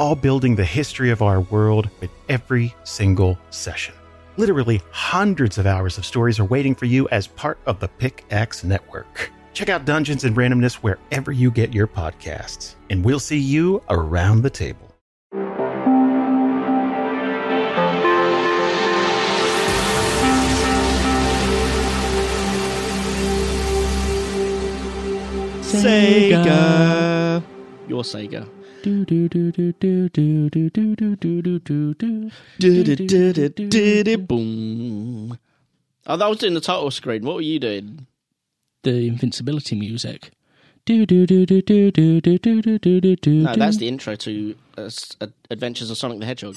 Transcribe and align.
all 0.00 0.16
building 0.16 0.56
the 0.56 0.64
history 0.64 1.10
of 1.10 1.20
our 1.20 1.42
world 1.42 1.90
with 2.00 2.08
every 2.30 2.74
single 2.84 3.38
session. 3.50 3.94
Literally 4.38 4.80
hundreds 4.90 5.58
of 5.58 5.66
hours 5.66 5.98
of 5.98 6.06
stories 6.06 6.40
are 6.40 6.46
waiting 6.46 6.74
for 6.74 6.86
you 6.86 7.06
as 7.10 7.26
part 7.26 7.58
of 7.66 7.80
the 7.80 7.88
Pickaxe 7.88 8.64
Network. 8.64 9.30
Check 9.52 9.68
out 9.68 9.84
Dungeons 9.84 10.24
and 10.24 10.34
Randomness 10.34 10.76
wherever 10.76 11.32
you 11.32 11.50
get 11.50 11.74
your 11.74 11.86
podcasts, 11.86 12.76
and 12.88 13.04
we'll 13.04 13.20
see 13.20 13.38
you 13.38 13.82
around 13.90 14.40
the 14.40 14.48
table. 14.48 14.86
Sega. 25.60 27.42
Your 27.86 28.02
Sega. 28.02 28.48
Do 28.82 29.04
do 29.04 29.28
do 29.28 29.52
do 29.52 29.72
do 29.72 30.08
do 30.08 30.48
do 30.48 30.70
do 30.70 30.96
do 30.96 31.16
do 31.16 31.58
do 31.58 31.94
do 31.94 32.30
Du-du-du-du-du-du, 32.58 34.18
Boom. 34.18 35.38
Oh, 36.06 36.16
that 36.16 36.26
was 36.28 36.38
doing 36.38 36.54
the 36.54 36.60
title 36.60 36.90
screen. 36.90 37.22
What 37.24 37.34
were 37.36 37.42
you 37.42 37.58
doing? 37.58 38.06
the 38.82 39.06
invincibility 39.06 39.76
music. 39.76 40.30
Do 40.86 41.04
do 41.04 41.26
do 41.26 41.44
do 41.44 41.60
do 41.60 41.90
do 41.90 42.20
do 42.22 42.38
do 42.38 42.62
do 42.62 42.78
do 42.78 43.00
do 43.00 43.16
do. 43.16 43.30
No, 43.42 43.54
that's 43.54 43.76
the 43.76 43.88
intro 43.88 44.16
to 44.16 44.54
Adventures 45.50 45.90
of 45.90 45.98
Sonic 45.98 46.18
the 46.20 46.26
Hedgehog. 46.26 46.54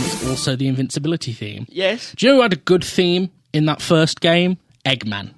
It's 0.00 0.26
also 0.28 0.56
the 0.56 0.68
invincibility 0.68 1.32
theme. 1.32 1.66
Yes. 1.68 2.14
Do 2.16 2.36
who 2.36 2.42
had 2.42 2.54
a 2.54 2.56
good 2.56 2.84
theme 2.84 3.30
in 3.52 3.66
that 3.66 3.82
first 3.82 4.20
game? 4.20 4.56
Eggman. 4.86 5.34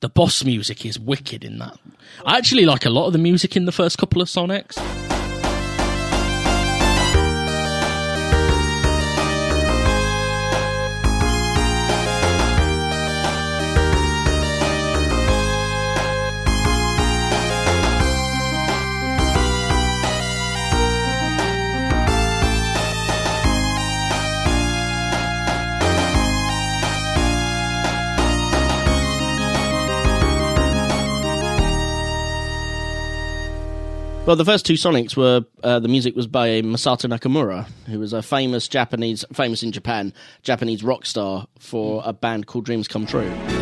The 0.00 0.08
boss 0.08 0.44
music 0.44 0.86
is 0.86 0.98
wicked 0.98 1.44
in 1.44 1.58
that. 1.58 1.78
I 2.24 2.38
actually 2.38 2.64
like 2.64 2.86
a 2.86 2.90
lot 2.90 3.06
of 3.06 3.12
the 3.12 3.18
music 3.18 3.54
in 3.54 3.66
the 3.66 3.72
first 3.72 3.98
couple 3.98 4.22
of 4.22 4.28
Sonics. 4.28 5.09
Well, 34.30 34.36
the 34.36 34.44
first 34.44 34.64
two 34.64 34.74
Sonics 34.74 35.16
were 35.16 35.44
uh, 35.64 35.80
the 35.80 35.88
music 35.88 36.14
was 36.14 36.28
by 36.28 36.62
Masato 36.62 37.10
Nakamura, 37.10 37.66
who 37.88 37.98
was 37.98 38.12
a 38.12 38.22
famous 38.22 38.68
Japanese, 38.68 39.24
famous 39.32 39.64
in 39.64 39.72
Japan, 39.72 40.14
Japanese 40.44 40.84
rock 40.84 41.04
star 41.04 41.48
for 41.58 42.00
a 42.04 42.12
band 42.12 42.46
called 42.46 42.64
Dreams 42.64 42.86
Come 42.86 43.06
True. 43.06 43.59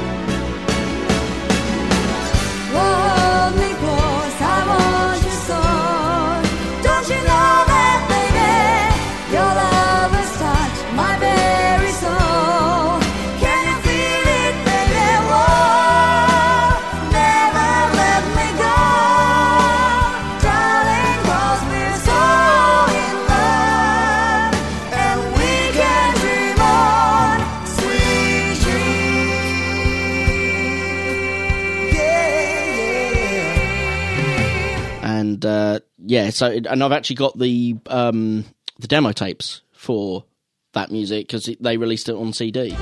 Yeah, 36.08 36.30
so 36.30 36.46
and 36.46 36.82
I've 36.82 36.92
actually 36.92 37.16
got 37.16 37.38
the 37.38 37.76
um, 37.86 38.46
the 38.78 38.88
demo 38.88 39.12
tapes 39.12 39.60
for 39.72 40.24
that 40.72 40.90
music 40.90 41.26
because 41.26 41.54
they 41.60 41.76
released 41.76 42.08
it 42.08 42.14
on 42.14 42.32
CD. 42.32 42.74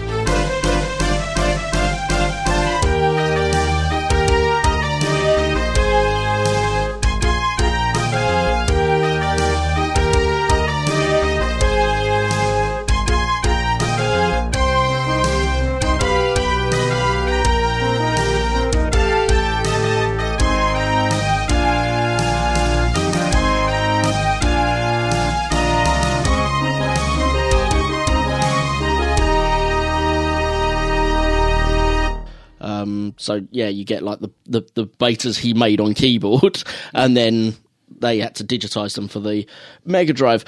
So 33.16 33.46
yeah, 33.50 33.68
you 33.68 33.84
get 33.84 34.02
like 34.02 34.20
the, 34.20 34.30
the 34.46 34.62
the 34.74 34.86
betas 34.86 35.38
he 35.38 35.54
made 35.54 35.80
on 35.80 35.94
keyboard, 35.94 36.62
and 36.94 37.16
then 37.16 37.54
they 37.98 38.18
had 38.18 38.34
to 38.36 38.44
digitize 38.44 38.94
them 38.94 39.08
for 39.08 39.20
the 39.20 39.46
Mega 39.84 40.12
Drive. 40.12 40.44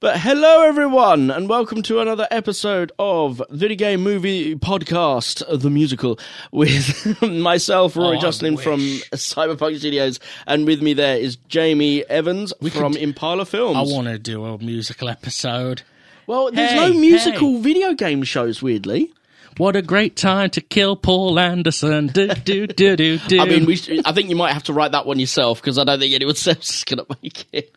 But 0.00 0.18
hello 0.18 0.62
everyone, 0.66 1.30
and 1.30 1.48
welcome 1.48 1.80
to 1.82 2.00
another 2.00 2.26
episode 2.32 2.90
of 2.98 3.40
Video 3.50 3.76
Game 3.76 4.02
Movie 4.02 4.56
Podcast, 4.56 5.44
the 5.60 5.70
musical, 5.70 6.18
with 6.52 7.22
myself, 7.22 7.96
Rory 7.96 8.16
Oh, 8.16 8.20
Jocelyn 8.20 8.56
from. 8.56 8.80
Cyberpunk 9.14 9.78
Studios, 9.78 10.18
and 10.48 10.66
with 10.66 10.82
me 10.82 10.92
there 10.92 11.16
is 11.18 11.36
Jamie 11.48 12.04
Evans 12.10 12.52
from 12.72 12.94
could- 12.94 13.02
Impala 13.02 13.44
Films. 13.44 13.76
I 13.76 13.94
want 13.94 14.08
to 14.08 14.18
do 14.18 14.44
a 14.44 14.58
musical 14.58 15.08
episode. 15.08 15.82
well, 16.26 16.50
there's 16.50 16.70
Hey, 16.72 16.76
no 16.90 16.98
musical 16.98 17.52
hey. 17.58 17.60
video 17.62 17.94
game 17.94 18.24
shows, 18.24 18.60
weirdly. 18.60 19.12
What 19.58 19.76
a 19.76 19.82
great 19.82 20.16
time 20.16 20.50
to 20.50 20.60
kill 20.60 20.96
Paul 20.96 21.38
Anderson. 21.38 22.06
Do, 22.08 22.28
do, 22.28 22.66
do, 22.66 22.96
do, 22.96 23.18
do. 23.18 23.40
I 23.40 23.44
mean, 23.44 23.66
we 23.66 23.76
sh- 23.76 24.00
I 24.04 24.12
think 24.12 24.30
you 24.30 24.36
might 24.36 24.52
have 24.52 24.62
to 24.64 24.72
write 24.72 24.92
that 24.92 25.06
one 25.06 25.18
yourself 25.18 25.60
because 25.60 25.78
I 25.78 25.84
don't 25.84 26.00
think 26.00 26.14
anyone 26.14 26.30
else 26.34 26.46
is 26.46 26.84
going 26.84 27.04
to 27.04 27.16
make 27.22 27.44
it. 27.52 27.74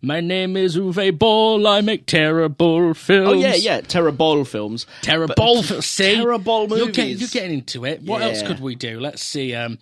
My 0.00 0.20
name 0.20 0.56
is 0.56 0.76
Uwe 0.76 1.16
Boll. 1.16 1.66
I 1.68 1.80
make 1.80 2.06
terrible 2.06 2.92
films. 2.94 3.28
Oh 3.28 3.32
yeah, 3.34 3.54
yeah, 3.54 3.80
Terrabol 3.82 4.44
films. 4.46 4.86
Terrible 5.02 5.34
But- 5.36 5.64
films. 5.64 5.86
See? 5.86 6.14
Terrible 6.16 6.66
You're, 6.68 6.86
movies. 6.86 7.20
you're 7.20 7.28
getting 7.28 7.58
into 7.58 7.84
it. 7.84 8.02
What 8.02 8.22
else 8.22 8.42
could 8.42 8.58
we 8.60 8.74
do? 8.74 8.98
Let's 8.98 9.22
see. 9.22 9.54
Um, 9.54 9.78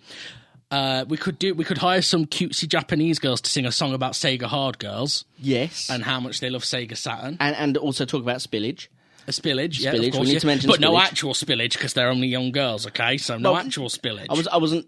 uh, 0.69 1.05
we 1.07 1.17
could 1.17 1.39
do. 1.39 1.53
We 1.55 1.63
could 1.65 1.79
hire 1.79 2.01
some 2.01 2.25
cutesy 2.25 2.67
Japanese 2.67 3.19
girls 3.19 3.41
to 3.41 3.49
sing 3.49 3.65
a 3.65 3.71
song 3.71 3.93
about 3.93 4.13
Sega 4.13 4.43
Hard 4.43 4.79
Girls 4.79 5.25
Yes, 5.39 5.89
and 5.89 6.03
how 6.03 6.19
much 6.19 6.39
they 6.39 6.49
love 6.49 6.63
Sega 6.63 6.95
Saturn. 6.95 7.35
and 7.39 7.55
and 7.55 7.75
also 7.77 8.05
talk 8.05 8.21
about 8.21 8.37
spillage. 8.37 8.87
A 9.27 9.31
spillage, 9.31 9.79
yeah, 9.79 9.93
Spillage, 9.93 9.99
we 9.99 10.07
of 10.07 10.13
course, 10.13 10.27
need 10.27 10.33
yeah. 10.33 10.39
to 10.39 10.47
mention 10.47 10.69
but 10.69 10.79
no 10.79 10.97
actual 10.99 11.33
spillage 11.33 11.73
because 11.73 11.93
they're 11.93 12.09
only 12.09 12.27
young 12.27 12.51
girls. 12.51 12.87
Okay, 12.87 13.17
so 13.17 13.37
no 13.37 13.53
Well, 13.53 13.61
actual 13.61 13.87
spillage. 13.89 14.27
I 14.29 14.33
was 14.33 14.47
I 14.47 14.57
wasn't 14.57 14.87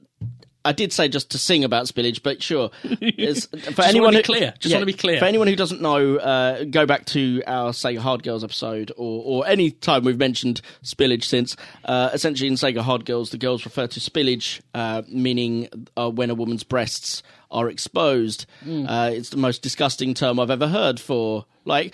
I 0.65 0.71
did 0.71 0.93
say 0.93 1.09
just 1.09 1.31
to 1.31 1.37
sing 1.37 1.65
about 1.65 1.87
spillage, 1.87 2.23
but 2.23 2.41
sure. 2.41 2.69
For 2.81 3.81
anyone 3.83 4.11
be 4.11 4.17
who- 4.17 4.23
clear. 4.23 4.53
Just 4.59 4.73
wanna 4.73 4.85
be 4.85 4.93
clear. 4.93 5.19
For 5.19 5.25
anyone 5.25 5.47
who 5.47 5.57
doesn't 5.57 5.81
know, 5.81 6.15
uh, 6.15 6.63
go 6.63 6.85
back 6.85 7.05
to 7.07 7.43
our 7.45 7.71
Sega 7.71 7.97
Hard 7.97 8.23
Girls 8.23 8.43
episode, 8.45 8.91
or, 8.95 9.23
or 9.25 9.47
any 9.47 9.71
time 9.71 10.05
we've 10.05 10.17
mentioned 10.17 10.61
spillage 10.83 11.25
since. 11.25 11.57
Uh, 11.83 12.11
essentially, 12.13 12.47
in 12.47 12.53
Sega 12.55 12.79
Hard 12.79 13.05
Girls, 13.05 13.31
the 13.31 13.37
girls 13.37 13.65
refer 13.65 13.87
to 13.87 13.99
spillage, 13.99 14.61
uh, 14.73 15.01
meaning 15.09 15.67
uh, 15.97 16.09
when 16.09 16.29
a 16.29 16.33
woman's 16.35 16.63
breasts 16.63 17.23
are 17.51 17.69
exposed. 17.69 18.45
Uh, 18.65 19.11
it's 19.13 19.29
the 19.29 19.37
most 19.37 19.61
disgusting 19.63 20.13
term 20.13 20.39
I've 20.39 20.49
ever 20.51 20.67
heard 20.67 20.97
for 20.99 21.45
like. 21.65 21.93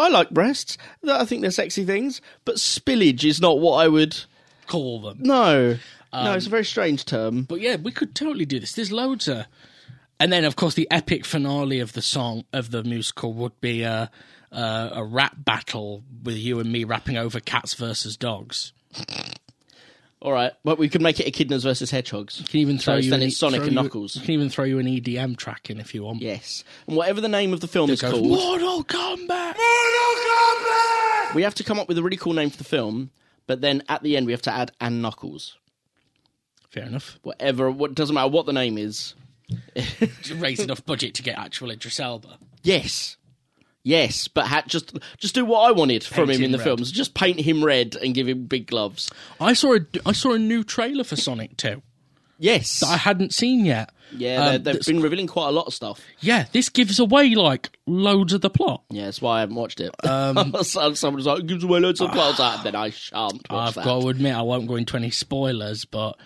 I 0.00 0.08
like 0.08 0.30
breasts. 0.30 0.78
I 1.06 1.24
think 1.24 1.42
they're 1.42 1.50
sexy 1.50 1.84
things, 1.84 2.20
but 2.44 2.56
spillage 2.56 3.24
is 3.24 3.40
not 3.40 3.60
what 3.60 3.76
I 3.84 3.88
would. 3.88 4.18
Call 4.66 5.00
them. 5.00 5.18
No, 5.20 5.78
Um, 6.12 6.24
no, 6.24 6.34
it's 6.34 6.46
a 6.46 6.50
very 6.50 6.64
strange 6.64 7.04
term. 7.04 7.42
But 7.42 7.60
yeah, 7.60 7.76
we 7.76 7.92
could 7.92 8.14
totally 8.14 8.44
do 8.46 8.58
this. 8.60 8.72
There's 8.72 8.90
loads 8.92 9.26
of, 9.28 9.46
and 10.18 10.32
then 10.32 10.44
of 10.44 10.56
course 10.56 10.74
the 10.74 10.88
epic 10.90 11.24
finale 11.24 11.80
of 11.80 11.92
the 11.92 12.02
song 12.02 12.44
of 12.52 12.70
the 12.70 12.82
musical 12.84 13.32
would 13.34 13.60
be 13.60 13.82
a 13.82 14.10
a, 14.52 14.90
a 14.94 15.04
rap 15.04 15.34
battle 15.38 16.02
with 16.24 16.36
you 16.36 16.58
and 16.60 16.72
me 16.72 16.82
rapping 16.84 17.16
over 17.16 17.38
cats 17.40 17.74
versus 17.74 18.16
dogs. 18.16 18.72
All 20.22 20.32
right, 20.32 20.52
but 20.64 20.78
we 20.78 20.88
could 20.90 21.00
make 21.00 21.18
it 21.18 21.32
Echidnas 21.32 21.62
versus 21.62 21.90
Hedgehogs. 21.90 22.40
You 22.40 22.46
Can 22.46 22.60
even 22.60 22.78
throw 22.78 22.96
So 23.00 23.04
you 23.04 23.10
then 23.10 23.22
an, 23.22 23.28
it's 23.28 23.38
Sonic 23.38 23.60
throw 23.60 23.66
and 23.68 23.74
you- 23.76 23.82
Knuckles. 23.82 24.16
We 24.16 24.22
can 24.22 24.30
even 24.34 24.50
throw 24.50 24.64
you 24.64 24.78
an 24.78 24.86
EDM 24.86 25.36
track 25.38 25.70
in 25.70 25.80
if 25.80 25.94
you 25.94 26.02
want. 26.02 26.20
Yes, 26.20 26.62
and 26.86 26.94
whatever 26.96 27.20
the 27.22 27.28
name 27.28 27.52
of 27.54 27.60
the 27.60 27.66
film 27.68 27.88
is 27.88 28.02
Goes, 28.02 28.10
called, 28.12 28.26
Mortal 28.28 28.84
Kombat. 28.84 29.56
Mortal 29.56 30.14
Kombat. 30.28 31.34
we 31.34 31.42
have 31.42 31.54
to 31.54 31.64
come 31.64 31.78
up 31.78 31.88
with 31.88 31.96
a 31.96 32.02
really 32.02 32.18
cool 32.18 32.34
name 32.34 32.50
for 32.50 32.58
the 32.58 32.64
film. 32.64 33.10
But 33.46 33.62
then 33.62 33.82
at 33.88 34.02
the 34.02 34.16
end, 34.16 34.26
we 34.26 34.32
have 34.32 34.42
to 34.42 34.52
add 34.52 34.70
and 34.80 35.00
Knuckles. 35.02 35.56
Fair 36.68 36.84
enough. 36.84 37.18
Whatever, 37.22 37.68
what 37.70 37.94
doesn't 37.96 38.14
matter 38.14 38.28
what 38.30 38.46
the 38.46 38.52
name 38.52 38.78
is. 38.78 39.14
Raise 40.36 40.60
enough 40.60 40.84
budget 40.86 41.14
to 41.14 41.22
get 41.22 41.36
actual 41.38 41.70
Idris 41.72 41.98
Elba. 41.98 42.38
Yes, 42.62 43.16
yes, 43.84 44.28
but 44.28 44.46
just 44.66 44.96
just 45.18 45.34
do 45.34 45.44
what 45.44 45.60
I 45.68 45.72
wanted 45.72 46.04
from 46.04 46.26
Paint 46.28 46.38
him 46.38 46.44
in 46.46 46.52
the 46.52 46.58
red. 46.58 46.64
films. 46.64 46.90
Just 46.92 47.14
paint 47.14 47.40
him 47.40 47.64
red 47.64 47.96
and 47.96 48.14
give 48.14 48.28
him 48.28 48.44
big 48.46 48.66
gloves. 48.66 49.10
I 49.40 49.52
saw 49.52 49.74
a 49.76 49.80
I 50.06 50.12
saw 50.12 50.32
a 50.32 50.38
new 50.38 50.64
trailer 50.64 51.04
for 51.04 51.16
Sonic 51.16 51.56
2 51.56 51.82
Yes, 52.38 52.80
that 52.80 52.88
I 52.88 52.96
hadn't 52.96 53.34
seen 53.34 53.66
yet. 53.66 53.90
yeah, 54.16 54.42
Um, 54.46 54.62
they- 54.62 54.72
they've 54.72 54.86
been 54.86 55.02
revealing 55.02 55.26
quite 55.26 55.48
a 55.48 55.52
lot 55.52 55.66
of 55.66 55.74
stuff. 55.74 56.00
Yeah, 56.20 56.46
this 56.52 56.70
gives 56.70 56.98
away 56.98 57.34
like 57.34 57.68
loads 57.86 58.32
of 58.32 58.40
the 58.40 58.48
plot. 58.48 58.82
Yeah, 58.88 59.04
that's 59.04 59.20
why 59.20 59.36
I 59.36 59.40
haven't 59.40 59.56
watched 59.56 59.78
it. 59.80 59.94
So- 60.64 60.94
Someone's 60.94 61.26
like, 61.26 61.44
gives 61.46 61.64
away 61.64 61.80
loads 61.80 62.00
of 62.00 62.10
plots. 62.12 62.38
Ah, 62.40 62.58
then 62.64 62.74
I 62.74 62.88
shan't 62.90 63.46
watch 63.50 63.68
I've 63.68 63.74
that. 63.74 63.84
got 63.84 64.00
to 64.00 64.08
admit, 64.08 64.34
I 64.34 64.40
won't 64.42 64.66
go 64.68 64.76
into 64.76 64.96
any 64.96 65.10
spoilers, 65.10 65.84
but 65.84 66.16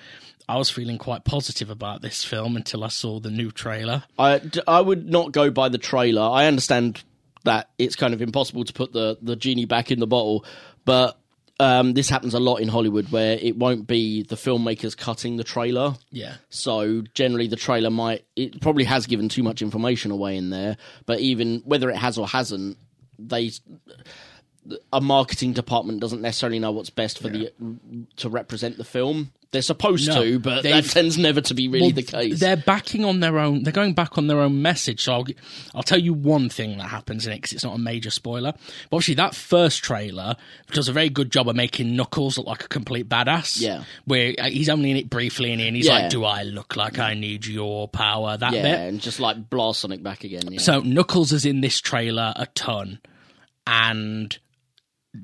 I 0.49 0.57
was 0.57 0.71
feeling 0.71 0.99
quite 0.99 1.25
positive 1.25 1.69
about 1.69 2.01
this 2.01 2.23
film 2.23 2.55
until 2.55 2.85
I 2.85 2.89
saw 2.89 3.19
the 3.19 3.31
new 3.31 3.51
trailer. 3.51 4.05
I, 4.17 4.41
I 4.69 4.81
would 4.83 5.11
not 5.11 5.33
go 5.33 5.51
by 5.51 5.69
the 5.69 5.79
trailer. 5.79 6.23
I 6.23 6.47
understand 6.47 7.03
that 7.45 7.71
it's 7.79 7.97
kind 7.97 8.15
of 8.15 8.21
impossible 8.21 8.65
to 8.65 8.73
put 8.73 8.93
the, 8.93 9.17
the 9.23 9.37
genie 9.37 9.67
back 9.67 9.91
in 9.91 10.01
the 10.01 10.07
bottle, 10.07 10.45
but 10.85 11.19
um, 11.61 11.95
this 11.95 12.09
happens 12.09 12.35
a 12.35 12.41
lot 12.41 12.57
in 12.57 12.69
Hollywood 12.69 13.11
where 13.13 13.39
it 13.41 13.57
won't 13.57 13.87
be 13.87 14.23
the 14.23 14.35
filmmakers 14.35 14.97
cutting 14.97 15.37
the 15.37 15.45
trailer. 15.45 15.95
Yeah. 16.11 16.35
So 16.51 17.03
generally, 17.15 17.47
the 17.47 17.57
trailer 17.57 17.91
might 17.91 18.25
it 18.35 18.61
probably 18.61 18.85
has 18.85 19.07
given 19.07 19.29
too 19.29 19.43
much 19.43 19.63
information 19.63 20.11
away 20.11 20.37
in 20.37 20.51
there. 20.51 20.77
But 21.07 21.21
even 21.21 21.63
whether 21.65 21.91
it 21.91 21.97
has 21.97 22.19
or 22.19 22.27
hasn't, 22.27 22.77
they 23.19 23.53
a 24.93 25.01
marketing 25.01 25.53
department 25.53 26.01
doesn't 26.01 26.23
necessarily 26.23 26.59
know 26.59 26.73
what's 26.73 26.91
best 26.91 27.21
for 27.21 27.29
the 27.29 27.53
to 28.17 28.29
represent 28.29 28.77
the 28.77 28.85
film. 28.85 29.33
They're 29.55 29.63
supposed 29.63 30.09
No, 30.09 30.21
to, 30.23 30.39
but 30.41 30.65
that 30.65 30.85
tends 30.87 31.17
never 31.17 31.41
to 31.43 31.55
be 31.55 31.69
really 31.69 31.87
Well, 31.87 31.93
the 31.93 32.03
case. 32.03 32.41
They're 32.41 32.57
backing 32.57 33.05
on 33.05 33.21
their 33.21 33.39
own. 33.39 33.63
They're 33.63 33.73
going 33.73 33.95
back 33.95 34.19
on 34.19 34.27
their 34.27 34.41
own 34.41 34.61
message. 34.63 35.03
So 35.05 35.13
I'll, 35.15 35.27
I'll 35.77 35.83
tell 35.85 35.99
you 36.01 36.13
one 36.13 36.49
thing 36.49 36.77
that 36.79 36.89
happens 36.89 37.25
in 37.27 37.33
it 37.33 37.37
because 37.37 37.53
it's 37.53 37.63
not 37.65 37.77
a 37.77 37.79
major 37.79 38.11
spoiler. 38.11 38.53
But 38.91 38.97
obviously, 38.97 39.15
that 39.15 39.35
first 39.35 39.85
trailer 39.85 40.35
does 40.73 40.89
a 40.89 40.93
very 40.93 41.09
good 41.09 41.31
job 41.31 41.49
of 41.49 41.55
making 41.55 41.95
Knuckles 41.95 42.37
look 42.37 42.47
like 42.49 42.65
a 42.65 42.69
complete 42.69 43.09
badass. 43.09 43.61
Yeah. 43.61 43.85
where 44.07 44.35
uh, 44.39 44.51
he's 44.51 44.69
only 44.69 44.91
in 44.91 44.97
it 44.97 45.09
briefly, 45.09 45.53
and 45.53 45.61
he's 45.77 45.87
Yeah. 45.87 45.93
like, 46.01 46.11
"Do 46.11 46.25
I 46.25 46.43
look 46.43 46.75
like 46.77 46.99
I 46.99 47.15
need 47.15 47.47
your 47.47 47.87
power?" 47.89 48.37
That 48.37 48.53
yeah, 48.55 48.63
bit. 48.63 48.81
and 48.89 49.01
just 49.01 49.21
like 49.21 49.49
blast 49.49 49.81
Sonic 49.81 50.03
back 50.03 50.25
again. 50.25 50.43
Yeah. 50.51 50.59
So 50.61 50.81
Knuckles 50.81 51.33
is 51.33 51.45
in 51.47 51.61
this 51.61 51.81
trailer 51.81 52.33
a 52.35 52.47
ton 52.55 52.99
and 53.67 54.37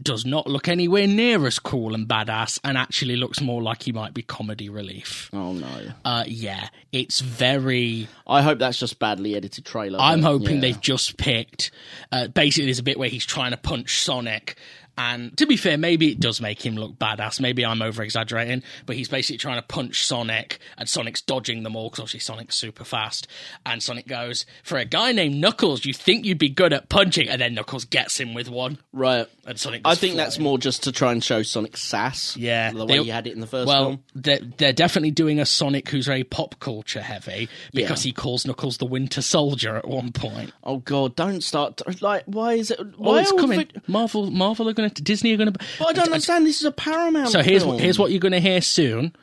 does 0.02 0.24
not 0.24 0.46
look 0.46 0.68
anywhere 0.68 1.06
near 1.06 1.46
as 1.46 1.58
cool 1.58 1.94
and 1.94 2.06
badass 2.08 2.58
and 2.62 2.78
actually 2.78 3.16
looks 3.16 3.40
more 3.40 3.62
like 3.62 3.82
he 3.82 3.92
might 3.92 4.14
be 4.14 4.22
comedy 4.22 4.68
relief. 4.68 5.30
oh 5.32 5.52
no. 5.52 5.92
Uh 6.04 6.24
yeah, 6.26 6.68
it's 6.92 7.20
very 7.20 8.08
I 8.26 8.42
hope 8.42 8.58
that's 8.58 8.78
just 8.78 8.98
badly 8.98 9.34
edited 9.34 9.64
trailer. 9.64 9.98
I'm 10.00 10.22
hoping 10.22 10.56
yeah. 10.56 10.60
they've 10.60 10.80
just 10.80 11.16
picked 11.16 11.70
uh, 12.12 12.28
basically 12.28 12.66
there's 12.66 12.78
a 12.78 12.84
bit 12.84 12.98
where 12.98 13.08
he's 13.08 13.26
trying 13.26 13.50
to 13.50 13.56
punch 13.56 14.00
Sonic 14.00 14.56
and 14.98 15.36
to 15.38 15.46
be 15.46 15.56
fair, 15.56 15.76
maybe 15.78 16.10
it 16.12 16.20
does 16.20 16.40
make 16.40 16.64
him 16.64 16.74
look 16.76 16.98
badass. 16.98 17.40
Maybe 17.40 17.64
I'm 17.64 17.82
over 17.82 18.02
exaggerating, 18.02 18.62
but 18.86 18.96
he's 18.96 19.08
basically 19.08 19.38
trying 19.38 19.56
to 19.56 19.66
punch 19.66 20.04
Sonic, 20.04 20.58
and 20.78 20.88
Sonic's 20.88 21.20
dodging 21.22 21.62
them 21.62 21.76
all 21.76 21.88
because 21.90 22.00
obviously 22.00 22.20
Sonic's 22.20 22.56
super 22.56 22.84
fast. 22.84 23.26
And 23.64 23.82
Sonic 23.82 24.06
goes, 24.06 24.46
"For 24.62 24.78
a 24.78 24.84
guy 24.84 25.12
named 25.12 25.40
Knuckles, 25.40 25.84
you 25.84 25.92
think 25.94 26.24
you'd 26.24 26.38
be 26.38 26.48
good 26.48 26.72
at 26.72 26.88
punching?" 26.88 27.28
And 27.28 27.40
then 27.40 27.54
Knuckles 27.54 27.84
gets 27.84 28.18
him 28.20 28.34
with 28.34 28.48
one, 28.50 28.78
right. 28.92 29.26
and 29.46 29.58
Sonic. 29.58 29.82
I 29.84 29.94
think 29.94 30.16
that's 30.16 30.38
more 30.38 30.58
just 30.58 30.82
to 30.84 30.92
try 30.92 31.12
and 31.12 31.22
show 31.24 31.42
Sonic's 31.42 31.82
sass. 31.82 32.36
Yeah, 32.36 32.72
the 32.72 32.84
way 32.86 32.98
they- 32.98 33.04
he 33.04 33.08
had 33.10 33.26
it 33.26 33.32
in 33.34 33.40
the 33.40 33.46
first 33.46 33.66
Well, 33.68 33.84
film. 33.84 34.04
they're, 34.14 34.40
they're 34.58 34.72
definitely 34.72 35.10
doing 35.10 35.40
a 35.40 35.46
Sonic 35.46 35.88
who's 35.88 36.06
very 36.06 36.24
pop 36.24 36.58
culture 36.60 37.00
heavy 37.02 37.48
because 37.72 38.04
Yeah. 38.04 38.08
he 38.10 38.12
calls 38.12 38.46
Knuckles 38.46 38.78
the 38.78 38.86
Winter 38.86 39.22
Soldier 39.22 39.76
at 39.76 39.88
one 39.88 40.12
point. 40.12 40.52
Oh 40.62 40.78
god, 40.78 41.16
don't 41.16 41.42
start. 41.42 41.80
Like, 42.02 42.24
why 42.26 42.54
is 42.54 42.70
it? 42.70 42.78
Oh, 42.80 42.84
Why 42.96 43.20
it's 43.22 43.32
coming. 43.32 43.68
Marvel, 43.86 44.30
Marvel 44.30 44.68
are 44.68 44.72
going 44.80 44.90
to 44.90 45.02
Disney 45.02 45.32
are 45.34 45.36
going 45.36 45.52
to. 45.52 45.58
But 45.78 45.88
I 45.88 45.92
don't 45.92 46.06
understand. 46.06 46.46
This 46.46 46.60
is 46.60 46.64
a 46.66 46.72
Paramount. 46.72 47.28
So 47.30 47.42
here's 47.42 47.62
film. 47.62 47.74
what 47.74 47.82
here's 47.82 47.98
what 47.98 48.10
you're 48.10 48.20
going 48.20 48.32
to 48.32 48.40
hear 48.40 48.60
soon. 48.60 49.14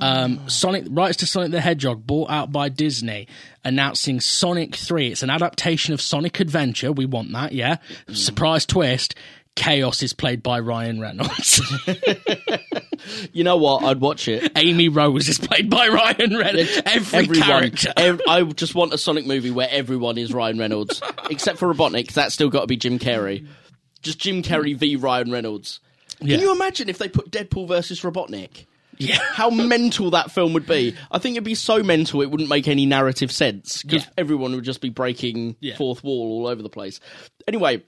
Um, 0.00 0.48
Sonic 0.48 0.84
rights 0.90 1.18
to 1.18 1.26
Sonic 1.26 1.52
the 1.52 1.60
Hedgehog 1.60 2.04
bought 2.04 2.28
out 2.28 2.50
by 2.50 2.68
Disney, 2.68 3.28
announcing 3.64 4.18
Sonic 4.20 4.74
Three. 4.74 5.12
It's 5.12 5.22
an 5.22 5.30
adaptation 5.30 5.94
of 5.94 6.00
Sonic 6.00 6.40
Adventure. 6.40 6.90
We 6.90 7.06
want 7.06 7.30
that, 7.32 7.52
yeah. 7.52 7.76
Surprise 8.12 8.66
twist: 8.66 9.14
Chaos 9.54 10.02
is 10.02 10.12
played 10.12 10.42
by 10.42 10.58
Ryan 10.58 11.00
Reynolds. 11.00 11.60
You 13.32 13.42
know 13.42 13.56
what? 13.56 13.82
I'd 13.82 14.00
watch 14.00 14.28
it. 14.28 14.52
Amy 14.56 14.88
Rose 14.88 15.28
is 15.28 15.38
played 15.38 15.68
by 15.68 15.88
Ryan 15.88 16.36
Reynolds. 16.36 16.80
Every 16.86 17.18
Everyone. 17.18 17.48
character. 17.48 17.92
ev- 17.96 18.20
I 18.28 18.42
just 18.44 18.76
want 18.76 18.94
a 18.94 18.98
Sonic 18.98 19.26
movie 19.26 19.50
where 19.50 19.66
everyone 19.70 20.18
is 20.18 20.32
Ryan 20.32 20.58
Reynolds, 20.58 21.02
except 21.28 21.58
for 21.58 21.72
Robotnik. 21.72 22.12
That's 22.12 22.32
still 22.32 22.48
got 22.48 22.60
to 22.60 22.66
be 22.68 22.76
Jim 22.76 23.00
Carrey. 23.00 23.46
Just 24.02 24.18
Jim 24.18 24.42
Carrey 24.42 24.76
v 24.76 24.96
Ryan 24.96 25.30
Reynolds. 25.32 25.80
Yeah. 26.20 26.36
Can 26.36 26.44
you 26.46 26.52
imagine 26.52 26.88
if 26.88 26.98
they 26.98 27.08
put 27.08 27.30
Deadpool 27.30 27.68
versus 27.68 28.00
Robotnik? 28.02 28.66
yeah. 28.98 29.16
How 29.32 29.50
mental 29.50 30.10
that 30.10 30.30
film 30.30 30.52
would 30.52 30.66
be. 30.66 30.94
I 31.10 31.18
think 31.18 31.34
it'd 31.36 31.44
be 31.44 31.54
so 31.54 31.82
mental 31.82 32.20
it 32.22 32.30
wouldn't 32.30 32.48
make 32.50 32.68
any 32.68 32.86
narrative 32.86 33.32
sense 33.32 33.82
because 33.82 34.04
Yeah. 34.04 34.10
everyone 34.18 34.54
would 34.54 34.64
just 34.64 34.80
be 34.80 34.90
breaking 34.90 35.56
Yeah. 35.60 35.76
fourth 35.76 36.04
wall 36.04 36.32
all 36.32 36.46
over 36.46 36.62
the 36.62 36.68
place. 36.68 37.00
Anyway, 37.48 37.82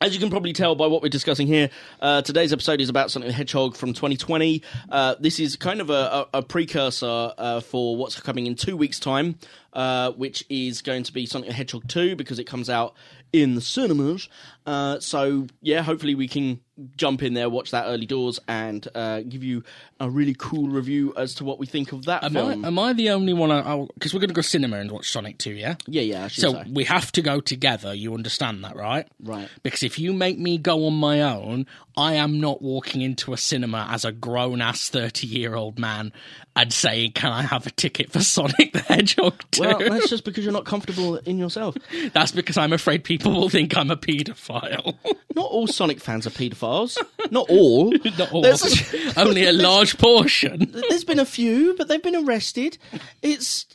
as 0.00 0.14
you 0.14 0.18
can 0.18 0.30
probably 0.30 0.54
tell 0.54 0.74
by 0.74 0.86
what 0.86 1.02
we're 1.02 1.10
discussing 1.10 1.46
here, 1.46 1.68
uh, 2.00 2.22
today's 2.22 2.54
episode 2.54 2.80
is 2.80 2.88
about 2.88 3.10
something 3.10 3.28
the 3.28 3.34
Hedgehog 3.34 3.76
from 3.76 3.92
2020. 3.92 4.62
Uh, 4.88 5.14
this 5.20 5.38
is 5.38 5.56
kind 5.56 5.80
of 5.80 5.90
a, 5.90 6.26
a, 6.32 6.38
a 6.38 6.42
precursor 6.42 7.32
uh, 7.36 7.60
for 7.60 7.96
what's 7.96 8.18
coming 8.18 8.46
in 8.46 8.54
two 8.54 8.78
weeks' 8.78 8.98
time, 8.98 9.38
uh, 9.74 10.10
which 10.12 10.42
is 10.48 10.80
going 10.80 11.02
to 11.02 11.12
be 11.12 11.26
something 11.26 11.50
the 11.50 11.54
Hedgehog 11.54 11.86
2 11.86 12.16
because 12.16 12.38
it 12.38 12.44
comes 12.44 12.70
out 12.70 12.94
in 13.32 13.54
the 13.56 13.60
cinemas. 13.60 14.28
Uh, 14.66 15.00
so, 15.00 15.46
yeah, 15.62 15.82
hopefully 15.82 16.14
we 16.14 16.28
can 16.28 16.60
jump 16.96 17.22
in 17.22 17.34
there, 17.34 17.48
watch 17.50 17.70
that 17.72 17.86
early 17.86 18.06
doors, 18.06 18.40
and 18.48 18.86
uh, 18.94 19.20
give 19.20 19.44
you 19.44 19.62
a 19.98 20.08
really 20.08 20.34
cool 20.38 20.68
review 20.68 21.12
as 21.16 21.34
to 21.36 21.44
what 21.44 21.58
we 21.58 21.66
think 21.66 21.92
of 21.92 22.04
that 22.06 22.24
Am 22.24 22.36
I, 22.36 22.52
am 22.52 22.78
I 22.78 22.92
the 22.92 23.10
only 23.10 23.32
one? 23.32 23.50
Because 23.94 24.14
we're 24.14 24.20
going 24.20 24.28
to 24.28 24.34
go 24.34 24.40
cinema 24.40 24.78
and 24.78 24.90
watch 24.90 25.10
Sonic 25.10 25.38
2, 25.38 25.52
yeah? 25.52 25.74
yeah, 25.86 26.02
yeah, 26.02 26.28
should 26.28 26.42
So 26.42 26.62
we 26.70 26.84
have 26.84 27.12
to 27.12 27.22
go 27.22 27.40
together. 27.40 27.94
You 27.94 28.14
understand 28.14 28.64
that, 28.64 28.76
right? 28.76 29.06
Right. 29.22 29.48
Because 29.62 29.82
if 29.82 29.98
you 29.98 30.12
make 30.12 30.38
me 30.38 30.58
go 30.58 30.86
on 30.86 30.94
my 30.94 31.22
own, 31.22 31.66
I 31.96 32.14
am 32.14 32.40
not 32.40 32.62
walking 32.62 33.02
into 33.02 33.32
a 33.32 33.36
cinema 33.36 33.86
as 33.90 34.04
a 34.04 34.12
grown 34.12 34.62
ass 34.62 34.88
30 34.88 35.26
year 35.26 35.54
old 35.54 35.78
man 35.78 36.12
and 36.56 36.72
saying, 36.72 37.12
Can 37.12 37.32
I 37.32 37.42
have 37.42 37.66
a 37.66 37.70
ticket 37.70 38.10
for 38.10 38.20
Sonic 38.20 38.72
the 38.72 38.80
Hedgehog 38.80 39.42
2? 39.50 39.60
Well, 39.60 39.78
that's 39.78 40.08
just 40.10 40.24
because 40.24 40.44
you're 40.44 40.52
not 40.52 40.64
comfortable 40.64 41.16
in 41.16 41.38
yourself. 41.38 41.76
That's 42.12 42.32
because 42.32 42.56
I'm 42.56 42.72
afraid 42.72 43.04
people 43.04 43.32
will 43.32 43.48
think 43.48 43.76
I'm 43.76 43.90
a 43.90 43.96
paedophile. 43.96 44.49
Not 45.34 45.46
all 45.46 45.66
Sonic 45.66 46.00
fans 46.00 46.26
are 46.26 46.30
paedophiles. 46.30 46.98
Not 47.30 47.48
all. 47.48 47.90
Not 48.18 48.32
all. 48.32 48.42
There's, 48.42 48.94
Only 49.16 49.46
a 49.46 49.52
large 49.52 49.96
portion. 49.98 50.70
there's 50.88 51.04
been 51.04 51.18
a 51.20 51.24
few, 51.24 51.74
but 51.78 51.88
they've 51.88 52.02
been 52.02 52.16
arrested. 52.26 52.78
It's 53.22 53.66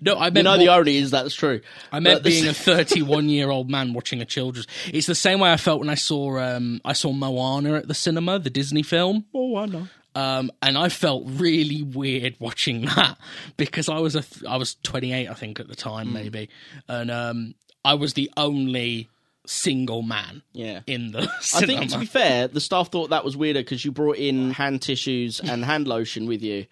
No, 0.00 0.14
I 0.14 0.26
you 0.26 0.32
meant 0.32 0.44
know 0.44 0.50
more- 0.50 0.58
the 0.58 0.68
irony 0.68 0.96
is 0.98 1.10
that's 1.10 1.34
true. 1.34 1.60
I 1.90 2.00
meant 2.00 2.22
being 2.22 2.46
a 2.46 2.54
31 2.54 3.28
year 3.28 3.50
old 3.50 3.70
man 3.70 3.92
watching 3.94 4.20
a 4.20 4.24
children's. 4.26 4.66
It's 4.92 5.06
the 5.06 5.14
same 5.14 5.40
way 5.40 5.50
I 5.52 5.56
felt 5.56 5.80
when 5.80 5.90
I 5.90 5.94
saw 5.94 6.38
um, 6.38 6.80
I 6.84 6.92
saw 6.92 7.12
Moana 7.12 7.74
at 7.74 7.88
the 7.88 7.94
cinema, 7.94 8.38
the 8.38 8.50
Disney 8.50 8.82
film. 8.82 9.24
Oh, 9.34 9.56
I 9.56 9.66
know. 9.66 9.88
Um, 10.14 10.50
and 10.60 10.76
I 10.76 10.88
felt 10.88 11.22
really 11.26 11.82
weird 11.84 12.34
watching 12.40 12.84
that 12.86 13.16
because 13.56 13.88
I 13.88 14.00
was 14.00 14.16
a 14.16 14.22
th- 14.22 14.44
I 14.44 14.56
was 14.56 14.74
28, 14.82 15.28
I 15.28 15.34
think, 15.34 15.60
at 15.60 15.68
the 15.68 15.76
time, 15.76 16.08
Hmm. 16.08 16.14
maybe, 16.14 16.48
and 16.88 17.10
um, 17.12 17.54
I 17.84 17.94
was 17.94 18.14
the 18.14 18.28
only 18.36 19.08
single 19.46 20.02
man 20.02 20.42
Yeah. 20.52 20.80
in 20.86 21.12
the 21.12 21.22
I 21.54 21.60
think 21.66 21.90
to 21.90 21.98
be 21.98 22.06
fair, 22.06 22.48
the 22.48 22.60
staff 22.60 22.90
thought 22.90 23.10
that 23.10 23.24
was 23.24 23.36
weirder 23.36 23.60
because 23.60 23.84
you 23.84 23.92
brought 23.92 24.16
in 24.16 24.50
hand 24.52 24.82
tissues 24.82 25.40
and 25.40 25.64
hand 25.64 25.88
lotion 25.88 26.26
with 26.26 26.42
you, 26.42 26.66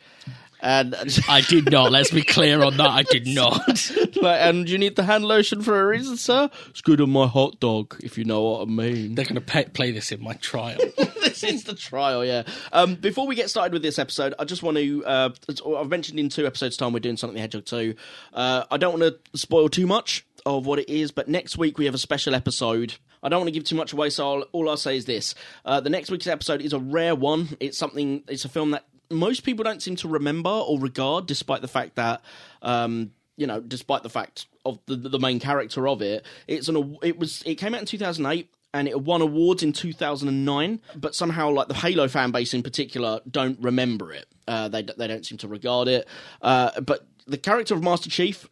and 0.60 0.94
I 1.28 1.40
did 1.40 1.70
not. 1.70 1.92
Let's 1.92 2.10
be 2.10 2.22
clear 2.22 2.62
on 2.62 2.76
that. 2.76 2.88
I 2.90 3.02
did 3.02 3.26
not. 3.26 3.90
like, 4.20 4.40
and 4.40 4.68
you 4.68 4.76
need 4.78 4.96
the 4.96 5.04
hand 5.04 5.24
lotion 5.24 5.62
for 5.62 5.80
a 5.80 5.86
reason, 5.86 6.16
sir. 6.16 6.50
It's 6.68 6.80
good 6.80 7.00
on 7.00 7.10
my 7.10 7.26
hot 7.26 7.60
dog, 7.60 7.96
if 8.02 8.18
you 8.18 8.24
know 8.24 8.42
what 8.42 8.62
I 8.62 8.64
mean. 8.66 9.14
They're 9.14 9.24
going 9.24 9.40
to 9.40 9.64
play 9.70 9.92
this 9.92 10.10
in 10.12 10.22
my 10.22 10.34
trial. 10.34 10.78
this 11.22 11.44
is 11.44 11.64
the 11.64 11.74
trial, 11.74 12.24
yeah. 12.24 12.42
Um, 12.72 12.96
before 12.96 13.26
we 13.26 13.34
get 13.36 13.50
started 13.50 13.72
with 13.72 13.82
this 13.82 13.98
episode, 13.98 14.34
I 14.38 14.44
just 14.44 14.62
want 14.62 14.76
to. 14.78 15.04
Uh, 15.04 15.30
I've 15.78 15.88
mentioned 15.88 16.18
in 16.18 16.28
two 16.28 16.46
episodes' 16.46 16.76
time, 16.76 16.92
we're 16.92 16.98
doing 17.00 17.16
something 17.16 17.34
the 17.36 17.40
Hedgehog 17.40 17.64
2. 17.64 17.94
Uh, 18.34 18.64
I 18.70 18.76
don't 18.76 18.98
want 18.98 19.14
to 19.32 19.38
spoil 19.38 19.68
too 19.68 19.86
much 19.86 20.26
of 20.56 20.66
what 20.66 20.78
it 20.78 20.88
is, 20.88 21.10
but 21.10 21.28
next 21.28 21.58
week 21.58 21.78
we 21.78 21.84
have 21.84 21.94
a 21.94 21.98
special 21.98 22.34
episode. 22.34 22.94
I 23.22 23.28
don't 23.28 23.40
want 23.40 23.48
to 23.48 23.52
give 23.52 23.64
too 23.64 23.76
much 23.76 23.92
away, 23.92 24.10
so 24.10 24.32
I'll, 24.32 24.42
all 24.52 24.70
I'll 24.70 24.76
say 24.76 24.96
is 24.96 25.04
this: 25.04 25.34
uh, 25.64 25.80
the 25.80 25.90
next 25.90 26.10
week's 26.10 26.26
episode 26.26 26.62
is 26.62 26.72
a 26.72 26.78
rare 26.78 27.14
one. 27.14 27.56
It's 27.60 27.76
something. 27.76 28.22
It's 28.28 28.44
a 28.44 28.48
film 28.48 28.70
that 28.70 28.86
most 29.10 29.44
people 29.44 29.64
don't 29.64 29.82
seem 29.82 29.96
to 29.96 30.08
remember 30.08 30.50
or 30.50 30.78
regard, 30.78 31.26
despite 31.26 31.60
the 31.60 31.68
fact 31.68 31.96
that. 31.96 32.22
Um, 32.62 33.12
you 33.36 33.46
know, 33.46 33.60
despite 33.60 34.02
the 34.02 34.10
fact 34.10 34.46
of 34.64 34.80
the 34.86 34.96
the 34.96 35.20
main 35.20 35.38
character 35.38 35.86
of 35.86 36.02
it, 36.02 36.26
it's 36.48 36.68
an 36.68 36.98
it 37.04 37.20
was 37.20 37.40
it 37.46 37.54
came 37.54 37.72
out 37.72 37.80
in 37.80 37.86
2008 37.86 38.52
and 38.74 38.88
it 38.88 39.00
won 39.00 39.22
awards 39.22 39.62
in 39.62 39.72
2009 39.72 40.80
but 40.96 41.14
somehow 41.14 41.48
like 41.48 41.68
the 41.68 41.74
halo 41.74 42.08
fan 42.08 42.32
base 42.32 42.52
in 42.52 42.62
particular 42.62 43.20
don't 43.30 43.58
remember 43.60 44.12
it 44.12 44.26
uh, 44.46 44.68
they, 44.68 44.82
they 44.82 45.06
don't 45.06 45.24
seem 45.24 45.38
to 45.38 45.48
regard 45.48 45.88
it 45.88 46.06
uh, 46.42 46.78
but 46.82 47.06
the 47.26 47.38
character 47.38 47.74
of 47.74 47.82
master 47.82 48.10
chief 48.10 48.46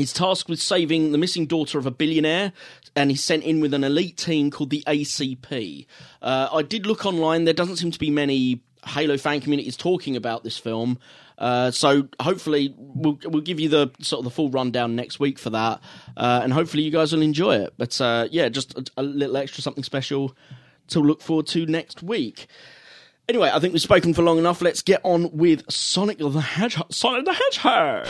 is 0.00 0.12
tasked 0.12 0.48
with 0.48 0.60
saving 0.60 1.12
the 1.12 1.18
missing 1.18 1.46
daughter 1.46 1.78
of 1.78 1.86
a 1.86 1.90
billionaire 1.90 2.52
and 2.96 3.10
he's 3.10 3.22
sent 3.22 3.42
in 3.44 3.60
with 3.60 3.74
an 3.74 3.84
elite 3.84 4.16
team 4.16 4.50
called 4.50 4.70
the 4.70 4.82
acp 4.86 5.86
uh, 6.22 6.48
i 6.52 6.62
did 6.62 6.86
look 6.86 7.06
online 7.06 7.44
there 7.44 7.54
doesn't 7.54 7.76
seem 7.76 7.90
to 7.90 7.98
be 7.98 8.10
many 8.10 8.62
halo 8.86 9.16
fan 9.16 9.40
communities 9.40 9.76
talking 9.76 10.16
about 10.16 10.42
this 10.42 10.56
film 10.58 10.98
uh, 11.40 11.70
so 11.70 12.06
hopefully 12.20 12.74
we'll 12.76 13.18
we'll 13.24 13.42
give 13.42 13.58
you 13.58 13.68
the 13.68 13.90
sort 14.00 14.18
of 14.18 14.24
the 14.24 14.30
full 14.30 14.50
rundown 14.50 14.94
next 14.94 15.18
week 15.18 15.38
for 15.38 15.48
that, 15.48 15.80
uh, 16.16 16.40
and 16.42 16.52
hopefully 16.52 16.82
you 16.82 16.90
guys 16.90 17.14
will 17.14 17.22
enjoy 17.22 17.56
it. 17.56 17.72
But 17.78 17.98
uh, 17.98 18.28
yeah, 18.30 18.50
just 18.50 18.76
a, 18.76 18.84
a 18.98 19.02
little 19.02 19.38
extra 19.38 19.62
something 19.62 19.82
special 19.82 20.36
to 20.88 21.00
look 21.00 21.22
forward 21.22 21.46
to 21.48 21.64
next 21.64 22.02
week. 22.02 22.46
Anyway, 23.28 23.50
I 23.52 23.58
think 23.58 23.72
we've 23.72 23.80
spoken 23.80 24.12
for 24.12 24.22
long 24.22 24.38
enough. 24.38 24.60
Let's 24.60 24.82
get 24.82 25.00
on 25.02 25.30
with 25.32 25.62
Sonic 25.70 26.18
the 26.18 26.40
Hedgehog. 26.40 26.92
Sonic 26.92 27.24
the 27.24 27.32
Hedgehog. 27.32 28.06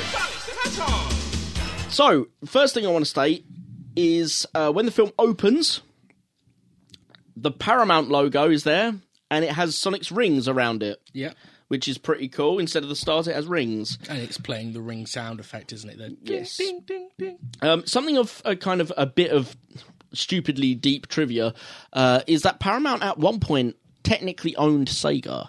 So, 1.90 2.28
first 2.46 2.72
thing 2.74 2.86
I 2.86 2.90
want 2.90 3.04
to 3.04 3.10
state 3.10 3.44
is 3.96 4.46
uh, 4.54 4.72
when 4.72 4.86
the 4.86 4.92
film 4.92 5.10
opens, 5.18 5.82
the 7.36 7.50
Paramount 7.50 8.08
logo 8.08 8.48
is 8.48 8.64
there, 8.64 8.94
and 9.30 9.44
it 9.44 9.50
has 9.52 9.76
Sonic's 9.76 10.12
rings 10.12 10.48
around 10.48 10.82
it 10.82 11.00
yeah. 11.12 11.32
which 11.68 11.88
is 11.88 11.98
pretty 11.98 12.28
cool. 12.28 12.58
Instead 12.58 12.82
of 12.82 12.88
the 12.88 12.96
stars, 12.96 13.26
it 13.28 13.34
has 13.34 13.46
rings. 13.46 13.98
And 14.08 14.18
it's 14.18 14.38
playing 14.38 14.72
the 14.72 14.80
ring 14.80 15.06
sound 15.06 15.40
effect, 15.40 15.72
isn't 15.72 15.90
it? 15.90 15.98
The 15.98 16.16
Yes. 16.22 16.56
Ding, 16.56 16.82
ding, 16.86 17.08
ding. 17.18 17.38
Um, 17.60 17.86
something 17.86 18.16
of 18.16 18.40
a 18.44 18.56
kind 18.56 18.80
of 18.80 18.92
a 18.96 19.06
bit 19.06 19.32
of 19.32 19.56
stupidly 20.12 20.74
deep 20.74 21.08
trivia 21.08 21.54
uh, 21.92 22.22
is 22.26 22.42
that 22.42 22.60
Paramount 22.60 23.02
at 23.02 23.18
one 23.18 23.40
point 23.40 23.76
technically 24.02 24.56
owned 24.56 24.88
Sega 24.88 25.48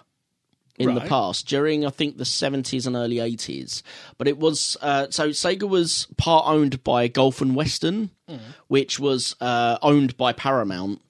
in 0.88 0.94
the 0.94 1.00
past 1.08 1.46
during 1.46 1.86
I 1.86 1.90
think 1.90 2.16
the 2.16 2.24
70s 2.24 2.86
and 2.86 2.96
early 2.96 3.16
80s. 3.16 3.82
But 4.18 4.28
it 4.28 4.38
was 4.38 4.76
uh, 4.80 5.06
so 5.10 5.30
Sega 5.30 5.68
was 5.68 6.06
part 6.16 6.46
owned 6.46 6.82
by 6.84 7.08
Gulf 7.08 7.40
and 7.40 7.54
Western, 7.54 8.10
which 8.68 8.98
was 8.98 9.36
uh, 9.40 9.78
owned 9.82 10.16
by 10.16 10.32
Paramount, 10.32 11.00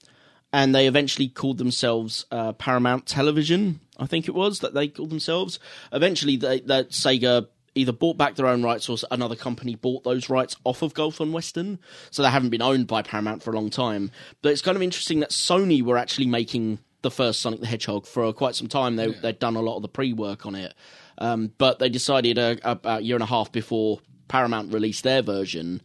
and 0.51 0.73
they 0.73 0.87
eventually 0.87 1.27
called 1.27 1.57
themselves 1.57 2.25
uh, 2.31 2.53
Paramount 2.53 3.05
Television. 3.05 3.79
I 3.97 4.05
think 4.05 4.27
it 4.27 4.33
was 4.33 4.59
that 4.59 4.73
they 4.73 4.87
called 4.87 5.11
themselves. 5.11 5.59
Eventually, 5.91 6.35
they, 6.37 6.61
that 6.61 6.89
Sega 6.89 7.47
either 7.75 7.91
bought 7.91 8.17
back 8.17 8.35
their 8.35 8.47
own 8.47 8.63
rights 8.63 8.87
or 8.89 8.97
another 9.11 9.35
company 9.35 9.75
bought 9.75 10.03
those 10.03 10.29
rights 10.29 10.55
off 10.63 10.81
of 10.81 10.93
Gulf 10.93 11.19
and 11.19 11.33
Western, 11.33 11.79
so 12.11 12.21
they 12.21 12.29
haven't 12.29 12.49
been 12.49 12.61
owned 12.61 12.87
by 12.87 13.01
Paramount 13.01 13.41
for 13.41 13.51
a 13.51 13.55
long 13.55 13.69
time. 13.69 14.11
But 14.41 14.51
it's 14.51 14.61
kind 14.61 14.75
of 14.75 14.83
interesting 14.83 15.19
that 15.21 15.31
Sony 15.31 15.81
were 15.81 15.97
actually 15.97 16.27
making 16.27 16.79
the 17.03 17.11
first 17.11 17.41
Sonic 17.41 17.59
the 17.59 17.67
Hedgehog 17.67 18.07
for 18.07 18.33
quite 18.33 18.55
some 18.55 18.67
time. 18.67 18.95
They 18.95 19.11
they'd 19.11 19.37
done 19.39 19.55
a 19.55 19.61
lot 19.61 19.75
of 19.75 19.83
the 19.83 19.87
pre 19.87 20.11
work 20.13 20.45
on 20.47 20.55
it, 20.55 20.73
um, 21.19 21.51
but 21.59 21.77
they 21.77 21.89
decided 21.89 22.39
uh, 22.39 22.55
about 22.63 23.01
a 23.01 23.03
year 23.03 23.15
and 23.15 23.23
a 23.23 23.27
half 23.27 23.51
before 23.51 23.99
Paramount 24.27 24.73
released 24.73 25.03
their 25.03 25.21
version 25.21 25.81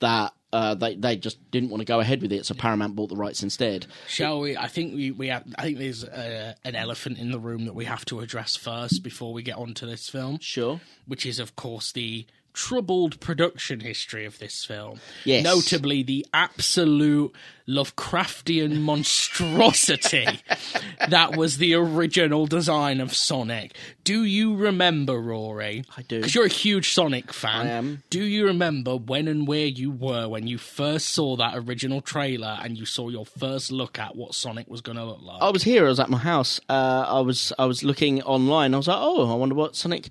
that. 0.00 0.32
Uh, 0.52 0.74
they 0.74 0.96
they 0.96 1.14
just 1.14 1.38
didn't 1.52 1.70
want 1.70 1.80
to 1.80 1.84
go 1.84 2.00
ahead 2.00 2.20
with 2.20 2.32
it, 2.32 2.44
so 2.44 2.52
Paramount 2.54 2.96
bought 2.96 3.08
the 3.08 3.14
rights 3.14 3.44
instead. 3.44 3.86
Shall 4.08 4.40
we? 4.40 4.56
I 4.56 4.66
think 4.66 4.96
we, 4.96 5.12
we 5.12 5.28
have, 5.28 5.44
I 5.56 5.62
think 5.62 5.78
there's 5.78 6.02
uh, 6.02 6.54
an 6.64 6.74
elephant 6.74 7.18
in 7.18 7.30
the 7.30 7.38
room 7.38 7.66
that 7.66 7.74
we 7.76 7.84
have 7.84 8.04
to 8.06 8.18
address 8.18 8.56
first 8.56 9.04
before 9.04 9.32
we 9.32 9.44
get 9.44 9.54
on 9.56 9.74
to 9.74 9.86
this 9.86 10.08
film, 10.08 10.40
Sure. 10.40 10.80
which 11.06 11.24
is, 11.24 11.38
of 11.38 11.54
course, 11.54 11.92
the 11.92 12.26
troubled 12.52 13.20
production 13.20 13.80
history 13.80 14.24
of 14.24 14.38
this 14.38 14.64
film. 14.64 15.00
Yes. 15.24 15.44
Notably, 15.44 16.02
the 16.02 16.26
absolute 16.32 17.34
Lovecraftian 17.68 18.80
monstrosity 18.80 20.26
that 21.08 21.36
was 21.36 21.58
the 21.58 21.74
original 21.74 22.46
design 22.46 23.00
of 23.00 23.14
Sonic. 23.14 23.76
Do 24.02 24.24
you 24.24 24.56
remember, 24.56 25.20
Rory? 25.20 25.84
I 25.96 26.02
do. 26.02 26.18
Because 26.18 26.34
you're 26.34 26.46
a 26.46 26.48
huge 26.48 26.92
Sonic 26.92 27.32
fan. 27.32 27.66
I 27.66 27.70
am. 27.70 28.02
Do 28.10 28.24
you 28.24 28.46
remember 28.46 28.96
when 28.96 29.28
and 29.28 29.46
where 29.46 29.66
you 29.66 29.92
were 29.92 30.28
when 30.28 30.48
you 30.48 30.58
first 30.58 31.10
saw 31.10 31.36
that 31.36 31.56
original 31.56 32.00
trailer 32.00 32.58
and 32.60 32.76
you 32.76 32.86
saw 32.86 33.08
your 33.08 33.24
first 33.24 33.70
look 33.70 33.98
at 34.00 34.16
what 34.16 34.34
Sonic 34.34 34.68
was 34.68 34.80
going 34.80 34.96
to 34.96 35.04
look 35.04 35.22
like? 35.22 35.40
I 35.40 35.50
was 35.50 35.62
here. 35.62 35.86
I 35.86 35.90
was 35.90 36.00
at 36.00 36.10
my 36.10 36.18
house. 36.18 36.60
Uh, 36.68 37.04
I 37.06 37.20
was 37.20 37.52
I 37.58 37.66
was 37.66 37.84
looking 37.84 38.20
online. 38.22 38.74
I 38.74 38.78
was 38.78 38.88
like, 38.88 38.98
oh, 39.00 39.30
I 39.30 39.34
wonder 39.36 39.54
what 39.54 39.76
Sonic. 39.76 40.08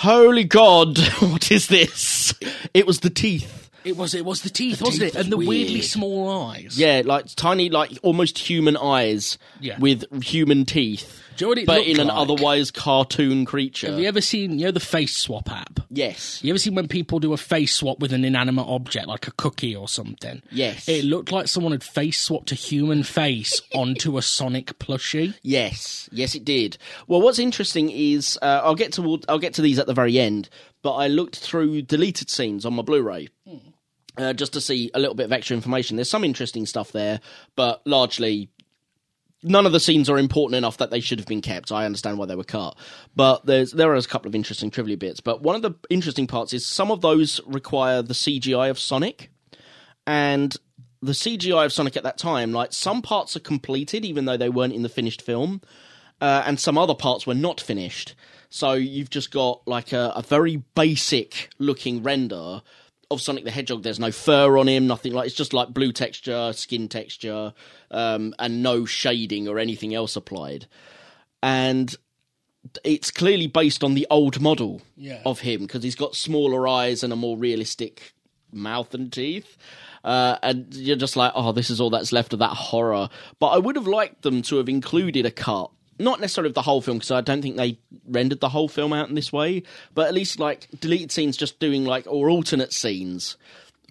Holy 0.00 0.44
God, 0.44 0.98
what 1.20 1.50
is 1.50 1.68
this? 1.68 2.34
It 2.74 2.86
was 2.86 3.00
the 3.00 3.08
teeth. 3.08 3.65
It 3.86 3.96
was 3.96 4.14
it 4.14 4.24
was 4.24 4.42
the 4.42 4.50
teeth, 4.50 4.82
wasn't 4.82 5.04
teeth 5.04 5.14
it? 5.14 5.20
And 5.20 5.32
the 5.32 5.36
was 5.36 5.46
weirdly 5.46 5.80
small 5.82 6.48
eyes. 6.48 6.76
Yeah, 6.78 7.02
like 7.04 7.26
tiny, 7.36 7.70
like 7.70 7.92
almost 8.02 8.38
human 8.38 8.76
eyes 8.76 9.38
Yeah. 9.60 9.78
with 9.78 10.04
human 10.24 10.64
teeth, 10.64 11.22
Do 11.36 11.44
you 11.44 11.46
know 11.46 11.48
what 11.50 11.58
it 11.58 11.66
but 11.66 11.76
looked 11.78 11.88
in 11.90 12.00
an 12.00 12.08
like? 12.08 12.16
otherwise 12.16 12.70
cartoon 12.72 13.44
creature. 13.44 13.90
Have 13.90 14.00
you 14.00 14.06
ever 14.08 14.20
seen 14.20 14.58
you 14.58 14.64
know 14.66 14.70
the 14.72 14.80
face 14.80 15.16
swap 15.16 15.50
app? 15.52 15.80
yes. 15.88 16.42
You 16.42 16.50
ever 16.52 16.58
seen 16.58 16.74
when 16.74 16.88
people 16.88 17.20
do 17.20 17.32
a 17.32 17.36
face 17.36 17.74
swap 17.74 18.00
with 18.00 18.12
an 18.12 18.24
inanimate 18.24 18.66
object 18.66 19.06
like 19.06 19.28
a 19.28 19.32
cookie 19.32 19.76
or 19.76 19.86
something? 19.88 20.42
Yes. 20.50 20.88
It 20.88 21.04
looked 21.04 21.30
like 21.30 21.46
someone 21.46 21.70
had 21.72 21.84
face 21.84 22.20
swapped 22.20 22.50
a 22.50 22.56
human 22.56 23.04
face 23.04 23.62
onto 23.72 24.18
a 24.18 24.22
Sonic 24.22 24.78
plushie. 24.80 25.34
Yes, 25.42 26.08
yes, 26.10 26.34
it 26.34 26.44
did. 26.44 26.76
Well, 27.06 27.20
what's 27.20 27.38
interesting 27.38 27.90
is 27.90 28.36
uh, 28.42 28.62
I'll 28.64 28.74
get 28.74 28.92
to 28.94 29.20
I'll 29.28 29.38
get 29.38 29.54
to 29.54 29.62
these 29.62 29.78
at 29.78 29.86
the 29.86 29.94
very 29.94 30.18
end, 30.18 30.48
but 30.82 30.94
I 30.94 31.06
looked 31.06 31.36
through 31.38 31.82
deleted 31.82 32.30
scenes 32.30 32.66
on 32.66 32.74
my 32.74 32.82
Blu-ray 32.82 33.28
uh, 34.16 34.32
just 34.32 34.52
to 34.54 34.60
see 34.60 34.90
a 34.94 34.98
little 34.98 35.14
bit 35.14 35.26
of 35.26 35.32
extra 35.32 35.56
information. 35.56 35.96
There's 35.96 36.10
some 36.10 36.24
interesting 36.24 36.66
stuff 36.66 36.92
there, 36.92 37.20
but 37.54 37.82
largely 37.86 38.50
none 39.42 39.66
of 39.66 39.72
the 39.72 39.80
scenes 39.80 40.10
are 40.10 40.18
important 40.18 40.56
enough 40.56 40.78
that 40.78 40.90
they 40.90 41.00
should 41.00 41.18
have 41.18 41.28
been 41.28 41.42
kept. 41.42 41.70
I 41.70 41.84
understand 41.84 42.18
why 42.18 42.26
they 42.26 42.34
were 42.34 42.44
cut, 42.44 42.76
but 43.14 43.46
there's 43.46 43.72
there 43.72 43.90
are 43.92 43.96
a 43.96 44.02
couple 44.02 44.28
of 44.28 44.34
interesting 44.34 44.70
trivia 44.70 44.96
bits. 44.96 45.20
But 45.20 45.42
one 45.42 45.56
of 45.56 45.62
the 45.62 45.72
interesting 45.90 46.26
parts 46.26 46.52
is 46.52 46.66
some 46.66 46.90
of 46.90 47.00
those 47.00 47.40
require 47.46 48.02
the 48.02 48.14
CGI 48.14 48.70
of 48.70 48.78
Sonic, 48.78 49.30
and 50.06 50.56
the 51.02 51.12
CGI 51.12 51.64
of 51.64 51.72
Sonic 51.72 51.96
at 51.96 52.02
that 52.02 52.18
time, 52.18 52.52
like 52.52 52.72
some 52.72 53.02
parts 53.02 53.36
are 53.36 53.40
completed 53.40 54.04
even 54.04 54.24
though 54.24 54.36
they 54.36 54.48
weren't 54.48 54.72
in 54.72 54.82
the 54.82 54.88
finished 54.88 55.22
film, 55.22 55.60
uh, 56.20 56.42
and 56.46 56.58
some 56.58 56.78
other 56.78 56.94
parts 56.94 57.26
were 57.26 57.34
not 57.34 57.60
finished. 57.60 58.14
So 58.48 58.72
you've 58.72 59.10
just 59.10 59.30
got 59.30 59.66
like 59.66 59.92
a, 59.92 60.12
a 60.16 60.22
very 60.22 60.62
basic 60.74 61.50
looking 61.58 62.02
render 62.02 62.62
of 63.10 63.20
Sonic 63.20 63.44
the 63.44 63.50
Hedgehog. 63.50 63.82
There's 63.82 64.00
no 64.00 64.10
fur 64.12 64.58
on 64.58 64.68
him, 64.68 64.86
nothing 64.86 65.12
like. 65.12 65.26
It's 65.26 65.34
just 65.34 65.52
like 65.52 65.68
blue 65.70 65.92
texture, 65.92 66.52
skin 66.52 66.88
texture, 66.88 67.52
um, 67.90 68.34
and 68.38 68.62
no 68.62 68.84
shading 68.84 69.48
or 69.48 69.58
anything 69.58 69.94
else 69.94 70.16
applied. 70.16 70.66
And 71.42 71.94
it's 72.84 73.10
clearly 73.10 73.46
based 73.46 73.84
on 73.84 73.94
the 73.94 74.06
old 74.10 74.40
model 74.40 74.82
Yeah. 74.96 75.22
of 75.24 75.40
him 75.40 75.62
because 75.62 75.82
he's 75.84 75.94
got 75.94 76.16
smaller 76.16 76.66
eyes 76.66 77.02
and 77.04 77.12
a 77.12 77.16
more 77.16 77.36
realistic 77.36 78.12
mouth 78.52 78.92
and 78.94 79.12
teeth. 79.12 79.56
Uh, 80.02 80.38
and 80.42 80.72
you're 80.74 80.96
just 80.96 81.16
like, 81.16 81.32
oh, 81.34 81.52
this 81.52 81.68
is 81.70 81.80
all 81.80 81.90
that's 81.90 82.12
left 82.12 82.32
of 82.32 82.38
that 82.38 82.50
horror. 82.50 83.08
But 83.40 83.48
I 83.48 83.58
would 83.58 83.76
have 83.76 83.86
liked 83.88 84.22
them 84.22 84.42
to 84.42 84.56
have 84.56 84.68
included 84.68 85.26
a 85.26 85.30
cut, 85.30 85.70
not 85.98 86.20
necessarily 86.20 86.50
of 86.50 86.54
the 86.54 86.62
whole 86.62 86.80
film, 86.80 86.98
because 86.98 87.10
I 87.10 87.20
don't 87.20 87.42
think 87.42 87.56
they 87.56 87.78
rendered 88.08 88.40
the 88.40 88.48
whole 88.48 88.68
film 88.68 88.92
out 88.92 89.08
in 89.08 89.14
this 89.14 89.32
way, 89.32 89.62
but 89.94 90.06
at 90.08 90.14
least 90.14 90.38
like 90.38 90.68
deleted 90.80 91.12
scenes, 91.12 91.36
just 91.36 91.58
doing 91.58 91.84
like 91.84 92.06
or 92.06 92.30
alternate 92.30 92.72
scenes 92.72 93.36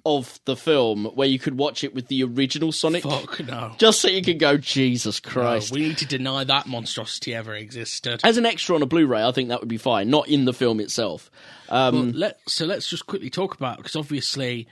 of 0.07 0.39
the 0.45 0.55
film 0.55 1.05
where 1.15 1.27
you 1.27 1.39
could 1.39 1.57
watch 1.57 1.83
it 1.83 1.95
with 1.95 2.07
the 2.09 2.24
original 2.24 2.71
Sonic? 2.71 3.01
Fuck 3.01 3.39
no. 3.47 3.74
Just 3.79 4.01
so 4.01 4.07
you 4.07 4.21
could 4.21 4.38
go, 4.38 4.55
Jesus 4.55 5.19
No, 5.25 5.31
Christ. 5.31 5.71
we 5.71 5.79
need 5.81 5.97
to 5.97 6.05
deny 6.05 6.43
that 6.43 6.67
monstrosity 6.67 7.33
ever 7.33 7.55
existed. 7.55 8.21
As 8.24 8.38
an 8.38 8.45
extra 8.45 8.75
on 8.75 8.83
a 8.83 8.85
Blu-ray, 8.85 9.24
I 9.24 9.31
think 9.31 9.50
that 9.50 9.62
would 9.62 9.67
be 9.69 9.79
fine. 9.79 10.12
Not 10.12 10.27
in 10.27 10.45
the 10.45 10.53
film 10.53 10.79
itself. 10.79 11.31
Um, 11.69 12.12
let, 12.12 12.39
so 12.47 12.65
let's 12.67 12.88
just 12.88 13.07
quickly 13.07 13.31
talk 13.31 13.55
about 13.55 13.77
because 13.77 13.95
obviously, 13.95 14.67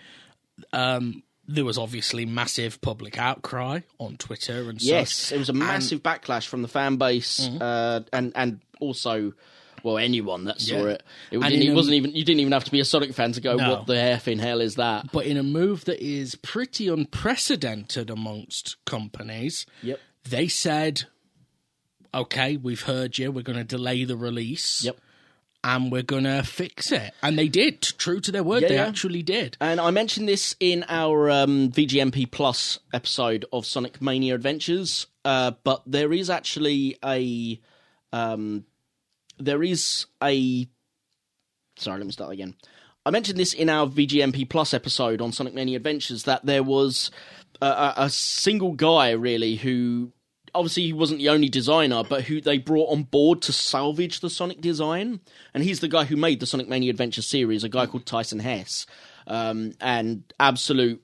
um, 0.72 1.24
there 1.48 1.66
was 1.66 1.78
obviously 1.78 2.26
massive 2.26 2.80
public 2.82 3.18
outcry 3.18 3.82
on 4.00 4.16
Twitter 4.18 4.70
and 4.70 4.82
yes, 4.82 5.12
such. 5.14 5.36
it 5.36 5.40
was 5.40 5.50
a 5.50 5.54
massive 5.54 6.02
backlash 6.02 6.48
from 6.48 6.62
the 6.62 6.68
fan 6.68 6.96
base, 6.98 7.48
uh, 7.48 8.02
and 8.14 8.32
and 8.36 8.62
also. 8.80 9.34
Well, 9.84 9.98
anyone 9.98 10.46
that 10.46 10.62
saw 10.62 10.76
Mm-hmm. 10.76 10.88
Yeah. 10.88 10.94
it, 10.94 11.04
it, 11.32 11.36
And 11.36 11.44
didn't, 11.50 11.68
it 11.68 11.72
a- 11.72 11.76
wasn't 11.76 11.96
even. 11.96 12.16
You 12.16 12.24
didn't 12.24 12.40
even 12.40 12.54
have 12.54 12.64
to 12.64 12.72
be 12.72 12.80
a 12.80 12.86
Sonic 12.86 13.14
fan 13.14 13.34
to 13.34 13.42
go. 13.42 13.58
No. 13.58 13.70
What 13.72 13.86
the 13.88 13.98
f 14.00 14.30
in 14.30 14.40
hell 14.40 14.62
is 14.62 14.76
that? 14.76 15.12
But 15.12 15.26
in 15.26 15.36
a 15.36 15.44
move 15.44 15.84
that 15.86 16.02
is 16.02 16.36
pretty 16.36 16.88
unprecedented 16.88 18.10
amongst 18.10 18.78
companies, 18.86 19.66
Yep. 19.82 20.00
they 20.30 20.48
said, 20.48 21.04
"Okay, 22.14 22.56
we've 22.56 22.84
heard 22.84 23.18
you. 23.18 23.30
We're 23.30 23.42
going 23.42 23.58
to 23.58 23.66
delay 23.66 24.06
the 24.06 24.16
release, 24.16 24.86
Yep. 24.86 24.98
And 25.64 25.92
we're 25.92 26.02
going 26.04 26.24
to 26.26 26.44
fix 26.44 26.92
it." 26.92 27.14
And 27.22 27.38
they 27.38 27.48
did. 27.48 27.82
True 27.82 28.20
to 28.22 28.32
their 28.32 28.44
word, 28.44 28.64
Yeah, 28.64 28.68
they 28.70 28.76
yeah. 28.76 28.88
actually 28.88 29.24
did. 29.24 29.58
And 29.62 29.80
I 29.80 29.92
mentioned 29.92 30.28
this 30.28 30.56
in 30.60 30.86
our 30.90 31.30
um, 31.30 31.70
VGMP 31.72 32.30
Plus 32.30 32.80
episode 32.94 33.46
of 33.54 33.66
Sonic 33.66 34.02
Mania 34.02 34.36
Adventures, 34.36 35.08
uh, 35.26 35.52
but 35.64 35.82
there 35.86 36.14
is 36.14 36.30
actually 36.30 36.98
a 37.04 37.60
um, 38.12 38.66
there 39.40 39.64
is 39.64 40.06
a 40.22 40.68
sorry, 41.78 41.98
let 41.98 42.06
me 42.06 42.12
start 42.12 42.32
again. 42.34 42.56
I 43.06 43.10
mentioned 43.10 43.38
this 43.38 43.54
in 43.54 43.68
our 43.70 43.86
VGMP 43.88 44.48
Plus 44.48 44.74
episode 44.74 45.20
on 45.22 45.32
Sonic 45.34 45.54
Mania 45.54 45.76
Adventures 45.78 46.24
that 46.24 46.46
there 46.46 46.64
was 46.64 47.12
a, 47.62 47.66
a, 47.66 47.94
a 47.98 48.10
single 48.10 48.72
guy 48.74 49.12
really 49.12 49.56
who 49.56 50.14
obviously 50.56 50.84
he 50.84 50.94
wasn't 50.94 51.20
the 51.20 51.30
only 51.30 51.50
designer, 51.50 52.04
but 52.04 52.24
who 52.24 52.42
they 52.42 52.58
brought 52.58 52.92
on 52.92 53.04
board 53.04 53.42
to 53.44 53.54
salvage 53.54 54.20
the 54.20 54.30
Sonic 54.30 54.62
design, 54.62 55.20
and 55.54 55.64
he's 55.64 55.80
the 55.80 55.88
guy 55.88 56.04
who 56.04 56.16
made 56.16 56.40
the 56.40 56.46
Sonic 56.46 56.68
Mania 56.68 56.90
Adventure 56.90 57.22
series, 57.22 57.64
a 57.64 57.70
guy 57.70 57.86
called 57.86 58.06
Tyson 58.06 58.40
Hess, 58.40 58.86
um, 59.28 59.74
and 59.80 60.24
absolute 60.40 61.02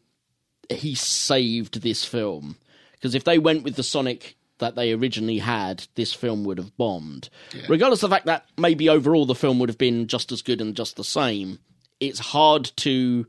he 0.70 0.96
saved 0.96 1.82
this 1.82 2.06
film. 2.06 2.58
Because 2.94 3.16
if 3.16 3.24
they 3.24 3.40
went 3.40 3.64
with 3.64 3.76
the 3.76 3.84
Sonic 3.84 4.36
that 4.60 4.76
they 4.76 4.92
originally 4.92 5.40
had, 5.40 5.88
this 5.96 6.14
film 6.14 6.44
would 6.44 6.58
have 6.58 6.76
bombed. 6.78 7.30
Regardless 7.68 8.04
of 8.04 8.10
the 8.10 8.16
fact 8.16 8.26
that 8.26 8.46
maybe 8.58 8.90
overall 8.90 9.26
the 9.26 9.36
film 9.36 9.58
would 9.60 9.70
have 9.70 9.78
been 9.78 10.08
just 10.08 10.32
as 10.32 10.42
good 10.42 10.62
and 10.62 10.76
just 10.76 10.98
the 10.98 11.04
same, 11.04 11.60
it's 12.00 12.20
hard 12.20 12.66
to 12.78 13.26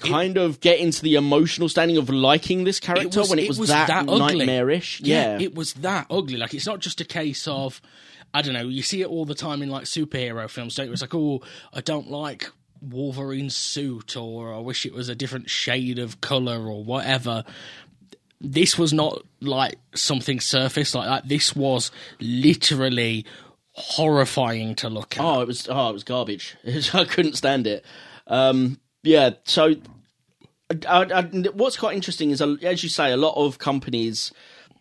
kind 0.00 0.36
of 0.36 0.60
get 0.60 0.78
into 0.78 1.02
the 1.02 1.14
emotional 1.14 1.68
standing 1.68 1.96
of 1.96 2.10
liking 2.10 2.64
this 2.64 2.80
character 2.80 3.22
when 3.24 3.38
it 3.38 3.48
was, 3.48 3.68
that, 3.68 3.90
ugly. 3.90 4.18
nightmarish. 4.18 5.00
Yeah, 5.00 5.38
it 5.38 5.54
was 5.54 5.74
that 5.74 6.06
ugly. 6.10 6.36
Like 6.36 6.54
it's 6.54 6.66
not 6.66 6.80
just 6.80 7.00
a 7.00 7.04
case 7.04 7.46
of 7.46 7.80
I 8.32 8.42
don't 8.42 8.54
know. 8.54 8.68
You 8.68 8.82
see 8.82 9.02
it 9.02 9.08
all 9.08 9.24
the 9.24 9.34
time 9.34 9.62
in 9.62 9.70
like 9.70 9.84
superhero 9.84 10.48
films, 10.48 10.74
don't 10.74 10.86
you? 10.86 10.92
It's 10.92 11.02
like, 11.02 11.14
oh, 11.14 11.42
I 11.72 11.80
don't 11.80 12.10
like 12.10 12.50
Wolverine's 12.80 13.56
suit, 13.56 14.16
or 14.16 14.54
I 14.54 14.58
wish 14.58 14.86
it 14.86 14.94
was 14.94 15.08
a 15.08 15.14
different 15.14 15.50
shade 15.50 15.98
of 15.98 16.20
color, 16.20 16.66
or 16.66 16.82
whatever. 16.82 17.44
This 18.40 18.78
was 18.78 18.92
not 18.92 19.22
like 19.40 19.78
something 19.94 20.40
surface 20.40 20.94
like 20.94 21.08
that. 21.08 21.28
This 21.28 21.54
was 21.54 21.90
literally 22.20 23.26
horrifying 23.72 24.74
to 24.76 24.88
look 24.88 25.18
at. 25.18 25.24
Oh, 25.24 25.40
it 25.40 25.48
was 25.48 25.68
oh, 25.68 25.90
it 25.90 25.92
was 25.92 26.04
garbage. 26.04 26.56
I 26.94 27.04
couldn't 27.04 27.36
stand 27.36 27.66
it. 27.66 27.84
Um, 28.26 28.79
yeah, 29.02 29.30
so 29.44 29.74
I, 30.88 31.02
I, 31.04 31.22
what's 31.52 31.76
quite 31.76 31.96
interesting 31.96 32.30
is, 32.30 32.40
uh, 32.40 32.56
as 32.62 32.82
you 32.82 32.88
say, 32.88 33.12
a 33.12 33.16
lot 33.16 33.34
of 33.36 33.58
companies 33.58 34.32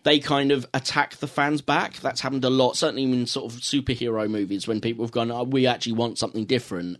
they 0.03 0.19
kind 0.19 0.51
of 0.51 0.65
attack 0.73 1.17
the 1.17 1.27
fans 1.27 1.61
back. 1.61 1.97
That's 1.97 2.21
happened 2.21 2.45
a 2.45 2.49
lot, 2.49 2.77
certainly 2.77 3.03
in 3.03 3.25
sort 3.25 3.51
of 3.51 3.59
superhero 3.59 4.29
movies 4.29 4.67
when 4.67 4.79
people 4.79 5.03
have 5.03 5.11
gone, 5.11 5.29
oh, 5.31 5.43
"We 5.43 5.67
actually 5.67 5.93
want 5.93 6.17
something 6.17 6.45
different." 6.45 6.97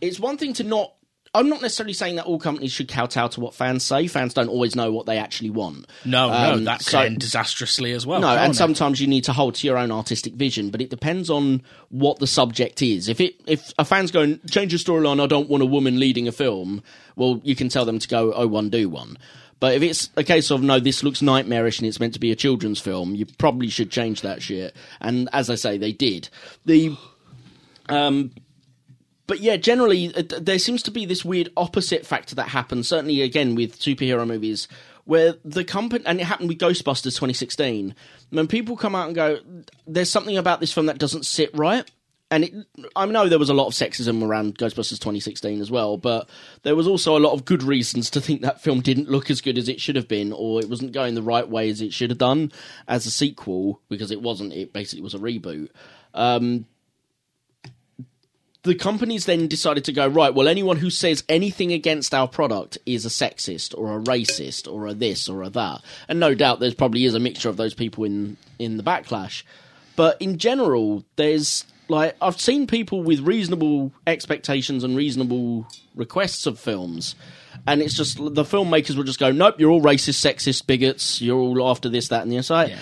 It's 0.00 0.18
one 0.18 0.36
thing 0.36 0.52
to 0.54 0.64
not. 0.64 0.94
I'm 1.34 1.48
not 1.48 1.60
necessarily 1.60 1.94
saying 1.94 2.16
that 2.16 2.26
all 2.26 2.38
companies 2.38 2.70
should 2.72 2.86
kowtow 2.88 3.26
to 3.28 3.40
what 3.40 3.54
fans 3.54 3.82
say. 3.82 4.06
Fans 4.06 4.34
don't 4.34 4.48
always 4.48 4.76
know 4.76 4.92
what 4.92 5.06
they 5.06 5.18
actually 5.18 5.50
want. 5.50 5.86
no, 6.04 6.28
no, 6.28 6.34
Um, 6.54 6.64
that 6.64 6.82
so- 6.82 6.92
can 6.98 7.06
end 7.06 7.18
disastrously 7.18 7.90
as 7.92 8.06
well. 8.06 8.20
no, 8.20 8.28
and 8.28 8.52
it? 8.52 8.56
sometimes 8.56 9.00
you 9.00 9.06
need 9.08 9.24
to 9.24 9.32
hold 9.32 9.56
to 9.56 9.66
your 9.66 9.76
own 9.76 9.90
artistic 9.90 10.34
vision, 10.34 10.70
but 10.70 10.80
it 10.80 10.90
depends 10.90 11.28
on 11.30 11.62
what 11.88 12.20
the 12.20 12.26
subject 12.28 12.82
is. 12.82 13.08
If 13.08 13.20
it 13.20 13.34
if 13.46 13.72
a 13.78 13.84
fan's 13.84 14.10
going 14.12 14.38
change 14.48 14.72
your 14.72 14.78
storyline, 14.78 15.20
I 15.20 15.26
don't 15.26 15.48
want 15.48 15.62
a 15.62 15.66
woman 15.66 15.98
leading 15.98 16.28
a 16.28 16.32
film. 16.32 16.82
Well, 17.16 17.40
you 17.42 17.56
can 17.56 17.68
tell 17.68 17.84
them 17.84 17.98
to 17.98 18.06
go 18.08 18.32
oh 18.32 18.46
one 18.46 18.70
do 18.70 18.88
one. 18.88 19.18
But 19.60 19.74
if 19.74 19.82
it's 19.82 20.10
a 20.16 20.24
case 20.24 20.50
of 20.50 20.62
no, 20.62 20.78
this 20.78 21.02
looks 21.02 21.22
nightmarish 21.22 21.78
and 21.78 21.88
it's 21.88 21.98
meant 21.98 22.12
to 22.14 22.20
be 22.20 22.30
a 22.30 22.36
children's 22.36 22.80
film, 22.80 23.14
you 23.14 23.24
probably 23.38 23.68
should 23.68 23.90
change 23.90 24.20
that 24.20 24.42
shit. 24.42 24.76
And 25.00 25.28
as 25.32 25.48
I 25.48 25.54
say, 25.54 25.78
they 25.78 25.92
did. 25.92 26.28
The 26.66 26.94
um, 27.88 28.32
but 29.26 29.40
yeah, 29.40 29.56
generally 29.56 30.14
uh, 30.14 30.22
there 30.40 30.58
seems 30.58 30.82
to 30.84 30.90
be 30.90 31.06
this 31.06 31.24
weird 31.24 31.50
opposite 31.56 32.06
factor 32.06 32.34
that 32.34 32.48
happens. 32.48 32.88
Certainly, 32.88 33.22
again 33.22 33.54
with 33.54 33.78
superhero 33.78 34.26
movies, 34.26 34.68
where 35.04 35.34
the 35.44 35.64
company 35.64 36.04
and 36.06 36.20
it 36.20 36.24
happened 36.24 36.48
with 36.48 36.58
Ghostbusters 36.58 37.14
2016. 37.14 37.94
When 38.30 38.46
people 38.46 38.76
come 38.76 38.94
out 38.94 39.06
and 39.06 39.14
go, 39.14 39.38
"There's 39.86 40.10
something 40.10 40.36
about 40.36 40.60
this 40.60 40.72
film 40.72 40.86
that 40.86 40.98
doesn't 40.98 41.24
sit 41.26 41.50
right," 41.56 41.90
and 42.30 42.44
it, 42.44 42.54
I 42.96 43.06
know 43.06 43.28
there 43.28 43.38
was 43.38 43.50
a 43.50 43.54
lot 43.54 43.66
of 43.66 43.74
sexism 43.74 44.22
around 44.22 44.58
Ghostbusters 44.58 44.98
2016 44.98 45.60
as 45.60 45.70
well, 45.70 45.96
but 45.96 46.28
there 46.62 46.76
was 46.76 46.86
also 46.86 47.16
a 47.16 47.20
lot 47.20 47.32
of 47.32 47.44
good 47.44 47.62
reasons 47.62 48.10
to 48.10 48.20
think 48.20 48.42
that 48.42 48.60
film 48.60 48.80
didn't 48.80 49.10
look 49.10 49.30
as 49.30 49.40
good 49.40 49.56
as 49.56 49.68
it 49.68 49.80
should 49.80 49.96
have 49.96 50.08
been, 50.08 50.32
or 50.32 50.60
it 50.60 50.68
wasn't 50.68 50.92
going 50.92 51.14
the 51.14 51.22
right 51.22 51.48
way 51.48 51.70
as 51.70 51.80
it 51.80 51.92
should 51.92 52.10
have 52.10 52.18
done 52.18 52.50
as 52.88 53.06
a 53.06 53.10
sequel 53.10 53.80
because 53.88 54.10
it 54.10 54.20
wasn't. 54.20 54.52
It 54.52 54.72
basically 54.72 55.02
was 55.02 55.14
a 55.14 55.18
reboot. 55.18 55.68
Um, 56.12 56.66
the 58.64 58.74
companies 58.74 59.26
then 59.26 59.46
decided 59.46 59.84
to 59.84 59.92
go 59.92 60.08
right. 60.08 60.34
Well, 60.34 60.48
anyone 60.48 60.78
who 60.78 60.90
says 60.90 61.22
anything 61.28 61.72
against 61.72 62.14
our 62.14 62.26
product 62.26 62.78
is 62.86 63.04
a 63.04 63.10
sexist 63.10 63.76
or 63.76 63.96
a 63.96 64.00
racist 64.00 64.70
or 64.70 64.86
a 64.86 64.94
this 64.94 65.28
or 65.28 65.42
a 65.42 65.50
that, 65.50 65.82
and 66.08 66.18
no 66.18 66.34
doubt 66.34 66.60
there's 66.60 66.74
probably 66.74 67.04
is 67.04 67.14
a 67.14 67.20
mixture 67.20 67.48
of 67.48 67.56
those 67.56 67.74
people 67.74 68.04
in 68.04 68.36
in 68.58 68.76
the 68.76 68.82
backlash. 68.82 69.42
But 69.96 70.20
in 70.20 70.38
general, 70.38 71.04
there's 71.16 71.66
like 71.88 72.16
I've 72.20 72.40
seen 72.40 72.66
people 72.66 73.02
with 73.02 73.20
reasonable 73.20 73.92
expectations 74.06 74.82
and 74.82 74.96
reasonable 74.96 75.66
requests 75.94 76.46
of 76.46 76.58
films, 76.58 77.14
and 77.66 77.80
it's 77.82 77.94
just 77.94 78.16
the 78.18 78.44
filmmakers 78.44 78.96
will 78.96 79.04
just 79.04 79.18
go, 79.18 79.30
"Nope, 79.32 79.56
you're 79.58 79.70
all 79.70 79.80
racist, 79.82 80.20
sexist, 80.24 80.66
bigots. 80.66 81.20
You're 81.20 81.38
all 81.38 81.68
after 81.70 81.88
this, 81.88 82.08
that, 82.08 82.22
and 82.22 82.32
the 82.32 82.38
other." 82.38 82.70
Yeah. 82.70 82.78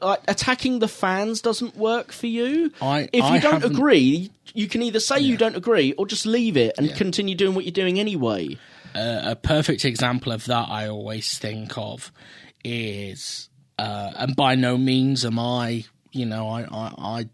Like, 0.00 0.22
attacking 0.28 0.78
the 0.78 0.88
fans 0.88 1.40
doesn't 1.40 1.76
work 1.76 2.12
for 2.12 2.26
you. 2.26 2.72
I- 2.80 3.08
if 3.12 3.14
you 3.14 3.22
I 3.22 3.38
don't 3.38 3.52
haven't- 3.54 3.72
agree, 3.72 4.30
you 4.54 4.68
can 4.68 4.82
either 4.82 5.00
say 5.00 5.20
you 5.20 5.36
don't 5.36 5.56
agree 5.56 5.92
or 5.92 6.06
just 6.06 6.24
leave 6.26 6.56
it 6.56 6.74
and 6.78 6.94
continue 6.94 7.34
doing 7.34 7.54
what 7.54 7.64
you're 7.64 7.72
doing 7.72 7.98
anyway. 8.00 8.56
a 8.94 9.36
perfect 9.36 9.84
example 9.84 10.32
of 10.32 10.46
that 10.46 10.68
I 10.70 10.88
always 10.88 11.36
think 11.38 11.76
of 11.76 12.10
is, 12.64 13.48
uh, 13.78 14.12
and 14.16 14.34
by 14.36 14.54
no 14.54 14.78
means 14.78 15.24
am 15.24 15.38
I, 15.38 15.84
you 16.12 16.24
know, 16.26 16.48
I, 16.48 16.62
I, 16.62 16.92
I 16.98 17.24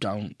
don't. 0.00 0.36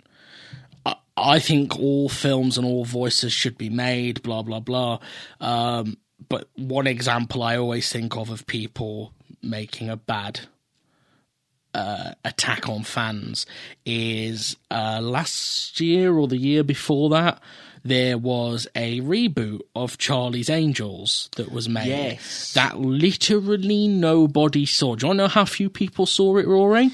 I, 1.22 1.38
think 1.38 1.78
all 1.78 2.08
films 2.08 2.58
and 2.58 2.66
all 2.66 2.84
voices 2.84 3.32
should 3.32 3.58
be 3.58 3.70
made, 3.70 4.22
blah 4.22 4.42
blah 4.42 4.60
blah. 4.60 4.98
Um, 5.40 5.96
but 6.28 6.48
one 6.56 6.86
example 6.86 7.42
I 7.42 7.56
always 7.56 7.90
think 7.90 8.16
of 8.16 8.30
of 8.30 8.46
people 8.46 9.12
making 9.42 9.88
a 9.88 9.96
bad 9.96 10.40
uh, 11.74 12.12
attack 12.24 12.68
on 12.68 12.82
fans 12.82 13.46
is 13.84 14.56
uh, 14.70 15.00
last 15.02 15.80
year 15.80 16.16
or 16.16 16.26
the 16.28 16.36
year 16.36 16.62
before 16.64 17.10
that. 17.10 17.40
There 17.84 18.18
was 18.18 18.66
a 18.74 19.00
reboot 19.00 19.60
of 19.74 19.98
Charlie's 19.98 20.50
Angels 20.50 21.30
that 21.36 21.52
was 21.52 21.68
made. 21.68 21.86
Yes. 21.86 22.52
That 22.52 22.78
literally 22.78 23.86
nobody 23.86 24.66
saw. 24.66 24.96
Do 24.96 25.04
you 25.04 25.08
want 25.08 25.18
to 25.18 25.22
know 25.22 25.28
how 25.28 25.44
few 25.44 25.70
people 25.70 26.04
saw 26.04 26.36
it, 26.36 26.46
Rory? 26.46 26.90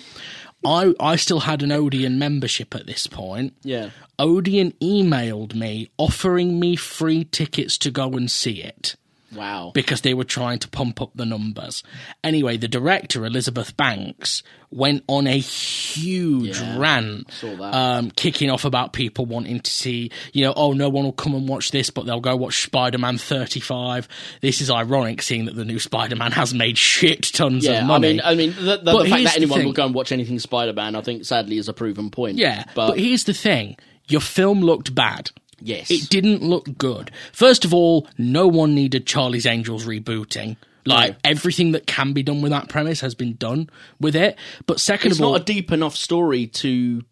I, 0.65 0.95
I 1.01 1.17
still 1.17 1.41
had 1.41 1.63
an 1.63 1.73
Odeon 1.73 2.19
membership 2.19 2.75
at 2.75 2.87
this 2.87 3.07
point. 3.07 3.55
Yeah. 3.63 3.91
Odeon 4.19 4.73
emailed 4.81 5.55
me 5.55 5.91
offering 5.99 6.59
me 6.59 6.77
free 6.77 7.25
tickets 7.25 7.77
to 7.79 7.91
go 7.91 8.13
and 8.13 8.31
see 8.31 8.63
it 8.63 8.97
Wow. 9.35 9.73
because 9.75 10.03
they 10.03 10.15
were 10.15 10.25
trying 10.25 10.59
to 10.61 10.69
pump 10.69 11.03
up 11.03 11.11
the 11.15 11.27
numbers. 11.27 11.83
Anyway, 12.23 12.57
the 12.57 12.69
director, 12.69 13.25
Elizabeth 13.25 13.77
Banks, 13.77 14.43
went 14.71 15.05
on 15.07 15.27
a 15.27 15.39
huge 15.39 16.61
Yeah, 16.61 16.79
rant, 16.79 17.45
um, 17.61 18.11
kicking 18.11 18.51
off 18.51 18.65
about 18.65 18.93
people 18.93 19.25
wanting 19.27 19.61
to 19.61 19.71
see, 19.71 20.11
you 20.33 20.45
know, 20.45 20.53
oh, 20.57 20.73
no 20.73 20.89
one 20.89 21.05
will 21.05 21.13
come 21.13 21.35
and 21.35 21.49
watch 21.49 21.71
this, 21.71 21.91
but 21.91 22.07
they'll 22.07 22.21
go 22.21 22.37
watch 22.37 22.63
Spider 22.63 22.99
Man 22.99 23.19
35. 23.19 24.09
This 24.41 24.61
is 24.61 24.71
ironic, 24.71 25.23
seeing 25.23 25.45
that 25.45 25.55
the 25.55 25.65
new 25.65 25.79
Spider 25.79 26.17
Man 26.17 26.33
has 26.33 26.53
made 26.53 26.77
shit 26.77 27.23
tons 27.23 27.65
yeah, 27.65 27.81
of 27.81 27.87
money. 27.87 28.09
I 28.09 28.11
mean, 28.11 28.21
I 28.25 28.35
mean, 28.35 28.67
the, 28.67 28.79
the, 28.79 29.03
the 29.03 29.11
fact 29.11 29.25
that 29.25 29.37
anyone 29.37 29.61
thing. 29.61 29.67
will 29.67 29.73
go 29.73 29.87
and 29.87 29.95
watch 29.95 30.13
anything 30.13 30.39
Spider-Man, 30.39 30.95
I 30.95 31.01
think, 31.01 31.25
sadly, 31.25 31.59
is 31.59 31.69
a 31.69 31.73
proven 31.73 32.11
point. 32.11 32.39
yeah, 32.39 32.65
but, 32.75 32.89
but 32.89 32.99
here's 32.99 33.25
the 33.25 33.35
thing 33.35 33.77
your 34.09 34.21
film 34.21 34.61
looked 34.61 34.95
bad. 34.95 35.31
Yes. 35.65 35.91
It 35.91 36.11
didn't 36.11 36.43
look 36.43 36.77
good. 36.77 37.11
First 37.33 37.65
of 37.65 37.73
all, 37.73 38.07
no 38.19 38.47
one 38.47 38.75
needed 38.75 39.07
Charlie's 39.07 39.47
Angels 39.47 39.87
rebooting. 39.87 40.57
Like 40.85 41.13
No. 41.13 41.17
everything 41.25 41.73
that 41.73 41.87
can 41.87 42.13
be 42.13 42.23
done 42.23 42.43
with 42.43 42.51
that 42.51 42.69
premise 42.69 43.01
has 43.01 43.15
been 43.15 43.37
done 43.37 43.71
with 43.99 44.15
it. 44.15 44.37
But 44.67 44.79
second 44.79 45.13
it's 45.13 45.21
of 45.21 45.25
all, 45.25 45.33
not 45.33 45.41
a 45.41 45.45
deep 45.45 45.73
enough 45.73 45.97
story 45.97 46.47
to 46.49 47.03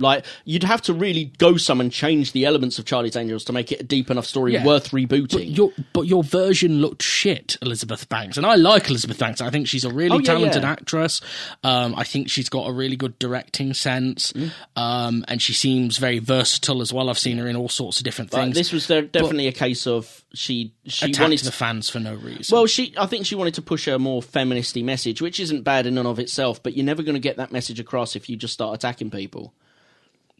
like 0.00 0.24
you'd 0.44 0.62
have 0.64 0.82
to 0.82 0.94
really 0.94 1.26
go 1.38 1.56
some 1.56 1.80
and 1.80 1.92
change 1.92 2.32
the 2.32 2.44
elements 2.44 2.78
of 2.78 2.84
Charlie's 2.84 3.16
Angels 3.16 3.44
to 3.44 3.52
make 3.52 3.70
it 3.72 3.80
a 3.80 3.84
deep 3.84 4.10
enough 4.10 4.26
story 4.26 4.52
Yeah. 4.54 4.64
worth 4.64 4.90
rebooting. 4.90 5.56
your 5.56 5.72
but 5.92 6.02
your 6.02 6.22
version 6.24 6.80
looked 6.80 7.02
shit, 7.02 7.56
Elizabeth 7.62 8.08
Banks, 8.08 8.36
and 8.36 8.46
I 8.46 8.54
like 8.56 8.88
Elizabeth 8.88 9.18
Banks. 9.18 9.40
I 9.40 9.50
think 9.50 9.68
she's 9.68 9.84
a 9.84 9.90
really 9.92 10.16
Oh, 10.16 10.18
yeah, 10.18 10.24
talented 10.24 10.62
yeah. 10.62 10.70
actress. 10.70 11.20
Um, 11.62 11.94
I 11.96 12.04
think 12.04 12.28
she's 12.30 12.48
got 12.48 12.68
a 12.68 12.72
really 12.72 12.96
good 12.96 13.18
directing 13.18 13.74
sense, 13.74 14.32
Mm. 14.32 14.50
um, 14.76 15.24
and 15.28 15.40
she 15.42 15.52
seems 15.52 15.98
very 15.98 16.18
versatile 16.18 16.80
as 16.82 16.92
well. 16.92 17.10
I've 17.10 17.18
seen 17.18 17.38
her 17.38 17.46
in 17.48 17.56
all 17.56 17.68
sorts 17.68 17.98
of 17.98 18.04
different 18.04 18.30
But 18.30 18.38
things. 18.42 18.54
this 18.56 18.72
was 18.72 18.86
de- 18.86 19.02
definitely 19.02 19.46
a 19.48 19.52
case 19.52 19.86
of 19.86 20.24
she 20.32 20.72
she 20.86 21.06
attacked 21.06 21.20
wanted 21.20 21.40
the 21.40 21.52
fans 21.52 21.90
for 21.90 21.98
no 21.98 22.14
reason. 22.14 22.54
well 22.54 22.66
she 22.66 22.94
I 22.96 23.06
think 23.06 23.26
she 23.26 23.34
wanted 23.34 23.54
to 23.54 23.62
push 23.62 23.88
a 23.88 23.98
more 23.98 24.22
feministy 24.22 24.82
message, 24.84 25.20
which 25.20 25.40
isn't 25.40 25.62
bad 25.62 25.86
in 25.86 25.98
and 25.98 26.06
of 26.06 26.18
itself, 26.18 26.62
but 26.62 26.76
you're 26.76 26.86
never 26.86 27.02
going 27.02 27.14
to 27.14 27.20
get 27.20 27.36
that 27.38 27.50
message 27.52 27.80
across 27.80 28.14
if 28.16 28.28
you 28.28 28.36
just 28.36 28.54
start 28.54 28.74
attacking 28.74 29.10
people. 29.10 29.52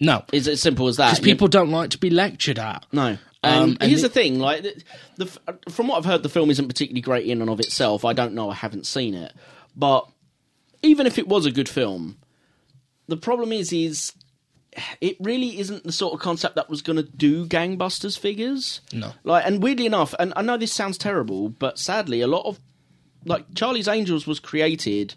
No, 0.00 0.24
It's 0.32 0.48
as 0.48 0.60
simple 0.60 0.88
as 0.88 0.96
that. 0.96 1.10
because 1.10 1.24
people 1.24 1.46
don't 1.48 1.70
like 1.70 1.90
to 1.90 1.98
be 1.98 2.10
lectured 2.10 2.58
at. 2.58 2.84
No. 2.92 3.18
Um, 3.42 3.76
and 3.80 3.82
here's 3.90 4.02
the- 4.02 4.08
the, 4.08 4.14
thing, 4.14 4.38
like 4.38 4.62
the, 4.62 4.82
the 5.16 5.26
from 5.70 5.88
what 5.88 5.96
I've 5.98 6.04
heard, 6.04 6.22
the 6.22 6.28
film 6.28 6.50
isn't 6.50 6.68
particularly 6.68 7.00
great 7.00 7.26
in 7.26 7.40
and 7.40 7.48
of 7.50 7.58
itself. 7.60 8.04
I 8.04 8.12
don't 8.12 8.34
know, 8.34 8.50
I 8.50 8.54
haven't 8.54 8.86
seen 8.86 9.14
it, 9.14 9.32
but 9.76 10.06
even 10.82 11.06
if 11.06 11.18
it 11.18 11.26
was 11.28 11.46
a 11.46 11.50
good 11.50 11.68
film, 11.68 12.18
the 13.08 13.16
problem 13.16 13.50
is, 13.52 13.72
is 13.72 14.12
it 15.00 15.16
really 15.20 15.58
isn't 15.58 15.84
the 15.84 15.92
sort 15.92 16.14
of 16.14 16.20
concept 16.20 16.54
that 16.56 16.68
was 16.70 16.80
going 16.82 16.96
to 16.96 17.02
do 17.02 17.46
gangbusters 17.46 18.18
figures. 18.18 18.80
No. 18.92 19.12
like, 19.24 19.44
and 19.46 19.62
weirdly 19.62 19.86
enough, 19.86 20.14
and 20.18 20.32
I 20.36 20.42
know 20.42 20.56
this 20.58 20.72
sounds 20.72 20.96
terrible, 20.98 21.48
but 21.48 21.78
sadly, 21.78 22.20
a 22.20 22.26
lot 22.26 22.44
of 22.46 22.60
like 23.24 23.54
Charlie's 23.54 23.88
Angels 23.88 24.26
was 24.26 24.38
created 24.40 25.14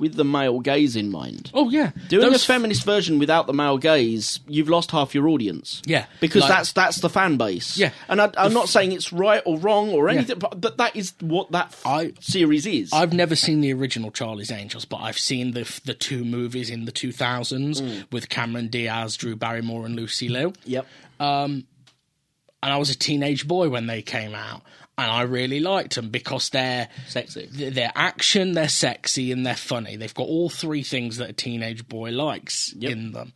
with 0.00 0.14
the 0.14 0.24
male 0.24 0.58
gaze 0.58 0.96
in 0.96 1.10
mind. 1.10 1.52
Oh 1.54 1.70
yeah, 1.70 1.92
Doing 2.08 2.32
Those- 2.32 2.42
a 2.42 2.46
feminist 2.46 2.84
version 2.84 3.20
without 3.20 3.46
the 3.46 3.52
male 3.52 3.78
gaze, 3.78 4.40
you've 4.48 4.68
lost 4.68 4.90
half 4.90 5.14
your 5.14 5.28
audience. 5.28 5.80
Yeah, 5.86 6.06
because 6.20 6.42
like- 6.42 6.50
that's 6.50 6.72
that's 6.72 6.96
the 7.00 7.08
fan 7.08 7.36
base. 7.36 7.76
Yeah. 7.78 7.90
and 8.08 8.20
I, 8.20 8.30
I'm 8.36 8.52
not 8.52 8.68
saying 8.68 8.90
it's 8.90 9.12
right 9.12 9.42
or 9.46 9.58
wrong 9.58 9.90
or 9.90 10.08
anything, 10.08 10.38
but, 10.40 10.60
but 10.60 10.78
that 10.78 10.96
is 10.96 11.12
what 11.20 11.52
that 11.52 11.66
f- 11.66 11.82
I- 11.86 12.12
series 12.18 12.66
is. 12.66 12.92
I've 12.92 13.12
never 13.12 13.36
seen 13.36 13.60
the 13.60 13.72
original 13.72 14.10
Charlie's 14.10 14.50
Angels, 14.50 14.84
but 14.84 14.96
I've 14.96 15.18
seen 15.18 15.52
the 15.52 15.80
the 15.84 15.94
two 15.94 16.24
movies 16.24 16.68
in 16.70 16.86
the 16.86 16.92
2000s 16.92 17.80
Mm. 17.82 18.10
with 18.10 18.28
Cameron 18.28 18.68
Diaz, 18.68 19.16
Drew 19.16 19.36
Barrymore, 19.36 19.84
and 19.86 19.94
Lucy 19.94 20.28
Liu. 20.28 20.52
yep. 20.64 20.86
and 21.20 22.72
I 22.72 22.76
was 22.76 22.90
a 22.90 22.96
teenage 22.98 23.46
boy 23.46 23.68
when 23.68 23.86
they 23.86 24.02
came 24.02 24.34
out, 24.34 24.62
and 24.98 25.10
I 25.10 25.22
really 25.22 25.60
liked 25.60 25.94
them 25.94 26.10
because 26.10 26.50
they're 26.50 26.88
Sexy. 27.08 27.48
th- 27.54 27.74
They're 27.74 27.92
action, 27.94 28.52
they're 28.52 28.68
sexy, 28.68 29.32
and 29.32 29.46
they're 29.46 29.56
funny. 29.56 29.96
They've 29.96 30.12
got 30.14 30.26
all 30.28 30.50
three 30.50 30.82
things 30.82 31.16
that 31.18 31.30
a 31.30 31.32
teenage 31.32 31.88
boy 31.88 32.10
likes 32.10 32.74
Yep. 32.78 32.92
in 32.92 33.12
them. 33.12 33.32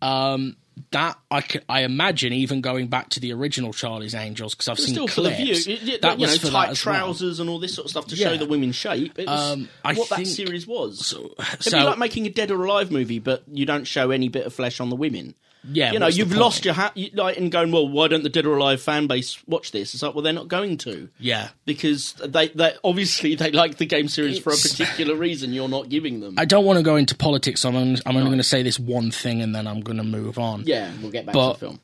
Um, 0.00 0.56
that 0.90 1.16
I 1.30 1.82
imagine 1.82 2.32
even 2.32 2.60
going 2.62 2.88
back 2.88 3.10
to 3.10 3.20
the 3.20 3.32
original 3.34 3.72
Charlie's 3.74 4.14
Angels 4.14 4.54
because 4.54 4.68
I've 4.68 4.78
seen 4.78 4.94
Still 4.94 5.06
for 5.06 5.20
the 5.20 5.28
clips. 5.30 5.64
view, 5.66 5.74
It- 5.74 5.88
it- 5.88 6.02
that 6.02 6.18
you 6.18 6.26
was 6.26 6.42
know, 6.42 6.50
tight 6.50 6.70
as 6.70 6.84
well. 6.84 6.94
trousers 6.96 7.40
and 7.40 7.50
all 7.50 7.58
this 7.58 7.74
sort 7.74 7.84
of 7.84 7.90
stuff 7.90 8.06
to 8.08 8.16
Yeah. 8.16 8.28
show 8.30 8.36
the 8.38 8.46
women's 8.46 8.74
shape. 8.74 9.18
It 9.18 9.26
was 9.28 9.52
Um, 9.52 9.68
I 9.84 9.92
what 9.92 10.08
that 10.08 10.26
series 10.26 10.66
was. 10.66 11.06
So, 11.06 11.34
It'd 11.38 11.62
so 11.62 11.78
be 11.78 11.84
like 11.84 11.98
making 11.98 12.26
a 12.26 12.30
Dead 12.30 12.50
or 12.50 12.64
Alive 12.64 12.90
movie, 12.90 13.18
but 13.18 13.44
you 13.52 13.66
don't 13.66 13.84
show 13.84 14.10
any 14.10 14.28
bit 14.28 14.46
of 14.46 14.54
flesh 14.54 14.80
on 14.80 14.88
the 14.88 14.96
women. 14.96 15.34
Yeah, 15.70 15.92
you 15.92 15.98
know, 15.98 16.06
you've 16.08 16.32
lost 16.34 16.64
your 16.64 16.74
hat. 16.74 16.96
Like, 17.14 17.36
and 17.38 17.50
going, 17.52 17.70
well, 17.72 17.88
why 17.88 18.08
don't 18.08 18.22
the 18.22 18.28
Dead 18.28 18.46
or 18.46 18.56
Alive 18.56 18.80
fan 18.82 19.06
base 19.06 19.38
watch 19.46 19.70
this? 19.72 19.94
It's 19.94 20.02
like, 20.02 20.14
well, 20.14 20.22
they're 20.22 20.32
not 20.32 20.48
going 20.48 20.76
to. 20.78 21.08
Yeah, 21.18 21.50
because 21.64 22.14
they, 22.14 22.48
they 22.48 22.74
obviously 22.82 23.34
they 23.34 23.50
like 23.52 23.76
the 23.76 23.86
game 23.86 24.08
series 24.08 24.38
for 24.38 24.50
a 24.52 24.56
particular 24.56 25.14
reason. 25.14 25.52
You're 25.52 25.68
not 25.68 25.88
giving 25.88 26.20
them. 26.20 26.34
I 26.38 26.44
don't 26.44 26.64
want 26.64 26.78
to 26.78 26.82
go 26.82 26.96
into 26.96 27.14
politics. 27.14 27.60
So 27.62 27.68
I'm, 27.68 27.76
only- 27.76 28.00
I'm 28.06 28.16
only 28.16 28.28
going 28.30 28.38
to 28.38 28.44
say 28.44 28.62
this 28.62 28.78
one 28.78 29.10
thing 29.10 29.40
and 29.42 29.54
then 29.54 29.66
I'm 29.66 29.80
going 29.80 29.98
to 29.98 30.04
move 30.04 30.38
on. 30.38 30.64
yeah, 30.66 30.90
we'll 31.00 31.10
get 31.12 31.26
back 31.26 31.34
But- 31.34 31.54
to 31.54 31.60
the 31.60 31.66
film. 31.66 31.80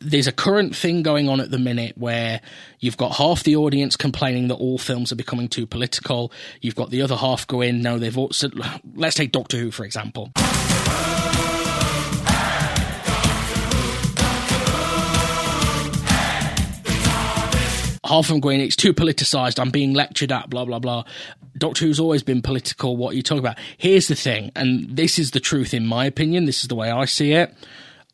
there's 0.00 0.26
a 0.26 0.32
current 0.32 0.74
thing 0.74 1.02
going 1.02 1.28
on 1.28 1.40
at 1.40 1.50
the 1.52 1.58
minute 1.58 1.96
where 1.96 2.40
you've 2.80 2.96
got 2.96 3.12
half 3.16 3.44
the 3.44 3.54
audience 3.56 3.94
complaining 3.96 4.48
that 4.48 4.56
all 4.56 4.76
films 4.76 5.12
are 5.12 5.16
becoming 5.16 5.48
too 5.48 5.64
political. 5.66 6.32
You've 6.60 6.74
got 6.74 6.90
the 6.90 7.02
other 7.02 7.14
half 7.16 7.46
going, 7.46 7.80
no, 7.82 7.98
they've 8.00 8.18
also. 8.18 8.50
Let's 8.96 9.14
take 9.14 9.30
Doctor 9.32 9.58
Who, 9.58 9.70
for 9.70 9.84
example. 9.84 10.32
Half 18.04 18.24
of 18.24 18.28
them 18.28 18.40
going, 18.40 18.60
it's 18.60 18.76
too 18.76 18.92
politicized. 18.92 19.60
I'm 19.60 19.70
being 19.70 19.94
lectured 19.94 20.32
at, 20.32 20.50
blah, 20.50 20.64
blah, 20.64 20.80
blah. 20.80 21.04
Doctor 21.56 21.84
Who's 21.84 22.00
always 22.00 22.22
been 22.22 22.42
political. 22.42 22.96
What 22.96 23.12
are 23.12 23.16
you 23.16 23.22
talking 23.22 23.38
about? 23.38 23.58
Here's 23.76 24.08
the 24.08 24.14
thing, 24.16 24.50
and 24.56 24.96
this 24.96 25.18
is 25.18 25.30
the 25.30 25.40
truth 25.40 25.72
in 25.72 25.86
my 25.86 26.06
opinion. 26.06 26.46
This 26.46 26.62
is 26.62 26.68
the 26.68 26.74
way 26.74 26.90
I 26.90 27.04
see 27.04 27.32
it 27.32 27.54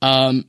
um, 0.02 0.46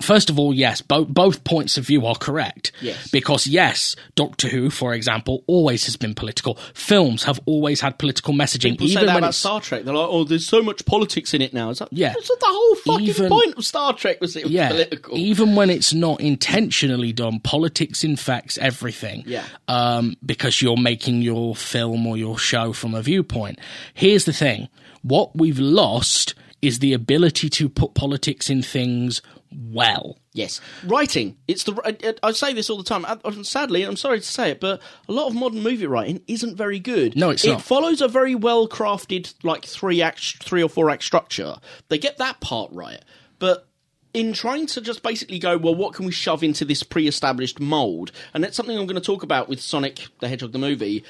first 0.00 0.30
of 0.30 0.38
all, 0.38 0.52
yes, 0.54 0.80
both 0.82 1.08
both 1.08 1.44
points 1.44 1.76
of 1.78 1.86
view 1.86 2.06
are 2.06 2.14
correct. 2.14 2.72
Yes. 2.80 3.10
Because 3.10 3.46
yes, 3.46 3.96
Doctor 4.14 4.48
Who, 4.48 4.70
for 4.70 4.94
example, 4.94 5.44
always 5.46 5.84
has 5.86 5.96
been 5.96 6.14
political. 6.14 6.54
Films 6.74 7.24
have 7.24 7.38
always 7.46 7.80
had 7.80 7.98
political 7.98 8.34
messaging, 8.34 8.72
People 8.72 8.86
say 8.88 8.92
even 8.92 9.06
that 9.06 9.14
when 9.14 9.24
about 9.24 9.34
Star 9.34 9.60
Trek. 9.60 9.84
They're 9.84 9.94
like, 9.94 10.08
oh, 10.10 10.24
there's 10.24 10.46
so 10.46 10.62
much 10.62 10.84
politics 10.86 11.34
in 11.34 11.42
it 11.42 11.52
now. 11.54 11.70
It's 11.70 11.80
like, 11.80 11.90
Yeah. 11.92 12.12
that's 12.14 12.28
the 12.28 12.36
whole 12.42 12.74
fucking 12.76 13.06
Even- 13.06 13.28
point 13.28 13.54
of 13.56 13.64
Star 13.64 13.92
Trek 13.94 14.20
was 14.20 14.36
it 14.36 14.44
was 14.44 14.52
yeah, 14.52 14.68
political. 14.70 15.16
even 15.16 15.54
when 15.54 15.70
it's 15.70 15.92
not 15.94 16.20
intentionally 16.20 17.12
done, 17.12 17.40
politics 17.40 18.02
infects 18.04 18.58
everything. 18.58 19.22
Yeah. 19.26 19.44
Um, 19.68 20.16
because 20.24 20.60
you're 20.62 20.76
making 20.76 21.22
your 21.22 21.54
film 21.54 22.06
or 22.06 22.16
your 22.16 22.38
show 22.38 22.72
from 22.72 22.94
a 22.94 23.02
viewpoint. 23.02 23.58
Here's 23.94 24.24
the 24.24 24.32
thing: 24.32 24.68
what 25.02 25.36
we've 25.36 25.58
lost 25.58 26.34
is 26.62 26.80
the 26.80 26.92
ability 26.92 27.48
to 27.48 27.68
put 27.68 27.94
politics 27.94 28.50
in 28.50 28.62
things 28.62 29.22
well. 29.52 30.18
Yes, 30.32 30.60
writing. 30.84 31.36
It's 31.48 31.64
the. 31.64 31.74
I, 31.84 32.28
I 32.28 32.32
say 32.32 32.52
this 32.52 32.70
all 32.70 32.76
the 32.78 32.84
time. 32.84 33.04
I, 33.04 33.18
I- 33.24 33.42
sadly, 33.42 33.82
I'm 33.82 33.96
sorry 33.96 34.20
to 34.20 34.26
say 34.26 34.50
it, 34.50 34.60
but 34.60 34.80
a 35.08 35.12
lot 35.12 35.26
of 35.28 35.34
modern 35.34 35.62
movie 35.62 35.86
writing 35.86 36.22
isn't 36.28 36.56
very 36.56 36.78
good. 36.78 37.16
No, 37.16 37.30
it's 37.30 37.44
it 37.44 37.50
not. 37.52 37.62
follows 37.62 38.00
a 38.00 38.08
very 38.08 38.34
well 38.34 38.68
crafted, 38.68 39.34
like 39.42 39.64
three 39.64 40.02
act, 40.02 40.42
three 40.42 40.62
or 40.62 40.68
four 40.68 40.90
act 40.90 41.02
structure. 41.02 41.56
They 41.88 41.98
get 41.98 42.18
that 42.18 42.40
part 42.40 42.70
right, 42.72 43.02
but 43.38 43.66
in 44.12 44.32
trying 44.32 44.66
to 44.66 44.80
just 44.80 45.02
basically 45.04 45.38
go, 45.38 45.56
well, 45.56 45.74
what 45.74 45.94
can 45.94 46.04
we 46.04 46.10
shove 46.10 46.42
into 46.42 46.64
this 46.64 46.82
pre-established 46.82 47.60
mold? 47.60 48.10
And 48.34 48.42
that's 48.42 48.56
something 48.56 48.76
I'm 48.76 48.86
going 48.86 48.96
to 48.96 49.00
talk 49.00 49.22
about 49.22 49.48
with 49.48 49.60
Sonic 49.60 50.08
the 50.18 50.26
Hedgehog 50.28 50.50
the 50.52 50.58
movie. 50.58 51.04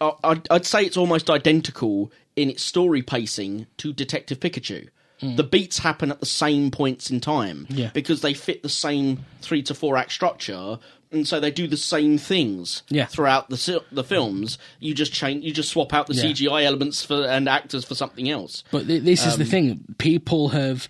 I- 0.00 0.12
I'd, 0.22 0.46
I'd 0.50 0.66
say 0.66 0.82
it's 0.84 0.96
almost 0.96 1.28
identical 1.30 2.12
in 2.36 2.50
its 2.50 2.62
story 2.62 3.02
pacing 3.02 3.66
to 3.78 3.92
Detective 3.92 4.38
Pikachu. 4.40 4.88
The 5.20 5.42
beats 5.44 5.78
happen 5.78 6.10
at 6.10 6.20
the 6.20 6.26
same 6.26 6.70
points 6.70 7.10
in 7.10 7.20
time. 7.20 7.66
Yeah. 7.70 7.90
because 7.94 8.20
they 8.20 8.34
fit 8.34 8.62
the 8.62 8.68
same 8.68 9.24
three 9.40 9.62
to 9.62 9.74
four 9.74 9.96
act 9.96 10.12
structure, 10.12 10.78
and 11.10 11.26
so 11.26 11.40
they 11.40 11.50
do 11.50 11.66
the 11.66 11.76
same 11.76 12.18
things 12.18 12.82
Yeah. 12.90 13.06
throughout 13.06 13.48
the 13.48 13.82
the 13.92 14.04
films. 14.04 14.58
You 14.80 14.92
just 14.94 15.12
change, 15.12 15.44
you 15.44 15.52
just 15.52 15.70
swap 15.70 15.94
out 15.94 16.06
the 16.06 16.14
Yeah. 16.14 16.22
CGI 16.24 16.64
elements 16.64 17.02
for 17.02 17.26
and 17.26 17.48
actors 17.48 17.84
for 17.84 17.94
something 17.94 18.28
else. 18.28 18.62
But 18.70 18.86
th- 18.86 19.02
this 19.04 19.22
Um, 19.22 19.28
is 19.30 19.36
the 19.38 19.44
thing: 19.46 19.84
people 19.98 20.50
have, 20.50 20.88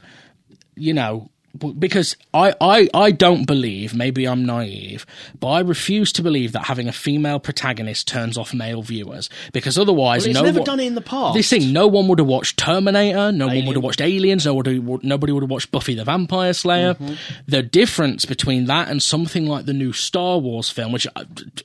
you 0.75 0.93
know, 0.93 1.31
because 1.79 2.16
I, 2.35 2.55
I, 2.61 2.88
I 2.95 3.11
don't 3.11 3.47
believe. 3.47 3.95
Maybe 3.95 4.27
I'm 4.27 4.45
naive, 4.45 5.07
but 5.40 5.49
I 5.49 5.61
refuse 5.61 6.12
to 6.14 6.23
believe 6.23 6.53
that 6.53 6.66
having 6.66 6.88
a 6.88 6.92
female 6.92 7.38
protagonist 7.38 8.09
turns 8.09 8.37
off 8.38 8.55
male 8.55 8.83
viewers. 8.83 9.29
Because 9.53 9.79
otherwise, 9.79 10.23
Well, 10.23 10.31
it's 10.31 10.38
no 10.38 10.45
never 10.45 10.61
one, 10.61 10.66
done 10.66 10.81
it 10.81 10.87
in 10.87 10.95
the 10.95 11.01
past. 11.01 11.35
This 11.35 11.51
thing, 11.51 11.73
no 11.73 11.87
one 11.87 12.09
would 12.09 12.19
have 12.19 12.29
watched 12.29 12.59
Terminator. 12.59 13.33
No 13.33 13.47
one 13.49 13.66
would 13.66 13.77
have 13.77 13.85
watched 13.85 14.01
Aliens. 14.01 14.47
Nobody, 14.47 14.79
would- 14.79 15.05
nobody 15.05 15.33
would 15.33 15.42
have 15.42 15.51
watched 15.51 15.71
Buffy 15.71 15.95
the 15.95 16.05
Vampire 16.05 16.53
Slayer. 16.53 16.95
Mm-hmm. 16.95 17.14
The 17.47 17.62
difference 17.62 18.25
between 18.25 18.66
that 18.66 18.88
and 18.88 19.03
something 19.03 19.47
like 19.47 19.66
the 19.66 19.73
new 19.73 19.92
Star 19.92 20.38
Wars 20.38 20.69
film, 20.71 20.92
which, 20.92 21.07
uh, 21.16 21.25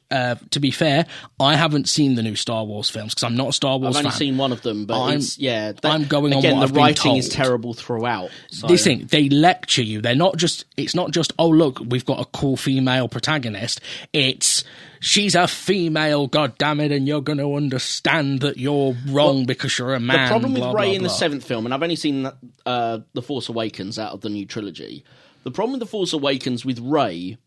uh, 0.10 0.36
to 0.51 0.60
be 0.60 0.71
fair, 0.71 1.06
I 1.39 1.56
haven't 1.56 1.89
seen 1.89 2.15
the 2.15 2.23
new 2.23 2.36
Star 2.36 2.63
Wars 2.65 2.89
films 2.89 3.13
because 3.13 3.23
I'm 3.23 3.36
not 3.36 3.49
a 3.49 3.54
Star 3.54 3.77
Wars 3.77 3.95
fan. 3.95 3.99
I've 4.01 4.06
only 4.06 4.10
fan. 4.12 4.17
seen 4.19 4.38
one 4.38 4.51
of 4.51 4.62
them, 4.62 4.86
but 4.86 4.99
I'm- 4.99 5.17
it's, 5.17 5.38
yeah, 5.38 5.73
I'm 5.84 6.06
going 6.06 6.34
on 6.34 6.39
again. 6.39 6.58
the 6.60 6.63
I've 6.63 6.75
writing 6.75 7.15
is 7.15 7.30
terrible 7.30 7.73
throughout. 7.73 8.30
So. 8.49 8.67
this 8.67 8.84
thing 8.84 9.08
they 9.10 9.30
lecture 9.30 9.81
you 9.82 10.02
they're 10.02 10.15
not 10.15 10.38
just 10.38 10.65
it's 10.78 10.96
not 10.96 11.12
just 11.12 11.34
oh 11.39 11.50
look 11.50 11.80
we've 11.88 12.06
got 12.06 12.20
a 12.20 12.26
cool 12.26 12.58
female 12.58 13.08
protagonist 13.08 13.82
it's 14.13 14.63
she's 15.00 15.36
a 15.36 15.48
female 15.48 16.28
god 16.28 16.58
damn 16.58 16.80
it 16.80 16.91
and 16.91 17.08
you're 17.08 17.22
going 17.22 17.38
to 17.38 17.56
understand 17.56 18.41
that 18.41 18.58
you're 18.58 18.96
wrong 19.08 19.46
because 19.46 19.78
you're 19.78 19.94
a 19.94 20.00
man 20.00 20.26
the 20.26 20.30
problem 20.30 20.54
with 20.54 20.62
blah, 20.62 20.72
Rey 20.72 20.88
blah, 20.88 20.96
in 20.96 21.04
the 21.04 21.10
seventh 21.10 21.46
film, 21.46 21.65
and 21.65 21.74
I've 21.74 21.84
only 21.84 21.96
seen 21.96 22.30
uh, 22.65 23.00
the 23.13 23.22
Force 23.22 23.50
Awakens 23.50 23.98
out 24.00 24.13
of 24.13 24.22
the 24.22 24.30
new 24.30 24.46
trilogy. 24.46 25.04
The 25.44 25.52
problem 25.52 25.74
with 25.74 25.80
the 25.80 25.91
Force 25.91 26.13
Awakens 26.13 26.63
with 26.65 26.80
Rey 26.80 27.38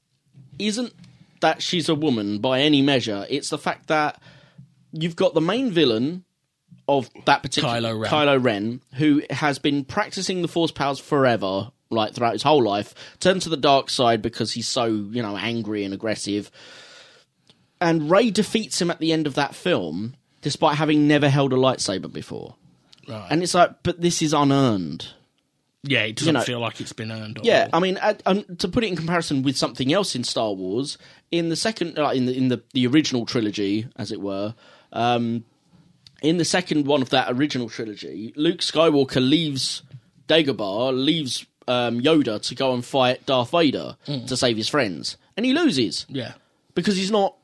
isn't 0.58 0.92
that 1.40 1.62
she's 1.62 1.88
a 1.88 1.94
woman 1.94 2.38
by 2.38 2.60
any 2.60 2.82
measure. 2.82 3.26
It's 3.28 3.50
the 3.50 3.58
fact 3.58 3.88
that 3.88 4.20
you've 4.92 5.16
got 5.16 5.34
the 5.34 5.40
main 5.40 5.70
villain 5.70 6.24
of 6.88 7.10
that 7.26 7.42
particular 7.42 7.94
Kylo 7.94 8.00
Ren. 8.00 8.10
Kylo 8.10 8.44
Ren, 8.44 8.80
who 8.94 9.22
has 9.30 9.58
been 9.58 9.84
practicing 9.84 10.42
the 10.42 10.48
Force 10.48 10.70
powers 10.70 10.98
forever, 10.98 11.70
like 11.90 12.14
throughout 12.14 12.32
his 12.32 12.42
whole 12.42 12.62
life, 12.62 12.94
turned 13.20 13.42
to 13.42 13.48
the 13.48 13.56
dark 13.56 13.90
side 13.90 14.22
because 14.22 14.52
he's 14.52 14.68
so 14.68 14.86
you 14.86 15.22
know 15.22 15.36
angry 15.36 15.84
and 15.84 15.94
aggressive. 15.94 16.50
And 17.80 18.10
Rey 18.10 18.30
defeats 18.30 18.80
him 18.80 18.90
at 18.90 18.98
the 18.98 19.12
end 19.12 19.26
of 19.26 19.34
that 19.34 19.54
film, 19.54 20.14
despite 20.42 20.76
having 20.76 21.06
never 21.08 21.28
held 21.28 21.52
a 21.52 21.56
lightsaber 21.56 22.10
before. 22.12 22.54
Right. 23.08 23.26
And 23.30 23.42
it's 23.42 23.52
like, 23.54 23.82
but 23.82 24.00
this 24.00 24.22
is 24.22 24.32
unearned. 24.32 25.08
yeah, 25.82 26.04
it 26.04 26.16
doesn't 26.16 26.32
know- 26.34 26.40
feel 26.40 26.60
like 26.60 26.80
it's 26.80 26.94
been 26.94 27.10
earned. 27.12 27.38
At 27.38 27.44
Yeah, 27.44 27.68
all. 27.72 27.78
I 27.78 27.80
mean, 27.82 27.98
um, 28.24 28.44
to 28.56 28.68
put 28.68 28.84
it 28.84 28.86
in 28.86 28.96
comparison 28.96 29.42
with 29.42 29.58
something 29.58 29.92
else 29.92 30.14
in 30.14 30.24
Star 30.24 30.52
Wars, 30.54 30.96
in 31.30 31.50
the 31.50 31.56
second, 31.56 31.98
uh, 31.98 32.08
in 32.10 32.24
the 32.24 32.34
in 32.34 32.48
the, 32.48 32.62
the 32.72 32.86
original 32.86 33.26
trilogy, 33.26 33.86
as 33.96 34.10
it 34.10 34.20
were, 34.22 34.54
um, 34.92 35.44
in 36.22 36.38
the 36.38 36.44
second 36.46 36.86
one 36.86 37.02
of 37.02 37.10
that 37.10 37.26
original 37.30 37.68
trilogy, 37.68 38.32
Luke 38.36 38.60
Skywalker 38.60 39.20
leaves 39.20 39.82
Dagobah, 40.26 40.94
leaves 41.04 41.44
um, 41.68 42.00
Yoda 42.00 42.40
to 42.48 42.54
go 42.54 42.74
and 42.74 42.84
fight 42.84 43.24
Darth 43.26 43.50
Vader 43.50 43.96
to 44.06 44.36
save 44.36 44.56
his 44.56 44.68
friends, 44.68 45.16
and 45.36 45.44
he 45.46 45.52
loses. 45.52 46.06
Yeah. 46.08 46.32
because 46.74 46.96
he's 46.96 47.10
not 47.10 47.36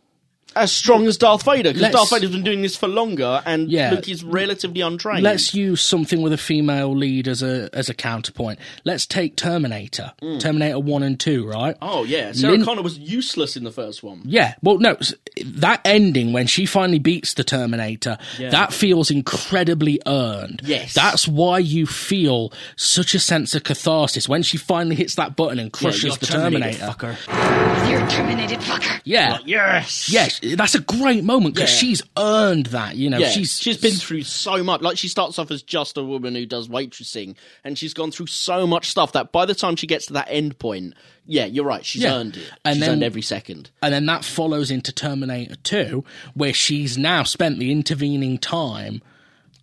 as 0.56 0.72
strong 0.72 1.06
as 1.06 1.16
Darth 1.16 1.44
Vader. 1.44 1.72
Because 1.72 1.92
Darth 1.92 2.10
Vader's 2.10 2.30
been 2.30 2.42
doing 2.42 2.62
this 2.62 2.76
for 2.76 2.88
longer, 2.88 3.42
and 3.46 3.70
Yeah. 3.70 3.90
Luke 3.92 4.08
is 4.08 4.24
relatively 4.24 4.80
untrained. 4.80 5.22
Let's 5.22 5.54
use 5.54 5.80
something 5.80 6.20
with 6.22 6.32
a 6.32 6.36
female 6.38 6.94
lead 6.96 7.28
as 7.28 7.42
a 7.42 7.68
as 7.72 7.88
a 7.88 7.94
counterpoint. 7.94 8.58
Let's 8.84 9.06
take 9.06 9.36
Terminator, 9.36 10.12
mm. 10.22 10.40
Terminator 10.40 10.78
One 10.78 11.02
and 11.02 11.18
Two, 11.18 11.46
right? 11.46 11.76
oh 11.82 12.04
yeah, 12.04 12.32
Sarah 12.32 12.52
Lin- 12.54 12.64
Connor 12.64 12.82
was 12.82 12.98
useless 12.98 13.56
in 13.56 13.64
the 13.64 13.70
first 13.72 14.02
one. 14.02 14.22
Yeah, 14.24 14.54
well, 14.62 14.78
no, 14.78 14.96
that 15.44 15.80
ending 15.84 16.32
when 16.32 16.46
she 16.46 16.66
finally 16.66 16.98
beats 16.98 17.34
the 17.34 17.44
Terminator, 17.44 18.18
that 18.38 18.72
feels 18.72 19.10
incredibly 19.10 20.00
earned. 20.06 20.62
Yes. 20.64 20.94
that's 20.94 21.26
why 21.28 21.58
you 21.58 21.86
feel 21.86 22.52
such 22.76 23.14
a 23.14 23.18
sense 23.18 23.54
of 23.54 23.62
catharsis 23.64 24.28
when 24.28 24.42
she 24.42 24.56
finally 24.56 24.96
hits 24.96 25.14
that 25.14 25.36
button 25.36 25.58
and 25.58 25.68
Yeah, 25.74 25.78
crushes 25.80 26.04
you're 26.04 26.16
the 26.16 26.26
terminated, 26.26 26.78
Terminator. 26.80 27.16
fucker. 27.16 27.88
You're 27.90 28.04
a 28.04 28.10
terminated 28.10 28.58
fucker. 28.60 29.00
Yeah, 29.04 29.38
Yes. 29.44 30.08
yes, 30.10 30.39
that's 30.56 30.74
a 30.74 30.80
great 30.80 31.24
moment 31.24 31.54
because 31.54 31.70
Yeah. 31.70 31.76
she's 31.78 32.02
earned 32.18 32.66
that. 32.66 32.96
You 32.96 33.10
know, 33.10 33.18
Yeah, 33.18 33.30
she's 33.30 33.58
she's 33.58 33.76
been 33.76 33.94
through 33.94 34.22
so 34.22 34.62
much. 34.64 34.80
Like 34.80 34.98
she 34.98 35.08
starts 35.08 35.38
off 35.38 35.50
as 35.50 35.62
just 35.62 35.96
a 35.96 36.02
woman 36.02 36.34
who 36.34 36.46
does 36.46 36.68
waitressing, 36.68 37.34
and 37.64 37.78
she's 37.78 37.94
gone 37.94 38.10
through 38.10 38.26
so 38.28 38.66
much 38.66 38.88
stuff 38.90 39.12
that 39.12 39.32
by 39.32 39.44
the 39.46 39.54
time 39.54 39.76
she 39.76 39.86
gets 39.86 40.06
to 40.06 40.12
that 40.14 40.26
end 40.30 40.58
point, 40.58 40.94
yeah, 41.26 41.44
you're 41.44 41.64
right. 41.64 41.84
She's 41.84 42.02
Yeah. 42.02 42.14
earned 42.16 42.36
it. 42.36 42.50
And 42.64 42.76
she's 42.76 42.80
then- 42.80 42.90
earned 42.90 43.02
every 43.02 43.22
second. 43.22 43.70
And 43.82 43.92
then 43.94 44.06
that 44.06 44.24
follows 44.24 44.70
into 44.70 44.92
Terminator 44.92 45.56
2, 45.62 46.04
where 46.34 46.54
she's 46.54 46.96
now 46.98 47.22
spent 47.22 47.58
the 47.58 47.70
intervening 47.70 48.38
time 48.38 49.02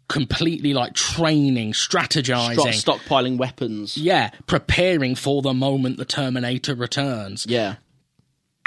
completely 0.08 0.74
like 0.74 0.94
training, 0.94 1.74
strategizing. 1.74 2.74
Stock, 2.74 3.00
stockpiling 3.02 3.38
weapons. 3.38 3.98
Yeah, 3.98 4.30
preparing 4.46 5.16
for 5.16 5.42
the 5.42 5.54
moment 5.54 5.98
the 5.98 6.06
Terminator 6.06 6.76
returns. 6.76 7.46
Yeah, 7.50 7.76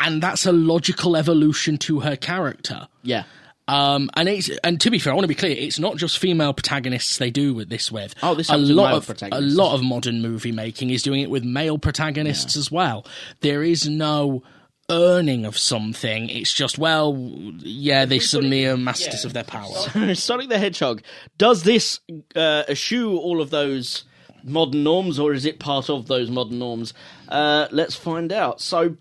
And 0.01 0.23
that's 0.23 0.47
a 0.47 0.53
logical 0.53 1.17
evolution 1.17 1.79
to 1.79 2.01
her 2.01 2.17
character. 2.17 2.89
yeah. 3.03 3.25
Um, 3.69 4.11
and 4.15 4.29
it's 4.29 4.51
and 4.65 4.81
to 4.81 4.91
be 4.91 4.99
fair, 4.99 5.13
I 5.13 5.15
want 5.15 5.25
to 5.25 5.29
be 5.29 5.37
clear. 5.37 5.55
It's 5.57 5.79
not 5.79 5.97
just 5.97 6.19
female 6.19 6.53
protagonists 6.53 7.19
they 7.19 7.31
do 7.31 7.55
with 7.55 7.69
this 7.69 7.93
with. 7.93 8.17
Oh, 8.21 8.35
this 8.35 8.51
a 8.51 8.57
lot 8.57 8.89
male 8.89 8.97
of 8.97 9.33
a 9.33 9.41
lot 9.41 9.75
of 9.75 9.83
modern 9.85 10.21
movie 10.23 10.51
making 10.51 10.91
is 10.91 11.05
doing 11.05 11.21
it 11.21 11.31
with 11.31 11.45
male 11.45 11.79
protagonists 11.79 12.57
as 12.57 12.73
well. 12.73 13.07
There 13.43 13.63
is 13.63 13.89
no 13.89 14.43
earning 14.91 15.45
of 15.45 15.57
something. 15.57 16.29
It's 16.31 16.53
just 16.53 16.79
well, 16.79 17.17
yeah, 17.59 18.07
they 18.07 18.19
suddenly 18.19 18.67
are 18.67 18.77
masters 18.77 19.25
of 19.25 19.35
their 19.35 19.45
power. 19.45 19.73
Sonic 20.17 20.49
the 20.49 20.59
Hedgehog. 20.59 21.03
Does 21.39 21.63
this 21.63 22.01
uh, 22.35 22.65
eschew 22.69 23.17
all 23.17 23.41
of 23.41 23.51
those 23.51 24.03
modern 24.43 24.83
norms, 24.83 25.19
or 25.21 25.33
is 25.33 25.45
it 25.47 25.61
part 25.61 25.89
of 25.89 26.09
those 26.09 26.29
modern 26.29 26.59
norms? 26.59 26.93
Uh, 27.29 27.69
let's 27.71 27.95
find 27.95 28.33
out. 28.33 28.61
So, 28.61 28.97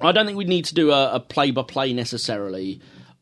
I 0.00 0.12
don't 0.12 0.26
think 0.26 0.38
we 0.38 0.44
need 0.44 0.66
to 0.66 0.74
do 0.74 0.92
a 0.92 1.20
play 1.20 1.50
by 1.50 1.62
play 1.62 1.92
necessarily 1.92 2.80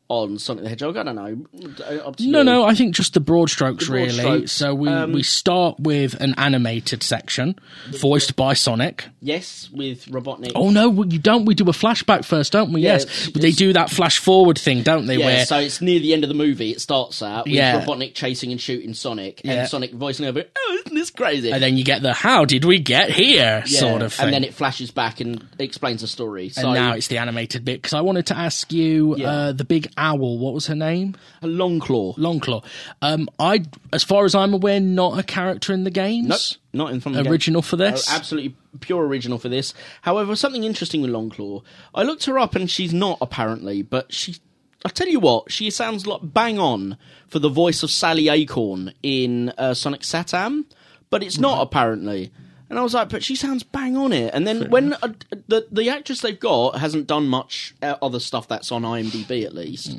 on 0.09 0.39
Sonic 0.39 0.63
the 0.63 0.69
Hedgehog. 0.69 0.95
I 0.97 1.03
don't 1.03 1.15
know. 1.15 1.35
To 1.75 2.13
No, 2.27 2.39
you. 2.39 2.43
no, 2.45 2.63
I 2.65 2.73
think 2.75 2.95
just 2.95 3.13
the 3.13 3.19
broad 3.19 3.49
strokes 3.49 3.85
The 3.85 3.91
broad 3.91 3.95
really. 4.07 4.13
strokes. 4.13 4.51
So 4.53 4.73
we 4.73 4.87
Um, 4.89 5.11
we 5.11 5.21
start 5.23 5.79
with 5.79 6.13
an 6.21 6.33
animated 6.37 7.03
section 7.03 7.55
voiced 7.99 8.35
by 8.35 8.53
Sonic. 8.53 9.05
Yes, 9.21 9.69
with 9.73 10.05
Robotnik. 10.05 10.53
Oh 10.55 10.69
no, 10.69 10.89
well, 10.89 11.07
you 11.07 11.19
don't. 11.19 11.45
We 11.45 11.55
do 11.55 11.65
a 11.65 11.73
flashback 11.73 12.23
first, 12.25 12.51
don't 12.53 12.71
we? 12.71 12.81
Yeah, 12.81 12.93
yes, 12.93 13.03
it's- 13.03 13.29
they 13.41 13.51
do 13.51 13.73
that 13.73 13.89
flash 13.89 14.17
forward 14.17 14.57
thing, 14.57 14.81
don't 14.83 15.07
they? 15.07 15.17
Yeah, 15.17 15.25
where 15.25 15.45
so 15.45 15.59
it's 15.59 15.81
near 15.81 15.99
the 15.99 16.13
end 16.13 16.23
of 16.23 16.29
the 16.29 16.33
movie. 16.35 16.71
It 16.71 16.79
starts 16.81 17.21
out 17.21 17.45
with 17.45 17.53
Yeah. 17.55 17.83
Robotnik 17.83 18.13
chasing 18.13 18.51
and 18.51 18.61
shooting 18.61 18.93
Sonic, 18.93 19.41
Yeah. 19.43 19.53
and 19.61 19.69
Sonic 19.69 19.93
voicing 19.93 20.25
over, 20.25 20.43
"Oh, 20.57 20.77
isn't 20.85 20.95
this 20.95 21.09
crazy?" 21.09 21.51
and 21.51 21.61
then 21.61 21.77
you 21.77 21.83
get 21.83 22.01
the 22.01 22.13
"How 22.13 22.45
did 22.45 22.63
we 22.65 22.79
get 22.79 23.11
here?" 23.11 23.63
Yeah, 23.67 23.79
sort 23.79 24.01
of 24.01 24.13
thing. 24.13 24.25
and 24.25 24.33
then 24.33 24.43
it 24.43 24.53
flashes 24.53 24.91
back 24.91 25.19
and 25.19 25.43
explains 25.59 26.01
the 26.01 26.07
story. 26.07 26.49
So 26.49 26.67
and 26.67 26.73
now 26.75 26.93
it's 26.93 27.07
the 27.07 27.17
animated 27.17 27.65
bit 27.65 27.81
because 27.81 27.93
I 27.93 28.01
wanted 28.01 28.25
to 28.27 28.37
ask 28.37 28.71
you 28.71 29.15
Yeah. 29.17 29.29
uh, 29.31 29.51
the 29.51 29.63
big 29.65 29.91
owl. 29.97 30.37
What 30.37 30.53
was 30.53 30.67
her 30.67 30.75
name? 30.75 31.15
a 31.41 31.47
long 31.47 31.79
claw. 31.79 32.13
Longclaw. 32.13 32.63
Um, 33.01 33.27
I, 33.39 33.63
as 33.91 34.03
far 34.03 34.25
as 34.25 34.35
I'm 34.35 34.53
aware, 34.53 34.79
not 34.79 35.19
a 35.19 35.23
character 35.23 35.73
in 35.73 35.83
the 35.83 35.91
games. 35.91 36.27
Nope, 36.27 36.41
not 36.73 36.93
in 36.93 36.99
from 36.99 37.13
the 37.13 37.23
game. 37.23 37.31
Original 37.31 37.61
for 37.61 37.75
this. 37.75 38.07
Oh, 38.09 38.15
absolutely 38.15 38.55
pure 38.79 39.05
original 39.05 39.37
for 39.37 39.49
this. 39.49 39.73
However, 40.01 40.35
something 40.35 40.63
interesting 40.63 41.01
with 41.01 41.11
Longclaw. 41.11 41.63
I 41.93 42.03
looked 42.03 42.25
her 42.25 42.37
up 42.39 42.55
and 42.55 42.69
she's 42.69 42.93
not 42.93 43.17
apparently, 43.21 43.81
but 43.81 44.13
she. 44.13 44.37
I 44.85 44.89
tell 44.89 45.07
you 45.07 45.19
what, 45.19 45.51
she 45.51 45.69
sounds 45.71 46.05
like 46.05 46.21
bang 46.23 46.59
on 46.59 46.97
for 47.27 47.39
the 47.39 47.49
voice 47.49 47.81
of 47.81 47.89
Sally 47.89 48.29
Acorn 48.29 48.93
in 49.01 49.49
uh, 49.57 49.73
Sonic 49.73 50.01
Satam, 50.01 50.65
but 51.09 51.23
it's 51.23 51.39
not 51.39 51.61
apparently. 51.61 52.31
And 52.69 52.77
I 52.77 52.83
was 52.83 52.93
like, 52.93 53.09
but 53.09 53.23
she 53.23 53.35
sounds 53.35 53.63
bang 53.63 53.95
on 53.95 54.11
it. 54.11 54.33
And 54.33 54.45
then 54.45 54.69
when 54.69 54.93
uh, 54.93 55.13
the 55.47 55.67
the 55.71 55.89
actress 55.89 56.21
they've 56.21 56.39
got 56.39 56.77
hasn't 56.79 57.07
done 57.07 57.27
much 57.27 57.73
uh, 57.81 57.95
other 58.01 58.19
stuff 58.19 58.47
that's 58.47 58.71
on 58.71 58.83
IMDb 58.83 59.45
at 59.45 59.55
least. 59.55 59.97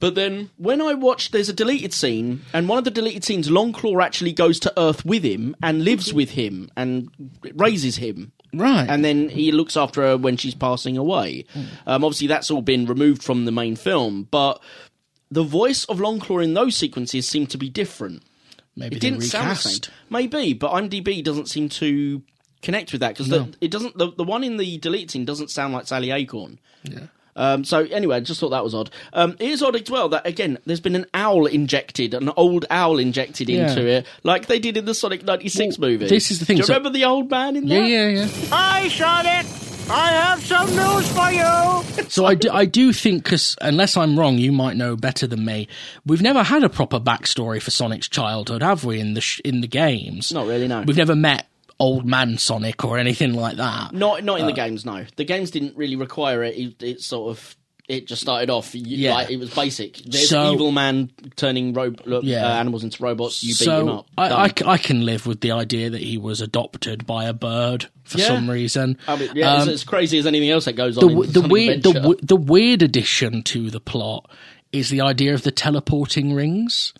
But 0.00 0.14
then 0.14 0.50
when 0.56 0.80
I 0.80 0.94
watched, 0.94 1.32
there's 1.32 1.50
a 1.50 1.52
deleted 1.52 1.92
scene, 1.92 2.40
and 2.54 2.68
one 2.68 2.78
of 2.78 2.84
the 2.84 2.90
deleted 2.90 3.22
scenes, 3.22 3.50
Longclaw 3.50 4.02
actually 4.02 4.32
goes 4.32 4.58
to 4.60 4.72
Earth 4.80 5.04
with 5.04 5.22
him 5.22 5.54
and 5.62 5.84
lives 5.84 6.12
with 6.14 6.30
him 6.30 6.70
and 6.74 7.10
raises 7.54 7.96
him. 7.96 8.32
Right. 8.54 8.88
And 8.88 9.04
then 9.04 9.28
he 9.28 9.52
looks 9.52 9.76
after 9.76 10.00
her 10.00 10.16
when 10.16 10.38
she's 10.38 10.54
passing 10.54 10.96
away. 10.96 11.44
Um, 11.86 12.02
obviously, 12.02 12.28
that's 12.28 12.50
all 12.50 12.62
been 12.62 12.86
removed 12.86 13.22
from 13.22 13.44
the 13.44 13.52
main 13.52 13.76
film, 13.76 14.26
but 14.30 14.60
the 15.30 15.44
voice 15.44 15.84
of 15.84 15.98
Longclaw 15.98 16.42
in 16.42 16.54
those 16.54 16.76
sequences 16.76 17.28
seemed 17.28 17.50
to 17.50 17.58
be 17.58 17.68
different. 17.68 18.22
Maybe 18.80 18.96
It 18.96 19.00
didn't 19.00 19.20
sound 19.22 19.50
the 19.50 19.54
same. 19.54 19.92
Maybe, 20.08 20.54
but 20.54 20.72
IMDb 20.72 21.22
doesn't 21.22 21.46
seem 21.48 21.68
to 21.68 22.22
connect 22.62 22.92
with 22.92 23.00
that 23.02 23.16
because 23.16 23.30
it 23.60 23.70
doesn't. 23.70 23.96
The, 23.96 24.10
the 24.10 24.24
one 24.24 24.42
in 24.42 24.56
the 24.56 24.78
delete 24.78 25.10
scene 25.10 25.24
doesn't 25.24 25.50
sound 25.50 25.72
like 25.74 25.86
Sally 25.86 26.10
Acorn. 26.10 26.58
Yeah. 26.82 27.06
Um, 27.36 27.64
so 27.64 27.84
anyway, 27.84 28.16
I 28.16 28.20
just 28.20 28.40
thought 28.40 28.48
that 28.50 28.64
was 28.64 28.74
odd. 28.74 28.90
Um, 29.12 29.36
it 29.38 29.48
is 29.50 29.62
odd 29.62 29.76
as 29.76 29.88
well 29.88 30.08
that 30.10 30.26
again, 30.26 30.58
there's 30.66 30.80
been 30.80 30.96
an 30.96 31.06
owl 31.14 31.46
injected, 31.46 32.12
an 32.12 32.28
old 32.36 32.64
owl 32.70 32.98
injected 32.98 33.48
Yeah. 33.48 33.68
into 33.68 33.86
it, 33.86 34.06
like 34.24 34.46
they 34.46 34.58
did 34.58 34.76
in 34.76 34.84
the 34.84 34.94
Sonic 34.94 35.24
'96 35.24 35.78
Well, 35.78 35.90
movie. 35.90 36.08
this 36.08 36.30
is 36.32 36.40
the 36.40 36.44
thing, 36.44 36.56
Do 36.56 36.60
you 36.62 36.66
so- 36.66 36.74
remember 36.74 36.90
the 36.90 37.04
old 37.04 37.30
man 37.30 37.54
in 37.56 37.68
there? 37.68 37.84
Yeah, 37.86 38.04
that? 38.06 38.12
yeah, 38.12 38.40
yeah. 38.42 38.46
Hi, 38.50 38.88
Sonic! 38.88 39.46
I 39.92 40.08
have 40.12 40.40
some 40.44 40.68
news 40.68 41.08
for 41.12 41.30
you! 41.32 42.08
So 42.10 42.24
I 42.26 42.34
do, 42.34 42.50
I 42.50 42.64
do 42.64 42.92
think, 42.92 43.24
because 43.24 43.56
unless 43.60 43.96
I'm 43.96 44.18
wrong, 44.18 44.38
you 44.38 44.52
might 44.52 44.76
know 44.76 44.96
better 44.96 45.26
than 45.26 45.44
me. 45.44 45.68
We've 46.06 46.22
never 46.22 46.42
had 46.42 46.62
a 46.62 46.68
proper 46.68 47.00
backstory 47.00 47.60
for 47.60 47.70
Sonic's 47.70 48.08
childhood, 48.08 48.62
have 48.62 48.84
we? 48.84 49.00
In 49.00 49.14
the 49.14 49.20
sh- 49.20 49.40
in 49.44 49.60
the 49.60 49.68
games, 49.68 50.32
Not 50.32 50.46
really, 50.46 50.68
no. 50.68 50.82
We've 50.82 50.96
never 50.96 51.14
met 51.16 51.46
old 51.78 52.04
man 52.06 52.36
Sonic 52.38 52.84
or 52.84 52.98
anything 52.98 53.32
like 53.34 53.56
that. 53.56 53.92
Not 53.92 54.22
not 54.24 54.38
in 54.38 54.44
Uh, 54.44 54.48
the 54.48 54.52
games. 54.52 54.84
No, 54.84 55.06
the 55.16 55.24
games 55.24 55.50
didn't 55.50 55.76
really 55.76 55.96
require 55.96 56.42
it. 56.44 56.56
It, 56.56 56.82
it 56.82 57.00
sort 57.00 57.30
of 57.30 57.56
it 57.90 58.06
just 58.06 58.22
started 58.22 58.50
off. 58.50 58.74
You, 58.74 58.82
Yeah. 58.84 59.14
like, 59.14 59.30
it 59.30 59.38
was 59.38 59.50
basic. 59.50 59.98
There's 60.06 60.28
So- 60.30 60.52
evil 60.54 60.70
man 60.72 61.10
turning 61.36 61.72
ro- 61.74 61.94
uh, 62.10 62.20
Yeah. 62.22 62.58
animals 62.58 62.84
into 62.84 63.02
robots. 63.02 63.42
You 63.42 63.54
beat 63.54 63.60
him 63.68 63.86
so 63.86 63.88
up. 63.98 64.06
I. 64.16 64.28
I 64.46 64.52
I 64.74 64.78
can 64.78 65.04
live 65.04 65.26
with 65.26 65.40
the 65.40 65.50
idea 65.52 65.90
that 65.90 66.00
he 66.00 66.16
was 66.18 66.40
adopted 66.40 67.06
by 67.06 67.24
a 67.26 67.32
bird 67.32 67.86
for 68.04 68.18
Yeah. 68.18 68.26
some 68.28 68.48
reason. 68.48 68.96
I 69.08 69.16
mean, 69.16 69.30
yeah, 69.34 69.56
it's 69.56 69.62
Um, 69.64 69.68
as 69.70 69.84
crazy 69.84 70.18
as 70.18 70.26
anything 70.26 70.50
else 70.50 70.64
that 70.66 70.74
goes 70.74 70.96
on. 70.96 71.06
the 71.08 71.40
the 71.40 71.48
weird 71.48 71.82
the, 71.82 72.16
the 72.22 72.36
weird 72.36 72.82
addition 72.82 73.42
to 73.44 73.70
the 73.70 73.80
plot 73.80 74.30
is 74.72 74.88
the 74.90 75.00
idea 75.00 75.34
of 75.34 75.42
the 75.42 75.50
teleporting 75.50 76.32
rings. 76.32 76.92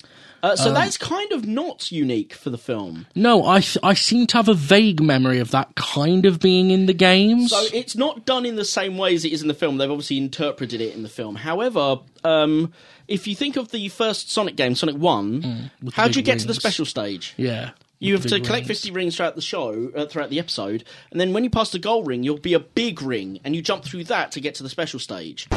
Uh, 0.42 0.48
um, 0.50 0.56
so 0.56 0.72
that's 0.72 0.96
kind 0.96 1.30
of 1.32 1.46
not 1.46 1.92
unique 1.92 2.32
for 2.34 2.50
the 2.50 2.56
film. 2.58 3.06
No, 3.14 3.44
I 3.44 3.62
I 3.82 3.94
seem 3.94 4.26
to 4.28 4.36
have 4.38 4.48
a 4.48 4.54
vague 4.54 5.00
memory 5.02 5.38
of 5.38 5.50
that 5.50 5.74
kind 5.76 6.24
of 6.26 6.40
being 6.40 6.70
in 6.70 6.86
the 6.86 6.94
games. 6.94 7.50
So 7.50 7.62
it's 7.74 7.94
not 7.96 8.24
done 8.24 8.46
in 8.46 8.56
the 8.56 8.64
same 8.64 8.96
way 8.96 9.14
as 9.14 9.24
it 9.24 9.32
is 9.32 9.42
in 9.42 9.48
the 9.48 9.54
film. 9.54 9.76
They've 9.78 9.90
obviously 9.90 10.18
interpreted 10.18 10.80
it 10.80 10.94
in 10.94 11.02
the 11.02 11.08
film. 11.08 11.36
However, 11.36 11.98
um, 12.24 12.72
if 13.08 13.26
you 13.26 13.34
think 13.34 13.56
of 13.56 13.70
the 13.70 13.88
first 13.88 14.30
Sonic 14.30 14.56
game, 14.56 14.74
Sonic 14.74 14.96
One, 14.96 15.70
Mm, 15.82 15.92
how 15.92 16.08
do 16.08 16.18
you 16.18 16.24
get 16.24 16.38
to 16.40 16.46
the 16.46 16.54
special 16.54 16.84
stage? 16.86 17.34
yeah, 17.36 17.70
You 17.98 18.14
have 18.14 18.22
to 18.26 18.40
collect 18.40 18.68
rings. 18.68 18.80
50 18.80 18.90
rings 18.92 19.16
throughout 19.16 19.34
the 19.36 19.42
show, 19.42 19.90
uh, 19.96 20.06
throughout 20.06 20.30
the 20.30 20.38
episode, 20.38 20.84
and 21.10 21.20
then 21.20 21.32
when 21.32 21.44
you 21.44 21.50
pass 21.50 21.70
the 21.70 21.78
goal 21.78 22.02
ring, 22.04 22.22
you'll 22.22 22.38
be 22.38 22.54
a 22.54 22.60
big 22.60 23.02
ring, 23.02 23.40
and 23.44 23.54
you 23.56 23.62
jump 23.62 23.84
through 23.84 24.04
that 24.04 24.30
to 24.32 24.40
get 24.40 24.54
to 24.56 24.62
the 24.62 24.68
special 24.70 25.00
stage. 25.00 25.48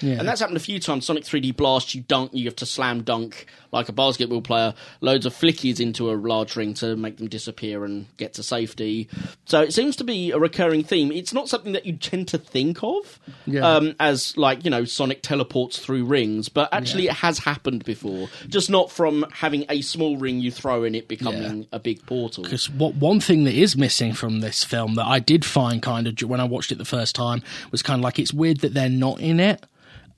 Yeah. 0.00 0.18
And 0.18 0.28
that's 0.28 0.40
happened 0.40 0.56
a 0.56 0.60
few 0.60 0.78
times. 0.80 1.06
Sonic 1.06 1.24
3D 1.24 1.56
Blast, 1.56 1.94
you 1.94 2.02
dunk, 2.02 2.30
you 2.34 2.44
have 2.46 2.56
to 2.56 2.66
slam 2.66 3.02
dunk 3.02 3.46
like 3.70 3.88
a 3.90 3.92
basketball 3.92 4.40
player, 4.40 4.72
loads 5.02 5.26
of 5.26 5.34
flickies 5.34 5.78
into 5.78 6.10
a 6.10 6.14
large 6.14 6.56
ring 6.56 6.72
to 6.72 6.96
make 6.96 7.18
them 7.18 7.28
disappear 7.28 7.84
and 7.84 8.06
get 8.16 8.32
to 8.34 8.42
safety. 8.42 9.08
So 9.44 9.60
it 9.60 9.74
seems 9.74 9.94
to 9.96 10.04
be 10.04 10.30
a 10.30 10.38
recurring 10.38 10.82
theme. 10.84 11.12
It's 11.12 11.34
not 11.34 11.50
something 11.50 11.72
that 11.72 11.84
you 11.84 11.92
tend 11.94 12.28
to 12.28 12.38
think 12.38 12.82
of 12.82 13.20
Yeah. 13.46 13.66
um, 13.68 13.94
as 14.00 14.34
like, 14.38 14.64
you 14.64 14.70
know, 14.70 14.84
Sonic 14.86 15.20
teleports 15.22 15.78
through 15.78 16.06
rings, 16.06 16.48
but 16.48 16.70
actually 16.72 17.08
it 17.08 17.12
has 17.14 17.40
happened 17.40 17.84
before. 17.84 18.28
Just 18.48 18.70
not 18.70 18.90
from 18.90 19.26
having 19.32 19.66
a 19.68 19.82
small 19.82 20.16
ring 20.16 20.40
you 20.40 20.50
throw 20.50 20.84
in 20.84 20.94
it 20.94 21.06
becoming 21.06 21.66
a 21.70 21.78
big 21.78 22.04
portal. 22.06 22.44
Because 22.44 22.70
what 22.70 22.94
one 22.94 23.20
thing 23.20 23.44
that 23.44 23.54
is 23.54 23.76
missing 23.76 24.14
from 24.14 24.40
this 24.40 24.64
film 24.64 24.94
that 24.94 25.06
I 25.06 25.18
did 25.18 25.44
find 25.44 25.82
kind 25.82 26.06
of 26.06 26.18
when 26.28 26.40
I 26.40 26.44
watched 26.44 26.72
it 26.72 26.78
the 26.78 26.84
first 26.86 27.14
time 27.14 27.42
was 27.70 27.82
kind 27.82 28.00
of 28.00 28.04
like 28.04 28.18
it's 28.18 28.32
weird 28.32 28.60
that 28.60 28.72
they're 28.72 28.88
not 28.88 29.20
in 29.20 29.40
it. 29.40 29.64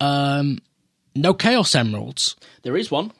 Um, 0.00 0.58
no 1.14 1.34
Chaos 1.34 1.74
Emeralds, 1.74 2.36
There 2.62 2.76
is 2.76 2.90
one. 2.90 3.12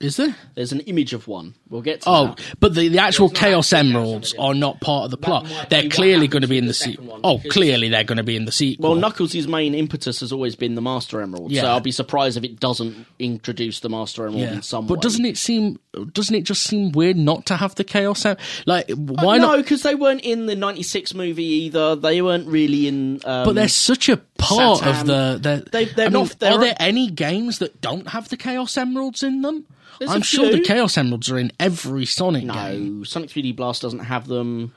is 0.00 0.16
there? 0.16 0.34
There's 0.54 0.72
an 0.72 0.80
image 0.80 1.12
of 1.12 1.28
one. 1.28 1.54
We'll 1.68 1.82
get 1.82 2.00
to 2.02 2.08
Oh, 2.08 2.26
that. 2.28 2.40
but 2.58 2.74
the, 2.74 2.88
the 2.88 2.98
actual 2.98 3.28
There's 3.28 3.38
Chaos 3.38 3.72
Emeralds 3.72 4.34
are 4.38 4.54
not 4.54 4.80
part 4.80 5.04
of 5.04 5.10
the 5.10 5.16
plot. 5.18 5.46
They're 5.68 5.88
clearly 5.90 6.26
going 6.26 6.42
to 6.42 6.48
be 6.48 6.56
in 6.58 6.64
the 6.64 6.70
the 6.70 6.74
sequel. 6.74 7.20
Oh, 7.22 7.38
clearly 7.50 7.88
they're 7.90 8.02
going 8.04 8.16
to 8.18 8.24
be 8.24 8.34
in 8.34 8.44
the 8.44 8.50
sequel. 8.52 8.90
Well, 8.92 8.98
Knuckles' 9.00 9.46
main 9.46 9.74
impetus 9.74 10.20
has 10.20 10.32
always 10.32 10.56
been 10.56 10.74
the 10.74 10.80
Master 10.82 11.20
Emerald, 11.20 11.52
Yeah. 11.52 11.62
so 11.62 11.68
I'll 11.68 11.80
be 11.80 11.92
surprised 11.92 12.36
if 12.38 12.44
it 12.44 12.58
doesn't 12.58 13.06
introduce 13.18 13.80
the 13.80 13.88
Master 13.90 14.22
Emerald 14.26 14.42
yeah. 14.42 14.52
in 14.54 14.62
some 14.62 14.86
but 14.86 14.94
way. 14.98 15.00
doesn't 15.02 15.24
it 15.26 15.36
seem? 15.36 15.78
Doesn't 16.12 16.34
it 16.34 16.42
just 16.44 16.62
seem 16.64 16.92
weird 16.92 17.16
not 17.16 17.46
to 17.46 17.56
have 17.56 17.74
the 17.74 17.84
Chaos? 17.84 18.24
Em- 18.24 18.36
like, 18.66 18.88
why 18.90 19.36
no, 19.38 19.48
not? 19.48 19.56
because 19.58 19.82
they 19.82 19.94
weren't 19.94 20.22
in 20.22 20.46
the 20.46 20.56
'96 20.56 21.14
movie 21.14 21.44
either. 21.44 21.94
They 21.96 22.22
weren't 22.22 22.46
really 22.48 22.88
in. 22.88 23.20
Um, 23.24 23.44
But 23.44 23.54
they're 23.54 23.68
such 23.68 24.08
a 24.08 24.20
part 24.40 24.78
Satan. 24.78 25.00
of 25.00 25.06
the. 25.06 25.38
the 25.64 25.70
They- 25.70 25.84
they're 25.86 26.06
I 26.06 26.08
mean, 26.10 26.22
not- 26.24 26.38
they're- 26.38 26.52
are 26.52 26.58
there 26.60 26.76
any 26.80 27.10
games 27.10 27.58
that 27.58 27.80
don't 27.80 28.08
have 28.08 28.28
the 28.28 28.36
Chaos 28.36 28.76
Emeralds 28.76 29.22
in 29.22 29.42
them? 29.42 29.66
There's 29.98 30.10
I'm 30.10 30.22
sure 30.22 30.50
the. 30.50 30.60
Chaos 30.60 30.96
Emeralds 30.96 31.30
are 31.30 31.38
in 31.38 31.52
every 31.60 32.06
Sonic 32.06 32.46
game. 32.46 32.98
no 32.98 33.04
Sonic 33.04 33.30
3D 33.30 33.52
Blast 33.54 33.82
doesn't 33.82 33.98
have 34.00 34.26
them. 34.26 34.72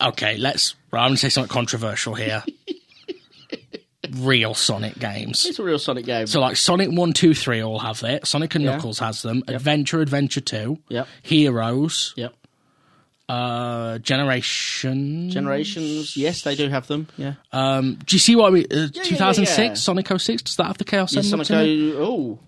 Okay, 0.00 0.36
let's. 0.38 0.74
Right, 0.90 1.00
I'm 1.02 1.08
going 1.10 1.14
to 1.16 1.20
say 1.20 1.28
something 1.28 1.52
controversial 1.52 2.14
here. 2.14 2.42
Real 4.12 4.54
Sonic 4.54 4.98
games. 5.00 5.44
It's 5.46 5.58
a 5.58 5.64
real 5.64 5.80
Sonic 5.80 6.04
game. 6.04 6.28
So, 6.28 6.40
like 6.40 6.56
Sonic 6.56 6.90
1, 6.92 7.12
2, 7.12 7.34
3 7.34 7.60
all 7.62 7.80
have 7.80 8.04
it. 8.04 8.24
Sonic 8.24 8.54
and 8.54 8.62
Yeah. 8.64 8.72
Knuckles 8.76 9.00
has 9.00 9.22
them. 9.22 9.42
Adventure, 9.48 10.00
Adventure 10.00 10.40
2. 10.40 10.78
Yep. 10.90 11.08
Heroes. 11.22 12.14
yep. 12.16 12.32
Uh, 13.28 13.98
Generation. 13.98 15.30
Generations, 15.30 16.16
yes, 16.16 16.42
they 16.42 16.54
do 16.54 16.68
have 16.68 16.86
them. 16.86 17.08
Yeah. 17.16 17.34
Um, 17.52 17.98
do 18.06 18.14
you 18.14 18.20
see 18.20 18.36
what 18.36 18.48
I 18.48 18.50
mean? 18.50 18.66
Uh, 18.70 18.86
yeah, 18.92 19.02
2006, 19.02 19.58
yeah. 19.58 19.74
Sonic 19.74 20.06
06, 20.16 20.42
does 20.42 20.56
that 20.56 20.66
have 20.66 20.78
the 20.78 20.84
Chaos 20.84 21.16
Emeralds 21.16 21.48
Sonic. 21.48 21.94
Oh, 21.96 22.38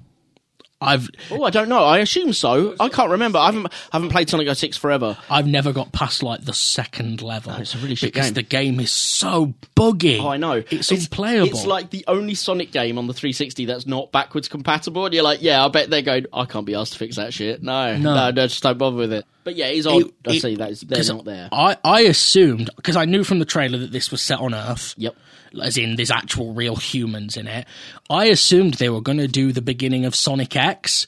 I've 0.80 1.10
oh, 1.32 1.42
I 1.42 1.50
don't 1.50 1.68
know. 1.68 1.82
I 1.84 1.98
assume 1.98 2.32
so. 2.32 2.76
I 2.78 2.88
can't 2.88 3.10
remember. 3.10 3.38
I 3.40 3.46
haven't 3.46 3.72
haven't 3.90 4.10
played 4.10 4.30
Sonic 4.30 4.54
06 4.56 4.76
forever. 4.76 5.18
I've 5.28 5.46
never 5.46 5.72
got 5.72 5.90
past 5.90 6.22
like 6.22 6.44
the 6.44 6.52
second 6.52 7.20
level. 7.20 7.52
Oh, 7.56 7.60
it's 7.60 7.74
a 7.74 7.78
really 7.78 7.96
shit 7.96 8.12
because 8.12 8.26
game. 8.28 8.34
the 8.34 8.42
game 8.42 8.78
is 8.80 8.92
so 8.92 9.54
buggy. 9.74 10.18
Oh, 10.20 10.28
I 10.28 10.36
know. 10.36 10.62
It's, 10.70 10.90
unplayable. 10.92 11.48
It's 11.48 11.66
like 11.66 11.90
the 11.90 12.04
only 12.06 12.34
Sonic 12.36 12.70
game 12.70 12.96
on 12.96 13.08
the 13.08 13.12
360 13.12 13.64
that's 13.64 13.86
not 13.88 14.12
backwards 14.12 14.46
compatible. 14.48 15.04
And 15.06 15.12
you're 15.14 15.24
like, 15.24 15.42
yeah, 15.42 15.64
I 15.64 15.68
bet 15.68 15.90
they're 15.90 16.00
going, 16.02 16.26
I 16.32 16.44
can't 16.44 16.64
be 16.66 16.76
asked 16.76 16.92
to 16.92 16.98
fix 16.98 17.16
that 17.16 17.34
shit. 17.34 17.60
No, 17.60 17.96
No. 17.96 18.14
no, 18.14 18.30
no, 18.30 18.46
just 18.46 18.62
don't 18.62 18.78
bother 18.78 18.96
with 18.96 19.12
it. 19.12 19.24
But 19.42 19.56
yeah, 19.56 19.66
it's 19.66 19.86
odd. 19.86 20.02
It- 20.02 20.14
I 20.28 20.32
it- 20.34 20.42
see 20.42 20.54
that 20.56 20.70
is- 20.70 20.80
they're 20.82 20.98
'cause 20.98 21.08
not 21.10 21.24
there. 21.24 21.48
I, 21.50 21.76
I 21.82 22.02
assumed 22.02 22.70
because 22.76 22.94
I 22.96 23.04
knew 23.04 23.24
from 23.24 23.40
the 23.40 23.44
trailer 23.46 23.78
that 23.78 23.90
this 23.90 24.10
was 24.12 24.20
set 24.22 24.38
on 24.38 24.54
Earth. 24.54 24.94
Yep. 24.96 25.16
As 25.62 25.76
in, 25.76 25.96
there's 25.96 26.10
actual 26.10 26.52
real 26.52 26.76
humans 26.76 27.36
in 27.36 27.46
it. 27.46 27.66
I 28.10 28.26
assumed 28.26 28.74
they 28.74 28.88
were 28.90 29.00
going 29.00 29.18
to 29.18 29.28
do 29.28 29.52
the 29.52 29.62
beginning 29.62 30.04
of 30.04 30.14
Sonic 30.14 30.56
X. 30.56 31.06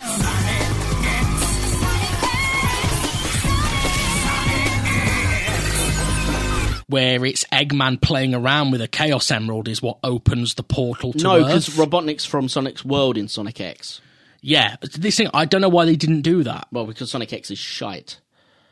Where 6.88 7.24
it's 7.24 7.44
Eggman 7.52 8.00
playing 8.00 8.34
around 8.34 8.72
with 8.72 8.80
a 8.80 8.88
Chaos 8.88 9.30
Emerald 9.30 9.68
is 9.68 9.80
what 9.80 9.98
opens 10.02 10.54
the 10.54 10.64
portal 10.64 11.12
to 11.12 11.22
No, 11.22 11.44
because 11.44 11.68
Robotnik's 11.68 12.24
from 12.24 12.48
Sonic's 12.48 12.84
world 12.84 13.16
in 13.16 13.28
Sonic 13.28 13.60
X. 13.60 14.00
yeah, 14.40 14.74
this 14.82 15.16
thing 15.16 15.28
I 15.32 15.44
don't 15.44 15.60
know 15.60 15.68
why 15.68 15.84
they 15.84 15.94
didn't 15.94 16.22
do 16.22 16.42
that. 16.42 16.66
Well, 16.72 16.86
because 16.86 17.08
Sonic 17.12 17.32
X 17.32 17.52
is 17.52 17.60
shite. 17.60 18.18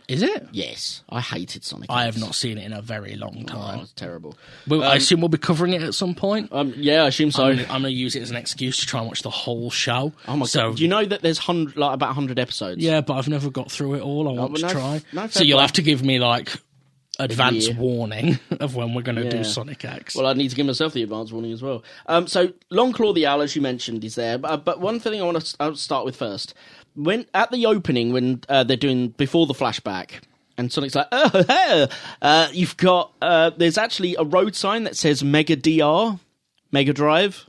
Is 0.08 0.22
it? 0.22 0.48
Yes, 0.52 1.02
I 1.10 1.20
hated 1.20 1.64
Sonic 1.64 1.90
I 1.90 2.06
X. 2.06 2.14
have 2.16 2.24
not 2.24 2.34
seen 2.34 2.56
it 2.56 2.64
in 2.64 2.72
a 2.72 2.80
very 2.80 3.14
long 3.14 3.44
Oh, 3.50 3.52
time. 3.52 3.80
it's 3.80 3.92
terrible. 3.92 4.34
Well, 4.66 4.82
I 4.82 4.96
assume 4.96 5.20
we'll 5.20 5.28
be 5.28 5.36
covering 5.36 5.74
it 5.74 5.82
at 5.82 5.94
some 5.94 6.14
point. 6.14 6.48
Um, 6.50 6.72
yeah, 6.76 7.02
I 7.04 7.08
assume 7.08 7.30
so. 7.30 7.44
I'm, 7.44 7.58
I'm 7.60 7.82
going 7.82 7.82
to 7.84 7.90
use 7.90 8.16
it 8.16 8.22
as 8.22 8.30
an 8.30 8.36
excuse 8.36 8.78
to 8.78 8.86
try 8.86 9.00
and 9.00 9.08
watch 9.08 9.20
the 9.22 9.28
whole 9.28 9.70
show. 9.70 10.14
oh 10.26 10.36
my 10.36 10.46
so, 10.46 10.68
god! 10.70 10.76
Do 10.78 10.82
you 10.82 10.88
know 10.88 11.04
that 11.04 11.20
there's 11.20 11.36
hundred, 11.38 11.76
like 11.76 11.92
about 11.92 12.14
hundred 12.14 12.38
episodes? 12.38 12.82
Yeah, 12.82 13.02
but 13.02 13.14
I've 13.14 13.28
never 13.28 13.50
got 13.50 13.70
through 13.70 13.94
it 13.96 14.00
all. 14.00 14.26
I 14.28 14.32
want 14.32 14.52
but 14.54 14.60
to 14.60 14.66
no- 14.68 14.72
try. 14.72 15.02
no 15.12 15.20
fair 15.22 15.28
so 15.30 15.42
you'll 15.44 15.56
play. 15.58 15.62
have 15.64 15.72
to 15.74 15.82
give 15.82 16.02
me 16.02 16.18
like 16.18 16.52
advance 17.20 17.66
year. 17.66 17.76
warning 17.76 18.38
of 18.60 18.76
when 18.76 18.94
we're 18.94 19.02
going 19.02 19.16
to 19.16 19.24
Yeah. 19.24 19.30
do 19.30 19.44
Sonic 19.44 19.84
X. 19.84 20.14
Well, 20.14 20.26
I 20.26 20.34
need 20.34 20.50
to 20.50 20.56
give 20.56 20.66
myself 20.66 20.92
the 20.92 21.02
advance 21.02 21.32
warning 21.32 21.52
as 21.52 21.60
well. 21.60 21.82
Um, 22.06 22.28
so 22.28 22.52
Longclaw 22.70 23.14
the 23.14 23.26
Owl, 23.26 23.42
as 23.42 23.56
you 23.56 23.60
mentioned, 23.62 24.04
is 24.04 24.14
there. 24.14 24.38
But, 24.38 24.64
but 24.64 24.80
one 24.80 25.00
thing 25.00 25.20
I 25.20 25.24
want 25.24 25.44
to 25.44 25.74
start 25.76 26.04
with 26.04 26.14
first. 26.16 26.54
When 26.98 27.26
at 27.32 27.50
the 27.52 27.66
opening, 27.66 28.12
when 28.12 28.42
uh, 28.48 28.64
they're 28.64 28.76
doing 28.76 29.08
before 29.10 29.46
the 29.46 29.54
flashback, 29.54 30.22
and 30.56 30.72
Sonic's 30.72 30.96
like, 30.96 31.06
"Oh, 31.12 31.44
hey, 31.46 31.88
uh, 32.20 32.48
you've 32.52 32.76
got." 32.76 33.12
Uh, 33.22 33.50
there's 33.56 33.78
actually 33.78 34.16
a 34.16 34.24
road 34.24 34.56
sign 34.56 34.84
that 34.84 34.96
says 34.96 35.22
Mega 35.22 35.54
DR, 35.54 36.18
Mega 36.72 36.92
Drive, 36.92 37.48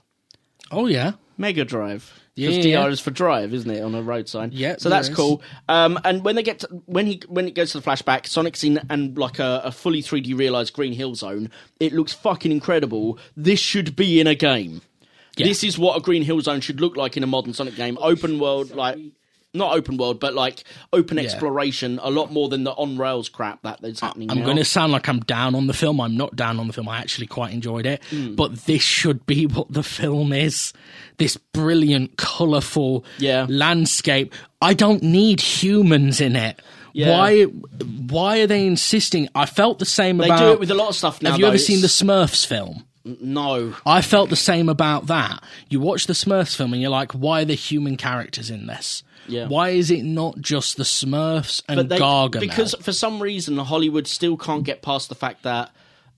oh 0.72 0.86
yeah, 0.86 1.14
Mega 1.38 1.66
Drive. 1.66 2.14
Because 2.36 2.58
yeah, 2.58 2.62
DR 2.62 2.70
yeah. 2.70 2.88
is 2.88 3.02
for 3.02 3.12
drive, 3.12 3.54
isn't 3.54 3.70
it, 3.70 3.82
on 3.84 3.94
a 3.96 4.02
road 4.02 4.30
sign? 4.30 4.52
Yeah, 4.54 4.76
So 4.78 4.88
that's 4.88 5.10
is. 5.10 5.16
cool. 5.16 5.42
Um, 5.68 6.00
and 6.06 6.24
when 6.24 6.36
they 6.36 6.44
get 6.44 6.60
to, 6.60 6.68
when 6.86 7.06
he 7.06 7.22
when 7.28 7.48
it 7.50 7.54
goes 7.54 7.74
to 7.74 7.82
the 7.82 7.84
flashback, 7.84 8.28
Sonic's 8.28 8.64
in 8.64 8.80
and 8.90 9.18
like 9.18 9.40
a, 9.40 9.62
a 9.66 9.72
fully 9.74 10.02
3D 10.02 10.38
realized 10.38 10.74
Green 10.74 10.94
Hill 10.94 11.16
Zone. 11.16 11.52
It 11.82 11.92
looks 11.92 12.14
fucking 12.14 12.52
incredible. 12.52 13.20
This 13.36 13.60
should 13.60 13.94
be 13.98 14.22
in 14.22 14.28
a 14.28 14.36
game. 14.36 14.82
Yeah. 15.36 15.48
This 15.48 15.66
is 15.66 15.78
what 15.78 15.98
a 15.98 16.02
Green 16.02 16.24
Hill 16.24 16.40
Zone 16.40 16.62
should 16.62 16.80
look 16.80 16.96
like 16.96 17.18
in 17.18 17.24
a 17.24 17.28
modern 17.28 17.54
Sonic 17.54 17.76
game. 17.76 17.98
Open 18.00 18.40
world, 18.40 18.72
like 18.72 18.98
not 19.54 19.76
open 19.76 19.98
world, 19.98 20.20
but 20.20 20.34
like 20.34 20.64
open 20.94 21.18
exploration. 21.18 22.00
A 22.04 22.12
lot 22.12 22.32
more 22.32 22.50
than 22.50 22.64
the 22.64 22.72
on 22.72 22.98
rails 22.98 23.30
crap 23.30 23.62
that 23.64 23.84
is 23.84 24.00
happening. 24.00 24.30
I'm 24.30 24.44
going 24.44 24.58
to 24.58 24.66
sound 24.66 24.92
like 24.92 25.08
I'm 25.10 25.22
down 25.22 25.56
on 25.56 25.68
the 25.68 25.74
film. 25.74 26.00
I'm 26.00 26.16
not 26.16 26.36
down 26.36 26.60
on 26.60 26.68
the 26.68 26.74
film. 26.74 26.88
I 26.88 27.00
actually 27.00 27.28
quite 27.28 27.54
enjoyed 27.54 27.86
it. 27.86 28.04
Hmm. 28.10 28.36
But 28.36 28.66
this 28.66 28.82
should 28.82 29.26
be 29.26 29.46
what 29.48 29.72
the 29.72 29.84
film 29.84 30.34
is. 30.34 30.74
This 31.18 31.38
brilliant, 31.38 32.18
colourful 32.18 33.06
Yeah. 33.18 33.46
landscape. 33.50 34.34
I 34.62 34.74
don't 34.74 35.02
need 35.04 35.42
humans 35.42 36.22
in 36.22 36.36
it. 36.36 36.62
Yeah. 36.94 37.12
Why? 37.12 37.44
Why 37.44 38.40
are 38.40 38.48
they 38.48 38.66
insisting? 38.66 39.30
I 39.36 39.46
felt 39.46 39.80
the 39.80 39.86
same 39.86 40.18
They 40.18 40.26
about. 40.26 40.40
They 40.40 40.46
do 40.46 40.52
it 40.54 40.60
with 40.60 40.72
a 40.72 40.76
lot 40.76 40.90
of 40.90 40.96
stuff 40.96 41.22
now. 41.22 41.32
Have 41.32 41.40
you 41.40 41.46
though. 41.46 41.50
ever 41.50 41.58
seen 41.58 41.82
the 41.82 41.88
Smurfs 41.88 42.46
film? 42.46 42.84
No. 43.06 43.76
I 43.86 44.02
felt 44.02 44.30
the 44.30 44.36
same 44.36 44.70
about 44.70 45.08
that. 45.08 45.42
You 45.70 45.80
watch 45.80 46.08
the 46.08 46.14
Smurfs 46.14 46.56
film 46.56 46.74
and 46.74 46.82
you're 46.82 46.92
like, 46.92 47.14
why 47.14 47.42
are 47.42 47.46
the 47.46 47.54
human 47.56 47.96
characters 47.96 48.50
in 48.50 48.68
this? 48.68 49.04
Yeah. 49.28 49.48
Why 49.48 49.70
is 49.70 49.92
it 49.92 50.04
not 50.04 50.40
just 50.40 50.78
the 50.78 50.84
Smurfs 50.84 51.62
and 51.68 51.90
they, 51.90 52.00
Gargamel? 52.00 52.40
because 52.40 52.76
for 52.82 52.92
some 52.94 53.22
reason 53.22 53.58
Hollywood 53.58 54.08
still 54.08 54.38
can't 54.38 54.64
get 54.64 54.82
past 54.82 55.10
the 55.10 55.16
fact 55.16 55.44
that 55.44 55.72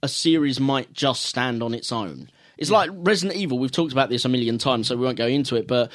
a 0.04 0.08
series 0.08 0.60
might 0.60 0.94
just 0.94 1.24
stand 1.24 1.62
on 1.62 1.74
its 1.74 1.92
own. 1.92 2.30
It's 2.58 2.70
like 2.72 2.90
Resident 2.94 3.40
Evil. 3.40 3.58
We've 3.60 3.72
talked 3.72 3.92
about 3.92 4.10
this 4.10 4.24
a 4.26 4.30
million 4.30 4.58
times, 4.58 4.88
so 4.88 4.96
we 4.96 5.04
won't 5.04 5.18
go 5.18 5.26
into 5.28 5.56
it. 5.56 5.68
But 5.68 5.92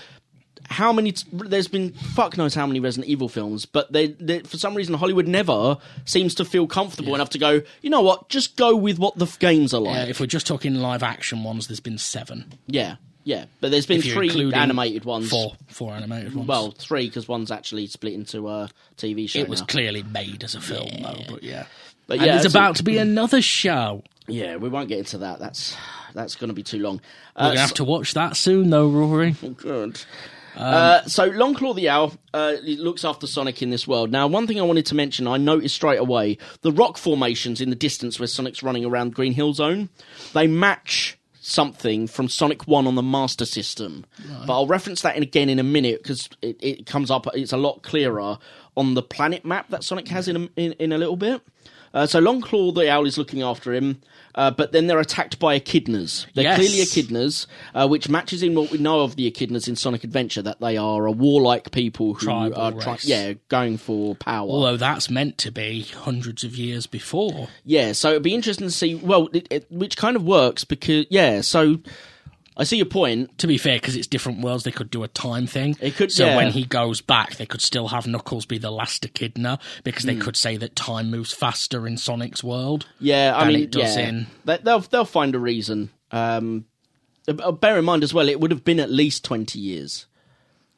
how 0.68 0.92
many? 0.92 1.12
T- 1.12 1.24
there's 1.32 1.68
been 1.68 1.92
fuck 1.92 2.36
knows 2.36 2.54
how 2.54 2.66
many 2.66 2.80
Resident 2.80 3.08
Evil 3.08 3.28
films, 3.28 3.66
but 3.66 3.92
they, 3.92 4.08
they 4.08 4.40
for 4.40 4.58
some 4.58 4.74
reason 4.74 4.94
Hollywood 4.94 5.28
never 5.28 5.78
seems 6.06 6.34
to 6.36 6.44
feel 6.44 6.66
comfortable 6.66 7.14
enough 7.14 7.30
to 7.30 7.38
go. 7.38 7.62
You 7.82 7.90
know 7.90 8.00
what? 8.00 8.28
Just 8.28 8.56
go 8.56 8.74
with 8.74 8.98
what 8.98 9.16
the 9.16 9.26
f- 9.26 9.38
games 9.38 9.72
are 9.72 9.80
like. 9.80 10.08
if 10.08 10.18
we're 10.18 10.26
just 10.26 10.46
talking 10.46 10.74
live 10.74 11.04
action 11.04 11.44
ones, 11.44 11.68
there's 11.68 11.78
been 11.78 11.98
seven. 11.98 12.52
yeah, 12.66 12.96
yeah. 13.26 13.44
But 13.60 13.70
there's 13.72 13.84
been 13.86 13.98
If 13.98 14.06
you're 14.06 14.14
three 14.16 14.28
including 14.28 14.54
animated 14.58 15.04
ones. 15.04 15.28
Four, 15.28 15.52
four 15.68 15.92
animated 15.92 16.34
ones. 16.34 16.48
Well, 16.48 16.70
three 16.70 17.06
because 17.08 17.26
one's 17.28 17.50
actually 17.50 17.86
split 17.88 18.14
into 18.14 18.48
a 18.48 18.70
TV 18.96 19.28
show. 19.28 19.40
it 19.40 19.48
was 19.48 19.60
now. 19.60 19.66
clearly 19.66 20.02
made 20.04 20.42
as 20.44 20.54
a 20.54 20.60
film, 20.60 20.88
though. 21.02 21.18
But 21.28 21.42
yeah, 21.42 21.66
But 22.06 22.18
and 22.18 22.26
yeah, 22.26 22.32
there's 22.38 22.46
about 22.54 22.76
to 22.76 22.84
be 22.84 22.96
another 22.98 23.42
show. 23.42 24.02
Yeah, 24.28 24.56
we 24.56 24.68
won't 24.68 24.88
get 24.88 24.98
into 25.00 25.18
that. 25.18 25.38
That's 25.40 25.76
that's 26.14 26.36
going 26.36 26.48
to 26.48 26.54
be 26.54 26.62
too 26.62 26.78
long. 26.78 27.00
We're 27.36 27.42
Uh, 27.44 27.48
gonna 27.48 27.60
have 27.60 27.74
to 27.74 27.84
watch 27.84 28.14
that 28.14 28.36
soon, 28.36 28.70
though, 28.70 28.88
Rory. 28.88 29.34
so, 29.34 29.50
good. 29.50 30.00
uh, 30.56 31.02
so 31.04 31.30
Longclaw 31.30 31.74
the 31.76 31.88
Owl 31.90 32.14
uh, 32.32 32.54
he 32.64 32.76
looks 32.76 33.04
after 33.04 33.26
Sonic 33.26 33.60
in 33.62 33.70
this 33.70 33.86
world. 33.86 34.10
Now, 34.10 34.26
one 34.26 34.46
thing 34.46 34.58
I 34.58 34.62
wanted 34.62 34.86
to 34.86 34.94
mention, 34.94 35.26
I 35.26 35.36
noticed 35.36 35.74
straight 35.74 35.98
away 35.98 36.38
the 36.62 36.72
rock 36.72 36.96
formations 36.96 37.60
in 37.60 37.70
the 37.70 37.76
distance 37.76 38.18
where 38.18 38.26
Sonic's 38.26 38.62
running 38.62 38.84
around 38.84 39.14
Green 39.14 39.32
Hill 39.34 39.52
Zone. 39.52 39.88
They 40.32 40.46
match 40.46 41.18
something 41.46 42.06
from 42.06 42.28
Sonic 42.28 42.66
One 42.66 42.86
on 42.86 42.96
the 42.96 43.02
Master 43.02 43.44
System, 43.44 44.04
but 44.46 44.52
I'll 44.52 44.66
reference 44.66 45.02
that 45.02 45.16
in 45.16 45.22
again 45.22 45.48
in 45.48 45.58
a 45.58 45.62
minute 45.64 46.02
because 46.02 46.28
it, 46.42 46.56
it 46.60 46.86
comes 46.86 47.10
up. 47.10 47.26
It's 47.34 47.52
a 47.52 47.56
lot 47.56 47.82
clearer 47.82 48.38
on 48.76 48.94
the 48.94 49.02
planet 49.02 49.44
map 49.44 49.68
that 49.70 49.84
Sonic 49.84 50.08
has 50.08 50.28
in 50.28 50.36
a, 50.36 50.48
in, 50.56 50.72
in 50.72 50.92
a 50.92 50.98
little 50.98 51.16
bit. 51.16 51.40
Uh, 51.94 52.06
so 52.06 52.20
Longclaw 52.20 52.74
the 52.74 52.90
owl 52.90 53.06
is 53.06 53.16
looking 53.16 53.42
after 53.42 53.72
him, 53.72 54.02
uh, 54.36 54.50
but 54.50 54.72
then 54.72 54.86
they're 54.86 55.00
attacked 55.00 55.38
by 55.38 55.58
echidnas. 55.58 56.26
They're 56.34 56.44
Yes. 56.44 56.56
clearly 56.58 56.78
echidnas, 56.78 57.46
uh, 57.74 57.88
which 57.88 58.08
matches 58.08 58.42
in 58.42 58.54
what 58.54 58.70
we 58.70 58.78
know 58.78 59.00
of 59.00 59.16
the 59.16 59.30
echidnas 59.30 59.66
in 59.68 59.76
Sonic 59.76 60.04
Adventure 60.04 60.42
that 60.42 60.60
they 60.60 60.76
are 60.76 61.06
a 61.06 61.10
warlike 61.12 61.70
people 61.70 62.14
who 62.14 62.26
Tribal 62.26 62.56
are 62.60 62.98
yeah 63.02 63.32
going 63.48 63.78
for 63.78 64.14
power. 64.14 64.48
Although 64.48 64.76
that's 64.76 65.08
meant 65.10 65.38
to 65.38 65.50
be 65.50 65.82
hundreds 65.82 66.44
of 66.44 66.56
years 66.56 66.86
before. 66.86 67.48
Yeah, 67.64 67.92
so 67.92 68.10
it'd 68.10 68.22
be 68.22 68.34
interesting 68.34 68.66
to 68.66 68.72
see. 68.72 68.94
Well, 68.94 69.28
it, 69.32 69.46
it, 69.50 69.66
which 69.70 69.96
kind 69.96 70.16
of 70.16 70.22
works 70.24 70.64
because 70.64 71.06
yeah. 71.10 71.40
So 71.40 71.78
I 72.56 72.64
see 72.64 72.76
your 72.78 72.86
point. 72.86 73.36
To 73.38 73.46
be 73.46 73.58
fair, 73.58 73.76
because 73.76 73.96
it's 73.96 74.06
different 74.06 74.40
worlds, 74.40 74.64
they 74.64 74.70
could 74.70 74.90
do 74.90 75.02
a 75.02 75.08
time 75.08 75.46
thing. 75.46 75.76
It 75.80 75.94
could- 75.96 76.10
so 76.10 76.26
yeah. 76.26 76.36
when 76.36 76.52
he 76.52 76.64
goes 76.64 77.00
back, 77.02 77.36
they 77.36 77.44
could 77.46 77.60
still 77.60 77.88
have 77.88 78.06
Knuckles 78.06 78.46
be 78.46 78.56
the 78.58 78.70
last 78.70 79.04
echidna 79.04 79.58
because 79.84 80.04
they 80.04 80.16
could 80.16 80.36
say 80.36 80.56
that 80.56 80.74
time 80.74 81.10
moves 81.10 81.32
faster 81.32 81.86
in 81.86 81.98
Sonic's 81.98 82.42
world. 82.42 82.86
Yeah, 82.98 83.34
I 83.36 83.46
mean, 83.46 83.60
it 83.64 83.70
does 83.72 83.96
yeah, 83.96 84.08
in- 84.08 84.26
They, 84.44 84.56
they'll 84.58 84.80
they'll 84.80 85.04
find 85.04 85.34
a 85.34 85.38
reason. 85.38 85.90
Um, 86.12 86.64
uh, 87.28 87.52
bear 87.52 87.76
in 87.78 87.84
mind 87.84 88.02
as 88.04 88.14
well, 88.14 88.28
it 88.28 88.40
would 88.40 88.52
have 88.52 88.64
been 88.64 88.80
at 88.80 88.90
least 88.90 89.24
twenty 89.24 89.58
years, 89.58 90.06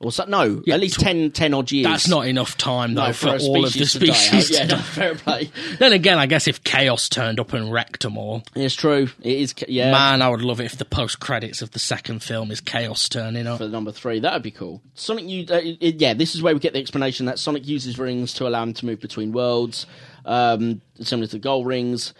or 0.01 0.12
so, 0.12 0.24
no, 0.26 0.62
Yeah, 0.64 0.74
at 0.74 0.80
least 0.80 1.01
tw- 1.01 1.05
10, 1.05 1.30
10 1.32 1.55
odd 1.55 1.72
years. 1.72 1.84
That's 1.84 2.09
not 2.09 2.26
enough 2.26 2.57
time 2.57 2.94
though 2.94 3.07
no, 3.09 3.12
for, 3.12 3.28
a 3.30 3.38
all 3.42 3.64
of 3.64 3.72
the 3.72 3.84
species. 3.84 4.51
Yeah, 4.59 4.66
no, 4.66 4.76
fair 4.78 5.14
play. 5.16 5.51
Then 5.78 5.92
again, 5.92 6.18
I 6.18 6.26
guess 6.26 6.46
if 6.46 6.62
Chaos 6.62 7.09
turned 7.09 7.40
up 7.40 7.53
and 7.53 7.72
wrecked 7.72 8.03
them 8.03 8.16
all, 8.16 8.44
It's 8.55 8.74
true. 8.76 9.09
It 9.22 9.38
is. 9.38 9.55
Yeah, 9.66 9.90
man, 9.90 10.22
I 10.22 10.28
would 10.28 10.40
love 10.42 10.61
it 10.61 10.66
if 10.66 10.76
the 10.78 10.84
post 10.84 11.18
credits 11.18 11.62
of 11.62 11.72
the 11.72 11.78
second 11.80 12.22
film 12.22 12.51
is 12.53 12.61
Chaos 12.61 13.09
turning 13.09 13.46
up. 13.49 13.59
for 13.59 13.66
number 13.68 13.90
three. 13.90 14.20
That 14.20 14.32
would 14.34 14.42
be 14.42 14.53
cool. 14.53 14.80
Sonic, 14.94 15.24
you, 15.24 15.46
uh, 15.51 15.59
yeah, 15.80 16.14
this 16.14 16.34
is 16.34 16.42
where 16.42 16.55
we 16.55 16.61
get 16.61 16.74
the 16.74 16.78
explanation 16.80 17.26
that 17.26 17.38
Sonic 17.40 17.66
uses 17.66 17.99
rings 17.99 18.32
to 18.34 18.46
allow 18.46 18.62
him 18.62 18.74
to 18.74 18.86
move 18.86 19.01
between 19.01 19.32
worlds, 19.32 19.86
um, 20.24 20.80
similar 21.01 21.26
to 21.26 21.32
the 21.32 21.38
Gold 21.40 21.66
Rings. 21.66 22.14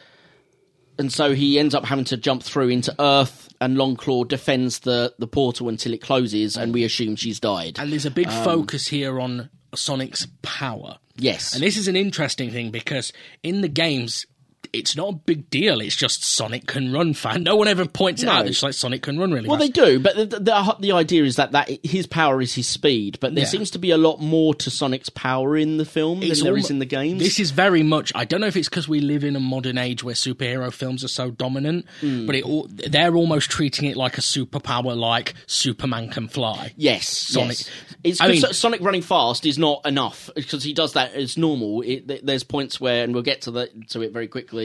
And 0.99 1.13
so 1.13 1.33
he 1.35 1.59
ends 1.59 1.75
up 1.75 1.85
having 1.85 2.05
to 2.07 2.17
jump 2.17 2.43
through 2.43 2.69
into 2.71 2.95
Earth, 2.99 3.49
and 3.61 3.77
Longclaw 3.77 4.27
defends 4.29 4.81
the, 4.81 5.15
the 5.19 5.27
portal 5.29 5.69
until 5.69 5.93
it 5.95 6.01
closes, 6.01 6.57
and 6.57 6.75
we 6.75 6.83
assume 6.85 7.15
she's 7.17 7.39
died. 7.41 7.79
And 7.79 7.93
there's 7.93 8.07
a 8.07 8.11
big 8.11 8.27
Um, 8.29 8.45
focus 8.45 8.89
here 8.89 9.21
on 9.21 9.49
Sonic's 9.75 10.27
power. 10.43 10.99
yes. 11.17 11.55
And 11.55 11.63
this 11.63 11.77
is 11.77 11.87
an 11.89 11.97
interesting 11.97 12.51
thing 12.51 12.71
because 12.71 13.13
in 13.43 13.61
the 13.61 13.69
games, 13.69 14.27
it's 14.73 14.97
not 14.97 15.09
a 15.09 15.17
big 15.17 15.51
deal. 15.51 15.81
It's 15.81 15.97
just 15.97 16.25
Sonic 16.25 16.67
can 16.67 16.93
run 16.93 17.15
fast. 17.15 17.41
No 17.41 17.57
one 17.57 17.69
ever 17.69 17.87
points 17.87 18.23
it 18.23 18.27
No. 18.27 18.33
out. 18.33 18.47
It's 18.47 18.63
like 18.63 18.75
Sonic 18.75 19.03
can 19.03 19.19
run 19.19 19.33
really 19.33 19.49
well, 19.49 19.59
they 19.59 19.69
do, 19.69 19.99
but 20.01 20.17
the, 20.17 20.27
the, 20.27 20.77
the 20.81 20.93
idea 20.93 21.25
is 21.25 21.37
that, 21.37 21.53
that 21.53 21.69
his 21.85 22.07
power 22.07 22.41
is 22.41 22.55
his 22.55 22.69
speed. 22.69 23.19
But 23.21 23.35
there 23.35 23.45
Yeah. 23.45 23.51
seems 23.51 23.71
to 23.73 23.79
be 23.79 23.91
a 23.91 23.99
lot 23.99 24.21
more 24.21 24.55
to 24.57 24.71
Sonic's 24.71 25.09
power 25.09 25.57
in 25.57 25.77
the 25.79 25.85
film 25.85 26.23
It's 26.23 26.39
than 26.41 26.47
there 26.47 26.57
is 26.57 26.71
in 26.71 26.79
the 26.79 26.85
games. 26.87 27.21
This 27.23 27.39
is 27.41 27.51
very 27.51 27.83
much. 27.83 28.13
I 28.15 28.25
don't 28.25 28.41
know 28.41 28.47
if 28.47 28.57
it's 28.57 28.69
because 28.69 28.89
we 28.89 29.01
live 29.01 29.25
in 29.25 29.37
a 29.37 29.41
modern 29.41 29.79
age 29.79 30.03
where 30.05 30.15
superhero 30.15 30.73
films 30.73 31.05
are 31.05 31.09
so 31.09 31.31
dominant, 31.31 31.87
Hmm. 32.01 32.27
but 32.27 32.35
it 32.35 32.45
all, 32.45 32.67
they're 32.71 33.15
almost 33.15 33.51
treating 33.51 33.89
it 33.89 33.97
like 33.97 34.19
a 34.19 34.23
superpower, 34.23 34.97
like 34.97 35.35
Superman 35.47 36.09
can 36.09 36.29
fly. 36.29 36.73
Yes, 36.77 37.09
Sonic- 37.09 37.49
Yes. 37.59 37.71
It's 38.05 38.21
I 38.21 38.29
mean- 38.29 38.41
Sonic 38.53 38.81
running 38.81 39.03
fast 39.03 39.45
is 39.47 39.59
not 39.59 39.81
enough 39.87 40.31
because 40.35 40.63
he 40.63 40.73
does 40.73 40.93
that 40.93 41.15
as 41.15 41.37
normal. 41.37 41.83
It, 41.83 42.25
there's 42.25 42.45
points 42.45 42.81
where, 42.81 43.05
and 43.05 43.13
we'll 43.15 43.23
get 43.23 43.43
to 43.43 43.51
the, 43.51 43.69
to 43.91 44.03
it 44.03 44.13
very 44.13 44.29
quickly, 44.29 44.58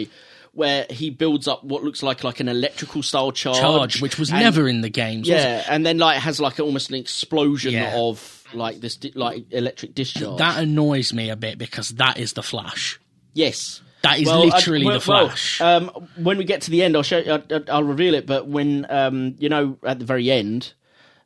where 0.53 0.85
he 0.89 1.09
builds 1.09 1.47
up 1.47 1.63
what 1.63 1.83
looks 1.83 2.03
like 2.03 2.23
like 2.23 2.39
an 2.39 2.47
electrical 2.47 3.01
style 3.01 3.31
charge, 3.31 3.57
Charge, 3.59 4.01
which 4.01 4.19
was 4.19 4.29
and- 4.31 4.39
never 4.41 4.67
in 4.67 4.81
the 4.81 4.89
games. 4.89 5.27
yeah, 5.27 5.63
and 5.67 5.85
then 5.85 5.97
like 5.97 6.19
has 6.19 6.39
like 6.39 6.59
almost 6.59 6.89
an 6.89 6.95
explosion 6.95 7.73
Yeah. 7.73 7.93
of 7.95 8.43
like 8.53 8.79
this 8.79 8.95
di- 8.97 9.13
like 9.15 9.45
electric 9.51 9.95
discharge. 9.95 10.37
That 10.37 10.61
annoys 10.61 11.11
me 11.11 11.29
a 11.31 11.35
bit 11.35 11.57
because 11.57 11.89
that 11.91 12.17
is 12.19 12.33
the 12.33 12.43
Flash. 12.43 12.99
yes. 13.33 13.81
That 14.03 14.19
is 14.19 14.27
Well, 14.27 14.41
I- 14.43 14.45
literally 14.57 14.85
well- 14.85 14.95
the 14.95 14.99
Flash. 14.99 15.59
well, 15.61 15.77
um, 15.95 16.07
when 16.17 16.37
we 16.37 16.43
get 16.43 16.61
to 16.63 16.71
the 16.71 16.83
end, 16.83 16.97
I'll 16.97 17.03
show. 17.03 17.19
I'll, 17.49 17.63
I'll 17.69 17.83
reveal 17.85 18.13
it. 18.15 18.25
But 18.27 18.47
when 18.47 18.85
um, 18.89 19.35
you 19.39 19.47
know, 19.47 19.77
at 19.85 19.97
the 19.99 20.03
very 20.05 20.29
end, 20.29 20.73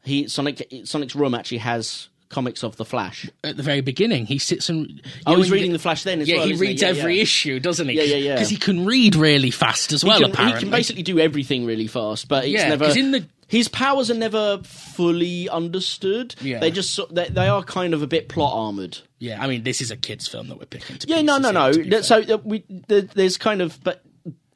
he 0.04 0.28
Sonic 0.28 0.62
Sonic's 0.84 1.16
room 1.16 1.34
actually 1.34 1.58
has 1.58 2.10
comics 2.30 2.64
of 2.64 2.76
the 2.78 2.86
Flash. 2.86 3.30
At 3.44 3.58
the 3.58 3.64
very 3.64 3.82
beginning, 3.82 4.26
he 4.26 4.38
sits 4.38 4.70
and. 4.70 5.02
I 5.26 5.32
you 5.32 5.38
was 5.38 5.50
reading 5.52 5.72
he- 5.72 5.74
the 5.78 5.80
Flash 5.80 6.04
then 6.04 6.22
as 6.22 6.28
Yeah, 6.28 6.38
well. 6.38 6.48
he 6.48 6.54
reads 6.56 6.82
Yeah, 6.82 6.90
every 6.90 7.16
yeah. 7.18 7.22
issue, 7.24 7.60
doesn't 7.60 7.88
he? 7.88 7.96
Yeah, 7.96 8.04
yeah, 8.04 8.16
yeah. 8.16 8.34
Because 8.36 8.50
he 8.50 8.58
can 8.58 8.86
read 8.86 9.16
really 9.16 9.52
fast 9.52 9.94
as 9.94 10.04
well. 10.04 10.18
he, 10.18 10.24
can, 10.24 10.32
apparently, 10.32 10.60
he 10.60 10.64
can 10.66 10.72
basically 10.72 11.04
do 11.04 11.20
everything 11.20 11.66
really 11.66 11.88
fast, 11.88 12.28
but 12.28 12.44
it's 12.46 12.54
Yeah, 12.54 12.70
never. 12.70 12.86
in 12.98 13.12
the- 13.12 13.26
his 13.50 13.70
powers 13.70 14.12
are 14.12 14.16
never 14.16 14.60
fully 14.64 15.48
understood. 15.48 16.36
Yeah. 16.42 16.60
they 16.60 16.70
just 16.70 17.00
they, 17.14 17.30
they 17.30 17.48
are 17.48 17.64
kind 17.64 17.94
of 17.94 18.02
a 18.02 18.08
bit 18.08 18.28
plot 18.28 18.54
armored. 18.54 18.98
Yeah, 19.20 19.42
I 19.42 19.48
mean, 19.48 19.64
this 19.64 19.80
is 19.82 19.90
a 19.90 19.96
kids' 19.96 20.28
film 20.28 20.50
that 20.50 20.60
we're 20.60 20.66
picking. 20.66 20.98
To 20.98 21.08
Yeah, 21.08 21.22
no, 21.22 21.38
no, 21.38 21.72
here, 21.72 21.84
no. 21.86 21.90
fair. 21.92 22.04
So 22.04 22.22
uh, 22.36 22.38
we 22.44 22.64
there, 22.70 23.02
there's 23.02 23.38
kind 23.38 23.62
of, 23.62 23.82
but 23.84 24.04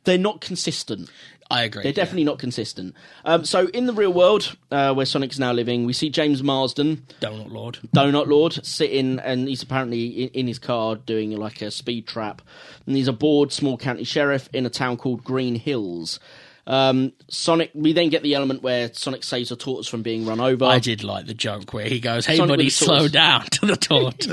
they're 0.03 0.17
not 0.17 0.41
consistent. 0.41 1.09
I 1.51 1.63
agree. 1.63 1.83
They're 1.83 1.91
definitely 1.91 2.23
not 2.23 2.39
consistent. 2.39 2.95
Um, 3.25 3.43
so 3.43 3.67
in 3.67 3.85
the 3.85 3.93
real 3.93 4.13
world, 4.13 4.55
uh, 4.71 4.93
where 4.93 5.05
Sonic's 5.05 5.37
now 5.37 5.51
living, 5.51 5.85
we 5.85 5.91
see 5.91 6.09
James 6.09 6.41
Marsden. 6.41 7.05
Donut 7.19 7.51
Lord. 7.51 7.79
Donut 7.93 8.27
Lord, 8.27 8.65
sitting, 8.65 9.19
and 9.19 9.49
he's 9.49 9.61
apparently 9.61 10.07
in, 10.07 10.29
in 10.29 10.47
his 10.47 10.59
car 10.59 10.95
doing 10.95 11.31
like 11.31 11.61
a 11.61 11.69
speed 11.69 12.07
trap. 12.07 12.41
And 12.85 12.95
he's 12.95 13.09
a 13.09 13.13
bored 13.13 13.51
small 13.51 13.77
county 13.77 14.05
sheriff 14.05 14.49
in 14.53 14.65
a 14.65 14.69
town 14.69 14.95
called 14.95 15.25
Green 15.25 15.55
Hills. 15.55 16.19
Um, 16.67 17.13
Sonic. 17.27 17.71
We 17.73 17.93
then 17.93 18.09
get 18.09 18.23
the 18.23 18.35
element 18.35 18.61
where 18.63 18.93
Sonic 18.93 19.23
saves 19.23 19.51
a 19.51 19.55
tortoise 19.55 19.87
from 19.87 20.01
being 20.03 20.25
run 20.25 20.39
over. 20.39 20.65
I 20.65 20.79
did 20.79 21.03
like 21.03 21.25
the 21.25 21.33
joke 21.33 21.73
where 21.73 21.85
he 21.87 21.99
goes, 21.99 22.25
"Hey, 22.25 22.37
Sonic 22.37 22.49
buddy, 22.53 22.69
slow 22.69 23.07
down" 23.07 23.45
to 23.45 23.65
the 23.65 23.75
tortoise. 23.77 24.27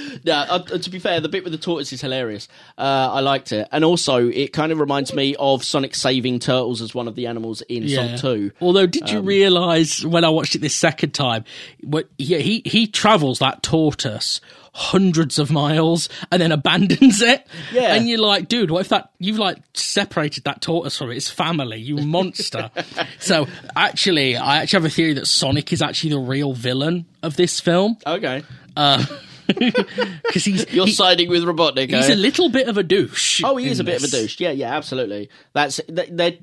yeah, 0.00 0.18
yeah. 0.22 0.40
Uh, 0.48 0.58
to 0.78 0.90
be 0.90 0.98
fair, 0.98 1.20
the 1.20 1.28
bit 1.28 1.42
with 1.44 1.52
the 1.52 1.58
tortoise 1.58 1.92
is 1.92 2.00
hilarious. 2.00 2.48
Uh, 2.78 2.82
I 3.12 3.20
liked 3.20 3.52
it, 3.52 3.68
and 3.72 3.84
also 3.84 4.28
it 4.28 4.52
kind 4.52 4.70
of 4.72 4.78
reminds 4.80 5.12
me 5.14 5.34
of 5.38 5.64
Sonic 5.64 5.94
saving 5.94 6.38
turtles 6.38 6.80
as 6.80 6.94
one 6.94 7.08
of 7.08 7.14
the 7.14 7.26
animals 7.26 7.62
in 7.62 7.88
Sonic 7.88 8.20
Two. 8.20 8.52
Although, 8.60 8.86
did 8.86 9.04
Um, 9.04 9.08
you 9.16 9.20
realise 9.22 10.04
when 10.04 10.24
I 10.24 10.28
watched 10.28 10.54
it 10.54 10.60
this 10.60 10.74
second 10.76 11.12
time, 11.14 11.44
what 11.82 12.08
yeah, 12.18 12.38
he 12.38 12.62
he 12.64 12.86
travels 12.86 13.40
that 13.40 13.62
tortoise 13.62 14.40
hundreds 14.72 15.38
of 15.38 15.50
miles 15.50 16.08
and 16.30 16.40
then 16.40 16.50
abandons 16.52 17.20
it. 17.20 17.46
Yeah. 17.72 17.94
and 17.94 18.08
you're 18.08 18.18
like, 18.18 18.48
dude, 18.48 18.70
what 18.70 18.80
if 18.80 18.88
that 18.88 19.10
you've 19.18 19.38
like 19.38 19.58
separated 19.74 20.44
that 20.44 20.60
tortoise 20.62 20.96
from 20.96 21.10
its 21.10 21.28
family? 21.28 21.78
You 21.78 21.98
monster. 21.98 22.70
so 23.18 23.46
actually, 23.76 24.36
I 24.36 24.58
actually 24.62 24.78
have 24.78 24.90
a 24.90 24.94
theory 24.94 25.12
that 25.14 25.26
Sonic 25.26 25.72
is 25.72 25.82
actually 25.82 26.10
the 26.10 26.18
real 26.18 26.52
villain 26.54 27.06
of 27.22 27.36
this 27.36 27.60
film 27.60 27.96
Okay, 28.06 28.42
uh, 28.76 29.04
because 29.46 30.44
he's 30.44 30.72
you're 30.72 30.86
he- 30.86 30.92
siding 30.92 31.28
with 31.28 31.42
Robotnik. 31.44 31.90
he's 31.90 32.08
eh? 32.08 32.12
a 32.12 32.16
little 32.16 32.48
bit 32.48 32.68
of 32.68 32.78
a 32.78 32.82
douche. 32.82 33.42
Oh, 33.44 33.56
he 33.56 33.68
is 33.68 33.80
in 33.80 33.86
a 33.86 33.90
bit 33.90 34.02
of 34.02 34.04
a 34.08 34.10
douche. 34.10 34.38
Yeah, 34.40 34.50
yeah, 34.50 34.74
absolutely. 34.76 35.28
That's 35.52 35.80
that. 35.88 36.16
that- 36.16 36.38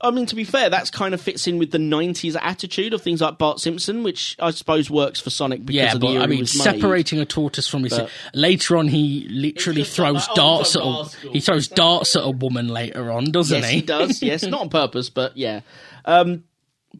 I 0.00 0.10
mean, 0.10 0.26
to 0.26 0.34
be 0.34 0.44
fair, 0.44 0.70
that's 0.70 0.90
kind 0.90 1.14
of 1.14 1.20
fits 1.20 1.46
in 1.46 1.58
with 1.58 1.70
the 1.70 1.78
'90s 1.78 2.36
attitude 2.40 2.94
of 2.94 3.02
things 3.02 3.20
like 3.20 3.38
Bart 3.38 3.60
Simpson, 3.60 4.02
which 4.02 4.36
I 4.38 4.50
suppose 4.50 4.90
works 4.90 5.20
for 5.20 5.30
Sonic 5.30 5.64
because 5.66 5.76
Yeah, 5.76 5.86
of 5.94 6.00
the 6.00 6.06
but 6.06 6.12
year 6.12 6.20
I 6.20 6.24
he 6.24 6.28
mean, 6.30 6.40
was 6.40 6.56
made. 6.56 6.64
separating 6.64 7.18
a 7.20 7.24
tortoise 7.26 7.68
from 7.68 7.84
his 7.84 7.96
But- 7.96 8.10
later 8.34 8.76
on, 8.76 8.88
he 8.88 9.26
literally 9.30 9.82
It's 9.82 9.90
just 9.90 9.98
like 9.98 10.12
throws 10.12 10.26
oh, 10.30 10.34
darts 10.34 10.76
at 10.76 10.82
a 10.82 11.30
he 11.32 11.40
throws 11.40 11.68
darts 11.68 12.16
at 12.16 12.24
a 12.24 12.30
woman 12.30 12.68
later 12.68 13.10
on, 13.10 13.26
doesn't 13.30 13.60
Yes, 13.62 13.68
he? 13.70 13.76
he 13.76 13.82
does. 13.82 14.22
Yes, 14.28 14.42
not 14.44 14.60
on 14.62 14.68
purpose, 14.68 15.10
but 15.10 15.36
yeah. 15.36 15.60
Um, 16.04 16.44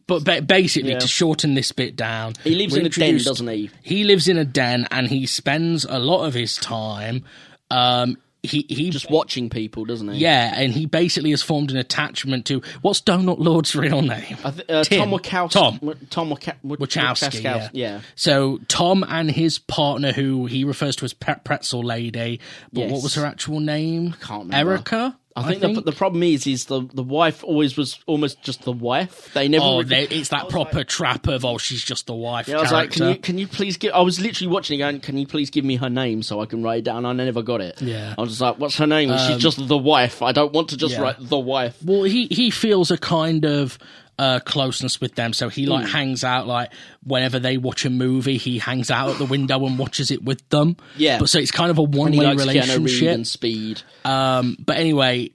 But 0.07 0.23
ba- 0.23 0.41
basically, 0.41 0.91
Yeah. 0.91 0.99
to 0.99 1.07
shorten 1.07 1.53
this 1.55 1.71
bit 1.71 1.95
down, 1.95 2.33
He 2.43 2.55
lives 2.55 2.75
in 2.75 2.85
a 2.85 2.89
den, 2.89 3.17
doesn't 3.17 3.47
he? 3.47 3.69
He 3.81 4.03
lives 4.03 4.27
in 4.27 4.37
a 4.37 4.45
den, 4.45 4.87
and 4.91 5.07
he 5.07 5.25
spends 5.25 5.85
a 5.85 5.99
lot 5.99 6.25
of 6.25 6.33
his 6.33 6.55
time. 6.57 7.23
Um, 7.71 8.17
he 8.41 8.65
he 8.69 8.89
just 8.89 9.11
watching 9.11 9.49
people, 9.49 9.83
doesn't 9.83 10.07
he? 10.13 10.19
yeah, 10.19 10.53
and 10.55 10.71
he 10.71 10.85
basically 10.85 11.31
has 11.31 11.41
formed 11.43 11.71
an 11.71 11.77
attachment 11.77 12.45
to 12.45 12.61
what's 12.81 13.01
Donut 13.01 13.37
Lord's 13.39 13.75
real 13.75 14.01
name? 14.01 14.37
I 14.45 14.51
th- 14.51 14.69
uh. 14.69 14.83
Tom 14.85 15.11
Wachowski. 15.11 15.51
Tom. 15.51 15.79
Tom 16.09 16.29
Wachowski. 16.29 16.55
Wachowski, 16.63 17.43
yeah. 17.43 17.69
yeah. 17.73 18.01
So 18.15 18.59
Tom 18.69 19.03
and 19.09 19.29
his 19.29 19.59
partner, 19.59 20.13
who 20.13 20.45
he 20.45 20.63
refers 20.63 20.95
to 20.97 21.05
as 21.05 21.13
Pet 21.13 21.43
Pretzel 21.43 21.83
Lady, 21.83 22.39
but 22.71 22.87
what 22.89 23.03
was 23.03 23.15
her 23.15 23.25
actual 23.25 23.59
name? 23.59 24.13
Can't 24.21 24.45
remember. 24.45 24.71
Erica. 24.71 25.17
I 25.39 25.55
think, 25.55 25.75
The, 25.75 25.81
the 25.81 25.91
problem 25.91 26.23
is, 26.23 26.47
is 26.47 26.65
the 26.65 26.81
the 26.93 27.03
wife 27.03 27.43
always 27.43 27.77
was 27.77 27.99
almost 28.07 28.41
just 28.41 28.63
the 28.63 28.71
wife. 28.71 29.33
They 29.33 29.47
never. 29.47 29.65
oh, 29.65 29.77
re- 29.79 29.83
they, 29.85 30.03
it's 30.03 30.29
that 30.29 30.49
proper 30.49 30.83
trap 30.83 31.27
of 31.27 31.45
oh, 31.45 31.57
she's 31.57 31.83
just 31.83 32.07
the 32.07 32.13
wife. 32.13 32.47
Yeah, 32.47 32.57
I 32.57 32.61
was 32.61 32.71
like, 32.71 32.91
can 32.91 33.09
you 33.09 33.15
can 33.15 33.37
you 33.37 33.47
please 33.47 33.77
give? 33.77 33.93
I 33.93 34.01
was 34.01 34.19
literally 34.19 34.51
watching 34.51 34.79
it, 34.79 34.83
going, 34.83 34.99
can 34.99 35.17
you 35.17 35.27
please 35.27 35.49
give 35.49 35.65
me 35.65 35.75
her 35.77 35.89
name 35.89 36.23
so 36.23 36.41
I 36.41 36.45
can 36.45 36.63
write 36.63 36.79
it 36.79 36.85
down? 36.85 37.05
I 37.05 37.13
never 37.13 37.41
got 37.41 37.61
it. 37.61 37.81
Yeah. 37.81 38.15
I 38.17 38.21
was 38.21 38.31
just 38.31 38.41
like, 38.41 38.57
what's 38.59 38.77
her 38.77 38.87
name? 38.87 39.09
She's 39.09 39.31
um, 39.31 39.39
just 39.39 39.67
the 39.67 39.77
wife. 39.77 40.21
I 40.21 40.31
don't 40.31 40.53
want 40.53 40.69
to 40.69 40.77
just 40.77 40.95
yeah. 40.95 41.01
write 41.01 41.15
the 41.19 41.39
wife. 41.39 41.77
Well, 41.83 42.03
he 42.03 42.27
he 42.27 42.51
feels 42.51 42.91
a 42.91 42.97
kind 42.97 43.45
of 43.45 43.77
uh, 44.19 44.39
closeness 44.41 44.99
with 44.99 45.15
them, 45.15 45.31
so 45.33 45.47
he 45.49 45.65
like 45.65 45.85
Hmm. 45.85 45.91
hangs 45.91 46.23
out 46.25 46.45
like 46.45 46.71
whenever 47.03 47.39
they 47.39 47.57
watch 47.57 47.85
a 47.85 47.89
movie, 47.89 48.37
he 48.37 48.59
hangs 48.59 48.91
out 48.91 49.09
at 49.11 49.17
the 49.17 49.25
window 49.25 49.65
and 49.65 49.79
watches 49.79 50.11
it 50.11 50.21
with 50.23 50.47
them. 50.49 50.75
Yeah. 50.97 51.19
but 51.19 51.29
so 51.29 51.39
it's 51.39 51.51
kind 51.51 51.71
of 51.71 51.77
a 51.77 51.83
one 51.83 52.11
way 52.11 52.25
likes 52.25 52.43
Keanu 52.43 52.47
Reeves 52.47 52.67
relationship. 52.77 53.15
and 53.15 53.25
Speed. 53.27 53.81
Um, 54.03 54.57
but 54.59 54.75
anyway, 54.77 55.31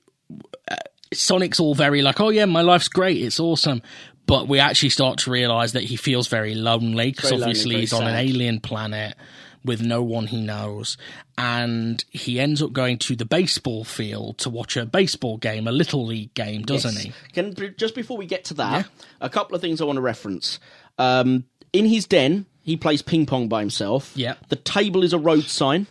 uh, 0.71 0.77
Sonic's 1.13 1.59
all 1.61 1.75
very 1.75 2.03
like, 2.03 2.21
oh 2.21 2.29
yeah, 2.29 2.45
my 2.45 2.61
life's 2.61 2.89
great, 2.89 3.23
it's 3.23 3.41
awesome. 3.41 3.81
But 4.27 4.49
we 4.49 4.59
actually 4.59 4.89
start 4.91 5.19
to 5.21 5.31
realize 5.31 5.73
that 5.73 5.83
he 5.83 5.97
feels 5.97 6.29
very 6.29 6.55
lonely 6.55 7.11
because 7.11 7.31
lonely, 7.31 7.45
obviously 7.45 7.71
very 7.73 7.81
he's 7.83 7.93
on 7.93 8.07
an 8.07 8.15
alien 8.17 8.61
planet 8.61 9.17
with 9.65 9.81
no 9.81 10.03
one 10.03 10.27
he 10.27 10.41
knows, 10.41 10.97
and 11.39 12.05
he 12.11 12.39
ends 12.39 12.63
up 12.63 12.73
going 12.73 12.99
to 12.99 13.17
the 13.17 13.25
baseball 13.25 13.85
field 13.85 14.39
to 14.39 14.51
watch 14.51 14.77
a 14.77 14.85
baseball 14.85 15.37
game, 15.39 15.67
a 15.67 15.73
little 15.73 16.05
league 16.05 16.35
game, 16.35 16.63
doesn't 16.63 16.97
he? 16.99 17.13
Can 17.33 17.55
just 17.77 17.95
before 17.95 18.17
we 18.17 18.27
get 18.27 18.45
to 18.45 18.55
that, 18.55 18.89
a 19.21 19.31
couple 19.31 19.55
of 19.55 19.61
things 19.61 19.81
I 19.81 19.85
want 19.85 19.97
to 19.97 20.03
reference. 20.03 20.61
Um, 20.99 21.45
in 21.73 21.87
his 21.87 22.07
den, 22.07 22.47
he 22.63 22.77
plays 22.77 23.03
ping 23.03 23.27
pong 23.27 23.49
by 23.49 23.61
himself. 23.61 24.13
Yeah. 24.15 24.35
The 24.49 24.57
table 24.57 25.03
is 25.03 25.13
a 25.13 25.19
road 25.19 25.45
sign. 25.45 25.87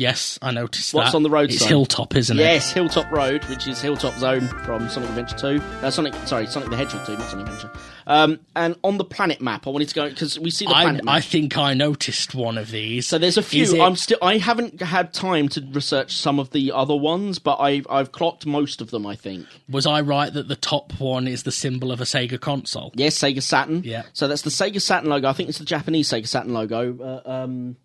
Yes, 0.00 0.38
I 0.40 0.50
noticed 0.50 0.94
What's 0.94 1.10
that. 1.10 1.16
on 1.16 1.24
the 1.24 1.28
road 1.28 1.50
It's 1.50 1.58
sign? 1.58 1.68
Hilltop, 1.68 2.16
isn't 2.16 2.38
it? 2.38 2.42
Yes, 2.42 2.72
Hilltop 2.72 3.12
Road, 3.12 3.44
which 3.44 3.68
is 3.68 3.82
Hilltop 3.82 4.16
Zone 4.18 4.48
from 4.64 4.88
Sonic 4.88 5.10
Adventure 5.10 5.36
2. 5.36 5.62
Uh, 5.82 5.90
Sonic, 5.90 6.14
sorry, 6.24 6.46
Sonic 6.46 6.70
the 6.70 6.76
Hedgehog 6.78 7.04
2, 7.04 7.18
not 7.18 7.28
Sonic 7.28 7.46
Adventure. 7.46 7.70
Um, 8.06 8.40
and 8.56 8.76
on 8.82 8.96
the 8.96 9.04
planet 9.04 9.42
map, 9.42 9.66
I 9.66 9.70
wanted 9.70 9.90
to 9.90 9.94
go 9.94 10.08
because 10.08 10.38
we 10.38 10.50
see 10.50 10.64
the 10.64 10.74
I, 10.74 10.84
planet 10.84 11.04
map. 11.04 11.14
I 11.16 11.20
think 11.20 11.58
I 11.58 11.74
noticed 11.74 12.34
one 12.34 12.56
of 12.56 12.70
these. 12.70 13.06
so 13.06 13.18
there's 13.18 13.36
a 13.36 13.42
few. 13.42 13.64
It- 13.64 13.78
I'm 13.78 13.94
still. 13.94 14.16
I 14.22 14.38
haven't 14.38 14.80
had 14.80 15.12
time 15.12 15.50
to 15.50 15.60
research 15.70 16.16
some 16.16 16.38
of 16.38 16.48
the 16.48 16.72
other 16.72 16.96
ones, 16.96 17.38
but 17.38 17.60
I've 17.60 17.86
I've 17.90 18.10
clocked 18.10 18.46
most 18.46 18.80
of 18.80 18.90
them. 18.90 19.06
I 19.06 19.16
think. 19.16 19.46
Was 19.68 19.84
I 19.86 20.00
right 20.00 20.32
that 20.32 20.48
the 20.48 20.56
top 20.56 20.98
one 20.98 21.28
is 21.28 21.42
the 21.42 21.52
symbol 21.52 21.92
of 21.92 22.00
a 22.00 22.04
Sega 22.04 22.40
console? 22.40 22.90
Yes, 22.94 23.18
Sega 23.18 23.42
Saturn. 23.42 23.82
Yeah. 23.84 24.04
So 24.14 24.28
that's 24.28 24.42
the 24.42 24.50
Sega 24.50 24.80
Saturn 24.80 25.10
logo. 25.10 25.28
I 25.28 25.34
think 25.34 25.50
it's 25.50 25.58
the 25.58 25.64
Japanese 25.66 26.08
Sega 26.08 26.26
Saturn 26.26 26.54
logo. 26.54 26.98
Uh, 27.26 27.30
um, 27.30 27.76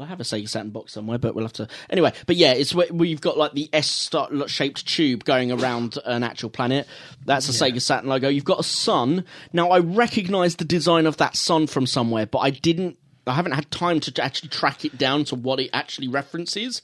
I 0.00 0.06
have 0.06 0.20
a 0.20 0.24
Sega 0.24 0.48
Saturn 0.48 0.70
box 0.70 0.92
somewhere, 0.92 1.18
but 1.18 1.34
we'll 1.34 1.44
have 1.44 1.52
to. 1.54 1.68
Anyway, 1.90 2.12
but 2.26 2.36
yeah, 2.36 2.52
it's 2.52 2.74
where 2.74 2.86
we've 2.90 3.20
got 3.20 3.36
like 3.36 3.52
the 3.52 3.68
S 3.72 4.10
shaped 4.46 4.86
tube 4.86 5.24
going 5.24 5.52
around 5.52 5.98
an 6.04 6.22
actual 6.22 6.50
planet. 6.50 6.86
That's 7.24 7.48
a 7.48 7.52
Sega 7.52 7.80
Saturn 7.80 8.08
logo. 8.08 8.28
You've 8.28 8.44
got 8.44 8.60
a 8.60 8.64
sun. 8.64 9.24
Now, 9.52 9.70
I 9.70 9.78
recognise 9.80 10.56
the 10.56 10.64
design 10.64 11.06
of 11.06 11.16
that 11.18 11.36
sun 11.36 11.66
from 11.66 11.86
somewhere, 11.86 12.26
but 12.26 12.38
I 12.38 12.50
didn't. 12.50 12.98
I 13.26 13.34
haven't 13.34 13.52
had 13.52 13.70
time 13.70 14.00
to 14.00 14.22
actually 14.22 14.48
track 14.48 14.84
it 14.84 14.96
down 14.96 15.24
to 15.26 15.34
what 15.34 15.60
it 15.60 15.70
actually 15.72 16.08
references. 16.08 16.80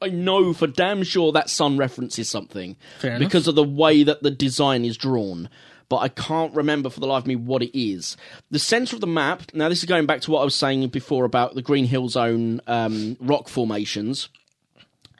I 0.00 0.08
know 0.08 0.52
for 0.52 0.66
damn 0.66 1.02
sure 1.02 1.32
that 1.32 1.50
sun 1.50 1.76
references 1.76 2.28
something 2.28 2.76
Fair 2.98 3.12
enough. 3.12 3.20
because 3.20 3.48
of 3.48 3.54
the 3.54 3.64
way 3.64 4.02
that 4.02 4.22
the 4.22 4.30
design 4.30 4.84
is 4.84 4.96
drawn. 4.96 5.48
But 5.88 5.98
I 5.98 6.08
can't 6.08 6.54
remember 6.54 6.90
for 6.90 7.00
the 7.00 7.06
life 7.06 7.22
of 7.22 7.26
me 7.26 7.36
what 7.36 7.62
it 7.62 7.78
is. 7.78 8.16
The 8.50 8.58
centre 8.58 8.96
of 8.96 9.00
the 9.00 9.06
map. 9.06 9.54
Now, 9.54 9.68
this 9.68 9.78
is 9.78 9.86
going 9.86 10.06
back 10.06 10.20
to 10.22 10.30
what 10.30 10.42
I 10.42 10.44
was 10.44 10.54
saying 10.54 10.86
before 10.88 11.24
about 11.24 11.54
the 11.54 11.62
Green 11.62 11.86
Hill 11.86 12.08
Zone 12.08 12.60
um, 12.66 13.16
rock 13.20 13.48
formations, 13.48 14.28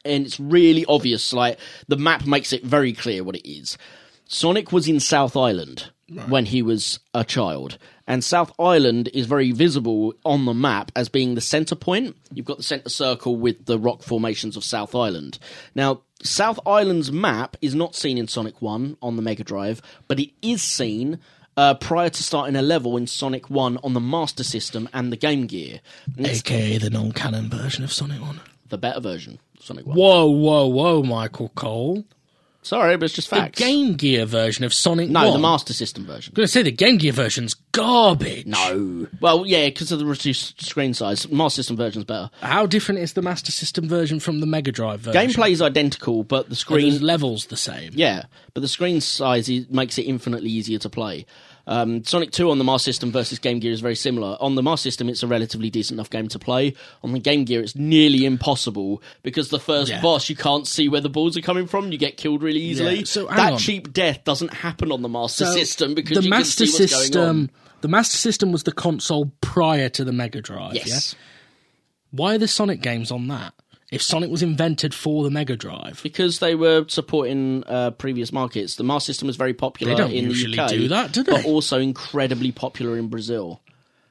and 0.04 0.26
it's 0.26 0.38
really 0.38 0.84
obvious. 0.86 1.32
Like 1.32 1.58
the 1.86 1.96
map 1.96 2.26
makes 2.26 2.52
it 2.52 2.64
very 2.64 2.92
clear 2.92 3.24
what 3.24 3.36
it 3.36 3.48
is. 3.48 3.78
Sonic 4.26 4.72
was 4.72 4.88
in 4.88 5.00
South 5.00 5.36
Island 5.36 5.90
when 6.26 6.46
he 6.46 6.62
was 6.62 7.00
a 7.14 7.24
child, 7.24 7.78
and 8.06 8.22
South 8.22 8.52
Island 8.58 9.08
is 9.14 9.26
very 9.26 9.52
visible 9.52 10.14
on 10.24 10.44
the 10.44 10.54
map 10.54 10.92
as 10.94 11.08
being 11.08 11.34
the 11.34 11.40
center 11.40 11.74
point. 11.74 12.16
You've 12.32 12.46
got 12.46 12.58
the 12.58 12.62
center 12.62 12.88
circle 12.88 13.36
with 13.36 13.66
the 13.66 13.78
rock 13.78 14.02
formations 14.02 14.56
of 14.56 14.64
South 14.64 14.94
Island. 14.94 15.38
Now, 15.74 16.02
South 16.22 16.58
Island's 16.66 17.12
map 17.12 17.56
is 17.62 17.74
not 17.74 17.94
seen 17.94 18.18
in 18.18 18.28
Sonic 18.28 18.60
1 18.60 18.96
on 19.00 19.16
the 19.16 19.22
Mega 19.22 19.44
Drive, 19.44 19.80
but 20.08 20.18
it 20.18 20.30
is 20.42 20.62
seen 20.62 21.20
uh, 21.56 21.74
prior 21.74 22.08
to 22.10 22.22
starting 22.22 22.56
a 22.56 22.62
level 22.62 22.96
in 22.96 23.06
Sonic 23.06 23.50
1 23.50 23.78
on 23.82 23.94
the 23.94 24.00
Master 24.00 24.44
System 24.44 24.88
and 24.92 25.12
the 25.12 25.16
Game 25.16 25.46
Gear. 25.46 25.80
And 26.16 26.26
it's 26.26 26.40
AKA 26.40 26.78
the 26.78 26.90
non 26.90 27.12
canon 27.12 27.48
version 27.48 27.84
of 27.84 27.92
Sonic 27.92 28.20
1. 28.20 28.40
the 28.68 28.78
better 28.78 29.00
version 29.00 29.38
of 29.58 29.64
Sonic 29.64 29.86
1. 29.86 29.96
Whoa, 29.96 30.26
whoa, 30.26 30.66
whoa, 30.66 31.02
Michael 31.02 31.50
Cole. 31.54 32.04
Sorry, 32.68 32.98
but 32.98 33.04
it's 33.06 33.14
just 33.14 33.28
facts. 33.28 33.58
The. 33.58 33.64
Game 33.64 33.94
Gear 33.94 34.26
version 34.26 34.62
of 34.62 34.74
Sonic 34.74 35.08
no, 35.08 35.24
1. 35.24 35.32
the 35.32 35.38
Master 35.38 35.72
System 35.72 36.04
version. 36.04 36.34
I'm 36.36 36.42
to 36.42 36.48
say 36.48 36.60
the 36.60 36.70
Game 36.70 36.98
Gear 36.98 37.12
version's 37.12 37.54
garbage. 37.72 38.44
No. 38.44 39.06
Well, 39.22 39.46
yeah, 39.46 39.64
because 39.68 39.90
of 39.90 39.98
the 39.98 40.04
reduced 40.04 40.62
screen 40.62 40.92
size. 40.92 41.26
Master 41.30 41.62
System 41.62 41.78
version's 41.78 42.04
better. 42.04 42.28
How 42.42 42.66
different 42.66 43.00
is 43.00 43.14
the 43.14 43.22
Master 43.22 43.52
System 43.52 43.88
version 43.88 44.20
from 44.20 44.40
the 44.40 44.46
Mega 44.46 44.70
Drive 44.70 45.00
version? 45.00 45.18
Gameplay 45.18 45.52
is 45.52 45.62
identical, 45.62 46.24
but 46.24 46.50
the 46.50 46.56
screen. 46.56 47.00
levels 47.00 47.46
the 47.46 47.56
same? 47.56 47.92
Yeah, 47.94 48.24
but 48.52 48.60
the 48.60 48.68
screen 48.68 49.00
size 49.00 49.48
is, 49.48 49.70
makes 49.70 49.96
it 49.96 50.02
infinitely 50.02 50.50
easier 50.50 50.78
to 50.80 50.90
play. 50.90 51.24
Um, 51.68 52.02
Sonic 52.02 52.30
2 52.32 52.50
on 52.50 52.56
the 52.56 52.64
Master 52.64 52.90
System 52.90 53.12
versus 53.12 53.38
Game 53.38 53.58
Gear 53.60 53.72
is 53.72 53.80
very 53.80 53.94
similar. 53.94 54.38
On 54.40 54.54
the 54.54 54.62
Master 54.62 54.84
System, 54.88 55.08
it's 55.10 55.22
a 55.22 55.26
relatively 55.26 55.68
decent 55.68 55.96
enough 55.98 56.08
game 56.08 56.26
to 56.28 56.38
play. 56.38 56.74
On 57.04 57.12
the 57.12 57.18
Game 57.18 57.44
Gear, 57.44 57.60
it's 57.60 57.76
nearly 57.76 58.24
impossible 58.24 59.02
because 59.22 59.50
the 59.50 59.60
first 59.60 59.90
Yeah. 59.90 60.00
boss, 60.00 60.30
you 60.30 60.34
can't 60.36 60.66
see 60.66 60.88
where 60.88 61.02
the 61.02 61.10
balls 61.10 61.36
are 61.36 61.42
coming 61.42 61.66
from. 61.66 61.92
You 61.92 61.98
get 61.98 62.16
killed 62.16 62.42
really 62.42 62.60
easily. 62.62 63.00
Yeah, 63.00 63.04
so 63.04 63.26
that 63.26 63.52
on. 63.52 63.58
cheap 63.58 63.92
death 63.92 64.24
doesn't 64.24 64.52
happen 64.54 64.90
on 64.90 65.02
the 65.02 65.08
Master 65.10 65.44
So, 65.44 65.52
System 65.52 65.94
because 65.94 66.16
the 66.16 66.24
you 66.24 66.30
Master 66.30 66.64
can 66.64 66.72
see 66.72 66.82
what's 66.84 66.92
going 66.92 67.02
System. 67.02 67.28
on. 67.28 67.50
The 67.82 67.88
Master 67.88 68.16
System 68.16 68.50
was 68.50 68.62
the 68.62 68.72
console 68.72 69.30
prior 69.42 69.90
to 69.90 70.04
the 70.04 70.12
Mega 70.12 70.40
Drive. 70.40 70.74
Yes. 70.74 71.14
Yeah? 71.14 71.18
Why 72.12 72.34
are 72.34 72.38
the 72.38 72.48
Sonic 72.48 72.80
games 72.80 73.10
on 73.10 73.28
that? 73.28 73.52
If 73.90 74.02
Sonic 74.02 74.30
was 74.30 74.42
invented 74.42 74.92
for 74.92 75.24
the 75.24 75.30
Mega 75.30 75.56
Drive, 75.56 76.00
because 76.02 76.40
they 76.40 76.54
were 76.54 76.84
supporting 76.88 77.64
uh, 77.66 77.92
previous 77.92 78.32
markets. 78.32 78.76
The 78.76 78.84
Master 78.84 79.12
System 79.12 79.26
was 79.28 79.36
very 79.36 79.54
popular 79.54 79.94
They 79.94 79.98
don't 79.98 80.12
in 80.12 80.24
usually 80.26 80.56
the 80.56 80.62
UK, 80.62 80.68
do 80.70 80.88
that, 80.88 81.12
do 81.12 81.24
but 81.24 81.46
also 81.46 81.80
incredibly 81.80 82.52
popular 82.52 82.98
in 82.98 83.08
Brazil. 83.08 83.62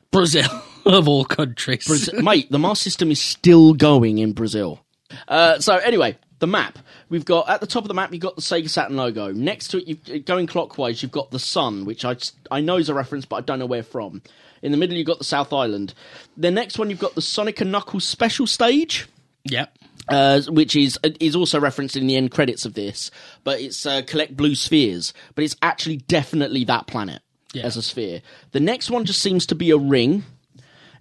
Brazil 0.09 0.49
of 0.85 1.07
all 1.07 1.25
countries. 1.25 1.85
Brazil 1.85 2.21
mate, 2.23 2.51
the 2.51 2.57
Master 2.57 2.83
System 2.83 3.11
is 3.11 3.21
still 3.21 3.73
going 3.73 4.17
in 4.17 4.33
Brazil. 4.33 4.79
Uh, 5.27 5.59
so 5.59 5.75
anyway, 5.77 6.17
the 6.39 6.47
map 6.47 6.79
we've 7.09 7.25
got 7.25 7.49
at 7.49 7.61
the 7.61 7.67
top 7.67 7.83
of 7.83 7.87
the 7.87 7.93
map. 7.93 8.11
You've 8.11 8.21
got 8.21 8.35
the 8.35 8.41
Sega 8.41 8.69
Saturn 8.69 8.95
logo. 8.95 9.31
Next 9.31 9.69
to 9.69 9.77
it, 9.77 9.87
you've, 9.87 10.25
going 10.25 10.47
clockwise, 10.47 11.01
you've 11.01 11.11
got 11.11 11.31
the 11.31 11.39
sun, 11.39 11.85
which 11.85 12.05
I 12.05 12.15
I 12.51 12.61
know 12.61 12.77
is 12.77 12.89
a 12.89 12.93
reference, 12.93 13.25
but 13.25 13.37
I 13.37 13.41
don't 13.41 13.59
know 13.59 13.65
where 13.65 13.83
from. 13.83 14.21
In 14.61 14.71
the 14.71 14.77
middle, 14.77 14.97
you've 14.97 15.07
got 15.07 15.19
the 15.19 15.23
South 15.23 15.53
Island. 15.53 15.93
The 16.35 16.49
next 16.49 16.79
one, 16.79 16.89
you've 16.89 16.99
got 16.99 17.15
the 17.15 17.21
Sonic 17.21 17.61
and 17.61 17.71
Knuckles 17.71 18.05
special 18.05 18.47
stage. 18.47 19.07
Yep. 19.49 19.77
uh, 20.09 20.41
which 20.49 20.75
is 20.75 20.97
is 21.19 21.35
also 21.35 21.59
referenced 21.59 21.95
in 21.95 22.07
the 22.07 22.15
end 22.15 22.31
credits 22.31 22.65
of 22.65 22.73
this, 22.73 23.11
but 23.43 23.59
it's 23.59 23.85
uh, 23.85 24.01
collect 24.07 24.35
blue 24.37 24.55
spheres, 24.55 25.13
but 25.35 25.43
it's 25.43 25.55
actually 25.61 25.97
definitely 25.97 26.63
that 26.65 26.87
planet 26.87 27.21
Yeah. 27.53 27.63
as 27.65 27.77
a 27.77 27.81
sphere. 27.81 28.21
The 28.51 28.59
next 28.59 28.89
one 28.89 29.05
just 29.05 29.21
seems 29.21 29.45
to 29.47 29.55
be 29.55 29.69
a 29.71 29.77
ring. 29.77 30.23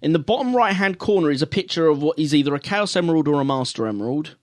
In 0.01 0.13
the 0.13 0.19
bottom 0.19 0.55
right 0.55 0.73
hand 0.75 0.99
corner 0.99 1.31
is 1.31 1.41
a 1.41 1.47
picture 1.47 1.87
of 1.87 2.01
what 2.03 2.19
is 2.19 2.35
either 2.35 2.53
a 2.53 2.59
Chaos 2.59 2.95
Emerald 2.95 3.27
or 3.27 3.41
a 3.41 3.45
Master 3.45 3.87
Emerald. 3.87 4.35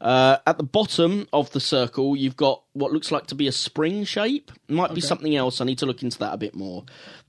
Uh, 0.00 0.38
at 0.46 0.58
the 0.58 0.64
bottom 0.64 1.28
of 1.32 1.50
the 1.52 1.60
circle, 1.60 2.16
you've 2.16 2.36
got 2.36 2.62
what 2.72 2.92
looks 2.92 3.12
like 3.12 3.26
to 3.28 3.34
be 3.36 3.46
a 3.46 3.52
spring 3.52 4.02
shape. 4.04 4.50
Might 4.68 4.94
be 4.94 5.00
something 5.00 5.34
else. 5.36 5.60
I 5.60 5.64
need 5.64 5.78
to 5.78 5.86
look 5.86 6.02
into 6.02 6.18
that 6.18 6.34
a 6.34 6.36
bit 6.36 6.54
more. 6.56 6.84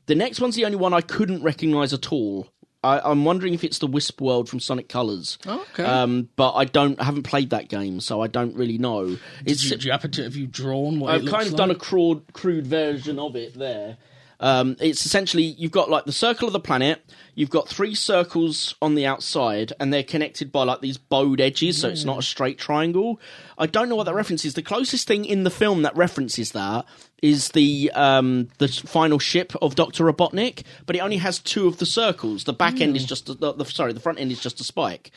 The 0.08 0.16
next 0.16 0.40
one's 0.42 0.56
the 0.56 0.66
only 0.66 0.78
one 0.78 0.92
I 0.94 1.02
couldn't 1.02 1.44
recognise 1.44 1.94
at 1.94 2.12
all. 2.12 2.48
I, 2.84 3.00
I'm 3.00 3.24
wondering 3.26 3.54
if 3.54 3.64
it's 3.64 3.80
the 3.80 3.88
Wisp 3.88 4.20
World 4.22 4.50
from 4.50 4.60
Sonic 4.60 4.90
Colors. 4.90 5.38
Okay. 5.48 5.84
Um, 5.84 6.30
but 6.36 6.54
I 6.54 6.66
don't 6.66 7.00
I 7.00 7.06
haven't 7.06 7.24
played 7.24 7.52
that 7.52 7.70
game, 7.70 8.00
so 8.02 8.22
I 8.22 8.28
don't 8.28 8.56
really 8.56 8.78
know. 8.78 9.08
Did 9.08 9.20
It's 9.46 9.64
you, 9.64 9.78
do 9.78 9.86
you 9.88 9.92
happen 9.92 10.12
to 10.12 10.24
have 10.24 10.36
you 10.36 10.48
drawn 10.48 11.00
what 11.00 11.14
I've 11.14 11.22
looks 11.22 11.32
kind 11.34 11.46
of 11.48 11.54
like? 11.54 11.58
done 11.58 11.72
a 11.72 11.76
crude, 11.76 12.24
crude 12.34 12.68
version 12.68 13.20
of 13.20 13.36
it 13.36 13.58
there. 13.58 13.98
Um, 14.44 14.76
it's 14.82 15.06
essentially 15.06 15.44
you've 15.44 15.72
got 15.72 15.90
like 15.90 16.04
the 16.04 16.12
circle 16.12 16.48
of 16.48 16.54
the 16.54 16.60
planet. 16.60 17.02
You've 17.34 17.50
got 17.50 17.70
three 17.70 17.96
circles 17.96 18.76
on 18.82 18.94
the 18.94 19.06
outside, 19.06 19.72
and 19.80 19.92
they're 19.94 20.04
connected 20.04 20.52
by 20.52 20.64
like 20.66 20.82
these 20.82 20.98
bowed 20.98 21.40
edges, 21.40 21.80
so 21.80 21.88
it's 21.88 22.04
not 22.04 22.20
a 22.20 22.22
straight 22.22 22.58
triangle. 22.60 23.22
I 23.58 23.68
don't 23.68 23.88
know 23.88 23.96
what 23.96 24.04
that 24.04 24.16
reference 24.16 24.44
is. 24.44 24.54
The 24.54 24.62
closest 24.62 25.08
thing 25.08 25.24
in 25.24 25.46
the 25.46 25.50
film 25.50 25.84
that 25.84 25.96
references 25.96 26.52
that 26.52 26.86
is 27.22 27.50
the 27.50 27.90
um, 27.96 28.50
the 28.58 28.68
final 28.68 29.18
ship 29.18 29.54
of 29.62 29.76
Doctor 29.76 30.04
Robotnik, 30.04 30.64
but 30.86 30.98
it 30.98 31.00
only 31.00 31.18
has 31.18 31.40
two 31.40 31.66
of 31.66 31.78
the 31.78 31.86
circles. 31.86 32.44
The 32.44 32.52
back 32.54 32.82
end 32.82 32.98
is 32.98 33.06
just 33.06 33.30
a, 33.30 33.36
the, 33.36 33.54
the 33.54 33.66
sorry, 33.66 33.94
the 33.94 34.02
front 34.02 34.20
end 34.20 34.30
is 34.34 34.42
just 34.42 34.60
a 34.60 34.66
spike. 34.66 35.12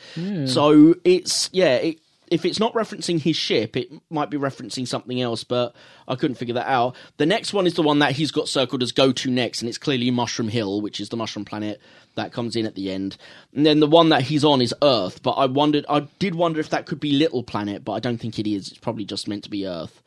So 0.47 0.95
it's 1.03 1.49
yeah. 1.51 1.75
It, 1.75 1.99
if 2.29 2.45
it's 2.45 2.59
not 2.59 2.73
referencing 2.73 3.21
his 3.21 3.35
ship, 3.35 3.77
it 3.77 3.91
might 4.09 4.29
be 4.29 4.37
referencing 4.37 4.87
something 4.87 5.21
else, 5.21 5.43
but 5.43 5.75
I 6.07 6.15
couldn't 6.15 6.35
figure 6.35 6.55
that 6.55 6.67
out. 6.67 6.95
The 7.17 7.25
next 7.25 7.53
one 7.53 7.65
is 7.67 7.75
the 7.75 7.83
one 7.83 7.99
that 7.99 8.13
he's 8.13 8.31
got 8.31 8.47
circled 8.47 8.83
as 8.83 8.91
go 8.91 9.11
to 9.11 9.31
next, 9.31 9.61
and 9.61 9.69
it's 9.69 9.77
clearly 9.77 10.11
Mushroom 10.11 10.49
Hill, 10.49 10.81
which 10.81 10.99
is 10.99 11.09
the 11.09 11.17
mushroom 11.17 11.45
planet 11.45 11.79
that 12.15 12.33
comes 12.33 12.55
in 12.55 12.65
at 12.65 12.75
the 12.75 12.91
end. 12.91 13.17
And 13.53 13.65
then 13.65 13.79
the 13.79 13.87
one 13.87 14.09
that 14.09 14.23
he's 14.23 14.43
on 14.43 14.61
is 14.61 14.73
Earth, 14.81 15.23
but 15.23 15.31
I 15.31 15.45
wondered, 15.45 15.85
I 15.87 16.01
did 16.19 16.35
wonder 16.35 16.59
if 16.59 16.69
that 16.71 16.85
could 16.85 16.99
be 16.99 17.13
Little 17.13 17.43
Planet, 17.43 17.85
but 17.85 17.93
I 17.93 17.99
don't 17.99 18.17
think 18.17 18.39
it 18.39 18.47
is. 18.47 18.69
It's 18.69 18.79
probably 18.79 19.05
just 19.05 19.27
meant 19.27 19.43
to 19.45 19.49
be 19.49 19.67
Earth. 19.67 20.01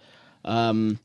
Um, 0.45 0.99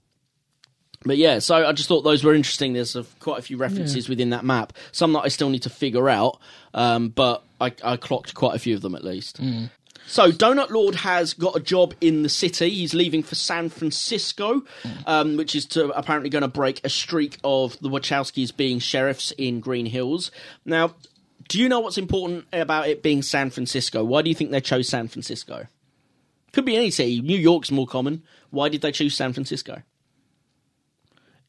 but 1.05 1.17
yeah, 1.17 1.39
so 1.39 1.67
I 1.67 1.71
just 1.71 1.87
thought 1.87 2.01
those 2.01 2.23
were 2.23 2.33
interesting. 2.33 2.73
There's 2.73 2.95
a, 2.95 3.05
quite 3.19 3.37
a 3.37 3.43
few 3.43 3.57
references 3.57 4.09
within 4.09 4.31
that 4.31 4.43
map. 4.43 4.73
Some 4.91 5.13
that 5.13 5.21
I 5.21 5.27
still 5.27 5.49
need 5.49 5.61
to 5.63 5.69
figure 5.69 6.09
out, 6.09 6.39
um, 6.73 7.09
but 7.09 7.43
I, 7.61 7.71
I 7.83 7.95
clocked 7.97 8.33
quite 8.33 8.55
a 8.55 8.59
few 8.59 8.73
of 8.75 8.81
them 8.81 8.95
at 8.95 9.03
least. 9.03 9.39
So 10.07 10.31
Donut 10.31 10.69
Lord 10.69 10.95
has 10.95 11.33
got 11.33 11.55
a 11.55 11.59
job 11.59 11.93
in 11.99 12.23
the 12.23 12.29
city. 12.29 12.69
He's 12.69 12.93
leaving 12.93 13.23
for 13.23 13.35
San 13.35 13.69
Francisco, 13.69 14.63
um, 15.05 15.35
which 15.35 15.55
is 15.55 15.65
to 15.67 15.89
apparently 15.89 16.29
going 16.29 16.43
to 16.43 16.47
break 16.47 16.79
a 16.83 16.89
streak 16.89 17.37
of 17.43 17.79
the 17.79 17.89
Wachowskis 17.89 18.55
being 18.55 18.79
sheriffs 18.79 19.31
in 19.31 19.59
Green 19.59 19.87
Hills. 19.87 20.31
Now, 20.63 20.95
do 21.47 21.59
you 21.59 21.69
know 21.69 21.79
what's 21.79 21.97
important 21.97 22.45
about 22.53 22.87
it 22.87 23.03
being 23.03 23.21
San 23.21 23.49
Francisco? 23.49 24.03
Why 24.03 24.21
do 24.21 24.29
you 24.29 24.35
think 24.35 24.51
they 24.51 24.61
chose 24.61 24.87
San 24.87 25.07
Francisco? 25.07 25.67
Could 26.53 26.65
be 26.65 26.77
any 26.77 26.91
city. 26.91 27.21
New 27.21 27.37
York's 27.37 27.71
more 27.71 27.87
common. 27.87 28.23
Why 28.49 28.69
did 28.69 28.81
they 28.81 28.91
choose 28.91 29.15
San 29.15 29.33
Francisco? 29.33 29.81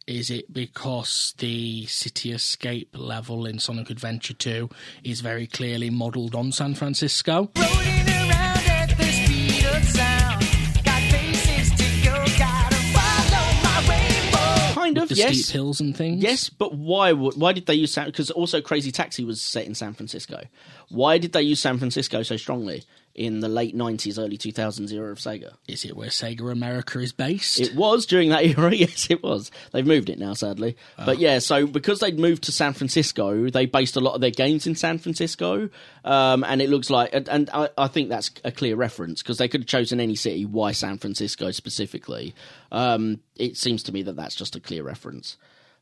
Is 0.07 0.31
it 0.31 0.53
because 0.53 1.35
the 1.39 1.87
city 1.87 2.31
escape 2.31 2.95
level 2.97 3.45
in 3.45 3.59
Sonic 3.59 3.91
Adventure 3.91 4.35
2 4.35 4.71
is 5.03 5.21
very 5.21 5.47
clearly 5.47 5.91
modelled 5.91 6.35
on 6.35 6.53
San 6.53 6.75
Francisco? 6.75 7.51
Rolling 7.57 8.06
Kind 14.75 14.99
of, 14.99 15.09
The 15.09 15.15
yes. 15.17 15.37
steep 15.39 15.53
hills 15.53 15.81
and 15.81 15.97
things? 15.97 16.23
Yes, 16.23 16.49
but 16.49 16.75
why 16.75 17.13
would 17.13 17.35
why 17.37 17.53
did 17.53 17.67
they 17.67 17.75
use 17.75 17.93
San? 17.93 18.07
Because 18.07 18.31
also 18.31 18.61
Crazy 18.61 18.93
Taxi 18.93 19.25
was 19.25 19.41
set 19.43 19.67
in 19.67 19.75
San 19.75 19.95
Francisco. 19.95 20.45
Why 20.91 21.19
did 21.19 21.33
they 21.33 21.43
use 21.43 21.61
San 21.61 21.79
Francisco 21.79 22.23
so 22.23 22.37
strongly 22.37 22.85
in 23.17 23.41
the 23.41 23.49
late 23.49 23.75
nineties, 23.75 24.19
early 24.19 24.37
two 24.37 24.53
thousands 24.53 24.93
era 24.93 25.11
of 25.11 25.19
Sega? 25.19 25.55
Is 25.67 25.85
it 25.85 25.97
where 25.97 26.11
Sega 26.11 26.53
America 26.53 27.01
is 27.01 27.13
based? 27.13 27.59
It 27.59 27.75
was 27.75 28.07
during 28.07 28.29
that 28.29 28.45
era. 28.45 28.71
Yes, 28.77 29.09
it 29.11 29.23
was. 29.23 29.51
They've 29.73 29.87
moved 29.87 30.11
it 30.11 30.19
now, 30.19 30.35
sadly. 30.35 30.77
But 31.03 31.19
yeah, 31.19 31.39
so 31.39 31.67
because 31.67 32.01
they'd 32.01 32.19
moved 32.19 32.45
to 32.45 32.53
San 32.53 32.75
Francisco, 32.75 33.49
they 33.49 33.65
based 33.65 33.97
a 33.97 34.01
lot 34.01 34.15
of 34.15 34.21
their 34.21 34.31
games 34.31 34.67
in 34.67 34.75
San 34.75 34.99
Francisco, 34.99 35.71
um, 36.05 36.45
and 36.45 36.61
it 36.61 36.69
looks 36.69 36.91
like, 36.91 37.11
and, 37.15 37.27
and 37.29 37.51
I, 37.55 37.71
I 37.79 37.87
think 37.89 38.11
that's 38.11 38.31
a 38.45 38.53
clear 38.53 38.77
reference 38.77 39.23
because 39.23 39.39
they 39.39 39.49
could 39.49 39.63
have 39.63 39.69
chosen 39.69 39.99
any 39.99 40.15
city. 40.15 40.45
Why 40.45 40.73
San 40.73 40.99
Francisco 40.99 41.51
specifically? 41.53 42.35
Um, 42.71 43.21
it 43.37 43.57
seems 43.57 43.83
to 43.85 43.93
me 43.93 44.03
that 44.03 44.17
that's 44.17 44.35
just 44.35 44.57
a 44.57 44.61
clear 44.61 44.83
reference. 44.83 45.37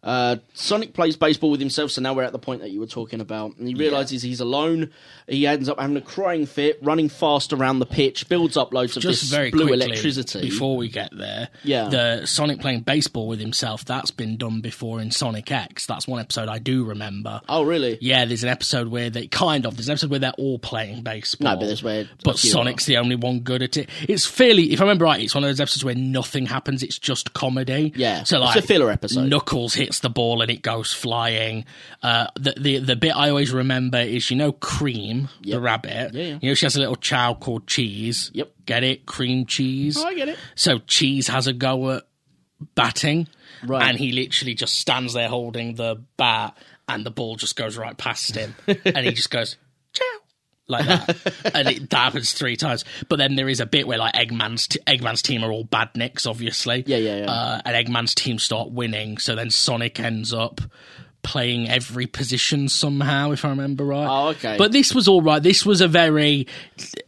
Uh, 0.05 0.37
Sonic 0.53 0.93
plays 0.93 1.17
baseball 1.17 1.51
with 1.51 1.61
himself, 1.61 1.91
so 1.91 2.03
now 2.03 2.13
we're 2.13 2.23
at 2.25 2.33
the 2.33 2.39
point 2.39 2.61
that 2.61 2.71
you 2.71 2.79
were 2.79 2.87
talking 2.87 3.21
about, 3.21 3.57
and 3.57 3.67
he 3.67 3.75
realizes 3.75 4.21
he's 4.23 4.41
alone. 4.41 4.91
He 5.27 5.47
ends 5.47 5.69
up 5.69 5.81
having 5.81 5.97
a 5.97 6.03
crying 6.03 6.45
fit, 6.45 6.79
running 6.83 7.09
fast 7.09 7.55
around 7.55 7.79
the 7.79 7.87
pitch, 7.87 8.29
builds 8.29 8.59
up 8.59 8.75
loads 8.75 8.97
of 8.99 9.03
Just 9.03 9.23
this 9.23 9.31
very 9.31 9.51
blue 9.51 9.67
quickly, 9.67 9.87
electricity. 9.87 10.43
before 10.43 10.77
we 10.77 10.89
get 10.89 11.09
there, 11.17 11.49
Yeah. 11.63 11.89
the 11.89 12.27
Sonic 12.27 12.61
playing 12.61 12.81
baseball 12.81 13.27
with 13.29 13.41
himself, 13.41 13.83
that's 13.87 14.11
been 14.11 14.37
done 14.37 14.61
before 14.61 15.01
in 15.01 15.11
Sonic 15.11 15.51
X. 15.51 15.87
That's 15.87 16.07
one 16.07 16.21
episode 16.21 16.49
I 16.51 16.59
do 16.59 16.85
remember. 16.85 17.41
oh, 17.49 17.63
really? 17.65 17.97
Yeah, 18.03 18.27
there's 18.27 18.43
an 18.43 18.51
episode 18.51 18.89
where 18.89 19.09
they 19.09 19.27
kind 19.27 19.65
of 19.65 19.77
there's 19.77 19.89
an 19.89 19.93
episode 19.93 20.11
where 20.11 20.19
they're 20.21 20.33
all 20.37 20.59
playing 20.59 21.03
baseball. 21.03 21.53
No, 21.55 21.59
but 21.59 21.65
there's 21.67 21.83
where 21.83 22.07
but 22.23 22.39
Sonic's 22.39 22.85
the 22.85 22.99
only 22.99 23.17
one 23.17 23.41
good 23.41 23.63
at 23.63 23.79
it. 23.79 23.89
It's 24.07 24.27
fairly, 24.27 24.73
if 24.73 24.81
I 24.81 24.85
remember 24.85 25.07
right, 25.07 25.21
it's 25.23 25.35
one 25.35 25.45
of 25.45 25.49
those 25.49 25.61
episodes 25.61 25.83
where 25.85 25.95
nothing 25.95 26.45
happens. 26.45 26.83
It's 26.83 26.99
just 26.99 27.33
comedy. 27.33 27.93
Yeah, 27.97 28.25
so 28.25 28.43
it's 28.45 28.57
a 28.57 28.63
filler 28.63 28.91
episode. 28.91 29.31
Knuckles 29.31 29.73
hits 29.73 29.94
the 30.01 30.11
ball 30.11 30.43
and 30.43 30.51
it 30.51 30.63
goes 30.63 30.93
flying. 30.93 31.65
Uh, 32.03 32.27
the 32.37 32.55
the 32.59 32.79
the 32.79 32.97
bit 32.97 33.15
I 33.17 33.29
always 33.31 33.53
remember 33.53 33.99
is 33.99 34.31
you 34.31 34.37
know 34.37 34.53
Cream 34.53 35.29
the 35.43 35.61
rabbit. 35.61 36.15
Yeah, 36.15 36.23
yeah. 36.23 36.39
You 36.43 36.51
know 36.51 36.55
she 36.55 36.67
has 36.67 36.77
a 36.77 36.81
little 36.81 36.97
child 36.97 37.41
called 37.41 37.67
Cheese. 37.67 38.31
Yep. 38.35 38.51
Get 38.67 38.83
it? 38.85 39.07
Cream 39.07 39.45
cheese. 39.47 39.97
Oh, 39.99 40.07
I 40.07 40.15
get 40.15 40.29
it. 40.29 40.39
So 40.55 40.79
Cheese 40.87 41.29
has 41.29 41.47
a 41.47 41.53
go 41.53 41.91
at 41.91 42.05
batting, 42.75 43.29
Right. 43.63 43.83
and 43.89 43.99
he 43.99 44.13
literally 44.13 44.55
just 44.55 44.79
stands 44.79 45.13
there 45.13 45.29
holding 45.29 45.75
the 45.75 46.03
bat, 46.17 46.57
and 46.89 47.05
the 47.05 47.11
ball 47.11 47.37
just 47.37 47.57
goes 47.57 47.77
right 47.77 47.97
past 47.97 48.35
him, 48.37 48.55
and 48.67 49.05
he 49.07 49.13
just 49.13 49.31
goes 49.31 49.57
ciao 49.93 50.05
like 50.69 50.87
that, 50.87 51.51
and 51.55 51.69
it 51.69 51.91
that 51.91 51.97
happens 51.99 52.33
three 52.33 52.57
times. 52.57 52.85
But 53.09 53.17
then 53.17 53.35
there 53.37 53.49
is 53.49 53.61
a 53.61 53.67
bit 53.67 53.87
where 53.87 53.99
like 53.99 54.15
Eggman's 54.15 54.69
t- 54.69 54.81
Eggman's 54.87 55.23
team 55.23 55.45
are 55.45 55.53
all 55.53 55.65
badniks, 55.65 56.27
obviously. 56.27 56.85
Yeah, 56.87 56.97
yeah, 56.97 57.17
yeah. 57.19 57.31
Uh, 57.31 57.61
and 57.65 57.87
Eggman's 57.87 58.15
team 58.15 58.39
start 58.39 58.71
winning, 58.71 59.19
so 59.19 59.35
then 59.35 59.51
Sonic 59.51 60.01
ends 60.01 60.33
up 60.33 60.61
playing 61.23 61.69
every 61.71 62.07
position 62.07 62.69
somehow, 62.69 63.31
if 63.33 63.47
I 63.47 63.49
remember 63.49 63.83
right. 63.85 64.07
Oh, 64.07 64.29
okay. 64.29 64.57
But 64.59 64.73
this 64.73 64.95
was 64.95 65.09
all 65.09 65.23
right. 65.23 65.43
This 65.43 65.65
was 65.65 65.81
a 65.81 65.89
very, 65.89 66.47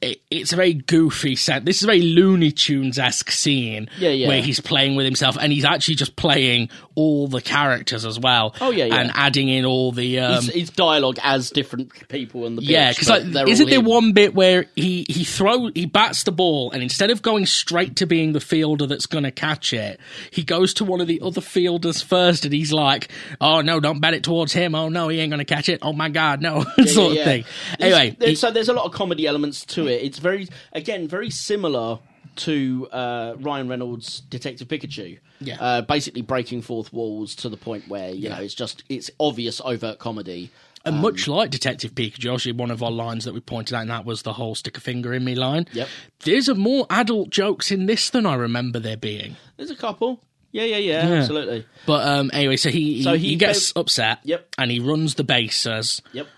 it- 0.00 0.20
it's 0.30 0.52
a 0.52 0.56
very 0.56 0.74
goofy 0.74 1.36
set. 1.36 1.64
This 1.64 1.76
is 1.76 1.82
a 1.84 1.86
very 1.86 2.02
Looney 2.02 2.50
Tunes 2.50 2.98
esque 2.98 3.30
scene. 3.30 3.88
Yeah, 3.98 4.08
yeah. 4.10 4.26
Where 4.28 4.42
he's 4.42 4.58
playing 4.60 4.96
with 4.96 5.04
himself, 5.06 5.36
and 5.40 5.52
he's 5.52 5.64
actually 5.64 5.94
just 5.94 6.16
playing 6.16 6.68
all 6.96 7.28
the 7.28 7.40
characters 7.40 8.04
as 8.04 8.18
well. 8.18 8.54
Oh, 8.60 8.70
yeah, 8.70 8.86
yeah. 8.86 8.96
and 8.96 9.12
adding 9.14 9.48
in 9.48 9.64
all 9.64 9.92
the. 9.92 10.18
Um, 10.18 10.34
it's, 10.44 10.48
it's 10.48 10.70
dialogue 10.70 11.18
as 11.22 11.50
different 11.50 12.08
people 12.08 12.44
in 12.46 12.56
the 12.56 12.62
pitch. 12.62 12.70
yeah, 12.70 12.90
because 12.90 13.08
like, 13.08 13.48
isn't 13.48 13.70
there 13.70 13.80
one 13.80 14.12
bit 14.12 14.34
where 14.34 14.66
he 14.74 15.06
he 15.08 15.22
throw 15.24 15.70
he 15.74 15.86
bats 15.86 16.24
the 16.24 16.32
ball 16.32 16.70
and 16.72 16.82
instead 16.82 17.10
of 17.10 17.22
going 17.22 17.46
straight 17.46 17.94
to 17.96 18.06
being 18.06 18.32
the 18.32 18.40
fielder 18.40 18.86
that's 18.86 19.06
going 19.06 19.24
to 19.24 19.30
catch 19.30 19.72
it, 19.72 20.00
he 20.32 20.42
goes 20.42 20.74
to 20.74 20.84
one 20.84 21.00
of 21.00 21.06
the 21.06 21.20
other 21.22 21.40
fielders 21.40 22.02
first 22.02 22.44
and 22.44 22.52
he's 22.52 22.72
like, 22.72 23.08
"Oh 23.40 23.60
no, 23.60 23.78
don't 23.78 24.00
bat 24.00 24.14
it 24.14 24.24
towards 24.24 24.52
him. 24.52 24.74
Oh 24.74 24.88
no, 24.88 25.06
he 25.08 25.20
ain't 25.20 25.30
going 25.30 25.38
to 25.38 25.44
catch 25.44 25.68
it. 25.68 25.78
Oh 25.82 25.92
my 25.92 26.08
god, 26.08 26.40
no," 26.42 26.62
sort 26.86 27.12
Yeah, 27.14 27.20
of 27.20 27.24
thing. 27.24 27.44
Anyway, 27.78 28.16
there's- 28.18 28.30
he- 28.30 28.34
so 28.34 28.50
there's 28.50 28.68
a 28.68 28.72
lot 28.72 28.86
of 28.86 28.92
comedy 28.92 29.26
elements 29.26 29.64
to 29.66 29.86
it. 29.86 30.02
It's 30.02 30.15
very, 30.18 30.48
again, 30.72 31.08
very 31.08 31.30
similar 31.30 31.98
to 32.36 32.88
uh, 32.92 33.34
Ryan 33.38 33.68
Reynolds' 33.68 34.20
Detective 34.20 34.68
Pikachu. 34.68 35.18
Yeah. 35.38 35.56
uh, 35.60 35.82
basically 35.82 36.22
breaking 36.22 36.62
fourth 36.62 36.92
walls 36.94 37.34
to 37.36 37.50
the 37.50 37.58
point 37.58 37.88
where 37.88 38.08
you 38.08 38.30
know 38.30 38.36
it's 38.40 38.54
just 38.54 38.84
it's 38.88 39.10
obvious 39.20 39.60
overt 39.64 39.98
comedy. 39.98 40.50
And 40.84 40.98
much 40.98 41.26
like 41.28 41.50
Detective 41.50 41.94
Pikachu, 41.96 42.32
actually, 42.32 42.52
one 42.52 42.70
of 42.70 42.80
our 42.82 42.92
lines 42.92 43.24
that 43.24 43.34
we 43.34 43.40
pointed 43.40 43.74
out, 43.74 43.80
and 43.82 43.90
that 43.90 44.04
was 44.04 44.22
the 44.22 44.32
whole 44.32 44.54
stick 44.54 44.76
a 44.78 44.80
finger 44.80 45.12
in 45.12 45.24
me 45.24 45.34
line. 45.34 45.66
Yep. 45.72 45.88
There's 46.20 46.48
a 46.48 46.54
more 46.54 46.86
adult 46.90 47.30
jokes 47.30 47.72
in 47.72 47.86
this 47.86 48.08
than 48.10 48.24
I 48.24 48.34
remember 48.36 48.78
there 48.78 48.96
being. 48.96 49.34
There's 49.56 49.70
a 49.72 49.76
couple. 49.76 50.22
Yeah, 50.52 50.62
yeah, 50.62 50.76
yeah, 50.78 51.08
Yeah. 51.08 51.14
absolutely. 51.16 51.66
But 51.86 52.06
um, 52.08 52.30
anyway, 52.32 52.56
so 52.56 52.70
he, 52.70 53.02
So 53.02 53.14
he, 53.14 53.30
he 53.30 53.36
gets 53.36 53.72
upset. 53.76 54.20
Yep. 54.22 54.54
And 54.58 54.70
he 54.70 54.78
runs 54.80 55.16
the 55.16 55.24
bases 55.24 56.00
Yep. 56.12 56.28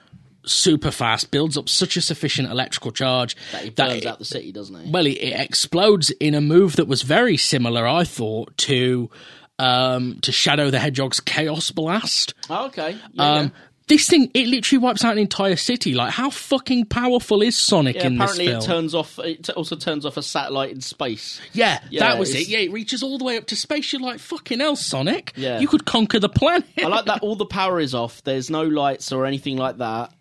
Super 0.48 0.90
fast, 0.90 1.30
builds 1.30 1.56
up 1.58 1.68
such 1.68 1.96
a 1.96 2.00
sufficient 2.00 2.50
electrical 2.50 2.90
charge 2.92 3.36
That 3.52 3.62
he 3.64 3.70
burns 3.70 3.92
it- 4.04 4.06
out 4.06 4.18
the 4.18 4.24
city, 4.24 4.52
doesn't 4.52 4.84
he? 4.84 4.90
well, 4.90 5.06
it, 5.06 5.12
it 5.18 5.38
explodes 5.40 6.10
in 6.10 6.34
a 6.34 6.40
move 6.40 6.76
that 6.76 6.86
was 6.88 7.02
very 7.02 7.36
similar, 7.36 7.86
I 7.86 8.04
thought, 8.04 8.56
to 8.58 9.10
um, 9.58 10.18
to 10.22 10.30
Shadow 10.32 10.70
the 10.70 10.78
Hedgehog's 10.78 11.20
Chaos 11.20 11.70
Blast. 11.72 12.34
Oh, 12.48 12.66
okay. 12.66 12.96
Yeah, 13.12 13.32
Um, 13.32 13.52
This 13.88 14.06
thing, 14.08 14.30
it 14.34 14.46
literally 14.46 14.78
wipes 14.84 15.02
out 15.04 15.12
an 15.12 15.18
entire 15.18 15.56
city. 15.56 15.94
Like, 15.94 16.12
how 16.12 16.28
fucking 16.30 16.84
powerful 16.84 17.40
is 17.42 17.56
Sonic 17.56 17.96
yeah. 17.96 18.06
in 18.06 18.18
this 18.18 18.30
apparently, 18.32 18.54
it 18.56 18.60
turns 18.62 18.94
off. 18.94 19.18
It 19.18 19.48
also 19.50 19.74
turns 19.76 20.04
off 20.06 20.16
a 20.18 20.22
satellite 20.22 20.70
in 20.72 20.80
space. 20.82 21.40
yeah, 21.54 21.80
Yeah, 21.90 22.00
that 22.00 22.18
was 22.18 22.30
it's- 22.30 22.42
it. 22.44 22.48
Yeah, 22.50 22.58
it 22.58 22.70
reaches 22.70 23.02
all 23.02 23.16
the 23.18 23.24
way 23.24 23.36
up 23.38 23.46
to 23.46 23.56
space. 23.56 23.92
You're 23.92 24.02
like, 24.02 24.20
fucking 24.20 24.60
hell, 24.60 24.76
Sonic. 24.76 25.32
Yeah. 25.36 25.58
You 25.58 25.66
could 25.66 25.84
conquer 25.86 26.20
the 26.20 26.28
planet. 26.28 26.66
I 26.78 26.86
like 26.86 27.06
that 27.06 27.20
all 27.22 27.34
the 27.34 27.46
power 27.46 27.80
is 27.80 27.94
off. 27.94 28.22
There's 28.22 28.50
no 28.50 28.62
lights 28.62 29.10
or 29.10 29.24
anything 29.26 29.56
like 29.56 29.78
that. 29.78 30.12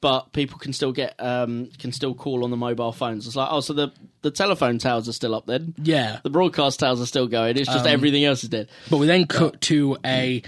But 0.00 0.32
people 0.32 0.58
can 0.58 0.72
still 0.72 0.92
get 0.92 1.14
um, 1.18 1.68
can 1.78 1.92
still 1.92 2.14
call 2.14 2.44
on 2.44 2.50
the 2.50 2.56
mobile 2.56 2.92
phones. 2.92 3.26
It's 3.26 3.36
like 3.36 3.48
oh, 3.50 3.60
so 3.60 3.74
the 3.74 3.92
the 4.22 4.30
telephone 4.30 4.78
towers 4.78 5.06
are 5.08 5.12
still 5.12 5.34
up 5.34 5.44
then. 5.46 5.74
Yeah. 5.82 6.18
The 6.22 6.30
broadcast 6.30 6.80
towers 6.80 7.00
are 7.00 7.06
still 7.06 7.26
going. 7.26 7.56
It's 7.58 7.68
just 7.70 7.84
Um, 7.84 7.92
everything 7.92 8.24
else 8.24 8.42
is 8.42 8.48
dead. 8.48 8.68
But 8.90 8.96
we 8.96 9.06
then 9.06 9.26
cut 9.26 9.60
to 9.62 9.98
a 10.04 10.42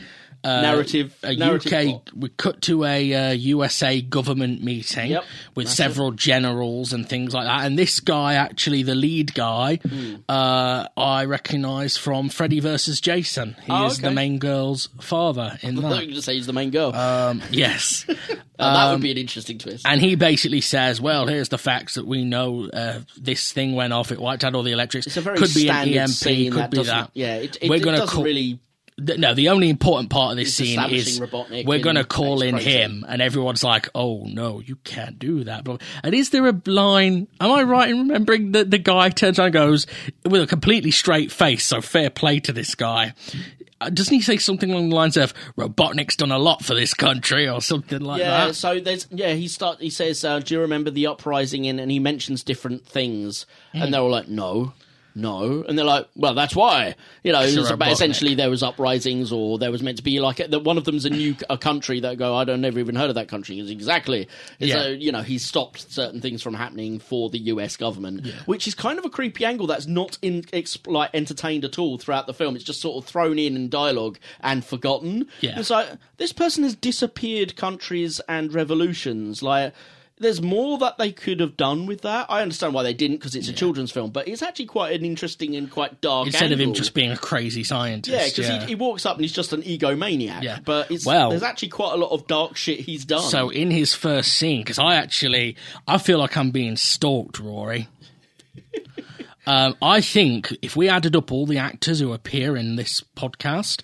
uh, 0.45 0.61
Narrative- 0.63 1.15
a 1.23 1.35
narrative 1.35 1.73
UK. 1.73 1.85
plot. 1.87 2.11
We 2.17 2.29
cut 2.31 2.63
to 2.63 2.85
a 2.85 3.15
uh, 3.15 3.31
USA 3.33 4.01
government 4.01 4.63
meeting 4.63 5.11
Yep, 5.11 5.25
with 5.55 5.69
several 5.69 6.13
generals 6.13 6.93
and 6.93 7.09
things 7.09 7.35
like 7.35 7.45
that. 7.47 7.65
And 7.67 7.79
this 7.79 8.01
guy, 8.01 8.35
actually, 8.35 8.83
the 8.83 8.95
lead 8.95 9.35
guy, 9.35 9.77
Hmm. 9.77 10.15
uh, 10.29 10.87
I 10.97 11.25
recognise 11.25 11.97
from 11.97 12.29
Freddy 12.29 12.61
versus 12.61 13.01
Jason. 13.01 13.57
He 13.67 13.73
Oh, 13.73 13.87
is 13.87 13.99
the 13.99 14.11
main 14.11 14.39
girl's 14.39 14.89
father 15.01 15.59
in 15.63 15.79
I 15.79 15.83
you 15.83 15.89
that. 15.95 16.01
could 16.07 16.15
just 16.15 16.27
say 16.27 16.35
he's 16.35 16.47
the 16.47 16.53
main 16.53 16.71
girl. 16.71 16.95
Um, 16.95 17.43
yes. 17.51 18.07
Uh, 18.61 18.75
that 18.87 18.91
would 18.93 19.01
be 19.01 19.13
an 19.13 19.19
interesting 19.19 19.57
twist. 19.57 19.87
And 19.87 20.01
he 20.01 20.17
basically 20.17 20.61
says, 20.61 21.01
"Well, 21.01 21.29
here's 21.29 21.49
the 21.49 21.59
facts 21.59 21.95
that 21.95 22.09
we 22.09 22.25
know. 22.25 22.69
Uh, 22.69 23.03
this 23.17 23.53
thing 23.53 23.77
went 23.77 23.93
off. 23.93 24.11
It 24.11 24.19
wiped 24.19 24.43
out 24.43 24.57
all 24.57 24.65
the 24.65 24.73
electrics. 24.73 25.07
it's 25.07 25.17
a 25.17 25.21
very 25.21 25.39
could 25.39 25.55
be 25.55 25.69
an 25.71 25.87
EMP. 25.89 26.51
could 26.51 26.53
that 26.55 26.71
be 26.73 26.83
that. 26.83 27.11
Yeah, 27.15 27.37
it, 27.37 27.57
it, 27.61 27.71
We're 27.71 27.77
it 27.77 27.83
doesn't 27.85 28.09
call- 28.09 28.25
really. 28.25 28.59
Th- 29.07 29.19
No, 29.19 29.33
the 29.35 29.49
only 29.51 29.69
important 29.71 30.11
part 30.11 30.33
of 30.33 30.37
this 30.37 30.49
It's 30.49 30.57
scene 30.57 30.81
is 30.91 31.21
Robotnik 31.21 31.67
we're 31.67 31.79
going 31.79 31.97
to 31.97 32.05
call 32.05 32.43
in 32.43 32.57
him, 32.57 33.05
and 33.09 33.23
everyone's 33.23 33.63
like, 33.63 33.89
"Oh 33.95 34.25
no, 34.27 34.61
you 34.61 34.77
can't 34.85 35.19
do 35.19 35.45
that." 35.45 35.63
Blah- 35.65 35.79
And 36.03 36.15
is 36.15 36.31
there 36.31 36.47
a 36.49 36.61
line? 36.67 37.29
Am 37.41 37.51
I 37.53 37.63
right 37.63 37.89
in 37.91 37.99
remembering 37.99 38.53
that 38.53 38.71
the 38.71 38.79
guy 38.79 39.09
turns 39.11 39.39
around 39.39 39.47
and 39.47 39.53
goes 39.55 39.87
with 40.25 40.43
a 40.43 40.47
completely 40.47 40.91
straight 40.91 41.31
face? 41.31 41.65
So 41.65 41.81
fair 41.81 42.11
play 42.11 42.41
to 42.41 42.53
this 42.53 42.75
guy. 42.75 43.15
Uh, 43.81 43.89
Doesn't 43.91 44.13
he 44.13 44.21
say 44.21 44.37
something 44.39 44.73
along 44.73 44.89
the 44.89 44.97
lines 44.97 45.17
of 45.17 45.33
"Robotnik's 45.57 46.17
done 46.17 46.33
a 46.33 46.39
lot 46.39 46.65
for 46.65 46.75
this 46.75 46.93
country" 46.95 47.49
or 47.49 47.61
something 47.63 48.01
like 48.01 48.19
Yeah, 48.19 48.47
that? 48.49 48.57
so 48.57 48.81
there's 48.81 49.07
yeah. 49.13 49.35
He 49.35 49.47
start 49.47 49.81
he 49.81 49.91
says, 49.91 50.25
uh, 50.25 50.41
"Do 50.41 50.55
you 50.55 50.61
remember 50.61 50.91
the 50.91 51.07
uprising?" 51.07 51.65
In 51.67 51.79
and 51.79 51.89
he 51.93 52.01
mentions 52.01 52.43
different 52.43 52.85
things, 52.85 53.47
Hmm. 53.73 53.83
and 53.83 53.95
they're 53.95 54.01
all 54.01 54.11
like, 54.11 54.27
"No." 54.27 54.73
No, 55.19 55.65
and 55.69 55.77
they're 55.77 55.85
like, 55.85 56.07
well, 56.15 56.35
that's 56.35 56.55
why. 56.55 56.95
You 57.25 57.33
know, 57.33 57.41
a 57.41 57.75
about- 57.75 57.91
essentially 57.91 58.37
there 58.37 58.51
was 58.51 58.63
uprisings, 58.63 59.33
or 59.33 59.59
there 59.59 59.73
was 59.73 59.83
meant 59.83 59.97
to 59.97 60.05
be 60.05 60.21
like 60.21 60.37
that. 60.37 60.63
One 60.63 60.79
of 60.79 60.85
them's 60.85 61.05
a 61.05 61.11
new 61.11 61.35
a 61.51 61.59
country 61.59 61.99
that 62.01 62.19
go, 62.19 62.37
I 62.37 62.45
don't 62.45 62.61
never 62.61 62.79
even 62.79 62.95
heard 62.95 63.09
of 63.09 63.17
that 63.17 63.27
country. 63.29 63.59
Is 63.59 63.69
exactly. 63.71 64.29
Yeah. 64.61 64.75
So 64.75 64.89
you 64.89 65.11
know, 65.11 65.23
he 65.23 65.39
stopped 65.39 65.91
certain 65.91 66.21
things 66.21 66.41
from 66.41 66.55
happening 66.55 67.01
for 67.01 67.31
the 67.31 67.39
U.S. 67.39 67.77
government, 67.77 68.27
which 68.47 68.69
is 68.69 68.75
kind 68.75 68.99
of 68.99 69.05
a 69.05 69.11
creepy 69.11 69.45
angle 69.45 69.67
that's 69.67 69.87
not 69.87 70.19
in 70.23 70.43
exp- 70.45 70.87
like 70.87 71.11
entertained 71.13 71.65
at 71.65 71.79
all 71.79 71.99
throughout 71.99 72.27
the 72.29 72.35
film. 72.35 72.55
It's 72.55 72.65
just 72.65 72.81
sort 72.81 73.03
of 73.03 73.09
thrown 73.11 73.39
in 73.39 73.57
in 73.57 73.69
dialogue 73.69 74.19
and 74.41 74.65
forgotten. 74.65 75.27
Yeah. 75.41 75.59
It's 75.59 75.71
like 75.71 75.89
this 76.19 76.33
person 76.33 76.63
has 76.63 76.77
disappeared 76.77 77.57
countries 77.57 78.21
and 78.29 78.55
revolutions. 78.55 79.43
Like 79.43 79.75
there's 80.21 80.43
more 80.43 80.79
that 80.79 80.99
they 80.99 81.13
could 81.13 81.41
have 81.41 81.57
done 81.57 81.87
with 81.87 82.03
that. 82.03 82.27
I 82.29 82.43
understand 82.43 82.75
why 82.75 82.83
they 82.83 82.95
didn't 82.95 83.17
because 83.19 83.35
it's 83.35 83.49
a 83.49 83.53
children's 83.53 83.91
film, 83.91 84.11
but 84.11 84.29
it's 84.29 84.43
actually 84.43 84.67
quite 84.67 84.95
an 84.95 85.05
interesting 85.05 85.57
and 85.57 85.71
quite 85.71 86.01
dark. 86.01 86.27
Instead 86.27 86.53
of 86.53 86.61
him 86.61 86.75
just 86.75 86.95
being 86.95 87.11
a 87.11 87.17
crazy 87.17 87.65
scientist. 87.65 88.17
yeah, 88.17 88.27
because 88.29 88.63
he, 88.65 88.69
he 88.71 88.75
walks 88.75 89.07
up 89.07 89.17
and 89.17 89.25
he's 89.25 89.33
just 89.33 89.53
an 89.53 89.63
egomaniac. 89.63 90.43
Yeah. 90.43 90.59
but 90.65 90.91
it's, 90.91 91.07
Well- 91.07 91.31
there's 91.31 91.43
actually 91.43 91.69
quite 91.69 91.93
a 91.95 91.97
lot 91.97 92.11
of 92.11 92.27
dark 92.27 92.57
shit 92.57 92.81
he's 92.81 93.05
done. 93.05 93.23
So 93.23 93.51
in 93.51 93.71
his 93.71 93.95
first 93.95 94.35
scene, 94.35 94.61
because 94.63 94.79
I 94.79 94.97
actually 94.97 95.57
I 95.87 95.99
feel 95.99 96.19
like 96.19 96.37
I'm 96.37 96.51
being 96.51 96.77
stalked, 96.77 97.39
Rory. 97.39 97.89
um, 99.47 99.77
I 99.81 100.01
think 100.01 100.55
if 100.63 100.77
we 100.77 100.89
added 100.89 101.17
up 101.17 101.33
all 101.33 101.47
the 101.47 101.59
actors 101.59 102.01
who 102.01 102.13
appear 102.13 102.57
in 102.57 102.77
this 102.77 103.03
podcast, 103.17 103.83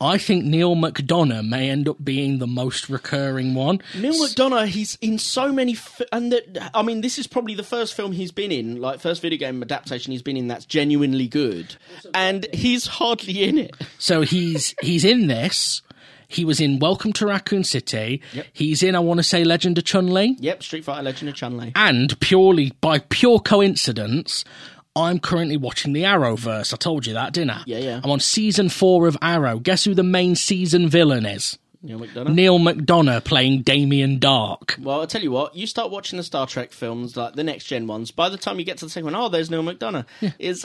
I 0.00 0.18
think 0.18 0.44
Neal 0.44 0.74
McDonough 0.74 1.48
may 1.48 1.70
end 1.70 1.88
up 1.88 2.04
being 2.04 2.38
the 2.38 2.46
most 2.46 2.88
recurring 2.88 3.54
one. 3.54 3.80
Neal 3.98 4.12
McDonough, 4.12 4.66
he's 4.66 4.96
in 5.00 5.18
so 5.18 5.52
many, 5.52 5.74
fi- 5.74 6.06
and 6.12 6.32
that, 6.32 6.70
I 6.74 6.82
mean, 6.82 7.00
this 7.00 7.18
is 7.18 7.26
probably 7.26 7.54
the 7.54 7.62
first 7.62 7.94
film 7.94 8.12
he's 8.12 8.32
been 8.32 8.52
in, 8.52 8.80
like 8.80 9.00
first 9.00 9.22
video 9.22 9.38
game 9.38 9.62
adaptation 9.62 10.12
he's 10.12 10.22
been 10.22 10.36
in 10.36 10.48
that's 10.48 10.66
genuinely 10.66 11.28
good, 11.28 11.76
and 12.14 12.46
he's 12.52 12.86
hardly 12.86 13.44
in 13.44 13.58
it. 13.58 13.74
So 13.98 14.22
he's 14.22 14.74
he's 14.80 15.04
in 15.04 15.26
this. 15.26 15.82
He 16.28 16.44
was 16.44 16.60
in 16.60 16.80
Welcome 16.80 17.12
to 17.14 17.26
Raccoon 17.26 17.62
City. 17.62 18.20
Yep. 18.32 18.46
He's 18.52 18.82
in 18.82 18.96
I 18.96 18.98
want 18.98 19.18
to 19.18 19.22
say 19.22 19.44
Legend 19.44 19.78
of 19.78 19.84
Chun 19.84 20.08
Li. 20.08 20.36
Yep, 20.40 20.62
Street 20.62 20.84
Fighter 20.84 21.02
Legend 21.02 21.28
of 21.28 21.36
Chun 21.36 21.56
Li. 21.56 21.72
And 21.76 22.18
purely 22.18 22.72
by 22.80 22.98
pure 22.98 23.38
coincidence, 23.38 24.44
I'm 24.96 25.18
currently 25.18 25.58
watching 25.58 25.92
the 25.92 26.04
Arrowverse. 26.04 26.72
I 26.72 26.76
told 26.78 27.06
you 27.06 27.12
that, 27.12 27.34
didn't 27.34 27.50
I? 27.50 27.62
Yeah, 27.66 27.78
yeah. 27.78 28.00
I'm 28.02 28.10
on 28.10 28.18
season 28.20 28.70
four 28.70 29.06
of 29.06 29.16
Arrow. 29.20 29.58
Guess 29.58 29.84
who 29.84 29.94
the 29.94 30.02
main 30.02 30.34
season 30.34 30.88
villain 30.88 31.26
is? 31.26 31.58
Neal 31.86 31.98
McDonough. 32.00 32.34
Neal 32.34 32.58
McDonough 32.58 33.24
playing 33.24 33.62
Damien 33.62 34.18
Darhk. 34.18 34.78
Well, 34.78 35.00
I'll 35.00 35.06
tell 35.06 35.22
you 35.22 35.30
what, 35.30 35.54
you 35.54 35.66
start 35.66 35.90
watching 35.90 36.16
the 36.16 36.22
Star 36.22 36.46
Trek 36.46 36.72
films, 36.72 37.16
like 37.16 37.34
the 37.34 37.44
next 37.44 37.64
gen 37.64 37.86
ones, 37.86 38.10
by 38.10 38.28
the 38.28 38.36
time 38.36 38.58
you 38.58 38.64
get 38.64 38.78
to 38.78 38.84
the 38.86 38.90
second 38.90 39.06
one, 39.06 39.14
oh, 39.14 39.28
there's 39.28 39.50
Neal 39.50 39.62
McDonough. 39.62 40.04
Is 40.38 40.64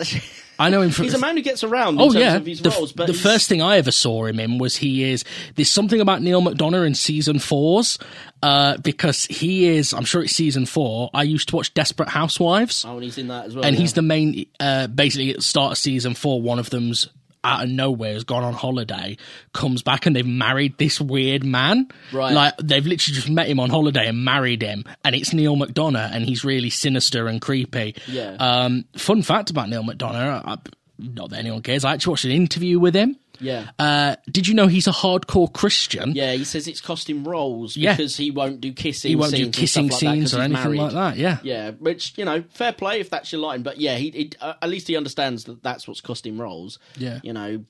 I 0.59 0.69
know 0.69 0.82
him 0.82 0.89
from. 0.91 1.03
He's 1.05 1.13
a 1.13 1.19
man 1.19 1.38
who 1.38 1.43
gets 1.43 1.63
around 1.63 1.95
in 1.95 2.01
Oh 2.01 2.05
terms 2.05 2.15
yeah, 2.15 2.36
of 2.36 2.45
his 2.45 2.61
the, 2.61 2.69
roles, 2.72 2.91
but 2.91 3.07
the 3.07 3.13
first 3.13 3.47
thing 3.47 3.61
I 3.61 3.78
ever 3.78 3.91
saw 3.91 4.26
him 4.26 4.39
in 4.39 4.57
was 4.57 4.78
he 4.78 5.03
is. 5.03 5.24
There's 5.55 5.69
something 5.69 6.01
about 6.01 6.22
Neal 6.22 6.41
McDonough 6.41 6.86
in 6.86 6.95
season 6.95 7.39
fours, 7.39 7.99
uh, 8.43 8.78
because 8.78 9.26
he 9.26 9.67
is. 9.67 9.93
I'm 9.93 10.05
sure 10.05 10.24
it's 10.24 10.34
season 10.36 10.65
four. 10.65 11.09
I 11.13 11.24
used 11.24 11.49
to 11.49 11.55
watch 11.55 11.74
Desperate 11.74 12.09
Housewives. 12.09 12.84
Oh, 12.86 12.95
and 12.95 13.03
he's 13.03 13.17
in 13.17 13.28
that 13.28 13.45
as 13.45 13.55
well. 13.55 13.65
and 13.65 13.76
yeah. 13.76 13.82
he's 13.82 13.93
the 13.93 14.01
main 14.01 14.45
uh 14.59 14.88
basically 14.88 15.30
at 15.32 15.38
the 15.38 15.41
start 15.41 15.74
of 15.74 15.78
season 15.78 16.13
four 16.13 16.41
one 16.41 16.57
of 16.59 16.69
them's 16.69 17.07
out 17.43 17.63
of 17.63 17.69
nowhere 17.69 18.13
has 18.13 18.23
gone 18.23 18.43
on 18.43 18.53
holiday 18.53 19.17
comes 19.53 19.81
back 19.81 20.05
and 20.05 20.15
they've 20.15 20.27
married 20.27 20.77
this 20.77 21.01
weird 21.01 21.43
man 21.43 21.87
Right. 22.11 22.33
like 22.33 22.53
they've 22.57 22.85
literally 22.85 23.15
just 23.15 23.29
met 23.29 23.47
him 23.47 23.59
on 23.59 23.69
holiday 23.69 24.07
and 24.07 24.23
married 24.23 24.61
him 24.61 24.83
and 25.03 25.15
it's 25.15 25.33
neal 25.33 25.55
mcdonough 25.55 26.11
and 26.13 26.23
he's 26.25 26.43
really 26.45 26.69
sinister 26.69 27.27
and 27.27 27.41
creepy 27.41 27.95
Yeah. 28.07 28.35
um 28.39 28.85
fun 28.95 29.23
fact 29.23 29.49
about 29.49 29.69
neal 29.69 29.83
mcdonough 29.83 30.43
I, 30.45 30.57
not 30.99 31.31
that 31.31 31.39
anyone 31.39 31.61
cares 31.63 31.83
i 31.83 31.93
actually 31.93 32.11
watched 32.11 32.25
an 32.25 32.31
interview 32.31 32.79
with 32.79 32.95
him 32.95 33.17
Yeah. 33.41 33.71
uh 33.79 34.15
did 34.29 34.47
you 34.47 34.53
know 34.53 34.67
he's 34.67 34.87
a 34.87 34.91
hardcore 34.91 35.51
christian 35.51 36.13
Yeah, 36.15 36.33
he 36.33 36.43
says 36.43 36.67
it's 36.67 36.79
cost 36.81 37.09
him 37.09 37.23
roles 37.27 37.75
Yeah. 37.75 37.95
because 37.95 38.15
he 38.15 38.31
won't 38.31 38.61
do 38.61 38.71
kissing. 38.71 39.09
he 39.09 39.15
won't 39.15 39.33
do 39.35 39.49
kissing 39.49 39.87
like 39.89 39.99
scenes 39.99 40.33
or 40.35 40.41
anything 40.41 40.63
married. 40.75 40.79
like 40.79 40.93
that 40.93 41.17
yeah 41.17 41.39
Yeah, 41.43 41.71
which 41.71 42.17
you 42.17 42.25
know, 42.25 42.43
fair 42.53 42.71
play 42.73 42.99
if 42.99 43.09
that's 43.09 43.31
your 43.31 43.41
line. 43.41 43.63
But 43.63 43.77
yeah, 43.79 43.95
he, 43.95 44.11
he 44.11 44.31
uh, 44.39 44.53
at 44.61 44.69
least 44.69 44.87
he 44.87 44.95
understands 44.95 45.45
that 45.45 45.63
that's 45.63 45.87
what's 45.87 46.01
cost 46.01 46.25
him 46.25 46.39
roles. 46.39 46.79
Yeah. 46.97 47.19
you 47.23 47.33
know, 47.33 47.65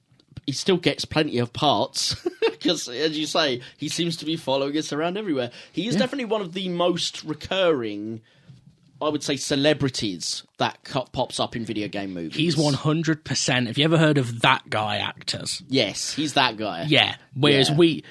he 0.45 0.51
still 0.53 0.77
gets 0.77 1.05
plenty 1.05 1.37
of 1.37 1.53
parts 1.53 2.15
because, 2.41 2.87
as 2.89 3.17
you 3.17 3.25
say, 3.27 3.61
he 3.77 3.87
seems 3.89 4.17
to 4.17 4.25
be 4.25 4.35
following 4.37 4.75
us 4.77 4.91
around 4.91 5.17
everywhere. 5.17 5.51
He 5.71 5.87
is 5.87 5.95
definitely 5.95 6.25
one 6.25 6.41
of 6.41 6.53
the 6.53 6.67
most 6.69 7.23
recurring. 7.23 8.21
I 9.01 9.09
would 9.09 9.23
say 9.23 9.35
celebrities 9.35 10.43
that 10.61 10.77
pops 11.11 11.39
up 11.39 11.55
in 11.55 11.65
video 11.65 11.87
game 11.87 12.13
movies. 12.13 12.35
he's 12.35 12.55
100% 12.55 13.67
have 13.67 13.77
you 13.77 13.83
ever 13.83 13.97
heard 13.97 14.17
of 14.17 14.41
that 14.41 14.69
guy 14.69 14.97
actors 14.97 15.61
Yes, 15.69 16.13
he's 16.13 16.33
that 16.33 16.57
guy. 16.57 16.85
Yeah. 16.87 17.15
Whereas 17.33 17.69
Yeah. 17.69 17.75
we, 17.77 18.03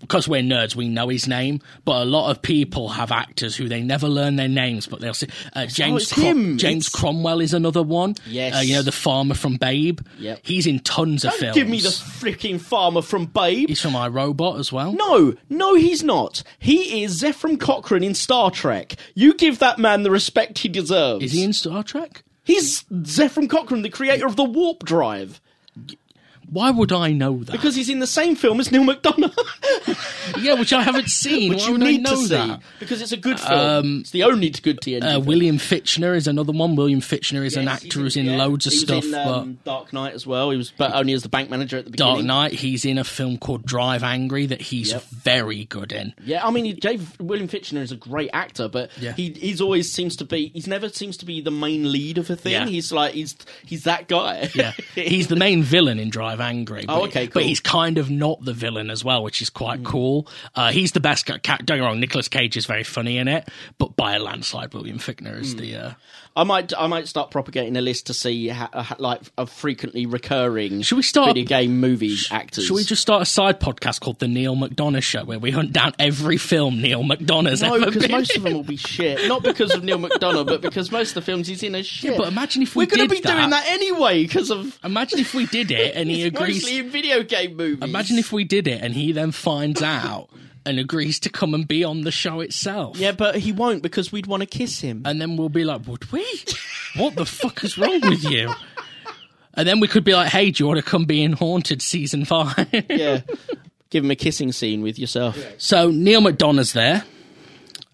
because 0.00 0.28
we're 0.28 0.42
nerds, 0.42 0.76
we 0.76 0.88
know 0.88 1.08
his 1.08 1.26
name. 1.26 1.60
But 1.86 2.02
a 2.02 2.04
lot 2.04 2.30
of 2.30 2.42
people 2.42 2.90
have 2.90 3.10
actors 3.10 3.56
who 3.56 3.68
they 3.68 3.80
never 3.82 4.06
learn 4.08 4.36
their 4.36 4.48
names, 4.48 4.86
but 4.86 5.00
they'll 5.00 5.14
see. 5.14 5.28
Uh, 5.54 5.64
James 5.66 6.02
it's 6.02 6.12
Crom- 6.12 6.24
him. 6.26 6.58
James 6.58 6.86
It's- 6.88 7.00
Cromwell 7.00 7.40
is 7.40 7.54
another 7.54 7.82
one. 7.82 8.14
Yes. 8.26 8.54
Uh, 8.56 8.60
you 8.60 8.74
know 8.74 8.82
the 8.82 8.92
farmer 8.92 9.34
from 9.34 9.56
Babe. 9.56 10.00
Yep. 10.18 10.40
He's 10.42 10.66
in 10.66 10.80
tons 10.80 11.24
of 11.24 11.30
Don't 11.32 11.40
films. 11.40 11.54
give 11.56 11.68
me 11.68 11.80
the 11.80 11.88
freaking 11.88 12.60
farmer 12.60 13.00
from 13.02 13.26
Babe. 13.26 13.68
He's 13.68 13.80
from 13.80 13.96
I, 13.96 14.08
Robot 14.08 14.58
as 14.58 14.70
well. 14.72 14.92
No, 14.92 15.34
no, 15.48 15.74
he's 15.74 16.02
not. 16.02 16.42
He 16.58 17.02
is 17.04 17.22
Zefram 17.22 17.58
Cochrane 17.58 18.04
in 18.04 18.14
Star 18.14 18.50
Trek. 18.50 18.96
You 19.14 19.32
give 19.34 19.58
that 19.60 19.78
man 19.78 20.02
the 20.02 20.10
respect 20.10 20.58
he 20.58 20.68
deserves. 20.68 21.24
Is 21.24 21.32
he 21.32 21.42
in 21.44 21.52
Star 21.54 21.82
Trek? 21.82 21.95
He's 22.44 22.84
Zefram 22.84 23.50
Cochrane, 23.50 23.82
the 23.82 23.90
creator 23.90 24.26
of 24.26 24.36
the 24.36 24.44
warp 24.44 24.84
drive, 24.84 25.40
Why 26.50 26.70
would 26.70 26.92
I 26.92 27.12
know 27.12 27.42
that? 27.44 27.52
because 27.52 27.74
he's 27.74 27.88
in 27.88 27.98
the 27.98 28.06
same 28.06 28.36
film 28.36 28.60
as 28.60 28.70
Neal 28.70 28.82
McDonough, 28.84 29.34
yeah, 30.42 30.54
which 30.54 30.72
I 30.72 30.82
haven't 30.82 31.08
seen. 31.08 31.50
which 31.52 31.62
Why 31.62 31.68
you 31.72 31.78
need 31.78 32.02
know 32.02 32.10
to 32.10 32.16
see 32.16 32.28
that? 32.28 32.60
because 32.78 33.02
it's 33.02 33.12
a 33.12 33.16
good 33.16 33.38
film. 33.40 34.00
it's 34.00 34.10
the 34.10 34.22
only 34.22 34.50
good 34.50 34.80
TNG. 34.80 35.02
Uh, 35.02 35.10
film. 35.12 35.24
William 35.26 35.58
Fichtner 35.58 36.14
is 36.16 36.26
another 36.26 36.52
one. 36.52 36.76
William 36.76 37.00
Fichtner 37.00 37.44
is 37.44 37.56
an 37.56 37.68
actor 37.68 38.00
who's 38.00 38.16
in 38.16 38.26
yeah, 38.26 38.36
loads 38.36 38.66
of 38.66 38.72
he 38.72 38.78
stuff, 38.78 39.04
in, 39.04 39.10
but 39.12 39.26
um, 39.26 39.58
Dark 39.64 39.92
Knight 39.92 40.14
as 40.14 40.26
well. 40.26 40.50
He 40.50 40.56
was, 40.56 40.72
but 40.76 40.94
only 40.94 41.12
as 41.12 41.22
the 41.22 41.28
bank 41.28 41.50
manager 41.50 41.78
at 41.78 41.84
the 41.84 41.90
beginning. 41.90 42.14
Dark. 42.14 42.24
Knight. 42.26 42.52
He's 42.52 42.84
in 42.84 42.98
a 42.98 43.04
film 43.04 43.38
called 43.38 43.64
Drive 43.64 44.02
Angry 44.02 44.46
that 44.46 44.60
he's 44.60 44.92
Yep. 44.92 45.02
very 45.04 45.64
good 45.64 45.92
in. 45.92 46.14
Yeah, 46.24 46.46
I 46.46 46.50
mean, 46.50 46.64
he- 46.64 46.72
Dave 46.74 47.18
William 47.20 47.48
Fichtner 47.48 47.80
is 47.82 47.92
a 47.92 47.96
great 47.96 48.30
actor, 48.32 48.68
but 48.68 48.90
Yeah. 49.00 49.12
he 49.12 49.30
he's 49.32 49.60
always 49.60 49.92
seems 49.92 50.16
to 50.16 50.24
be. 50.24 50.48
He's 50.54 50.66
never 50.66 50.88
seems 50.88 51.16
to 51.18 51.26
be 51.26 51.40
the 51.40 51.50
main 51.50 51.90
lead 51.90 52.18
of 52.18 52.30
a 52.30 52.36
thing. 52.36 52.52
Yeah. 52.52 52.66
He's 52.66 52.92
like 52.92 53.14
he's 53.14 53.36
he's 53.64 53.84
that 53.84 54.06
guy. 54.08 54.48
Yeah, 54.54 54.72
he's 54.94 55.26
the 55.28 55.36
main 55.36 55.62
villain 55.62 55.98
in 55.98 56.08
Drive 56.10 56.35
Angry. 56.40 56.84
But, 56.86 56.94
Oh, 56.96 57.04
okay, 57.04 57.26
cool. 57.26 57.42
Hmm. 57.42 57.48
he's 57.48 57.60
kind 57.60 57.98
of 57.98 58.10
not 58.10 58.44
the 58.44 58.52
villain 58.52 58.90
as 58.90 59.04
well, 59.04 59.22
which 59.22 59.40
is 59.42 59.50
quite 59.50 59.84
cool. 59.84 60.28
Uh, 60.54 60.70
he's 60.72 60.92
the 60.92 61.00
best. 61.00 61.26
Don't 61.26 61.42
get 61.42 61.68
me 61.68 61.80
wrong, 61.80 62.00
Nicolas 62.00 62.28
Cage 62.28 62.56
is 62.56 62.66
very 62.66 62.84
funny 62.84 63.18
in 63.18 63.28
it, 63.28 63.48
but 63.78 63.96
by 63.96 64.14
a 64.14 64.18
landslide, 64.18 64.72
William 64.74 64.98
Fichtner 64.98 65.40
is 65.40 65.52
Hmm. 65.52 65.58
the. 65.58 65.76
Uh, 65.76 65.90
I 66.36 66.44
might 66.44 66.72
I 66.76 66.86
might 66.86 67.08
start 67.08 67.30
propagating 67.30 67.76
a 67.78 67.80
list 67.80 68.08
to 68.08 68.14
see 68.14 68.48
ha, 68.48 68.68
uh, 68.72 68.82
ha, 68.82 68.96
like 68.98 69.22
of 69.38 69.50
frequently 69.50 70.04
recurring 70.04 70.82
Should 70.82 70.96
we 70.96 71.02
start- 71.02 71.28
video 71.28 71.46
game 71.46 71.80
movie 71.80 72.14
actors. 72.30 72.66
should 72.66 72.74
we 72.74 72.84
just 72.84 73.00
start 73.00 73.22
a 73.22 73.24
side 73.24 73.58
podcast 73.58 74.00
called 74.02 74.18
the 74.18 74.28
Neal 74.28 74.54
McDonough 74.54 75.02
Show, 75.02 75.24
where 75.24 75.38
we 75.38 75.50
hunt 75.50 75.72
down 75.72 75.94
every 75.98 76.36
film 76.36 76.82
Neal 76.82 77.02
McDonough's 77.04 77.62
No, 77.62 77.74
ever 77.76 77.86
because 77.86 78.02
been 78.02 78.10
most 78.10 78.36
of 78.36 78.42
them 78.42 78.52
will 78.52 78.62
be 78.62 78.76
shit. 78.76 79.26
Not 79.28 79.42
because 79.42 79.74
of 79.74 79.82
Neal 79.82 79.98
McDonough, 79.98 80.46
but 80.46 80.60
because 80.60 80.92
most 80.92 81.10
of 81.10 81.14
the 81.14 81.22
films 81.22 81.48
he's 81.48 81.62
in 81.62 81.74
are 81.74 81.82
shit. 81.82 82.16
but 82.18 82.28
imagine 82.28 82.62
if 82.62 82.76
we 82.76 82.84
we're 82.84 82.94
going 82.94 83.08
to 83.08 83.14
be 83.14 83.20
doing 83.22 83.50
that. 83.50 83.64
that 83.64 83.66
anyway 83.70 84.22
because 84.22 84.50
of 84.50 84.78
Imagine 84.84 85.20
if 85.20 85.32
we 85.34 85.46
did 85.46 85.70
it 85.70 85.94
and 85.96 86.10
he 86.10 86.22
agrees. 86.26 86.62
mostly 86.62 86.78
in 86.80 86.90
video 86.90 87.22
game 87.22 87.56
movies. 87.56 87.82
Imagine 87.82 88.18
if 88.18 88.30
we 88.30 88.44
did 88.44 88.68
it 88.68 88.82
and 88.82 88.92
he 88.92 89.12
then 89.12 89.30
finds 89.32 89.80
out 89.82 90.28
and 90.66 90.78
agrees 90.78 91.18
to 91.20 91.30
come 91.30 91.54
and 91.54 91.66
be 91.66 91.84
on 91.84 92.02
the 92.02 92.10
show 92.10 92.40
itself. 92.40 92.96
yeah, 92.98 93.12
but 93.12 93.36
he 93.36 93.52
won't 93.52 93.82
because 93.82 94.12
we'd 94.12 94.26
want 94.26 94.42
to 94.42 94.46
kiss 94.46 94.80
him. 94.80 95.02
and 95.04 95.20
then 95.20 95.36
we'll 95.36 95.48
be 95.48 95.64
like, 95.64 95.86
"Would 95.86 96.10
we? 96.12 96.26
What 96.96 97.14
the 97.14 97.24
fuck 97.26 97.62
is 97.64 97.78
wrong 97.78 98.00
with 98.02 98.24
you?" 98.24 98.52
And 99.54 99.66
then 99.66 99.80
we 99.80 99.88
could 99.88 100.04
be 100.04 100.12
like, 100.14 100.30
"Hey, 100.30 100.50
do 100.50 100.62
you 100.62 100.66
want 100.68 100.78
to 100.78 100.84
come 100.84 101.04
be 101.06 101.22
in 101.22 101.32
Haunted 101.32 101.80
season 101.80 102.24
five? 102.26 102.66
yeah, 102.90 103.20
give 103.90 104.04
him 104.04 104.10
a 104.10 104.16
kissing 104.16 104.52
scene 104.52 104.82
with 104.82 104.98
yourself. 104.98 105.38
so 105.58 105.90
Neal 105.90 106.20
McDonough's 106.20 106.72
there 106.74 107.04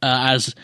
uh, 0.03 0.27
as 0.31 0.55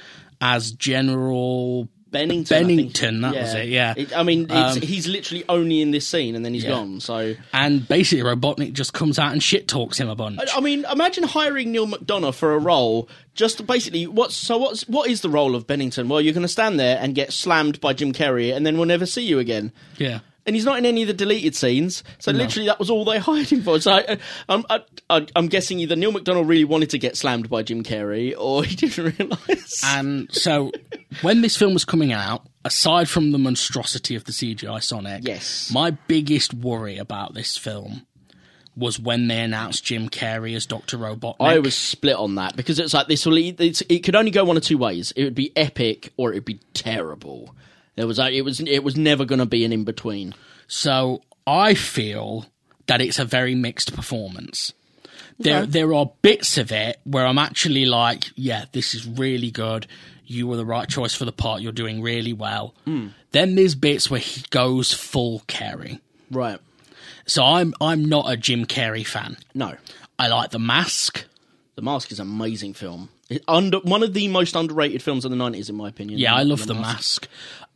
as 0.40 0.72
General. 0.72 1.88
Bennington. 2.10 2.66
Bennington, 2.66 3.20
that 3.20 3.34
was 3.34 3.54
it, 3.54 3.68
yeah. 3.68 3.94
I 4.16 4.22
mean, 4.22 4.44
it's, 4.50 4.76
Um, 4.76 4.80
he's 4.82 5.06
literally 5.06 5.44
only 5.48 5.80
in 5.82 5.90
this 5.90 6.06
scene, 6.06 6.34
and 6.34 6.44
then 6.44 6.54
he's 6.54 6.64
Yeah. 6.64 6.70
gone. 6.70 7.00
So, 7.00 7.34
And 7.52 7.86
basically, 7.86 8.22
Robotnik 8.24 8.72
just 8.72 8.92
comes 8.94 9.18
out 9.18 9.32
and 9.32 9.42
shit 9.42 9.68
talks 9.68 9.98
him 9.98 10.08
a 10.08 10.14
bunch. 10.14 10.40
I, 10.40 10.56
I 10.58 10.60
mean, 10.60 10.84
imagine 10.90 11.24
hiring 11.24 11.70
Neal 11.72 11.86
McDonough 11.86 12.34
for 12.34 12.54
a 12.54 12.58
role. 12.58 13.08
Just 13.34 13.66
basically, 13.66 14.06
what's 14.06 14.36
so? 14.36 14.58
What's 14.58 14.88
what 14.88 15.08
is 15.08 15.20
the 15.20 15.28
role 15.28 15.54
of 15.54 15.66
Bennington? 15.66 16.08
Well, 16.08 16.20
you're 16.20 16.34
going 16.34 16.42
to 16.42 16.48
stand 16.48 16.80
there 16.80 16.98
and 17.00 17.14
get 17.14 17.32
slammed 17.32 17.80
by 17.80 17.92
Jim 17.92 18.12
Carrey, 18.12 18.54
and 18.56 18.66
then 18.66 18.76
we'll 18.78 18.86
never 18.86 19.06
see 19.06 19.22
you 19.24 19.38
again. 19.38 19.72
yeah. 19.98 20.20
And 20.48 20.56
he's 20.56 20.64
not 20.64 20.78
in 20.78 20.86
any 20.86 21.02
of 21.02 21.08
the 21.08 21.12
deleted 21.14 21.54
scenes, 21.54 22.02
so 22.18 22.32
literally 22.32 22.68
that 22.68 22.78
was 22.78 22.88
all 22.88 23.04
they 23.04 23.18
hired 23.18 23.50
him 23.50 23.60
for. 23.62 23.78
So 23.80 23.92
I, 23.92 24.00
uh, 24.04 24.16
I'm, 24.48 24.64
I, 24.70 24.80
I, 25.10 25.26
I'm 25.36 25.48
guessing 25.48 25.78
either 25.78 25.94
Neal 25.94 26.10
McDonough 26.10 26.48
really 26.48 26.64
wanted 26.64 26.88
to 26.90 26.98
get 26.98 27.18
slammed 27.18 27.50
by 27.50 27.62
Jim 27.62 27.82
Carrey, 27.82 28.34
or 28.34 28.64
he 28.64 28.74
didn't 28.74 29.18
realise. 29.18 29.82
And 29.84 30.32
so, 30.32 30.72
when 31.20 31.42
this 31.42 31.54
film 31.54 31.74
was 31.74 31.84
coming 31.84 32.14
out, 32.14 32.46
aside 32.64 33.10
from 33.10 33.32
the 33.32 33.38
monstrosity 33.38 34.14
of 34.14 34.24
the 34.24 34.32
CGI 34.32 34.82
Sonic, 34.82 35.20
Yes. 35.26 35.70
my 35.70 35.90
biggest 35.90 36.54
worry 36.54 36.96
about 36.96 37.34
this 37.34 37.58
film 37.58 38.06
was 38.74 38.98
when 38.98 39.28
they 39.28 39.40
announced 39.40 39.84
Jim 39.84 40.08
Carrey 40.08 40.56
as 40.56 40.64
Doctor 40.64 40.96
Robotnik. 40.96 41.36
I 41.40 41.58
was 41.58 41.74
split 41.74 42.16
on 42.16 42.36
that 42.36 42.56
because 42.56 42.78
it's 42.78 42.94
like 42.94 43.08
this 43.08 43.26
will 43.26 43.36
it 43.36 44.02
could 44.02 44.16
only 44.16 44.30
go 44.30 44.44
one 44.44 44.56
of 44.56 44.62
two 44.62 44.78
ways. 44.78 45.12
It 45.14 45.24
would 45.24 45.34
be 45.34 45.54
epic 45.56 46.12
or 46.16 46.30
it 46.32 46.36
would 46.36 46.44
be 46.46 46.60
terrible. 46.72 47.54
There 47.98 48.06
was 48.06 48.20
it 48.20 48.44
was 48.44 48.60
it 48.60 48.84
was 48.84 48.96
never 48.96 49.24
going 49.24 49.40
to 49.40 49.46
be 49.46 49.64
an 49.64 49.72
in 49.72 49.82
between. 49.82 50.32
so 50.68 51.20
I 51.48 51.74
feel 51.74 52.46
that 52.86 53.00
it's 53.00 53.18
a 53.18 53.24
very 53.24 53.54
mixed 53.56 53.92
performance. 53.92 54.72
There, 55.40 55.66
there 55.66 55.92
are 55.94 56.10
bits 56.22 56.58
of 56.58 56.70
it 56.72 57.00
where 57.04 57.26
I'm 57.26 57.38
actually 57.38 57.86
like, 57.86 58.24
yeah, 58.36 58.66
this 58.72 58.94
is 58.94 59.06
really 59.06 59.50
good. 59.50 59.86
You 60.26 60.46
were 60.46 60.56
the 60.56 60.64
right 60.64 60.88
choice 60.88 61.14
for 61.14 61.24
the 61.24 61.32
part. 61.32 61.60
You're 61.60 61.72
doing 61.72 62.02
really 62.02 62.32
well. 62.32 62.74
Hmm. 62.84 63.08
Then 63.32 63.54
there's 63.56 63.74
bits 63.74 64.08
where 64.10 64.20
he 64.20 64.44
goes 64.50 64.92
full 64.92 65.40
Carrey. 65.48 66.00
Right. 66.30 66.60
So 67.26 67.42
I'm 67.44 67.74
I'm 67.80 68.04
not 68.04 68.30
a 68.30 68.36
Jim 68.36 68.64
Carrey 68.64 69.06
fan. 69.06 69.36
No. 69.54 69.74
I 70.18 70.28
like 70.28 70.50
The 70.50 70.58
Mask. 70.58 71.24
The 71.74 71.82
Mask 71.82 72.12
is 72.12 72.20
an 72.20 72.28
amazing 72.28 72.74
film. 72.74 73.08
It, 73.28 73.42
under 73.46 73.78
one 73.80 74.02
of 74.02 74.14
the 74.14 74.28
most 74.28 74.56
underrated 74.56 75.02
films 75.02 75.24
of 75.24 75.30
the 75.30 75.36
nineties, 75.36 75.68
in 75.68 75.76
my 75.76 75.88
opinion. 75.88 76.18
Yeah, 76.18 76.34
I 76.34 76.42
love 76.42 76.66
The 76.66 76.74
Mask. 76.74 77.28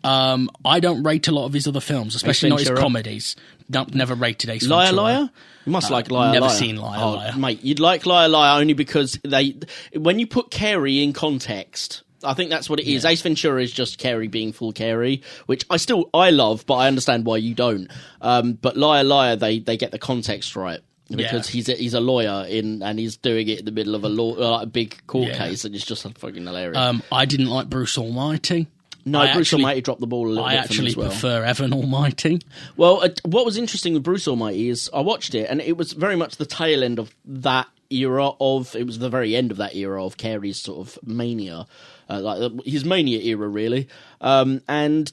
Um, 0.05 0.50
I 0.64 0.80
don't 0.80 1.03
rate 1.03 1.28
a 1.28 1.32
lot 1.32 1.46
of 1.46 1.53
his 1.53 1.66
other 1.68 1.80
films, 1.80 2.14
especially 2.14 2.50
not 2.50 2.61
his 2.61 2.70
comedies. 2.70 3.36
No, 3.68 3.86
never 3.92 4.14
rated 4.14 4.50
Ace 4.50 4.66
Liar 4.66 4.86
Ventura. 4.86 5.03
Liar. 5.03 5.30
You 5.64 5.72
must 5.72 5.90
like 5.90 6.11
Liar 6.11 6.24
Liar. 6.26 6.32
never 6.34 6.46
Liar. 6.46 6.55
seen 6.57 6.76
Liar 6.76 7.00
oh, 7.03 7.11
Liar. 7.12 7.32
mate. 7.36 7.62
You'd 7.62 7.80
like 7.80 8.05
Liar 8.05 8.28
Liar 8.28 8.61
only 8.61 8.74
because 8.74 9.18
they 9.24 9.55
when 9.94 10.18
you 10.18 10.26
put 10.26 10.50
Carrey 10.50 11.03
in 11.03 11.12
context. 11.12 12.03
I 12.24 12.34
think 12.34 12.50
that's 12.50 12.70
what 12.70 12.78
it 12.78 12.86
is. 12.86 13.05
Ace 13.05 13.20
Ventura 13.22 13.61
is 13.62 13.72
just 13.72 13.98
Carrey 14.00 14.30
being 14.30 14.53
full 14.53 14.72
Carrey, 14.72 15.24
which 15.46 15.64
I 15.70 15.76
still 15.76 16.09
I 16.14 16.30
love, 16.30 16.64
but 16.66 16.74
I 16.74 16.86
understand 16.88 17.24
why 17.24 17.38
you 17.38 17.55
don't. 17.55 17.88
Um, 18.20 18.53
but 18.55 18.76
Liar 18.76 19.05
Liar, 19.05 19.36
they 19.36 19.59
they 19.59 19.76
get 19.76 19.90
the 19.92 19.98
context 19.98 20.55
right. 20.57 20.80
Because 21.09 21.48
Yeah. 21.48 21.53
he's 21.53 21.68
a, 21.68 21.72
he's 21.74 21.94
a 21.94 22.00
lawyer 22.00 22.46
in 22.48 22.82
and 22.82 22.98
he's 22.98 23.16
doing 23.18 23.46
it 23.48 23.59
in 23.59 23.64
the 23.66 23.70
middle 23.72 23.94
of 23.94 24.03
a 24.05 24.09
law 24.09 24.53
like 24.53 24.62
a 24.62 24.66
big 24.66 25.07
court 25.07 25.28
Yeah. 25.28 25.36
case 25.38 25.64
and 25.64 25.74
it's 25.74 25.84
just 25.84 26.07
fucking 26.18 26.46
hilarious. 26.46 26.76
Um, 26.78 27.03
I 27.12 27.26
didn't 27.26 27.48
like 27.50 27.68
Bruce 27.68 27.98
Almighty. 27.98 28.68
No, 29.05 29.20
I 29.20 29.32
Bruce 29.32 29.48
actually- 29.48 29.64
Almighty 29.64 29.80
dropped 29.80 30.00
the 30.00 30.07
ball 30.07 30.26
a 30.26 30.30
little 30.30 30.44
I 30.44 30.50
bit 30.50 30.55
me 30.57 30.59
actually 30.64 30.94
well. 30.94 31.09
prefer 31.11 31.44
Evan 31.44 31.72
Almighty. 31.72 32.40
Well, 32.76 33.03
uh, 33.03 33.09
what 33.24 33.44
was 33.44 33.57
interesting 33.57 33.94
with 33.94 34.03
Bruce 34.03 34.28
Almighty 34.28 34.68
is 34.68 34.88
I 34.94 35.00
watched 35.00 35.34
it, 35.34 35.48
and 35.50 35.61
it 35.61 35.76
was 35.76 35.92
very 35.92 36.16
much 36.16 36.36
the 36.36 36.46
tail 36.46 36.84
end 36.84 36.98
of 36.98 37.14
that 37.24 37.66
era 37.90 38.30
of. 38.40 38.74
It 38.76 38.86
was 38.86 38.98
the 38.98 39.11
very 39.11 39.34
end 39.34 39.50
of 39.50 39.57
that 39.59 39.74
era 39.74 40.05
of 40.05 40.16
Carrey's 40.16 40.61
sort 40.61 40.86
of 40.86 40.98
mania, 41.05 41.66
uh, 42.09 42.20
like 42.20 42.40
uh, 42.40 42.50
his 42.64 42.84
mania 42.84 43.18
era, 43.20 43.48
really. 43.48 43.88
Um, 44.20 44.62
and 44.68 45.12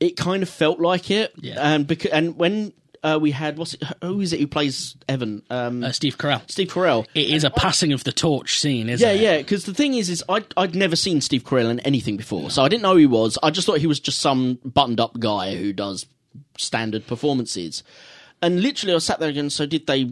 it 0.00 0.16
kind 0.16 0.42
of 0.42 0.48
felt 0.48 0.80
like 0.80 1.10
it. 1.10 1.32
Yeah. 1.40 1.54
And 1.60 1.86
because 1.86 2.10
and 2.10 2.36
when 2.36 2.72
uh, 3.06 3.18
we 3.18 3.30
had 3.30 3.56
what's 3.56 3.74
it, 3.74 3.82
who 4.02 4.20
is 4.20 4.32
it 4.32 4.40
who 4.40 4.46
plays 4.46 4.96
Evan? 5.08 5.42
Um, 5.50 5.84
Uh, 5.84 5.92
Steve 5.92 6.18
Carell. 6.18 6.42
Steve 6.50 6.68
Carell. 6.68 7.06
It 7.14 7.30
is 7.30 7.44
a 7.44 7.50
passing 7.50 7.92
of 7.92 8.04
the 8.04 8.12
torch 8.12 8.58
scene, 8.58 8.88
isn't 8.88 9.06
Yeah, 9.06 9.14
it? 9.14 9.20
yeah. 9.20 9.32
Yeah. 9.32 9.38
Because 9.38 9.64
the 9.64 9.74
thing 9.74 9.94
is, 9.94 10.10
is 10.10 10.24
I'd, 10.28 10.46
I'd 10.56 10.74
never 10.74 10.96
seen 10.96 11.20
Steve 11.20 11.44
Carell 11.44 11.70
in 11.70 11.80
anything 11.80 12.16
before, 12.16 12.50
so 12.50 12.64
I 12.64 12.68
didn't 12.68 12.82
know 12.82 12.92
who 12.92 12.98
he 12.98 13.06
was. 13.06 13.38
I 13.42 13.50
just 13.50 13.66
thought 13.66 13.78
he 13.78 13.86
was 13.86 14.00
just 14.00 14.18
some 14.20 14.58
buttoned 14.64 15.00
up 15.00 15.18
guy 15.18 15.54
who 15.56 15.72
does 15.72 16.06
standard 16.58 17.06
performances. 17.06 17.82
And 18.42 18.60
literally, 18.62 18.94
I 18.94 18.98
sat 18.98 19.18
there 19.18 19.30
again. 19.30 19.48
So, 19.48 19.64
did 19.64 19.86
they 19.86 20.04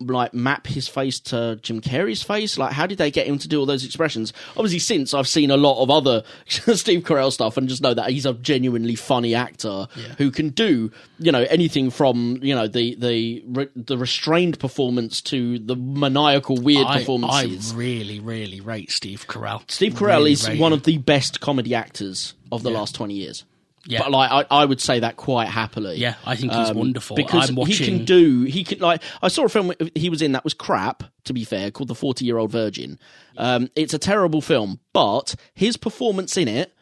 like 0.00 0.34
map 0.34 0.66
his 0.66 0.88
face 0.88 1.20
to 1.20 1.60
Jim 1.62 1.80
Carrey's 1.80 2.22
face? 2.24 2.58
Like, 2.58 2.72
how 2.72 2.86
did 2.86 2.98
they 2.98 3.10
get 3.10 3.26
him 3.28 3.38
to 3.38 3.46
do 3.46 3.60
all 3.60 3.66
those 3.66 3.84
expressions? 3.84 4.32
Obviously, 4.56 4.80
since 4.80 5.14
I've 5.14 5.28
seen 5.28 5.52
a 5.52 5.56
lot 5.56 5.80
of 5.80 5.88
other 5.88 6.24
Steve 6.48 7.04
Carell 7.04 7.32
stuff, 7.32 7.56
and 7.56 7.68
just 7.68 7.80
know 7.80 7.94
that 7.94 8.10
he's 8.10 8.26
a 8.26 8.34
genuinely 8.34 8.96
funny 8.96 9.34
actor 9.34 9.86
who 10.18 10.32
can 10.32 10.48
do, 10.48 10.90
you 11.20 11.30
know, 11.30 11.46
anything 11.48 11.90
from 11.90 12.40
you 12.42 12.54
know 12.54 12.66
the 12.66 12.96
the 12.96 13.44
re- 13.46 13.68
the 13.76 13.96
restrained 13.96 14.58
performance 14.58 15.22
to 15.22 15.60
the 15.60 15.76
maniacal 15.76 16.56
weird 16.56 16.86
I, 16.86 16.98
I 16.98 17.44
really, 17.74 18.18
really 18.18 18.60
rate 18.60 18.90
Steve 18.90 19.26
Carell. 19.28 19.70
Steve 19.70 19.94
Carell 19.94 20.18
Really 20.18 20.32
is 20.32 20.48
one 20.48 20.72
him. 20.72 20.78
of 20.78 20.82
the 20.82 20.98
best 20.98 21.40
comedy 21.40 21.74
actors 21.74 22.34
of 22.50 22.62
the 22.62 22.70
last 22.70 22.94
20 22.94 23.14
years. 23.14 23.44
Yeah. 23.86 24.00
But 24.02 24.10
like 24.10 24.30
I, 24.30 24.44
I 24.62 24.64
would 24.64 24.80
say 24.80 25.00
that 25.00 25.16
quite 25.16 25.48
happily. 25.48 25.96
Yeah, 25.96 26.14
I 26.26 26.36
think 26.36 26.52
he's 26.52 26.70
Um, 26.70 26.76
wonderful. 26.78 27.16
because 27.16 27.48
I'm 27.48 27.56
he 27.66 27.76
can 27.84 28.04
do 28.04 28.42
he 28.42 28.64
can 28.64 28.80
like 28.80 29.02
I 29.22 29.28
saw 29.28 29.44
a 29.44 29.48
film 29.48 29.72
he 29.94 30.10
was 30.10 30.20
in 30.22 30.32
that 30.32 30.44
was 30.44 30.54
crap 30.54 31.04
to 31.24 31.32
be 31.32 31.44
fair 31.44 31.70
called 31.70 31.88
The 31.88 31.94
40 31.94 32.24
Year 32.24 32.38
Old 32.38 32.50
Virgin. 32.50 32.98
Um, 33.36 33.70
it's 33.76 33.94
a 33.94 33.98
terrible 33.98 34.40
film, 34.40 34.80
but 34.92 35.34
his 35.54 35.76
performance 35.76 36.36
in 36.36 36.48
it 36.48 36.74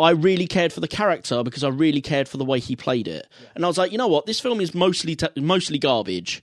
I 0.00 0.10
really 0.10 0.46
cared 0.46 0.72
for 0.72 0.78
the 0.80 0.86
character 0.88 1.42
because 1.42 1.64
I 1.64 1.68
really 1.68 2.00
cared 2.00 2.28
for 2.28 2.36
the 2.36 2.44
way 2.44 2.60
he 2.60 2.76
played 2.76 3.08
it. 3.08 3.26
And 3.56 3.64
I 3.64 3.68
was 3.68 3.78
like, 3.78 3.90
you 3.90 3.98
know 3.98 4.06
what? 4.06 4.26
This 4.26 4.38
film 4.38 4.60
is 4.60 4.72
mostly 4.74 5.16
t- 5.16 5.26
mostly 5.36 5.78
garbage. 5.78 6.42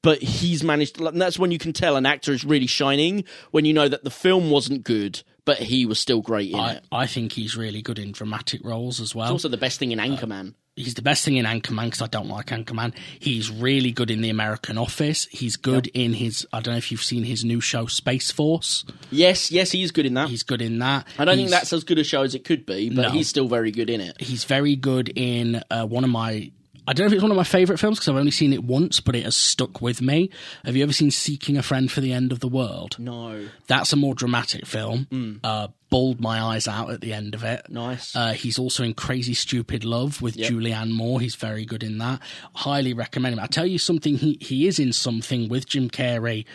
But 0.00 0.22
he's 0.22 0.62
managed, 0.62 1.00
and 1.00 1.20
that's 1.20 1.40
when 1.40 1.50
you 1.50 1.58
can 1.58 1.72
tell 1.72 1.96
an 1.96 2.06
actor 2.06 2.32
is 2.32 2.44
really 2.44 2.68
shining 2.68 3.24
when 3.50 3.64
you 3.64 3.72
know 3.74 3.88
that 3.88 4.04
the 4.04 4.10
film 4.10 4.48
wasn't 4.48 4.84
good, 4.84 5.24
but 5.48 5.56
he 5.56 5.86
was 5.86 5.98
still 5.98 6.20
great 6.20 6.50
in 6.50 6.60
I, 6.60 6.72
it. 6.74 6.84
I 6.92 7.06
think 7.06 7.32
he's 7.32 7.56
really 7.56 7.80
good 7.80 7.98
in 7.98 8.12
dramatic 8.12 8.60
roles 8.62 9.00
as 9.00 9.14
well. 9.14 9.24
It's 9.28 9.32
also 9.32 9.48
the 9.48 9.56
best 9.56 9.78
thing 9.78 9.92
in 9.92 9.98
Anchorman. 9.98 10.52
he's 10.76 10.92
the 10.92 11.00
best 11.00 11.24
thing 11.24 11.38
in 11.38 11.46
Anchorman 11.46 11.86
because 11.86 12.02
I 12.02 12.06
don't 12.06 12.28
like 12.28 12.48
Anchorman. 12.48 12.92
He's 13.18 13.50
really 13.50 13.90
good 13.90 14.10
in 14.10 14.20
The 14.20 14.28
American 14.28 14.76
Office. 14.76 15.24
He's 15.30 15.56
good 15.56 15.86
in 15.88 16.12
his. 16.12 16.46
I 16.52 16.60
don't 16.60 16.74
know 16.74 16.78
if 16.78 16.92
you've 16.92 17.02
seen 17.02 17.24
his 17.24 17.46
new 17.46 17.62
show 17.62 17.86
Space 17.86 18.30
Force. 18.30 18.84
Yes, 19.10 19.50
yes, 19.50 19.70
he's 19.70 19.90
good 19.90 20.04
in 20.04 20.12
that. 20.14 20.28
He's 20.28 20.42
good 20.42 20.60
in 20.60 20.80
that. 20.80 21.08
I 21.18 21.24
don't 21.24 21.36
think 21.36 21.48
that's 21.48 21.72
as 21.72 21.82
good 21.82 21.98
a 21.98 22.04
show 22.04 22.24
as 22.24 22.34
it 22.34 22.44
could 22.44 22.66
be, 22.66 22.90
but 22.90 23.02
No. 23.02 23.10
he's 23.10 23.28
still 23.30 23.48
very 23.48 23.70
good 23.70 23.88
in 23.88 24.02
it. 24.02 24.20
He's 24.20 24.44
very 24.44 24.76
good 24.76 25.08
in 25.16 25.62
uh, 25.70 25.86
one 25.86 26.04
of 26.04 26.10
my. 26.10 26.52
I 26.88 26.94
don't 26.94 27.04
know 27.04 27.08
if 27.08 27.12
it's 27.12 27.22
one 27.22 27.30
of 27.30 27.36
my 27.36 27.44
favourite 27.44 27.78
films 27.78 27.98
because 27.98 28.08
I've 28.08 28.16
only 28.16 28.30
seen 28.30 28.54
it 28.54 28.64
once, 28.64 28.98
but 28.98 29.14
it 29.14 29.24
has 29.24 29.36
stuck 29.36 29.82
with 29.82 30.00
me. 30.00 30.30
Have 30.64 30.74
you 30.74 30.82
ever 30.82 30.92
seen 30.94 31.10
Seeking 31.10 31.58
a 31.58 31.62
Friend 31.62 31.92
for 31.92 32.00
the 32.00 32.14
End 32.14 32.32
of 32.32 32.40
the 32.40 32.48
World? 32.48 32.96
No, 32.98 33.46
That's 33.66 33.92
a 33.92 33.96
more 33.96 34.14
dramatic 34.14 34.64
film. 34.64 35.40
Uh, 35.44 35.68
bawled 35.90 36.18
my 36.18 36.40
eyes 36.40 36.66
out 36.66 36.90
at 36.90 37.02
the 37.02 37.12
end 37.12 37.34
of 37.34 37.44
it. 37.44 37.66
Nice. 37.68 38.16
Uh, 38.16 38.32
he's 38.32 38.58
also 38.58 38.84
in 38.84 38.94
Crazy 38.94 39.34
Stupid 39.34 39.84
Love 39.84 40.22
with 40.22 40.36
Julianne 40.36 40.90
Moore. 40.90 41.20
He's 41.20 41.34
very 41.34 41.66
good 41.66 41.82
in 41.82 41.98
that. 41.98 42.20
Highly 42.54 42.94
recommend 42.94 43.34
him. 43.34 43.40
I 43.40 43.46
tell 43.48 43.66
you 43.66 43.78
something. 43.78 44.16
He 44.16 44.38
he 44.40 44.66
is 44.66 44.78
in 44.78 44.94
something 44.94 45.50
with 45.50 45.66
Jim 45.66 45.90
Carrey, 45.90 46.46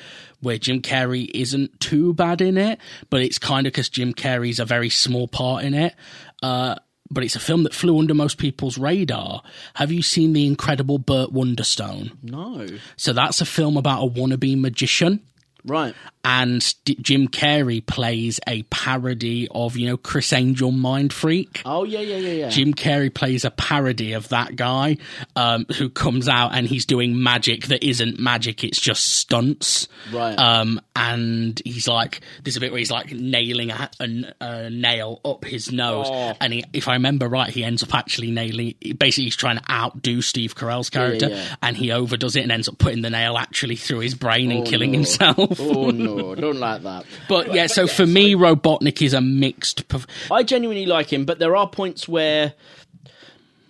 where 0.41 0.57
Jim 0.57 0.81
Carrey 0.81 1.29
isn't 1.34 1.79
too 1.79 2.13
bad 2.13 2.41
in 2.41 2.57
it, 2.57 2.79
but 3.11 3.21
it's 3.21 3.38
kind 3.38 3.67
of 3.67 3.73
because 3.73 3.89
Jim 3.89 4.13
Carrey's 4.15 4.59
a 4.59 4.65
very 4.65 4.89
small 4.89 5.27
part 5.27 5.63
in 5.63 5.75
it. 5.75 5.93
Uh, 6.41 6.75
but 7.14 7.24
it's 7.24 7.36
a 7.36 7.39
film 7.39 7.64
that 7.64 7.74
flew 7.74 7.97
under 7.99 8.14
most 8.14 8.38
people's 8.38 8.78
radar. 8.78 9.41
Have 9.76 9.91
you 9.91 10.01
seen 10.01 10.34
the 10.34 10.45
incredible 10.45 10.97
Burt 10.97 11.32
Wonderstone? 11.32 12.11
no, 12.24 12.68
So 12.97 13.14
that's 13.14 13.41
a 13.41 13.45
film 13.45 13.78
about 13.78 14.03
a 14.03 14.09
wannabe 14.09 14.59
magician 14.59 15.22
right. 15.66 15.95
and 16.24 16.74
D- 16.86 16.97
Jim 17.01 17.28
Carrey 17.28 17.86
plays 17.86 18.39
a 18.47 18.64
parody 18.64 19.47
of 19.51 19.76
you 19.78 19.88
know 19.88 19.97
Criss 19.97 20.34
Angel 20.34 20.72
Mind 20.72 21.11
Freak. 21.14 21.61
Oh 21.66 21.84
yeah, 21.84 21.99
yeah, 21.99 22.18
yeah, 22.18 22.32
yeah. 22.34 22.49
Jim 22.49 22.74
Carrey 22.74 23.14
plays 23.14 23.45
a 23.45 23.51
parody 23.51 24.14
of 24.14 24.30
that 24.30 24.55
guy 24.55 24.97
um, 25.36 25.66
who 25.78 25.89
comes 25.89 26.28
out 26.30 26.53
and 26.55 26.68
he's 26.68 26.86
doing 26.86 27.22
magic 27.22 27.68
that 27.68 27.84
isn't 27.84 28.20
magic; 28.20 28.64
it's 28.64 28.80
just 28.80 29.03
stunts. 29.16 29.88
Right. 30.11 30.38
Um, 30.38 30.80
and 30.95 31.59
he's 31.66 31.88
like, 31.88 32.22
there's 32.43 32.57
a 32.57 32.59
bit 32.59 32.72
where 32.72 32.80
he's 32.80 32.91
like 32.91 33.11
nailing 33.11 33.72
a, 33.72 33.89
a, 33.99 34.34
a 34.41 34.70
nail 34.70 35.20
up 35.26 35.43
his 35.45 35.72
nose, 35.72 36.07
Oh. 36.09 36.34
and 36.39 36.53
he, 36.53 36.64
if 36.74 36.88
I 36.88 36.93
remember 36.93 37.28
right, 37.28 37.49
he 37.49 37.64
ends 37.64 37.84
up 37.84 37.93
actually 37.95 38.32
nailing. 38.32 38.76
Basically, 38.97 39.26
he's 39.26 39.36
trying 39.36 39.57
to 39.57 39.72
outdo 39.72 40.22
Steve 40.22 40.55
Carell's 40.55 40.89
character, 40.89 41.30
yeah. 41.30 41.55
and 41.61 41.76
he 41.76 41.91
overdoes 41.91 42.36
it 42.36 42.41
and 42.43 42.51
ends 42.51 42.68
up 42.70 42.78
putting 42.78 43.01
the 43.01 43.09
nail 43.09 43.38
actually 43.38 43.76
through 43.76 43.99
his 43.99 44.14
brain 44.16 44.51
and 44.51 44.68
Oh, 44.68 44.70
killing 44.70 44.91
no. 44.91 44.97
himself. 44.99 45.53
Oh 45.60 45.89
no, 45.91 46.36
don't 46.36 46.60
like 46.60 46.84
that. 46.84 47.06
But 47.28 47.54
yeah, 47.54 47.68
so 47.68 47.88
for 47.88 48.06
me, 48.06 48.34
Robotnik 48.36 49.01
is 49.01 49.14
a 49.14 49.22
mixed. 49.22 49.88
perf- 49.88 50.08
I 50.32 50.43
genuinely 50.43 50.86
like 50.86 51.12
him, 51.12 51.26
but 51.26 51.39
there 51.39 51.56
are 51.56 51.68
points 51.68 52.08
where 52.08 52.54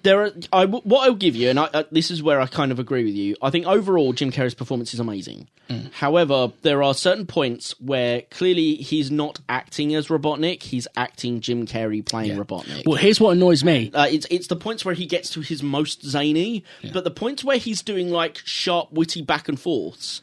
there 0.04 0.22
are. 0.22 0.32
I 0.52 0.66
what 0.66 1.08
I'll 1.08 1.16
give 1.16 1.36
you, 1.36 1.50
and 1.50 1.60
I, 1.60 1.64
uh, 1.66 1.84
this 1.92 2.12
is 2.12 2.22
where 2.22 2.40
I 2.40 2.46
kind 2.48 2.72
of 2.72 2.80
agree 2.80 3.06
with 3.06 3.16
you. 3.16 3.36
I 3.42 3.50
think 3.50 3.66
overall 3.66 4.14
Jim 4.14 4.32
Carrey's 4.32 4.54
performance 4.54 4.94
is 4.94 5.00
amazing. 5.00 5.48
However, 5.94 6.52
there 6.62 6.84
are 6.84 6.94
certain 6.94 7.26
points 7.26 7.74
where 7.80 8.22
clearly 8.30 8.76
he's 8.76 9.10
not 9.10 9.40
acting 9.50 9.96
as 9.96 10.08
Robotnik; 10.08 10.62
he's 10.62 10.88
acting 10.96 11.40
Jim 11.40 11.66
Carrey 11.66 12.06
playing 12.06 12.38
Robotnik. 12.38 12.86
Well, 12.86 12.98
here's 12.98 13.20
what 13.20 13.32
annoys 13.32 13.64
me. 13.64 13.90
Uh, 13.92 14.08
it's 14.08 14.28
it's 14.30 14.48
the 14.48 14.56
points 14.56 14.86
where 14.86 14.94
he 14.94 15.08
gets 15.08 15.30
to 15.32 15.42
his 15.42 15.64
most 15.64 16.04
zany, 16.06 16.64
but 16.92 17.06
the 17.06 17.12
points 17.12 17.44
where 17.44 17.58
he's 17.58 17.82
doing 17.82 18.12
like 18.12 18.38
sharp, 18.46 18.92
witty 18.92 19.24
back 19.24 19.48
and 19.50 19.60
forths. 19.60 20.22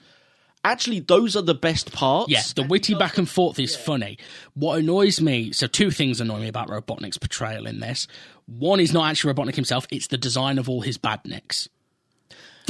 Actually, 0.63 1.01
those 1.01 1.37
are 1.37 1.43
the 1.43 1.55
best 1.55 1.91
parts. 1.91 2.31
Yeah, 2.31 2.43
the 2.55 2.63
witty 2.65 2.95
back 2.95 3.17
and 3.17 3.29
forth 3.29 3.59
is 3.59 3.75
funny. 3.75 4.19
What 4.55 4.79
annoys 4.79 5.21
me, 5.21 5.53
so 5.53 5.67
two 5.67 5.91
things 5.91 6.21
annoy 6.21 6.41
me 6.41 6.49
about 6.49 6.69
Robotnik's 6.69 7.17
portrayal 7.17 7.67
in 7.67 7.81
this. 7.81 8.07
One 8.47 8.79
is 8.79 8.93
not 8.93 9.09
actually 9.09 9.33
Robotnik 9.33 9.55
himself; 9.55 9.87
it's 9.91 10.09
the 10.09 10.19
design 10.19 10.59
of 10.59 10.69
all 10.69 10.83
his 10.83 10.99
badniks. 10.99 11.69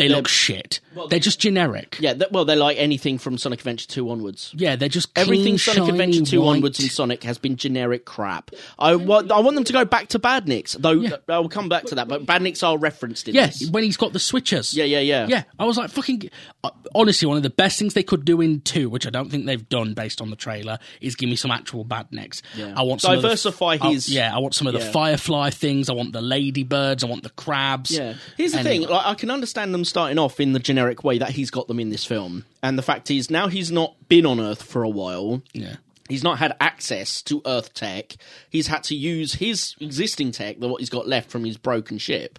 They 0.00 0.08
look 0.08 0.28
shit. 0.28 0.80
They're 1.08 1.18
just 1.18 1.38
generic. 1.40 1.96
yeah. 2.00 2.14
th- 2.14 2.30
well, 2.32 2.44
they're 2.44 2.56
like 2.56 2.76
anything 2.78 3.18
from 3.18 3.38
Sonic 3.38 3.60
Adventure 3.60 3.86
Two 3.86 4.10
onwards. 4.10 4.52
Yeah, 4.56 4.76
they're 4.76 4.88
just 4.88 5.08
Everything 5.16 5.44
clean, 5.44 5.58
Sonic 5.58 5.78
shiny, 5.78 5.90
Adventure 5.90 6.24
2 6.30 6.40
white. 6.40 6.48
onwards 6.56 6.80
and 6.80 6.90
Sonic 6.90 7.22
has 7.24 7.38
been 7.38 7.56
generic 7.56 8.04
crap. 8.04 8.50
I 8.78 8.96
want, 8.96 9.30
I 9.30 9.38
want 9.40 9.54
them 9.54 9.64
to 9.64 9.72
go 9.72 9.84
back 9.84 10.08
to 10.08 10.18
Badniks, 10.18 10.72
though 10.80 10.92
Yeah. 10.92 11.16
I'll 11.28 11.48
come 11.48 11.68
back 11.68 11.84
to 11.86 11.94
that, 11.96 12.08
but 12.08 12.26
Badniks 12.26 12.66
are 12.66 12.76
referenced 12.78 13.28
in 13.28 13.34
Yes, 13.34 13.60
this. 13.60 13.70
when 13.70 13.82
he's 13.84 13.96
got 13.96 14.12
the 14.12 14.18
switchers. 14.18 14.74
Yeah, 14.74 14.84
yeah, 14.84 15.00
yeah. 15.00 15.26
Yeah, 15.28 15.42
I 15.58 15.64
was 15.64 15.76
like, 15.76 15.90
fucking. 15.90 16.30
Uh, 16.64 16.70
honestly, 16.94 17.26
one 17.28 17.36
of 17.36 17.42
the 17.42 17.50
best 17.50 17.78
things 17.78 17.94
they 17.94 18.02
could 18.02 18.24
do 18.24 18.40
in 18.40 18.60
two, 18.62 18.88
which 18.90 19.06
I 19.06 19.10
don't 19.10 19.30
think 19.30 19.46
they've 19.46 19.68
done 19.68 19.94
based 19.94 20.20
on 20.20 20.30
the 20.30 20.36
trailer, 20.36 20.78
is 21.00 21.14
give 21.14 21.28
me 21.28 21.36
some 21.36 21.50
actual 21.50 21.84
badniks. 21.84 22.42
Yeah. 22.56 22.74
I 22.76 22.82
want 22.82 23.00
some 23.02 23.14
of 23.14 23.22
the- 23.22 23.28
Diversify 23.28 23.78
I- 23.80 23.92
his- 23.92 24.08
yeah, 24.08 24.34
I 24.34 24.38
want 24.38 24.54
some 24.54 24.66
of 24.66 24.72
the 24.72 24.80
Yeah. 24.80 24.90
firefly 24.90 25.50
things. 25.50 25.88
I 25.88 25.92
want 25.92 26.12
the 26.12 26.20
ladybirds. 26.22 27.04
I 27.04 27.06
want 27.06 27.22
the 27.22 27.30
crabs. 27.30 27.90
Yeah. 27.90 28.14
Here's 28.36 28.52
the 28.52 28.62
thing, 28.62 28.82
like, 28.82 29.06
I 29.06 29.14
can 29.14 29.30
understand 29.30 29.72
them 29.72 29.84
starting 29.90 30.18
off 30.18 30.40
in 30.40 30.52
the 30.52 30.58
generic 30.58 31.04
way 31.04 31.18
that 31.18 31.30
he's 31.30 31.50
got 31.50 31.68
them 31.68 31.78
in 31.78 31.90
this 31.90 32.06
film. 32.06 32.46
And 32.62 32.78
the 32.78 32.82
fact 32.82 33.10
is, 33.10 33.28
now 33.30 33.48
he's 33.48 33.70
not 33.70 33.94
been 34.08 34.24
on 34.24 34.40
Earth 34.40 34.62
for 34.62 34.82
a 34.82 34.88
while. 34.88 35.42
Yeah. 35.52 35.76
he's 36.08 36.24
not 36.24 36.38
had 36.38 36.56
access 36.60 37.22
to 37.22 37.42
Earth 37.46 37.74
tech. 37.74 38.16
He's 38.48 38.66
had 38.68 38.82
to 38.84 38.94
use 38.94 39.34
his 39.34 39.74
existing 39.80 40.32
tech, 40.32 40.58
the 40.58 40.68
what 40.68 40.80
he's 40.80 40.90
got 40.90 41.06
left 41.06 41.30
from 41.30 41.44
his 41.44 41.56
broken 41.56 41.98
ship, 41.98 42.38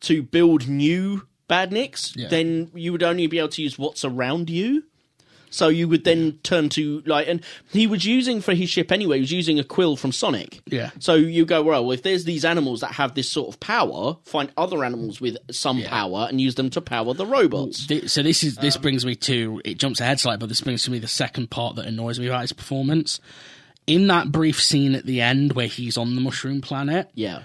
to 0.00 0.22
build 0.22 0.68
new 0.68 1.26
badniks. 1.48 2.16
Yeah. 2.16 2.28
Then 2.28 2.70
you 2.74 2.92
would 2.92 3.02
only 3.02 3.26
be 3.26 3.38
able 3.38 3.48
to 3.50 3.62
use 3.62 3.78
what's 3.78 4.04
around 4.04 4.48
you. 4.48 4.84
So 5.52 5.68
you 5.68 5.86
would 5.86 6.02
then 6.04 6.38
turn 6.42 6.68
to 6.70 7.02
like, 7.06 7.28
and 7.28 7.44
he 7.70 7.86
was 7.86 8.04
using 8.04 8.40
for 8.40 8.54
his 8.54 8.68
ship 8.70 8.90
anyway. 8.90 9.18
He 9.18 9.20
was 9.20 9.32
using 9.32 9.58
a 9.60 9.64
quill 9.64 9.96
from 9.96 10.10
Sonic. 10.10 10.60
Yeah. 10.66 10.90
So 10.98 11.14
you 11.14 11.44
go 11.44 11.62
well. 11.62 11.92
If 11.92 12.02
there's 12.02 12.24
these 12.24 12.44
animals 12.44 12.80
that 12.80 12.92
have 12.92 13.14
this 13.14 13.28
sort 13.30 13.48
of 13.54 13.60
power, 13.60 14.16
find 14.24 14.50
other 14.56 14.82
animals 14.84 15.20
with 15.20 15.36
some 15.50 15.78
Yeah. 15.78 15.90
power 15.90 16.26
and 16.28 16.40
use 16.40 16.56
them 16.56 16.70
to 16.70 16.80
power 16.80 17.14
the 17.14 17.26
robots. 17.26 17.86
So 18.10 18.22
this 18.22 18.42
is 18.42 18.56
Um, 18.58 18.62
this 18.62 18.76
brings 18.78 19.06
me 19.06 19.14
to 19.16 19.60
it 19.64 19.78
jumps 19.78 20.00
ahead 20.00 20.18
slightly, 20.18 20.38
but 20.38 20.48
this 20.48 20.60
brings 20.62 20.82
to 20.84 20.90
me 20.90 20.98
the 20.98 21.06
second 21.06 21.50
part 21.50 21.76
that 21.76 21.86
annoys 21.86 22.18
me 22.18 22.26
about 22.26 22.40
his 22.40 22.52
performance. 22.52 23.20
In 23.86 24.06
that 24.06 24.32
brief 24.32 24.62
scene 24.62 24.94
at 24.94 25.04
the 25.06 25.20
end 25.20 25.52
where 25.52 25.66
he's 25.66 25.96
on 25.98 26.14
the 26.14 26.20
mushroom 26.20 26.60
planet, 26.62 27.10
Yeah. 27.14 27.40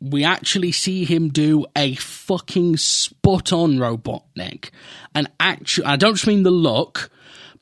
We 0.00 0.24
actually 0.24 0.72
see 0.72 1.04
him 1.04 1.28
do 1.28 1.66
a 1.74 1.94
fucking 1.94 2.76
spot 2.76 3.52
on 3.52 3.76
Robotnik. 3.76 4.70
And 5.14 5.30
actually, 5.40 5.86
I 5.86 5.96
don't 5.96 6.14
just 6.14 6.26
mean 6.26 6.42
the 6.42 6.50
look, 6.50 7.10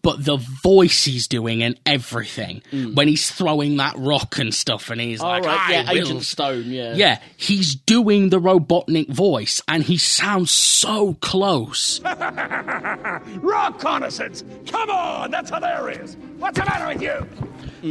but 0.04 0.24
the 0.24 0.36
voice 0.36 1.02
he's 1.04 1.26
doing 1.26 1.62
and 1.64 1.78
everything. 1.84 2.62
When 2.94 3.08
he's 3.08 3.28
throwing 3.30 3.78
that 3.78 3.96
rock 3.98 4.38
and 4.38 4.54
stuff, 4.54 4.90
and 4.90 5.00
he's 5.00 5.20
All 5.20 5.30
like, 5.30 5.42
Mm. 5.42 5.46
right. 5.46 5.58
"I 5.60 5.72
Yeah. 5.72 5.92
will 5.92 5.98
Agent 6.02 6.22
Stone. 6.22 6.64
Yeah. 6.70 6.94
Yeah, 6.94 7.18
he's 7.36 7.74
doing 7.74 8.28
the 8.28 8.40
Robotnik 8.40 9.08
voice, 9.08 9.60
and 9.66 9.82
he 9.82 9.96
sounds 9.96 10.52
so 10.52 11.14
close. 11.14 12.00
Rock 12.04 13.74
reconnaissance! 13.74 14.44
Come 14.66 14.90
on, 14.90 15.30
that's 15.30 15.50
hilarious! 15.50 16.16
What's 16.38 16.58
the 16.58 16.64
matter 16.64 16.86
with 16.88 17.02
you? 17.02 17.26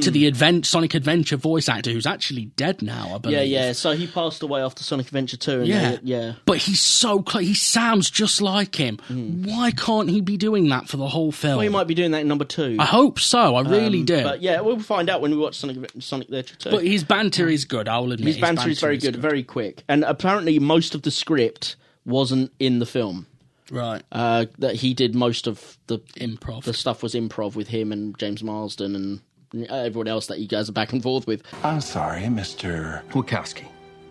to 0.01 0.09
the 0.09 0.25
advent 0.25 0.65
Sonic 0.65 0.95
Adventure 0.95 1.37
voice 1.37 1.69
actor 1.69 1.91
who's 1.91 2.07
actually 2.07 2.45
dead 2.45 2.81
now, 2.81 3.11
I 3.13 3.17
believe. 3.19 3.37
Yeah, 3.37 3.43
yeah. 3.43 3.71
So 3.73 3.91
he 3.91 4.07
passed 4.07 4.41
away 4.41 4.59
after 4.61 4.83
Sonic 4.83 5.05
Adventure 5.05 5.37
2. 5.37 5.59
And 5.59 5.67
Yeah, 5.67 5.91
they- 5.91 5.99
yeah. 6.03 6.33
But 6.45 6.57
he's 6.57 6.81
so 6.81 7.21
close. 7.21 7.43
He 7.45 7.53
sounds 7.53 8.09
just 8.09 8.41
like 8.41 8.75
him. 8.75 8.97
Why 9.45 9.69
can't 9.69 10.09
he 10.09 10.19
be 10.19 10.35
doing 10.35 10.67
that 10.69 10.87
for 10.89 10.97
the 10.97 11.07
whole 11.07 11.31
film? 11.31 11.57
Well, 11.57 11.61
he 11.63 11.69
might 11.69 11.85
be 11.85 11.93
doing 11.93 12.02
that 12.11 12.21
in 12.21 12.27
number 12.27 12.45
two. 12.45 12.77
I 12.79 12.85
hope 12.85 13.19
so. 13.19 13.55
I 13.55 13.61
really 13.61 13.99
Um, 13.99 14.05
do. 14.05 14.23
But 14.23 14.41
yeah, 14.41 14.61
we'll 14.61 14.79
find 14.79 15.09
out 15.09 15.21
when 15.21 15.31
we 15.31 15.37
watch 15.37 15.55
Sonic, 15.55 15.89
Sonic 15.99 16.27
the 16.29 16.37
Hedgehog 16.37 16.59
2. 16.59 16.69
But 16.71 16.83
his 16.85 17.03
banter 17.03 17.47
is 17.49 17.65
good. 17.65 17.87
I 17.87 17.99
will 17.99 18.11
admit 18.11 18.27
his 18.35 18.37
banter 18.41 18.69
is 18.69 18.79
very 18.79 18.97
good, 18.97 19.15
very 19.15 19.43
quick. 19.43 19.83
And 19.87 20.03
apparently, 20.03 20.59
most 20.59 20.93
of 20.95 21.01
the 21.03 21.11
script 21.11 21.75
wasn't 22.05 22.51
in 22.59 22.79
the 22.79 22.85
film. 22.85 23.27
Right, 23.71 24.03
Uh, 24.11 24.45
that 24.59 24.75
he 24.75 24.93
did 24.93 25.15
most 25.15 25.47
of 25.47 25.77
the 25.87 25.99
improv. 26.17 26.63
the 26.63 26.73
stuff 26.73 27.01
was 27.01 27.13
improv 27.15 27.55
with 27.55 27.69
him 27.69 27.91
and 27.91 28.15
James 28.19 28.43
Marsden 28.43 28.95
and 28.95 29.69
everyone 29.69 30.07
else 30.09 30.27
that 30.27 30.39
you 30.39 30.47
guys 30.47 30.67
are 30.69 30.73
back 30.73 30.91
and 30.93 31.01
forth 31.01 31.25
with. 31.25 31.41
I'm 31.63 31.79
sorry, 31.81 32.23
Mr. 32.23 33.03
Wachowski, 33.11 33.65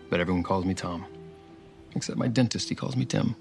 but 0.08 0.20
everyone 0.20 0.42
calls 0.42 0.64
me 0.64 0.72
Tom. 0.74 1.04
Except 1.94 2.16
my 2.18 2.28
dentist, 2.28 2.70
he 2.70 2.74
calls 2.74 2.96
me 2.96 3.04
Tim. 3.04 3.36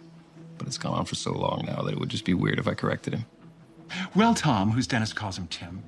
But 0.58 0.68
it's 0.68 0.78
gone 0.78 0.94
on 0.94 1.06
for 1.06 1.16
so 1.16 1.32
long 1.32 1.64
now 1.66 1.82
that 1.82 1.94
it 1.94 2.00
would 2.00 2.10
just 2.10 2.26
be 2.26 2.34
weird 2.36 2.60
if 2.60 2.68
I 2.68 2.74
corrected 2.76 3.14
him. 3.14 3.26
Well, 4.16 4.34
Tom, 4.34 4.72
whose 4.72 4.88
dentist 4.88 5.16
calls 5.16 5.38
him 5.38 5.48
Tim. 5.48 5.84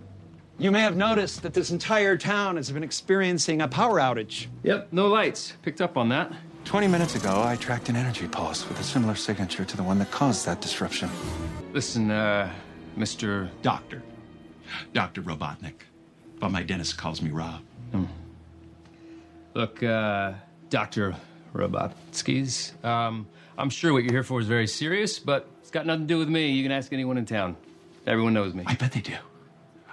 You 0.59 0.71
may 0.71 0.81
have 0.81 0.95
noticed 0.95 1.41
that 1.43 1.53
this 1.53 1.71
entire 1.71 2.15
town 2.15 2.57
has 2.57 2.71
been 2.71 2.83
experiencing 2.83 3.61
a 3.61 3.67
power 3.67 3.99
outage. 3.99 4.47
Yep, 4.63 4.89
no 4.91 5.07
lights. 5.07 5.53
Picked 5.63 5.81
up 5.81 5.97
on 5.97 6.09
that. 6.09 6.31
20 6.65 6.87
minutes 6.87 7.15
ago, 7.15 7.43
I 7.43 7.55
tracked 7.55 7.89
an 7.89 7.95
energy 7.95 8.27
pulse 8.27 8.67
with 8.69 8.79
a 8.79 8.83
similar 8.83 9.15
signature 9.15 9.65
to 9.65 9.77
the 9.77 9.83
one 9.83 9.99
that 9.99 10.11
caused 10.11 10.45
that 10.45 10.61
disruption. 10.61 11.09
Listen, 11.73 12.11
uh, 12.11 12.51
Mr. 12.97 13.49
Doctor. 13.61 14.01
Dr. 14.93 15.21
Robotnik. 15.21 15.81
But 16.39 16.51
my 16.51 16.63
dentist 16.63 16.97
calls 16.97 17.21
me 17.21 17.31
Rob. 17.31 17.61
Look, 19.55 19.83
uh, 19.83 20.33
Dr. 20.69 21.15
Robotskis, 21.53 22.83
um, 22.83 23.27
I'm 23.57 23.69
sure 23.69 23.93
what 23.93 24.03
you're 24.03 24.13
here 24.13 24.23
for 24.23 24.39
is 24.39 24.47
very 24.47 24.65
serious, 24.65 25.19
but 25.19 25.47
it's 25.61 25.69
got 25.69 25.85
nothing 25.85 26.07
to 26.07 26.13
do 26.13 26.17
with 26.17 26.29
me. 26.29 26.49
You 26.51 26.63
can 26.63 26.71
ask 26.71 26.91
anyone 26.91 27.17
in 27.19 27.25
town. 27.25 27.55
Everyone 28.05 28.33
knows 28.33 28.53
me. 28.53 28.63
I 28.67 28.75
bet 28.75 28.91
they 28.91 29.01
do. 29.01 29.15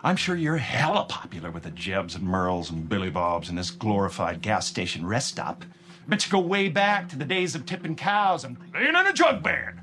I'm 0.02 0.16
sure 0.16 0.34
you're 0.34 0.56
hella 0.56 1.04
popular 1.04 1.50
with 1.50 1.62
the 1.62 1.70
Jebs 1.70 2.14
and 2.14 2.26
Merles 2.26 2.70
and 2.70 2.88
Billy 2.88 3.10
Bobs 3.10 3.48
and 3.48 3.56
this 3.56 3.70
glorified 3.70 4.40
gas 4.40 4.66
station 4.66 5.06
rest 5.06 5.28
stop. 5.28 5.64
Bet 6.08 6.26
you 6.26 6.32
go 6.32 6.40
way 6.40 6.68
back 6.68 7.08
to 7.10 7.16
the 7.16 7.24
days 7.24 7.54
of 7.54 7.66
tipping 7.66 7.94
cows 7.94 8.44
and 8.44 8.58
playing 8.72 8.88
in 8.88 8.96
a 8.96 9.12
jug 9.12 9.42
band. 9.42 9.78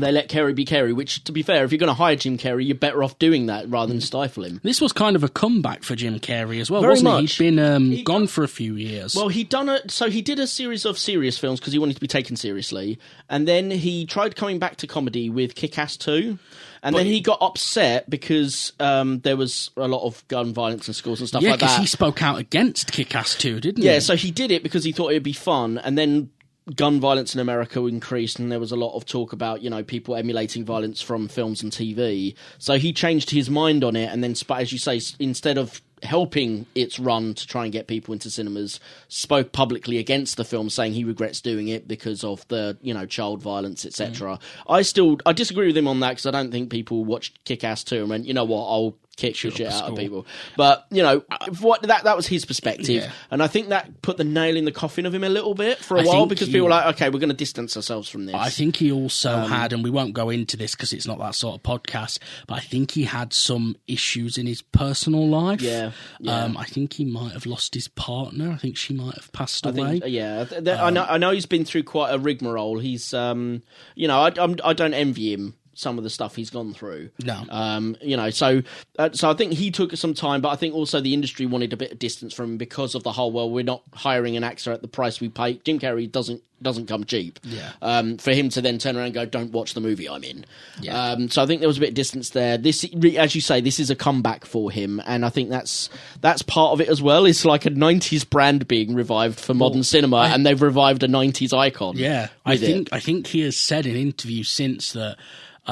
They 0.00 0.12
let 0.12 0.28
Carrey 0.28 0.54
be 0.54 0.64
Carrey, 0.64 0.94
which, 0.94 1.22
to 1.24 1.32
be 1.32 1.42
fair, 1.42 1.64
if 1.64 1.72
you're 1.72 1.78
going 1.78 1.88
to 1.88 1.94
hire 1.94 2.16
Jim 2.16 2.38
Carrey, 2.38 2.66
you're 2.66 2.74
better 2.74 3.02
off 3.04 3.18
doing 3.18 3.46
that 3.46 3.68
rather 3.68 3.92
than 3.92 4.00
stifle 4.00 4.44
him. 4.44 4.60
this 4.62 4.80
was 4.80 4.92
kind 4.92 5.16
of 5.16 5.22
a 5.24 5.28
comeback 5.28 5.82
for 5.82 5.94
Jim 5.94 6.18
Carrey 6.20 6.60
as 6.60 6.70
well, 6.70 6.80
Very 6.80 6.92
wasn't 6.92 7.04
much. 7.10 7.24
it? 7.24 7.30
He'd 7.44 7.56
been 7.56 7.58
um, 7.58 7.90
He- 7.90 8.02
gone 8.02 8.26
for 8.26 8.42
a 8.44 8.48
few 8.48 8.74
years. 8.76 9.14
Well, 9.14 9.28
he 9.28 9.44
done 9.44 9.68
a 9.68 9.80
so 9.88 10.10
he 10.10 10.22
did 10.22 10.38
a 10.38 10.46
series 10.46 10.84
of 10.84 10.98
serious 10.98 11.38
films 11.38 11.60
because 11.60 11.72
he 11.72 11.78
wanted 11.78 11.94
to 11.94 12.00
be 12.00 12.06
taken 12.08 12.36
seriously, 12.36 12.98
and 13.28 13.46
then 13.46 13.70
he 13.70 14.06
tried 14.06 14.36
coming 14.36 14.58
back 14.58 14.76
to 14.76 14.86
comedy 14.86 15.30
with 15.30 15.54
Kick-Ass 15.54 15.96
2. 15.98 16.38
And 16.82 16.96
then 16.96 17.04
he 17.04 17.20
got 17.20 17.42
upset 17.42 18.08
because 18.08 18.72
um, 18.80 19.20
there 19.20 19.36
was 19.36 19.70
a 19.76 19.86
lot 19.86 20.02
of 20.06 20.26
gun 20.28 20.54
violence 20.54 20.88
in 20.88 20.94
schools 20.94 21.20
and 21.20 21.28
stuff 21.28 21.42
yeah, 21.42 21.50
like 21.50 21.58
because 21.60 21.74
that. 21.76 21.80
he 21.82 21.86
spoke 21.86 22.22
out 22.22 22.38
against 22.38 22.90
Kick-Ass 22.92 23.34
2, 23.34 23.60
didn't 23.60 23.84
Yeah, 23.84 23.90
he? 23.90 23.94
Yeah, 23.96 24.00
so 24.00 24.16
he 24.16 24.30
did 24.30 24.50
it 24.50 24.62
because 24.62 24.82
he 24.82 24.92
thought 24.92 25.10
it'd 25.10 25.22
be 25.22 25.34
fun, 25.34 25.76
and 25.76 25.98
then 25.98 26.30
gun 26.76 27.00
violence 27.00 27.34
in 27.34 27.40
America 27.40 27.84
increased, 27.86 28.38
and 28.38 28.50
there 28.50 28.60
was 28.60 28.72
a 28.72 28.76
lot 28.76 28.94
of 28.94 29.06
talk 29.06 29.32
about 29.32 29.62
you 29.62 29.70
know 29.70 29.82
people 29.82 30.16
emulating 30.16 30.64
violence 30.64 31.00
from 31.00 31.28
films 31.28 31.62
and 31.62 31.72
TV. 31.72 32.34
So 32.58 32.78
he 32.78 32.92
changed 32.92 33.30
his 33.30 33.50
mind 33.50 33.84
on 33.84 33.96
it, 33.96 34.10
and 34.10 34.22
then, 34.22 34.34
as 34.50 34.72
you 34.72 34.78
say, 34.78 35.00
instead 35.18 35.58
of 35.58 35.80
helping 36.02 36.64
its 36.74 36.98
run 36.98 37.34
to 37.34 37.46
try 37.46 37.64
and 37.64 37.72
get 37.72 37.86
people 37.86 38.14
into 38.14 38.30
cinemas, 38.30 38.80
spoke 39.08 39.52
publicly 39.52 39.98
against 39.98 40.36
the 40.36 40.44
film, 40.44 40.70
saying 40.70 40.94
he 40.94 41.04
regrets 41.04 41.40
doing 41.40 41.68
it 41.68 41.86
because 41.86 42.24
of 42.24 42.46
the 42.48 42.76
you 42.82 42.94
know 42.94 43.06
child 43.06 43.42
violence, 43.42 43.84
etc. 43.84 44.36
Mm. 44.36 44.40
I 44.68 44.82
still 44.82 45.18
I 45.26 45.32
disagree 45.32 45.66
with 45.66 45.76
him 45.76 45.88
on 45.88 46.00
that 46.00 46.10
because 46.10 46.26
I 46.26 46.30
don't 46.30 46.50
think 46.50 46.70
people 46.70 47.04
watched 47.04 47.44
Kick 47.44 47.64
Ass 47.64 47.84
2 47.84 48.00
and 48.00 48.10
went, 48.10 48.26
you 48.26 48.34
know 48.34 48.44
what, 48.44 48.64
I'll 48.64 48.96
kick 49.16 49.34
the 49.34 49.50
shit 49.50 49.66
out 49.66 49.90
of 49.90 49.96
people. 49.96 50.26
But 50.56 50.86
you 50.90 51.02
know, 51.02 51.22
what 51.60 51.82
that 51.82 52.04
that 52.04 52.16
was 52.16 52.26
his 52.26 52.44
perspective, 52.44 52.88
Yeah. 53.04 53.10
and 53.30 53.42
I 53.42 53.48
think 53.48 53.68
that 53.68 54.00
put 54.02 54.16
the 54.16 54.24
nail 54.24 54.56
in 54.56 54.64
the 54.64 54.72
coffin 54.72 55.04
of 55.06 55.14
him 55.14 55.24
a 55.24 55.28
little 55.28 55.54
bit 55.54 55.78
for 55.78 55.96
a 55.96 56.00
I 56.00 56.04
while 56.04 56.26
because 56.26 56.46
he- 56.46 56.52
people 56.54 56.64
were 56.66 56.70
like, 56.70 56.86
okay, 56.94 57.10
we're 57.10 57.18
going 57.18 57.28
to 57.30 57.36
distance 57.36 57.76
ourselves 57.76 58.08
from 58.08 58.26
this. 58.26 58.34
I 58.34 58.48
think 58.48 58.76
he 58.76 58.90
also 58.90 59.36
Um, 59.40 59.50
had, 59.50 59.72
and 59.72 59.84
we 59.84 59.90
won't 59.90 60.14
go 60.14 60.30
into 60.30 60.56
this 60.56 60.74
because 60.74 60.92
it's 60.92 61.06
not 61.06 61.18
that 61.18 61.34
sort 61.34 61.54
of 61.56 61.62
podcast, 61.62 62.18
but 62.46 62.54
I 62.54 62.60
think 62.60 62.92
he 62.92 63.04
had 63.04 63.32
some 63.32 63.76
issues 63.86 64.38
in 64.38 64.46
his 64.46 64.62
personal 64.62 65.28
life. 65.28 65.60
Yeah, 65.60 65.90
yeah. 66.20 66.44
Um, 66.44 66.56
I 66.56 66.64
think 66.64 66.94
he 66.94 67.04
might 67.04 67.32
have 67.32 67.44
lost 67.46 67.74
his 67.74 67.88
partner. 67.88 68.50
I 68.50 68.56
think 68.56 68.76
she 68.76 68.94
might 68.94 69.14
have 69.16 69.30
passed 69.32 69.66
I 69.66 69.70
away. 69.70 70.00
think, 70.00 70.04
yeah, 70.08 70.44
th- 70.44 70.64
th- 70.64 70.78
I 70.78 70.90
know. 70.90 71.04
I 71.08 71.18
know 71.18 71.30
he's 71.32 71.46
been 71.46 71.64
through 71.64 71.82
quite 71.82 72.10
a 72.12 72.18
rigmarole. 72.18 72.78
He's, 72.78 73.12
um, 73.12 73.62
you 73.94 74.08
know, 74.08 74.18
I, 74.20 74.32
I'm, 74.38 74.56
I 74.64 74.72
don't 74.72 74.94
envy 74.94 75.32
him 75.32 75.54
some 75.74 75.96
of 75.98 76.04
the 76.04 76.10
stuff 76.10 76.36
he's 76.36 76.50
gone 76.50 76.74
through. 76.74 77.10
No. 77.24 77.42
um, 77.48 77.96
you 78.02 78.16
know, 78.16 78.30
so 78.30 78.62
uh, 78.98 79.10
so 79.12 79.30
I 79.30 79.34
think 79.34 79.52
he 79.52 79.70
took 79.70 79.96
some 79.96 80.14
time, 80.14 80.40
but 80.40 80.50
I 80.50 80.56
think 80.56 80.74
also 80.74 81.00
the 81.00 81.14
industry 81.14 81.46
wanted 81.46 81.72
a 81.72 81.76
bit 81.76 81.92
of 81.92 81.98
distance 81.98 82.34
from 82.34 82.52
him 82.52 82.56
because 82.58 82.94
of 82.94 83.02
the 83.02 83.12
whole. 83.12 83.32
Well, 83.32 83.50
we're 83.50 83.64
not 83.64 83.82
hiring 83.94 84.36
an 84.36 84.44
actor 84.44 84.72
at 84.72 84.82
the 84.82 84.88
price 84.88 85.20
we 85.20 85.28
pay. 85.28 85.54
Jim 85.64 85.78
Carrey 85.78 86.10
doesn't 86.10 86.42
doesn't 86.62 86.86
come 86.88 87.04
cheap. 87.04 87.40
Yeah. 87.42 87.70
Um, 87.80 88.18
for 88.18 88.32
him 88.34 88.50
to 88.50 88.60
then 88.60 88.76
turn 88.76 88.94
around 88.96 89.06
and 89.06 89.14
go, 89.14 89.24
"Don't 89.24 89.52
watch 89.52 89.72
the 89.72 89.80
movie 89.80 90.08
I'm 90.08 90.22
in." 90.24 90.44
Yeah. 90.82 91.12
Um, 91.12 91.30
so 91.30 91.42
I 91.42 91.46
think 91.46 91.60
there 91.60 91.68
was 91.68 91.78
a 91.78 91.80
bit 91.80 91.90
of 91.90 91.94
distance 91.94 92.30
there. 92.30 92.58
This, 92.58 92.84
as 93.16 93.34
you 93.34 93.40
say, 93.40 93.62
this 93.62 93.80
is 93.80 93.88
a 93.88 93.96
comeback 93.96 94.44
for 94.44 94.70
him, 94.70 95.00
and 95.06 95.24
I 95.24 95.30
think 95.30 95.48
that's 95.48 95.88
that's 96.20 96.42
part 96.42 96.72
of 96.72 96.80
it 96.82 96.88
as 96.90 97.00
well. 97.00 97.24
It's 97.24 97.46
like 97.46 97.64
a 97.64 97.70
'90s 97.70 98.28
brand 98.28 98.68
being 98.68 98.94
revived 98.94 99.40
for 99.40 99.54
modern 99.54 99.82
cinema, 99.84 100.16
I- 100.18 100.28
and 100.34 100.44
they've 100.44 100.60
revived 100.60 101.02
a 101.02 101.08
'90s 101.08 101.56
icon. 101.56 101.96
Yeah, 101.96 102.28
I 102.44 102.50
with 102.52 102.62
it. 102.62 102.66
think 102.66 102.88
I 102.92 103.00
think 103.00 103.28
he 103.28 103.40
has 103.42 103.56
said 103.56 103.86
in 103.86 103.96
interviews 103.96 104.50
since 104.50 104.92
that. 104.92 105.16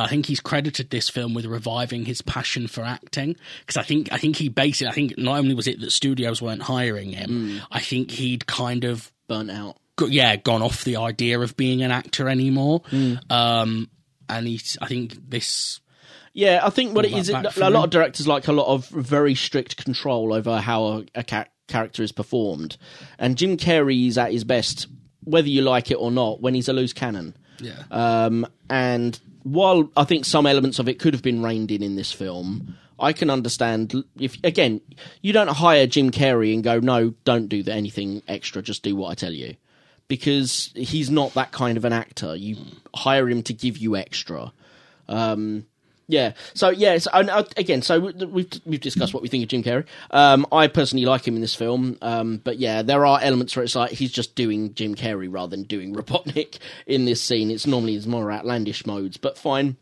I 0.01 0.09
think 0.09 0.26
he's 0.26 0.40
credited 0.40 0.90
this 0.90 1.09
film 1.09 1.34
with 1.34 1.44
reviving 1.46 2.05
his 2.05 2.22
passion 2.22 2.66
for 2.68 2.82
acting 2.82 3.36
because 3.61 3.76
I 3.76 3.82
think 3.82 4.12
I 4.12 4.18
think 4.18 4.36
he 4.36 4.49
basically 4.49 4.88
I 4.90 4.92
think 4.94 5.18
not 5.18 5.38
only 5.38 5.55
was 5.55 5.66
it 5.66 5.80
that 5.80 5.92
studios 5.92 6.40
weren't 6.42 6.62
hiring 6.62 7.12
him, 7.12 7.28
Mm. 7.30 7.61
I 7.70 7.80
think 7.80 8.11
he'd 8.11 8.46
kind 8.46 8.84
of 8.84 9.12
burnt 9.28 9.51
out. 9.51 9.76
yeah 10.09 10.36
gone 10.36 10.62
off 10.62 10.84
the 10.84 10.96
idea 10.96 11.38
of 11.40 11.57
being 11.57 11.82
an 11.82 11.90
actor 11.90 12.28
anymore. 12.28 12.80
Mm. 12.90 13.30
Um, 13.30 13.90
and 14.28 14.46
he's 14.46 14.76
I 14.80 14.86
think 14.86 15.16
this 15.30 15.80
Yeah, 16.34 16.61
I 16.62 16.70
think 16.70 16.94
what 16.94 17.05
it 17.05 17.12
is, 17.12 17.28
a 17.30 17.32
lot 17.40 17.57
him. 17.57 17.76
of 17.76 17.90
directors 17.90 18.28
like 18.28 18.46
a 18.49 18.53
lot 18.53 18.66
of 18.68 18.86
very 18.88 19.34
strict 19.34 19.76
control 19.82 20.32
over 20.32 20.59
how 20.61 20.84
a, 20.84 21.05
a 21.16 21.24
ca- 21.24 21.46
character 21.66 22.03
is 22.03 22.12
performed, 22.12 22.76
and 23.18 23.36
Jim 23.36 23.57
Carrey 23.57 24.07
is 24.09 24.16
at 24.18 24.32
his 24.32 24.44
best, 24.44 24.86
whether 25.24 25.49
you 25.49 25.62
like 25.62 25.90
it 25.90 25.96
or 25.96 26.11
not, 26.11 26.40
when 26.40 26.55
he's 26.55 26.68
a 26.68 26.72
loose 26.72 26.92
cannon. 26.92 27.34
yeah 27.61 27.82
Um, 27.90 28.46
and 28.70 29.18
while 29.53 29.90
I 29.96 30.05
think 30.05 30.24
some 30.24 30.46
elements 30.46 30.78
of 30.78 30.88
it 30.88 30.99
could 30.99 31.14
have 31.14 31.22
been 31.22 31.42
reined 31.42 31.70
in 31.70 31.82
in 31.82 31.96
this 31.96 32.12
film, 32.12 32.76
I 32.99 33.12
can 33.12 33.30
understand 33.30 33.94
if 34.18 34.36
again 34.42 34.80
you 35.22 35.32
don't 35.32 35.49
hire 35.49 35.86
Jim 35.86 36.11
Carrey 36.11 36.53
and 36.53 36.64
go, 36.64 36.80
no, 36.80 37.14
don't 37.24 37.49
do 37.49 37.62
anything 37.68 38.22
extra, 38.26 38.62
just 38.62 38.82
do 38.82 38.96
what 38.96 39.11
I 39.11 39.14
tell 39.14 39.32
you, 39.32 39.55
because 40.09 40.70
he's 40.74 41.11
not 41.11 41.34
that 41.34 41.53
kind 41.53 41.76
of 41.76 41.84
an 41.84 41.92
actor. 41.92 42.34
You 42.34 42.57
hire 42.94 43.28
him 43.28 43.42
to 43.44 43.55
give 43.55 43.78
you 43.78 43.96
extra. 43.96 44.53
Um, 45.09 45.66
Yeah. 46.11 46.32
So 46.54 46.70
yeah. 46.70 46.96
So, 46.98 47.11
and, 47.12 47.28
uh, 47.28 47.44
again, 47.59 47.82
so 47.82 48.00
we- 48.00 48.12
we've 48.24 48.50
we've 48.64 48.80
discussed 48.80 49.12
what 49.12 49.22
we 49.22 49.28
think 49.28 49.42
of 49.42 49.50
Jim 49.50 49.62
Carrey. 49.62 49.84
Um, 50.11 50.46
I 50.50 50.66
personally 50.66 51.04
like 51.04 51.28
him 51.28 51.34
in 51.34 51.42
this 51.42 51.54
film. 51.54 51.98
Um, 52.00 52.38
but 52.42 52.59
yeah, 52.59 52.80
there 52.82 53.04
are 53.04 53.20
elements 53.20 53.54
where 53.54 53.62
it's 53.62 53.74
like 53.74 53.92
he's 53.92 54.11
just 54.11 54.34
doing 54.34 54.72
Jim 54.74 54.94
Carrey 54.94 55.28
rather 55.30 55.50
than 55.50 55.64
doing 55.64 55.94
Robotnik 55.94 56.59
in 56.86 57.04
this 57.04 57.20
scene. 57.22 57.50
It's 57.50 57.66
normally 57.66 57.92
his 57.92 58.06
more 58.06 58.32
outlandish 58.32 58.86
modes, 58.86 59.18
but 59.18 59.36
fine. 59.36 59.76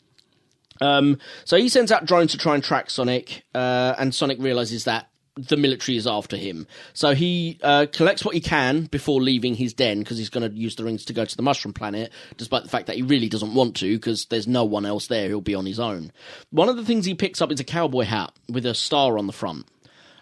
Um, 0.81 1.18
so 1.45 1.57
he 1.57 1.68
sends 1.68 1.91
out 1.93 2.05
drones 2.05 2.33
to 2.33 2.39
try 2.39 2.55
and 2.55 2.62
track 2.62 2.91
Sonic, 2.91 3.45
uh, 3.55 3.95
and 3.99 4.14
Sonic 4.14 4.39
realizes 4.41 4.85
that 4.85 5.09
the 5.37 5.57
military 5.57 5.97
is 5.97 6.07
after 6.07 6.37
him. 6.37 6.66
So 6.95 7.14
he 7.14 7.59
uh, 7.62 7.87
collects 7.93 8.24
what 8.24 8.34
he 8.34 8.41
can 8.41 8.84
before 8.84 9.20
leaving 9.20 9.55
his 9.55 9.74
den 9.74 9.99
because 10.01 10.18
he's 10.18 10.30
going 10.30 10.51
to 10.51 10.57
use 10.57 10.76
the 10.76 10.84
rings 10.84 11.05
to 11.07 11.12
go 11.12 11.24
to 11.24 11.37
the 11.37 11.43
Mushroom 11.43 11.74
Planet, 11.74 12.11
despite 12.37 12.62
the 12.62 12.68
fact 12.68 12.87
that 12.87 12.97
he 12.97 13.03
really 13.03 13.28
doesn't 13.28 13.55
want 13.55 13.76
to 13.76 13.97
because 13.97 14.26
there's 14.26 14.47
no 14.49 14.64
one 14.64 14.87
else 14.87 15.07
there. 15.09 15.28
He'll 15.28 15.41
be 15.41 15.55
on 15.55 15.66
his 15.66 15.78
own. 15.78 16.12
One 16.51 16.68
of 16.68 16.76
the 16.76 16.84
things 16.84 17.05
he 17.05 17.14
picks 17.14 17.43
up 17.43 17.53
is 17.53 17.61
a 17.61 17.64
cowboy 17.64 18.05
hat 18.05 18.32
with 18.49 18.66
a 18.66 18.74
star 18.74 19.18
on 19.18 19.26
the 19.26 19.32
front. 19.32 19.66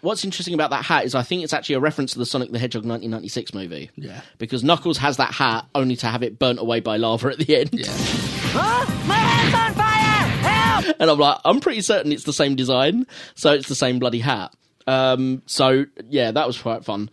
What's 0.01 0.23
interesting 0.23 0.53
about 0.53 0.69
that 0.69 0.85
hat 0.85 1.05
is 1.05 1.15
I 1.15 1.23
think 1.23 1.43
it's 1.43 1.53
actually 1.53 1.75
a 1.75 1.79
reference 1.79 2.13
to 2.13 2.19
the 2.19 2.27
Sonic 2.27 2.51
the 2.51 2.59
Hedgehog 2.59 2.83
1996 2.85 3.53
movie. 3.55 3.89
Yeah. 3.95 4.21
Because 4.37 4.63
Knuckles 4.63 4.99
has 4.99 5.17
that 5.17 5.33
hat 5.33 5.65
only 5.73 5.95
to 5.95 6.07
have 6.07 6.21
it 6.21 6.37
burnt 6.37 6.59
away 6.59 6.79
by 6.79 6.97
lava 6.97 7.29
at 7.29 7.39
the 7.39 7.57
end. 7.57 7.71
Yeah. 7.73 7.87
Huh? 8.57 8.85
My 9.05 9.15
hat's 9.15 9.53
on 9.53 9.73
fire! 9.73 10.85
Help! 10.85 10.95
and 11.01 11.09
I'm 11.11 11.19
like, 11.19 11.39
I'm 11.43 11.59
pretty 11.59 11.81
certain 11.81 12.13
it's 12.13 12.23
the 12.23 12.31
same 12.31 12.55
design, 12.55 13.05
so 13.33 13.51
it's 13.51 13.67
the 13.67 13.75
same 13.75 13.99
bloody 13.99 14.19
hat. 14.19 14.53
Um, 14.87 15.41
so 15.45 15.85
yeah, 16.09 16.31
that 16.31 16.47
was 16.47 16.57
quite 16.57 16.85
fun. 16.85 17.09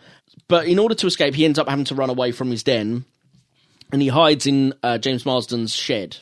But 0.49 0.66
in 0.66 0.79
order 0.79 0.95
to 0.95 1.07
escape, 1.07 1.35
he 1.35 1.45
ends 1.45 1.59
up 1.59 1.68
having 1.68 1.85
to 1.87 1.95
run 1.95 2.11
away 2.11 2.33
from 2.33 2.51
his 2.51 2.62
den, 2.62 3.05
and 3.91 4.03
he 4.03 4.09
hides 4.09 4.47
in 4.47 4.75
uh, 4.83 4.99
James 4.99 5.25
Marsden's 5.25 5.75
shed. 5.75 6.18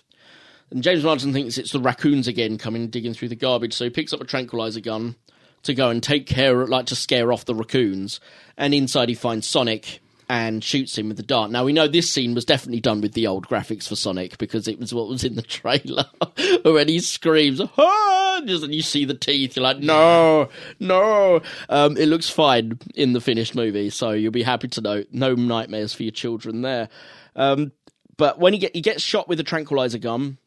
And 0.70 0.82
James 0.82 1.02
Marsden 1.02 1.32
thinks 1.32 1.58
it's 1.58 1.72
the 1.72 1.80
raccoons 1.80 2.28
again 2.28 2.56
coming 2.56 2.88
digging 2.88 3.14
through 3.14 3.28
the 3.28 3.36
garbage, 3.36 3.74
so 3.74 3.84
he 3.84 3.90
picks 3.90 4.12
up 4.12 4.20
a 4.20 4.24
tranquilizer 4.24 4.80
gun 4.80 5.16
to 5.62 5.74
go 5.74 5.90
and 5.90 6.02
take 6.02 6.26
care, 6.26 6.66
like 6.66 6.86
to 6.86 6.96
scare 6.96 7.32
off 7.32 7.44
the 7.44 7.54
raccoons. 7.54 8.20
And 8.56 8.72
inside, 8.72 9.08
he 9.08 9.14
finds 9.14 9.46
Sonic 9.46 10.00
and 10.30 10.62
shoots 10.62 10.96
him 10.96 11.08
with 11.08 11.16
the 11.16 11.24
dart. 11.24 11.50
Now 11.50 11.64
we 11.64 11.72
know 11.72 11.88
this 11.88 12.08
scene 12.08 12.36
was 12.36 12.44
definitely 12.44 12.80
done 12.80 13.00
with 13.00 13.14
the 13.14 13.26
old 13.26 13.48
graphics 13.48 13.88
for 13.88 13.96
Sonic 13.96 14.38
because 14.38 14.68
it 14.68 14.78
was 14.78 14.94
what 14.94 15.08
was 15.08 15.24
in 15.24 15.34
the 15.34 15.42
trailer. 15.58 16.04
when 16.64 16.86
he 16.86 17.00
screams, 17.00 17.60
ah! 17.60 18.40
And 18.40 18.72
you 18.72 18.80
see 18.80 19.04
the 19.04 19.14
teeth, 19.14 19.56
you're 19.56 19.64
like, 19.64 19.80
no, 19.80 20.48
no. 20.78 21.42
Um, 21.68 21.96
it 21.96 22.06
looks 22.06 22.30
fine 22.30 22.78
in 22.94 23.12
the 23.12 23.20
finished 23.20 23.56
movie, 23.56 23.90
so 23.90 24.12
you'll 24.12 24.30
be 24.30 24.44
happy 24.44 24.68
to 24.68 24.80
know 24.80 25.04
no 25.10 25.34
nightmares 25.34 25.92
for 25.92 26.04
your 26.04 26.12
children 26.12 26.62
there. 26.62 26.88
Um, 27.34 27.72
but 28.16 28.38
when 28.38 28.52
he 28.52 28.60
get 28.60 28.74
he 28.74 28.82
gets 28.82 29.02
shot 29.02 29.28
with 29.28 29.40
a 29.40 29.44
tranquilizer 29.44 29.98
gun, 29.98 30.38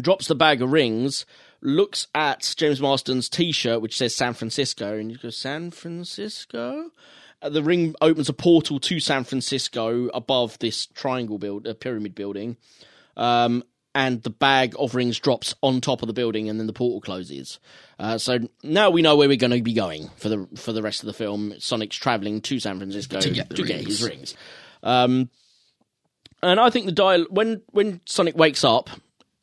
drops 0.00 0.26
the 0.26 0.34
bag 0.34 0.60
of 0.60 0.72
rings, 0.72 1.24
looks 1.62 2.08
at 2.16 2.52
James 2.56 2.80
Marsden's 2.80 3.28
T-shirt 3.28 3.80
which 3.80 3.96
says 3.96 4.12
San 4.12 4.34
Francisco, 4.34 4.98
and 4.98 5.12
he 5.12 5.16
goes, 5.16 5.36
"San 5.36 5.70
Francisco." 5.70 6.90
Uh, 7.44 7.48
The 7.50 7.62
ring 7.62 7.94
opens 8.00 8.28
a 8.28 8.32
portal 8.32 8.80
to 8.80 8.98
San 8.98 9.22
Francisco 9.24 10.08
above 10.08 10.58
this 10.58 10.86
triangle 10.86 11.38
build, 11.38 11.66
uh, 11.66 11.74
pyramid 11.74 12.14
building, 12.14 12.56
um, 13.16 13.62
and 13.94 14.22
the 14.24 14.30
bag 14.30 14.74
of 14.76 14.96
rings 14.96 15.20
drops 15.20 15.54
on 15.62 15.80
top 15.80 16.02
of 16.02 16.08
the 16.08 16.12
building, 16.12 16.48
and 16.48 16.58
then 16.58 16.66
the 16.66 16.72
portal 16.72 17.00
closes. 17.00 17.60
Uh, 17.98 18.18
so 18.18 18.38
now 18.64 18.90
we 18.90 19.02
know 19.02 19.14
where 19.16 19.28
we're 19.28 19.36
going 19.36 19.52
to 19.52 19.62
be 19.62 19.72
going 19.74 20.10
for 20.16 20.28
the 20.28 20.48
for 20.56 20.72
the 20.72 20.82
rest 20.82 21.02
of 21.02 21.06
the 21.06 21.12
film. 21.12 21.54
Sonic's 21.58 21.96
traveling 21.96 22.40
to 22.40 22.58
San 22.58 22.78
Francisco 22.78 23.20
To 23.20 23.30
get 23.30 23.52
his 23.56 24.02
rings. 24.02 24.02
rings. 24.02 24.34
Um, 24.82 25.30
and 26.42 26.58
I 26.58 26.70
think 26.70 26.86
the 26.86 26.92
dial 26.92 27.26
when 27.30 27.62
when 27.70 28.00
Sonic 28.04 28.36
wakes 28.36 28.64
up 28.64 28.90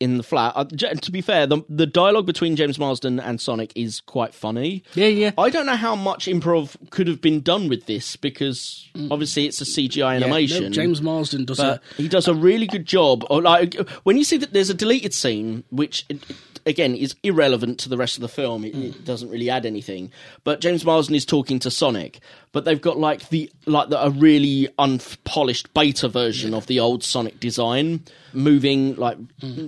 in 0.02 0.18
the 0.18 0.24
flat. 0.24 0.54
Uh, 0.56 0.64
to 0.66 1.12
be 1.12 1.22
fair, 1.22 1.46
the 1.48 1.62
the 1.70 1.86
dialogue 1.86 2.26
between 2.26 2.56
James 2.56 2.78
Marsden 2.80 3.20
and 3.20 3.40
Sonic 3.40 3.72
is 3.76 4.02
quite 4.02 4.34
funny. 4.34 4.84
Yeah, 4.96 5.08
yeah. 5.08 5.32
I 5.38 5.50
don't 5.50 5.66
know 5.66 5.76
how 5.76 5.96
much 5.96 6.26
improv 6.26 6.76
could 6.90 7.08
have 7.08 7.22
been 7.22 7.42
done 7.42 7.70
with 7.70 7.86
this 7.86 8.16
because 8.16 8.90
obviously 9.10 9.46
it's 9.46 9.62
a 9.62 9.66
CGI 9.66 9.96
Yeah, 9.96 10.20
no, 10.20 10.26
animation. 10.26 10.74
James 10.74 11.02
Marsden 11.02 11.46
does 11.46 11.60
a 11.60 11.80
he 11.98 12.08
does 12.08 12.28
a 12.28 12.34
really 12.34 12.68
good 12.68 12.86
job. 12.86 13.24
Or 13.30 13.42
like 13.42 13.76
when 14.04 14.18
you 14.18 14.24
see 14.24 14.38
that 14.38 14.54
there's 14.54 14.70
a 14.70 14.74
deleted 14.74 15.14
scene, 15.14 15.64
which 15.70 16.06
it- 16.10 16.30
it- 16.30 16.36
again 16.68 16.94
is 16.94 17.16
irrelevant 17.24 17.80
to 17.80 17.90
the 17.90 17.98
rest 17.98 18.18
of 18.18 18.22
the 18.22 18.28
film. 18.28 18.64
It, 18.64 18.76
it 18.76 19.04
doesn't 19.04 19.30
really 19.30 19.50
add 19.50 19.66
anything. 19.66 20.12
But 20.44 20.62
James 20.62 20.86
Marsden 20.86 21.16
is 21.16 21.26
talking 21.26 21.58
to 21.58 21.72
Sonic, 21.72 22.20
but 22.54 22.66
they've 22.66 22.82
got 22.82 22.98
like 22.98 23.30
the 23.30 23.50
like 23.66 23.90
the, 23.90 24.04
a 24.04 24.10
really 24.10 24.68
unpolished 24.78 25.74
beta 25.74 26.08
version 26.10 26.54
of 26.54 26.68
the 26.68 26.80
old 26.80 27.04
Sonic 27.04 27.40
design, 27.40 28.04
moving 28.34 28.96
like 28.96 29.18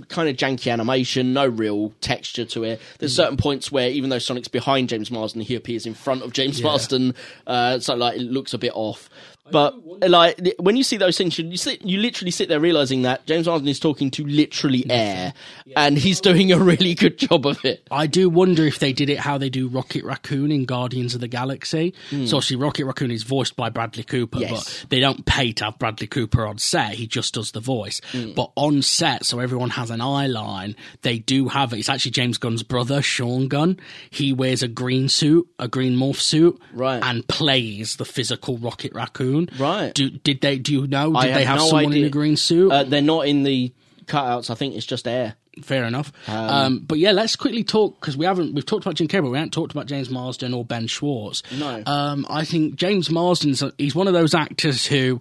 kind 0.10 0.30
of 0.30 0.36
janky 0.36 0.72
animation, 0.72 1.34
no 1.34 1.46
real 1.48 1.94
texture 2.02 2.46
to 2.46 2.64
it. 2.64 2.82
There's 3.00 3.16
certain 3.16 3.38
points 3.38 3.72
where 3.72 3.90
even 3.90 4.10
though 4.10 4.20
Sonic's 4.20 4.48
behind 4.48 4.90
James 4.90 5.12
Marsden, 5.12 5.42
he 5.42 5.56
appears 5.56 5.86
in 5.86 5.94
front 5.94 6.24
of 6.24 6.34
James 6.34 6.60
Yeah. 6.60 6.66
Marsden, 6.68 7.16
uh, 7.48 7.80
so 7.80 7.96
like 7.96 8.18
it 8.18 8.24
looks 8.24 8.54
a 8.54 8.58
bit 8.58 8.72
off. 8.76 9.10
But 9.52 9.76
like 10.10 10.40
when 10.58 10.78
you 10.78 10.84
see 10.84 10.96
those 10.96 11.18
things, 11.18 11.38
you 11.38 11.58
sit, 11.58 11.82
you 11.84 12.00
literally 12.00 12.32
sit 12.32 12.48
there 12.48 12.62
realizing 12.62 13.02
that 13.02 13.26
James 13.28 13.46
Marsden 13.46 13.68
is 13.68 13.80
talking 13.80 14.10
to 14.12 14.24
literally 14.26 14.86
air, 14.90 15.34
and 15.76 15.98
he's 15.98 16.22
doing 16.22 16.54
a 16.54 16.58
really 16.60 16.96
good 16.96 17.18
job 17.18 17.46
of 17.46 17.64
it. 17.66 17.86
I 17.92 18.08
do 18.08 18.30
wonder 18.30 18.66
if 18.66 18.80
they 18.80 18.94
did 18.94 19.10
it 19.10 19.20
how 19.20 19.38
they 19.38 19.50
do 19.50 19.68
Rocket 19.68 20.06
Raccoon 20.06 20.50
in 20.50 20.64
Guardians 20.64 21.14
of 21.14 21.20
the 21.20 21.28
Galaxy. 21.28 21.94
Hmm. 22.10 22.26
So 22.26 22.38
obviously 22.38 22.56
Rocket 22.56 22.86
Raccoon 22.86 23.12
is 23.12 23.24
voiced 23.24 23.58
by 23.58 23.70
Bradley 23.70 24.04
Cooper, 24.04 24.40
Yes. 24.40 24.80
but 24.82 24.90
they 24.90 25.02
don't 25.02 25.26
pay 25.26 25.52
to 25.52 25.66
have 25.66 25.78
Bradley 25.78 26.08
Cooper 26.08 26.46
on 26.48 26.58
set. 26.58 26.94
He 26.94 27.06
just 27.06 27.34
does 27.34 27.52
the 27.52 27.60
voice. 27.60 28.00
Hmm. 28.14 28.32
But 28.32 28.52
on 28.56 28.82
set, 28.82 29.26
so 29.26 29.40
everyone 29.40 29.72
has 29.72 29.90
an 29.92 30.00
eye 30.00 30.28
line, 30.28 30.76
they 31.02 31.20
do 31.20 31.50
have 31.50 31.74
it. 31.74 31.80
It's 31.80 31.90
actually 31.90 32.12
James 32.12 32.38
Gunn's 32.38 32.64
brother, 32.64 33.02
Sean 33.02 33.50
Gunn. 33.50 33.78
He 34.10 34.32
wears 34.32 34.64
a 34.64 34.70
green 34.70 35.10
suit, 35.10 35.48
a 35.60 35.68
green 35.68 35.98
morph 35.98 36.22
suit, 36.22 36.58
Right. 36.74 37.04
and 37.04 37.28
plays 37.28 37.98
the 37.98 38.06
physical 38.06 38.58
Rocket 38.58 38.94
Raccoon. 38.94 39.33
Right. 39.58 39.94
Do, 39.94 40.10
did 40.10 40.42
they? 40.42 40.58
Do 40.58 40.72
you 40.74 40.88
know? 40.88 41.12
Did 41.14 41.18
I 41.18 41.34
they 41.34 41.46
have 41.46 41.60
no 41.60 41.68
someone 41.68 41.86
in 41.86 41.92
idea. 41.92 42.08
a 42.08 42.10
green 42.10 42.38
suit? 42.38 42.72
Uh, 42.72 42.84
they're 42.84 43.02
not 43.02 43.28
in 43.28 43.44
the 43.44 43.72
cutouts. 44.06 44.50
I 44.50 44.56
think 44.56 44.76
it's 44.76 44.86
just 44.86 45.08
air. 45.08 45.36
Fair 45.62 45.84
enough. 45.84 46.12
Um, 46.28 46.80
but 46.80 46.98
yeah, 46.98 47.12
let's 47.12 47.36
quickly 47.36 47.64
talk 47.64 48.00
because 48.00 48.18
we 48.18 48.26
haven't 48.26 48.56
we've 48.56 48.66
talked 48.66 48.84
about 48.84 48.96
Jim 48.96 49.08
Carrey, 49.08 49.22
but 49.22 49.30
we 49.30 49.38
haven't 49.38 49.54
talked 49.54 49.72
about 49.72 49.86
James 49.86 50.10
Marsden 50.10 50.52
or 50.52 50.66
Ben 50.66 50.88
Schwartz. 50.88 51.44
No. 51.56 51.84
Um, 51.86 52.26
I 52.28 52.44
think 52.44 52.76
James 52.76 53.12
Marsden's 53.12 53.64
he's 53.78 53.94
one 53.94 54.08
of 54.08 54.14
those 54.14 54.34
actors 54.34 54.88
who 54.88 55.20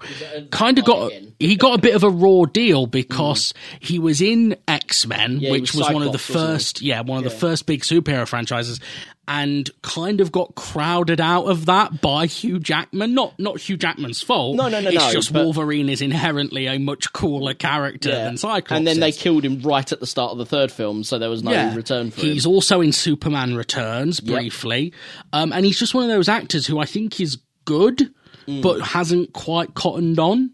kind 0.51 0.79
of 0.79 0.87
got 0.87 1.09
again? 1.09 1.35
he 1.39 1.55
got 1.57 1.79
a 1.79 1.83
bit 1.83 1.95
of 1.95 2.03
a 2.03 2.09
raw 2.09 2.47
deal 2.47 2.87
because 2.87 3.53
he 3.79 3.99
was 3.99 4.23
in 4.23 4.57
X 4.67 5.07
Men, 5.07 5.39
Yeah, 5.39 5.51
which 5.51 5.75
was 5.75 5.85
was, 5.85 5.93
one 5.93 6.03
of 6.03 6.13
the 6.13 6.19
Cyclops, 6.19 6.35
wasn't 6.35 6.49
he? 6.49 6.55
first 6.57 6.81
yeah 6.83 7.01
one 7.03 7.19
of 7.19 7.25
the 7.25 7.31
first 7.39 7.67
big 7.67 7.83
superhero 7.83 8.27
franchises. 8.27 8.81
And 9.29 9.71
kind 9.83 10.21
of 10.21 10.33
got 10.33 10.57
crowded 10.57 11.21
out 11.21 11.45
of 11.45 11.67
that 11.67 12.01
by 12.01 12.27
Hugh 12.27 12.59
Jackman. 12.59 13.15
Not 13.15 13.39
not 13.39 13.61
Hugh 13.61 13.77
Jackman's 13.77 14.21
fault. 14.21 14.57
No, 14.57 14.69
no, 14.69 14.81
no, 14.81 14.89
It's 14.89 14.99
no, 14.99 15.13
just 15.13 15.33
but- 15.33 15.45
Wolverine 15.45 15.89
is 15.89 16.03
inherently 16.03 16.67
a 16.67 16.79
much 16.79 17.13
cooler 17.13 17.55
character 17.55 18.11
than 18.11 18.37
Cyclops. 18.37 18.73
and 18.73 18.85
then 18.87 18.99
they 18.99 19.13
killed 19.13 19.45
him 19.45 19.61
right 19.61 19.91
at 19.93 20.01
the 20.01 20.07
start 20.09 20.33
of 20.33 20.39
the 20.39 20.45
third 20.47 20.73
film, 20.73 21.05
so 21.05 21.21
there 21.21 21.31
was 21.31 21.45
no 21.45 21.73
return 21.75 22.11
for 22.11 22.17
he's 22.21 22.25
him. 22.27 22.33
He's 22.35 22.47
also 22.47 22.81
in 22.81 22.91
Superman 22.91 23.55
Returns 23.55 24.19
briefly, 24.19 24.93
um, 25.33 25.53
and 25.53 25.65
he's 25.65 25.79
just 25.79 25.95
one 25.95 26.03
of 26.03 26.11
those 26.11 26.29
actors 26.29 26.67
who 26.67 26.81
I 26.81 26.85
think 26.85 27.21
is 27.21 27.39
good, 27.65 28.13
Mm. 28.49 28.61
but 28.61 28.81
hasn't 28.81 29.33
quite 29.35 29.75
cottoned 29.75 30.19
on 30.19 30.51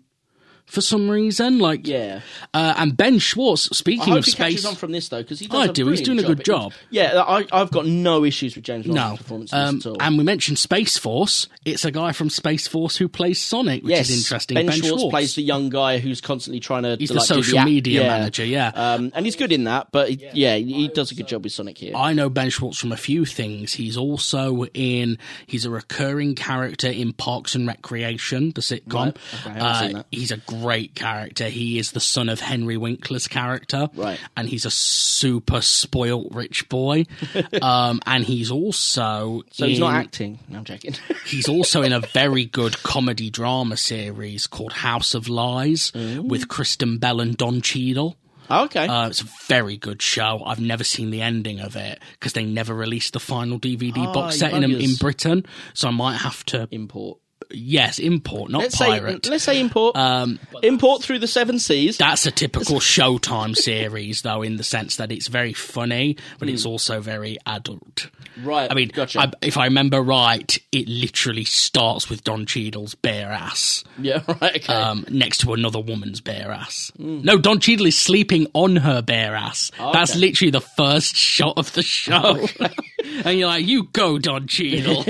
for 0.68 0.80
some 0.80 1.08
reason. 1.10 1.58
Like, 1.58 1.86
Yeah. 1.86 2.20
uh, 2.54 2.74
and 2.76 2.96
Ben 2.96 3.18
Schwartz. 3.18 3.68
I 3.72 3.74
Speaking 3.74 4.08
hope 4.12 4.18
of 4.18 4.24
he 4.26 4.30
space, 4.32 4.64
on 4.64 4.74
from 4.74 4.92
this 4.92 5.08
though, 5.08 5.22
because 5.22 5.40
he 5.40 5.46
I 5.50 5.66
does. 5.66 5.70
a 5.70 5.72
do, 5.72 5.88
he's 5.88 6.00
brilliant 6.00 6.06
doing 6.06 6.18
a 6.32 6.36
good 6.36 6.44
job. 6.44 6.72
Yeah, 6.90 7.22
I, 7.26 7.46
I've 7.52 7.70
got 7.70 7.86
no 7.86 8.24
issues 8.24 8.54
with 8.54 8.64
James 8.64 8.86
Marsden's 8.86 9.10
no, 9.12 9.16
performance 9.16 9.52
um, 9.52 9.76
at 9.78 9.86
all. 9.86 9.96
and 10.00 10.18
we 10.18 10.24
mentioned 10.24 10.58
Space 10.58 10.98
Force. 10.98 11.48
It's 11.64 11.84
a 11.84 11.90
guy 11.90 12.12
from 12.12 12.30
Space 12.30 12.66
Force 12.68 12.96
who 12.96 13.08
plays 13.08 13.40
Sonic, 13.40 13.82
which 13.82 13.90
yes, 13.90 14.10
is 14.10 14.18
interesting. 14.18 14.54
Ben, 14.56 14.66
Ben, 14.66 14.80
Schwartz, 14.82 15.04
plays 15.10 15.34
the 15.34 15.42
young 15.42 15.68
guy 15.70 15.98
who's 15.98 16.20
constantly 16.20 16.60
trying 16.60 16.82
to. 16.82 16.96
He's 16.98 17.08
to, 17.08 17.14
the 17.14 17.20
like, 17.20 17.28
social 17.28 17.58
app- 17.60 17.66
media 17.66 18.02
yeah. 18.02 18.08
manager, 18.08 18.44
yeah. 18.44 18.68
um, 18.74 19.10
and 19.14 19.24
he's 19.24 19.36
good 19.36 19.52
in 19.52 19.64
that. 19.64 19.88
But 19.90 20.10
he, 20.10 20.28
yeah, 20.34 20.56
he 20.56 20.88
does 20.88 21.10
a 21.10 21.14
good 21.14 21.28
job 21.28 21.44
with 21.44 21.52
Sonic 21.52 21.78
here. 21.78 21.94
I 21.96 22.12
know 22.12 22.28
Ben 22.28 22.50
Schwartz 22.50 22.78
from 22.78 22.92
a 22.92 22.96
few 22.96 23.24
things. 23.24 23.72
He's 23.72 23.96
also 23.96 24.64
in. 24.74 25.18
He's 25.46 25.64
a 25.64 25.70
recurring 25.70 26.34
character 26.34 26.88
in 26.88 27.12
Parks 27.12 27.54
and 27.54 27.66
Recreation, 27.66 28.52
the 28.54 28.60
sitcom. 28.60 28.94
Right. 28.94 29.16
Okay, 29.46 29.50
I 29.50 29.52
haven't 29.52 29.74
seen 29.88 29.96
Uh, 29.96 29.98
that. 30.00 30.06
he's 30.10 30.30
a 30.30 30.36
great 30.38 30.57
character. 30.94 31.48
He 31.48 31.78
is 31.78 31.92
the 31.92 32.00
son 32.00 32.28
of 32.28 32.40
Henry 32.40 32.76
Winkler's 32.76 33.28
character, 33.28 33.88
Right. 33.94 34.18
And 34.36 34.48
he's 34.48 34.64
a 34.66 34.70
super 34.70 35.60
spoilt 35.60 36.28
rich 36.32 36.68
boy. 36.68 37.06
um, 37.62 38.00
and 38.06 38.24
he's 38.24 38.50
also 38.50 39.42
so 39.50 39.66
he's 39.66 39.78
not 39.78 39.90
in- 39.90 39.96
acting. 39.96 40.38
No, 40.48 40.58
I'm 40.58 40.64
joking. 40.64 40.94
He's 41.26 41.48
also 41.48 41.82
in 41.82 41.92
a 41.92 42.00
very 42.12 42.44
good 42.46 42.82
comedy 42.82 43.30
drama 43.30 43.76
series 43.76 44.46
called 44.46 44.72
House 44.72 45.14
of 45.14 45.28
Lies 45.28 45.92
with 45.94 46.48
Kristen 46.48 46.98
Bell 46.98 47.20
and 47.20 47.36
Don 47.36 47.60
Cheadle. 47.60 48.16
Oh, 48.50 48.64
okay. 48.64 48.86
Uh, 48.86 49.08
it's 49.08 49.20
a 49.20 49.26
very 49.46 49.76
good 49.76 50.00
show. 50.00 50.42
I've 50.44 50.58
never 50.60 50.82
seen 50.84 51.10
the 51.10 51.20
ending 51.20 51.60
of 51.60 51.76
it 51.76 51.98
because 52.12 52.32
they 52.32 52.44
never 52.46 52.72
released 52.72 53.12
the 53.12 53.20
final 53.20 53.58
DVD 53.58 53.98
Ah, 53.98 54.12
box 54.14 54.38
set 54.38 54.54
in, 54.54 54.64
in. 54.64 54.94
Britain. 54.96 55.44
So 55.74 55.88
I 55.88 55.90
might 55.90 56.16
have 56.16 56.44
to, 56.46 56.66
Import. 56.70 57.18
Yes, 57.50 57.98
import, 57.98 58.50
not 58.50 58.62
Let's 58.62 58.76
pirate. 58.76 59.24
say 59.26 59.30
let's 59.30 59.44
say 59.44 59.60
import. 59.60 59.96
um, 59.96 60.38
import 60.62 61.02
through 61.02 61.18
the 61.20 61.26
seven 61.26 61.58
seas. 61.58 61.96
That's 61.98 62.26
a 62.26 62.30
typical 62.30 62.76
Showtime 62.80 63.56
series, 63.56 64.22
though, 64.22 64.42
in 64.42 64.56
the 64.56 64.64
sense 64.64 64.96
that 64.96 65.10
it's 65.12 65.28
very 65.28 65.52
funny, 65.52 66.16
but 66.38 66.48
it's 66.48 66.64
Hmm. 66.64 66.68
also 66.70 67.00
very 67.00 67.38
adult. 67.46 68.10
Right. 68.42 68.70
I 68.70 68.74
mean, 68.74 68.88
gotcha. 68.88 69.20
I, 69.20 69.32
if 69.42 69.56
I 69.56 69.64
remember 69.64 70.00
right, 70.00 70.56
it 70.70 70.88
literally 70.88 71.44
starts 71.44 72.08
with 72.08 72.22
Don 72.22 72.46
Cheadle's 72.46 72.94
bare 72.94 73.30
ass 73.32 73.82
yeah, 74.00 74.22
right. 74.40 74.56
Okay. 74.56 74.72
um, 74.72 75.04
next 75.10 75.38
to 75.38 75.52
another 75.54 75.80
woman's 75.80 76.20
bare 76.20 76.52
ass. 76.52 76.92
No, 76.98 77.36
Don 77.38 77.58
Cheadle 77.58 77.86
is 77.86 77.98
sleeping 77.98 78.46
on 78.54 78.76
her 78.76 79.02
bare 79.02 79.34
ass. 79.34 79.72
That's 79.78 80.14
literally 80.14 80.50
the 80.52 80.60
first 80.60 81.16
shot 81.16 81.54
of 81.58 81.72
the 81.72 81.82
show. 81.82 82.46
and 83.24 83.38
you're 83.38 83.48
like, 83.48 83.66
you 83.66 83.84
go, 83.92 84.18
Don 84.18 84.46
Cheadle. 84.46 85.04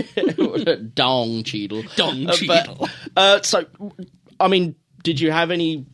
Dong 0.94 1.42
Cheadle. 1.42 1.82
Dong. 1.96 2.27
But, 2.46 2.90
uh, 3.16 3.42
so, 3.42 3.64
I 4.40 4.48
mean, 4.48 4.74
did 5.02 5.20
you 5.20 5.30
have 5.30 5.50
any 5.50 5.86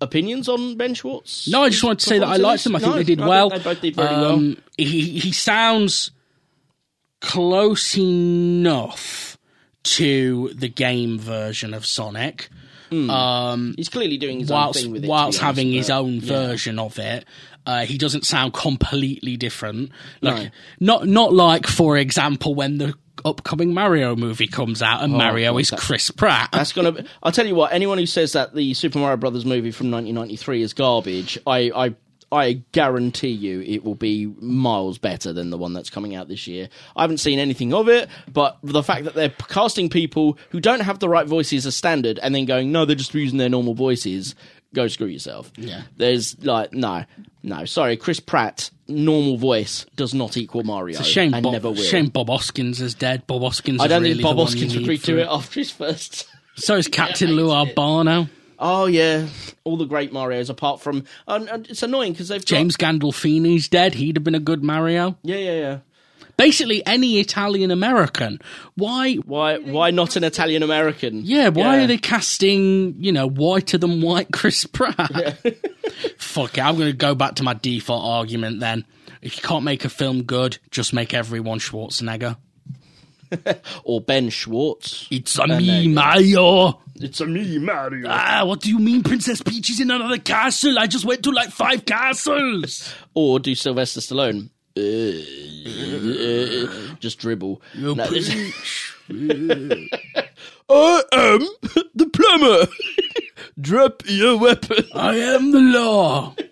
opinions 0.00 0.48
on 0.48 0.76
Ben 0.76 0.94
Schwartz? 0.94 1.48
No, 1.48 1.62
I 1.62 1.70
just 1.70 1.82
wanted 1.82 2.00
to 2.00 2.06
say 2.06 2.18
that 2.18 2.26
I 2.26 2.36
liked 2.36 2.64
them. 2.64 2.76
I 2.76 2.78
think 2.80 2.92
No, 2.92 2.96
they 2.98 3.04
did 3.04 3.20
I 3.20 3.26
well. 3.28 3.50
they 3.50 3.58
both 3.58 3.80
did 3.80 3.96
very 3.96 4.08
Um, 4.08 4.56
He 4.76 5.18
he 5.18 5.32
sounds 5.32 6.10
close 7.20 7.96
enough 7.96 9.38
to 9.82 10.50
the 10.54 10.68
game 10.68 11.18
version 11.18 11.74
of 11.74 11.86
Sonic. 11.86 12.48
Um, 12.92 13.74
He's 13.76 13.88
clearly 13.88 14.16
doing 14.16 14.40
his 14.40 14.50
whilst 14.50 14.78
own 14.78 14.82
thing 14.84 14.92
with 14.92 15.04
it. 15.04 15.08
whilst 15.08 15.40
having 15.40 15.68
honest, 15.68 15.76
his 15.78 15.90
own 15.90 16.14
yeah. 16.14 16.20
version 16.20 16.78
of 16.78 16.98
it. 16.98 17.24
Uh, 17.64 17.84
he 17.84 17.98
doesn't 17.98 18.24
sound 18.24 18.52
completely 18.54 19.36
different. 19.36 19.90
No. 20.22 20.30
Like 20.30 20.52
not 20.78 21.06
not 21.08 21.32
like 21.32 21.66
for 21.66 21.96
example 21.96 22.54
when 22.54 22.78
the 22.78 22.94
upcoming 23.26 23.74
Mario 23.74 24.14
movie 24.16 24.46
comes 24.46 24.80
out 24.82 25.02
and 25.02 25.14
Oh, 25.14 25.18
Mario 25.18 25.52
God, 25.52 25.58
is 25.60 25.70
that- 25.70 25.80
Chris 25.80 26.10
Pratt. 26.10 26.50
That's 26.52 26.72
gonna. 26.72 26.92
Be, 26.92 27.04
I'll 27.22 27.32
tell 27.32 27.46
you 27.46 27.54
what. 27.54 27.72
Anyone 27.72 27.98
who 27.98 28.06
says 28.06 28.32
that 28.32 28.54
the 28.54 28.72
Super 28.74 28.98
Mario 28.98 29.16
Brothers 29.16 29.44
movie 29.44 29.70
from 29.72 29.90
1993 29.90 30.62
is 30.62 30.72
garbage, 30.72 31.38
I, 31.46 31.70
I, 31.74 31.94
I 32.32 32.52
guarantee 32.72 33.28
you 33.30 33.60
it 33.62 33.84
will 33.84 33.94
be 33.94 34.26
miles 34.40 34.98
better 34.98 35.32
than 35.32 35.50
the 35.50 35.58
one 35.58 35.72
that's 35.72 35.90
coming 35.90 36.14
out 36.14 36.28
this 36.28 36.46
year. 36.46 36.68
I 36.96 37.02
haven't 37.02 37.18
seen 37.18 37.38
anything 37.38 37.72
of 37.74 37.88
it, 37.88 38.08
but 38.32 38.58
the 38.62 38.82
fact 38.82 39.04
that 39.04 39.14
they're 39.14 39.28
casting 39.48 39.88
people 39.90 40.38
who 40.50 40.60
don't 40.60 40.80
have 40.80 40.98
the 40.98 41.08
right 41.08 41.26
voices 41.26 41.66
as 41.66 41.76
standard, 41.76 42.18
and 42.20 42.34
then 42.34 42.44
going, 42.44 42.72
no, 42.72 42.84
they're 42.84 42.96
just 42.96 43.14
using 43.14 43.38
their 43.38 43.48
normal 43.48 43.74
voices. 43.74 44.34
Go 44.74 44.88
screw 44.88 45.06
yourself. 45.06 45.52
Yeah. 45.56 45.82
There's 45.96 46.36
like 46.44 46.72
no, 46.72 47.04
no. 47.42 47.64
Sorry, 47.64 47.96
Chris 47.96 48.20
Pratt 48.20 48.70
normal 48.88 49.36
voice 49.36 49.86
does 49.96 50.14
not 50.14 50.36
equal 50.36 50.62
Mario. 50.62 50.98
It's 50.98 51.06
a 51.06 51.10
shame, 51.10 51.34
and 51.34 51.42
Bob, 51.42 51.52
never 51.52 51.70
will. 51.70 51.76
shame 51.76 52.06
Bob 52.06 52.28
Hoskins 52.28 52.80
is 52.80 52.94
dead. 52.94 53.26
Bob 53.26 53.42
Hoskins. 53.42 53.80
I 53.80 53.86
don't 53.86 54.02
really 54.02 54.14
think 54.14 54.24
Bob 54.24 54.36
the 54.36 54.42
one 54.42 54.46
Hoskins 54.46 54.74
you 54.74 54.80
would 54.80 54.88
need 54.88 55.00
redo 55.00 55.18
it 55.18 55.28
after 55.30 55.60
his 55.60 55.70
first. 55.70 56.28
So 56.58 56.76
is 56.76 56.88
Captain 56.88 57.32
Lou 57.32 57.52
Albano. 57.52 58.28
Oh 58.58 58.86
yeah, 58.86 59.26
all 59.64 59.76
the 59.76 59.84
great 59.84 60.10
Mario's 60.10 60.48
apart 60.48 60.80
from. 60.80 61.04
And, 61.28 61.66
it's 61.68 61.82
annoying 61.82 62.12
because 62.12 62.28
they've 62.28 62.40
got, 62.40 62.46
James 62.46 62.78
Gandolfini's 62.78 63.68
dead. 63.68 63.92
He'd 63.92 64.16
have 64.16 64.24
been 64.24 64.34
a 64.34 64.40
good 64.40 64.64
Mario. 64.64 65.18
Yeah, 65.22 65.36
yeah, 65.36 65.60
yeah. 65.60 65.78
Basically, 66.36 66.84
any 66.86 67.18
Italian 67.18 67.70
American. 67.70 68.40
Why? 68.74 69.14
Why? 69.14 69.58
Why 69.58 69.90
not 69.90 70.16
an 70.16 70.24
Italian 70.24 70.62
American? 70.62 71.22
Yeah, 71.24 71.48
why 71.48 71.78
are 71.82 71.86
they 71.86 71.96
casting, 71.96 72.94
you 72.98 73.10
know, 73.10 73.26
whiter 73.26 73.78
than 73.78 74.02
white 74.02 74.28
Chris 74.32 74.66
Pratt? 74.66 74.96
Fuck 76.18 76.58
it, 76.58 76.64
I'm 76.64 76.76
going 76.76 76.90
to 76.90 76.96
go 76.96 77.14
back 77.14 77.36
to 77.36 77.42
my 77.42 77.54
default 77.54 78.04
argument 78.04 78.60
then. 78.60 78.84
If 79.22 79.36
you 79.36 79.42
can't 79.42 79.64
make 79.64 79.84
a 79.86 79.88
film 79.88 80.24
good, 80.24 80.58
just 80.70 80.92
make 80.92 81.14
everyone 81.14 81.58
Schwarzenegger. 81.58 82.36
or 83.84 84.00
Ben 84.00 84.28
Schwartz? 84.28 85.08
It's 85.10 85.38
a 85.38 85.46
Ben 85.46 85.58
me, 85.58 85.88
Mario. 85.88 86.80
It's 86.96 87.20
a 87.20 87.26
me, 87.26 87.58
Mario. 87.58 88.08
Ah, 88.08 88.44
what 88.44 88.60
do 88.60 88.68
you 88.68 88.78
mean 88.78 89.02
Princess 89.02 89.42
Peach 89.42 89.70
is 89.70 89.80
in 89.80 89.90
another 89.90 90.18
castle? 90.18 90.78
I 90.78 90.86
just 90.86 91.04
went 91.04 91.22
to 91.24 91.30
like 91.30 91.50
five 91.50 91.84
castles. 91.84 92.94
Or 93.14 93.40
do 93.40 93.54
Sylvester 93.54 94.00
Stallone? 94.00 94.50
Uh, 94.76 94.82
just 97.00 97.18
dribble. 97.18 97.62
You 97.74 97.94
No, 97.94 98.06
there's- 98.06 98.28
I 100.68 101.02
am 101.12 101.40
the 101.94 102.06
plumber. 102.12 102.66
Drop 103.60 104.02
your 104.06 104.36
weapon. 104.38 104.84
I 104.94 105.14
am 105.16 105.52
the 105.52 105.60
law. 105.60 106.34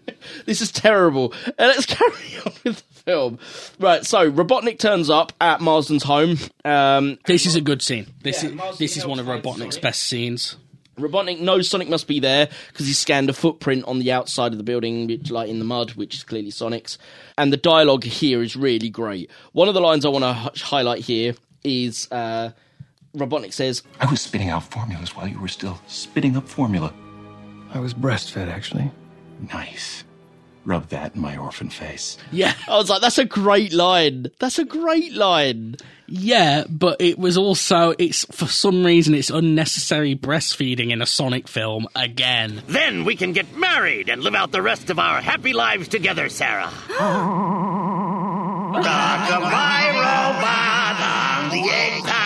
This 0.47 0.63
is 0.63 0.73
terrible. 0.73 1.35
Uh, 1.47 1.53
let's 1.59 1.85
carry 1.85 2.11
on 2.47 2.53
with 2.65 2.77
the 2.77 2.95
film. 3.05 3.39
Right, 3.79 4.05
so 4.07 4.31
Robotnik 4.31 4.79
turns 4.79 5.11
up 5.11 5.33
at 5.39 5.61
Marsden's 5.61 6.03
home. 6.03 6.39
Um, 6.65 7.19
This 7.27 7.45
is 7.45 7.57
a 7.57 7.61
good 7.61 7.83
scene. 7.83 8.07
This 8.23 8.43
Yeah, 8.43 8.49
is 8.51 8.55
Marsden 8.55 8.85
this 8.85 8.97
is 8.97 9.07
one 9.07 9.19
of 9.19 9.27
Robotnik's 9.27 9.75
Sonic. 9.75 9.83
best 9.83 10.03
scenes. 10.05 10.57
Robotnik 10.97 11.41
knows 11.41 11.69
Sonic 11.69 11.89
must 11.89 12.07
be 12.07 12.21
there 12.21 12.49
because 12.69 12.87
he 12.87 12.93
scanned 12.93 13.29
a 13.29 13.33
footprint 13.33 13.85
on 13.87 13.99
the 13.99 14.13
outside 14.13 14.53
of 14.53 14.59
the 14.59 14.65
building, 14.65 15.07
which, 15.07 15.31
like 15.31 15.49
in 15.49 15.59
the 15.59 15.65
mud, 15.65 15.93
which 15.93 16.15
is 16.15 16.23
clearly 16.23 16.51
Sonic's. 16.51 16.99
And 17.37 17.53
the 17.53 17.57
dialogue 17.57 18.05
here 18.05 18.43
is 18.43 18.55
really 18.57 18.91
great. 18.91 19.31
One 19.53 19.69
of 19.69 19.75
the 19.75 19.81
lines 19.81 20.05
I 20.05 20.09
want 20.09 20.25
to 20.25 20.51
h- 20.55 20.63
highlight 20.63 21.01
here 21.01 21.35
is 21.65 22.09
uh, 22.13 22.51
Robotnik 23.17 23.53
says, 23.53 23.83
I 24.01 24.11
was 24.11 24.21
spitting 24.21 24.51
out 24.51 24.65
formulas 24.65 25.17
while 25.17 25.27
you 25.27 25.41
were 25.41 25.49
still 25.49 25.81
spitting 25.87 26.37
up 26.37 26.49
formula. 26.49 26.93
I 27.73 27.81
was 27.81 27.93
breastfed, 27.95 28.49
actually. 28.49 28.91
Nice. 29.53 30.05
Rub 30.65 30.89
that 30.89 31.15
in 31.15 31.21
my 31.21 31.37
orphan 31.37 31.69
face. 31.71 32.17
Yeah, 32.33 32.55
I 32.69 32.77
was 32.77 32.89
like, 32.89 33.01
that's 33.03 33.19
a 33.19 33.25
great 33.25 33.73
line. 33.73 34.29
That's 34.39 34.59
a 34.59 34.65
great 34.65 35.13
line. 35.13 35.77
yeah, 36.07 36.65
but 36.71 37.01
it 37.01 37.19
was 37.19 37.37
also 37.37 37.95
it's 37.99 38.25
for 38.35 38.47
some 38.47 38.85
reason 38.85 39.15
it's 39.15 39.31
unnecessary 39.31 40.15
breastfeeding 40.17 40.91
in 40.91 41.03
a 41.03 41.07
Sonic 41.07 41.49
film 41.49 41.87
again. 41.95 42.63
Then 42.67 43.05
we 43.05 43.15
can 43.17 43.33
get 43.33 43.57
married 43.57 44.09
and 44.09 44.23
live 44.23 44.35
out 44.35 44.53
the 44.53 44.63
rest 44.63 44.89
of 44.91 44.99
our 44.99 45.21
happy 45.21 45.53
lives 45.53 45.89
together, 45.89 46.29
Sarah. 46.31 46.73
Rock-a-bye 48.75 49.91
robot 49.95 51.01
on 51.45 51.51
the 51.51 51.71
egg 51.71 52.03
top. 52.05 52.24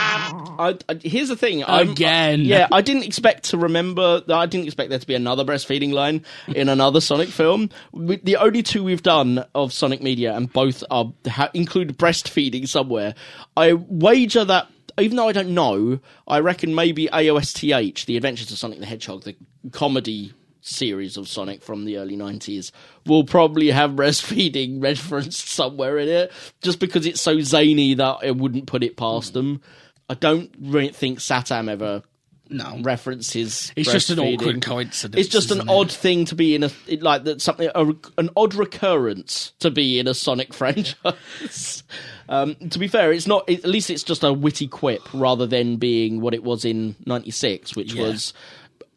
I, 0.59 0.76
I, 0.89 0.98
here's 1.02 1.28
the 1.28 1.36
thing. 1.36 1.62
I'm- 1.64 1.90
Again. 1.90 2.40
yeah, 2.40 2.66
I 2.72 2.82
didn't 2.82 3.05
expect 3.05 3.44
to 3.51 3.59
remember. 3.59 4.22
I 4.28 4.47
didn't 4.47 4.66
expect 4.66 4.90
there 4.90 4.98
to 4.98 5.06
be 5.06 5.14
another 5.14 5.44
breastfeeding 5.44 5.93
line 5.93 6.24
in 6.48 6.68
another 6.68 7.01
Sonic 7.01 7.28
film. 7.28 7.70
We, 7.93 8.16
the 8.16 8.36
only 8.36 8.62
two 8.62 8.82
we've 8.82 9.02
done 9.02 9.44
of 9.55 9.72
Sonic 9.72 10.02
media, 10.02 10.35
and 10.35 10.52
both 10.52 10.82
are 10.90 11.12
ha, 11.28 11.51
include 11.55 11.97
breastfeeding 11.97 12.68
somewhere. 12.68 13.14
I 13.56 13.74
wager 13.74 14.44
that. 14.44 14.68
Even 14.98 15.16
though 15.16 15.28
I 15.28 15.32
don't 15.32 15.55
know, 15.55 16.01
I 16.26 16.40
reckon 16.40 16.74
maybe 16.74 17.06
AOSTH, 17.06 18.05
The 18.06 18.16
Adventures 18.16 18.51
of 18.51 18.59
Sonic 18.59 18.80
the 18.80 18.86
Hedgehog, 18.86 19.22
the 19.22 19.36
comedy 19.70 20.32
series 20.60 21.16
of 21.16 21.28
Sonic 21.28 21.62
from 21.62 21.85
the 21.85 21.98
early 21.98 22.16
90s, 22.16 22.72
will 23.06 23.22
probably 23.22 23.70
have 23.70 23.93
breastfeeding 23.93 24.82
referenced 24.82 25.48
somewhere 25.48 25.98
in 25.98 26.09
it, 26.09 26.32
just 26.62 26.80
because 26.80 27.06
it's 27.06 27.20
so 27.20 27.40
zany 27.40 27.94
that 27.94 28.18
I 28.24 28.32
wouldn't 28.32 28.66
put 28.66 28.82
it 28.82 28.97
past 28.97 29.35
hmm. 29.35 29.39
them. 29.39 29.62
I 30.09 30.14
don't 30.14 30.51
really 30.60 30.89
think 30.89 31.18
Satam 31.18 31.68
ever 31.70 32.02
No, 32.51 32.78
references. 32.82 33.72
It's 33.76 33.93
just 33.93 34.09
an 34.09 34.18
awkward 34.18 34.62
coincidence, 34.62 35.20
It's 35.20 35.28
just 35.32 35.51
an 35.51 35.60
it? 35.60 35.68
odd 35.68 35.93
thing 35.93 36.24
to 36.26 36.35
be 36.35 36.55
in 36.55 36.62
a 36.64 36.70
it- 36.86 37.02
like 37.02 37.24
that 37.24 37.43
something 37.43 37.68
a, 37.74 37.93
an 38.16 38.30
odd 38.36 38.55
recurrence 38.55 39.52
to 39.59 39.70
be 39.70 39.98
in 39.98 40.09
a 40.09 40.14
Sonic 40.14 40.55
franchise. 40.55 41.82
um, 42.30 42.55
to 42.70 42.78
be 42.78 42.89
fair, 42.89 43.12
it's 43.12 43.26
not. 43.26 43.48
At 43.51 43.64
least 43.66 43.90
it's 43.90 44.02
just 44.02 44.24
a 44.24 44.32
witty 44.32 44.66
quip 44.66 45.02
rather 45.12 45.47
than 45.47 45.76
being 45.76 46.20
what 46.22 46.32
it 46.32 46.43
was 46.43 46.64
in 46.64 46.97
'96, 47.05 47.76
which 47.76 47.93
Yeah. 47.93 48.05
was 48.05 48.32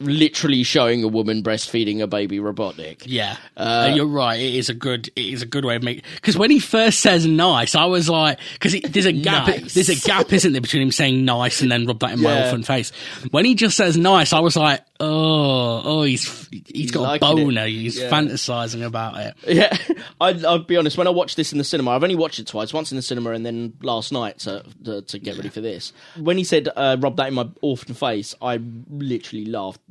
literally 0.01 0.63
showing 0.63 1.03
a 1.03 1.07
woman 1.07 1.41
breastfeeding 1.43 2.01
a 2.01 2.07
baby 2.07 2.39
robotic. 2.39 3.03
Yeah, 3.05 3.37
uh, 3.57 3.91
you're 3.95 4.05
right. 4.05 4.39
It 4.39 4.55
is 4.55 4.69
a 4.69 4.73
good. 4.73 5.07
It 5.15 5.25
is 5.33 5.41
a 5.41 5.45
good 5.45 5.65
way 5.65 5.75
of 5.75 5.83
making. 5.83 6.03
Because 6.15 6.37
when 6.37 6.51
he 6.51 6.59
first 6.59 6.99
says 6.99 7.25
"nice," 7.25 7.75
I 7.75 7.85
was 7.85 8.09
like, 8.09 8.39
because 8.53 8.79
there's 8.81 9.05
a 9.05 9.11
gap. 9.13 9.47
Nice. 9.47 9.73
There's 9.73 9.89
a 9.89 9.95
gap, 10.07 10.31
isn't 10.33 10.51
there, 10.51 10.61
between 10.61 10.81
him 10.83 10.91
saying 10.91 11.23
"nice" 11.25 11.61
and 11.61 11.71
then 11.71 11.85
rub 11.85 11.99
that 11.99 12.13
in 12.13 12.21
my 12.21 12.33
Yeah. 12.33 12.45
orphan 12.45 12.63
face. 12.63 12.91
When 13.31 13.45
he 13.45 13.55
just 13.55 13.77
says 13.77 13.97
"nice," 13.97 14.33
I 14.33 14.39
was 14.39 14.55
like, 14.55 14.81
oh, 14.99 15.81
oh, 15.83 16.03
he's 16.03 16.47
he's 16.67 16.91
got 16.91 16.99
a 17.01 17.03
liking 17.03 17.27
it. 17.27 17.43
boner. 17.45 17.65
He's 17.67 17.97
Yeah. 17.99 18.09
fantasizing 18.09 18.83
about 18.85 19.17
it. 19.17 19.35
Yeah, 19.47 19.75
I, 20.21 20.29
I'll 20.47 20.59
be 20.59 20.77
honest. 20.77 20.97
When 20.97 21.07
I 21.07 21.11
watched 21.11 21.37
this 21.37 21.51
in 21.51 21.57
the 21.57 21.63
cinema, 21.63 21.91
I've 21.91 22.03
only 22.03 22.15
watched 22.15 22.39
it 22.39 22.47
twice. 22.47 22.73
Once 22.73 22.91
in 22.91 22.95
the 22.95 23.01
cinema, 23.01 23.31
and 23.31 23.45
then 23.45 23.73
last 23.81 24.11
night 24.11 24.39
to 24.39 24.63
to, 24.85 25.01
to 25.01 25.19
get 25.19 25.35
ready 25.37 25.49
for 25.49 25.61
this. 25.61 25.93
When 26.17 26.37
he 26.37 26.43
said 26.43 26.69
uh, 26.75 26.97
"rub 26.99 27.17
that 27.17 27.27
in 27.27 27.33
my 27.33 27.47
orphan 27.61 27.93
face," 27.95 28.35
I 28.41 28.59
literally 28.89 29.45
laughed 29.45 29.81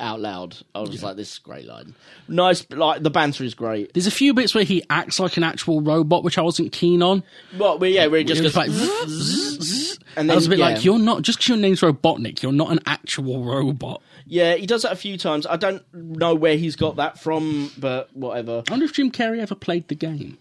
out 0.00 0.20
loud. 0.20 0.56
I 0.74 0.80
was 0.80 1.02
like, 1.02 1.16
"This 1.16 1.32
is 1.32 1.38
a 1.38 1.40
great 1.42 1.66
line. 1.66 1.94
Nice, 2.28 2.66
like 2.70 3.02
the 3.02 3.10
banter 3.10 3.44
is 3.44 3.54
great." 3.54 3.92
There's 3.94 4.06
a 4.06 4.12
few 4.12 4.34
bits 4.34 4.54
where 4.54 4.64
he 4.64 4.82
acts 4.90 5.20
like 5.20 5.36
an 5.36 5.44
actual 5.44 5.80
robot, 5.80 6.24
which 6.24 6.38
I 6.38 6.42
wasn't 6.42 6.72
keen 6.72 7.02
on. 7.02 7.22
Well, 7.56 7.84
yeah, 7.84 8.06
where 8.06 8.20
it 8.20 8.26
just 8.26 8.42
goes 8.42 8.56
like, 8.56 8.68
and 10.16 10.30
I 10.30 10.34
was 10.34 10.46
a 10.46 10.50
bit 10.50 10.58
yeah. 10.58 10.66
like, 10.66 10.84
you're 10.84 10.98
not 10.98 11.22
just 11.22 11.38
because 11.38 11.48
your 11.48 11.58
name's 11.58 11.80
Robotnik, 11.80 12.42
you're 12.42 12.52
not 12.52 12.70
an 12.70 12.80
actual 12.86 13.44
robot. 13.44 14.02
Yeah, 14.26 14.54
he 14.54 14.66
does 14.66 14.82
that 14.82 14.92
a 14.92 14.96
few 14.96 15.16
times. 15.16 15.46
I 15.46 15.56
don't 15.56 15.82
know 15.92 16.34
where 16.34 16.56
he's 16.56 16.76
got 16.76 16.96
that 16.96 17.18
from, 17.18 17.70
but 17.78 18.14
whatever. 18.14 18.62
I 18.68 18.70
wonder 18.70 18.84
if 18.84 18.92
Jim 18.92 19.10
Carrey 19.10 19.40
ever 19.40 19.54
played 19.54 19.88
the 19.88 19.94
game. 19.94 20.38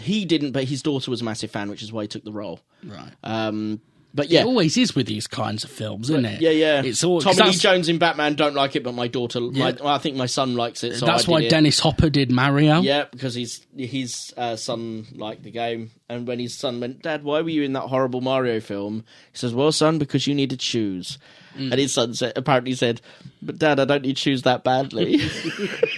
He 0.00 0.24
didn't, 0.24 0.52
but 0.52 0.64
his 0.64 0.82
daughter 0.82 1.10
was 1.10 1.20
a 1.20 1.24
massive 1.24 1.50
fan, 1.50 1.70
which 1.70 1.82
is 1.82 1.92
why 1.92 2.02
he 2.02 2.08
took 2.08 2.24
the 2.24 2.32
role. 2.32 2.60
Right. 2.84 3.12
Um, 3.24 3.80
but 4.16 4.30
yeah, 4.30 4.40
It 4.40 4.46
always 4.46 4.76
is 4.76 4.94
with 4.96 5.06
these 5.06 5.26
kinds 5.26 5.62
of 5.62 5.70
films, 5.70 6.08
isn't 6.10 6.24
it? 6.24 6.40
yeah, 6.40 6.50
yeah. 6.50 6.82
It's 6.82 7.04
all 7.04 7.20
Tommy 7.20 7.50
Lee 7.50 7.52
Jones 7.52 7.88
in 7.88 7.98
Batman. 7.98 8.34
Don't 8.34 8.54
like 8.54 8.74
it, 8.74 8.82
but 8.82 8.94
my 8.94 9.08
daughter. 9.08 9.40
My, 9.40 9.76
well, 9.78 9.88
I 9.88 9.98
think 9.98 10.16
my 10.16 10.26
son 10.26 10.56
likes 10.56 10.82
it. 10.82 10.96
So 10.96 11.06
that's 11.06 11.28
why 11.28 11.42
it. 11.42 11.50
Dennis 11.50 11.78
Hopper 11.78 12.08
did 12.10 12.32
Mario. 12.32 12.80
Yeah, 12.80 13.04
because 13.10 13.34
his 13.34 13.64
his 13.76 14.32
uh, 14.36 14.56
son 14.56 15.06
liked 15.12 15.42
the 15.42 15.50
game, 15.50 15.90
and 16.08 16.26
when 16.26 16.38
his 16.38 16.56
son 16.56 16.80
went, 16.80 17.02
"Dad, 17.02 17.22
why 17.22 17.42
were 17.42 17.50
you 17.50 17.62
in 17.62 17.74
that 17.74 17.82
horrible 17.82 18.22
Mario 18.22 18.58
film?" 18.60 19.04
He 19.32 19.38
says, 19.38 19.54
"Well, 19.54 19.70
son, 19.70 19.98
because 19.98 20.26
you 20.26 20.34
needed 20.34 20.62
shoes." 20.62 21.18
Mm. 21.56 21.72
And 21.72 21.80
his 21.80 21.94
son 21.94 22.14
said, 22.14 22.32
apparently 22.36 22.74
said, 22.74 23.00
"But 23.42 23.58
Dad, 23.58 23.80
I 23.80 23.84
don't 23.84 24.02
need 24.02 24.18
shoes 24.18 24.42
that 24.42 24.64
badly." 24.64 25.16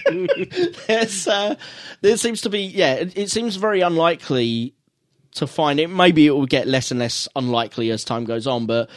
There's, 0.87 1.27
uh, 1.27 1.55
there 2.01 2.17
seems 2.17 2.41
to 2.41 2.49
be, 2.49 2.61
yeah, 2.61 2.93
it, 2.93 3.17
it 3.17 3.29
seems 3.29 3.57
very 3.57 3.81
unlikely 3.81 4.73
to 5.35 5.47
find 5.47 5.79
it. 5.79 5.89
Maybe 5.89 6.27
it 6.27 6.31
will 6.31 6.45
get 6.45 6.67
less 6.67 6.91
and 6.91 6.99
less 6.99 7.27
unlikely 7.35 7.91
as 7.91 8.03
time 8.03 8.25
goes 8.25 8.47
on, 8.47 8.65
but 8.65 8.89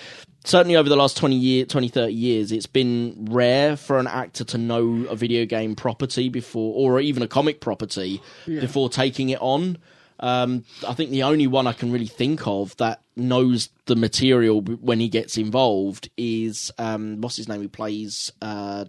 certainly 0.44 0.76
over 0.76 0.88
the 0.88 0.96
last 0.96 1.16
20 1.16 1.36
year 1.36 1.64
20 1.64 1.86
30 1.86 2.12
years 2.12 2.50
it's 2.50 2.66
been 2.66 3.28
rare 3.30 3.76
for 3.76 4.00
an 4.00 4.08
actor 4.08 4.42
to 4.42 4.58
know 4.58 5.06
a 5.08 5.14
video 5.14 5.46
game 5.46 5.76
property 5.76 6.28
before 6.28 6.74
or 6.74 6.98
even 6.98 7.22
a 7.22 7.28
comic 7.28 7.60
property 7.60 8.20
before 8.44 8.88
taking 8.88 9.28
it 9.28 9.40
on 9.40 9.78
um, 10.22 10.64
I 10.86 10.94
think 10.94 11.10
the 11.10 11.24
only 11.24 11.48
one 11.48 11.66
I 11.66 11.72
can 11.72 11.90
really 11.90 12.06
think 12.06 12.46
of 12.46 12.76
that 12.76 13.02
knows 13.16 13.70
the 13.86 13.96
material 13.96 14.62
when 14.62 15.00
he 15.00 15.08
gets 15.08 15.36
involved 15.36 16.10
is 16.16 16.70
um, 16.78 17.20
what's 17.20 17.36
his 17.36 17.48
name? 17.48 17.60
He 17.60 17.68
plays? 17.68 18.32
Uh, 18.40 18.84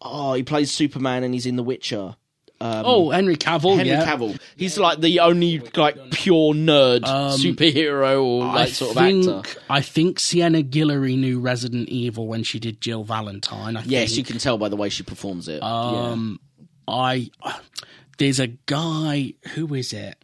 oh, 0.00 0.34
he 0.34 0.44
plays 0.44 0.70
Superman 0.70 1.24
and 1.24 1.34
he's 1.34 1.44
in 1.44 1.56
The 1.56 1.64
Witcher. 1.64 2.14
Um, 2.62 2.82
Oh, 2.84 3.10
Henry 3.10 3.36
Cavill. 3.36 3.76
Henry 3.76 3.88
yeah. 3.92 4.04
Cavill. 4.04 4.38
He's 4.56 4.76
like 4.78 5.00
the 5.00 5.20
only 5.20 5.60
like 5.76 6.10
pure 6.10 6.52
nerd 6.54 7.06
Um, 7.06 7.38
superhero 7.40 8.22
or 8.22 8.44
I 8.44 8.52
like 8.54 8.68
sort 8.74 8.90
of 8.90 8.96
think, 9.02 9.26
actor. 9.28 9.60
I 9.70 9.80
think 9.80 10.20
Sienna 10.20 10.62
Guillory 10.62 11.16
knew 11.18 11.40
Resident 11.40 11.88
Evil 11.88 12.26
when 12.28 12.42
she 12.42 12.58
did 12.58 12.80
Jill 12.80 13.02
Valentine. 13.04 13.76
I 13.78 13.82
Yes, 13.84 14.08
think. 14.10 14.18
you 14.18 14.24
can 14.24 14.38
tell 14.38 14.58
by 14.58 14.68
the 14.68 14.76
way 14.76 14.90
she 14.90 15.02
performs 15.02 15.48
it. 15.48 15.62
Um, 15.62 16.38
I 16.86 17.30
there's 18.18 18.40
a 18.40 18.48
guy. 18.48 19.32
Who 19.54 19.72
is 19.74 19.92
it? 19.94 20.16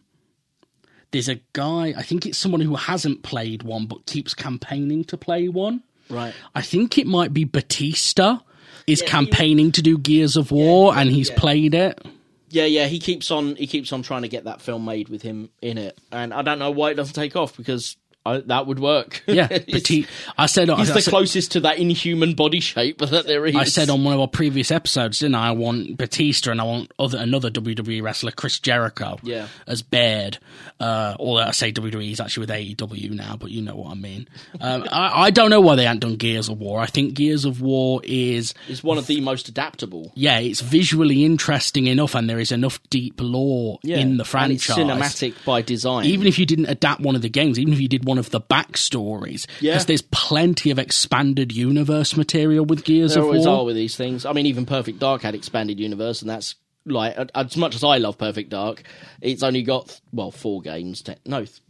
There's 1.12 1.28
a 1.30 1.36
guy. 1.54 1.94
I 1.96 2.02
think 2.02 2.26
it's 2.26 2.36
someone 2.36 2.60
who 2.60 2.74
hasn't 2.74 3.22
played 3.22 3.62
one 3.62 3.86
but 3.86 4.04
keeps 4.06 4.34
campaigning 4.34 5.04
to 5.04 5.16
play 5.16 5.48
one. 5.48 5.82
right. 6.10 6.34
I 6.54 6.60
think 6.60 6.98
it 6.98 7.06
might 7.06 7.32
be 7.32 7.44
Batista 7.44 8.38
is 8.86 9.00
campaigning 9.02 9.72
to 9.72 9.82
do 9.82 9.96
Gears 9.98 10.36
of 10.36 10.50
War, 10.50 10.94
and 10.96 11.10
he's 11.10 11.30
played 11.30 11.74
it. 11.74 11.98
Yeah, 12.48 12.64
yeah. 12.64 12.86
He 12.86 12.98
keeps 12.98 13.30
on. 13.30 13.56
He 13.56 13.66
keeps 13.66 13.92
on 13.92 14.02
trying 14.02 14.22
to 14.22 14.28
get 14.28 14.44
that 14.44 14.60
film 14.60 14.84
made 14.84 15.08
with 15.08 15.22
him 15.22 15.50
in 15.60 15.78
it, 15.78 15.98
and 16.12 16.32
I 16.32 16.42
don't 16.42 16.58
know 16.58 16.70
why 16.70 16.90
it 16.90 16.94
doesn't 16.94 17.14
take 17.14 17.34
off 17.36 17.56
because 17.56 17.96
I, 18.26 18.38
that 18.40 18.66
would 18.66 18.78
work. 18.78 19.22
Yeah, 19.26 19.46
Batista. 19.70 20.10
I 20.36 20.46
said 20.46 20.68
He's 20.70 20.90
I 20.90 20.94
the 20.94 21.00
said- 21.02 21.10
closest 21.10 21.52
to 21.52 21.60
that 21.60 21.78
inhuman 21.78 22.34
body 22.34 22.60
shape 22.60 22.98
that 22.98 23.26
there 23.26 23.46
is. 23.46 23.54
I 23.56 23.64
said 23.64 23.88
on 23.90 24.04
one 24.04 24.14
of 24.14 24.20
our 24.20 24.28
previous 24.28 24.70
episodes, 24.70 25.18
didn't 25.20 25.34
I? 25.36 25.48
I 25.48 25.50
want 25.52 25.96
Batista 25.96 26.50
and 26.50 26.60
I 26.60 26.64
want 26.64 26.92
other 26.98 27.18
another 27.18 27.50
WWE 27.50 28.02
wrestler, 28.02 28.32
Chris 28.32 28.58
Jericho, 28.58 29.18
Yeah. 29.22 29.48
as 29.66 29.82
Baird. 29.82 30.38
Uh, 30.78 31.16
or 31.18 31.40
I 31.40 31.52
say 31.52 31.72
WWE, 31.72 32.02
he's 32.02 32.20
actually 32.20 32.42
with 32.42 32.50
AEW 32.50 33.10
now, 33.12 33.36
but 33.38 33.50
you 33.50 33.62
know 33.62 33.76
what 33.76 33.92
I 33.92 33.94
mean. 33.94 34.28
Um, 34.60 34.84
I, 34.92 35.22
I 35.26 35.30
don't 35.30 35.48
know 35.48 35.60
why 35.60 35.74
they 35.76 35.84
haven't 35.84 36.00
done 36.00 36.16
Gears 36.16 36.48
of 36.50 36.58
War. 36.58 36.80
I 36.80 36.86
think 36.86 37.14
Gears 37.14 37.44
of 37.46 37.62
War 37.62 38.02
is 38.04 38.52
It's 38.68 38.82
one 38.84 38.98
of 38.98 39.06
the 39.06 39.20
most 39.22 39.48
adaptable. 39.48 40.12
yeah, 40.14 40.38
it's 40.38 40.60
visually 40.60 41.24
interesting 41.24 41.86
enough, 41.86 42.14
and 42.14 42.28
there 42.28 42.38
is 42.38 42.52
enough 42.52 42.78
deep 42.90 43.14
lore 43.20 43.78
Yeah. 43.82 43.96
in 43.98 44.18
the 44.18 44.24
franchise. 44.24 44.76
cinematic 44.76 45.34
by 45.46 45.62
design. 45.62 46.04
Even 46.06 46.26
if 46.26 46.38
you 46.38 46.44
didn't 46.44 46.66
adapt 46.66 47.00
one 47.00 47.16
of 47.16 47.22
the 47.22 47.28
games, 47.30 47.58
even 47.58 47.72
if 47.72 47.80
you 47.80 47.88
did 47.88 48.04
one 48.04 48.15
of 48.18 48.30
the 48.30 48.40
backstories, 48.40 49.46
Yeah. 49.60 49.72
because 49.72 49.86
there's 49.86 50.02
plenty 50.02 50.70
of 50.70 50.78
expanded 50.78 51.52
universe 51.52 52.16
material 52.16 52.64
with 52.64 52.84
Gears 52.84 53.14
there 53.14 53.22
of 53.22 53.28
always 53.28 53.46
War. 53.46 53.58
are 53.58 53.64
with 53.64 53.76
these 53.76 53.96
things. 53.96 54.24
I 54.24 54.32
mean, 54.32 54.46
even 54.46 54.66
Perfect 54.66 54.98
Dark 54.98 55.22
had 55.22 55.34
expanded 55.34 55.78
universe, 55.80 56.20
and 56.22 56.30
that's 56.30 56.54
like 56.84 57.16
as 57.34 57.56
much 57.56 57.74
as 57.74 57.82
I 57.82 57.98
love 57.98 58.16
Perfect 58.18 58.50
Dark, 58.50 58.82
it's 59.20 59.42
only 59.42 59.62
got 59.62 60.00
well 60.12 60.30
four 60.30 60.60
games. 60.62 61.02
Te- 61.02 61.14
no, 61.24 61.38
th- 61.44 61.60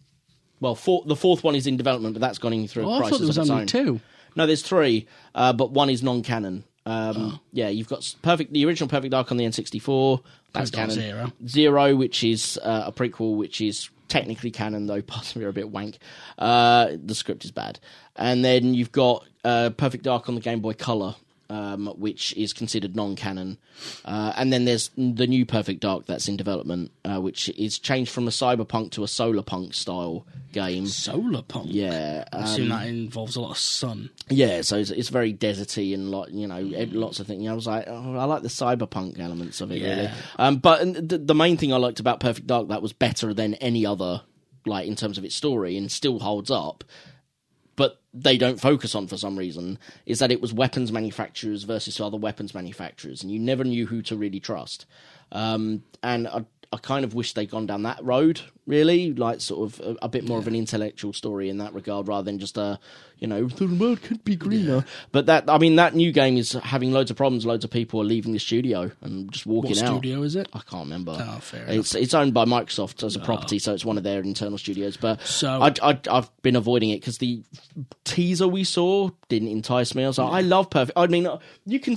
well 0.60 0.74
four. 0.74 1.02
The 1.06 1.16
fourth 1.16 1.42
one 1.44 1.54
is 1.54 1.66
in 1.66 1.76
development, 1.76 2.14
but 2.14 2.20
that's 2.20 2.38
gone 2.38 2.66
through 2.66 2.84
Oh, 2.86 2.90
a 2.90 2.94
I 2.94 2.98
crisis 2.98 3.10
thought 3.10 3.18
there 3.20 3.26
was 3.28 3.50
only 3.50 3.60
own. 3.62 3.66
two. 3.66 4.00
No, 4.36 4.46
there's 4.46 4.62
three, 4.62 5.06
uh, 5.34 5.52
but 5.54 5.70
one 5.70 5.88
is 5.88 6.02
non-canon. 6.02 6.64
Um, 6.84 7.16
Oh. 7.16 7.40
Yeah, 7.52 7.68
you've 7.68 7.88
got 7.88 8.14
perfect 8.22 8.52
the 8.52 8.64
original 8.66 8.88
Perfect 8.88 9.10
Dark 9.10 9.32
on 9.32 9.38
the 9.38 9.44
N64. 9.44 10.20
That's 10.52 10.70
Perfect 10.70 10.94
canon. 10.94 10.94
Zero. 10.94 11.32
Zero, 11.48 11.96
which 11.96 12.22
is 12.22 12.58
uh, 12.62 12.84
a 12.86 12.92
prequel, 12.92 13.36
which 13.36 13.60
is 13.60 13.88
technically 14.08 14.50
canon, 14.50 14.86
though 14.86 15.02
possibly 15.16 15.44
are 15.44 15.48
a 15.48 15.52
bit 15.52 15.70
wank. 15.70 15.98
Uh, 16.38 16.92
the 17.02 17.14
script 17.14 17.44
is 17.44 17.50
bad. 17.50 17.78
And 18.16 18.44
then 18.44 18.74
you've 18.74 18.92
got 18.92 19.26
uh, 19.44 19.70
Perfect 19.70 20.04
Dark 20.04 20.28
on 20.28 20.34
the 20.34 20.40
Game 20.40 20.60
Boy 20.60 20.72
Color, 20.72 21.14
um, 21.50 21.86
which 21.96 22.36
is 22.36 22.52
considered 22.52 22.96
non-canon. 22.96 23.58
Uh, 24.04 24.32
and 24.36 24.52
then 24.52 24.64
there's 24.64 24.90
the 24.96 25.26
new 25.26 25.44
Perfect 25.46 25.80
Dark 25.80 26.06
that's 26.06 26.28
in 26.28 26.36
development, 26.36 26.90
uh, 27.04 27.20
which 27.20 27.48
is 27.50 27.78
changed 27.78 28.10
from 28.10 28.26
a 28.26 28.30
cyberpunk 28.30 28.90
to 28.92 29.04
a 29.04 29.08
solar 29.08 29.42
punk 29.42 29.74
style 29.74 30.26
game. 30.52 30.86
Solar 30.86 31.42
punk. 31.42 31.66
Yeah, 31.70 32.24
I 32.32 32.40
assume 32.40 32.72
um, 32.72 32.78
that 32.78 32.88
involves 32.88 33.36
a 33.36 33.40
lot 33.40 33.50
of 33.50 33.58
sun. 33.58 34.10
yeah, 34.28 34.62
so 34.62 34.78
it's, 34.78 34.90
it's 34.90 35.08
very 35.08 35.32
deserty 35.34 35.94
and 35.94 36.10
like 36.10 36.30
you 36.32 36.46
know 36.46 36.60
lots 36.92 37.20
of 37.20 37.26
things. 37.26 37.46
I 37.48 37.52
was 37.52 37.66
like, 37.66 37.84
oh, 37.86 38.16
I 38.16 38.24
like 38.24 38.42
the 38.42 38.48
cyberpunk 38.48 39.20
elements 39.20 39.60
of 39.60 39.70
it 39.70 39.82
really. 39.82 40.02
Yeah. 40.02 40.14
Um, 40.38 40.56
but 40.56 41.08
the, 41.08 41.18
the 41.18 41.34
main 41.34 41.56
thing 41.56 41.72
I 41.72 41.76
liked 41.76 42.00
about 42.00 42.20
Perfect 42.20 42.46
Dark 42.46 42.68
that 42.68 42.82
was 42.82 42.92
better 42.92 43.34
than 43.34 43.54
any 43.54 43.84
other, 43.84 44.22
like 44.64 44.86
in 44.86 44.96
terms 44.96 45.18
of 45.18 45.24
its 45.24 45.34
story 45.34 45.76
and 45.76 45.92
still 45.92 46.18
holds 46.18 46.50
up, 46.50 46.84
they 48.18 48.38
don't 48.38 48.60
focus 48.60 48.94
on 48.94 49.06
for 49.06 49.16
some 49.16 49.38
reason 49.38 49.78
is 50.06 50.18
that 50.20 50.32
it 50.32 50.40
was 50.40 50.52
weapons 50.52 50.90
manufacturers 50.90 51.64
versus 51.64 52.00
other 52.00 52.16
weapons 52.16 52.54
manufacturers, 52.54 53.22
and 53.22 53.30
you 53.30 53.38
never 53.38 53.62
knew 53.64 53.86
who 53.86 54.02
to 54.02 54.16
really 54.16 54.40
trust. 54.40 54.86
Um, 55.32 55.82
and 56.02 56.26
I, 56.26 56.46
I 56.72 56.78
kind 56.78 57.04
of 57.04 57.14
wish 57.14 57.34
they'd 57.34 57.50
gone 57.50 57.66
down 57.66 57.82
that 57.82 58.02
road, 58.02 58.40
really, 58.66 59.12
like 59.12 59.40
sort 59.40 59.72
of 59.72 59.80
a, 59.80 59.96
a 60.02 60.08
bit 60.08 60.26
more 60.26 60.38
of 60.38 60.46
an 60.46 60.54
intellectual 60.54 61.12
story 61.12 61.48
in 61.48 61.58
that 61.58 61.72
regard, 61.72 62.08
rather 62.08 62.24
than 62.24 62.38
just 62.38 62.56
a, 62.58 62.78
you 63.18 63.26
know, 63.26 63.46
the 63.46 63.66
world 63.80 64.02
could 64.02 64.24
be 64.24 64.36
greener. 64.36 64.84
But 65.12 65.26
that, 65.26 65.48
I 65.48 65.58
mean, 65.58 65.76
that 65.76 65.94
new 65.94 66.12
game 66.12 66.36
is 66.36 66.52
having 66.52 66.92
loads 66.92 67.10
of 67.10 67.16
problems. 67.16 67.46
Loads 67.46 67.64
of 67.64 67.70
people 67.70 68.00
are 68.00 68.04
leaving 68.04 68.32
the 68.32 68.38
studio 68.38 68.90
and 69.00 69.30
just 69.32 69.46
walking 69.46 69.70
What 69.70 69.82
out. 69.82 70.02
studio 70.02 70.22
is 70.22 70.36
it? 70.36 70.48
I 70.52 70.60
can't 70.60 70.84
remember. 70.84 71.16
Oh, 71.18 71.38
fair 71.40 71.64
it's 71.68 71.94
it's 71.94 72.14
owned 72.14 72.34
by 72.34 72.44
Microsoft 72.44 73.02
as 73.02 73.16
a 73.16 73.20
ah. 73.20 73.24
property, 73.24 73.58
so 73.58 73.72
it's 73.72 73.84
one 73.84 73.96
of 73.98 74.04
their 74.04 74.20
internal 74.20 74.58
studios. 74.58 74.96
But 74.96 75.20
So- 75.22 75.60
I, 75.62 75.72
I, 75.82 75.98
I've 76.10 76.42
been 76.42 76.56
avoiding 76.56 76.90
it 76.90 77.00
because 77.00 77.18
the 77.18 77.42
teaser 78.04 78.48
we 78.48 78.64
saw 78.64 79.10
didn't 79.28 79.48
entice 79.48 79.94
me. 79.94 80.04
I 80.04 80.08
was 80.08 80.18
like, 80.18 80.32
I 80.32 80.40
love 80.40 80.70
Perfect. 80.70 80.98
I 80.98 81.06
mean, 81.06 81.28
you 81.64 81.80
can. 81.80 81.96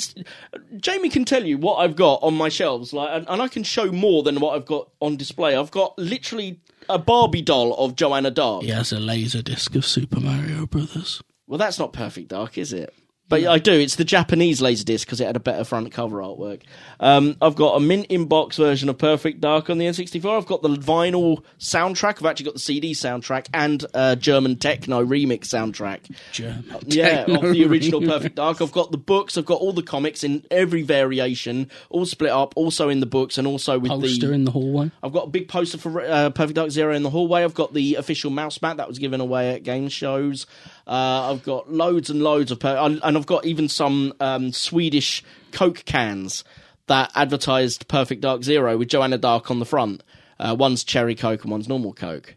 Jamie 0.77 1.09
can 1.09 1.25
tell 1.25 1.43
you 1.43 1.57
what 1.57 1.77
I've 1.77 1.95
got 1.95 2.21
on 2.21 2.35
my 2.35 2.49
shelves, 2.49 2.93
like, 2.93 3.09
and, 3.11 3.27
and 3.27 3.41
I 3.41 3.47
can 3.47 3.63
show 3.63 3.91
more 3.91 4.23
than 4.23 4.39
what 4.39 4.55
I've 4.55 4.65
got 4.65 4.89
on 4.99 5.17
display. 5.17 5.55
I've 5.55 5.71
got 5.71 5.97
literally 5.97 6.58
a 6.89 6.97
Barbie 6.97 7.41
doll 7.41 7.73
of 7.75 7.95
Joanna 7.95 8.31
Dark. 8.31 8.63
He 8.63 8.69
has 8.69 8.91
a 8.91 8.99
laser 8.99 9.41
disc 9.41 9.75
of 9.75 9.85
Super 9.85 10.19
Mario 10.19 10.65
Brothers. 10.65 11.21
Well, 11.47 11.57
that's 11.57 11.79
not 11.79 11.93
Perfect 11.93 12.29
Dark, 12.29 12.57
is 12.57 12.73
it? 12.73 12.93
But 13.29 13.45
I 13.45 13.59
do. 13.59 13.73
It's 13.73 13.95
the 13.95 14.03
Japanese 14.03 14.59
Laserdisc 14.59 15.05
because 15.05 15.21
it 15.21 15.27
had 15.27 15.35
a 15.35 15.39
better 15.39 15.63
front 15.63 15.91
cover 15.91 16.17
artwork. 16.17 16.61
Um, 16.99 17.37
I've 17.41 17.55
got 17.55 17.75
a 17.75 17.79
mint 17.79 18.07
in 18.07 18.25
box 18.25 18.57
version 18.57 18.89
of 18.89 18.97
Perfect 18.97 19.39
Dark 19.39 19.69
on 19.69 19.77
the 19.77 19.85
N64. 19.85 20.35
I've 20.37 20.47
got 20.47 20.63
the 20.63 20.69
vinyl 20.69 21.43
soundtrack. 21.59 22.17
I've 22.17 22.25
actually 22.25 22.45
got 22.45 22.55
the 22.55 22.59
CD 22.59 22.93
soundtrack 22.93 23.47
and 23.53 23.85
uh, 23.93 24.15
German 24.15 24.55
techno 24.57 25.05
remix 25.05 25.41
soundtrack. 25.41 26.11
German 26.31 26.65
Yeah, 26.87 27.25
techno 27.25 27.47
of 27.47 27.53
the 27.53 27.65
original 27.65 28.01
remix. 28.01 28.07
Perfect 28.07 28.35
Dark. 28.35 28.61
I've 28.61 28.71
got 28.71 28.91
the 28.91 28.97
books. 28.97 29.37
I've 29.37 29.45
got 29.45 29.61
all 29.61 29.73
the 29.73 29.83
comics 29.83 30.23
in 30.23 30.43
every 30.49 30.81
variation, 30.81 31.69
all 31.89 32.05
split 32.07 32.31
up. 32.31 32.53
Also 32.55 32.89
in 32.89 32.99
the 32.99 33.05
books 33.05 33.37
and 33.37 33.45
also 33.45 33.77
with 33.77 33.91
the. 33.91 33.99
Poster 33.99 34.27
the 34.27 34.33
in 34.33 34.45
the 34.45 34.51
hallway. 34.51 34.89
I've 35.03 35.13
got 35.13 35.27
a 35.27 35.29
big 35.29 35.47
poster 35.47 35.77
for 35.77 36.01
uh, 36.01 36.31
Perfect 36.31 36.55
Dark 36.55 36.71
Zero 36.71 36.95
in 36.95 37.03
the 37.03 37.11
hallway. 37.11 37.43
I've 37.43 37.53
got 37.53 37.73
the 37.75 37.95
official 37.95 38.31
mouse 38.31 38.59
mat 38.61 38.77
that 38.77 38.87
was 38.87 38.97
given 38.97 39.21
away 39.21 39.53
at 39.53 39.63
game 39.63 39.87
shows. 39.87 40.47
Uh, 40.89 41.31
I've 41.31 41.43
got 41.43 41.71
loads 41.71 42.09
and 42.09 42.23
loads 42.23 42.49
of, 42.51 42.59
per- 42.59 42.75
and 42.75 42.99
I've 43.03 43.27
got 43.27 43.45
even 43.45 43.69
some 43.69 44.11
um, 44.19 44.51
Swedish 44.51 45.23
Coke 45.51 45.83
cans 45.85 46.43
that 46.87 47.11
advertised 47.13 47.87
Perfect 47.87 48.21
Dark 48.21 48.41
Zero 48.43 48.75
with 48.75 48.87
Joanna 48.87 49.19
Dark 49.19 49.51
on 49.51 49.59
the 49.59 49.65
front. 49.65 50.01
Uh, 50.39 50.55
one's 50.57 50.83
cherry 50.83 51.13
Coke 51.13 51.43
and 51.43 51.51
one's 51.51 51.69
normal 51.69 51.93
Coke. 51.93 52.35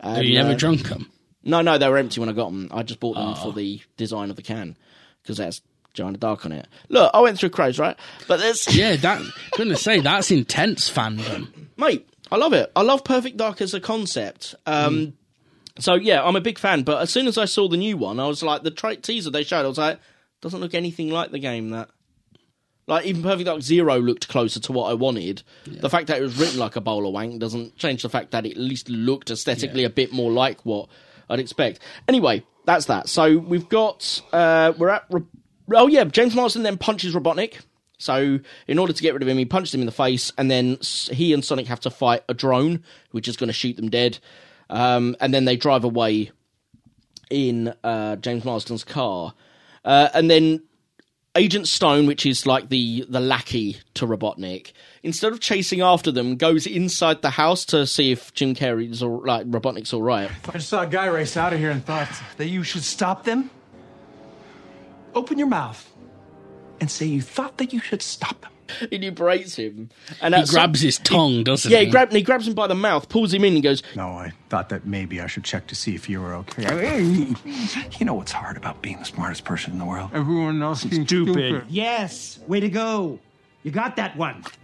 Have 0.00 0.22
you 0.22 0.38
And, 0.38 0.46
never 0.46 0.54
uh, 0.54 0.58
drunk 0.58 0.82
them? 0.88 1.10
No, 1.42 1.60
no, 1.60 1.76
they 1.76 1.88
were 1.88 1.98
empty 1.98 2.20
when 2.20 2.28
I 2.28 2.32
got 2.32 2.50
them. 2.50 2.68
I 2.72 2.84
just 2.84 3.00
bought 3.00 3.14
them 3.16 3.34
for 3.34 3.52
the 3.52 3.80
design 3.96 4.30
of 4.30 4.36
the 4.36 4.42
can 4.42 4.76
because 5.22 5.38
that's 5.38 5.60
Joanna 5.94 6.18
Dark 6.18 6.44
on 6.46 6.52
it. 6.52 6.68
Look, 6.88 7.10
I 7.12 7.20
went 7.20 7.38
through 7.38 7.50
crows, 7.50 7.80
right? 7.80 7.96
But 8.28 8.38
there's 8.38 8.72
Yeah, 8.76 8.94
that. 8.96 9.22
Gonna 9.56 9.74
say 9.76 9.98
that's 10.00 10.30
intense 10.30 10.88
fandom. 10.88 11.48
mate, 11.76 12.08
I 12.30 12.36
love 12.36 12.52
it. 12.52 12.70
I 12.76 12.82
love 12.82 13.02
Perfect 13.02 13.38
Dark 13.38 13.60
as 13.60 13.74
a 13.74 13.80
concept. 13.80 14.54
Um, 14.66 15.14
So 15.78 15.94
yeah, 15.94 16.22
I'm 16.22 16.36
a 16.36 16.40
big 16.40 16.58
fan. 16.58 16.82
But 16.82 17.02
as 17.02 17.10
soon 17.10 17.26
as 17.26 17.38
I 17.38 17.44
saw 17.44 17.68
the 17.68 17.76
new 17.76 17.96
one, 17.96 18.18
I 18.20 18.26
was 18.26 18.42
like, 18.42 18.62
the 18.62 18.70
tra- 18.70 18.96
teaser 18.96 19.30
they 19.30 19.44
showed, 19.44 19.64
I 19.64 19.68
was 19.68 19.78
like, 19.78 20.00
doesn't 20.40 20.60
look 20.60 20.74
anything 20.74 21.10
like 21.10 21.30
the 21.30 21.38
game 21.38 21.70
that. 21.70 21.88
Like 22.86 23.04
even 23.04 23.22
Perfect 23.22 23.44
Dark 23.44 23.60
Zero 23.60 23.98
looked 24.00 24.28
closer 24.28 24.60
to 24.60 24.72
what 24.72 24.90
I 24.90 24.94
wanted. 24.94 25.42
The 25.66 25.90
fact 25.90 26.06
that 26.06 26.16
it 26.18 26.22
was 26.22 26.38
written 26.38 26.58
like 26.58 26.74
a 26.74 26.80
bowl 26.80 27.06
of 27.06 27.12
wank 27.12 27.38
doesn't 27.38 27.76
change 27.76 28.00
the 28.02 28.08
fact 28.08 28.30
that 28.30 28.46
it 28.46 28.52
at 28.52 28.56
least 28.56 28.88
looked 28.88 29.30
aesthetically 29.30 29.84
a 29.84 29.90
bit 29.90 30.10
more 30.10 30.32
like 30.32 30.64
what 30.64 30.88
I'd 31.28 31.38
expect. 31.38 31.80
Anyway, 32.08 32.44
that's 32.64 32.86
that. 32.86 33.10
So 33.10 33.36
we've 33.36 33.68
got 33.68 34.22
uh, 34.32 34.72
we're 34.78 34.88
at. 34.88 35.04
Ro- 35.10 35.26
Oh 35.74 35.86
yeah, 35.86 36.04
James 36.04 36.34
Marsden 36.34 36.62
then 36.62 36.78
punches 36.78 37.14
Robotnik. 37.14 37.56
So 37.98 38.38
in 38.66 38.78
order 38.78 38.94
to 38.94 39.02
get 39.02 39.12
rid 39.12 39.20
of 39.22 39.28
him, 39.28 39.36
he 39.36 39.44
punches 39.44 39.74
him 39.74 39.80
in 39.80 39.86
the 39.86 39.92
face, 39.92 40.32
and 40.38 40.50
then 40.50 40.78
he 41.10 41.34
and 41.34 41.44
Sonic 41.44 41.66
have 41.66 41.80
to 41.80 41.90
fight 41.90 42.24
a 42.26 42.32
drone, 42.32 42.82
which 43.10 43.28
is 43.28 43.36
going 43.36 43.48
to 43.48 43.52
shoot 43.52 43.76
them 43.76 43.90
dead. 43.90 44.18
Um, 44.70 45.16
and 45.20 45.32
then 45.32 45.44
they 45.44 45.56
drive 45.56 45.84
away 45.84 46.30
in 47.30 47.74
uh, 47.84 48.16
James 48.16 48.44
Marsden's 48.44 48.84
car, 48.84 49.34
uh, 49.84 50.08
and 50.14 50.30
then 50.30 50.62
Agent 51.34 51.68
Stone, 51.68 52.06
which 52.06 52.26
is 52.26 52.46
like 52.46 52.68
the 52.68 53.06
the 53.08 53.20
lackey 53.20 53.76
to 53.94 54.06
Robotnik, 54.06 54.72
instead 55.02 55.32
of 55.32 55.40
chasing 55.40 55.80
after 55.80 56.10
them, 56.10 56.36
goes 56.36 56.66
inside 56.66 57.22
the 57.22 57.30
house 57.30 57.64
to 57.66 57.86
see 57.86 58.10
if 58.10 58.32
Jim 58.34 58.54
Carrey's 58.54 59.02
all 59.02 59.24
like 59.24 59.48
Robotnik's 59.50 59.92
all 59.92 60.02
right. 60.02 60.30
I 60.48 60.52
just 60.52 60.68
saw 60.68 60.82
a 60.82 60.86
guy 60.86 61.06
race 61.06 61.36
out 61.36 61.52
of 61.52 61.58
here 61.60 61.70
and 61.70 61.84
thought 61.84 62.08
that 62.38 62.48
you 62.48 62.62
should 62.62 62.82
stop 62.82 63.24
them. 63.24 63.50
Open 65.14 65.38
your 65.38 65.48
mouth 65.48 65.90
and 66.80 66.90
say 66.90 67.06
you 67.06 67.22
thought 67.22 67.58
that 67.58 67.72
you 67.72 67.80
should 67.80 68.02
stop 68.02 68.40
them. 68.40 68.52
and 68.92 69.02
he 69.02 69.10
berates 69.10 69.56
him. 69.56 69.90
And 70.20 70.34
He 70.34 70.40
that's- 70.40 70.50
grabs 70.50 70.80
his 70.80 70.98
tongue, 70.98 71.44
doesn't 71.44 71.70
yeah, 71.70 71.78
he? 71.80 71.84
he, 71.86 71.90
grab, 71.90 72.12
he 72.12 72.22
grabs 72.22 72.46
him 72.48 72.54
by 72.54 72.66
the 72.66 72.74
mouth, 72.74 73.08
pulls 73.08 73.32
him 73.32 73.44
in, 73.44 73.54
and 73.54 73.62
goes, 73.62 73.82
No, 73.94 74.08
I 74.10 74.32
thought 74.48 74.68
that 74.70 74.86
maybe 74.86 75.20
I 75.20 75.26
should 75.26 75.44
check 75.44 75.66
to 75.68 75.74
see 75.74 75.94
if 75.94 76.08
you 76.08 76.20
were 76.20 76.34
okay. 76.34 77.34
You 77.98 78.04
know 78.06 78.14
what's 78.14 78.32
hard 78.32 78.56
about 78.56 78.80
being 78.82 78.98
the 78.98 79.04
smartest 79.04 79.44
person 79.44 79.72
in 79.72 79.78
the 79.78 79.84
world? 79.84 80.10
Everyone 80.14 80.62
else 80.62 80.84
is 80.84 81.04
Stupid. 81.06 81.64
Yes, 81.68 82.38
way 82.46 82.60
to 82.60 82.68
go. 82.68 83.18
You 83.64 83.70
got 83.70 83.96
that 83.96 84.16
one. 84.16 84.44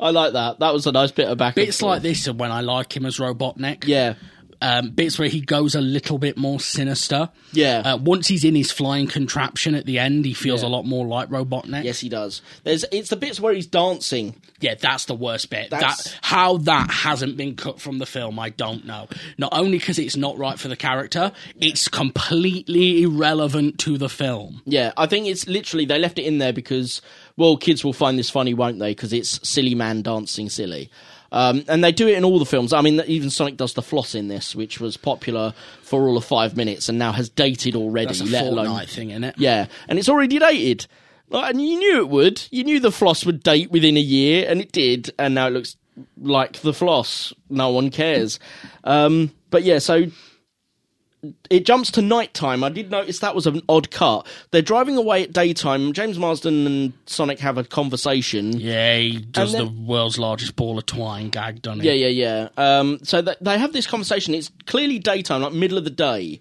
"I 0.00 0.10
like 0.10 0.32
that. 0.34 0.60
That 0.60 0.72
was 0.72 0.86
a 0.86 0.92
nice 0.92 1.10
bit 1.10 1.28
of 1.28 1.38
back." 1.38 1.56
and 1.56 1.66
Bits 1.66 1.82
like 1.82 2.02
this 2.02 2.28
are 2.28 2.32
when 2.32 2.50
I 2.52 2.60
like 2.60 2.96
him 2.96 3.04
as 3.06 3.18
Robotnik. 3.18 3.84
Yeah, 3.86 4.14
Um, 4.60 4.90
bits 4.90 5.18
where 5.20 5.28
he 5.28 5.40
goes 5.40 5.74
a 5.76 5.80
little 5.80 6.18
bit 6.18 6.36
more 6.36 6.58
sinister. 6.58 7.28
Yeah. 7.52 7.82
Uh, 7.84 7.96
once 7.96 8.26
he's 8.26 8.42
in 8.44 8.56
his 8.56 8.72
flying 8.72 9.06
contraption 9.06 9.76
at 9.76 9.86
the 9.86 9.98
end, 10.00 10.24
he 10.24 10.34
feels 10.34 10.62
Yeah. 10.62 10.68
a 10.68 10.70
lot 10.70 10.84
more 10.84 11.06
like 11.06 11.28
Robotnik. 11.30 11.84
yes, 11.84 12.00
he 12.00 12.08
does. 12.08 12.42
There's 12.64 12.84
it's 12.90 13.10
the 13.10 13.16
bits 13.16 13.38
where 13.38 13.54
he's 13.54 13.66
dancing. 13.68 14.34
Yeah, 14.60 14.74
that's 14.74 15.04
the 15.04 15.14
worst 15.14 15.50
bit. 15.50 15.70
That's- 15.70 16.04
That 16.04 16.18
how 16.22 16.56
that 16.58 16.90
hasn't 16.90 17.36
been 17.36 17.54
cut 17.54 17.80
from 17.80 17.98
the 17.98 18.06
film, 18.06 18.38
I 18.40 18.50
don't 18.50 18.84
know. 18.84 19.06
Not 19.38 19.52
only 19.52 19.78
because 19.78 19.98
it's 19.98 20.16
not 20.16 20.36
right 20.38 20.58
for 20.58 20.66
the 20.66 20.74
character, 20.76 21.30
it's 21.60 21.86
completely 21.86 23.02
irrelevant 23.02 23.78
to 23.80 23.96
the 23.96 24.08
film. 24.08 24.62
Yeah, 24.66 24.92
I 24.96 25.06
think 25.06 25.26
it's 25.28 25.46
literally 25.46 25.84
they 25.84 25.98
left 25.98 26.18
it 26.18 26.24
in 26.24 26.38
there 26.38 26.52
because 26.52 27.00
well, 27.36 27.56
kids 27.56 27.84
will 27.84 27.92
find 27.92 28.18
this 28.18 28.30
funny, 28.30 28.52
won't 28.54 28.80
they? 28.80 28.90
Because 28.90 29.12
it's 29.12 29.38
silly 29.48 29.76
man 29.76 30.02
dancing 30.02 30.48
silly. 30.48 30.90
Um, 31.30 31.64
and 31.68 31.84
they 31.84 31.92
do 31.92 32.08
it 32.08 32.16
in 32.16 32.24
all 32.24 32.38
the 32.38 32.46
films. 32.46 32.72
I 32.72 32.80
mean, 32.80 33.02
even 33.06 33.30
Sonic 33.30 33.56
does 33.56 33.74
the 33.74 33.82
floss 33.82 34.14
in 34.14 34.28
this, 34.28 34.54
which 34.54 34.80
was 34.80 34.96
popular 34.96 35.52
for 35.82 36.08
all 36.08 36.16
of 36.16 36.24
five 36.24 36.56
minutes 36.56 36.88
and 36.88 36.98
now 36.98 37.12
has 37.12 37.28
dated 37.28 37.76
already. 37.76 38.06
That's 38.06 38.20
a 38.20 38.24
let 38.24 38.46
alone 38.46 38.86
thing, 38.86 39.10
isn't 39.10 39.24
it? 39.24 39.34
Yeah, 39.38 39.66
and 39.88 39.98
it's 39.98 40.08
already 40.08 40.38
dated. 40.38 40.86
Like, 41.30 41.50
And 41.50 41.62
you 41.62 41.78
knew 41.78 41.98
it 41.98 42.08
would. 42.08 42.42
You 42.50 42.64
knew 42.64 42.80
the 42.80 42.90
floss 42.92 43.26
would 43.26 43.42
date 43.42 43.70
within 43.70 43.96
a 43.96 44.00
year, 44.00 44.46
and 44.48 44.60
it 44.60 44.72
did. 44.72 45.12
And 45.18 45.34
now 45.34 45.48
it 45.48 45.50
looks 45.50 45.76
like 46.20 46.54
the 46.60 46.72
floss. 46.72 47.32
No 47.50 47.70
one 47.70 47.90
cares. 47.90 48.38
Um, 48.84 49.32
but 49.50 49.62
yeah, 49.62 49.78
so 49.78 50.06
it 51.50 51.66
jumps 51.66 51.90
to 51.92 52.02
nighttime. 52.02 52.62
I 52.64 52.68
did 52.68 52.90
notice 52.90 53.18
that 53.20 53.34
was 53.34 53.46
an 53.46 53.62
odd 53.68 53.90
cut. 53.90 54.26
They're 54.50 54.62
driving 54.62 54.96
away 54.96 55.24
at 55.24 55.32
daytime. 55.32 55.92
James 55.92 56.18
Marsden 56.18 56.66
and 56.66 56.92
Sonic 57.06 57.38
have 57.40 57.58
a 57.58 57.64
conversation. 57.64 58.58
Yeah, 58.58 58.96
he 58.96 59.18
does 59.18 59.54
And 59.54 59.68
the 59.68 59.82
world's 59.82 60.18
largest 60.18 60.56
ball 60.56 60.78
of 60.78 60.86
twine 60.86 61.30
gag, 61.30 61.62
doesn't 61.62 61.80
he? 61.80 61.88
Yeah, 61.88 62.08
yeah, 62.08 62.48
yeah. 62.56 62.78
Um, 62.78 62.98
so 63.02 63.22
that 63.22 63.42
they 63.42 63.58
have 63.58 63.72
this 63.72 63.86
conversation. 63.86 64.34
It's 64.34 64.50
clearly 64.66 64.98
daytime, 64.98 65.42
like 65.42 65.52
middle 65.52 65.78
of 65.78 65.84
the 65.84 65.90
day. 65.90 66.40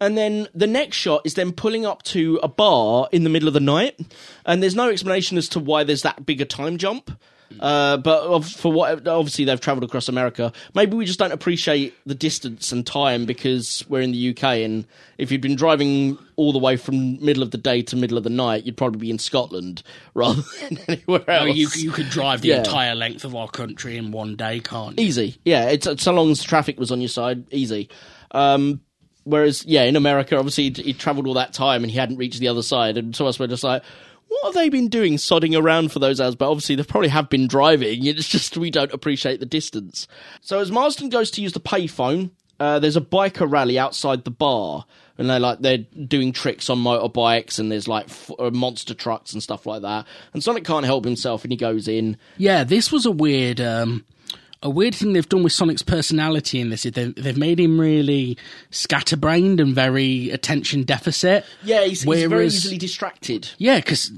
And 0.00 0.16
then 0.16 0.48
the 0.54 0.66
next 0.66 0.96
shot 0.96 1.22
is 1.24 1.34
them 1.34 1.52
pulling 1.52 1.86
up 1.86 2.02
to 2.04 2.38
a 2.42 2.48
bar 2.48 3.08
in 3.12 3.24
the 3.24 3.30
middle 3.30 3.48
of 3.48 3.54
the 3.54 3.60
night, 3.60 3.98
and 4.44 4.62
there's 4.62 4.74
no 4.74 4.90
explanation 4.90 5.38
as 5.38 5.48
to 5.50 5.60
why 5.60 5.84
there's 5.84 6.02
that 6.02 6.26
big 6.26 6.40
a 6.40 6.44
time 6.44 6.76
jump. 6.76 7.18
Uh, 7.60 7.96
but 7.96 8.42
for 8.42 8.72
what, 8.72 9.06
obviously 9.06 9.44
they've 9.44 9.60
travelled 9.60 9.84
across 9.84 10.08
America. 10.08 10.52
Maybe 10.74 10.96
we 10.96 11.04
just 11.04 11.18
don't 11.18 11.32
appreciate 11.32 11.94
the 12.04 12.14
distance 12.14 12.72
and 12.72 12.86
time 12.86 13.24
because 13.24 13.84
we're 13.88 14.00
in 14.02 14.12
the 14.12 14.30
UK, 14.30 14.44
and 14.64 14.84
if 15.18 15.30
you'd 15.30 15.40
been 15.40 15.56
driving 15.56 16.18
all 16.36 16.52
the 16.52 16.58
way 16.58 16.76
from 16.76 17.24
middle 17.24 17.42
of 17.42 17.50
the 17.52 17.58
day 17.58 17.82
to 17.82 17.96
middle 17.96 18.18
of 18.18 18.24
the 18.24 18.30
night, 18.30 18.64
you'd 18.66 18.76
probably 18.76 18.98
be 18.98 19.10
in 19.10 19.18
Scotland 19.18 19.82
rather 20.14 20.42
than 20.60 20.78
anywhere 20.88 21.24
No, 21.28 21.34
else. 21.46 21.56
you, 21.56 21.68
you 21.76 21.90
could 21.92 22.10
drive 22.10 22.40
the 22.42 22.48
Yeah. 22.48 22.58
entire 22.58 22.94
length 22.94 23.24
of 23.24 23.34
our 23.34 23.48
country 23.48 23.96
in 23.96 24.10
one 24.10 24.36
day, 24.36 24.60
can't 24.60 24.98
you? 24.98 25.06
Easy, 25.06 25.36
yeah. 25.44 25.68
It's 25.68 26.02
so 26.02 26.12
long 26.12 26.30
as 26.30 26.42
traffic 26.42 26.78
was 26.80 26.90
on 26.92 27.00
your 27.00 27.08
side, 27.08 27.44
easy. 27.52 27.88
Um, 28.32 28.80
whereas, 29.24 29.64
yeah, 29.64 29.84
in 29.84 29.96
America, 29.96 30.36
obviously 30.36 30.70
he, 30.70 30.82
he 30.82 30.92
travelled 30.92 31.26
all 31.26 31.34
that 31.34 31.52
time 31.52 31.82
and 31.84 31.90
he 31.90 31.96
hadn't 31.98 32.16
reached 32.18 32.40
the 32.40 32.48
other 32.48 32.62
side, 32.62 32.96
and 32.96 33.14
to 33.14 33.24
us 33.26 33.38
we're 33.38 33.46
just 33.46 33.64
like, 33.64 33.82
what 34.28 34.44
have 34.46 34.54
they 34.54 34.68
been 34.68 34.88
doing, 34.88 35.14
sodding 35.14 35.58
around 35.58 35.92
for 35.92 35.98
those 35.98 36.20
hours? 36.20 36.34
But 36.34 36.50
obviously 36.50 36.74
they 36.76 36.82
probably 36.82 37.08
have 37.08 37.28
been 37.28 37.46
driving. 37.46 38.04
It's 38.06 38.28
just 38.28 38.56
we 38.56 38.70
don't 38.70 38.92
appreciate 38.92 39.40
the 39.40 39.46
distance. 39.46 40.06
So 40.40 40.58
as 40.60 40.70
Marsden 40.70 41.08
goes 41.08 41.30
to 41.32 41.42
use 41.42 41.52
the 41.52 41.60
payphone, 41.60 42.30
uh, 42.58 42.78
there's 42.78 42.96
a 42.96 43.00
biker 43.02 43.50
rally 43.50 43.78
outside 43.78 44.24
the 44.24 44.30
bar. 44.30 44.84
And 45.18 45.30
they're 45.30 45.40
like 45.40 45.60
they're 45.60 45.78
doing 45.78 46.30
tricks 46.32 46.68
on 46.68 46.78
motorbikes, 46.78 47.58
and 47.58 47.72
there's 47.72 47.88
like 47.88 48.04
f- 48.10 48.30
uh, 48.38 48.50
monster 48.50 48.92
trucks 48.92 49.32
and 49.32 49.42
stuff 49.42 49.64
like 49.64 49.80
that. 49.80 50.06
And 50.34 50.44
Sonic 50.44 50.64
can't 50.64 50.84
help 50.84 51.06
himself, 51.06 51.42
and 51.42 51.50
he 51.50 51.56
goes 51.56 51.88
in. 51.88 52.18
Yeah, 52.36 52.64
this 52.64 52.92
was 52.92 53.06
a 53.06 53.10
weird, 53.10 53.58
um, 53.58 54.04
a 54.66 54.70
weird 54.70 54.94
thing 54.94 55.12
they've 55.12 55.28
done 55.28 55.42
with 55.42 55.52
Sonic's 55.52 55.82
personality 55.82 56.60
in 56.60 56.70
this. 56.70 56.84
Is 56.84 56.92
they've, 56.92 57.14
they've 57.14 57.36
made 57.36 57.60
him 57.60 57.80
really 57.80 58.36
scatterbrained 58.70 59.60
and 59.60 59.74
very 59.74 60.30
attention 60.30 60.82
deficit. 60.82 61.44
Yeah, 61.62 61.84
he's, 61.84 62.02
he's 62.02 62.24
very 62.24 62.46
easily 62.46 62.76
distracted. 62.78 63.48
Yeah, 63.58 63.76
because 63.76 64.10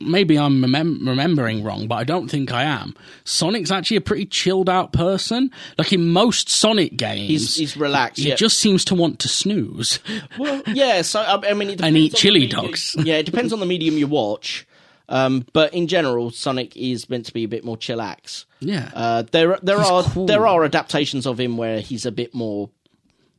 maybe 0.00 0.38
I'm 0.38 0.62
remem- 0.62 1.06
remembering 1.06 1.64
wrong, 1.64 1.88
but 1.88 1.96
I 1.96 2.04
don't 2.04 2.28
think 2.30 2.52
I 2.52 2.62
am. 2.62 2.94
Sonic's 3.24 3.70
actually 3.70 3.96
a 3.98 4.00
pretty 4.00 4.26
chilled 4.26 4.68
out 4.70 4.92
person. 4.92 5.50
Like 5.78 5.92
in 5.92 6.08
most 6.08 6.48
Sonic 6.48 6.96
games, 6.96 7.28
He's 7.28 7.56
he's 7.56 7.76
relaxed. 7.76 8.22
he 8.22 8.28
yeah. 8.28 8.34
just 8.36 8.58
seems 8.58 8.84
to 8.86 8.94
want 8.94 9.18
to 9.20 9.28
snooze. 9.28 9.98
well, 10.38 10.62
yeah. 10.68 11.02
So 11.02 11.20
I, 11.20 11.50
I 11.50 11.54
mean, 11.54 11.70
it 11.70 11.80
And 11.82 11.96
eat 11.96 12.14
on 12.14 12.18
chili 12.20 12.40
medium- 12.40 12.64
dogs. 12.66 12.94
Yeah, 12.98 13.16
it 13.16 13.26
depends 13.26 13.52
on 13.52 13.60
the 13.60 13.66
medium 13.66 13.98
you 13.98 14.06
watch. 14.06 14.66
Um, 15.08 15.44
but 15.52 15.74
in 15.74 15.86
general, 15.86 16.30
Sonic 16.30 16.76
is 16.76 17.10
meant 17.10 17.26
to 17.26 17.32
be 17.32 17.44
a 17.44 17.48
bit 17.48 17.64
more 17.64 17.76
chillax. 17.76 18.46
Yeah. 18.60 18.90
Uh, 18.94 19.22
there 19.32 19.58
there 19.62 19.78
He's 19.78 19.90
are 19.90 20.02
cool. 20.04 20.26
there 20.26 20.46
are 20.46 20.64
adaptations 20.64 21.26
of 21.26 21.38
him 21.38 21.56
where 21.56 21.80
he's 21.80 22.06
a 22.06 22.12
bit 22.12 22.34
more. 22.34 22.70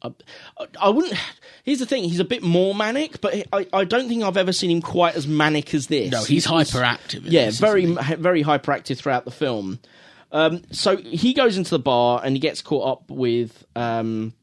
Uh, 0.01 0.11
I 0.79 0.89
wouldn't. 0.89 1.15
Here's 1.63 1.79
the 1.79 1.85
thing: 1.87 2.03
he's 2.03 2.19
a 2.19 2.25
bit 2.25 2.43
more 2.43 2.75
manic, 2.75 3.19
but 3.21 3.33
I, 3.51 3.65
I 3.73 3.83
don't 3.85 4.07
think 4.07 4.23
I've 4.23 4.37
ever 4.37 4.51
seen 4.53 4.69
him 4.69 4.81
quite 4.81 5.15
as 5.15 5.27
manic 5.27 5.73
as 5.73 5.87
this. 5.87 6.11
no, 6.11 6.23
he's 6.23 6.45
hyperactive. 6.45 7.21
Yeah, 7.23 7.45
this, 7.45 7.59
very 7.59 7.85
very 7.85 8.43
hyperactive 8.43 8.97
throughout 8.99 9.25
the 9.25 9.31
film. 9.31 9.79
Um, 10.31 10.61
so 10.71 10.97
he 10.97 11.33
goes 11.33 11.57
into 11.57 11.71
the 11.71 11.79
bar 11.79 12.21
and 12.23 12.35
he 12.35 12.39
gets 12.39 12.61
caught 12.61 12.87
up 12.87 13.09
with 13.09 13.65
um, 13.75 14.33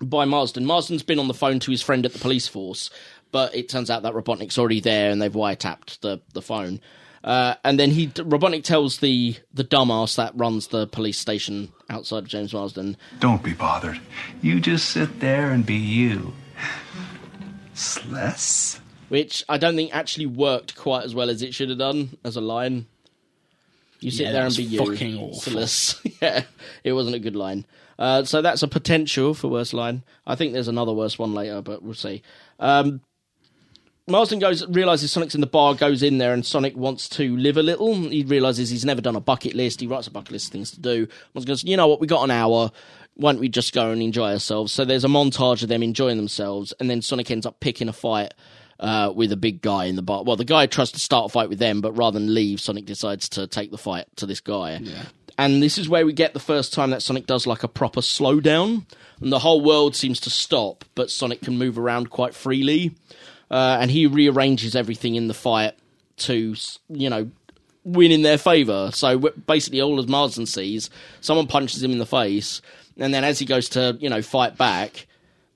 by 0.00 0.24
Marsden. 0.26 0.66
Marsden's 0.66 1.02
been 1.02 1.18
on 1.18 1.28
the 1.28 1.34
phone 1.34 1.58
to 1.60 1.70
his 1.70 1.82
friend 1.82 2.04
at 2.04 2.12
the 2.12 2.18
police 2.18 2.46
force, 2.46 2.90
but 3.34 3.52
it 3.52 3.68
turns 3.68 3.90
out 3.90 4.04
that 4.04 4.14
Robotnik's 4.14 4.56
already 4.58 4.78
there 4.78 5.10
and 5.10 5.20
they've 5.20 5.32
wiretapped 5.32 5.98
the 6.00 6.20
the 6.34 6.40
phone. 6.40 6.80
Uh, 7.24 7.54
and 7.64 7.80
then 7.80 7.90
he 7.90 8.06
Robotnik 8.08 8.62
tells 8.62 8.98
the 8.98 9.34
the 9.52 9.64
dumbass 9.64 10.14
that 10.16 10.32
runs 10.36 10.68
the 10.68 10.86
police 10.86 11.18
station 11.18 11.72
outside 11.90 12.18
of 12.18 12.28
James 12.28 12.52
Marsden. 12.54 12.96
Don't 13.18 13.42
be 13.42 13.52
bothered. 13.54 14.00
You 14.40 14.60
just 14.60 14.88
sit 14.90 15.18
there 15.20 15.50
and 15.50 15.66
be 15.66 15.74
you. 15.74 16.32
Sless. 17.74 18.80
which 19.08 19.42
I 19.48 19.58
don't 19.58 19.74
think 19.74 19.94
actually 19.94 20.26
worked 20.26 20.76
quite 20.76 21.04
as 21.04 21.14
well 21.14 21.28
as 21.28 21.42
it 21.42 21.54
should 21.54 21.70
have 21.70 21.78
done 21.78 22.16
as 22.24 22.36
a 22.36 22.40
line. 22.40 22.86
You 24.00 24.10
sit 24.10 24.26
Yeah, 24.26 24.32
there 24.32 24.46
and 24.46 24.56
be 24.56 24.62
you. 24.64 24.78
fucking 24.78 25.18
awful. 25.18 25.66
Yeah, 26.22 26.44
it 26.84 26.92
wasn't 26.92 27.16
a 27.16 27.18
good 27.18 27.34
line. 27.36 27.66
Uh, 27.98 28.24
so 28.24 28.42
that's 28.42 28.62
a 28.62 28.68
potential 28.68 29.34
for 29.34 29.48
worse 29.48 29.72
line. 29.72 30.02
I 30.26 30.34
think 30.36 30.52
there's 30.52 30.68
another 30.68 30.92
worse 30.92 31.18
one 31.18 31.32
later, 31.34 31.62
but 31.62 31.82
we'll 31.82 31.94
see. 31.94 32.22
Um, 32.60 33.00
Marsden 34.06 34.38
goes 34.38 34.66
realizes 34.68 35.12
Sonic's 35.12 35.34
in 35.34 35.40
the 35.40 35.46
bar, 35.46 35.74
goes 35.74 36.02
in 36.02 36.18
there, 36.18 36.34
and 36.34 36.44
Sonic 36.44 36.76
wants 36.76 37.08
to 37.10 37.36
live 37.38 37.56
a 37.56 37.62
little. 37.62 37.94
He 37.94 38.22
realizes 38.22 38.68
he's 38.68 38.84
never 38.84 39.00
done 39.00 39.16
a 39.16 39.20
bucket 39.20 39.54
list. 39.54 39.80
He 39.80 39.86
writes 39.86 40.06
a 40.06 40.10
bucket 40.10 40.32
list 40.32 40.48
of 40.48 40.52
things 40.52 40.70
to 40.72 40.80
do. 40.80 41.08
Marsden 41.32 41.50
goes, 41.50 41.64
you 41.64 41.76
know 41.76 41.86
what? 41.86 42.00
We 42.00 42.06
got 42.06 42.22
an 42.22 42.30
hour. 42.30 42.70
Why 43.14 43.32
don't 43.32 43.40
we 43.40 43.48
just 43.48 43.72
go 43.72 43.90
and 43.90 44.02
enjoy 44.02 44.32
ourselves? 44.32 44.72
So 44.72 44.84
there's 44.84 45.04
a 45.04 45.08
montage 45.08 45.62
of 45.62 45.70
them 45.70 45.82
enjoying 45.82 46.18
themselves, 46.18 46.74
and 46.78 46.90
then 46.90 47.00
Sonic 47.00 47.30
ends 47.30 47.46
up 47.46 47.60
picking 47.60 47.88
a 47.88 47.94
fight 47.94 48.34
uh, 48.78 49.10
with 49.14 49.32
a 49.32 49.36
big 49.36 49.62
guy 49.62 49.86
in 49.86 49.96
the 49.96 50.02
bar. 50.02 50.22
Well, 50.22 50.36
the 50.36 50.44
guy 50.44 50.66
tries 50.66 50.92
to 50.92 51.00
start 51.00 51.26
a 51.26 51.28
fight 51.30 51.48
with 51.48 51.58
them, 51.58 51.80
but 51.80 51.92
rather 51.92 52.18
than 52.18 52.34
leave, 52.34 52.60
Sonic 52.60 52.84
decides 52.84 53.30
to 53.30 53.46
take 53.46 53.70
the 53.70 53.78
fight 53.78 54.06
to 54.16 54.26
this 54.26 54.40
guy. 54.40 54.82
And 55.38 55.62
this 55.62 55.78
is 55.78 55.88
where 55.88 56.04
we 56.04 56.12
get 56.12 56.34
the 56.34 56.40
first 56.40 56.74
time 56.74 56.90
that 56.90 57.02
Sonic 57.02 57.26
does 57.26 57.46
like 57.46 57.62
a 57.62 57.68
proper 57.68 58.00
slowdown, 58.00 58.84
and 59.22 59.32
the 59.32 59.38
whole 59.38 59.62
world 59.62 59.96
seems 59.96 60.20
to 60.20 60.30
stop, 60.30 60.84
but 60.94 61.10
Sonic 61.10 61.40
can 61.40 61.56
move 61.56 61.78
around 61.78 62.10
quite 62.10 62.34
freely. 62.34 62.94
Uh, 63.50 63.78
and 63.80 63.90
he 63.90 64.06
rearranges 64.06 64.74
everything 64.74 65.14
in 65.14 65.28
the 65.28 65.34
fight 65.34 65.74
to, 66.16 66.54
you 66.88 67.10
know, 67.10 67.30
win 67.84 68.10
in 68.10 68.22
their 68.22 68.38
favour. 68.38 68.90
So 68.92 69.18
basically, 69.18 69.80
all 69.80 69.98
as 69.98 70.08
Marsden 70.08 70.46
sees, 70.46 70.90
someone 71.20 71.46
punches 71.46 71.82
him 71.82 71.92
in 71.92 71.98
the 71.98 72.06
face, 72.06 72.60
and 72.98 73.12
then 73.12 73.24
as 73.24 73.38
he 73.38 73.46
goes 73.46 73.68
to 73.70 73.96
you 74.00 74.08
know 74.08 74.22
fight 74.22 74.56
back, 74.56 75.06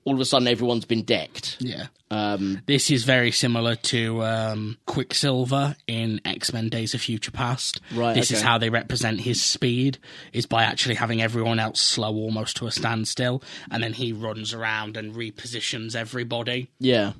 all 0.05 0.13
of 0.13 0.19
a 0.19 0.25
sudden 0.25 0.47
everyone's 0.47 0.85
been 0.85 1.03
decked. 1.03 1.57
Yeah. 1.59 1.87
Um, 2.11 2.63
This 2.65 2.89
is 2.89 3.03
very 3.03 3.29
similar 3.29 3.75
to 3.75 4.23
um, 4.23 4.77
Quicksilver 4.87 5.75
in 5.85 6.21
X 6.25 6.51
Men: 6.51 6.69
Days 6.69 6.93
of 6.95 7.01
Future 7.01 7.31
Past. 7.31 7.81
Right, 7.93 8.15
This 8.15 8.31
is 8.31 8.41
how 8.41 8.57
they 8.57 8.69
represent 8.69 9.21
his 9.21 9.43
speed: 9.43 9.99
is 10.33 10.45
by 10.45 10.63
actually 10.63 10.95
having 10.95 11.21
everyone 11.21 11.59
else 11.59 11.79
slow 11.81 12.15
almost 12.15 12.57
to 12.57 12.67
a 12.67 12.71
standstill, 12.71 13.43
and 13.69 13.83
then 13.83 13.93
he 13.93 14.11
runs 14.11 14.53
around 14.53 14.97
and 14.97 15.13
repositions 15.13 15.95
everybody 15.95 16.69
yeah. 16.79 17.13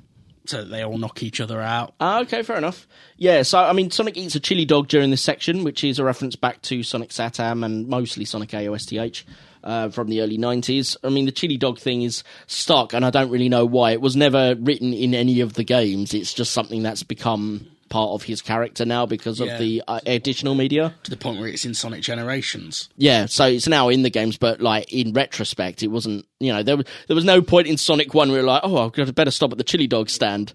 So 0.46 0.64
they 0.64 0.82
all 0.82 0.98
knock 0.98 1.22
each 1.22 1.40
other 1.40 1.60
out. 1.60 1.94
Ah, 2.00 2.20
okay, 2.20 2.42
fair 2.42 2.56
enough. 2.56 2.86
Yeah, 3.16 3.42
so 3.42 3.58
I 3.58 3.72
mean, 3.72 3.90
Sonic 3.90 4.16
eats 4.16 4.34
a 4.34 4.40
chili 4.40 4.64
dog 4.64 4.88
during 4.88 5.10
this 5.10 5.22
section, 5.22 5.64
which 5.64 5.84
is 5.84 5.98
a 5.98 6.04
reference 6.04 6.36
back 6.36 6.62
to 6.62 6.82
Sonic 6.82 7.10
Satam 7.10 7.64
and 7.64 7.88
mostly 7.88 8.24
Sonic 8.24 8.50
AOSTH 8.50 9.24
uh, 9.62 9.88
from 9.90 10.08
the 10.08 10.20
early 10.20 10.38
90s. 10.38 10.96
I 11.04 11.08
mean, 11.08 11.26
the 11.26 11.32
chili 11.32 11.56
dog 11.56 11.78
thing 11.78 12.02
is 12.02 12.24
stuck, 12.46 12.92
and 12.92 13.04
I 13.04 13.10
don't 13.10 13.30
really 13.30 13.48
know 13.48 13.66
why. 13.66 13.92
It 13.92 14.00
was 14.00 14.16
never 14.16 14.54
written 14.56 14.92
in 14.92 15.14
any 15.14 15.40
of 15.40 15.54
the 15.54 15.64
games, 15.64 16.14
it's 16.14 16.34
just 16.34 16.52
something 16.52 16.82
that's 16.82 17.02
become 17.02 17.69
part 17.90 18.10
of 18.12 18.22
his 18.22 18.40
character 18.40 18.86
now 18.86 19.04
because 19.04 19.38
of 19.40 19.48
Yeah. 19.48 19.58
the 19.58 19.82
uh, 19.86 20.00
additional 20.06 20.54
media. 20.54 20.94
To 21.02 21.10
the 21.10 21.16
point 21.18 21.38
where 21.38 21.48
it's 21.48 21.66
in 21.66 21.74
Sonic 21.74 22.00
Generations. 22.02 22.88
Yeah, 22.96 23.26
so 23.26 23.44
it's 23.44 23.68
now 23.68 23.90
in 23.90 24.02
the 24.02 24.10
games, 24.10 24.38
but 24.38 24.62
like 24.62 24.90
in 24.90 25.12
retrospect, 25.12 25.82
it 25.82 25.88
wasn't. 25.88 26.24
You 26.38 26.52
know, 26.54 26.62
there 26.62 26.78
was 26.78 26.86
there 27.08 27.14
was 27.14 27.24
no 27.26 27.42
point 27.42 27.66
in 27.66 27.76
Sonic 27.76 28.14
One 28.14 28.30
where 28.30 28.38
you're 28.38 28.46
like, 28.46 28.62
oh, 28.64 28.90
I've 28.96 29.14
better 29.14 29.30
stop 29.30 29.52
at 29.52 29.58
the 29.58 29.64
chili 29.64 29.86
dog 29.86 30.08
stand. 30.08 30.54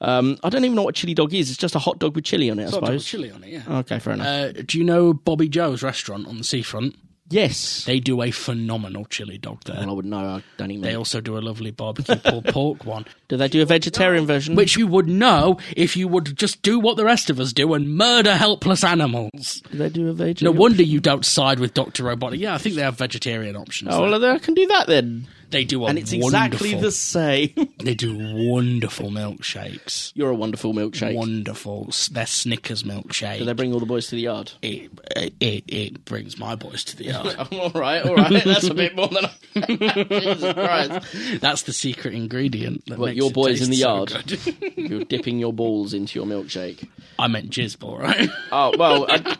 Um, 0.00 0.36
I 0.42 0.48
don't 0.50 0.64
even 0.64 0.74
know 0.74 0.82
what 0.82 0.96
chili 0.96 1.14
dog 1.14 1.32
is. 1.32 1.48
It's 1.48 1.56
just 1.58 1.76
a 1.76 1.78
hot 1.78 2.00
dog 2.00 2.16
with 2.16 2.24
chili 2.24 2.50
on 2.50 2.58
it, 2.58 2.62
I 2.62 2.64
It's 2.64 2.72
double 2.74 2.86
suppose. 2.88 3.04
chili 3.06 3.30
on 3.30 3.44
it, 3.44 3.50
yeah. 3.50 3.62
Okay, 3.78 4.00
fair 4.00 4.14
enough. 4.14 4.26
Uh, 4.26 4.52
do 4.66 4.76
you 4.76 4.82
know 4.84 5.12
Bobby 5.14 5.48
Joe's 5.48 5.82
restaurant 5.82 6.26
on 6.26 6.38
the 6.38 6.44
seafront? 6.44 6.96
yes. 7.30 7.84
They 7.86 7.98
do 8.00 8.20
a 8.20 8.30
phenomenal 8.30 9.04
chili 9.06 9.38
dog 9.38 9.62
there. 9.64 9.76
Well, 9.76 9.90
I 9.90 9.92
would 9.92 10.04
know. 10.04 10.18
I 10.18 10.42
don't 10.58 10.70
even. 10.72 10.82
They 10.82 10.94
also 10.96 11.20
do 11.20 11.38
a 11.38 11.40
lovely 11.40 11.70
barbecue 11.70 12.16
pulled 12.16 12.44
pork 12.52 12.84
one, 12.84 13.06
do 13.32 13.38
they 13.38 13.48
do 13.48 13.62
a 13.62 13.64
vegetarian 13.64 14.26
version? 14.26 14.54
which 14.54 14.76
you 14.76 14.86
would 14.86 15.08
know 15.08 15.56
if 15.74 15.96
you 15.96 16.06
would 16.06 16.36
just 16.36 16.60
do 16.60 16.78
what 16.78 16.98
the 16.98 17.04
rest 17.04 17.30
of 17.30 17.40
us 17.40 17.54
do 17.54 17.72
and 17.72 17.96
murder 17.96 18.36
helpless 18.36 18.84
animals. 18.84 19.62
do 19.70 19.78
they 19.78 19.88
do 19.88 20.10
a 20.10 20.12
vegetarian? 20.12 20.18
No 20.18 20.50
vegetarian? 20.50 20.56
wonder 20.58 20.82
you 20.82 21.00
don't 21.00 21.24
side 21.24 21.58
with 21.58 21.72
Doctor 21.72 22.04
Robotnik. 22.04 22.40
Yeah, 22.40 22.54
I 22.54 22.58
think 22.58 22.74
they 22.74 22.82
have 22.82 22.98
vegetarian 22.98 23.56
options. 23.56 23.88
Oh, 23.90 24.02
there. 24.02 24.10
well, 24.10 24.20
then 24.20 24.34
I 24.34 24.38
can 24.38 24.52
do 24.52 24.66
that 24.66 24.86
then. 24.86 25.26
they 25.48 25.64
do, 25.64 25.82
a 25.84 25.88
And 25.88 25.98
it's 25.98 26.12
exactly 26.12 26.74
the 26.74 26.90
same. 26.92 27.50
They 27.82 27.94
do 27.94 28.16
wonderful 28.48 29.10
milkshakes. 29.10 30.12
You're 30.14 30.30
a 30.30 30.34
wonderful 30.34 30.72
milkshake. 30.72 31.14
Wonderful. 31.14 31.90
They're 32.12 32.26
Snickers 32.26 32.84
milkshake. 32.84 33.38
Do 33.38 33.44
they 33.44 33.52
bring 33.54 33.72
all 33.72 33.80
the 33.80 33.86
boys 33.86 34.06
to 34.08 34.14
the 34.14 34.22
yard? 34.22 34.52
it, 34.62 34.90
it, 35.16 35.34
it, 35.40 35.64
it 35.66 36.04
brings 36.04 36.38
my 36.38 36.54
boys 36.54 36.84
to 36.84 36.96
the 36.96 37.06
yard. 37.06 37.34
all 37.52 37.70
right, 37.70 38.04
all 38.04 38.14
right. 38.14 38.30
That's 38.44 38.68
a 38.68 38.74
bit 38.74 38.94
more 38.94 39.08
than. 39.08 39.24
I... 39.56 40.04
Jesus 40.20 40.52
Christ! 40.52 41.40
That's 41.40 41.62
the 41.62 41.72
secret 41.72 42.14
ingredient. 42.14 42.84
That 42.86 42.98
What, 42.98 43.06
makes 43.06 43.21
your 43.22 43.32
boys 43.32 43.62
in 43.62 43.70
the 43.70 43.76
taste 43.76 43.82
so 43.82 44.56
yard? 44.58 44.76
You're 44.76 45.04
dipping 45.04 45.38
your 45.38 45.52
balls 45.52 45.94
into 45.94 46.18
your 46.18 46.26
milkshake. 46.26 46.88
I 47.18 47.28
meant 47.28 47.50
jizzball, 47.50 47.98
right? 47.98 48.30
Oh 48.52 48.74
well. 48.78 49.06
I, 49.08 49.36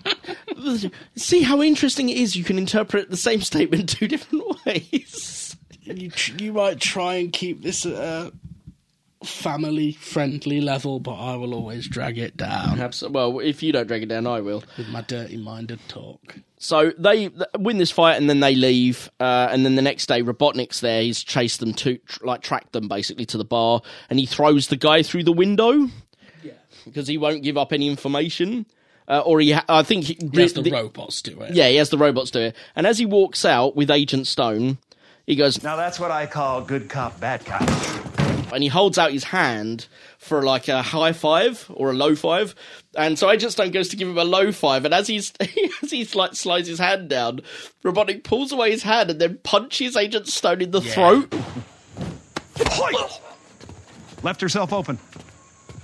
see 1.17 1.43
how 1.43 1.61
interesting 1.63 2.09
it 2.09 2.17
is. 2.17 2.37
You 2.37 2.45
can 2.45 2.59
interpret 2.59 3.11
the 3.11 3.17
same 3.17 3.41
statement 3.41 3.89
two 3.89 4.09
different 4.09 4.45
ways. 4.65 5.57
you, 5.83 6.11
you 6.39 6.53
might 6.53 6.81
try 6.81 7.15
and 7.15 7.33
keep 7.33 7.63
this 7.63 7.85
at 7.85 7.93
a 7.93 8.33
family 9.25 9.93
friendly 9.93 10.61
level, 10.61 11.01
but 11.01 11.15
I 11.15 11.37
will 11.37 11.55
always 11.55 11.89
drag 11.89 12.19
it 12.19 12.37
down 12.37 12.71
Perhaps. 12.73 13.03
Well, 13.03 13.39
if 13.41 13.63
you 13.63 13.73
don't 13.73 13.87
drag 13.87 14.03
it 14.03 14.07
down, 14.09 14.27
I 14.27 14.41
will. 14.41 14.63
with 14.77 14.89
my 14.89 15.03
dirty 15.03 15.37
minded 15.37 15.81
talk. 15.89 16.37
So 16.59 16.93
they 16.97 17.31
win 17.59 17.79
this 17.79 17.91
fight 17.91 18.15
and 18.17 18.31
then 18.31 18.41
they 18.41 18.55
leave. 18.55 19.11
Uh, 19.19 19.49
and 19.51 19.65
then 19.65 19.75
the 19.75 19.83
next 19.83 20.07
day, 20.07 20.23
Robotnik's 20.23 20.81
there. 20.81 21.03
He's 21.03 21.23
chased 21.23 21.59
them 21.61 21.75
to, 21.75 21.99
tr- 21.99 22.25
like, 22.25 22.41
tracked 22.43 22.73
them 22.73 22.87
basically 22.89 23.27
to 23.27 23.39
the 23.39 23.45
bar. 23.45 23.81
And 24.11 24.19
he 24.21 24.27
throws 24.27 24.69
the 24.69 24.77
guy 24.77 25.03
through 25.03 25.25
the 25.25 25.33
window. 25.33 25.89
Yeah. 26.43 26.53
Because 26.85 27.09
he 27.09 27.19
won't 27.19 27.43
give 27.43 27.59
up 27.59 27.73
any 27.73 27.89
information. 27.89 28.67
Uh, 29.09 29.19
or 29.27 29.41
he, 29.41 29.51
ha- 29.51 29.65
I 29.69 29.83
think 29.83 30.05
he, 30.05 30.19
Yes, 30.33 30.53
the, 30.53 30.63
the- 30.63 30.71
robots 30.71 31.21
do 31.23 31.41
it. 31.41 31.53
Yeah, 31.55 31.69
he 31.69 31.77
has 31.77 31.91
the 31.91 31.99
robots 31.99 32.31
do 32.31 32.39
it. 32.41 32.57
And 32.77 32.87
as 32.87 32.99
he 32.99 33.07
walks 33.07 33.45
out 33.45 33.75
with 33.75 33.91
Agent 33.91 34.29
Stone, 34.29 34.79
he 35.27 35.35
goes, 35.35 35.63
Now 35.65 35.75
that's 35.75 35.99
what 35.99 36.13
I 36.13 36.27
call 36.27 36.63
good 36.63 36.89
cop, 36.89 37.19
bad 37.19 37.45
cop. 37.45 37.69
And 38.53 38.63
he 38.63 38.69
holds 38.69 38.99
out 38.99 39.13
his 39.13 39.25
hand 39.25 39.87
for 40.19 40.43
like 40.43 40.69
a 40.69 40.83
high 40.83 41.13
five 41.13 41.67
or 41.75 41.91
a 41.91 41.95
low 41.95 42.15
five. 42.15 42.55
And 42.97 43.19
so 43.19 43.31
Agent 43.31 43.53
Stone 43.53 43.71
goes 43.73 43.89
to 43.89 43.97
give 43.97 44.09
him 44.09 44.19
a 44.19 44.25
low 44.25 44.53
five, 44.53 44.85
and 44.85 44.95
as 44.95 45.07
he's 45.09 45.33
as 45.83 45.91
he's 45.91 46.15
like 46.15 46.35
slides 46.35 46.69
his 46.69 46.79
hand 46.79 47.09
down, 47.09 47.41
Robotnik 47.85 48.23
pulls 48.25 48.53
away 48.53 48.71
his 48.71 48.83
hand 48.83 49.11
and 49.11 49.21
then 49.21 49.39
punches 49.43 49.97
Agent 49.97 50.29
Stone 50.29 50.61
in 50.63 50.71
the 50.71 50.81
throat. 50.81 51.33
Left 54.23 54.41
herself 54.41 54.73
open. 54.73 54.99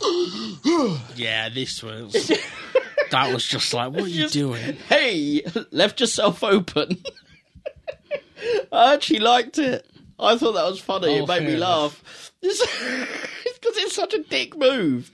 Yeah, 1.17 1.49
this 1.49 1.83
was. 1.83 2.31
that 3.11 3.33
was 3.33 3.45
just 3.45 3.75
like, 3.75 3.91
what 3.91 4.05
are 4.05 4.09
you 4.09 4.29
doing? 4.29 4.77
Hey, 4.89 5.43
left 5.73 5.99
yourself 6.01 6.45
open. 6.45 7.03
I 8.73 8.95
actually 8.95 9.19
liked 9.19 9.59
it. 9.59 9.85
I 10.19 10.37
thought 10.37 10.53
that 10.53 10.65
was 10.65 10.81
funny. 10.81 11.21
Oh, 11.21 11.23
it 11.25 11.29
made 11.29 11.47
me 11.47 11.57
laugh. 11.57 12.33
Because 13.61 13.77
it's 13.79 13.97
such 13.97 14.15
a 14.15 14.23
dick 14.23 14.57
move. 14.57 15.11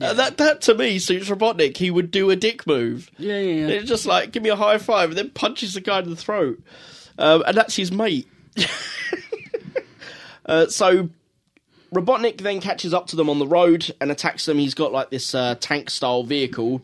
Uh, 0.00 0.12
that 0.14 0.36
that 0.38 0.60
to 0.62 0.74
me 0.74 0.98
suits 0.98 1.28
Robotnik. 1.28 1.76
He 1.76 1.88
would 1.90 2.10
do 2.10 2.30
a 2.30 2.36
dick 2.36 2.66
move. 2.66 3.08
Yeah, 3.16 3.38
yeah, 3.38 3.66
yeah. 3.66 3.74
It's 3.74 3.88
just 3.88 4.06
like 4.06 4.32
give 4.32 4.42
me 4.42 4.48
a 4.48 4.56
high 4.56 4.78
five 4.78 5.10
and 5.10 5.18
then 5.18 5.30
punches 5.30 5.74
the 5.74 5.80
guy 5.80 6.00
in 6.00 6.10
the 6.10 6.16
throat, 6.16 6.60
um, 7.16 7.44
and 7.46 7.56
that's 7.56 7.76
his 7.76 7.92
mate. 7.92 8.26
uh, 10.46 10.66
so 10.66 11.08
Robotnik 11.94 12.38
then 12.38 12.60
catches 12.60 12.92
up 12.92 13.06
to 13.08 13.16
them 13.16 13.30
on 13.30 13.38
the 13.38 13.46
road 13.46 13.94
and 14.00 14.10
attacks 14.10 14.46
them. 14.46 14.58
He's 14.58 14.74
got 14.74 14.92
like 14.92 15.10
this 15.10 15.34
uh, 15.34 15.54
tank 15.60 15.90
style 15.90 16.24
vehicle. 16.24 16.82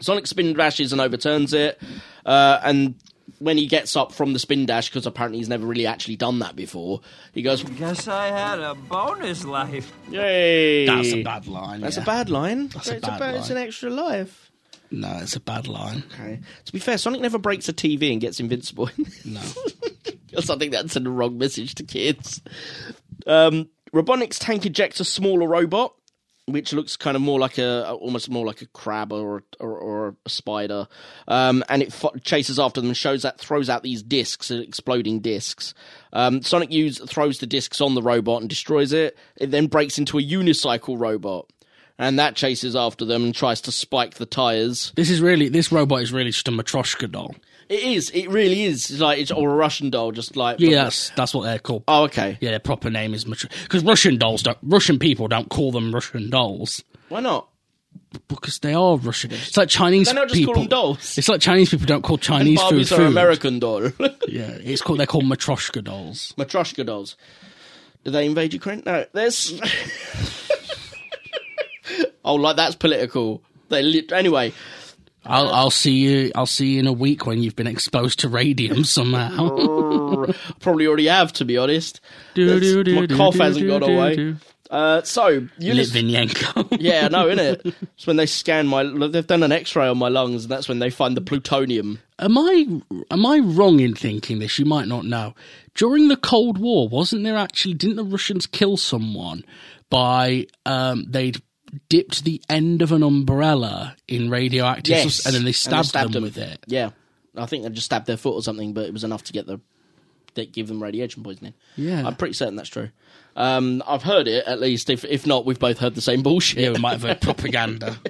Sonic 0.00 0.28
spin 0.28 0.54
dashes 0.54 0.92
and 0.92 1.00
overturns 1.00 1.52
it, 1.52 1.80
uh, 2.24 2.60
and 2.62 2.94
when 3.38 3.56
he 3.56 3.66
gets 3.66 3.96
up 3.96 4.12
from 4.12 4.32
the 4.32 4.38
spin 4.38 4.66
dash, 4.66 4.88
because 4.88 5.06
apparently 5.06 5.38
he's 5.38 5.48
never 5.48 5.66
really 5.66 5.86
actually 5.86 6.16
done 6.16 6.40
that 6.40 6.56
before, 6.56 7.00
he 7.32 7.42
goes, 7.42 7.62
Guess 7.62 8.08
I 8.08 8.28
had 8.28 8.58
a 8.58 8.74
bonus 8.74 9.44
life. 9.44 9.92
"Yay!" 10.10 10.86
That's 10.86 11.12
a 11.12 11.22
bad 11.22 11.46
line. 11.46 11.80
That's 11.80 11.96
yeah. 11.96 12.02
a 12.02 12.06
bad 12.06 12.30
line. 12.30 12.68
That's 12.68 12.88
a 12.88 12.96
it's, 12.96 13.06
bad 13.08 13.34
it's 13.36 13.50
an 13.50 13.56
extra 13.56 13.90
life. 13.90 14.50
No, 14.90 15.18
it's 15.22 15.36
a 15.36 15.40
bad 15.40 15.68
line. 15.68 16.02
Okay. 16.14 16.40
To 16.64 16.72
be 16.72 16.78
fair, 16.78 16.96
Sonic 16.98 17.20
never 17.20 17.38
breaks 17.38 17.68
a 17.68 17.72
TV 17.72 18.10
and 18.12 18.20
gets 18.20 18.40
invincible. 18.40 18.90
No. 19.24 19.40
Because 20.26 20.50
I 20.50 20.56
think 20.56 20.72
that's 20.72 20.94
a 20.94 21.00
wrong 21.00 21.38
message 21.38 21.74
to 21.76 21.82
kids. 21.82 22.42
Um, 23.26 23.70
Robotnik's 23.94 24.38
tank 24.38 24.66
ejects 24.66 25.00
a 25.00 25.04
smaller 25.04 25.48
robot, 25.48 25.94
which 26.48 26.72
looks 26.72 26.96
kind 26.96 27.16
of 27.16 27.22
more 27.22 27.38
like 27.38 27.58
a, 27.58 27.92
almost 27.92 28.30
more 28.30 28.46
like 28.46 28.62
a 28.62 28.66
crab 28.66 29.12
or 29.12 29.42
or, 29.60 29.78
or 29.78 30.16
a 30.24 30.28
spider, 30.28 30.88
um, 31.28 31.62
and 31.68 31.82
it 31.82 31.92
fo- 31.92 32.14
chases 32.22 32.58
after 32.58 32.80
them 32.80 32.88
and 32.88 32.96
shows 32.96 33.22
that 33.22 33.38
throws 33.38 33.68
out 33.68 33.82
these 33.82 34.02
discs, 34.02 34.50
exploding 34.50 35.20
discs. 35.20 35.74
Um, 36.12 36.42
Sonic 36.42 36.72
use 36.72 36.98
throws 36.98 37.38
the 37.38 37.46
discs 37.46 37.80
on 37.80 37.94
the 37.94 38.02
robot 38.02 38.40
and 38.40 38.48
destroys 38.48 38.92
it. 38.92 39.16
It 39.36 39.50
then 39.50 39.66
breaks 39.66 39.98
into 39.98 40.18
a 40.18 40.22
unicycle 40.22 40.98
robot. 40.98 41.50
And 41.98 42.18
that 42.18 42.36
chases 42.36 42.76
after 42.76 43.04
them 43.04 43.24
and 43.24 43.34
tries 43.34 43.60
to 43.62 43.72
spike 43.72 44.14
the 44.14 44.26
tires. 44.26 44.92
This 44.94 45.10
is 45.10 45.20
really 45.20 45.48
this 45.48 45.72
robot 45.72 46.00
is 46.02 46.12
really 46.12 46.30
just 46.30 46.46
a 46.46 46.52
Matryoshka 46.52 47.10
doll. 47.10 47.34
It 47.68 47.80
is. 47.82 48.08
It 48.10 48.28
really 48.30 48.62
is. 48.64 48.90
It's 48.90 49.00
like 49.00 49.18
it's 49.18 49.30
or 49.30 49.50
a 49.50 49.54
Russian 49.54 49.90
doll, 49.90 50.12
just 50.12 50.36
like 50.36 50.60
Yeah, 50.60 50.84
that's 50.84 51.10
that's 51.10 51.34
what 51.34 51.42
they're 51.42 51.58
called. 51.58 51.82
Oh, 51.88 52.04
okay. 52.04 52.38
Yeah, 52.40 52.50
their 52.50 52.60
proper 52.60 52.88
name 52.88 53.14
is 53.14 53.24
because 53.24 53.82
Russian 53.84 54.16
dolls 54.16 54.42
don't 54.42 54.56
Russian 54.62 54.98
people 54.98 55.26
don't 55.28 55.48
call 55.50 55.72
them 55.72 55.92
Russian 55.92 56.30
dolls 56.30 56.82
Why 57.08 57.20
not? 57.20 57.48
because 58.28 58.60
they 58.60 58.72
are 58.72 58.96
Russian. 58.96 59.32
It's 59.32 59.56
like 59.56 59.68
Chinese 59.68 60.06
They 60.08 60.14
don't 60.14 60.28
just 60.28 60.38
people. 60.38 60.54
call 60.54 60.62
them 60.62 60.68
dolls. 60.70 61.18
It's 61.18 61.28
like 61.28 61.40
Chinese 61.42 61.68
people 61.70 61.84
don't 61.86 62.02
call 62.02 62.16
Chinese 62.16 62.62
food 62.62 62.80
Barbies 62.82 62.92
are 62.92 62.96
food. 62.96 63.06
American 63.08 63.58
doll. 63.58 63.82
Yeah, 64.28 64.56
it's 64.62 64.80
called 64.82 64.98
they're 65.00 65.06
called 65.06 65.24
Matryoshka 65.24 65.82
dolls. 65.84 66.32
Matryoshka 66.38 66.86
dolls. 66.86 67.16
Do 68.04 68.10
they 68.12 68.24
invade 68.24 68.52
Ukraine? 68.54 68.82
No. 68.86 69.04
There's. 69.12 69.60
oh, 72.24 72.34
like 72.34 72.56
that's 72.56 72.76
political. 72.76 73.42
They 73.68 73.82
lit 73.82 74.12
anyway. 74.12 74.52
I'll 75.24 75.48
I'll 75.50 75.70
see 75.70 75.92
you 75.92 76.32
I'll 76.34 76.46
see 76.46 76.74
you 76.74 76.80
in 76.80 76.86
a 76.86 76.92
week 76.92 77.26
when 77.26 77.42
you've 77.42 77.56
been 77.56 77.66
exposed 77.66 78.20
to 78.20 78.28
radium 78.28 78.84
somehow. 78.84 80.26
Probably 80.60 80.86
already 80.86 81.06
have, 81.06 81.32
to 81.34 81.44
be 81.44 81.58
honest. 81.58 82.00
Do, 82.34 82.58
do, 82.60 82.84
do, 82.84 82.94
my 82.94 83.06
cough 83.06 83.36
hasn't 83.36 83.66
gone 83.66 83.82
away. 83.82 84.36
Uh, 84.70 85.02
so, 85.02 85.48
Unis- 85.58 85.92
Litvinenko. 85.92 86.76
yeah, 86.80 87.08
no, 87.08 87.28
in 87.28 87.38
it. 87.38 87.62
It's 87.64 88.06
when 88.06 88.16
they 88.16 88.26
scan 88.26 88.66
my. 88.66 88.84
They've 88.84 89.26
done 89.26 89.42
an 89.42 89.52
X-ray 89.52 89.88
on 89.88 89.98
my 89.98 90.08
lungs, 90.08 90.44
and 90.44 90.50
that's 90.52 90.68
when 90.68 90.78
they 90.78 90.90
find 90.90 91.16
the 91.16 91.22
plutonium. 91.22 92.00
Am 92.18 92.36
I 92.36 92.66
am 93.10 93.26
I 93.26 93.38
wrong 93.38 93.80
in 93.80 93.94
thinking 93.94 94.40
this? 94.40 94.58
You 94.58 94.66
might 94.66 94.88
not 94.88 95.04
know. 95.04 95.34
During 95.74 96.08
the 96.08 96.16
Cold 96.16 96.58
War, 96.58 96.88
wasn't 96.88 97.24
there 97.24 97.36
actually? 97.36 97.74
Didn't 97.74 97.96
the 97.96 98.04
Russians 98.04 98.46
kill 98.46 98.76
someone 98.76 99.44
by 99.90 100.46
um, 100.66 101.06
they'd 101.08 101.40
dipped 101.88 102.24
the 102.24 102.40
end 102.48 102.82
of 102.82 102.92
an 102.92 103.02
umbrella 103.02 103.96
in 104.06 104.30
radioactive, 104.30 104.96
Yes, 104.96 105.26
and 105.26 105.34
then 105.34 105.44
they 105.44 105.52
stabbed, 105.52 105.92
them, 106.12 106.22
with 106.22 106.38
it. 106.38 106.64
Yeah, 106.66 106.90
I 107.36 107.46
think 107.46 107.64
they 107.64 107.70
just 107.70 107.86
stabbed 107.86 108.06
their 108.06 108.16
foot 108.16 108.34
or 108.34 108.42
something, 108.42 108.72
but 108.72 108.86
it 108.86 108.92
was 108.92 109.04
enough 109.04 109.24
to 109.24 109.32
get 109.32 109.46
the 109.46 109.60
that 110.34 110.52
give 110.52 110.68
them 110.68 110.82
radiation 110.82 111.22
poisoning. 111.22 111.54
Yeah. 111.76 112.06
I'm 112.06 112.14
pretty 112.14 112.34
certain 112.34 112.56
that's 112.56 112.68
true. 112.68 112.90
Um, 113.36 113.82
I've 113.86 114.02
heard 114.02 114.26
it 114.26 114.44
at 114.46 114.60
least. 114.60 114.90
If 114.90 115.04
if 115.04 115.26
not, 115.26 115.44
we've 115.44 115.58
both 115.58 115.78
heard 115.78 115.94
the 115.94 116.00
same 116.00 116.22
bullshit. 116.22 116.58
Yeah, 116.58 116.70
we 116.70 116.78
might 116.78 116.92
have 116.92 117.02
heard 117.02 117.20
propaganda. 117.20 117.96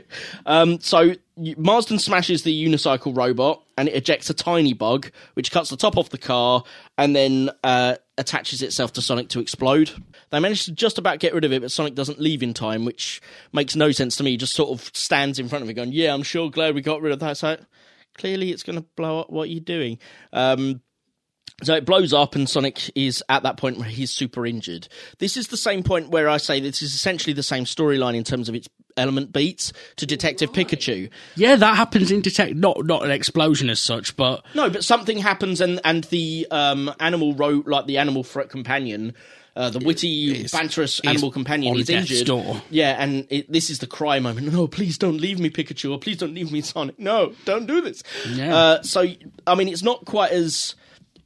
Um, 0.47 0.80
so 0.80 1.12
Marsden 1.36 1.98
smashes 1.98 2.43
the 2.43 2.66
unicycle 2.66 3.14
robot 3.14 3.62
and 3.76 3.89
it 3.89 3.94
ejects 3.94 4.30
a 4.30 4.35
tiny 4.35 4.72
bug, 4.72 5.10
which 5.35 5.51
cuts 5.51 5.68
the 5.68 5.76
top 5.76 5.98
off 5.98 6.09
the 6.09 6.16
car 6.18 6.64
and 6.97 7.14
then 7.14 7.51
uh, 7.62 7.97
attaches 8.16 8.62
itself 8.62 8.94
to 8.94 9.02
Sonic 9.02 9.28
to 9.30 9.40
explode. 9.40 9.90
They 10.31 10.41
manage 10.41 10.65
to 10.67 10.73
just 10.73 10.99
about 10.99 11.21
get 11.21 11.35
rid 11.35 11.45
of 11.45 11.53
it, 11.53 11.63
but 11.63 11.73
Sonic 11.73 11.95
doesn't 11.95 12.21
leave 12.21 12.43
in 12.43 12.55
time, 12.55 12.85
which 12.85 13.21
makes 13.53 13.75
no 13.77 13.93
sense 13.93 14.17
to 14.17 14.25
me. 14.25 14.33
He 14.33 14.37
just 14.37 14.55
sort 14.55 14.71
of 14.71 14.91
stands 14.95 15.39
in 15.39 15.49
front 15.49 15.63
of 15.63 15.71
it, 15.71 15.75
going, 15.75 15.93
"Yeah, 15.93 16.13
I'm 16.15 16.23
sure 16.23 16.51
glad 16.51 16.75
we 16.75 16.83
got 16.83 17.01
rid 17.01 17.13
of 17.13 17.21
that." 17.21 17.37
So 17.39 17.57
clearly, 18.17 18.51
it's 18.51 18.63
going 18.63 18.79
to 18.79 18.87
blow 18.97 19.21
up. 19.21 19.31
What 19.31 19.45
are 19.45 19.53
you 19.53 19.61
doing? 19.61 19.99
Um, 20.33 20.83
so 21.65 21.75
it 21.75 21.85
blows 21.85 22.13
up, 22.13 22.37
and 22.37 22.49
Sonic 22.49 22.91
is 22.95 23.23
at 23.29 23.43
that 23.43 23.57
point 23.57 23.79
where 23.79 23.89
he's 23.89 24.13
super 24.13 24.47
injured. 24.47 24.87
This 25.19 25.37
is 25.37 25.49
the 25.49 25.57
same 25.57 25.83
point 25.83 26.11
where 26.11 26.29
I 26.29 26.37
say 26.37 26.61
this 26.61 26.83
is 26.83 26.95
essentially 26.95 27.33
the 27.33 27.43
same 27.43 27.65
storyline 27.65 28.15
in 28.15 28.23
terms 28.23 28.49
of 28.49 28.55
its 28.55 28.69
element 28.97 29.33
beats 29.33 29.73
to 29.97 30.07
Detective 30.07 30.53
Pikachu. 30.53 31.11
yeah, 31.37 31.57
that 31.57 31.77
happens 31.77 32.11
in 32.11 32.21
Detect. 32.21 32.55
Not 32.55 32.85
not 32.85 33.05
an 33.05 33.11
explosion 33.11 33.71
as 33.71 33.81
such, 33.81 34.17
but 34.17 34.45
No, 34.55 34.71
but 34.71 34.85
something 34.85 35.19
happens, 35.19 35.61
and 35.61 35.81
and 35.85 36.05
the 36.05 36.47
um, 36.51 36.95
animal 37.01 37.35
ro 37.35 37.63
like 37.67 37.87
the 37.87 37.99
animal 37.99 38.23
fr- 38.23 38.43
companion. 38.43 39.15
Uh, 39.59 39.70
the 39.70 39.80
witty, 39.80 40.44
banterous 40.44 41.01
animal 41.05 41.32
companion 41.32 41.74
on 41.74 41.80
is 41.80 41.90
injured. 41.90 42.26
door. 42.28 42.62
Yeah, 42.70 42.94
and 43.02 43.26
it, 43.28 43.51
this 43.51 43.70
is 43.70 43.80
the 43.80 43.89
cry 43.89 44.20
moment. 44.20 44.52
No, 44.52 44.68
please 44.68 44.97
don't 44.97 45.18
leave 45.20 45.40
me, 45.40 45.51
Pikachu, 45.51 45.90
or 45.93 45.98
please 45.98 46.16
don't 46.16 46.32
leave 46.32 46.52
me, 46.52 46.60
Sonic. 46.60 46.97
No, 46.98 47.32
don't 47.44 47.66
do 47.66 47.80
this. 47.80 48.05
Yeah. 48.30 48.55
Uh, 48.56 48.82
so, 48.82 49.05
I 49.48 49.55
mean, 49.56 49.66
it's 49.66 49.82
not 49.82 50.05
quite 50.05 50.30
as. 50.30 50.76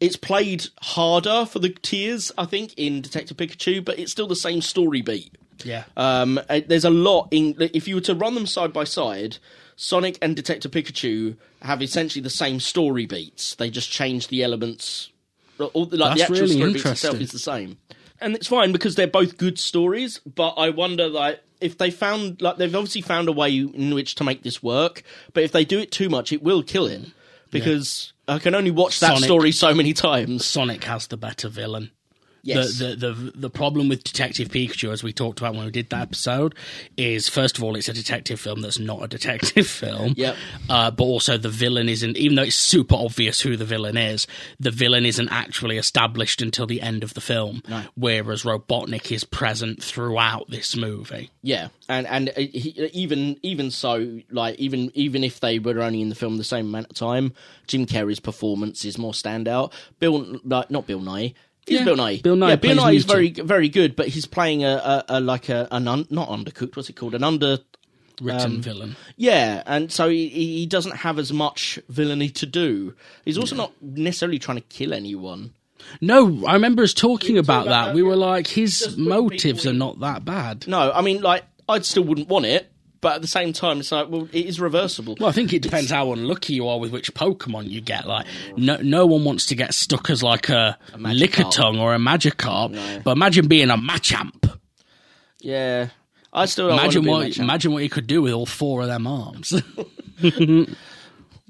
It's 0.00 0.16
played 0.16 0.64
harder 0.80 1.44
for 1.46 1.58
the 1.58 1.68
tears, 1.68 2.32
I 2.38 2.46
think, 2.46 2.72
in 2.78 3.02
Detective 3.02 3.36
Pikachu, 3.36 3.84
but 3.84 3.98
it's 3.98 4.10
still 4.10 4.26
the 4.26 4.34
same 4.34 4.62
story 4.62 5.02
beat. 5.02 5.36
yeah. 5.62 5.84
Um, 5.96 6.40
uh, 6.48 6.60
there's 6.66 6.84
a 6.86 6.90
lot 6.90 7.28
in. 7.30 7.54
If 7.60 7.86
you 7.86 7.96
were 7.96 8.00
to 8.02 8.14
run 8.14 8.34
them 8.34 8.46
side 8.46 8.72
by 8.72 8.84
side, 8.84 9.36
Sonic 9.76 10.16
and 10.22 10.34
Detective 10.34 10.70
Pikachu 10.72 11.36
have 11.60 11.82
essentially 11.82 12.22
the 12.22 12.30
same 12.30 12.60
story 12.60 13.04
beats. 13.04 13.54
They 13.56 13.68
just 13.70 13.90
change 13.90 14.28
the 14.28 14.42
elements. 14.42 15.10
All, 15.58 15.84
the- 15.86 15.98
like 15.98 16.14
the 16.14 16.18
That's 16.18 16.22
actual 16.22 16.36
really 16.46 16.54
story 16.56 16.72
beats 16.72 16.86
itself 16.86 17.20
is 17.20 17.30
the 17.30 17.38
same, 17.38 17.76
and 18.22 18.34
it's 18.34 18.46
fine 18.46 18.72
because 18.72 18.94
they're 18.94 19.06
both 19.06 19.36
good 19.36 19.58
stories. 19.58 20.20
But 20.20 20.54
I 20.56 20.70
wonder, 20.70 21.08
like, 21.08 21.40
if 21.60 21.78
they 21.78 21.90
found 21.90 22.42
like 22.42 22.56
they've 22.56 22.74
obviously 22.74 23.02
found 23.02 23.28
a 23.28 23.32
way 23.32 23.56
in 23.56 23.94
which 23.94 24.14
to 24.16 24.24
make 24.24 24.42
this 24.42 24.62
work. 24.62 25.02
But 25.32 25.44
if 25.44 25.52
they 25.52 25.64
do 25.64 25.78
it 25.78 25.92
too 25.92 26.08
much, 26.08 26.32
it 26.32 26.42
will 26.42 26.62
kill 26.62 26.86
it 26.86 27.02
because 27.50 28.12
I 28.26 28.38
can 28.38 28.54
only 28.54 28.70
watch 28.70 29.00
that 29.00 29.14
Sonic- 29.14 29.24
story 29.24 29.52
so 29.52 29.74
many 29.74 29.92
times. 29.92 30.44
Sonic 30.44 30.84
has 30.84 31.06
the 31.06 31.16
better 31.16 31.48
villain. 31.48 31.90
Yes. 32.42 32.78
The, 32.78 32.96
the 32.96 32.96
the 32.96 33.32
the 33.34 33.50
problem 33.50 33.88
with 33.88 34.02
Detective 34.02 34.48
Pikachu, 34.48 34.92
as 34.92 35.02
we 35.02 35.12
talked 35.12 35.38
about 35.38 35.54
when 35.54 35.64
we 35.64 35.70
did 35.70 35.90
that 35.90 36.02
episode, 36.02 36.54
is 36.96 37.28
first 37.28 37.56
of 37.56 37.62
all 37.62 37.76
it's 37.76 37.88
a 37.88 37.92
detective 37.92 38.40
film 38.40 38.62
that's 38.62 38.78
not 38.78 39.02
a 39.02 39.08
detective 39.08 39.66
film. 39.68 40.14
Yep. 40.16 40.36
Uh, 40.68 40.90
but 40.90 41.04
also 41.04 41.38
the 41.38 41.48
villain 41.48 41.88
isn't, 41.88 42.16
even 42.16 42.36
though 42.36 42.42
it's 42.42 42.56
super 42.56 42.96
obvious 42.96 43.40
who 43.40 43.56
the 43.56 43.64
villain 43.64 43.96
is, 43.96 44.26
the 44.58 44.72
villain 44.72 45.06
isn't 45.06 45.28
actually 45.28 45.78
established 45.78 46.42
until 46.42 46.66
the 46.66 46.80
end 46.80 47.04
of 47.04 47.14
the 47.14 47.20
film. 47.20 47.62
Whereas 47.94 48.42
Robotnik 48.42 49.12
is 49.12 49.24
present 49.24 49.82
throughout 49.82 50.50
this 50.50 50.76
movie. 50.76 51.30
Yeah, 51.42 51.68
and 51.88 52.06
and 52.08 52.30
uh, 52.30 52.32
he, 52.36 52.90
even 52.92 53.38
even 53.42 53.70
so, 53.70 54.20
like 54.30 54.58
even 54.58 54.90
even 54.94 55.22
if 55.22 55.38
they 55.40 55.58
were 55.60 55.80
only 55.80 56.02
in 56.02 56.08
the 56.08 56.14
film 56.14 56.38
the 56.38 56.44
same 56.44 56.66
amount 56.66 56.86
of 56.90 56.96
time, 56.96 57.34
Jim 57.68 57.86
Carrey's 57.86 58.20
performance 58.20 58.84
is 58.84 58.98
more 58.98 59.12
standout. 59.12 59.72
Bill, 60.00 60.40
like 60.44 60.70
not 60.70 60.86
Bill 60.86 61.00
Nighy. 61.00 61.34
He's 61.66 61.78
Yeah, 61.78 61.84
Bill 61.84 61.96
Nighy. 61.96 62.22
Bill 62.22 62.36
Nighy 62.36 62.48
Yeah, 62.50 62.56
Bill 62.56 62.76
Nighy 62.76 62.94
is 62.96 63.04
very 63.04 63.30
very 63.30 63.68
good, 63.68 63.94
but 63.96 64.08
he's 64.08 64.26
playing 64.26 64.64
a, 64.64 64.68
a, 64.68 65.04
a 65.08 65.20
like 65.20 65.48
a 65.48 65.68
an 65.70 65.86
un, 65.88 66.06
not 66.10 66.28
undercooked. 66.28 66.76
What's 66.76 66.88
it 66.90 66.96
called? 66.96 67.14
An 67.14 67.24
under. 67.24 67.58
Written 68.20 68.56
Um, 68.56 68.62
villain. 68.62 68.96
Yeah, 69.16 69.62
and 69.66 69.90
so 69.90 70.08
he, 70.08 70.28
he 70.28 70.66
doesn't 70.66 70.96
have 70.98 71.18
as 71.18 71.32
much 71.32 71.78
villainy 71.88 72.28
to 72.30 72.46
do. 72.46 72.94
He's 73.24 73.38
also 73.38 73.56
not 73.56 73.72
necessarily 73.80 74.38
trying 74.38 74.58
to 74.58 74.62
kill 74.64 74.92
anyone. 74.92 75.54
No, 76.00 76.44
I 76.46 76.52
remember 76.54 76.82
us 76.82 76.94
talking 76.94 77.38
about 77.38 77.66
about 77.66 77.70
that. 77.70 77.86
that. 77.86 77.94
We 77.94 78.02
were 78.02 78.14
like, 78.14 78.46
his 78.46 78.96
motives 78.96 79.66
are 79.66 79.72
not 79.72 80.00
that 80.00 80.24
bad. 80.24 80.68
No, 80.68 80.92
I 80.92 81.00
mean, 81.00 81.22
like 81.22 81.44
I 81.68 81.80
still 81.80 82.04
wouldn't 82.04 82.28
want 82.28 82.44
it, 82.46 82.70
but 83.02 83.16
at 83.16 83.20
the 83.20 83.28
same 83.28 83.52
time, 83.52 83.80
it's 83.80 83.92
like, 83.92 84.08
well, 84.08 84.26
it 84.32 84.46
is 84.46 84.58
reversible. 84.58 85.16
Well, 85.20 85.28
I 85.28 85.32
think 85.32 85.52
it 85.52 85.60
depends 85.60 85.90
how 85.90 86.12
unlucky 86.12 86.54
you 86.54 86.66
are 86.68 86.78
with 86.80 86.90
which 86.92 87.12
Pokemon 87.12 87.68
you 87.68 87.82
get. 87.82 88.06
Like, 88.06 88.26
no, 88.56 88.76
no 88.76 89.04
one 89.04 89.24
wants 89.24 89.44
to 89.46 89.54
get 89.54 89.74
stuck 89.74 90.08
as 90.08 90.22
like 90.22 90.48
a, 90.48 90.78
Magikarp. 90.94 91.18
Lickitung 91.18 91.80
or 91.80 91.94
a 91.94 91.98
Magikarp. 91.98 93.02
But 93.04 93.10
imagine 93.10 93.48
being 93.48 93.68
a 93.70 93.76
Machamp. 93.76 94.58
yeah, 95.40 95.88
I 96.32 96.46
still 96.46 96.68
don't 96.68 96.78
Imagine 96.78 97.04
want 97.04 97.10
what 97.10 97.18
to 97.18 97.26
be 97.26 97.30
a 97.30 97.34
Machamp. 97.34 97.44
imagine 97.44 97.72
what 97.72 97.82
you 97.82 97.90
could 97.90 98.06
do 98.06 98.22
with 98.22 98.32
all 98.32 98.46
four 98.46 98.80
of 98.80 98.86
them 98.88 99.06
arms. 99.06 99.52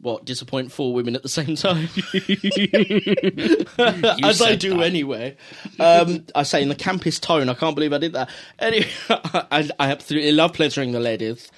what 0.02 0.24
disappoint 0.24 0.72
four 0.72 0.92
women 0.92 1.14
at 1.16 1.22
the 1.22 1.28
same 1.28 1.54
time 1.54 1.88
as 4.24 4.42
I 4.42 4.56
do 4.56 4.76
that. 4.76 4.82
anyway. 4.84 5.36
Um, 5.78 6.26
I 6.34 6.42
say 6.42 6.60
in 6.60 6.68
the 6.68 6.74
campus 6.74 7.18
tone. 7.20 7.48
I 7.48 7.54
can't 7.54 7.74
believe 7.74 7.92
I 7.92 7.98
did 7.98 8.12
that. 8.14 8.28
Anyway, 8.58 8.88
I, 9.08 9.70
I 9.78 9.90
absolutely 9.92 10.32
love 10.32 10.52
pleasuring 10.54 10.92
the 10.92 11.00
ladies. 11.00 11.50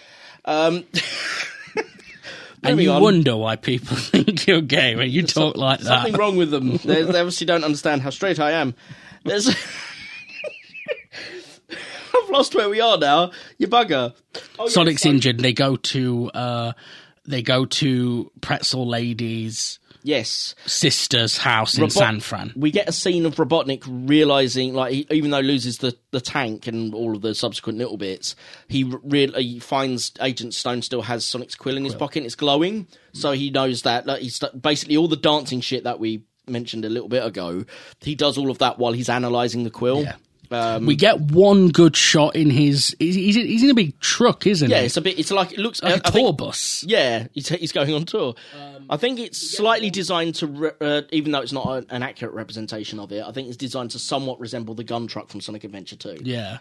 Um, 0.45 0.85
and 2.62 2.81
you 2.81 2.93
on. 2.93 3.03
wonder 3.03 3.37
why 3.37 3.57
people 3.57 3.97
think 3.97 4.47
you're 4.47 4.61
gay 4.61 4.95
when 4.95 5.11
you 5.11 5.23
talk 5.23 5.57
like 5.57 5.81
that. 5.81 5.87
something 5.87 6.15
wrong 6.15 6.37
with 6.37 6.51
them. 6.51 6.77
They, 6.77 7.03
they 7.03 7.19
obviously 7.21 7.47
don't 7.47 7.65
understand 7.65 8.03
how 8.03 8.11
straight 8.11 8.39
I 8.39 8.53
am. 8.53 8.75
There's. 9.25 9.49
I've 12.16 12.31
lost 12.31 12.55
where 12.55 12.69
we 12.69 12.81
are 12.81 12.99
now. 12.99 13.33
You 13.59 13.69
bugger. 13.69 14.15
Oh, 14.59 14.69
Sonic's 14.69 15.03
so- 15.03 15.09
injured. 15.09 15.41
They 15.41 15.53
go 15.53 15.77
to 15.77 16.31
uh, 16.35 16.73
they 17.26 17.42
go 17.42 17.64
to 17.64 18.30
Pretzel 18.40 18.86
Lady's 18.86 19.78
Yes. 20.06 20.55
sister's 20.66 21.38
house 21.38 21.78
in 21.78 21.88
San 21.88 22.20
Fran. 22.20 22.52
We 22.55 22.70
get 22.70 22.86
a 22.88 22.92
scene 22.92 23.24
of 23.24 23.36
Robotnik 23.36 23.82
realizing, 23.86 24.74
like, 24.74 24.92
he, 24.92 25.06
even 25.10 25.30
though 25.30 25.40
he 25.40 25.48
loses 25.48 25.78
the, 25.78 25.96
the 26.10 26.20
tank 26.20 26.66
and 26.66 26.94
all 26.94 27.16
of 27.16 27.22
the 27.22 27.34
subsequent 27.34 27.78
little 27.78 27.96
bits, 27.96 28.36
he 28.68 28.84
really 29.02 29.60
finds 29.60 30.12
Agent 30.20 30.52
Stone 30.52 30.82
still 30.82 31.01
has 31.02 31.24
Sonic's 31.24 31.55
quill 31.55 31.78
in 31.78 31.84
his 31.86 31.94
pocket. 31.94 32.18
and 32.18 32.26
It's 32.26 32.34
glowing, 32.34 32.86
so 33.14 33.32
he 33.32 33.48
knows 33.51 33.80
that. 33.82 34.05
Like, 34.06 34.20
he's 34.20 34.38
basically 34.60 34.98
all 34.98 35.09
the 35.09 35.16
dancing 35.16 35.62
shit 35.62 35.84
that 35.84 35.98
we 35.98 36.24
mentioned 36.46 36.84
a 36.84 36.90
little 36.90 37.09
bit 37.09 37.24
ago. 37.24 37.64
He 38.02 38.14
does 38.14 38.36
all 38.36 38.51
of 38.51 38.59
that 38.59 38.78
while 38.78 38.92
he's 38.92 39.09
analyzing 39.09 39.64
the 39.64 39.70
quill. 39.70 40.02
Yeah. 40.02 40.16
Um, 40.51 40.87
We 40.87 40.97
get 40.97 41.21
one 41.21 41.69
good 41.69 41.97
shot 41.97 42.37
in 42.37 42.51
his. 42.51 42.95
He's, 42.99 43.15
he's, 43.15 43.62
in, 43.62 43.71
a 43.71 43.75
big 43.75 43.99
truck, 44.01 44.47
isn't 44.47 44.69
yeah, 44.69 44.77
he? 44.77 44.81
Yeah, 44.83 44.87
it's 44.87 44.97
a 44.97 45.01
bit. 45.01 45.19
It's 45.19 45.31
like 45.31 45.53
it 45.53 45.59
looks 45.59 45.83
like 45.83 45.95
I 45.95 45.97
a 46.09 46.12
think- 46.12 46.27
tour 46.27 46.33
bus. 46.33 46.85
Yeah, 46.87 47.27
he's, 47.33 47.49
he's 47.49 47.73
going 47.73 47.93
on 47.95 48.05
tour. 48.05 48.35
I 48.89 48.97
think 48.97 49.19
it's 49.19 49.57
slightly 49.57 49.91
designed 49.91 50.35
to, 50.37 50.47
re- 50.47 50.71
uh, 50.81 51.03
even 51.11 51.33
though 51.33 51.41
it's 51.41 51.53
not 51.53 51.66
a, 51.66 51.95
an 51.95 52.03
accurate 52.03 52.35
representation 52.35 52.99
of 53.01 53.12
it. 53.12 53.25
I 53.25 53.33
think 53.33 53.49
it's 53.49 53.57
designed 53.57 53.91
to 53.93 53.99
somewhat 53.99 54.41
resemble 54.41 54.75
the 54.75 54.85
gun 54.85 55.07
truck 55.07 55.29
from 55.31 55.41
Sonic 55.41 55.65
Adventure 55.65 55.97
2. 55.97 56.19
Yeah, 56.23 56.59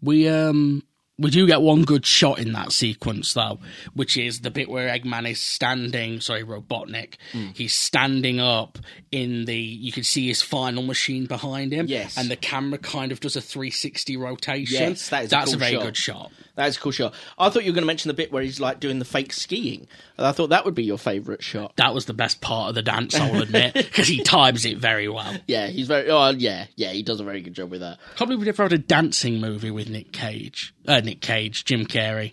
we 0.00 0.28
um 0.28 0.82
we 1.18 1.30
do 1.30 1.46
get 1.46 1.62
one 1.62 1.82
good 1.82 2.04
shot 2.04 2.38
in 2.38 2.52
that 2.52 2.72
sequence 2.72 3.32
though, 3.34 3.58
which 3.94 4.16
is 4.16 4.40
the 4.40 4.50
bit 4.50 4.68
where 4.68 4.88
Eggman 4.88 5.30
is 5.30 5.40
standing. 5.40 6.20
Sorry, 6.20 6.42
Robotnik. 6.44 7.14
Hmm. 7.32 7.48
He's 7.54 7.74
standing 7.74 8.38
up 8.40 8.78
in 9.10 9.46
the. 9.46 9.56
You 9.56 9.92
can 9.92 10.04
see 10.04 10.26
his 10.28 10.42
final 10.42 10.82
machine 10.82 11.26
behind 11.26 11.72
him. 11.72 11.86
Yes. 11.88 12.18
and 12.18 12.30
the 12.30 12.36
camera 12.36 12.78
kind 12.78 13.12
of 13.12 13.20
does 13.20 13.36
a 13.36 13.40
360 13.40 14.16
rotation. 14.16 14.90
Yes, 14.90 15.08
that 15.08 15.24
is 15.24 15.28
a 15.32 15.36
that's 15.36 15.50
cool 15.52 15.58
very 15.58 15.72
shot. 15.72 15.82
good 15.82 15.96
shot. 15.96 16.32
That's 16.54 16.76
a 16.76 16.80
cool 16.80 16.92
shot. 16.92 17.14
I 17.38 17.50
thought 17.50 17.64
you 17.64 17.70
were 17.70 17.74
going 17.74 17.82
to 17.82 17.86
mention 17.86 18.08
the 18.08 18.14
bit 18.14 18.32
where 18.32 18.42
he's 18.42 18.60
like 18.60 18.80
doing 18.80 18.98
the 18.98 19.04
fake 19.04 19.32
skiing. 19.34 19.86
I 20.18 20.32
thought 20.32 20.48
that 20.48 20.64
would 20.64 20.74
be 20.74 20.84
your 20.84 20.96
favourite 20.96 21.42
shot. 21.42 21.76
That 21.76 21.92
was 21.92 22.06
the 22.06 22.14
best 22.14 22.40
part 22.40 22.70
of 22.70 22.74
the 22.74 22.82
dance, 22.82 23.14
I'll 23.14 23.42
admit, 23.42 23.74
because 23.74 24.08
he 24.08 24.22
times 24.22 24.64
it 24.64 24.78
very 24.78 25.06
well. 25.08 25.34
Yeah, 25.46 25.66
he's 25.66 25.86
very. 25.86 26.08
Oh, 26.10 26.30
yeah, 26.30 26.66
yeah, 26.76 26.92
he 26.92 27.02
does 27.02 27.20
a 27.20 27.24
very 27.24 27.42
good 27.42 27.52
job 27.54 27.70
with 27.70 27.80
that. 27.80 27.98
Can't 28.16 28.28
believe 28.28 28.40
we 28.40 28.46
never 28.46 28.62
had 28.62 28.72
a 28.72 28.78
dancing 28.78 29.38
movie 29.40 29.70
with 29.70 29.90
Nick 29.90 30.12
Cage. 30.12 30.74
Uh, 30.86 31.00
Nick 31.00 31.20
Cage, 31.20 31.64
Jim 31.64 31.86
Carrey. 31.86 32.32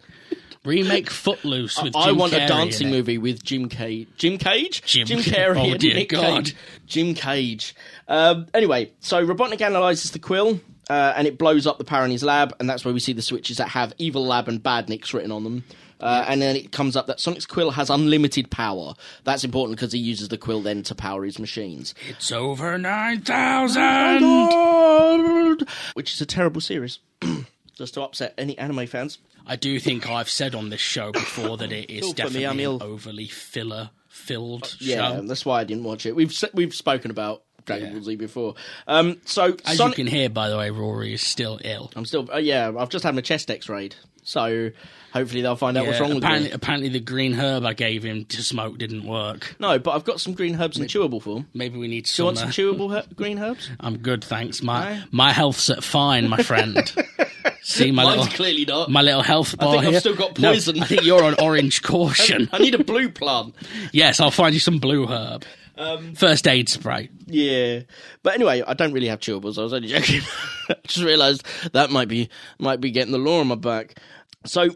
Remake 0.65 1.09
Footloose 1.09 1.81
with 1.83 1.91
Jim 1.93 2.01
Carrey. 2.01 2.03
I 2.03 2.07
Jim 2.07 2.17
want 2.17 2.31
Carrey 2.33 2.45
a 2.45 2.47
dancing 2.47 2.89
movie 2.89 3.17
with 3.17 3.43
Jim 3.43 3.67
Cage. 3.67 4.07
Jim 4.17 4.37
Cage? 4.37 4.81
Jim- 4.85 5.07
Carrey 5.19 5.73
Oh, 5.73 5.77
dear 5.77 5.95
Nick 5.95 6.09
God. 6.09 6.45
Cage. 6.45 6.55
Jim 6.87 7.13
Cage. 7.15 7.75
Um, 8.07 8.47
anyway, 8.53 8.91
so 9.01 9.25
Robotnik 9.25 9.59
analyzes 9.61 10.11
the 10.11 10.19
quill. 10.19 10.59
Uh, 10.89 11.13
and 11.15 11.27
it 11.27 11.37
blows 11.37 11.65
up 11.65 11.77
the 11.77 11.85
power 11.85 12.03
in 12.03 12.11
his 12.11 12.23
lab, 12.23 12.53
and 12.59 12.69
that's 12.69 12.83
where 12.83 12.93
we 12.93 12.99
see 12.99 13.13
the 13.13 13.21
switches 13.21 13.55
that 13.55 13.69
have 13.69 13.93
Evil 13.99 14.25
Lab 14.25 14.49
and 14.49 14.61
Badniks 14.61 15.13
written 15.13 15.31
on 15.31 15.45
them. 15.45 15.63
Uh, 16.01 16.25
and 16.27 16.41
then 16.41 16.57
it 16.57 16.73
comes 16.73 16.97
up 16.97 17.07
that 17.07 17.21
Sonic's 17.21 17.45
quill 17.45 17.71
has 17.71 17.89
unlimited 17.89 18.51
power. 18.51 18.93
That's 19.23 19.45
important 19.45 19.77
because 19.77 19.93
he 19.93 19.99
uses 19.99 20.27
the 20.27 20.37
quill 20.37 20.61
then 20.61 20.83
to 20.83 20.93
power 20.93 21.23
his 21.23 21.39
machines. 21.39 21.95
It's 22.09 22.33
over 22.33 22.77
9,000! 22.77 25.65
Which 25.93 26.13
is 26.13 26.19
a 26.19 26.25
terrible 26.25 26.59
series. 26.59 26.99
Just 27.75 27.95
to 27.95 28.01
upset 28.01 28.33
any 28.37 28.57
anime 28.57 28.85
fans. 28.87 29.17
I 29.47 29.55
do 29.55 29.79
think 29.79 30.07
I've 30.09 30.29
said 30.29 30.55
on 30.55 30.69
this 30.69 30.79
show 30.79 31.11
before 31.11 31.57
that 31.57 31.71
it 31.71 31.89
is 31.89 32.13
definitely 32.13 32.45
an 32.45 32.81
overly 32.81 33.27
filler 33.27 33.89
filled 34.07 34.77
Yeah, 34.79 35.15
show. 35.15 35.21
that's 35.23 35.45
why 35.45 35.59
I 35.61 35.63
didn't 35.63 35.83
watch 35.83 36.05
it. 36.05 36.15
We've 36.15 36.33
we've 36.53 36.73
spoken 36.73 37.09
about 37.11 37.41
Dragon 37.65 37.93
Ball 37.93 38.03
Z 38.03 38.15
before. 38.17 38.55
Um, 38.87 39.19
so 39.25 39.57
As 39.65 39.77
Sonic, 39.77 39.97
you 39.97 40.05
can 40.05 40.13
hear, 40.13 40.29
by 40.29 40.49
the 40.49 40.57
way, 40.57 40.69
Rory 40.69 41.13
is 41.13 41.21
still 41.21 41.59
ill. 41.63 41.91
I'm 41.95 42.05
still, 42.05 42.29
uh, 42.31 42.37
yeah, 42.37 42.71
I've 42.77 42.89
just 42.89 43.03
had 43.03 43.15
my 43.15 43.21
chest 43.21 43.49
X-rayed, 43.49 43.95
so 44.23 44.71
hopefully 45.13 45.41
they'll 45.41 45.55
find 45.55 45.77
out 45.77 45.85
what's 45.85 45.97
Yeah, 45.99 46.03
wrong 46.03 46.15
with 46.15 46.23
apparently, 46.23 46.49
me. 46.49 46.53
apparently, 46.55 46.89
the 46.89 46.99
green 46.99 47.33
herb 47.33 47.65
I 47.65 47.73
gave 47.73 48.03
him 48.03 48.25
to 48.25 48.43
smoke 48.43 48.77
didn't 48.77 49.05
work. 49.05 49.55
No, 49.59 49.77
but 49.79 49.91
I've 49.91 50.03
got 50.03 50.19
some 50.19 50.33
green 50.33 50.59
herbs 50.59 50.79
in 50.79 50.85
chewable 50.85 51.21
form. 51.21 51.47
Maybe 51.53 51.77
we 51.77 51.87
need 51.87 52.05
Do 52.05 52.21
you 52.21 52.25
want 52.25 52.37
some 52.39 52.49
uh, 52.49 52.51
chewable 52.51 52.91
her- 52.91 53.05
green 53.15 53.39
herbs? 53.39 53.69
I'm 53.79 53.97
good, 53.97 54.23
thanks. 54.23 54.61
My 54.63 54.95
No? 54.95 55.03
my 55.11 55.31
health's 55.31 55.69
at 55.69 55.83
fine, 55.83 56.29
my 56.29 56.41
friend. 56.43 56.77
See 57.61 57.91
my 57.91 58.03
Mine's 58.03 58.17
little 58.17 58.33
clearly 58.33 58.65
not. 58.65 58.89
my 58.91 59.01
little 59.01 59.21
health 59.23 59.55
I 59.57 59.63
bar 59.63 59.73
think 59.75 59.85
I've 59.85 59.91
here? 59.91 59.99
still 60.01 60.15
got 60.15 60.37
No, 60.37 60.51
poison. 60.51 60.81
I 60.81 60.85
think 60.85 61.03
you're 61.05 61.23
on 61.23 61.35
orange 61.39 61.81
caution. 61.81 62.49
I 62.53 62.57
need 62.57 62.75
a 62.75 62.83
blue 62.83 63.09
plant. 63.09 63.55
yes, 63.93 64.19
I'll 64.19 64.31
find 64.31 64.53
you 64.53 64.59
some 64.59 64.79
blue 64.79 65.07
herb. 65.07 65.45
Um, 65.77 66.13
First 66.15 66.47
aid 66.47 66.69
spray. 66.69 67.09
Yeah, 67.25 67.81
but 68.21 68.33
anyway, 68.35 68.61
I 68.65 68.73
don't 68.73 68.93
really 68.93 69.07
have 69.07 69.19
chewables. 69.19 69.57
I 69.57 69.63
was 69.63 69.73
only 69.73 69.87
joking. 69.89 70.21
I 70.69 70.75
just 70.85 71.03
realised 71.03 71.43
that 71.73 71.89
might 71.89 72.07
be 72.07 72.29
might 72.59 72.79
be 72.81 72.91
getting 72.91 73.11
the 73.11 73.17
law 73.17 73.39
on 73.39 73.47
my 73.47 73.55
back. 73.55 73.97
So 74.45 74.69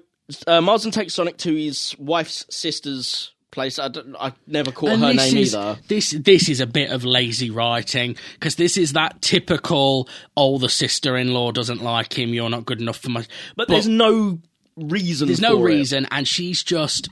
uh, 0.48 0.62
Marsden 0.62 0.92
takes 0.92 1.14
Sonic 1.14 1.38
to 1.40 1.54
his 1.56 1.96
wife's 2.00 2.46
sister's 2.50 3.32
place. 3.52 3.80
I, 3.80 3.88
don't- 3.90 4.16
I 4.20 4.34
never 4.46 4.72
caught 4.72 4.90
And 4.90 5.04
her 5.04 5.14
name 5.14 5.38
is, 5.38 5.56
either. 5.56 5.80
This 5.88 6.12
this 6.12 6.50
is 6.50 6.60
a 6.62 6.68
bit 6.68 6.90
of 6.92 7.04
lazy 7.06 7.50
writing 7.50 8.16
because 8.34 8.56
this 8.56 8.78
is 8.78 8.94
that 8.94 9.22
typical. 9.22 10.10
Oh, 10.36 10.58
the 10.58 10.70
sister-in-law 10.70 11.52
doesn't 11.52 11.82
like 11.84 12.18
him. 12.18 12.34
You're 12.34 12.50
not 12.50 12.66
good 12.66 12.82
enough 12.82 12.98
for 12.98 13.10
my. 13.10 13.26
But, 13.56 13.68
there's 13.68 13.88
no 13.88 14.40
reason. 14.76 15.28
There's 15.28 15.42
no 15.42 15.60
it. 15.60 15.64
reason, 15.64 16.08
and 16.12 16.28
she's 16.28 16.64
just. 16.64 17.10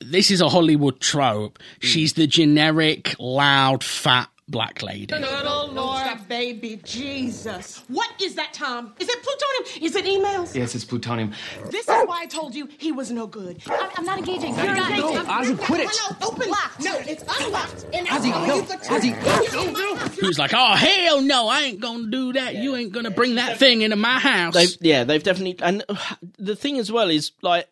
This 0.00 0.30
is 0.30 0.40
a 0.40 0.48
Hollywood 0.48 1.00
trope. 1.00 1.58
Hmm. 1.80 1.86
She's 1.86 2.12
the 2.14 2.26
generic, 2.26 3.14
loud, 3.18 3.82
fat 3.82 4.28
black 4.48 4.82
lady. 4.82 5.06
Good 5.06 5.24
oh 5.24 5.70
Lord, 5.72 6.28
baby 6.28 6.78
Jesus. 6.84 7.82
What 7.88 8.10
is 8.20 8.34
that, 8.34 8.52
Tom? 8.52 8.94
Is 8.98 9.08
it 9.08 9.22
plutonium? 9.22 9.84
Is 9.84 9.96
it 9.96 10.04
emails? 10.04 10.54
Yes, 10.54 10.74
it's 10.74 10.84
plutonium. 10.84 11.32
This 11.70 11.88
is 11.88 12.06
why 12.06 12.20
I 12.22 12.26
told 12.26 12.54
you 12.54 12.68
he 12.78 12.92
was 12.92 13.10
no 13.10 13.26
good. 13.26 13.62
I'm, 13.66 13.90
I'm 13.96 14.04
not 14.04 14.18
engaging. 14.18 14.54
You're 14.54 14.74
No, 14.74 14.84
engaging. 14.84 15.26
Ozzy, 15.26 15.58
quit 15.58 15.80
it. 15.80 15.88
No, 16.20 16.28
open. 16.28 16.48
No, 16.82 16.98
it's 16.98 17.22
unlocked. 17.40 17.86
And 17.92 18.06
Ozzy, 18.06 18.32
I'll 18.32 18.46
no, 18.46 18.56
use 18.56 18.68
the 18.68 18.76
Ozzy, 18.76 20.20
Who's 20.20 20.38
like, 20.38 20.52
oh 20.54 20.74
hell 20.74 21.22
no, 21.22 21.48
I 21.48 21.62
ain't 21.62 21.80
gonna 21.80 22.10
do 22.10 22.34
that. 22.34 22.56
You 22.56 22.76
ain't 22.76 22.92
gonna 22.92 23.10
bring 23.10 23.36
that 23.36 23.58
thing 23.58 23.82
into 23.82 23.96
my 23.96 24.18
house. 24.18 24.54
They've, 24.54 24.76
yeah, 24.80 25.04
they've 25.04 25.22
definitely. 25.22 25.56
And 25.64 25.84
uh, 25.88 25.96
the 26.38 26.56
thing 26.56 26.78
as 26.78 26.92
well 26.92 27.10
is 27.10 27.32
like. 27.42 27.66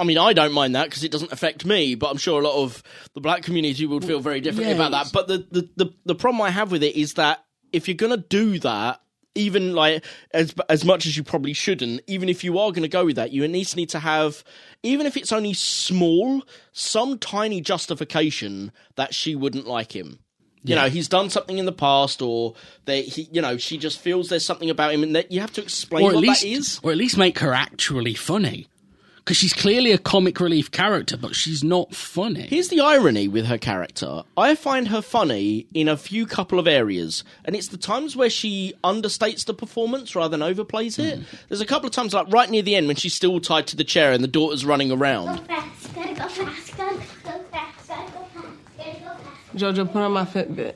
I 0.00 0.04
mean, 0.04 0.18
I 0.18 0.32
don't 0.32 0.52
mind 0.52 0.74
that 0.74 0.84
because 0.84 1.04
it 1.04 1.12
doesn't 1.12 1.30
affect 1.30 1.66
me, 1.66 1.94
but 1.94 2.10
I'm 2.10 2.16
sure 2.16 2.40
a 2.40 2.44
lot 2.44 2.62
of 2.62 2.82
the 3.14 3.20
black 3.20 3.42
community 3.42 3.84
would 3.84 4.04
feel 4.04 4.20
very 4.20 4.40
differently 4.40 4.74
yeah, 4.74 4.86
about 4.86 4.92
that. 4.92 5.12
But 5.12 5.28
the, 5.28 5.46
the, 5.50 5.68
the, 5.76 5.94
the 6.06 6.14
problem 6.14 6.40
I 6.40 6.50
have 6.50 6.72
with 6.72 6.82
it 6.82 6.96
is 6.96 7.14
that 7.14 7.44
if 7.72 7.86
you're 7.86 7.96
going 7.96 8.10
to 8.18 8.26
do 8.28 8.58
that, 8.60 9.02
even 9.34 9.74
like 9.74 10.04
as 10.32 10.54
as 10.68 10.84
much 10.84 11.06
as 11.06 11.16
you 11.16 11.22
probably 11.22 11.52
shouldn't, 11.52 12.00
even 12.06 12.28
if 12.28 12.42
you 12.42 12.58
are 12.58 12.70
going 12.70 12.82
to 12.82 12.88
go 12.88 13.04
with 13.04 13.16
that, 13.16 13.30
you 13.30 13.44
at 13.44 13.50
least 13.50 13.76
need 13.76 13.90
to 13.90 14.00
have, 14.00 14.42
even 14.82 15.06
if 15.06 15.16
it's 15.16 15.32
only 15.32 15.52
small, 15.52 16.42
some 16.72 17.18
tiny 17.18 17.60
justification 17.60 18.72
that 18.96 19.14
she 19.14 19.36
wouldn't 19.36 19.66
like 19.66 19.94
him. 19.94 20.18
You 20.62 20.74
Yeah. 20.74 20.82
know, 20.82 20.88
he's 20.90 21.08
done 21.08 21.30
something 21.30 21.58
in 21.58 21.64
the 21.64 21.72
past, 21.72 22.20
or 22.20 22.54
they, 22.84 23.02
he, 23.02 23.28
you 23.32 23.40
know, 23.40 23.56
she 23.56 23.78
just 23.78 23.98
feels 23.98 24.28
there's 24.28 24.44
something 24.44 24.68
about 24.68 24.92
him, 24.92 25.02
and 25.02 25.14
that 25.14 25.30
you 25.30 25.40
have 25.40 25.52
to 25.52 25.62
explain 25.62 26.04
or 26.04 26.14
what 26.14 26.22
least, 26.22 26.42
that 26.42 26.48
is. 26.48 26.80
or 26.82 26.90
at 26.90 26.96
least 26.96 27.16
make 27.16 27.38
her 27.38 27.54
actually 27.54 28.14
funny. 28.14 28.66
Because 29.20 29.36
she's 29.36 29.52
clearly 29.52 29.92
a 29.92 29.98
comic 29.98 30.40
relief 30.40 30.70
character, 30.70 31.16
but 31.16 31.36
she's 31.36 31.62
not 31.62 31.94
funny. 31.94 32.42
Here's 32.42 32.68
the 32.68 32.80
irony 32.80 33.28
with 33.28 33.46
her 33.46 33.58
character. 33.58 34.22
I 34.36 34.54
find 34.54 34.88
her 34.88 35.02
funny 35.02 35.66
in 35.74 35.88
a 35.88 35.96
few 35.96 36.26
couple 36.26 36.58
of 36.58 36.66
areas, 36.66 37.22
and 37.44 37.54
it's 37.54 37.68
the 37.68 37.76
times 37.76 38.16
where 38.16 38.30
she 38.30 38.72
understates 38.82 39.44
the 39.44 39.54
performance 39.54 40.16
rather 40.16 40.36
than 40.36 40.54
overplays 40.54 40.98
it. 40.98 41.18
Hmm. 41.18 41.36
There's 41.48 41.60
a 41.60 41.66
couple 41.66 41.86
of 41.86 41.92
times, 41.92 42.14
like 42.14 42.26
right 42.32 42.50
near 42.50 42.62
the 42.62 42.74
end, 42.74 42.86
when 42.86 42.96
she's 42.96 43.14
still 43.14 43.38
tied 43.40 43.66
to 43.68 43.76
the 43.76 43.84
chair 43.84 44.12
and 44.12 44.24
the 44.24 44.28
daughter's 44.28 44.64
running 44.64 44.90
around. 44.90 45.46
fast, 45.46 45.94
gotta 45.94 46.14
go 46.14 46.28
fast, 46.28 46.76
gotta 46.76 46.94
go 46.94 47.00
fast, 47.00 47.22
gotta 47.24 47.32
go 47.32 47.42
fast, 47.52 47.88
gotta 47.88 48.12
go 48.12 48.24
fast. 48.24 49.56
Jojo, 49.56 49.86
put 49.92 50.02
on 50.02 50.12
my 50.12 50.24
Fitbit. 50.24 50.74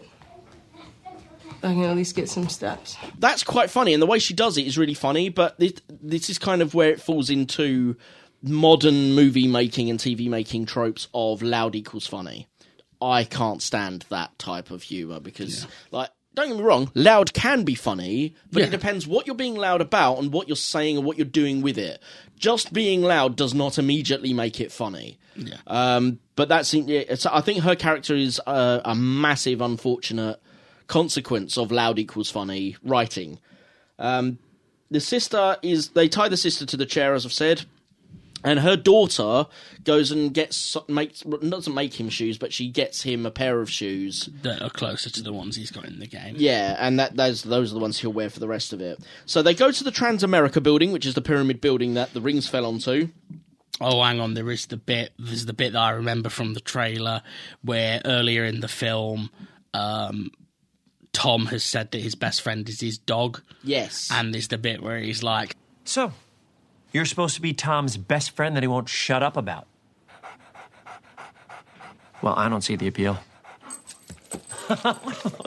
I 1.63 1.73
can 1.73 1.85
at 1.85 1.97
least 1.97 2.15
get 2.15 2.29
some 2.29 2.51
steps. 2.51 2.97
That's 3.19 3.43
quite 3.43 3.71
funny, 3.71 3.95
and 3.95 4.03
the 4.03 4.07
way 4.07 4.19
she 4.19 4.35
does 4.35 4.59
it 4.59 4.67
is 4.67 4.77
really 4.77 4.93
funny. 4.93 5.31
But 5.31 5.59
this, 5.59 5.73
this 5.89 6.29
is 6.29 6.39
kind 6.39 6.61
of 6.61 6.75
where 6.75 6.91
it 6.91 7.01
falls 7.01 7.31
into 7.31 7.97
modern 8.45 9.13
movie 9.15 9.49
making 9.49 9.91
and 9.91 9.99
TV 9.99 10.29
making 10.29 10.67
tropes 10.67 11.09
of 11.15 11.43
loud 11.43 11.75
equals 11.75 12.07
funny. 12.07 12.49
I 13.01 13.25
can't 13.25 13.61
stand 13.63 14.05
that 14.09 14.39
type 14.39 14.71
of 14.71 14.83
humor 14.85 15.21
because, 15.21 15.67
like, 15.91 16.11
don't 16.35 16.49
get 16.49 16.57
me 16.57 16.63
wrong, 16.63 16.91
loud 16.95 17.33
can 17.35 17.63
be 17.65 17.75
funny, 17.75 18.35
but 18.51 18.61
Yeah. 18.61 18.67
it 18.67 18.71
depends 18.71 19.07
what 19.07 19.27
you're 19.27 19.37
being 19.37 19.57
loud 19.57 19.81
about 19.81 20.19
and 20.19 20.33
what 20.33 20.49
you're 20.49 20.57
saying 20.57 20.97
and 20.97 21.07
what 21.07 21.17
you're 21.19 21.25
doing 21.27 21.61
with 21.63 21.79
it. 21.79 22.01
Just 22.39 22.73
being 22.73 23.03
loud 23.03 23.37
does 23.37 23.55
not 23.55 23.79
immediately 23.79 24.33
make 24.33 24.61
it 24.61 24.73
funny. 24.73 25.19
Yeah. 25.37 25.57
Um, 25.67 26.19
but 26.37 26.49
that's 26.49 26.73
yeah, 26.75 27.01
it's, 27.09 27.27
I 27.27 27.41
think 27.41 27.63
her 27.63 27.77
character 27.77 28.15
is 28.17 28.41
a, 28.47 28.81
a 28.85 28.95
massive, 28.95 29.61
unfortunate 29.61 30.41
consequence 30.87 31.57
of 31.57 31.71
loud 31.73 31.99
equals 31.99 32.31
funny 32.31 32.77
writing. 32.83 33.39
Um, 33.99 34.39
the 34.91 35.01
sister 35.01 35.57
is 35.63 35.89
they 35.91 36.09
tie 36.09 36.29
the 36.29 36.37
sister 36.37 36.67
to 36.67 36.77
the 36.77 36.87
chair, 36.87 37.15
as 37.15 37.25
I've 37.25 37.33
said, 37.33 37.65
and 38.45 38.61
her 38.61 38.77
daughter 38.77 39.47
goes 39.83 40.11
and 40.13 40.33
gets 40.33 40.77
makes 40.87 41.23
doesn't 41.23 41.75
make 41.75 41.99
him 41.99 42.09
shoes, 42.11 42.39
but 42.39 42.53
she 42.53 42.69
gets 42.69 43.03
him 43.03 43.27
a 43.27 43.31
pair 43.31 43.61
of 43.61 43.71
shoes. 43.71 44.29
that 44.43 44.63
are 44.63 44.71
closer 44.71 45.11
to 45.11 45.23
the 45.23 45.33
ones 45.33 45.57
he's 45.57 45.71
got 45.71 45.87
in 45.87 45.99
the 45.99 46.07
game. 46.07 46.37
Yeah, 46.39 46.77
and 46.79 47.01
that 47.01 47.17
those 47.17 47.43
those 47.43 47.73
are 47.73 47.75
the 47.75 47.81
ones 47.81 47.99
he'll 47.99 48.13
wear 48.13 48.31
for 48.31 48.39
the 48.41 48.47
rest 48.49 48.73
of 48.73 48.81
it. 48.81 49.01
So 49.27 49.43
they 49.43 49.55
go 49.55 49.73
to 49.73 49.83
the 49.83 49.91
Transamerica 49.91 50.63
building, 50.63 50.93
which 50.93 51.07
is 51.07 51.15
the 51.15 51.23
pyramid 51.23 51.61
building 51.61 51.95
that 51.95 52.13
the 52.13 52.21
rings 52.21 52.47
fell 52.47 52.67
onto. 52.67 53.09
Oh, 53.81 54.03
hang 54.05 54.21
on. 54.21 54.35
There 54.35 54.51
is 54.53 54.67
the 54.67 54.77
bit. 54.77 55.13
There's 55.19 55.47
the 55.47 55.53
bit 55.53 55.73
that 55.73 55.81
I 55.83 55.91
remember 55.91 56.29
from 56.29 56.55
the 56.55 56.61
trailer 56.61 57.23
where 57.63 58.01
earlier 58.05 58.45
in 58.45 58.61
the 58.61 58.69
film, 58.69 59.31
um, 59.73 60.31
Tom 61.13 61.47
has 61.47 61.65
said 61.65 61.91
that 61.93 62.01
his 62.01 62.15
best 62.15 62.43
friend 62.43 62.69
is 62.69 62.81
his 62.81 62.99
dog, 62.99 63.41
Yes, 63.65 64.09
and 64.13 64.33
there's 64.35 64.49
the 64.49 64.59
bit 64.59 64.83
where 64.83 64.99
he's 64.99 65.23
like, 65.23 65.57
So, 65.85 66.13
you're 66.95 67.05
supposed 67.05 67.35
to 67.35 67.43
be 67.43 67.53
Tom's 67.53 67.99
best 67.99 68.31
friend 68.31 68.57
that 68.57 68.63
he 68.63 68.69
won't 68.69 68.89
shut 68.89 69.23
up 69.23 69.37
about. 69.37 69.67
Well, 72.23 72.35
I 72.37 72.49
don't 72.49 72.63
see 72.63 72.77
the 72.77 72.87
appeal. 72.87 73.19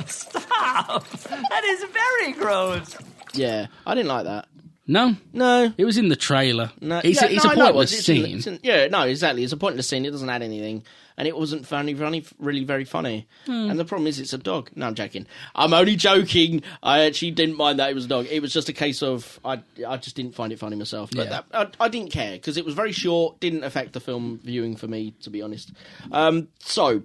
Stop! 0.05 1.07
That 1.09 1.63
is 1.65 1.83
very 1.91 2.33
gross. 2.33 2.95
yeah, 3.33 3.67
I 3.85 3.95
didn't 3.95 4.09
like 4.09 4.25
that. 4.25 4.47
"No, 4.85 5.15
No, 5.33 5.73
it 5.77 5.85
was 5.85 5.97
in 5.97 6.09
the 6.09 6.15
trailer. 6.15 6.71
No, 6.81 7.01
it's, 7.03 7.19
yeah, 7.21 7.27
a, 7.27 7.31
it's 7.31 7.43
no, 7.43 7.49
a 7.49 7.53
I 7.53 7.55
know 7.55 7.61
it 7.61 7.65
pointless 7.73 7.91
was. 7.91 7.99
It's 7.99 8.09
in- 8.09 8.15
scene." 8.25 8.37
it's 8.37 8.47
in- 8.47 8.59
yeah, 8.63 8.87
no, 8.87 9.01
exactly. 9.03 9.43
It's 9.43 9.53
a 9.53 9.57
pointless 9.57 9.87
scene. 9.87 10.05
It 10.05 10.11
doesn't 10.11 10.29
add 10.29 10.43
anything, 10.43 10.83
and 11.17 11.27
it 11.27 11.35
wasn't 11.37 11.65
funny, 11.65 11.93
funny, 11.93 12.23
really 12.37 12.63
very 12.63 12.85
funny. 12.85 13.27
Hmm. 13.45 13.69
And 13.71 13.79
the 13.79 13.85
problem 13.85 14.07
is, 14.07 14.19
it's 14.19 14.33
a 14.33 14.37
dog. 14.37 14.69
No, 14.75 14.87
I'm 14.87 14.95
joking. 14.95 15.25
I'm 15.55 15.73
only 15.73 15.95
joking. 15.95 16.61
I 16.83 17.01
actually 17.05 17.31
didn't 17.31 17.57
mind 17.57 17.79
that 17.79 17.89
it 17.89 17.95
was 17.95 18.05
a 18.05 18.07
dog. 18.07 18.27
It 18.29 18.41
was 18.41 18.53
just 18.53 18.69
a 18.69 18.73
case 18.73 19.01
of 19.01 19.39
I, 19.43 19.61
I 19.87 19.97
just 19.97 20.15
didn't 20.15 20.35
find 20.35 20.51
it 20.53 20.59
funny 20.59 20.75
myself. 20.75 21.09
But 21.15 21.25
Yeah. 21.25 21.41
that, 21.51 21.73
I, 21.79 21.85
I 21.85 21.87
didn't 21.89 22.11
care 22.11 22.33
because 22.33 22.57
it 22.57 22.65
was 22.65 22.75
very 22.75 22.91
short. 22.91 23.39
Didn't 23.39 23.63
affect 23.63 23.93
the 23.93 23.99
film 23.99 24.39
viewing 24.43 24.75
for 24.75 24.87
me, 24.87 25.11
to 25.21 25.29
be 25.29 25.41
honest. 25.41 25.71
Um, 26.11 26.49
so 26.59 27.01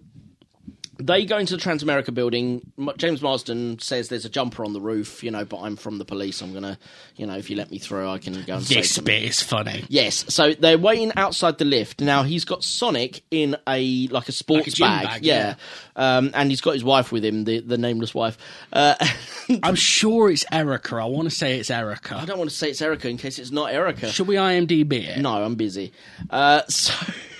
they 1.06 1.24
go 1.24 1.38
into 1.38 1.56
the 1.56 1.62
Transamerica 1.62 2.12
building. 2.14 2.72
James 2.96 3.22
Marsden 3.22 3.78
says 3.78 4.08
there's 4.08 4.24
a 4.24 4.28
jumper 4.28 4.64
on 4.64 4.72
the 4.72 4.80
roof, 4.80 5.22
you 5.22 5.30
know, 5.30 5.44
but 5.44 5.60
I'm 5.60 5.76
from 5.76 5.98
the 5.98 6.04
police. 6.04 6.40
I'm 6.40 6.52
gonna, 6.52 6.78
you 7.16 7.26
know, 7.26 7.36
if 7.36 7.50
you 7.50 7.56
let 7.56 7.70
me 7.70 7.78
through, 7.78 8.08
I 8.08 8.18
can 8.18 8.34
go 8.44 8.56
and 8.56 8.64
This 8.64 8.98
bit 8.98 9.22
is 9.22 9.42
funny. 9.42 9.84
Yes, 9.88 10.24
so 10.32 10.54
they're 10.54 10.78
waiting 10.78 11.12
outside 11.16 11.58
the 11.58 11.64
lift. 11.64 12.00
Now 12.00 12.22
he's 12.22 12.44
got 12.44 12.64
Sonic 12.64 13.22
in 13.30 13.56
a 13.68 14.08
like 14.08 14.28
a 14.28 14.32
sports 14.32 14.74
gym 14.74 14.86
bag, 14.88 15.04
bag, 15.04 15.24
yeah, 15.24 15.54
Um, 15.96 16.30
and 16.34 16.50
he's 16.50 16.60
got 16.60 16.72
his 16.74 16.84
wife 16.84 17.12
with 17.12 17.24
him, 17.24 17.44
the 17.44 17.60
the 17.60 17.78
nameless 17.78 18.14
wife. 18.14 18.38
Uh, 18.72 18.94
I'm 19.62 19.74
sure 19.74 20.30
it's 20.30 20.44
Erica. 20.50 20.96
I 20.96 21.04
want 21.06 21.28
to 21.28 21.34
say 21.34 21.58
it's 21.58 21.70
Erica. 21.70 22.16
I 22.16 22.24
don't 22.24 22.38
want 22.38 22.50
to 22.50 22.56
say 22.56 22.70
it's 22.70 22.80
Erica 22.82 23.08
in 23.08 23.16
case 23.18 23.38
it's 23.38 23.50
not 23.50 23.72
Erica. 23.72 24.08
Should 24.10 24.28
we 24.28 24.36
IMDb 24.36 24.92
it? 25.08 25.18
No, 25.18 25.42
I'm 25.42 25.54
busy. 25.56 25.92
Uh, 26.30 26.62
so 26.68 26.94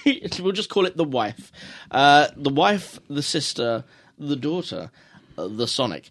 we'll 0.41 0.53
just 0.53 0.69
call 0.71 0.87
it 0.87 0.97
the 0.97 1.05
wife. 1.05 1.53
Uh, 1.91 2.29
the 2.37 2.51
wife, 2.51 2.99
the 3.09 3.23
sister, 3.23 3.85
the 4.19 4.37
daughter, 4.37 4.91
uh, 5.39 5.49
the 5.49 5.67
Sonic. 5.67 6.11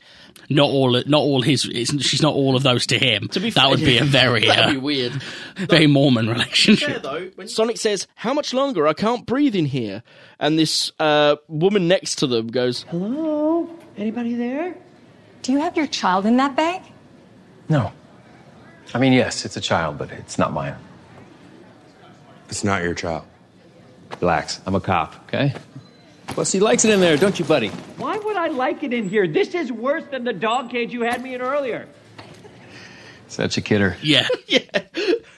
Not 0.50 0.70
all. 0.70 0.92
Not 1.06 1.20
all 1.20 1.42
his. 1.42 1.66
It's, 1.66 1.92
she's 2.06 2.22
not 2.22 2.34
all 2.34 2.56
of 2.56 2.64
those 2.64 2.88
to 2.88 2.98
him. 2.98 3.28
To 3.30 3.40
be 3.40 3.52
that 3.52 3.70
would 3.70 3.80
be 3.80 3.98
a 4.00 4.04
very, 4.04 4.46
That'd 4.48 4.72
be 4.74 4.78
uh, 4.78 4.82
weird. 4.82 5.14
very 5.56 5.88
Mormon 5.88 6.26
fair 6.26 6.34
relationship. 6.36 7.04
though, 7.04 7.30
when 7.36 7.48
Sonic 7.48 7.78
says, 7.78 8.08
"How 8.16 8.34
much 8.34 8.54
longer? 8.54 8.88
I 8.88 8.94
can't 8.94 9.26
breathe 9.26 9.56
in 9.56 9.66
here," 9.66 10.04
and 10.40 10.58
this 10.58 10.92
uh, 11.00 11.36
woman 11.48 11.88
next 11.88 12.16
to 12.16 12.28
them 12.28 12.48
goes, 12.48 12.84
Hello? 12.90 13.70
Anybody 13.98 14.36
there? 14.36 14.76
Do 15.44 15.52
you 15.52 15.60
have 15.60 15.78
your 15.78 15.88
child 15.88 16.26
in 16.26 16.38
that 16.38 16.56
bag? 16.56 16.82
No. 17.70 17.92
I 18.94 19.00
mean, 19.00 19.14
yes, 19.14 19.46
it's 19.46 19.56
a 19.58 19.62
child, 19.62 19.98
but 19.98 20.12
it's 20.12 20.38
not 20.38 20.52
mine. 20.54 20.76
It's 22.50 22.64
not 22.64 22.84
your 22.84 22.94
child. 22.94 23.24
Relax. 24.22 24.62
I'm 24.66 24.76
a 24.76 24.80
cop, 24.80 25.16
okay? 25.28 25.54
Plus, 26.28 26.52
he 26.52 26.60
likes 26.60 26.86
it 26.86 26.92
in 26.94 27.00
there, 27.02 27.18
don't 27.18 27.38
you, 27.38 27.44
buddy? 27.44 27.70
Why 27.98 28.18
would 28.18 28.38
I 28.38 28.48
like 28.48 28.84
it 28.84 28.94
in 28.94 29.10
here? 29.10 29.28
This 29.28 29.54
is 29.54 29.72
worse 29.72 30.04
than 30.12 30.24
the 30.24 30.32
dog 30.32 30.70
cage 30.70 30.94
you 30.94 31.02
had 31.02 31.22
me 31.22 31.34
in 31.34 31.42
earlier. 31.42 31.88
Such 33.28 33.58
a 33.58 33.62
kidder. 33.62 33.98
Yeah. 34.04 34.28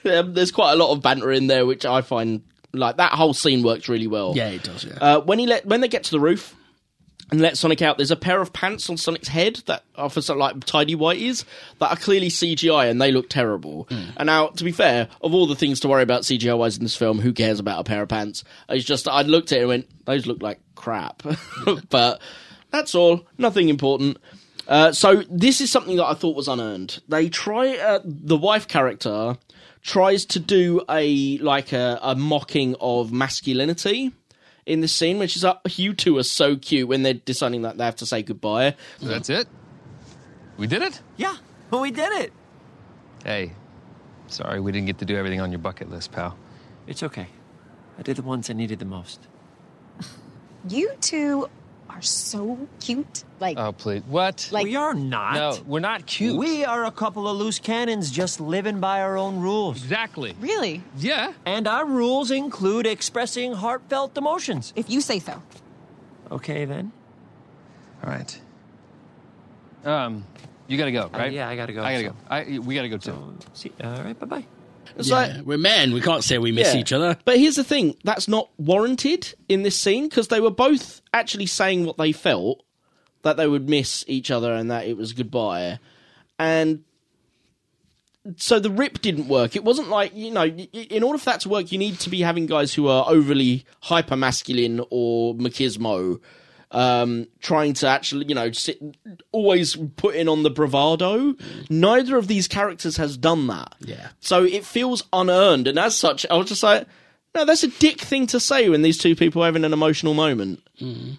Um, 0.06 0.34
there's 0.34 0.50
quite 0.50 0.72
a 0.72 0.76
lot 0.76 0.92
of 0.92 1.00
banter 1.00 1.32
in 1.32 1.46
there, 1.46 1.64
which 1.64 1.86
I 1.86 2.02
find 2.02 2.42
like 2.74 2.98
that 2.98 3.12
whole 3.12 3.32
scene 3.32 3.62
works 3.62 3.88
really 3.88 4.06
well. 4.06 4.34
Yeah, 4.36 4.48
it 4.50 4.62
does, 4.62 4.84
yeah. 4.84 4.98
Uh, 5.00 5.20
when 5.20 5.38
he 5.38 5.46
let 5.46 5.64
when 5.64 5.80
they 5.80 5.88
get 5.88 6.04
to 6.04 6.10
the 6.10 6.20
roof 6.20 6.54
and 7.30 7.40
let 7.40 7.56
Sonic 7.56 7.82
out, 7.82 7.96
there's 7.96 8.10
a 8.10 8.16
pair 8.16 8.40
of 8.40 8.52
pants 8.52 8.88
on 8.90 8.96
Sonic's 8.96 9.28
head 9.28 9.62
that 9.66 9.84
are 9.96 10.10
for 10.10 10.20
some, 10.20 10.38
like 10.38 10.62
tidy 10.64 10.94
whities 10.94 11.44
that 11.78 11.90
are 11.90 11.96
clearly 11.96 12.28
CGI 12.28 12.90
and 12.90 13.00
they 13.00 13.12
look 13.12 13.28
terrible. 13.30 13.86
Hmm. 13.88 14.04
And 14.16 14.26
now, 14.26 14.48
to 14.48 14.64
be 14.64 14.72
fair, 14.72 15.08
of 15.20 15.34
all 15.34 15.46
the 15.46 15.56
things 15.56 15.80
to 15.80 15.88
worry 15.88 16.02
about 16.02 16.22
CGI 16.22 16.56
wise 16.56 16.76
in 16.76 16.82
this 16.82 16.96
film, 16.96 17.20
who 17.20 17.32
cares 17.32 17.58
about 17.58 17.80
a 17.80 17.84
pair 17.84 18.02
of 18.02 18.08
pants? 18.08 18.44
It's 18.68 18.84
just 18.84 19.08
I 19.08 19.22
looked 19.22 19.52
at 19.52 19.58
it 19.58 19.62
and 19.62 19.68
went, 19.68 20.04
those 20.04 20.26
look 20.26 20.42
like 20.42 20.60
crap. 20.74 21.22
but 21.90 22.20
that's 22.70 22.94
all. 22.94 23.26
Nothing 23.38 23.68
important. 23.68 24.18
Uh, 24.66 24.92
so 24.92 25.22
this 25.30 25.60
is 25.60 25.70
something 25.70 25.96
that 25.96 26.06
I 26.06 26.14
thought 26.14 26.36
was 26.36 26.48
unearned. 26.48 27.02
They 27.08 27.28
try 27.28 27.76
uh, 27.76 28.00
the 28.04 28.36
wife 28.36 28.68
character 28.68 29.36
tries 29.82 30.24
to 30.24 30.40
do 30.40 30.82
a 30.88 31.38
like 31.38 31.72
a, 31.72 31.98
a 32.02 32.16
mocking 32.16 32.74
of 32.80 33.12
masculinity 33.12 34.12
in 34.66 34.80
this 34.80 34.92
scene, 34.92 35.18
which 35.18 35.36
is 35.36 35.44
uh, 35.44 35.58
you 35.68 35.94
two 35.94 36.16
are 36.18 36.22
so 36.22 36.56
cute 36.56 36.88
when 36.88 37.02
they're 37.02 37.14
deciding 37.14 37.62
that 37.62 37.78
they 37.78 37.84
have 37.84 37.96
to 37.96 38.06
say 38.06 38.22
goodbye. 38.22 38.74
That's 39.00 39.30
it. 39.30 39.48
We 40.56 40.66
did 40.66 40.82
it. 40.82 41.00
Yeah, 41.16 41.36
we 41.70 41.90
did 41.90 42.12
it. 42.12 42.32
Hey, 43.24 43.52
sorry 44.28 44.60
we 44.60 44.72
didn't 44.72 44.86
get 44.86 44.98
to 44.98 45.04
do 45.04 45.16
everything 45.16 45.40
on 45.40 45.50
your 45.50 45.58
bucket 45.58 45.90
list, 45.90 46.12
pal. 46.12 46.36
It's 46.86 47.02
okay. 47.02 47.28
I 47.98 48.02
did 48.02 48.16
the 48.16 48.22
ones 48.22 48.50
I 48.50 48.52
needed 48.52 48.78
the 48.78 48.84
most. 48.84 49.20
You 50.68 50.92
two 51.00 51.48
are 51.94 52.02
so 52.02 52.68
cute. 52.80 53.24
Like, 53.40 53.58
Oh 53.58 53.72
please, 53.72 54.02
what? 54.06 54.48
Like- 54.52 54.64
we 54.64 54.76
are 54.76 54.94
not. 54.94 55.34
No, 55.34 55.58
we're 55.66 55.80
not 55.80 56.06
cute. 56.06 56.36
We 56.36 56.64
are 56.64 56.84
a 56.84 56.90
couple 56.90 57.28
of 57.28 57.36
loose 57.36 57.58
cannons 57.58 58.10
just 58.10 58.40
living 58.40 58.80
by 58.80 59.00
our 59.02 59.16
own 59.16 59.40
rules. 59.40 59.76
Exactly. 59.82 60.34
really? 60.40 60.82
Yeah. 60.98 61.32
And 61.46 61.66
our 61.68 61.84
rules 61.86 62.30
include 62.30 62.86
expressing 62.86 63.52
heartfelt 63.52 64.16
emotions. 64.18 64.72
If 64.76 64.90
you 64.90 65.00
say 65.00 65.18
so. 65.18 65.42
Okay, 66.30 66.64
then. 66.64 66.92
All 68.02 68.10
right. 68.10 68.40
Um, 69.84 70.24
you 70.66 70.78
gotta 70.78 70.92
go, 70.92 71.10
Uh, 71.12 71.18
right? 71.18 71.32
yeah, 71.32 71.48
I 71.48 71.56
gotta 71.56 71.72
go, 71.72 71.82
I 71.84 71.92
gotta 71.92 72.04
so- 72.06 72.10
go. 72.12 72.16
I 72.30 72.58
we 72.58 72.74
gotta 72.74 72.88
go 72.88 72.96
too. 72.96 73.36
See, 73.52 73.72
all 73.82 74.02
right, 74.02 74.18
bye 74.18 74.26
bye. 74.26 74.46
It's 74.96 75.08
Yeah, 75.08 75.16
like 75.16 75.44
we're 75.44 75.58
men. 75.58 75.92
We 75.92 76.00
can't 76.00 76.22
say 76.22 76.38
we 76.38 76.52
miss 76.52 76.72
Yeah. 76.74 76.80
each 76.80 76.92
other. 76.92 77.16
But 77.24 77.38
here's 77.38 77.56
the 77.56 77.64
thing: 77.64 77.96
that's 78.04 78.28
not 78.28 78.48
warranted 78.58 79.34
in 79.48 79.62
this 79.62 79.76
scene 79.76 80.08
because 80.08 80.28
they 80.28 80.40
were 80.40 80.50
both 80.50 81.00
actually 81.12 81.46
saying 81.46 81.84
what 81.84 81.96
they 81.98 82.12
felt 82.12 82.62
that 83.22 83.36
they 83.36 83.46
would 83.46 83.68
miss 83.68 84.04
each 84.06 84.30
other 84.30 84.52
and 84.54 84.70
that 84.70 84.86
it 84.86 84.96
was 84.96 85.12
goodbye, 85.12 85.78
and 86.38 86.84
so 88.36 88.58
the 88.58 88.70
rip 88.70 89.00
didn't 89.02 89.28
work. 89.28 89.54
It 89.56 89.64
wasn't 89.64 89.88
like 89.88 90.14
you 90.14 90.30
know, 90.30 90.44
in 90.46 91.02
order 91.02 91.18
for 91.18 91.26
that 91.26 91.40
to 91.40 91.48
work, 91.48 91.72
you 91.72 91.78
need 91.78 91.98
to 92.00 92.10
be 92.10 92.20
having 92.20 92.46
guys 92.46 92.72
who 92.72 92.88
are 92.88 93.04
overly 93.08 93.64
hyper 93.82 94.16
masculine 94.16 94.80
or 94.90 95.34
machismo. 95.34 96.20
Um, 96.74 97.28
trying 97.40 97.74
to 97.74 97.86
actually, 97.86 98.26
you 98.26 98.34
know, 98.34 98.50
sit, 98.50 98.80
always 99.30 99.76
putting 99.94 100.28
on 100.28 100.42
the 100.42 100.50
bravado. 100.50 101.36
Neither 101.70 102.16
of 102.16 102.26
these 102.26 102.48
characters 102.48 102.96
has 102.96 103.16
done 103.16 103.46
that. 103.46 103.76
Yeah. 103.78 104.08
So 104.18 104.42
it 104.42 104.64
feels 104.66 105.04
unearned, 105.12 105.68
and 105.68 105.78
as 105.78 105.96
such, 105.96 106.26
I 106.28 106.34
was 106.34 106.48
just 106.48 106.64
like, 106.64 106.88
no, 107.32 107.44
that's 107.44 107.62
a 107.62 107.68
dick 107.68 108.00
thing 108.00 108.26
to 108.28 108.40
say 108.40 108.68
when 108.68 108.82
these 108.82 108.98
two 108.98 109.14
people 109.14 109.42
are 109.42 109.46
having 109.46 109.64
an 109.64 109.72
emotional 109.72 110.14
moment. 110.14 110.62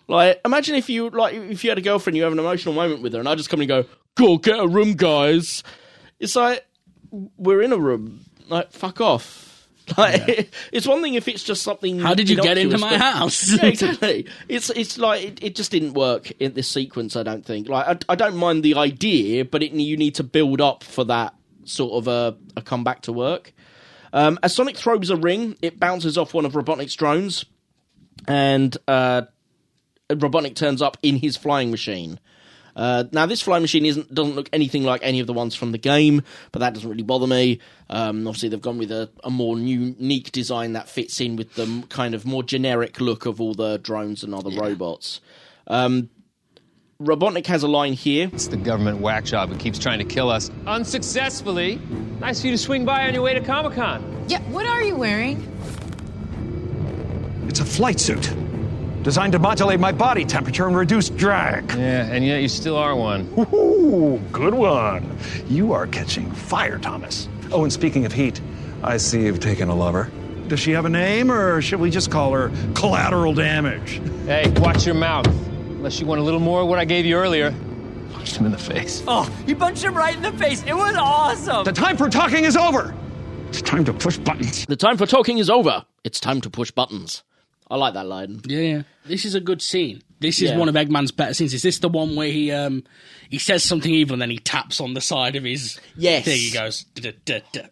Like, 0.10 0.42
imagine 0.44 0.76
if 0.76 0.90
you 0.90 1.10
like 1.10 1.34
if 1.36 1.64
you 1.64 1.72
had 1.72 1.78
a 1.78 1.82
girlfriend, 1.82 2.18
you 2.18 2.24
have 2.24 2.34
an 2.34 2.40
emotional 2.40 2.76
moment 2.76 3.02
with 3.02 3.14
her, 3.14 3.20
and 3.20 3.30
I 3.30 3.36
just 3.36 3.50
come 3.50 3.62
and 3.62 3.70
go, 3.70 3.86
"Go 4.16 4.38
get 4.38 4.60
a 4.60 4.68
room, 4.68 4.94
guys." 4.94 5.64
It's 6.20 6.36
like 6.36 6.66
we're 7.12 7.62
in 7.62 7.72
a 7.72 7.78
room. 7.78 8.26
Like, 8.50 8.74
fuck 8.74 9.00
off. 9.00 9.55
Like, 9.98 10.52
it's 10.72 10.88
one 10.88 11.02
thing 11.02 11.14
if 11.14 11.28
it's 11.28 11.44
just 11.44 11.62
something. 11.62 12.00
How 12.00 12.16
did 12.16 12.30
you 12.30 12.38
get 12.38 12.58
into 12.58 12.78
my 12.80 12.92
but- 12.92 13.02
house? 13.02 13.52
yeah, 13.58 13.68
exactly. 13.68 14.26
It's 14.50 14.70
it's 14.72 14.98
like 14.98 15.24
it, 15.24 15.44
it 15.44 15.56
just 15.56 15.72
didn't 15.72 15.94
work 15.94 16.32
in 16.40 16.54
this 16.54 16.68
sequence. 16.68 17.16
I 17.16 17.24
don't 17.24 17.46
think. 17.46 17.70
Like, 17.70 17.88
I, 17.88 18.14
I 18.14 18.16
don't 18.16 18.36
mind 18.36 18.64
the 18.64 18.76
idea, 18.76 19.46
but 19.46 19.62
it 19.62 19.72
you 19.74 19.96
need 19.96 20.16
to 20.16 20.24
build 20.24 20.60
up 20.60 20.84
for 20.84 21.04
that 21.06 21.36
sort 21.66 21.94
of 21.94 22.08
a, 22.08 22.36
a 22.58 22.62
comeback 22.62 23.02
to 23.02 23.12
work. 23.12 23.54
Um, 24.12 24.40
as 24.42 24.56
Sonic 24.56 24.78
throws 24.78 25.10
a 25.10 25.18
ring, 25.18 25.58
it 25.62 25.80
bounces 25.80 26.18
off 26.18 26.34
one 26.34 26.46
of 26.46 26.54
Robotnik's 26.54 26.96
drones, 26.96 27.46
and 28.28 28.76
uh, 28.88 29.24
Robotnik 30.10 30.56
turns 30.56 30.82
up 30.82 30.98
in 31.04 31.18
his 31.18 31.38
flying 31.38 31.70
machine. 31.70 32.20
Uh, 32.76 33.06
now, 33.12 33.26
this 33.26 33.42
flying 33.42 33.62
machine 33.62 33.86
isn't 33.86 34.14
doesn't 34.14 34.36
look 34.36 34.50
anything 34.52 34.84
like 34.84 35.02
any 35.04 35.20
of 35.20 35.28
the 35.28 35.34
ones 35.34 35.56
from 35.56 35.72
the 35.72 35.78
game, 35.78 36.22
but 36.52 36.60
that 36.60 36.74
doesn't 36.74 36.90
really 36.90 37.04
bother 37.04 37.28
me. 37.28 37.60
Um, 37.90 38.28
obviously, 38.28 38.50
they've 38.50 38.62
gone 38.62 38.78
with 38.78 38.92
a, 38.92 39.10
a 39.24 39.30
more 39.30 39.58
unique 39.58 40.32
design 40.32 40.74
that 40.74 40.90
fits 40.90 41.22
in 41.22 41.36
with 41.36 41.54
the 41.56 41.86
kind 41.90 42.14
of 42.14 42.26
more 42.26 42.44
generic 42.44 43.00
look 43.00 43.26
of 43.26 43.40
all 43.40 43.54
the 43.54 43.78
drones 43.78 44.24
and 44.24 44.34
other 44.36 44.50
robots. 44.52 45.22
Um, 45.68 46.10
Robotnik 47.02 47.46
has 47.48 47.64
a 47.64 47.68
line 47.68 47.94
here. 47.94 48.30
It's 48.32 48.48
the 48.48 48.58
government 48.58 49.00
whack 49.00 49.26
job 49.26 49.50
who 49.50 49.58
keeps 49.58 49.78
trying 49.78 50.00
to 50.00 50.06
kill 50.06 50.30
us 50.30 50.50
unsuccessfully. 50.66 51.80
Nice 52.20 52.40
of 52.40 52.46
you 52.46 52.52
to 52.52 52.58
swing 52.58 52.86
by 52.86 53.08
on 53.08 53.14
your 53.14 53.24
way 53.24 53.34
to 53.34 53.42
Comic 53.42 53.74
Con. 53.74 54.26
Yeah, 54.30 54.40
what 54.44 54.66
are 54.66 54.82
you 54.82 54.96
wearing? 54.96 55.52
It's 57.48 57.60
a 57.60 57.66
flight 57.66 58.00
suit 58.00 58.34
designed 59.06 59.32
to 59.34 59.40
modulate 59.40 59.80
my 59.80 59.92
body 59.92 60.26
temperature 60.26 60.66
and 60.66 60.76
reduce 60.76 61.10
drag. 61.10 61.70
Yeah, 61.74 62.08
and 62.08 62.26
yet 62.26 62.42
you 62.42 62.48
still 62.48 62.76
are 62.76 62.96
one. 62.96 63.32
Ooh, 63.54 64.20
good 64.32 64.56
one. 64.56 65.16
You 65.48 65.74
are 65.74 65.86
catching 65.86 66.32
fire, 66.32 66.80
Thomas. 66.80 67.30
Oh, 67.52 67.62
and 67.62 67.72
speaking 67.72 68.08
of 68.08 68.12
heat, 68.12 68.42
I 68.84 68.98
see 68.98 69.22
you've 69.22 69.40
taken 69.40 69.70
a 69.70 69.76
lover. 69.76 70.12
Does 70.48 70.60
she 70.60 70.72
have 70.72 70.86
a 70.86 70.90
name, 70.90 71.32
or 71.32 71.62
should 71.62 71.80
we 71.80 71.92
just 71.92 72.10
call 72.10 72.34
her 72.34 72.52
collateral 72.74 73.36
damage? 73.36 74.02
Hey, 74.26 74.52
watch 74.58 74.88
your 74.88 74.96
mouth. 74.96 75.28
Unless 75.28 76.00
you 76.00 76.08
want 76.08 76.20
a 76.20 76.24
little 76.24 76.40
more 76.40 76.64
of 76.64 76.68
what 76.68 76.80
I 76.80 76.86
gave 76.86 77.06
you 77.06 77.16
earlier. 77.16 77.54
Punched 78.12 78.36
him 78.36 78.48
in 78.48 78.52
the 78.52 78.58
face. 78.58 79.04
Oh, 79.08 79.32
you 79.46 79.56
punched 79.56 79.84
him 79.84 79.96
right 79.96 80.16
in 80.16 80.24
the 80.24 80.32
face. 80.32 80.64
It 80.64 80.76
was 80.76 80.96
awesome. 80.96 81.64
The 81.64 81.72
time 81.72 81.96
for 81.96 82.10
talking 82.10 82.44
is 82.44 82.58
over. 82.58 82.96
It's 83.50 83.62
time 83.62 83.86
to 83.86 83.94
push 83.94 84.18
buttons. 84.18 84.66
The 84.66 84.76
time 84.76 84.98
for 84.98 85.06
talking 85.06 85.38
is 85.38 85.48
over. 85.48 85.86
It's 86.04 86.20
time 86.20 86.42
to 86.42 86.50
push 86.50 86.72
buttons. 86.72 87.24
I 87.70 87.78
like 87.78 87.96
that 87.96 88.06
line. 88.06 88.42
Yeah, 88.46 88.60
yeah. 88.60 88.82
This 89.06 89.26
is 89.26 89.34
a 89.36 89.40
good 89.40 89.62
scene. 89.62 90.02
This 90.20 90.42
is 90.42 90.52
Yeah. 90.52 90.58
one 90.58 90.70
of 90.70 90.76
Eggman's 90.76 91.12
better 91.12 91.34
scenes. 91.34 91.54
Is 91.54 91.62
this 91.64 91.80
the 91.80 91.90
one 91.90 92.16
where 92.16 92.32
he 92.32 92.52
um 92.52 92.84
he 93.30 93.40
says 93.40 93.64
something 93.64 93.92
evil 93.92 94.14
and 94.14 94.22
then 94.22 94.30
he 94.30 94.38
taps 94.38 94.80
on 94.80 94.94
the 94.94 95.02
side 95.02 95.36
of 95.36 95.44
his 95.44 95.80
Yes. 95.98 96.26
thing? 96.26 96.38
He 96.38 96.52
goes. 96.52 96.86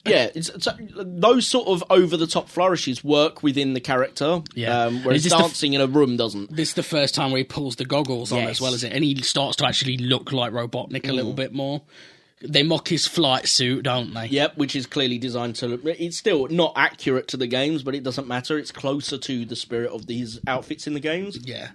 Yeah, 0.06 0.30
it's, 0.36 0.50
it's, 0.50 0.68
those 0.98 1.48
sort 1.48 1.68
of 1.68 1.84
over 1.90 2.18
the 2.18 2.28
top 2.28 2.50
flourishes 2.50 3.04
work 3.04 3.44
within 3.44 3.74
the 3.74 3.80
character. 3.80 4.42
Yeah. 4.56 4.86
um, 4.86 5.04
whereas 5.04 5.18
Is 5.20 5.24
this 5.26 5.34
the 5.34 5.38
f- 5.40 5.46
dancing 5.46 5.74
in 5.74 5.82
a 5.82 5.88
room 5.88 6.18
doesn't. 6.18 6.56
This 6.56 6.70
is 6.70 6.74
the 6.76 6.84
first 6.84 7.14
time 7.16 7.32
where 7.32 7.38
he 7.40 7.44
pulls 7.44 7.76
the 7.78 7.86
goggles 7.86 8.32
on 8.32 8.40
Yes. 8.40 8.50
as 8.52 8.62
well 8.62 8.74
as 8.74 8.84
it, 8.84 8.94
and 8.94 9.04
he 9.04 9.16
starts 9.22 9.56
to 9.58 9.66
actually 9.68 9.98
look 9.98 10.32
like 10.32 10.52
Robotnik 10.52 11.08
a 11.08 11.14
little 11.14 11.34
bit 11.34 11.54
more. 11.54 11.82
They 12.46 12.62
mock 12.64 12.90
his 12.90 13.08
flight 13.08 13.48
suit, 13.48 13.84
don't 13.84 14.14
they? 14.14 14.28
Yep, 14.28 14.58
which 14.58 14.76
is 14.76 14.86
clearly 14.86 15.18
designed 15.18 15.56
to. 15.58 15.80
It's 15.86 16.18
still 16.18 16.48
not 16.50 16.74
accurate 16.76 17.28
to 17.30 17.38
the 17.38 17.48
games, 17.48 17.84
but 17.84 17.96
it 17.96 18.04
doesn't 18.04 18.28
matter. 18.28 18.58
It's 18.58 18.72
closer 18.72 19.18
to 19.18 19.46
the 19.46 19.56
spirit 19.56 19.92
of 19.92 20.08
these 20.08 20.40
outfits 20.48 20.86
in 20.88 20.94
the 20.94 21.00
games. 21.00 21.40
Yeah. 21.46 21.70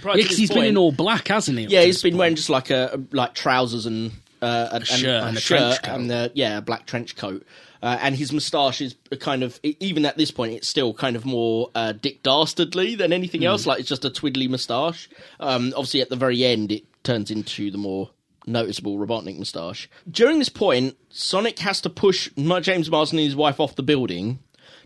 Prior 0.00 0.16
Yeah, 0.16 0.22
to 0.22 0.28
'cause 0.28 0.36
this 0.36 0.38
he's 0.38 0.50
been 0.50 0.64
in 0.64 0.76
all 0.76 0.92
black, 0.92 1.28
hasn't 1.28 1.58
he? 1.58 1.66
Yeah, 1.66 1.82
he's 1.82 2.02
been 2.02 2.12
point? 2.12 2.18
wearing 2.18 2.36
just 2.36 2.48
like 2.50 2.70
a 2.70 3.00
like 3.12 3.34
trousers 3.34 3.86
and 3.86 4.12
uh, 4.42 4.68
a, 4.72 4.84
shirt 4.84 5.24
and 5.24 5.36
a 5.36 5.40
shirt 5.40 5.58
trench 5.58 5.82
coat. 5.82 5.94
and 6.00 6.10
uh, 6.12 6.28
yeah, 6.34 6.58
a 6.58 6.62
black 6.62 6.86
trench 6.86 7.16
coat. 7.16 7.44
Uh, 7.82 7.98
and 8.00 8.14
his 8.16 8.32
moustache 8.32 8.80
is 8.80 8.94
kind 9.20 9.42
of 9.42 9.60
even 9.62 10.06
at 10.06 10.16
this 10.16 10.30
point, 10.30 10.54
it's 10.54 10.68
still 10.68 10.94
kind 10.94 11.16
of 11.16 11.24
more 11.26 11.70
uh, 11.74 11.92
Dick 11.92 12.22
Dastardly 12.22 12.94
than 12.94 13.12
anything 13.12 13.42
Hmm. 13.42 13.48
else. 13.48 13.66
Like 13.66 13.80
it's 13.80 13.88
just 13.88 14.04
a 14.04 14.10
twiddly 14.10 14.48
moustache. 14.48 15.08
Um, 15.40 15.72
obviously, 15.76 16.00
at 16.00 16.08
the 16.08 16.16
very 16.16 16.44
end, 16.44 16.72
it 16.72 16.84
turns 17.02 17.30
into 17.30 17.70
the 17.70 17.78
more 17.78 18.10
noticeable 18.46 18.98
Robotnik 18.98 19.38
moustache. 19.38 19.88
During 20.10 20.38
this 20.38 20.48
point, 20.48 20.96
Sonic 21.10 21.58
has 21.60 21.80
to 21.82 21.90
push 21.90 22.30
James 22.62 22.90
Marsden 22.90 23.18
and 23.18 23.24
his 23.26 23.36
wife 23.36 23.60
off 23.60 23.76
the 23.76 23.82
building. 23.82 24.38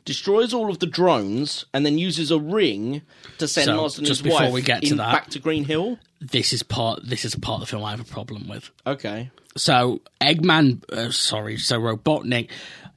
Destroys 0.05 0.55
all 0.55 0.71
of 0.71 0.79
the 0.79 0.87
drones 0.87 1.67
and 1.75 1.85
then 1.85 1.99
uses 1.99 2.31
a 2.31 2.39
ring 2.39 3.03
to 3.39 3.47
send 3.47 3.67
So, 3.67 3.77
Marsden 3.77 4.05
and 4.05 4.09
his 4.09 4.23
wife 4.23 4.53
we 4.53 4.63
get 4.63 4.83
to 4.85 4.95
that- 4.95 5.13
back 5.13 5.31
to 5.31 5.39
Green 5.39 5.65
Hill. 5.65 5.99
This 6.21 6.53
is 6.53 6.63
part. 6.63 7.01
This 7.05 7.25
is 7.25 7.35
a 7.35 7.41
part 7.41 7.57
of 7.57 7.61
the 7.61 7.71
film 7.71 7.85
I 7.85 7.91
have 7.91 8.01
a 8.01 8.05
problem 8.05 8.49
with. 8.49 8.71
Okay. 8.87 9.31
So 9.57 10.01
Eggman, 10.21 10.83
uh, 10.93 11.11
sorry, 11.11 11.59
so 11.59 11.79
Robotnik. 11.79 12.49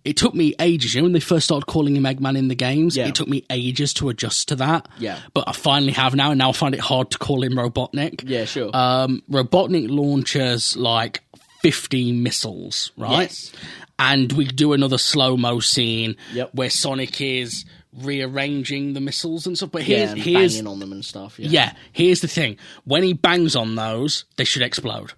It 0.04 0.18
took 0.18 0.34
me 0.34 0.56
ages. 0.60 0.96
You 0.96 1.02
know, 1.02 1.06
when 1.06 1.14
they 1.14 1.20
first 1.20 1.46
started 1.46 1.66
calling 1.68 1.96
him 1.96 2.04
Eggman 2.04 2.38
in 2.38 2.48
the 2.48 2.56
games, 2.56 2.98
Yeah. 2.98 3.08
it 3.08 3.16
took 3.16 3.28
me 3.28 3.46
ages 3.52 3.94
to 3.96 4.10
adjust 4.10 4.48
to 4.48 4.56
that. 4.56 4.88
Yeah. 5.00 5.20
But 5.34 5.44
I 5.48 5.52
finally 5.54 5.92
have 5.92 6.16
now, 6.16 6.32
and 6.32 6.40
now 6.40 6.50
I 6.50 6.54
find 6.54 6.74
it 6.74 6.80
hard 6.82 7.12
to 7.12 7.18
call 7.20 7.44
him 7.44 7.54
Robotnik. 7.54 8.24
Yeah, 8.28 8.46
sure. 8.46 8.76
Um, 8.76 9.22
Robotnik 9.30 9.90
launches 9.90 10.76
like 10.76 11.22
15 11.62 12.24
missiles, 12.24 12.92
right? 12.98 13.30
Yes. 13.30 13.52
And 14.00 14.32
we 14.34 14.46
do 14.46 14.74
another 14.74 14.98
slow 14.98 15.38
mo 15.38 15.60
scene 15.60 16.16
Yep. 16.34 16.56
where 16.56 16.72
Sonic 16.72 17.22
is 17.22 17.66
rearranging 17.94 18.94
the 18.94 19.02
missiles 19.02 19.46
and 19.48 19.56
stuff. 19.58 19.72
But 19.72 19.88
Yeah, 19.88 19.98
here's 19.98 20.12
and 20.12 20.20
here's 20.22 20.54
banging 20.56 20.68
on 20.68 20.80
them 20.80 20.92
and 20.92 21.06
stuff. 21.06 21.40
Yeah. 21.40 21.50
yeah. 21.50 21.74
here's 21.92 22.22
the 22.22 22.28
thing: 22.28 22.58
when 22.86 23.04
he 23.04 23.14
bangs 23.14 23.56
on 23.56 23.76
those, 23.76 24.26
they 24.38 24.44
should 24.44 24.62
explode. 24.64 25.14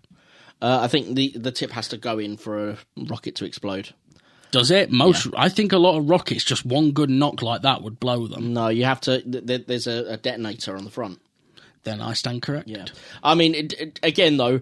Uh, 0.62 0.80
I 0.82 0.88
think 0.88 1.16
the 1.16 1.34
the 1.36 1.52
tip 1.52 1.72
has 1.72 1.88
to 1.90 1.98
go 1.98 2.20
in 2.20 2.38
for 2.38 2.70
a 2.72 2.78
rocket 2.98 3.36
to 3.36 3.46
explode. 3.46 3.94
Does 4.54 4.70
it? 4.70 4.92
Most, 4.92 5.30
I 5.36 5.50
think 5.50 5.74
a 5.74 5.80
lot 5.80 5.98
of 5.98 6.08
rockets, 6.08 6.44
just 6.44 6.64
one 6.64 6.92
good 6.92 7.10
knock 7.10 7.42
like 7.42 7.64
that 7.64 7.82
would 7.82 8.00
blow 8.00 8.28
them. 8.28 8.54
No, 8.54 8.68
you 8.68 8.86
have 8.86 9.02
to. 9.02 9.20
Th- 9.20 9.48
th- 9.48 9.66
there's 9.66 9.88
a, 9.88 10.14
a 10.14 10.18
detonator 10.18 10.78
on 10.78 10.84
the 10.84 10.92
front. 10.92 11.20
Then 11.86 12.00
I 12.00 12.14
stand 12.14 12.44
correct. 12.44 12.68
Yeah. 12.68 12.86
I 13.24 13.34
mean, 13.34 13.56
it, 13.56 13.74
it, 13.74 14.00
again 14.04 14.38
though, 14.38 14.62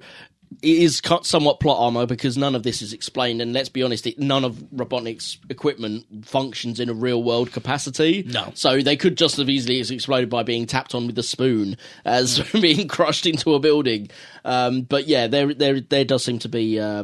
it 0.62 0.78
is 0.78 1.02
somewhat 1.24 1.60
plot 1.60 1.78
armor 1.78 2.06
because 2.06 2.38
none 2.38 2.56
of 2.56 2.64
this 2.64 2.82
is 2.82 2.94
explained, 2.94 3.42
and 3.42 3.52
let's 3.52 3.68
be 3.68 3.84
honest, 3.84 4.08
it, 4.08 4.18
none 4.18 4.46
of 4.46 4.56
Robotnik's 4.74 5.38
equipment 5.50 6.06
functions 6.26 6.80
in 6.80 6.88
a 6.88 6.94
real 6.94 7.22
world 7.22 7.52
capacity. 7.52 8.24
No. 8.26 8.50
So 8.56 8.80
they 8.80 8.96
could 8.96 9.18
just 9.18 9.40
as 9.40 9.50
easily 9.50 9.82
as 9.82 9.92
exploded 9.92 10.30
by 10.30 10.44
being 10.44 10.68
tapped 10.68 10.96
on 10.96 11.06
with 11.06 11.20
a 11.20 11.24
spoon 11.24 11.76
as 12.06 12.40
being 12.54 12.88
crushed 12.88 13.26
into 13.26 13.56
a 13.56 13.60
building. 13.60 14.10
Um, 14.46 14.84
but 14.84 15.10
yeah, 15.10 15.28
there 15.28 15.54
there 15.54 15.82
there 15.82 16.06
does 16.06 16.24
seem 16.24 16.40
to 16.40 16.50
be. 16.50 16.80
Uh, 16.80 17.04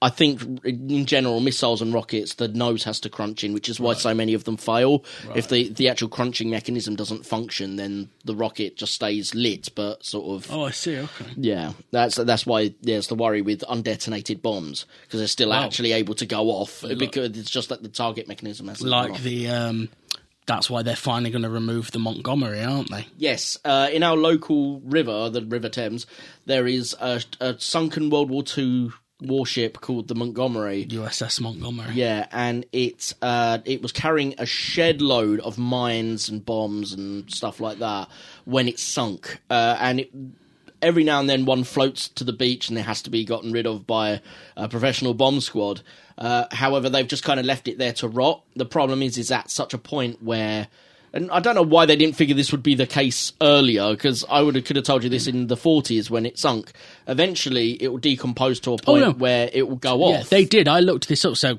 I 0.00 0.10
think 0.10 0.40
in 0.64 1.06
general, 1.06 1.40
missiles 1.40 1.82
and 1.82 1.92
rockets, 1.92 2.34
the 2.34 2.46
nose 2.46 2.84
has 2.84 3.00
to 3.00 3.10
crunch 3.10 3.42
in, 3.42 3.52
which 3.52 3.68
is 3.68 3.80
why 3.80 3.94
so 3.94 4.14
many 4.14 4.32
of 4.32 4.44
them 4.44 4.56
fail. 4.56 5.04
If 5.34 5.48
the, 5.48 5.70
the 5.70 5.88
actual 5.88 6.08
crunching 6.08 6.50
mechanism 6.50 6.94
doesn't 6.94 7.26
function, 7.26 7.74
then 7.74 8.08
the 8.24 8.36
rocket 8.36 8.76
just 8.76 8.94
stays 8.94 9.34
lit, 9.34 9.70
but 9.74 10.04
sort 10.04 10.36
of 10.44 10.52
Oh, 10.52 10.66
I 10.66 10.70
see. 10.70 10.96
Okay. 10.98 11.24
yeah, 11.36 11.72
that's 11.90 12.14
that's 12.14 12.46
why 12.46 12.74
there's 12.80 13.08
the 13.08 13.16
worry 13.16 13.42
with 13.42 13.62
undetonated 13.62 14.40
bombs 14.40 14.86
because 15.02 15.18
they're 15.18 15.26
still 15.26 15.48
Wow. 15.50 15.64
actually 15.64 15.90
able 15.92 16.14
to 16.14 16.26
go 16.26 16.48
off 16.50 16.84
because 16.96 17.36
it's 17.36 17.50
just 17.50 17.70
that 17.70 17.82
the 17.82 17.88
target 17.88 18.28
mechanism 18.28 18.68
has 18.68 18.80
Like 18.80 19.20
the, 19.22 19.48
um, 19.48 19.88
that's 20.46 20.70
why 20.70 20.82
they're 20.82 20.94
finally 20.94 21.30
going 21.32 21.42
to 21.42 21.50
remove 21.50 21.90
the 21.90 21.98
Montgomery, 21.98 22.62
aren't 22.62 22.90
they? 22.90 23.06
Yes, 23.16 23.58
uh, 23.64 23.88
in 23.92 24.04
our 24.04 24.16
local 24.16 24.78
river, 24.80 25.28
the 25.28 25.42
River 25.44 25.68
Thames, 25.68 26.06
there 26.46 26.68
is 26.68 26.94
a, 27.00 27.20
a 27.40 27.58
sunken 27.58 28.10
World 28.10 28.30
War 28.30 28.44
II 28.56 28.90
warship 29.20 29.80
called 29.80 30.08
the 30.08 30.14
Montgomery. 30.14 30.86
USS 30.86 31.40
Montgomery. 31.40 31.94
Yeah, 31.94 32.26
and 32.32 32.64
it 32.72 33.14
uh, 33.22 33.58
it 33.64 33.82
was 33.82 33.92
carrying 33.92 34.34
a 34.38 34.46
shed 34.46 35.02
load 35.02 35.40
of 35.40 35.58
mines 35.58 36.28
and 36.28 36.44
bombs 36.44 36.92
and 36.92 37.30
stuff 37.30 37.60
like 37.60 37.78
that 37.78 38.08
when 38.44 38.68
it 38.68 38.78
sunk, 38.78 39.40
uh, 39.50 39.76
and 39.80 40.00
it, 40.00 40.10
every 40.82 41.04
now 41.04 41.20
and 41.20 41.28
then 41.28 41.44
one 41.44 41.64
floats 41.64 42.08
to 42.08 42.24
the 42.24 42.32
beach 42.32 42.68
and 42.68 42.78
it 42.78 42.82
has 42.82 43.02
to 43.02 43.10
be 43.10 43.24
gotten 43.24 43.52
rid 43.52 43.66
of 43.66 43.86
by 43.86 44.20
a 44.56 44.68
professional 44.68 45.14
bomb 45.14 45.40
squad. 45.40 45.82
Uh, 46.16 46.46
however, 46.50 46.88
they've 46.88 47.06
just 47.06 47.24
kind 47.24 47.38
of 47.40 47.46
left 47.46 47.68
it 47.68 47.78
there 47.78 47.92
to 47.94 48.08
rot. 48.08 48.42
The 48.56 48.66
problem 48.66 49.02
is, 49.02 49.18
is 49.18 49.30
at 49.30 49.50
such 49.50 49.74
a 49.74 49.78
point 49.78 50.22
where. 50.22 50.68
And 51.10 51.30
I 51.30 51.40
don't 51.40 51.54
know 51.54 51.62
why 51.62 51.86
they 51.86 51.96
didn't 51.96 52.16
figure 52.16 52.34
this 52.34 52.52
would 52.52 52.62
be 52.62 52.74
the 52.74 52.86
case 52.86 53.32
earlier, 53.40 53.92
because 53.92 54.26
I 54.28 54.42
would 54.42 54.56
have 54.56 54.64
could 54.64 54.76
have 54.76 54.84
told 54.84 55.04
you 55.04 55.08
this 55.08 55.26
in 55.26 55.46
the 55.46 55.56
40s 55.56 56.10
when 56.10 56.26
it 56.26 56.38
sunk. 56.38 56.72
Eventually, 57.08 57.82
it 57.82 57.88
will 57.88 57.98
decompose 57.98 58.60
to 58.60 58.74
a 58.74 58.78
point 58.78 59.02
no. 59.02 59.12
where 59.12 59.48
it 59.52 59.66
will 59.68 59.76
go 59.76 60.04
off. 60.04 60.12
Yeah, 60.12 60.22
they 60.28 60.44
did. 60.44 60.68
I 60.68 60.80
looked 60.80 61.08
this 61.08 61.24
up. 61.24 61.36
So 61.36 61.58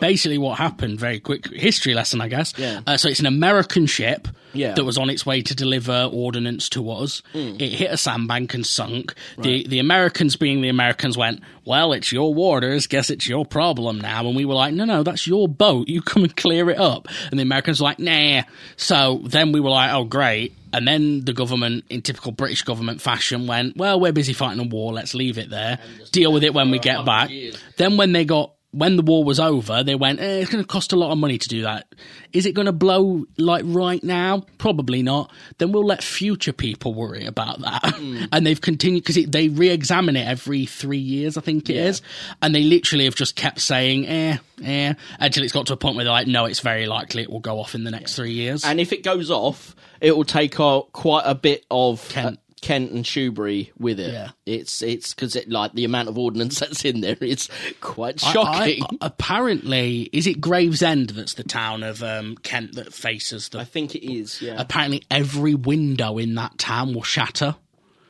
basically, 0.00 0.38
what 0.38 0.58
happened? 0.58 0.98
Very 1.00 1.20
quick 1.20 1.52
history 1.52 1.94
lesson, 1.94 2.20
I 2.20 2.28
guess. 2.28 2.54
Yeah. 2.56 2.80
Uh, 2.86 2.96
so 2.96 3.08
it's 3.08 3.20
an 3.20 3.26
American 3.26 3.86
ship 3.86 4.28
Yeah. 4.52 4.74
that 4.74 4.84
was 4.84 4.96
on 4.96 5.10
its 5.10 5.26
way 5.26 5.42
to 5.42 5.54
deliver 5.54 6.08
ordnance 6.12 6.68
to 6.70 6.90
us. 6.90 7.22
Mm. 7.34 7.60
It 7.60 7.72
hit 7.72 7.90
a 7.90 7.96
sandbank 7.96 8.54
and 8.54 8.64
sunk. 8.64 9.14
The 9.38 9.66
the 9.66 9.78
Americans, 9.80 10.36
being 10.36 10.60
the 10.62 10.68
Americans, 10.68 11.16
went, 11.16 11.40
"Well, 11.64 11.92
it's 11.92 12.12
your 12.12 12.32
waters. 12.32 12.86
Guess 12.86 13.10
it's 13.10 13.28
your 13.28 13.44
problem 13.44 14.00
now." 14.00 14.26
And 14.26 14.36
we 14.36 14.44
were 14.44 14.54
like, 14.54 14.72
"No, 14.74 14.84
no, 14.84 15.02
that's 15.02 15.26
your 15.26 15.48
boat. 15.48 15.88
You 15.88 16.00
come 16.02 16.22
and 16.22 16.36
clear 16.36 16.70
it 16.70 16.78
up." 16.78 17.08
And 17.30 17.38
the 17.38 17.42
Americans 17.42 17.80
were 17.80 17.86
like, 17.86 17.98
"Nah." 17.98 18.42
So 18.76 19.20
then 19.24 19.52
we 19.52 19.60
were 19.60 19.70
like, 19.70 19.92
"Oh, 19.92 20.04
great." 20.04 20.52
And 20.72 20.86
then 20.86 21.24
the 21.24 21.32
government, 21.32 21.84
in 21.90 22.02
typical 22.02 22.32
British 22.32 22.62
government 22.62 23.00
fashion, 23.00 23.46
went, 23.46 23.76
Well, 23.76 24.00
we're 24.00 24.12
busy 24.12 24.32
fighting 24.32 24.64
a 24.64 24.68
war, 24.68 24.92
let's 24.92 25.14
leave 25.14 25.38
it 25.38 25.50
there. 25.50 25.78
Deal 26.12 26.32
with 26.32 26.44
it 26.44 26.54
when 26.54 26.70
we 26.70 26.78
get 26.78 27.04
back. 27.04 27.30
Then 27.76 27.96
when 27.96 28.12
they 28.12 28.24
got 28.24 28.52
when 28.72 28.96
the 28.96 29.02
war 29.02 29.24
was 29.24 29.40
over, 29.40 29.82
they 29.82 29.96
went, 29.96 30.20
eh, 30.20 30.40
it's 30.40 30.50
gonna 30.50 30.64
cost 30.64 30.92
a 30.92 30.96
lot 30.96 31.10
of 31.10 31.18
money 31.18 31.38
to 31.38 31.48
do 31.48 31.62
that. 31.62 31.92
Is 32.32 32.46
it 32.46 32.52
gonna 32.52 32.72
blow 32.72 33.24
like 33.36 33.64
right 33.66 34.02
now? 34.02 34.44
Probably 34.58 35.02
not. 35.02 35.32
Then 35.58 35.72
we'll 35.72 35.84
let 35.84 36.04
future 36.04 36.52
people 36.52 36.94
worry 36.94 37.26
about 37.26 37.60
that. 37.62 37.98
And 38.32 38.46
they've 38.46 38.60
continued 38.60 39.04
because 39.04 39.24
they 39.26 39.48
re 39.48 39.70
examine 39.70 40.16
it 40.16 40.26
every 40.26 40.66
three 40.66 40.98
years, 40.98 41.36
I 41.36 41.40
think 41.40 41.68
it 41.68 41.76
is, 41.76 42.02
And 42.42 42.54
they 42.54 42.62
literally 42.62 43.06
have 43.06 43.14
just 43.14 43.34
kept 43.34 43.60
saying, 43.60 44.06
eh, 44.06 44.36
eh, 44.62 44.94
until 45.18 45.42
it's 45.42 45.52
got 45.52 45.66
to 45.66 45.72
a 45.72 45.76
point 45.76 45.96
where 45.96 46.04
they're 46.04 46.12
like, 46.12 46.26
No, 46.28 46.44
it's 46.44 46.60
very 46.60 46.86
likely 46.86 47.22
it 47.22 47.30
will 47.30 47.40
go 47.40 47.58
off 47.58 47.74
in 47.74 47.84
the 47.84 47.90
next 47.90 48.14
three 48.14 48.32
years. 48.32 48.64
And 48.64 48.78
if 48.78 48.92
it 48.92 49.02
goes 49.02 49.30
off, 49.30 49.74
it 50.00 50.16
will 50.16 50.24
take 50.24 50.58
uh, 50.58 50.82
quite 50.92 51.22
a 51.24 51.34
bit 51.34 51.64
of 51.70 52.08
Kent, 52.08 52.40
Kent 52.60 52.92
and 52.92 53.04
Shoebury 53.04 53.70
with 53.78 53.98
it. 54.00 54.12
Yeah. 54.12 54.30
It's 54.46 54.82
it's 54.82 55.14
because 55.14 55.36
it 55.36 55.48
like 55.48 55.72
the 55.72 55.84
amount 55.84 56.08
of 56.08 56.18
ordnance 56.18 56.58
that's 56.60 56.84
in 56.84 57.00
there 57.00 57.16
is 57.20 57.48
quite 57.80 58.20
shocking. 58.20 58.82
I- 58.84 58.96
apparently, 59.00 60.10
is 60.12 60.26
it 60.26 60.40
Gravesend 60.40 61.10
that's 61.10 61.34
the 61.34 61.44
town 61.44 61.82
of 61.82 62.02
um, 62.02 62.36
Kent 62.36 62.74
that 62.74 62.92
faces 62.92 63.48
the? 63.48 63.60
I 63.60 63.64
think 63.64 63.94
it 63.94 64.06
is. 64.06 64.40
Yeah. 64.42 64.56
Apparently, 64.58 65.02
every 65.10 65.54
window 65.54 66.18
in 66.18 66.34
that 66.36 66.58
town 66.58 66.94
will 66.94 67.02
shatter 67.02 67.56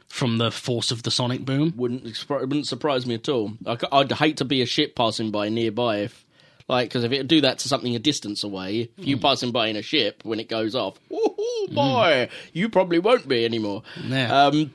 from 0.09 0.39
the 0.39 0.51
force 0.51 0.91
of 0.91 1.05
the 1.05 1.11
sonic 1.11 1.45
boom. 1.45 1.73
wouldn't 1.77 2.03
wouldn't 2.29 2.67
surprise 2.67 3.07
me 3.07 3.15
at 3.15 3.29
all. 3.29 3.53
I, 3.65 3.79
would 3.93 4.13
hate 4.13 4.39
to 4.39 4.45
be 4.45 4.61
a 4.61 4.67
ship 4.67 4.97
passing 4.97 5.31
by 5.31 5.49
nearby 5.49 5.99
if. 5.99 6.27
Like, 6.71 6.89
because 6.89 7.03
if 7.03 7.11
it 7.11 7.27
do 7.27 7.41
that 7.41 7.59
to 7.59 7.69
something 7.69 7.97
a 7.97 7.99
distance 7.99 8.45
away, 8.45 8.91
if 8.97 9.07
you 9.07 9.17
Mm. 9.17 9.21
him 9.43 9.51
by 9.51 9.67
in 9.67 9.77
a 9.77 9.83
ship 9.83 10.21
when 10.23 10.39
it 10.39 10.49
goes 10.49 10.77
off, 10.77 11.01
oh 11.13 11.67
boy, 11.73 12.29
you 12.53 12.69
probably 12.69 13.01
won't 13.01 13.27
be 13.27 13.45
anymore. 13.45 13.83
Yeah. 14.07 14.47
Um, 14.47 14.73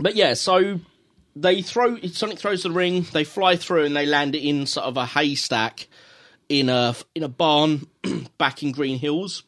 but 0.00 0.16
yeah, 0.16 0.32
so 0.32 0.80
they 1.36 1.60
throw 1.60 2.00
Sonic 2.00 2.38
throws 2.38 2.62
the 2.62 2.70
ring, 2.70 3.06
they 3.12 3.24
fly 3.24 3.56
through, 3.56 3.84
and 3.84 3.94
they 3.94 4.06
land 4.06 4.34
it 4.34 4.40
in 4.42 4.64
sort 4.66 4.86
of 4.86 4.96
a 4.96 5.04
haystack 5.04 5.86
in 6.48 6.70
a 6.70 6.96
in 7.14 7.22
a 7.22 7.28
barn 7.28 7.86
back 8.38 8.62
in 8.62 8.72
Green 8.72 8.98
Hills, 8.98 9.42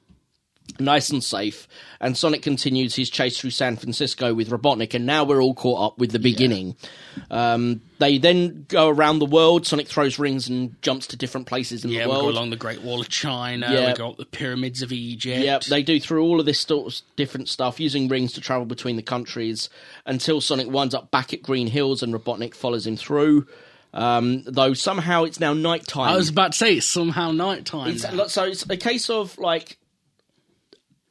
nice 0.81 1.11
and 1.11 1.23
safe. 1.23 1.69
And 2.01 2.17
Sonic 2.17 2.43
continues 2.43 2.95
his 2.97 3.11
chase 3.11 3.39
through 3.39 3.51
San 3.51 3.77
Francisco 3.77 4.33
with 4.33 4.49
Robotnik, 4.49 4.95
and 4.95 5.05
now 5.05 5.25
we're 5.25 5.43
all 5.43 5.55
caught 5.55 5.93
up 5.93 5.99
with 5.99 6.13
the 6.13 6.19
beginning. 6.19 6.77
Um, 7.31 7.83
they 7.99 8.17
then 8.19 8.65
go 8.69 8.89
around 8.89 9.19
the 9.19 9.27
world. 9.27 9.67
Sonic 9.67 9.87
throws 9.87 10.19
rings 10.19 10.49
and 10.49 10.81
jumps 10.83 11.07
to 11.09 11.17
different 11.17 11.47
places 11.47 11.85
in 11.85 11.91
Yeah, 11.91 12.05
the 12.05 12.11
we 12.11 12.15
go 12.17 12.29
along 12.29 12.51
the 12.51 12.57
Great 12.57 12.81
Wall 12.83 13.01
of 13.01 13.09
China. 13.09 13.69
Yeah. 13.71 13.89
We 13.89 13.95
go 13.95 14.11
up 14.11 14.17
the 14.17 14.25
pyramids 14.25 14.81
of 14.81 14.93
Egypt. 14.93 15.45
Yep, 15.45 15.65
they 15.65 15.83
do 15.83 16.01
through 16.01 16.23
all 16.23 16.41
of 16.41 16.47
this 16.47 16.61
sort 16.61 16.93
of 16.93 17.01
different 17.17 17.49
stuff 17.49 17.79
using 17.79 18.09
rings 18.09 18.33
to 18.33 18.41
travel 18.41 18.65
between 18.65 18.97
the 18.97 19.03
countries 19.03 19.69
until 20.07 20.41
Sonic 20.41 20.71
winds 20.71 20.95
up 20.95 21.11
back 21.11 21.35
at 21.35 21.43
Green 21.43 21.67
Hills 21.67 22.03
and 22.03 22.15
Robotnik 22.15 22.55
follows 22.55 22.87
him 22.87 22.97
through. 22.97 23.47
Um, 23.93 24.45
though 24.47 24.73
somehow 24.73 25.25
it's 25.25 25.41
now 25.41 25.53
night 25.53 25.87
time. 25.87 26.13
I 26.13 26.17
was 26.17 26.29
about 26.29 26.53
to 26.53 26.59
say 26.59 26.77
it's 26.77 26.87
somehow 26.87 27.33
night 27.33 27.65
time. 27.65 27.89
It's, 27.89 28.33
so 28.33 28.45
it's 28.45 28.65
a 28.69 28.77
case 28.77 29.11
of 29.11 29.37
like 29.39 29.79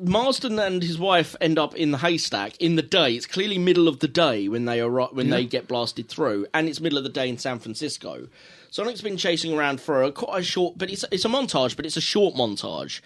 Marsden 0.02 0.58
and 0.60 0.82
his 0.82 0.98
wife 0.98 1.36
end 1.42 1.60
up 1.60 1.76
in 1.76 1.92
the 1.92 1.98
haystack 1.98 2.56
in 2.58 2.76
the 2.78 2.82
day. 2.82 3.14
It's 3.16 3.26
clearly 3.26 3.58
middle 3.58 3.88
of 3.90 4.00
the 4.00 4.08
day 4.08 4.48
when 4.48 4.66
they 4.66 4.80
are 4.80 4.90
when 4.90 5.28
Yeah. 5.28 5.36
they 5.38 5.46
get 5.46 5.68
blasted 5.68 6.08
through, 6.08 6.48
and 6.54 6.70
it's 6.70 6.80
middle 6.80 6.98
of 6.98 7.04
the 7.04 7.10
day 7.10 7.28
in 7.28 7.38
San 7.38 7.60
Francisco. 7.60 8.28
Sonic's 8.72 9.02
been 9.02 9.18
chasing 9.18 9.54
around 9.54 9.82
for 9.82 10.04
a 10.04 10.12
quite 10.12 10.40
a 10.40 10.44
short, 10.44 10.78
but 10.78 10.90
it's 10.90 11.04
it's 11.12 11.26
a 11.26 11.30
montage, 11.30 11.76
but 11.76 11.86
it's 11.86 11.98
a 11.98 12.02
short 12.02 12.34
montage. 12.36 13.02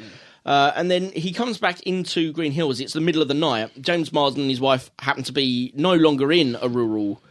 Uh, 0.46 0.72
and 0.76 0.92
then 0.92 1.12
he 1.14 1.32
comes 1.32 1.58
back 1.58 1.82
into 1.84 2.32
Green 2.34 2.52
Hills. 2.52 2.80
It's 2.80 2.94
the 2.94 3.02
middle 3.02 3.22
of 3.22 3.28
the 3.28 3.34
night. 3.34 3.72
James 3.82 4.12
Marsden 4.12 4.42
and 4.42 4.50
his 4.52 4.60
wife 4.62 4.92
happen 5.00 5.24
to 5.24 5.32
be 5.32 5.72
no 5.74 5.96
longer 5.96 6.32
in 6.32 6.58
a 6.62 6.68
rural 6.70 7.22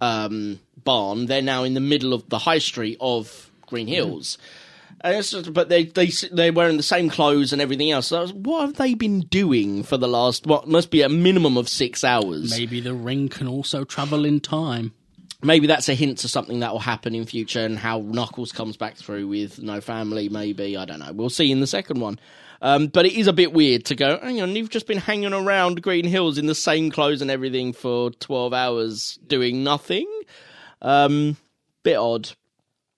um, 0.00 0.58
barn. 0.82 1.26
They're 1.26 1.42
now 1.42 1.62
in 1.64 1.74
the 1.74 1.80
middle 1.80 2.12
of 2.14 2.28
the 2.28 2.38
high 2.38 2.58
street 2.58 2.96
of 3.00 3.50
Green 3.66 3.86
Hills. 3.86 4.36
And 4.36 4.38
it's 4.38 4.38
just- 5.04 5.52
but 5.52 5.68
they 5.68 5.84
they 5.84 6.06
they're 6.30 6.52
wearing 6.52 6.76
the 6.76 6.82
same 6.82 7.08
clothes 7.10 7.52
and 7.52 7.60
everything 7.62 7.90
else. 7.90 8.08
So 8.08 8.20
was, 8.20 8.32
what 8.32 8.60
have 8.62 8.74
they 8.76 8.94
been 8.94 9.20
doing 9.20 9.82
for 9.82 9.96
the 9.96 10.08
last 10.08 10.46
what 10.46 10.68
must 10.68 10.90
be 10.90 11.02
a 11.02 11.08
minimum 11.08 11.56
of 11.56 11.68
six 11.68 12.04
hours? 12.04 12.50
Maybe 12.50 12.80
the 12.80 12.94
ring 12.94 13.28
can 13.28 13.48
also 13.48 13.84
travel 13.84 14.24
in 14.24 14.40
time. 14.40 14.92
Maybe 15.44 15.66
that's 15.66 15.88
a 15.88 15.94
hint 15.94 16.18
to 16.18 16.28
something 16.28 16.60
that 16.60 16.70
will 16.70 16.78
happen 16.78 17.16
in 17.16 17.24
future 17.26 17.64
and 17.64 17.76
how 17.76 17.98
Knuckles 18.00 18.52
comes 18.52 18.76
back 18.76 18.96
through 18.96 19.26
with 19.26 19.60
no 19.60 19.80
family. 19.80 20.28
Maybe 20.28 20.76
I 20.76 20.84
don't 20.84 21.00
know. 21.00 21.12
We'll 21.12 21.30
see 21.30 21.50
in 21.50 21.58
the 21.60 21.66
second 21.66 22.00
one. 22.00 22.20
Um, 22.64 22.86
but 22.86 23.06
it 23.06 23.14
is 23.14 23.26
a 23.26 23.32
bit 23.32 23.52
weird 23.52 23.84
to 23.86 23.96
go. 23.96 24.20
Hang 24.22 24.40
on, 24.40 24.54
you've 24.54 24.70
just 24.70 24.86
been 24.86 24.98
hanging 24.98 25.32
around 25.32 25.82
Green 25.82 26.04
Hills 26.04 26.38
in 26.38 26.46
the 26.46 26.54
same 26.54 26.92
clothes 26.92 27.20
and 27.20 27.28
everything 27.28 27.72
for 27.72 28.12
twelve 28.12 28.52
hours 28.52 29.18
doing 29.26 29.64
nothing. 29.64 30.06
Um, 30.80 31.36
bit 31.82 31.96
odd. 31.96 32.30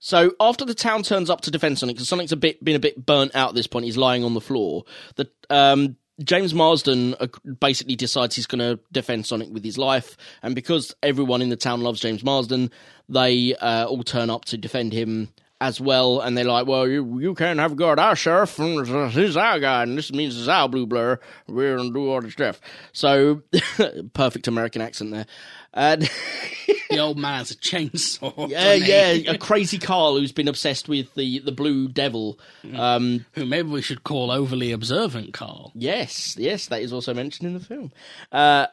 So 0.04 0.32
after 0.38 0.66
the 0.66 0.74
town 0.74 1.02
turns 1.02 1.30
up 1.30 1.40
to 1.40 1.50
defend 1.50 1.78
Sonic, 1.78 1.96
because 1.96 2.10
Sonic's 2.10 2.30
a 2.30 2.36
bit 2.36 2.62
been 2.62 2.76
a 2.76 2.78
bit 2.78 3.06
burnt 3.06 3.34
out 3.34 3.48
at 3.48 3.54
this 3.54 3.66
point, 3.66 3.86
he's 3.86 3.96
lying 3.96 4.22
on 4.22 4.34
the 4.34 4.40
floor. 4.40 4.84
The 5.16 5.30
um, 5.48 5.96
James 6.22 6.52
Marsden 6.52 7.14
uh, 7.20 7.28
basically 7.58 7.96
decides 7.96 8.36
he's 8.36 8.46
going 8.46 8.58
to 8.58 8.78
defend 8.92 9.24
Sonic 9.24 9.48
with 9.50 9.64
his 9.64 9.78
life, 9.78 10.18
and 10.42 10.54
because 10.54 10.94
everyone 11.02 11.40
in 11.40 11.48
the 11.48 11.56
town 11.56 11.80
loves 11.80 12.00
James 12.00 12.22
Marsden, 12.22 12.70
they 13.08 13.54
uh, 13.54 13.86
all 13.86 14.02
turn 14.02 14.28
up 14.28 14.44
to 14.44 14.58
defend 14.58 14.92
him. 14.92 15.30
As 15.66 15.80
well, 15.80 16.20
and 16.20 16.36
they're 16.36 16.44
like, 16.44 16.66
"Well, 16.66 16.86
you 16.86 17.18
you 17.18 17.34
can't 17.34 17.58
have 17.58 17.78
a 17.78 18.00
our 18.00 18.14
sheriff, 18.14 18.58
and 18.58 19.10
he's 19.10 19.36
our 19.36 19.58
guy, 19.58 19.82
and 19.82 19.96
this 19.96 20.12
means 20.12 20.38
it's 20.38 20.48
our 20.48 20.68
blue 20.68 20.86
blur. 20.86 21.18
We're 21.48 21.78
gonna 21.78 21.90
do 21.90 22.10
all 22.10 22.20
the 22.20 22.30
stuff." 22.30 22.60
So, 22.92 23.42
perfect 24.12 24.46
American 24.46 24.82
accent 24.82 25.12
there. 25.12 25.26
And 25.72 26.02
the 26.90 26.98
old 26.98 27.18
man 27.18 27.38
has 27.38 27.50
a 27.50 27.56
chainsaw. 27.56 28.48
yeah, 28.48 28.74
yeah, 28.74 29.32
a 29.32 29.38
crazy 29.50 29.78
Carl 29.78 30.18
who's 30.18 30.32
been 30.32 30.48
obsessed 30.48 30.86
with 30.86 31.12
the 31.14 31.38
the 31.38 31.52
blue 31.52 31.88
devil. 31.88 32.38
Um, 32.74 33.24
Who 33.32 33.46
maybe 33.46 33.70
we 33.70 33.80
should 33.80 34.04
call 34.04 34.30
overly 34.30 34.70
observant 34.70 35.32
Carl. 35.32 35.72
Yes, 35.74 36.36
yes, 36.38 36.66
that 36.66 36.82
is 36.82 36.92
also 36.92 37.14
mentioned 37.14 37.48
in 37.48 37.54
the 37.54 37.64
film. 37.64 37.90
Uh, 38.30 38.66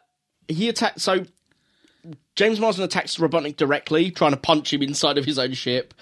he 0.50 0.68
attacked. 0.68 1.00
So 1.00 1.26
James 2.36 2.60
Marsden 2.60 2.84
attacks 2.84 3.18
Robotnik 3.18 3.58
directly, 3.58 4.12
trying 4.12 4.32
to 4.32 4.38
punch 4.38 4.74
him 4.74 4.82
inside 4.82 5.18
of 5.18 5.26
his 5.26 5.40
own 5.40 5.54
ship, 5.54 5.94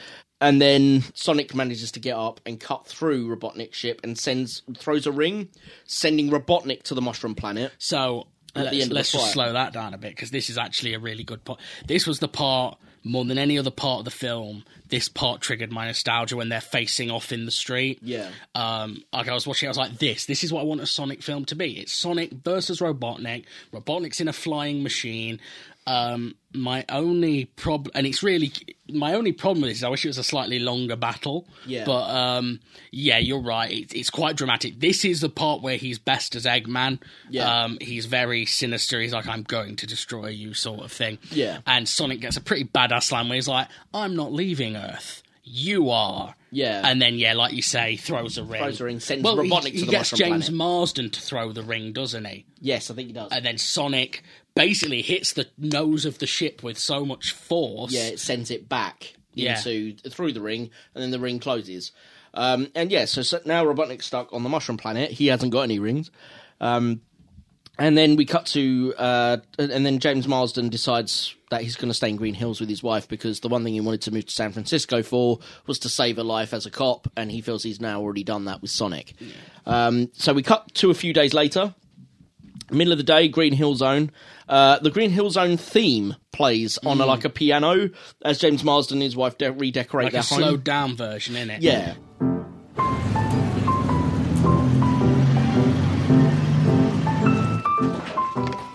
and 0.41 0.61
then 0.61 1.03
Sonic 1.13 1.53
manages 1.53 1.91
to 1.93 1.99
get 1.99 2.15
up 2.15 2.39
and 2.45 2.59
cut 2.59 2.87
through 2.87 3.35
Robotnik's 3.35 3.75
ship 3.75 4.01
and 4.03 4.17
sends 4.17 4.61
throws 4.77 5.05
a 5.05 5.11
ring, 5.11 5.49
sending 5.85 6.29
Robotnik 6.29 6.83
to 6.83 6.95
the 6.95 7.01
Mushroom 7.01 7.35
Planet. 7.35 7.71
So 7.77 8.27
let's, 8.55 8.89
let's 8.89 9.11
just 9.11 9.31
slow 9.31 9.53
that 9.53 9.73
down 9.73 9.93
a 9.93 9.97
bit 9.97 10.15
because 10.15 10.31
this 10.31 10.49
is 10.49 10.57
actually 10.57 10.93
a 10.93 10.99
really 10.99 11.23
good 11.23 11.43
part. 11.43 11.59
This 11.87 12.07
was 12.07 12.19
the 12.19 12.27
part 12.27 12.77
more 13.03 13.23
than 13.25 13.37
any 13.37 13.57
other 13.57 13.71
part 13.71 13.99
of 13.99 14.05
the 14.05 14.11
film. 14.11 14.63
This 14.87 15.07
part 15.07 15.41
triggered 15.41 15.71
my 15.71 15.85
nostalgia 15.85 16.35
when 16.35 16.49
they're 16.49 16.61
facing 16.61 17.11
off 17.11 17.31
in 17.31 17.45
the 17.45 17.51
street. 17.51 17.99
Yeah. 18.01 18.29
Um, 18.55 19.03
like 19.13 19.27
I 19.27 19.33
was 19.33 19.47
watching, 19.47 19.67
I 19.67 19.71
was 19.71 19.77
like, 19.77 19.99
"This, 19.99 20.25
this 20.25 20.43
is 20.43 20.51
what 20.51 20.61
I 20.61 20.63
want 20.63 20.81
a 20.81 20.85
Sonic 20.85 21.21
film 21.21 21.45
to 21.45 21.55
be. 21.55 21.79
It's 21.79 21.93
Sonic 21.93 22.31
versus 22.31 22.79
Robotnik. 22.79 23.45
Robotnik's 23.73 24.19
in 24.19 24.27
a 24.27 24.33
flying 24.33 24.83
machine. 24.83 25.39
Um, 25.89 26.35
my 26.53 26.85
only 26.89 27.45
problem, 27.45 27.91
and 27.95 28.05
it's 28.05 28.21
really 28.23 28.51
my 28.91 29.13
only 29.13 29.31
problem 29.31 29.61
with 29.61 29.71
this 29.71 29.77
is 29.79 29.83
I 29.83 29.89
wish 29.89 30.05
it 30.05 30.09
was 30.09 30.17
a 30.17 30.23
slightly 30.23 30.59
longer 30.59 30.95
battle. 30.95 31.47
Yeah. 31.65 31.83
But 31.85 32.09
um, 32.09 32.59
yeah, 32.91 33.17
you're 33.17 33.41
right. 33.41 33.71
It's, 33.71 33.93
it's 33.93 34.09
quite 34.09 34.35
dramatic. 34.35 34.79
This 34.79 35.03
is 35.03 35.21
the 35.21 35.29
part 35.29 35.61
where 35.61 35.77
he's 35.77 35.99
best 35.99 36.35
as 36.35 36.45
Eggman. 36.45 37.01
Yeah. 37.29 37.63
Um, 37.63 37.77
he's 37.81 38.05
very 38.05 38.45
sinister. 38.45 39.01
He's 39.01 39.13
like, 39.13 39.27
"I'm 39.27 39.43
going 39.43 39.75
to 39.77 39.87
destroy 39.87 40.27
you," 40.27 40.53
sort 40.53 40.81
of 40.81 40.91
thing. 40.91 41.17
Yeah. 41.31 41.59
And 41.65 41.87
Sonic 41.87 42.19
gets 42.19 42.37
a 42.37 42.41
pretty 42.41 42.65
badass 42.65 43.11
line 43.11 43.27
where 43.27 43.35
he's 43.35 43.47
like, 43.47 43.67
"I'm 43.93 44.15
not 44.15 44.31
leaving 44.31 44.75
Earth. 44.75 45.23
You 45.43 45.89
are." 45.89 46.35
Yeah. 46.51 46.81
And 46.83 47.01
then 47.01 47.15
yeah, 47.15 47.33
like 47.33 47.53
you 47.53 47.61
say, 47.61 47.95
throws 47.95 48.37
a 48.37 48.43
ring. 48.43 48.61
Throws 48.61 48.81
a 48.81 48.85
ring, 48.85 48.99
sends 48.99 49.23
well, 49.23 49.39
he- 49.39 49.49
Robotnik 49.49 49.71
he, 49.73 49.79
to 49.79 49.85
the 49.85 49.91
gets 49.91 50.09
James 50.11 50.45
Planet. 50.45 50.51
Marsden 50.51 51.09
to 51.11 51.21
throw 51.21 51.51
the 51.51 51.63
ring, 51.63 51.93
doesn't 51.93 52.25
he? 52.25 52.45
Yes, 52.59 52.89
I 52.89 52.95
think 52.95 53.07
he 53.07 53.13
does. 53.13 53.31
And 53.31 53.45
then 53.45 53.57
Sonic 53.57 54.23
basically 54.55 55.01
hits 55.01 55.33
the 55.33 55.47
nose 55.57 56.05
of 56.05 56.19
the 56.19 56.27
ship 56.27 56.63
with 56.63 56.77
so 56.77 57.05
much 57.05 57.31
force. 57.31 57.91
Yeah, 57.93 58.07
it 58.07 58.19
sends 58.19 58.51
it 58.51 58.67
back 58.67 59.13
Yeah. 59.33 59.57
into 59.57 59.95
through 60.09 60.33
the 60.33 60.41
ring, 60.41 60.69
and 60.93 61.01
then 61.03 61.11
the 61.11 61.19
ring 61.19 61.39
closes. 61.39 61.91
Um, 62.33 62.67
and 62.75 62.91
yeah, 62.91 63.05
so, 63.05 63.21
so 63.21 63.39
now 63.45 63.63
Robotnik's 63.65 64.05
stuck 64.05 64.33
on 64.33 64.43
the 64.43 64.49
Mushroom 64.49 64.77
Planet. 64.77 65.11
He 65.11 65.27
hasn't 65.27 65.51
got 65.51 65.61
any 65.61 65.79
rings. 65.79 66.11
Um, 66.61 67.01
and 67.79 67.97
then 67.97 68.17
we 68.17 68.25
cut 68.25 68.45
to, 68.47 68.93
uh, 68.97 69.37
and 69.57 69.85
then 69.85 69.99
James 69.99 70.27
Marsden 70.27 70.67
decides 70.69 71.33
that 71.49 71.61
he's 71.61 71.77
going 71.77 71.87
to 71.87 71.93
stay 71.93 72.09
in 72.09 72.17
Green 72.17 72.33
Hills 72.33 72.59
with 72.59 72.67
his 72.69 72.83
wife 72.83 73.07
because 73.07 73.39
the 73.39 73.47
one 73.47 73.63
thing 73.63 73.73
he 73.73 73.79
wanted 73.81 74.01
to 74.01 74.11
move 74.11 74.25
to 74.25 74.33
San 74.33 74.51
Francisco 74.51 75.01
for 75.01 75.39
was 75.65 75.79
to 75.79 75.89
save 75.89 76.17
a 76.19 76.23
life 76.23 76.53
as 76.53 76.65
a 76.65 76.69
cop, 76.71 77.09
and 77.15 77.31
he 77.31 77.39
feels 77.41 77.63
he's 77.63 77.79
now 77.79 78.01
already 78.01 78.23
done 78.25 78.45
that 78.45 78.61
with 78.61 78.69
Sonic. 78.69 79.13
Um, 79.65 80.11
so 80.13 80.33
we 80.33 80.43
cut 80.43 80.73
to 80.75 80.91
a 80.91 80.93
few 80.93 81.13
days 81.13 81.33
later 81.33 81.73
middle 82.71 82.91
of 82.91 82.97
the 82.99 83.03
day, 83.03 83.27
Green 83.27 83.53
Hill 83.53 83.73
Zone. 83.75 84.11
Uh, 84.49 84.79
the 84.79 84.89
Green 84.89 85.11
Hill 85.11 85.29
Zone 85.29 85.57
theme 85.57 86.15
plays 86.33 86.79
on 86.79 86.99
a, 86.99 87.03
Mm. 87.03 87.07
like 87.07 87.23
a 87.25 87.29
piano 87.29 87.89
as 88.25 88.39
James 88.39 88.63
Marsden 88.63 88.95
and 88.97 89.03
his 89.03 89.15
wife 89.15 89.37
de- 89.37 89.51
redecorate 89.51 90.05
like 90.05 90.13
their 90.13 90.21
a 90.21 90.25
home. 90.25 90.39
slowed 90.39 90.63
down 90.63 90.95
version, 90.95 91.35
in 91.35 91.49
it? 91.51 91.61
Yeah. 91.61 91.93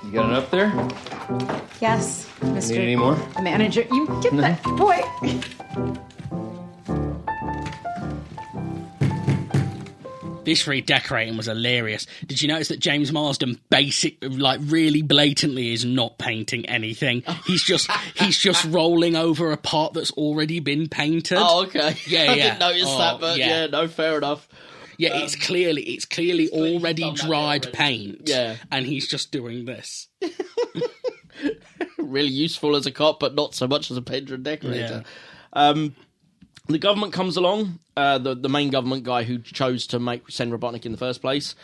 You 0.04 0.10
got 0.12 0.30
it 0.30 0.36
up 0.36 0.50
there? 0.50 0.72
Yes, 1.80 2.28
Mr. 2.40 2.70
Need 2.70 2.78
any 2.80 2.96
more? 2.96 3.14
The 3.36 3.42
manager. 3.42 3.84
You 3.90 4.06
get 4.22 4.36
that 4.36 4.62
boy. 4.76 5.00
This 10.44 10.66
redecorating 10.66 11.36
was 11.36 11.46
hilarious. 11.46 12.06
Did 12.26 12.40
you 12.42 12.48
notice 12.48 12.68
that 12.68 12.80
James 12.80 13.12
Marsden 13.12 13.60
basic 13.70 14.16
like 14.22 14.60
really 14.62 15.02
blatantly 15.02 15.72
is 15.72 15.84
not 15.84 16.18
painting 16.18 16.66
anything. 16.66 17.22
He's 17.46 17.62
just 17.62 17.90
he's 18.16 18.38
just 18.38 18.64
rolling 18.66 19.16
over 19.16 19.52
a 19.52 19.56
part 19.56 19.92
that's 19.94 20.10
already 20.12 20.60
been 20.60 20.88
painted. 20.88 21.38
Oh, 21.40 21.64
okay. 21.64 21.96
Yeah, 22.06 22.24
yeah. 22.24 22.30
I 22.32 22.34
didn't 22.34 22.58
notice 22.60 22.84
Oh, 22.86 22.98
that, 22.98 23.20
but 23.20 23.38
yeah. 23.38 23.66
no, 23.66 23.88
fair 23.88 24.18
enough. 24.18 24.48
Yeah, 24.98 25.16
it's 25.22 25.34
clearly 25.34 25.82
it's 25.82 26.04
clearly 26.04 26.48
already 26.50 27.10
dried 27.12 27.72
paint. 27.72 28.22
Yeah. 28.26 28.56
And 28.70 28.86
he's 28.86 29.08
just 29.08 29.32
doing 29.32 29.64
this. 29.64 30.08
really 31.98 32.28
useful 32.28 32.76
as 32.76 32.86
a 32.86 32.92
cop, 32.92 33.18
but 33.20 33.34
not 33.34 33.54
so 33.54 33.66
much 33.66 33.90
as 33.90 33.96
a 33.96 34.02
painter 34.02 34.34
and 34.34 34.44
decorator. 34.44 35.04
Um, 35.52 35.94
the 36.66 36.78
government 36.78 37.12
comes 37.12 37.36
along, 37.36 37.78
uh, 37.96 38.18
the 38.18 38.34
the 38.34 38.48
main 38.48 38.70
government 38.70 39.04
guy 39.04 39.24
who 39.24 39.38
chose 39.38 39.86
to 39.88 39.98
make 39.98 40.30
send 40.30 40.52
Robotnik 40.52 40.84
in 40.86 40.92
the 40.92 40.98
first 40.98 41.20
place, 41.20 41.54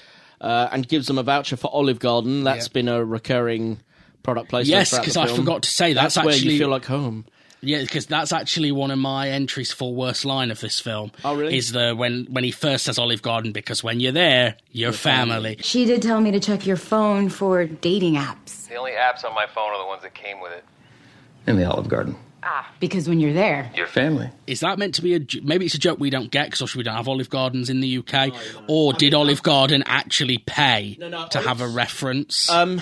uh, 0.40 0.68
and 0.72 0.86
gives 0.88 1.06
them 1.06 1.18
a 1.18 1.22
voucher 1.22 1.56
for 1.56 1.70
Olive 1.72 1.98
Garden. 1.98 2.44
That's 2.44 2.66
Yeah. 2.66 2.72
been 2.72 2.88
a 2.88 3.04
recurring 3.04 3.80
product 4.22 4.50
placement. 4.50 4.68
Yes, 4.78 4.90
throughout 4.90 5.00
the 5.02 5.06
'cause 5.06 5.16
I 5.16 5.26
film. 5.26 5.38
forgot 5.38 5.62
to 5.62 5.70
say, 5.70 5.92
that's 5.94 6.16
where 6.16 6.28
actually- 6.34 6.52
you 6.52 6.58
feel 6.58 6.68
like 6.68 6.84
home. 6.86 7.24
Yeah, 7.62 7.82
because 7.82 8.06
that's 8.06 8.32
actually 8.32 8.72
one 8.72 8.90
of 8.90 8.98
my 8.98 9.28
entries 9.28 9.70
for 9.70 9.94
worst 9.94 10.24
line 10.24 10.50
of 10.50 10.60
this 10.60 10.80
film. 10.80 11.12
Oh, 11.26 11.34
really? 11.36 11.58
Is 11.58 11.72
the 11.72 11.92
when 11.94 12.26
when 12.30 12.42
he 12.42 12.50
first 12.50 12.84
says 12.84 12.98
Olive 12.98 13.20
Garden 13.20 13.52
because 13.52 13.84
when 13.84 14.00
you're 14.00 14.12
there, 14.12 14.56
you're 14.72 14.92
family. 14.92 15.58
She 15.60 15.84
did 15.84 16.00
tell 16.00 16.22
me 16.22 16.30
to 16.30 16.40
check 16.40 16.64
your 16.66 16.78
phone 16.78 17.28
for 17.28 17.66
dating 17.66 18.14
apps. 18.14 18.66
The 18.68 18.76
only 18.76 18.92
apps 18.92 19.24
on 19.26 19.34
my 19.34 19.46
phone 19.46 19.72
are 19.72 19.78
the 19.78 19.86
ones 19.86 20.02
that 20.04 20.14
came 20.14 20.40
with 20.40 20.52
it. 20.52 20.64
In 21.46 21.56
the 21.58 21.70
Olive 21.70 21.88
Garden. 21.88 22.16
Ah, 22.42 22.72
because 22.80 23.08
when 23.08 23.20
you're 23.20 23.32
there. 23.34 23.70
Your 23.74 23.86
family. 23.86 24.30
Is 24.46 24.60
that 24.60 24.78
meant 24.78 24.94
to 24.96 25.02
be 25.02 25.14
a. 25.14 25.20
maybe 25.42 25.66
it's 25.66 25.74
a 25.74 25.78
joke 25.78 25.98
we 26.00 26.10
don't 26.10 26.30
get 26.30 26.50
because 26.50 26.74
we 26.74 26.82
don't 26.82 26.94
have 26.96 27.08
Olive 27.08 27.28
Gardens 27.30 27.68
in 27.68 27.80
the 27.80 27.98
UK, 27.98 28.32
or 28.66 28.92
did 28.92 29.14
Olive 29.14 29.42
Garden 29.42 29.82
actually 29.86 30.38
pay 30.38 30.96
to 31.30 31.40
have 31.40 31.60
a 31.60 31.68
reference? 31.68 32.48
Um, 32.48 32.80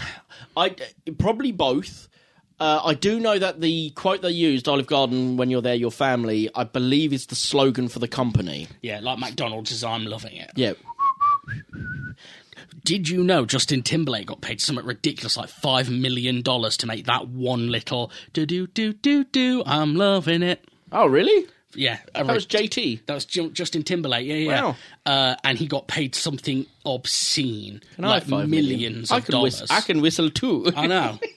I 0.56 0.76
probably 1.18 1.52
both. 1.52 2.09
Uh, 2.60 2.80
I 2.85 2.94
do 2.94 3.20
know 3.20 3.39
that 3.39 3.60
the 3.60 3.90
quote 3.90 4.20
they 4.20 4.30
used, 4.30 4.68
Olive 4.68 4.89
Garden, 4.89 5.36
when 5.36 5.48
you're 5.48 5.62
there, 5.62 5.76
your 5.76 5.93
family, 5.93 6.51
I 6.56 6.64
believe 6.64 7.12
is 7.12 7.26
the 7.26 7.36
slogan 7.36 7.89
for 7.89 8.01
the 8.01 8.09
company. 8.09 8.66
yeah, 8.82 8.98
like 9.01 9.18
McDonald's 9.20 9.70
is 9.70 9.85
I'm 9.85 10.05
loving 10.06 10.36
it. 10.36 10.51
Yeah. 10.56 10.72
Did 12.89 13.06
you 13.10 13.23
know 13.23 13.44
Justin 13.44 13.82
Timberlake 13.82 14.27
got 14.28 14.40
paid 14.40 14.62
something 14.62 14.86
ridiculous 14.86 15.36
like 15.36 15.51
five 15.51 15.90
million 15.90 16.40
dollars 16.40 16.78
to 16.78 16.86
make 16.86 17.05
that 17.05 17.28
one 17.28 17.69
little 17.70 18.10
do 18.32 18.47
do 18.47 18.66
do 18.66 18.94
do 18.94 19.24
do 19.24 19.62
I'm 19.66 19.94
loving 19.94 20.43
it. 20.43 20.65
Oh, 20.90 21.06
really? 21.06 21.47
Yeah, 21.74 21.98
That 22.15 22.27
was 22.27 22.47
JT. 22.47 23.05
That 23.05 23.12
was 23.15 23.27
Ju- 23.27 23.51
Justin 23.51 23.82
Timberlake. 23.82 24.27
Yeah, 24.27 24.36
yeah. 24.36 24.62
Wow. 24.62 24.77
Uh, 25.05 25.35
and 25.44 25.59
he 25.59 25.66
got 25.66 25.86
paid 25.86 26.15
something 26.15 26.65
obscene, 26.86 27.82
Can 27.97 28.05
like 28.06 28.23
five 28.24 28.48
million? 28.48 28.70
millions 28.78 29.12
I 29.12 29.20
can 29.20 29.32
dollars. 29.32 29.60
whistle, 29.60 29.77
I 29.77 29.81
can 29.82 30.01
whistle 30.01 30.31
too. 30.31 30.73
I 30.74 30.86
know. 30.86 31.19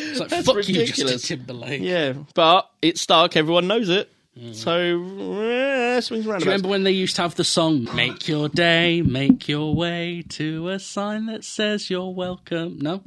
It's 0.00 0.20
like 0.20 0.28
That's 0.30 0.46
fuck 0.46 0.56
ridiculous. 0.56 0.98
you, 0.98 1.04
Justin 1.06 1.38
Timberlake. 1.38 1.80
Yeah, 1.82 2.12
but 2.34 2.70
it's 2.82 3.00
stuck. 3.02 3.36
Everyone 3.36 3.66
knows 3.68 3.88
it. 3.88 4.10
So 4.52 5.02
eh, 5.42 6.00
swings 6.00 6.24
around. 6.26 6.40
Do 6.40 6.44
you 6.44 6.50
remember 6.52 6.68
when 6.68 6.84
they 6.84 6.92
used 6.92 7.16
to 7.16 7.22
have 7.22 7.34
the 7.34 7.42
song 7.44 7.88
"Make 7.94 8.28
Your 8.28 8.48
Day, 8.48 9.02
Make 9.02 9.48
Your 9.48 9.74
Way" 9.74 10.22
to 10.30 10.68
a 10.68 10.78
sign 10.78 11.26
that 11.26 11.42
says 11.44 11.90
you're 11.90 12.10
welcome? 12.14 12.78
No, 12.80 13.02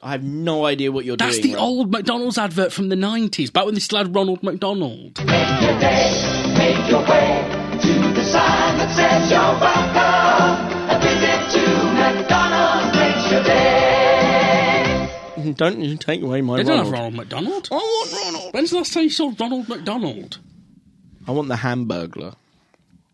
I 0.00 0.12
have 0.12 0.22
no 0.22 0.64
idea 0.66 0.92
what 0.92 1.04
you're 1.04 1.16
doing. 1.16 1.28
that's 1.30 1.40
doing. 1.40 1.54
the 1.54 1.58
Rob. 1.58 1.66
old 1.68 1.90
McDonald's 1.90 2.38
advert 2.38 2.72
from 2.72 2.90
the 2.90 2.96
nineties, 2.96 3.50
back 3.50 3.64
when 3.64 3.74
they 3.74 3.80
still 3.80 3.98
had 3.98 4.14
Ronald 4.14 4.44
McDonald. 4.44 5.18
Make 5.26 5.60
your 5.62 5.78
day, 5.80 6.54
make 6.56 6.88
your 6.88 7.02
way 7.02 7.42
to 7.82 7.92
the 8.14 8.22
sign 8.24 8.78
that 8.78 8.94
says 8.94 9.28
you're 9.32 9.58
welcome. 9.58 10.68
A 10.90 10.98
visit 11.00 11.50
to 11.58 11.66
McDonald's 11.94 12.96
makes 12.96 13.30
your 13.32 13.42
day. 13.42 15.54
Don't 15.56 15.80
you 15.80 15.96
take 15.96 16.22
away 16.22 16.40
my 16.40 16.58
They 16.58 16.62
don't 16.62 16.70
Ronald. 16.72 16.86
have 16.86 16.92
Ronald 16.92 17.14
McDonald. 17.14 17.68
I 17.72 17.74
want 17.74 18.12
Ronald. 18.12 18.54
When's 18.54 18.70
the 18.70 18.76
last 18.76 18.92
time 18.92 19.02
you 19.04 19.10
saw 19.10 19.32
Ronald 19.40 19.68
McDonald? 19.68 20.38
I 21.28 21.32
want 21.32 21.48
the 21.48 21.56
Hamburglar. 21.56 22.34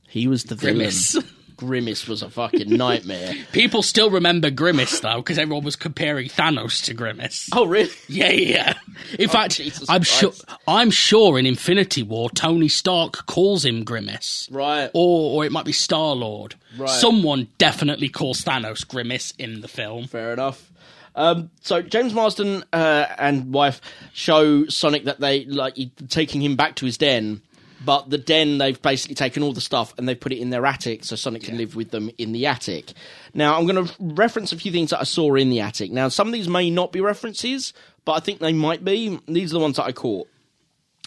He 0.08 0.28
was 0.28 0.44
the 0.44 0.54
Grimace. 0.56 1.12
villain. 1.12 1.28
Grimace 1.56 2.08
was 2.08 2.20
a 2.22 2.28
fucking 2.30 2.68
nightmare. 2.68 3.32
People 3.52 3.82
still 3.82 4.10
remember 4.10 4.50
Grimace 4.50 4.98
though, 5.00 5.16
because 5.18 5.38
everyone 5.38 5.64
was 5.64 5.76
comparing 5.76 6.28
Thanos 6.28 6.84
to 6.84 6.94
Grimace. 6.94 7.48
Oh, 7.52 7.64
really? 7.66 7.90
Yeah, 8.08 8.30
yeah. 8.30 8.74
In 9.20 9.28
Oh, 9.28 9.32
fact, 9.32 9.56
Jesus 9.56 9.88
I'm 9.88 10.00
Christ. 10.02 10.12
sure. 10.18 10.32
I'm 10.66 10.90
sure 10.90 11.38
in 11.38 11.46
Infinity 11.46 12.02
War, 12.02 12.28
Tony 12.30 12.66
Stark 12.68 13.26
calls 13.26 13.64
him 13.64 13.84
Grimace, 13.84 14.48
Right. 14.50 14.90
or 14.94 15.36
or 15.36 15.44
it 15.44 15.52
might 15.52 15.64
be 15.64 15.72
Star 15.72 16.14
Lord. 16.16 16.56
Right. 16.76 16.88
Someone 16.90 17.46
definitely 17.58 18.08
calls 18.08 18.42
Thanos 18.44 18.86
Grimace 18.86 19.32
in 19.38 19.60
the 19.60 19.68
film. 19.68 20.06
Fair 20.08 20.32
enough. 20.32 20.70
Um, 21.16 21.50
so 21.60 21.80
James 21.82 22.12
Marsden 22.12 22.64
uh, 22.72 23.06
and 23.16 23.52
wife 23.54 23.80
show 24.12 24.66
Sonic 24.66 25.04
that 25.04 25.20
they 25.20 25.44
like 25.44 25.76
taking 26.08 26.42
him 26.42 26.56
back 26.56 26.74
to 26.76 26.86
his 26.86 26.98
den 26.98 27.42
But 27.84 28.10
the 28.10 28.18
den, 28.18 28.58
they've 28.58 28.80
basically 28.80 29.14
taken 29.14 29.42
all 29.42 29.52
the 29.52 29.60
stuff 29.60 29.94
and 29.98 30.08
they've 30.08 30.18
put 30.18 30.32
it 30.32 30.38
in 30.38 30.50
their 30.50 30.64
attic 30.64 31.04
so 31.04 31.16
Sonic 31.16 31.42
can 31.42 31.56
live 31.56 31.76
with 31.76 31.90
them 31.90 32.10
in 32.18 32.32
the 32.32 32.46
attic. 32.46 32.92
Now, 33.34 33.58
I'm 33.58 33.66
going 33.66 33.86
to 33.86 33.94
reference 34.00 34.52
a 34.52 34.56
few 34.56 34.72
things 34.72 34.90
that 34.90 35.00
I 35.00 35.04
saw 35.04 35.34
in 35.34 35.50
the 35.50 35.60
attic. 35.60 35.90
Now, 35.90 36.08
some 36.08 36.28
of 36.28 36.32
these 36.32 36.48
may 36.48 36.70
not 36.70 36.92
be 36.92 37.00
references, 37.00 37.72
but 38.04 38.12
I 38.12 38.20
think 38.20 38.40
they 38.40 38.52
might 38.52 38.84
be. 38.84 39.18
These 39.26 39.52
are 39.52 39.58
the 39.58 39.60
ones 39.60 39.76
that 39.76 39.84
I 39.84 39.92
caught. 39.92 40.28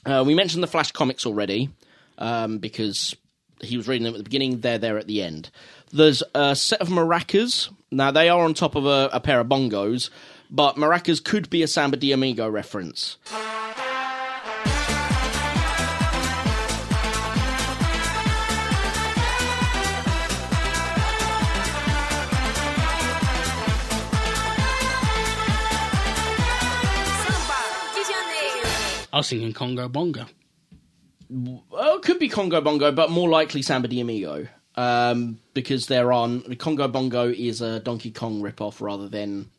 Uh, 0.05 0.23
we 0.25 0.35
mentioned 0.35 0.63
the 0.63 0.67
Flash 0.67 0.91
comics 0.91 1.25
already 1.25 1.69
um, 2.17 2.59
because 2.59 3.15
he 3.61 3.77
was 3.77 3.87
reading 3.87 4.05
them 4.05 4.13
at 4.13 4.17
the 4.17 4.23
beginning. 4.23 4.61
They're 4.61 4.77
there 4.77 4.97
at 4.97 5.07
the 5.07 5.21
end. 5.21 5.49
There's 5.91 6.23
a 6.35 6.55
set 6.55 6.81
of 6.81 6.89
maracas. 6.89 7.69
Now 7.91 8.11
they 8.11 8.29
are 8.29 8.43
on 8.43 8.53
top 8.53 8.75
of 8.75 8.85
a, 8.85 9.09
a 9.13 9.19
pair 9.19 9.39
of 9.39 9.47
bongos, 9.47 10.09
but 10.49 10.75
maracas 10.75 11.23
could 11.23 11.49
be 11.49 11.63
a 11.63 11.67
Samba 11.67 11.97
de 11.97 12.11
Amigo 12.11 12.47
reference. 12.49 13.17
I 29.11 29.17
was 29.17 29.29
thinking 29.29 29.53
Congo 29.53 29.87
Bongo. 29.87 30.25
Well, 31.29 31.97
it 31.97 32.03
could 32.03 32.19
be 32.19 32.29
Congo 32.29 32.61
Bongo, 32.61 32.91
but 32.91 33.09
more 33.09 33.29
likely 33.29 33.61
Samba 33.61 33.87
de 33.87 33.99
Amigo. 33.99 34.47
Um, 34.75 35.39
because 35.53 35.87
they're 35.87 36.13
on 36.13 36.55
Congo 36.55 36.87
Bongo 36.87 37.27
is 37.29 37.61
a 37.61 37.79
Donkey 37.79 38.11
Kong 38.11 38.41
ripoff 38.41 38.79
rather 38.79 39.09
than, 39.09 39.49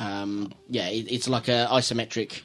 um, 0.00 0.52
yeah, 0.68 0.88
it, 0.88 1.10
it's 1.10 1.28
like 1.28 1.46
a 1.46 1.68
isometric 1.70 2.42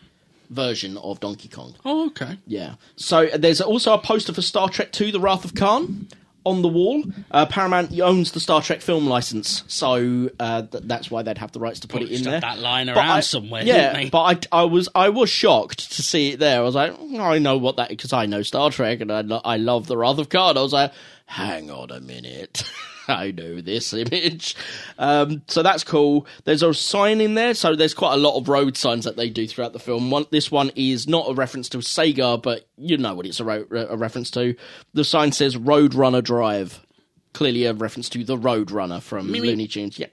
version 0.49 0.98
of 0.98 1.19
Donkey 1.19 1.48
Kong. 1.48 1.76
Oh, 1.86 2.07
okay. 2.07 2.38
Yeah. 2.45 2.76
So 2.95 3.27
there's 3.27 3.61
also 3.61 3.94
a 3.94 3.98
poster 3.98 4.34
for 4.34 4.44
Star 4.44 4.69
Trek 4.69 4.99
II: 4.99 5.11
The 5.11 5.19
Wrath 5.19 5.44
of 5.44 5.56
Khan 5.56 6.07
on 6.45 6.61
the 6.61 6.68
wall. 6.68 7.03
Uh, 7.32 7.45
Paramount 7.45 7.98
owns 7.99 8.32
the 8.32 8.40
Star 8.40 8.61
Trek 8.61 8.82
film 8.82 9.07
license, 9.07 9.64
so 9.68 10.30
uh, 10.40 10.61
th- 10.64 10.84
that's 10.88 11.11
why 11.11 11.22
they'd 11.22 11.38
have 11.38 11.52
the 11.52 11.60
rights 11.60 11.82
to 11.82 11.88
put 11.88 12.02
Well, 12.02 12.10
it 12.11 12.18
in 12.18 12.24
there. 12.24 12.40
that 12.40 12.60
line 12.60 12.88
But 12.88 12.98
around 12.98 13.10
I- 13.10 13.20
somewhere, 13.20 13.64
Yeah, 13.64 14.10
but 14.10 14.48
I, 14.52 14.61
I 14.61 14.64
was 14.64 14.90
I 14.95 15.10
was 15.10 15.30
shocked 15.30 15.91
to 15.94 16.02
see 16.02 16.32
it 16.32 16.40
there. 16.40 16.60
I 16.60 16.64
was 16.64 16.76
like, 16.76 16.95
"Oh, 16.98 17.20
I 17.20 17.40
know 17.40 17.57
what 17.57 17.76
that 17.78 17.90
because 17.90 18.14
I 18.14 18.26
know 18.26 18.41
Star 18.41 18.72
Trek 18.72 19.02
and 19.02 19.11
I 19.11 19.22
lo- 19.22 19.41
I 19.44 19.57
love 19.57 19.88
the 19.88 19.98
Wrath 19.98 20.18
of 20.18 20.30
Khan. 20.30 20.57
I 20.57 20.61
was 20.61 20.74
like, 20.74 20.91
hang 21.30 21.69
on 21.69 21.91
a 21.91 21.99
minute. 21.99 22.64
I 23.07 23.31
know 23.31 23.61
this 23.61 23.93
image. 23.93 24.56
Um, 24.97 25.43
so 25.47 25.61
that's 25.61 25.84
cool. 25.84 26.26
There's 26.43 26.64
a 26.64 26.73
sign 26.73 27.22
in 27.22 27.35
there, 27.35 27.53
so 27.53 27.76
there's 27.76 27.93
quite 27.93 28.14
a 28.14 28.18
lot 28.18 28.38
of 28.38 28.49
road 28.49 28.76
signs 28.76 29.06
that 29.06 29.15
they 29.15 29.30
do 29.30 29.47
throughout 29.47 29.73
the 29.73 29.80
film. 29.80 30.10
One, 30.10 30.26
this 30.31 30.51
one 30.51 30.72
is 30.76 31.07
not 31.07 31.30
a 31.30 31.34
reference 31.34 31.69
to 31.69 31.80
Sega, 31.80 32.41
but 32.41 32.68
you 32.77 32.97
know 32.97 33.14
what 33.14 33.27
it's 33.27 33.39
a, 33.39 33.43
ro- 33.43 33.65
a 33.72 33.95
reference 33.95 34.31
to. 34.31 34.56
The 34.93 35.03
sign 35.03 35.31
says 35.31 35.56
Road 35.56 35.93
Runner 35.93 36.22
Drive. 36.22 36.85
Clearly 37.34 37.65
a 37.65 37.73
reference 37.73 38.10
to 38.10 38.23
the 38.23 38.38
Road 38.38 38.72
Runner 38.72 38.99
from. 38.99 39.27
Looney 39.27 39.68
Tunes. 39.68 39.99
Yeah. 39.99 40.07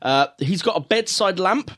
Uh, 0.00 0.28
he's 0.38 0.62
got 0.62 0.76
a 0.76 0.80
bedside 0.80 1.40
lamp 1.40 1.72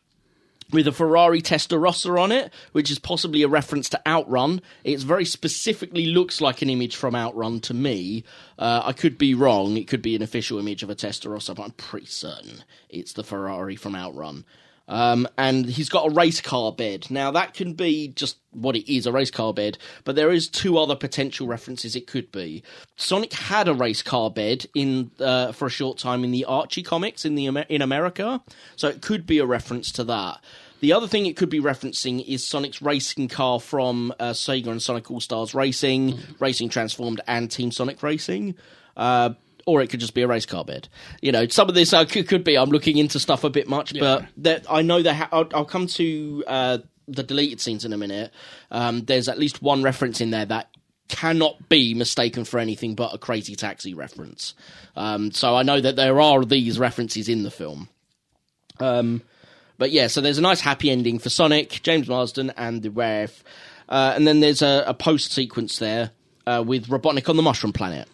with 0.73 0.89
a 0.89 0.93
Ferrari 0.93 1.43
Testarossa 1.43 2.19
on 2.19 2.33
it, 2.33 2.53
which 2.73 2.91
is 2.91 2.99
possibly 2.99 3.43
a 3.43 3.49
reference 3.49 3.89
to 3.91 4.09
Outrun. 4.09 4.61
It 4.85 5.01
very 5.01 5.25
specifically 5.25 6.07
looks 6.07 6.41
like 6.41 6.63
an 6.63 6.71
image 6.71 6.97
from 6.97 7.15
Outrun 7.15 7.61
to 7.61 7.75
me. 7.75 8.25
Uh, 8.59 8.83
I 8.85 8.93
could 8.93 9.19
be 9.19 9.35
wrong. 9.35 9.77
It 9.77 9.89
could 9.89 10.03
be 10.03 10.17
an 10.17 10.23
official 10.23 10.59
image 10.59 10.83
of 10.83 10.91
a 10.91 10.95
Testarossa, 10.95 11.55
but 11.55 11.63
I'm 11.63 11.71
pretty 11.73 12.07
certain 12.07 12.65
it's 12.89 13.13
the 13.13 13.25
Ferrari 13.25 13.77
from 13.77 13.95
Outrun. 13.95 14.45
Um, 14.93 15.27
and 15.39 15.65
he's 15.65 15.89
got 15.89 16.07
a 16.07 16.15
race 16.15 16.43
car 16.43 16.71
bed. 16.71 17.07
Now 17.11 17.31
that 17.31 17.55
can 17.55 17.73
be 17.73 18.09
just 18.09 18.37
what 18.51 18.77
it 18.77 18.95
is, 18.95 19.07
a 19.07 19.13
race 19.13 19.31
car 19.31 19.55
bed, 19.55 19.79
but 20.05 20.17
there 20.17 20.31
is 20.31 20.49
two 20.49 20.77
other 20.77 20.95
potential 20.95 21.47
references 21.47 21.97
it 21.97 22.07
could 22.07 22.31
be. 22.31 22.63
Sonic 22.97 23.33
had 23.33 23.69
a 23.69 23.75
race 23.75 24.03
car 24.03 24.31
bed 24.31 24.67
in 24.75 25.11
uh, 25.19 25.53
for 25.53 25.65
a 25.65 25.71
short 25.71 25.97
time 25.97 26.25
in 26.25 26.31
the 26.31 26.45
Archie 26.45 26.83
comics 26.83 27.25
in 27.25 27.37
the 27.37 27.47
in 27.71 27.81
America, 27.81 28.43
so 28.77 28.87
it 28.87 29.01
could 29.01 29.25
be 29.25 29.39
a 29.39 29.47
reference 29.47 29.93
to 29.93 30.05
that. 30.05 30.45
The 30.81 30.93
other 30.93 31.07
thing 31.07 31.25
it 31.25 31.39
could 31.39 31.49
be 31.49 31.61
referencing 31.61 32.23
is 32.27 32.45
Sonic's 32.45 32.83
racing 32.83 33.29
car 33.29 33.61
from 33.61 34.13
uh, 34.21 34.33
Sega 34.33 34.67
and 34.67 34.83
Sonic 34.83 35.11
All 35.11 35.21
Stars 35.21 35.55
Racing, 35.55 36.19
Racing 36.39 36.69
Transformed, 36.69 37.23
and 37.27 37.51
Team 37.51 37.71
Sonic 37.71 38.03
Racing. 38.03 38.57
Uh, 38.95 39.31
or 39.67 39.83
it 39.83 39.89
could 39.89 40.01
just 40.01 40.15
be 40.15 40.23
a 40.23 40.27
race 40.29 40.47
car 40.47 40.65
bed. 40.65 40.89
You 41.21 41.33
know, 41.33 41.47
some 41.49 41.69
of 41.69 41.75
this 41.75 41.93
uh, 41.93 42.05
could, 42.05 42.29
could 42.29 42.45
be. 42.45 42.57
I'm 42.57 42.71
looking 42.71 42.99
into 42.99 43.19
stuff 43.19 43.45
a 43.45 43.51
bit 43.51 43.69
much, 43.69 43.93
but 43.99 44.25
that 44.39 44.67
I 44.71 44.83
know 44.83 45.03
that 45.03 45.15
ha- 45.15 45.29
I'll, 45.33 45.49
I'll 45.55 45.65
come 45.65 45.87
to 45.89 46.45
uh, 46.47 46.79
the 47.09 47.23
deleted 47.23 47.61
scenes 47.61 47.85
in 47.85 47.93
a 47.93 47.99
minute. 47.99 48.33
Um, 48.71 49.05
there's 49.05 49.29
at 49.29 49.39
least 49.39 49.63
one 49.63 49.83
reference 49.83 50.21
in 50.21 50.31
there 50.31 50.47
that 50.47 50.69
cannot 51.09 51.69
be 51.69 51.95
mistaken 51.95 52.45
for 52.45 52.59
anything 52.59 52.95
but 52.95 53.15
a 53.15 53.19
Crazy 53.19 53.55
Taxi 53.55 53.93
reference. 53.95 54.55
Um, 54.97 55.31
so 55.31 55.55
I 55.55 55.63
know 55.63 55.81
that 55.81 55.97
there 55.97 56.21
are 56.21 56.45
these 56.45 56.79
references 56.79 57.29
in 57.29 57.43
the 57.43 57.51
film. 57.51 57.89
Um, 58.81 59.23
but 59.79 59.91
yeah, 59.91 60.07
so 60.07 60.21
there's 60.21 60.39
a 60.39 60.43
nice 60.43 60.61
happy 60.61 60.91
ending 60.91 61.19
for 61.19 61.29
Sonic, 61.29 61.81
James 61.83 62.09
Marsden, 62.09 62.53
and 62.57 62.83
the 62.83 62.91
ref. 62.91 63.45
Uh, 63.89 64.13
and 64.15 64.27
then 64.27 64.41
there's 64.41 64.63
a, 64.63 64.85
a 64.87 64.95
post 64.95 65.33
sequence 65.33 65.79
there 65.79 66.13
uh, 66.47 66.63
with 66.67 66.87
Robotnik 66.89 67.29
on 67.29 67.37
the 67.37 67.43
Mushroom 67.43 67.73
Planet. 67.73 68.09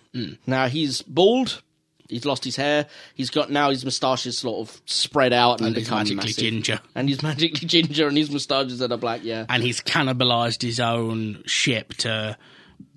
Now 0.47 0.67
he's 0.69 1.03
bald. 1.03 1.63
He's 2.09 2.25
lost 2.25 2.43
his 2.43 2.57
hair. 2.57 2.87
He's 3.15 3.29
got 3.31 3.51
now 3.51 3.69
his 3.71 3.85
moustaches 3.85 4.39
sort 4.39 4.67
of 4.67 4.81
spread 4.87 5.33
out 5.35 5.59
and, 5.61 5.69
And 5.69 5.77
he's 5.77 5.85
become 5.85 5.99
magically 5.99 6.17
massive. 6.17 6.37
ginger. 6.37 6.81
And 6.95 7.09
he's 7.09 7.23
magically 7.23 7.69
ginger, 7.69 8.09
and 8.09 8.17
his 8.17 8.31
moustaches 8.31 8.79
that 8.79 8.91
are 8.91 8.97
black. 8.97 9.21
Yeah, 9.23 9.45
And 9.49 9.63
he's 9.63 9.81
cannibalized 9.83 10.63
his 10.63 10.81
own 10.81 11.43
ship 11.45 11.93
to 11.99 12.37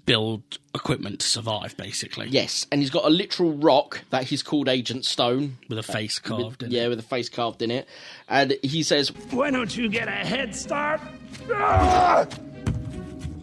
build 0.05 0.41
equipment 0.73 1.19
to 1.19 1.27
survive, 1.27 1.75
basically. 1.77 2.27
Yes, 2.29 2.65
and 2.71 2.81
he's 2.81 2.89
got 2.89 3.05
a 3.05 3.09
literal 3.09 3.51
rock 3.51 4.01
that 4.09 4.23
he's 4.23 4.41
called 4.41 4.67
Agent 4.69 5.05
Stone 5.05 5.57
With 5.69 5.77
a 5.77 5.83
face 5.83 6.17
carved 6.17 6.63
in 6.63 6.71
yeah, 6.71 6.87
with 6.87 6.97
a 6.99 7.03
face 7.03 7.29
carved 7.29 7.61
in 7.61 7.69
it. 7.69 7.87
And 8.29 8.55
he 8.63 8.81
says, 8.81 9.09
Why 9.31 9.51
don't 9.51 9.75
you 9.75 9.89
get 9.89 10.07
a 10.07 10.11
head 10.11 10.55
start? 10.55 11.01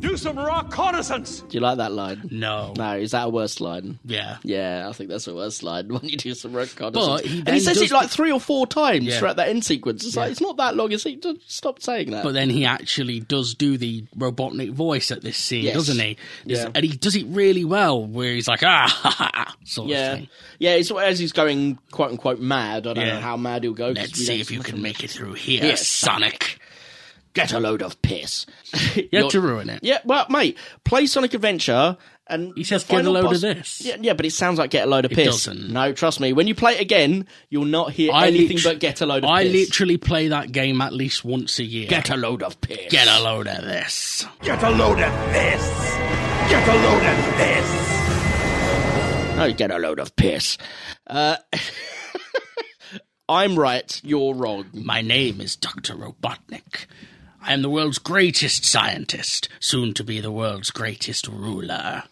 Do 0.00 0.16
some 0.16 0.38
reconnaissance. 0.38 1.40
"Do 1.40 1.56
you 1.56 1.60
like 1.60 1.78
that 1.78 1.92
line?" 1.92 2.28
No, 2.30 2.72
no, 2.76 2.96
is 2.98 3.10
that 3.10 3.26
a 3.26 3.28
worse 3.28 3.60
line? 3.60 3.98
Yeah. 4.04 4.36
Yeah, 4.44 4.86
I 4.88 4.92
think 4.92 5.10
that's 5.10 5.26
a 5.26 5.34
worse 5.34 5.62
line 5.62 5.88
when 5.92 6.04
you 6.08 6.16
do 6.16 6.34
some 6.34 6.52
reconnaissance. 6.52 7.22
But 7.22 7.24
he 7.26 7.38
and 7.40 7.48
he 7.50 7.60
says 7.60 7.80
it 7.80 7.90
like 7.90 8.08
three 8.08 8.30
or 8.30 8.40
four 8.40 8.66
times 8.66 9.04
Yeah. 9.04 9.18
throughout 9.18 9.36
that 9.36 9.48
end 9.48 9.64
sequence. 9.64 10.06
It's 10.06 10.16
like 10.16 10.30
it's 10.30 10.40
not 10.40 10.56
that 10.58 10.76
long. 10.76 10.92
It's 10.92 11.04
like, 11.04 11.22
stop 11.46 11.82
saying 11.82 12.10
that. 12.12 12.22
But 12.22 12.32
then 12.32 12.48
he 12.50 12.64
actually 12.64 13.20
does 13.20 13.54
do 13.54 13.76
the 13.76 14.04
Robotnik 14.16 14.72
voice 14.72 15.10
at 15.10 15.22
this 15.22 15.36
scene, 15.36 15.64
Yes. 15.64 15.74
doesn't 15.74 15.98
he? 15.98 16.16
Yeah. 16.44 16.68
And 16.74 16.84
he 16.84 16.96
does 16.96 17.16
it 17.16 17.26
really 17.28 17.64
well, 17.64 18.04
where 18.06 18.32
he's 18.32 18.48
like, 18.48 18.62
ah, 18.62 18.86
ha, 18.88 19.10
ha, 19.10 19.30
ha, 19.34 19.56
sort 19.64 19.88
yeah, 19.88 20.12
of 20.12 20.18
thing. 20.20 20.28
yeah. 20.58 20.74
It's 20.74 20.90
as 20.92 21.18
he's 21.18 21.32
going 21.32 21.78
quote 21.90 22.10
unquote 22.12 22.40
mad. 22.40 22.86
I 22.86 22.92
don't 22.94 23.04
Yeah. 23.06 23.14
know 23.14 23.20
how 23.20 23.36
mad 23.36 23.64
he'll 23.64 23.72
go. 23.72 23.88
'cause 23.88 23.96
Let's 23.96 24.26
see 24.26 24.40
if 24.40 24.50
you 24.50 24.60
can 24.60 24.80
make 24.80 25.02
it 25.02 25.10
through 25.10 25.34
here, 25.34 25.62
Here, 25.62 25.76
Sonic. 25.76 26.57
Get 27.38 27.52
a 27.52 27.60
load 27.60 27.82
of 27.82 28.00
piss. 28.02 28.46
You 28.96 29.08
have 29.22 29.30
to 29.30 29.40
ruin 29.40 29.70
it. 29.70 29.80
Yeah, 29.82 29.98
well, 30.04 30.26
mate, 30.28 30.58
play 30.84 31.06
Sonic 31.06 31.32
Adventure 31.34 31.96
and 32.26 32.52
He 32.56 32.64
says, 32.64 32.84
"Get 32.84 33.06
a 33.06 33.10
load 33.10 33.32
of 33.32 33.40
this." 33.40 33.80
Yeah, 33.80 33.96
yeah, 34.00 34.12
but 34.12 34.26
it 34.26 34.32
sounds 34.32 34.58
like 34.58 34.70
get 34.70 34.86
a 34.86 34.90
load 34.90 35.04
of 35.06 35.12
It 35.12 35.14
piss. 35.14 35.26
doesn't. 35.46 35.70
No, 35.72 35.92
trust 35.94 36.20
me. 36.20 36.32
When 36.34 36.46
you 36.46 36.54
play 36.54 36.74
it 36.74 36.80
again, 36.82 37.26
you'll 37.48 37.64
not 37.64 37.92
hear 37.92 38.12
anything 38.14 38.56
lit- 38.56 38.64
but 38.64 38.80
get 38.80 39.00
a 39.00 39.06
load 39.06 39.24
of 39.24 39.30
piss. 39.30 39.30
I 39.30 39.44
piss. 39.44 39.52
literally 39.54 39.96
play 39.96 40.28
that 40.28 40.52
game 40.52 40.80
at 40.82 40.92
least 40.92 41.24
once 41.24 41.58
a 41.58 41.64
year. 41.64 41.86
Get 41.88 42.10
a 42.10 42.16
load 42.16 42.42
of 42.42 42.60
piss. 42.60 42.90
Get 42.90 43.08
a 43.08 43.20
load 43.22 43.46
of 43.48 43.62
this. 43.64 44.26
Get 44.42 44.62
a 44.62 44.70
load 44.70 45.00
of 45.00 45.32
this. 45.32 45.62
Get 46.50 46.68
a 46.68 46.74
load 46.74 47.02
of 47.04 47.38
this. 47.38 49.36
No, 49.38 49.52
get 49.56 49.70
a 49.70 49.78
load 49.78 50.00
of 50.00 50.14
piss. 50.16 50.58
Uh, 51.06 51.36
I'm 53.28 53.58
right, 53.58 54.00
you're 54.04 54.34
wrong. 54.34 54.66
My 54.72 55.00
name 55.02 55.40
is 55.40 55.56
Dr. 55.56 55.94
Robotnik. 55.94 56.86
I 57.42 57.52
am 57.54 57.62
the 57.62 57.70
world's 57.70 57.98
greatest 57.98 58.64
scientist, 58.64 59.48
soon 59.60 59.94
to 59.94 60.04
be 60.04 60.20
the 60.20 60.32
world's 60.32 60.70
greatest 60.70 61.28
ruler. 61.28 62.02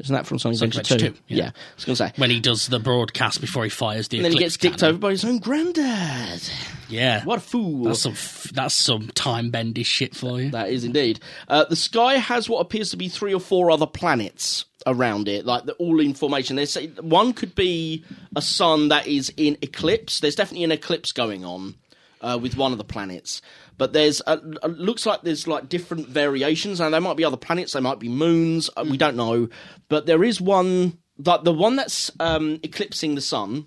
Isn't 0.00 0.12
that 0.14 0.26
from 0.26 0.38
Sonic 0.40 0.56
Adventure 0.56 0.80
Adventure 0.80 1.10
2? 1.10 1.12
2, 1.14 1.18
Yeah. 1.28 1.36
yeah. 1.44 1.50
I 1.50 1.74
was 1.76 1.84
going 1.84 1.96
to 1.96 2.08
say. 2.08 2.12
When 2.16 2.28
he 2.30 2.40
does 2.40 2.66
the 2.66 2.80
broadcast 2.80 3.40
before 3.40 3.62
he 3.64 3.70
fires 3.70 4.08
the 4.08 4.18
And 4.18 4.24
then 4.24 4.32
he 4.32 4.38
gets 4.38 4.56
dicked 4.56 4.82
over 4.82 4.98
by 4.98 5.12
his 5.12 5.24
own 5.24 5.38
granddad. 5.38 6.42
Yeah. 6.88 7.24
What 7.24 7.38
a 7.38 7.40
fool. 7.40 7.84
That's 7.84 8.00
some 8.00 8.12
f- 8.12 8.50
that's 8.52 8.74
some 8.74 9.08
time 9.14 9.50
bendy 9.50 9.84
shit 9.84 10.14
for 10.16 10.40
you. 10.40 10.50
That 10.50 10.68
is 10.70 10.84
indeed. 10.84 11.20
Uh, 11.48 11.64
the 11.64 11.76
sky 11.76 12.14
has 12.14 12.48
what 12.48 12.58
appears 12.58 12.90
to 12.90 12.96
be 12.96 13.08
three 13.08 13.32
or 13.32 13.40
four 13.40 13.70
other 13.70 13.86
planets 13.86 14.64
around 14.84 15.28
it, 15.28 15.46
like 15.46 15.64
the, 15.64 15.72
all 15.74 16.00
in 16.00 16.12
formation. 16.12 16.56
There's 16.56 16.74
one 17.00 17.32
could 17.32 17.54
be 17.54 18.04
a 18.34 18.42
sun 18.42 18.88
that 18.88 19.06
is 19.06 19.32
in 19.36 19.56
eclipse. 19.62 20.18
There's 20.20 20.34
definitely 20.36 20.64
an 20.64 20.72
eclipse 20.72 21.12
going 21.12 21.44
on 21.44 21.76
uh, 22.20 22.38
with 22.42 22.56
one 22.56 22.72
of 22.72 22.78
the 22.78 22.84
planets. 22.84 23.40
But 23.76 23.92
there's 23.92 24.22
a, 24.26 24.40
a- 24.62 24.68
looks 24.68 25.04
like 25.06 25.22
there's 25.22 25.46
like 25.48 25.68
different 25.68 26.08
variations, 26.08 26.80
and 26.80 26.94
there 26.94 27.00
might 27.00 27.16
be 27.16 27.24
other 27.24 27.36
planets. 27.36 27.72
There 27.72 27.82
might 27.82 27.98
be 27.98 28.08
moons. 28.08 28.70
uh, 28.76 28.84
We 28.88 28.96
don't 28.96 29.16
know, 29.16 29.48
but 29.88 30.06
there 30.06 30.22
is 30.24 30.40
one. 30.40 30.98
Like 31.18 31.44
the 31.44 31.52
one 31.52 31.76
that's 31.76 32.10
um, 32.20 32.58
eclipsing 32.64 33.14
the 33.14 33.20
sun 33.20 33.66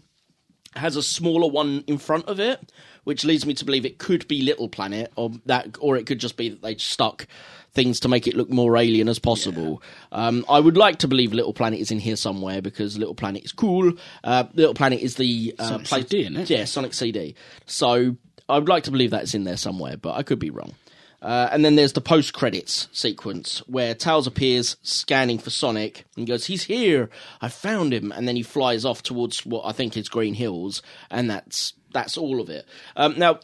has 0.75 0.95
a 0.95 1.03
smaller 1.03 1.49
one 1.49 1.83
in 1.87 1.97
front 1.97 2.25
of 2.27 2.39
it, 2.39 2.71
which 3.05 3.23
leads 3.25 3.45
me 3.45 3.53
to 3.55 3.65
believe 3.65 3.85
it 3.85 3.97
could 3.99 4.27
be 4.27 4.41
Little 4.41 4.67
Planet, 4.69 5.11
or 5.15 5.31
that, 5.45 5.77
or 5.79 5.95
it 5.97 6.05
could 6.05 6.19
just 6.19 6.35
be 6.37 6.49
that 6.49 6.61
they 6.61 6.75
stuck 6.75 7.25
things 7.73 7.99
to 8.01 8.07
make 8.09 8.27
it 8.27 8.35
look 8.35 8.49
more 8.49 8.75
alien 8.77 9.07
as 9.07 9.17
possible. 9.19 9.81
Um, 10.11 10.45
I 10.49 10.59
would 10.59 10.77
like 10.77 10.99
to 10.99 11.07
believe 11.07 11.31
Little 11.33 11.53
Planet 11.53 11.79
is 11.79 11.89
in 11.91 11.99
here 11.99 12.15
somewhere 12.15 12.61
because 12.61 12.97
Little 12.97 13.15
Planet 13.15 13.43
is 13.45 13.51
cool. 13.51 13.93
Uh, 14.23 14.45
Little 14.53 14.73
Planet 14.73 14.99
is 14.99 15.15
the 15.15 15.55
uh, 15.59 15.67
Sonic 15.67 15.87
CD, 15.87 16.21
isn't 16.23 16.37
it? 16.37 16.49
Yeah, 16.49 16.65
Sonic 16.65 16.93
CD. 16.93 17.35
So 17.65 18.17
I 18.49 18.57
would 18.57 18.69
like 18.69 18.83
to 18.83 18.91
believe 18.91 19.11
that's 19.11 19.33
in 19.33 19.43
there 19.43 19.57
somewhere, 19.57 19.97
but 19.97 20.15
I 20.15 20.23
could 20.23 20.39
be 20.39 20.49
wrong. 20.49 20.73
Uh, 21.21 21.49
and 21.51 21.65
then 21.65 21.75
there's 21.75 21.93
the 21.93 22.01
post 22.01 22.33
credits 22.33 22.87
sequence 22.91 23.59
where 23.67 23.95
Tails 23.95 24.27
appears 24.27 24.77
scanning 24.83 25.39
for 25.39 25.49
Sonic 25.49 26.05
and 26.15 26.27
goes, 26.27 26.45
He's 26.45 26.63
here! 26.63 27.09
I 27.41 27.49
found 27.49 27.93
him! 27.93 28.11
And 28.11 28.27
then 28.27 28.35
he 28.35 28.43
flies 28.43 28.85
off 28.85 29.01
towards 29.01 29.45
what 29.45 29.65
I 29.65 29.71
think 29.71 29.97
is 29.97 30.09
Green 30.09 30.35
Hills, 30.35 30.83
and 31.09 31.29
that's 31.29 31.73
that's 31.91 32.17
all 32.17 32.39
of 32.39 32.49
it. 32.49 32.67
Um, 32.95 33.17
now, 33.17 33.39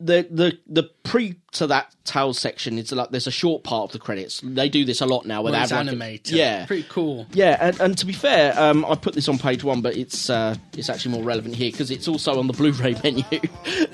the 0.00 0.26
the 0.30 0.58
the 0.66 0.82
pre 1.04 1.36
to 1.52 1.66
that 1.68 1.94
Tails 2.04 2.38
section 2.38 2.78
is 2.78 2.90
like 2.92 3.10
there's 3.10 3.26
a 3.26 3.30
short 3.30 3.62
part 3.64 3.84
of 3.84 3.92
the 3.92 3.98
credits. 3.98 4.40
They 4.44 4.68
do 4.68 4.84
this 4.84 5.00
a 5.00 5.06
lot 5.06 5.24
now 5.26 5.42
where 5.42 5.52
Well, 5.52 5.60
they 5.60 5.62
it's 5.62 5.70
have 5.70 5.80
like 5.80 5.86
a- 5.86 5.90
animated. 5.90 6.36
yeah, 6.36 6.66
Pretty 6.66 6.86
cool. 6.88 7.26
yeah, 7.32 7.56
and, 7.60 7.80
and 7.80 7.98
to 7.98 8.04
be 8.06 8.12
fair, 8.12 8.58
um, 8.60 8.84
I 8.84 8.94
put 8.96 9.14
this 9.14 9.28
on 9.28 9.38
page 9.38 9.62
one, 9.64 9.80
but 9.82 9.96
it's 9.96 10.28
uh, 10.28 10.56
it's 10.76 10.90
actually 10.90 11.12
more 11.12 11.22
relevant 11.22 11.54
here 11.54 11.70
because 11.70 11.90
it's 11.90 12.08
also 12.08 12.38
on 12.38 12.46
the 12.48 12.52
Blu-ray 12.52 12.96
menu. 13.04 13.24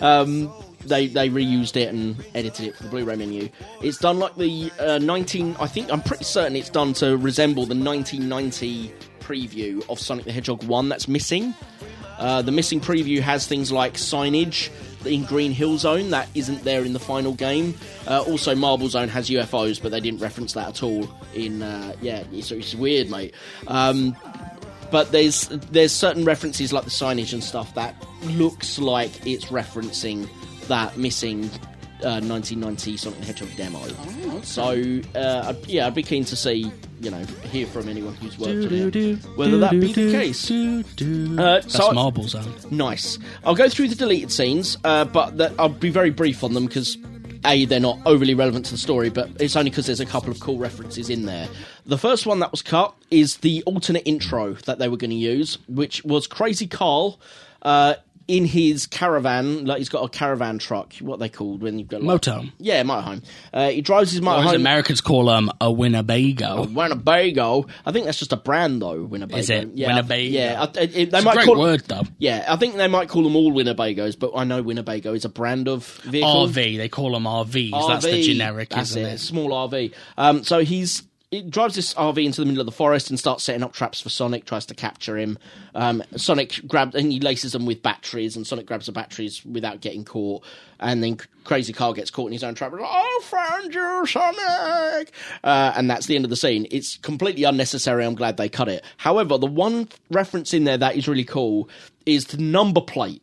um, 0.01 0.53
they 0.87 1.07
they 1.09 1.29
reused 1.29 1.77
it 1.77 1.89
and 1.93 2.17
edited 2.35 2.69
it 2.69 2.77
for 2.77 2.85
the 2.85 2.89
Blu-ray 2.89 3.17
menu. 3.17 3.49
It's 3.83 3.99
done 3.99 4.19
like 4.19 4.35
the 4.37 4.73
uh, 4.81 4.99
19. 4.99 5.57
I 5.61 5.67
think 5.67 5.93
I'm 5.93 6.01
pretty 6.03 6.25
certain 6.25 6.57
it's 6.57 6.71
done 6.71 6.95
to 6.95 7.17
resemble 7.19 7.67
the 7.67 7.75
1990 7.77 8.93
preview 9.21 9.85
of 9.89 10.01
Sonic 10.01 10.25
the 10.25 10.33
Hedgehog 10.33 10.65
one 10.65 10.89
that's 10.89 11.07
missing. 11.07 11.55
Uh, 12.19 12.43
the 12.43 12.53
missing 12.53 12.81
preview 12.81 13.21
has 13.21 13.47
things 13.47 13.71
like 13.73 13.95
signage 13.95 14.71
in 15.05 15.25
Green 15.25 15.53
Hill 15.53 15.79
Zone 15.79 16.11
that 16.11 16.29
isn't 16.35 16.65
there 16.65 16.85
in 16.85 16.93
the 16.93 17.01
final 17.01 17.33
game. 17.33 17.75
Uh, 18.07 18.23
also, 18.23 18.55
Marble 18.55 18.89
Zone 18.89 19.09
has 19.09 19.29
UFOs, 19.31 19.81
but 19.83 19.91
they 19.91 20.01
didn't 20.01 20.21
reference 20.21 20.53
that 20.55 20.69
at 20.69 20.83
all. 20.83 21.09
In 21.35 21.63
uh, 21.63 21.95
yeah, 22.01 22.25
it's, 22.33 22.51
it's 22.51 22.75
weird, 22.75 23.11
mate. 23.11 23.35
Um, 23.67 24.17
but 24.91 25.13
there's 25.13 25.49
there's 25.49 25.93
certain 25.93 26.25
references 26.25 26.73
like 26.73 26.85
the 26.85 26.91
signage 26.91 27.33
and 27.33 27.43
stuff 27.43 27.75
that 27.75 27.95
looks 28.25 28.79
like 28.79 29.27
it's 29.27 29.47
referencing 29.47 30.29
that 30.69 30.97
missing 30.97 31.51
uh, 32.05 32.21
1990 32.21 32.97
Sonic 32.97 33.19
the 33.19 33.25
Hedgehog 33.27 33.57
demo. 33.57 34.43
So 34.43 35.01
uh, 35.15 35.45
I'd, 35.49 35.67
yeah, 35.67 35.87
I'd 35.87 35.95
be 35.95 36.03
keen 36.03 36.25
to 36.27 36.37
see 36.37 36.71
you 37.01 37.11
know 37.11 37.25
hear 37.51 37.67
from 37.67 37.89
anyone 37.89 38.15
who's 38.15 38.39
worked 38.39 38.67
on 38.67 38.95
it 38.95 39.25
whether 39.37 39.59
that 39.59 39.73
be 39.73 39.93
the 39.93 40.13
case. 40.13 40.51
Uh, 40.51 40.83
That's 41.37 41.73
so- 41.73 41.93
Marble 41.93 42.25
Zone. 42.25 42.53
Nice. 42.71 43.19
I'll 43.45 43.55
go 43.55 43.69
through 43.69 43.89
the 43.89 43.95
deleted 43.95 44.33
scenes, 44.33 44.77
uh, 44.85 45.05
but 45.05 45.39
that, 45.39 45.53
I'll 45.59 45.69
be 45.69 45.91
very 45.91 46.11
brief 46.11 46.45
on 46.45 46.55
them 46.55 46.67
because 46.67 46.97
a 47.45 47.65
they're 47.65 47.81
not 47.81 47.99
overly 48.07 48.35
relevant 48.35 48.67
to 48.67 48.73
the 48.73 48.79
story, 48.79 49.09
but 49.11 49.31
it's 49.41 49.57
only 49.57 49.71
because 49.71 49.87
there's 49.87 50.01
a 50.01 50.07
couple 50.07 50.31
of 50.31 50.41
cool 50.41 50.59
references 50.59 51.09
in 51.09 51.27
there. 51.27 51.49
The 51.87 51.99
first 51.99 52.27
one 52.27 52.41
that 52.41 52.51
was 52.51 52.63
cut 52.63 52.95
is 53.11 53.39
the 53.39 53.63
alternate 53.65 54.03
intro 54.05 54.53
that 54.53 54.79
they 54.79 54.89
were 54.89 54.97
going 54.97 55.11
to 55.11 55.17
use, 55.17 55.59
which 55.69 56.05
was 56.05 56.27
Crazy 56.27 56.67
Carl. 56.67 57.21
Uh, 57.63 57.95
in 58.31 58.45
his 58.45 58.87
caravan, 58.87 59.65
like 59.67 59.79
he's 59.79 59.89
got 59.89 60.05
a 60.05 60.09
caravan 60.09 60.59
truck. 60.59 60.95
What 60.97 61.17
are 61.17 61.19
they 61.19 61.29
called 61.29 61.63
when 61.63 61.79
you've 61.79 61.89
got 61.89 62.03
like, 62.03 62.21
Motorhome. 62.23 62.53
Yeah, 62.59 62.83
motorhome. 62.85 63.25
Uh, 63.53 63.71
he 63.71 63.81
drives 63.81 64.13
his 64.13 64.21
Or 64.21 64.31
as 64.39 64.45
motorhome. 64.47 64.55
Americans 64.57 65.01
call 65.01 65.27
them 65.27 65.51
a 65.61 65.71
Winnebago. 65.71 66.67
Winnebago. 66.67 67.67
I 67.85 67.93
think 67.93 68.07
that's 68.07 68.19
just 68.19 68.33
a 68.33 68.37
brand 68.37 68.81
though. 68.83 69.03
Winnebago. 69.03 69.39
Is 69.39 69.51
it? 69.51 69.71
Yeah, 69.75 69.89
Winnebago. 69.89 70.23
Yeah, 70.31 70.61
I- 70.63 70.65
it- 70.65 70.77
it- 70.79 70.93
they 70.93 71.03
It's 71.03 71.15
a 71.15 71.23
might 71.23 71.35
great 71.35 71.47
call 71.47 71.59
word, 71.59 71.83
though. 71.89 72.03
Yeah, 72.19 72.45
I 72.49 72.57
think 72.57 72.77
they 72.77 72.89
might 72.89 73.09
call 73.09 73.23
them 73.25 73.37
all 73.37 73.53
Winnebagos, 73.53 74.19
but 74.19 74.33
I 74.37 74.45
know 74.45 74.63
Winnebago 74.63 75.13
is 75.15 75.25
a 75.25 75.29
brand 75.29 75.69
of 75.69 75.87
vehicle. 76.05 76.47
RV. 76.49 76.77
They 76.77 76.89
call 76.89 77.13
them 77.13 77.25
RVs. 77.25 77.89
That's 77.89 78.05
the 78.05 78.23
generic, 78.23 78.69
that's 78.71 78.91
isn't 78.91 79.05
it? 79.05 79.13
it? 79.15 79.19
Small 79.21 79.51
RV. 79.51 79.93
Um, 80.17 80.45
so 80.45 80.61
he's 80.61 81.03
he 81.31 81.43
drives 81.43 81.77
this 81.77 81.95
RV 81.95 82.25
into 82.25 82.41
the 82.41 82.47
middle 82.47 82.61
of 82.61 82.67
the 82.67 82.73
forest 82.73 83.11
and 83.11 83.19
starts 83.19 83.45
setting 83.45 83.63
up 83.63 83.73
traps 83.73 84.01
for 84.01 84.09
Sonic. 84.09 84.45
Tries 84.45 84.67
to 84.67 84.75
capture 84.75 85.17
him. 85.17 85.39
Um, 85.75 86.03
Sonic 86.17 86.61
grabs 86.67 86.95
and 86.95 87.13
he 87.13 87.21
laces 87.21 87.53
them 87.53 87.67
with 87.67 87.83
batteries, 87.83 88.37
and 88.37 88.47
Sonic 88.47 88.67
grabs 88.67 88.87
the 88.87 88.93
batteries 88.93 89.45
without 89.45 89.81
getting 89.81 90.05
caught. 90.05 90.45
And 90.81 91.03
then 91.03 91.19
Crazy 91.45 91.73
Carl 91.73 91.93
gets 91.93 92.11
caught 92.11 92.27
in 92.27 92.33
his 92.33 92.45
own 92.45 92.55
trap. 92.55 92.73
and, 92.73 92.83
I 92.85 93.21
found 93.23 93.75
you, 93.75 94.07
Sonic! 94.07 95.13
Uh, 95.45 95.73
and 95.77 95.91
that's 95.91 96.07
the 96.07 96.17
end 96.17 96.25
of 96.25 96.31
the 96.31 96.37
scene. 96.37 96.67
It's 96.71 96.97
completely 96.99 97.45
unnecessary. 97.45 98.05
I'm 98.05 98.15
glad 98.15 98.37
they 98.37 98.49
cut 98.49 98.69
it. 98.69 98.85
However, 98.97 99.39
the 99.39 99.47
one 99.47 99.89
reference 100.11 100.53
in 100.53 100.65
there 100.65 100.79
that 100.79 100.97
is 100.97 101.07
really 101.07 101.25
cool 101.25 101.69
is 102.07 102.27
the 102.27 102.39
number 102.39 102.81
plate 102.81 103.23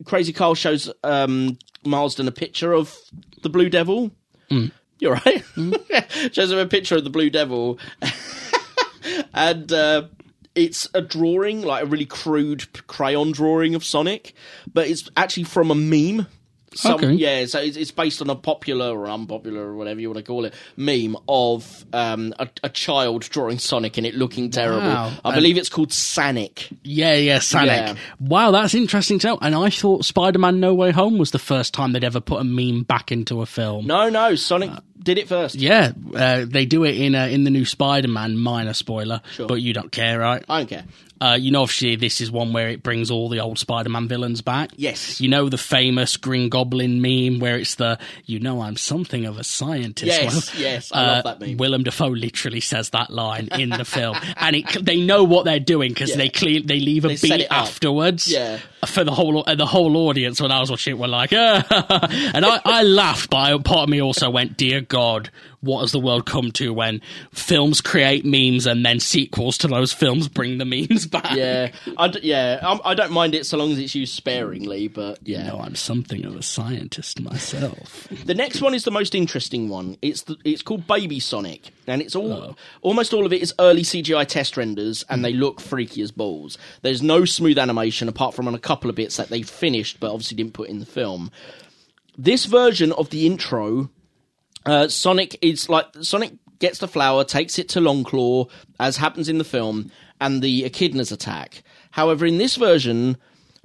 Crazy 0.04 0.32
Carl 0.32 0.54
shows 0.54 0.90
um, 1.04 1.58
Marsden 1.84 2.28
a 2.28 2.32
picture 2.32 2.72
of 2.72 2.96
the 3.42 3.48
Blue 3.48 3.68
Devil. 3.68 4.10
You're 5.00 5.14
right. 5.24 5.44
shows 6.32 6.50
him 6.50 6.58
a 6.58 6.66
picture 6.66 6.96
of 6.96 7.04
the 7.04 7.10
Blue 7.10 7.30
Devil, 7.30 7.78
and 9.34 9.72
uh, 9.72 10.08
it's 10.54 10.88
a 10.94 11.00
drawing, 11.00 11.62
like 11.62 11.84
a 11.84 11.86
really 11.86 12.06
crude 12.06 12.86
crayon 12.86 13.32
drawing 13.32 13.74
of 13.74 13.84
Sonic, 13.84 14.34
but 14.72 14.88
it's 14.88 15.08
actually 15.16 15.44
from 15.44 15.70
a 15.70 15.74
meme. 15.74 16.26
Some, 16.74 16.94
Okay. 16.96 17.12
Yeah, 17.12 17.46
so 17.46 17.60
it's, 17.60 17.76
it's 17.76 17.90
based 17.90 18.20
on 18.20 18.28
a 18.30 18.34
popular 18.36 18.90
or 18.96 19.08
unpopular 19.08 19.62
or 19.62 19.74
whatever 19.74 20.00
you 20.00 20.08
want 20.10 20.18
to 20.18 20.22
call 20.24 20.44
it 20.44 20.54
meme 20.76 21.16
of 21.26 21.84
um, 21.92 22.34
a, 22.38 22.48
a 22.62 22.68
child 22.68 23.22
drawing 23.22 23.58
Sonic 23.58 23.96
and 23.96 24.06
it 24.06 24.14
looking 24.14 24.50
terrible. 24.50 24.86
Wow. 24.86 25.12
I 25.24 25.28
And- 25.30 25.34
believe 25.34 25.56
it's 25.56 25.68
called 25.70 25.90
Sanic. 25.90 26.70
Yeah, 26.82 27.14
yeah, 27.14 27.38
Sonic. 27.38 27.68
Yeah. 27.70 27.94
Wow, 28.20 28.50
that's 28.50 28.74
interesting 28.74 29.18
to 29.20 29.26
know. 29.28 29.38
And 29.40 29.54
I 29.54 29.70
thought 29.70 30.04
Spider-Man: 30.04 30.60
No 30.60 30.74
Way 30.74 30.90
Home 30.92 31.18
was 31.18 31.30
the 31.30 31.38
first 31.38 31.72
time 31.74 31.92
they'd 31.92 32.04
ever 32.04 32.20
put 32.20 32.40
a 32.40 32.44
meme 32.44 32.82
back 32.82 33.10
into 33.12 33.40
a 33.40 33.46
film. 33.46 33.86
No, 33.86 34.08
no, 34.10 34.34
Sonic 34.34 34.70
did 35.02 35.16
it 35.18 35.26
first. 35.28 35.54
Yeah, 35.54 35.92
uh, 36.14 36.44
they 36.46 36.66
do 36.66 36.84
it 36.84 36.96
in 36.96 37.14
uh, 37.14 37.26
in 37.26 37.44
the 37.44 37.50
new 37.50 37.64
Spider-Man. 37.64 38.36
Minor 38.36 38.74
spoiler, 38.74 39.22
Sure. 39.32 39.46
but 39.46 39.62
you 39.62 39.72
don't 39.72 39.90
care, 39.90 40.18
right? 40.18 40.44
I 40.48 40.58
don't 40.60 40.66
care. 40.68 40.84
Uh, 41.20 41.36
you 41.40 41.50
know, 41.50 41.62
obviously, 41.62 41.96
this 41.96 42.20
is 42.20 42.30
one 42.30 42.52
where 42.52 42.68
it 42.68 42.82
brings 42.82 43.10
all 43.10 43.28
the 43.28 43.40
old 43.40 43.58
Spider-Man 43.58 44.08
villains 44.08 44.40
back. 44.40 44.70
Yes. 44.76 45.20
You 45.20 45.28
know 45.28 45.48
the 45.48 45.58
famous 45.58 46.16
Green 46.16 46.48
Goblin 46.48 47.00
meme 47.02 47.40
where 47.40 47.56
it's 47.56 47.74
the 47.76 47.98
"You 48.24 48.38
know 48.40 48.60
I'm 48.60 48.76
something 48.76 49.24
of 49.26 49.38
a 49.38 49.44
scientist." 49.44 50.06
Yes, 50.06 50.52
Well, 50.54 50.62
yes, 50.62 50.92
I 50.92 51.02
love 51.02 51.18
uh, 51.18 51.22
that 51.34 51.40
meme. 51.40 51.56
Willem 51.56 51.82
Dafoe 51.84 52.08
literally 52.08 52.60
says 52.60 52.90
that 52.90 53.10
line 53.10 53.48
in 53.58 53.70
the 53.70 53.84
film, 53.84 54.16
and 54.36 54.56
it, 54.56 54.84
they 54.84 55.00
know 55.00 55.24
what 55.24 55.44
they're 55.44 55.58
doing 55.60 55.90
because 55.90 56.10
Yeah. 56.10 56.16
they 56.16 56.28
clear, 56.28 56.60
they 56.60 56.78
leave 56.80 57.04
a 57.04 57.08
They 57.08 57.16
beat 57.38 57.46
afterwards. 57.50 58.30
Yeah. 58.30 58.58
For 58.86 59.02
the 59.04 59.12
whole 59.12 59.42
uh, 59.46 59.54
the 59.56 59.66
whole 59.66 59.96
audience 60.08 60.40
when 60.40 60.52
I 60.52 60.60
was 60.60 60.70
watching 60.70 60.92
it 60.92 60.98
were 60.98 61.08
like, 61.08 61.32
ah. 61.32 62.06
and 62.34 62.44
I, 62.46 62.60
I 62.64 62.82
laughed, 62.84 63.30
but 63.30 63.64
part 63.64 63.84
of 63.84 63.88
me 63.88 64.00
also 64.00 64.30
went, 64.30 64.56
"Dear 64.56 64.80
God, 64.82 65.30
what 65.60 65.80
has 65.80 65.92
the 65.92 65.98
world 65.98 66.26
come 66.26 66.52
to 66.52 66.72
when 66.72 67.00
films 67.32 67.80
create 67.80 68.24
memes 68.24 68.66
and 68.66 68.84
then 68.84 69.00
sequels 69.00 69.58
to 69.58 69.68
those 69.68 69.92
films 69.92 70.28
bring 70.28 70.58
the 70.58 70.64
memes 70.64 71.06
back? 71.10 71.34
Yeah, 71.34 71.72
I 71.96 72.08
d- 72.08 72.20
yeah, 72.22 72.60
I'm, 72.62 72.80
I 72.84 72.94
don't 72.94 73.12
mind 73.12 73.34
it 73.34 73.46
so 73.46 73.56
long 73.56 73.72
as 73.72 73.78
it's 73.78 73.94
used 73.94 74.14
sparingly. 74.14 74.88
But 74.88 75.26
You 75.26 75.36
yeah, 75.36 75.48
know, 75.48 75.60
I'm 75.60 75.74
something 75.74 76.24
of 76.24 76.36
a 76.36 76.42
scientist 76.42 77.20
myself. 77.20 78.08
The 78.28 78.34
next 78.34 78.60
one 78.60 78.74
is 78.74 78.84
the 78.84 78.90
most 78.90 79.14
interesting 79.14 79.68
one. 79.70 79.96
It's 80.02 80.22
the, 80.22 80.36
it's 80.44 80.60
called 80.60 80.86
Baby 80.86 81.18
Sonic, 81.18 81.70
and 81.86 82.02
it's 82.02 82.14
all 82.14 82.32
oh. 82.32 82.56
almost 82.82 83.14
all 83.14 83.24
of 83.24 83.32
it 83.32 83.40
is 83.40 83.54
early 83.58 83.82
CGI 83.82 84.26
test 84.26 84.56
renders, 84.56 85.04
and 85.08 85.24
they 85.24 85.32
look 85.32 85.60
freaky 85.60 86.02
as 86.02 86.10
balls. 86.10 86.58
There's 86.82 87.02
no 87.02 87.24
smooth 87.24 87.58
animation 87.58 88.06
apart 88.08 88.34
from 88.34 88.46
on 88.46 88.54
a 88.54 88.58
couple 88.58 88.90
of 88.90 88.96
bits 88.96 89.16
that 89.16 89.28
they 89.28 89.42
finished, 89.42 89.98
but 89.98 90.12
obviously 90.12 90.36
didn't 90.36 90.52
put 90.52 90.68
in 90.68 90.78
the 90.78 90.86
film. 90.86 91.30
This 92.16 92.44
version 92.44 92.92
of 92.92 93.10
the 93.10 93.26
intro, 93.26 93.90
uh, 94.68 94.88
Sonic 94.88 95.38
is 95.42 95.68
like 95.68 95.86
Sonic 96.02 96.32
gets 96.58 96.78
the 96.78 96.88
flower, 96.88 97.24
takes 97.24 97.58
it 97.58 97.68
to 97.70 97.80
Longclaw, 97.80 98.50
as 98.80 98.96
happens 98.96 99.28
in 99.28 99.38
the 99.38 99.44
film, 99.44 99.90
and 100.20 100.42
the 100.42 100.62
echidnas 100.62 101.12
attack. 101.12 101.62
However, 101.92 102.26
in 102.26 102.38
this 102.38 102.56
version, 102.56 103.16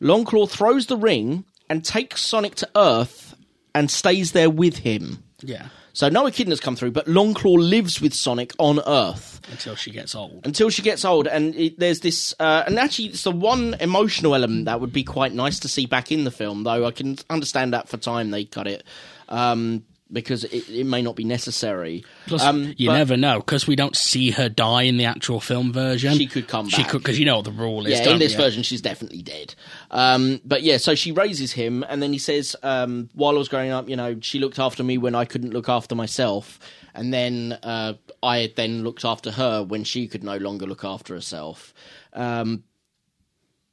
Longclaw 0.02 0.50
throws 0.50 0.88
the 0.88 0.98
ring 0.98 1.46
and 1.70 1.84
takes 1.84 2.22
Sonic 2.22 2.56
to 2.56 2.70
Earth 2.76 3.36
and 3.76 3.90
stays 3.90 4.32
there 4.32 4.50
with 4.50 4.78
him. 4.78 5.24
Yeah. 5.42 5.68
So 5.94 6.10
no 6.10 6.24
echidnas 6.26 6.62
come 6.62 6.76
through, 6.76 6.92
but 6.92 7.06
Longclaw 7.06 7.58
lives 7.58 8.02
with 8.02 8.14
Sonic 8.16 8.52
on 8.58 8.80
Earth 8.88 9.42
Until 9.52 9.76
she 9.76 9.92
gets 9.92 10.16
old. 10.16 10.42
until 10.44 10.70
she 10.72 10.82
gets 10.82 11.06
old. 11.06 11.28
And 11.28 11.54
it, 11.56 11.78
there's 11.78 12.00
this, 12.00 12.34
uh, 12.40 12.64
and 12.66 12.80
actually, 12.80 13.10
it's 13.10 13.24
the 13.24 13.32
one 13.32 13.76
emotional 13.80 14.34
element 14.34 14.66
that 14.66 14.82
would 14.82 14.94
be 14.94 15.04
quite 15.04 15.34
nice 15.34 15.60
to 15.60 15.68
see 15.68 15.86
back 15.86 16.12
in 16.12 16.24
the 16.24 16.32
film. 16.32 16.64
Though 16.64 16.86
I 16.88 16.92
can 16.92 17.18
understand 17.30 17.74
that 17.74 17.90
for 17.90 17.98
time 17.98 18.32
they 18.32 18.44
cut 18.46 18.68
it 18.68 18.84
um, 19.30 19.84
because 20.14 20.44
it, 20.46 20.70
it 20.70 20.86
may 20.86 21.02
not 21.02 21.16
be 21.16 21.24
necessary. 21.24 22.06
Plus, 22.28 22.44
um, 22.44 22.74
you 22.78 22.90
never 22.90 23.18
know 23.18 23.40
because 23.40 23.68
we 23.68 23.76
don't 23.76 23.96
see 23.96 24.32
her 24.32 24.48
die 24.48 24.84
in 24.84 24.98
the 24.98 25.06
actual 25.06 25.40
film 25.40 25.74
version. 25.74 26.14
She 26.14 26.28
could 26.28 26.48
come 26.48 26.70
She 26.70 26.84
back. 26.84 26.92
could 26.92 27.00
because 27.00 27.20
you 27.20 27.26
know 27.26 27.38
what 27.38 27.46
the 27.46 27.52
rule 27.52 27.86
is. 27.86 28.00
Yeah, 28.00 28.12
in 28.12 28.20
this 28.20 28.34
you? 28.34 28.38
version, 28.38 28.64
she's 28.64 28.82
definitely 28.82 29.22
dead. 29.22 29.56
Um, 29.92 30.40
but 30.46 30.64
yeah, 30.64 30.78
so 30.78 30.96
she 30.96 31.12
raises 31.12 31.52
him, 31.52 31.84
and 31.90 32.02
then 32.02 32.14
he 32.14 32.20
says, 32.20 32.56
um, 32.64 33.10
"While 33.14 33.36
I 33.36 33.40
was 33.40 33.50
growing 33.50 33.72
up, 33.72 33.90
you 33.90 33.96
know, 33.96 34.18
she 34.22 34.40
looked 34.40 34.60
after 34.60 34.84
me 34.84 34.98
when 34.98 35.16
I 35.16 35.26
couldn't 35.26 35.52
look 35.52 35.68
after 35.68 35.96
myself, 35.96 36.60
and 36.94 37.14
then 37.14 37.58
uh, 37.64 37.94
I 38.22 38.54
then 38.56 38.84
looked 38.84 39.04
after 39.04 39.32
her 39.32 39.64
when 39.64 39.84
she 39.84 40.08
could 40.08 40.24
no 40.24 40.38
longer 40.38 40.66
look 40.66 40.86
after 40.86 41.14
herself." 41.14 41.74
Um, 42.14 42.64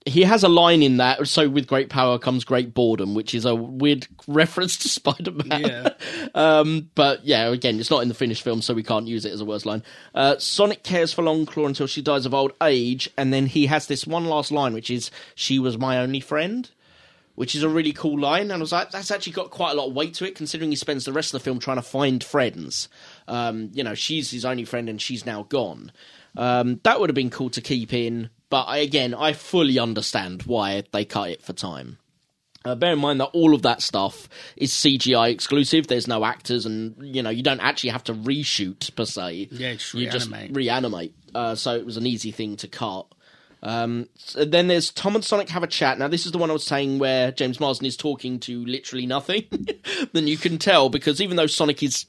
he 0.07 0.23
has 0.23 0.43
a 0.43 0.49
line 0.49 0.83
in 0.83 0.97
that. 0.97 1.29
So 1.29 1.49
with 1.49 1.67
great 1.67 1.91
power 1.91 2.19
comes 2.19 2.45
great 2.45 2.73
boredom, 2.73 3.15
which 3.15 3.35
is 3.35 3.45
a 3.45 3.55
weird 3.55 4.07
reference 4.27 4.77
to 4.79 4.89
Spider 4.89 5.33
Man. 5.33 5.61
Yeah. 5.61 5.91
um, 6.35 6.91
but 6.95 7.25
yeah, 7.25 7.49
again, 7.49 7.79
it's 7.79 7.91
not 7.91 8.03
in 8.03 8.09
the 8.09 8.15
finished 8.15 8.43
film, 8.43 8.63
so 8.63 8.73
we 8.73 8.83
can't 8.83 9.07
use 9.07 9.25
it 9.25 9.33
as 9.33 9.41
a 9.41 9.45
worst 9.45 9.67
line. 9.67 9.83
Uh, 10.15 10.39
Sonic 10.39 10.83
cares 10.83 11.13
for 11.13 11.23
Longclaw 11.23 11.67
until 11.67 11.87
she 11.87 12.01
dies 12.01 12.25
of 12.27 12.35
old 12.35 12.53
age, 12.63 13.11
and 13.17 13.33
then 13.33 13.47
he 13.47 13.67
has 13.67 13.87
this 13.87 14.07
one 14.07 14.25
last 14.25 14.51
line, 14.51 14.73
which 14.73 14.91
is 14.91 15.11
"She 15.35 15.59
was 15.59 15.79
my 15.79 15.99
only 15.99 16.21
friend." 16.21 16.71
Which 17.37 17.55
is 17.55 17.63
a 17.63 17.71
really 17.71 17.95
cool 17.95 18.19
line, 18.19 18.51
and 18.51 18.55
I 18.55 18.59
was 18.59 18.73
like, 18.73 18.91
that's 18.91 19.11
actually 19.11 19.33
got 19.33 19.51
quite 19.51 19.71
a 19.71 19.75
lot 19.75 19.87
of 19.87 19.95
weight 19.95 20.13
to 20.15 20.27
it, 20.27 20.35
considering 20.35 20.69
he 20.69 20.77
spends 20.77 21.07
the 21.07 21.13
rest 21.13 21.33
of 21.33 21.41
the 21.41 21.45
film 21.45 21.59
trying 21.59 21.79
to 21.79 21.83
find 21.83 22.23
friends. 22.23 22.91
Um, 23.29 23.71
you 23.73 23.83
know, 23.83 23.95
she's 23.95 24.31
his 24.31 24.45
only 24.45 24.67
friend, 24.67 24.91
and 24.91 25.01
she's 25.01 25.25
now 25.25 25.45
gone. 25.45 25.91
Um, 26.37 26.81
that 26.83 27.01
would 27.01 27.09
have 27.09 27.15
been 27.15 27.31
cool 27.31 27.49
to 27.51 27.63
keep 27.63 27.95
in, 27.95 28.29
but 28.51 28.65
I, 28.65 28.79
again, 28.79 29.15
I 29.15 29.33
fully 29.33 29.79
understand 29.79 30.43
why 30.43 30.83
they 30.93 31.05
cut 31.05 31.31
it 31.31 31.43
for 31.43 31.53
time. 31.53 31.99
Uh, 32.63 32.75
bear 32.75 32.93
in 32.93 32.99
mind 32.99 33.21
that 33.21 33.31
all 33.33 33.55
of 33.55 33.63
that 33.63 33.81
stuff 33.81 34.29
is 34.55 34.71
CGI 34.73 35.31
exclusive. 35.31 35.87
There's 35.87 36.07
no 36.07 36.27
actors, 36.27 36.67
and 36.67 36.95
you 37.01 37.23
know 37.23 37.31
you 37.31 37.43
don't 37.43 37.61
actually 37.61 37.91
have 37.91 38.05
to 38.05 38.13
reshoot 38.13 38.95
per 38.95 39.07
se. 39.07 39.49
Yeah, 39.51 39.71
you 39.95 40.11
just 40.11 40.31
reanimate. 40.31 40.55
reanimate. 40.55 41.15
Uh, 41.35 41.55
so 41.55 41.75
it 41.75 41.87
was 41.87 41.97
an 41.97 42.07
easy 42.07 42.33
thing 42.33 42.57
to 42.57 42.69
cut. 42.69 43.07
Um, 43.63 44.09
so 44.17 44.45
then 44.45 44.69
there's 44.69 44.91
Tom 44.91 45.15
and 45.15 45.25
Sonic 45.25 45.49
have 45.51 45.63
a 45.63 45.67
chat. 45.67 45.99
Now 45.99 46.09
this 46.09 46.27
is 46.27 46.33
the 46.33 46.39
one 46.39 46.51
I 46.51 46.53
was 46.53 46.67
saying 46.67 46.99
where 46.99 47.33
James 47.33 47.61
Marsden 47.61 47.87
is 47.87 47.97
talking 47.97 48.39
to 48.41 48.65
literally 48.67 49.07
nothing. 49.07 49.45
then 50.13 50.27
you 50.27 50.37
can 50.37 50.59
tell 50.59 50.91
because 50.91 51.23
even 51.23 51.37
though 51.37 51.47
Sonic 51.47 51.83
is 51.83 52.07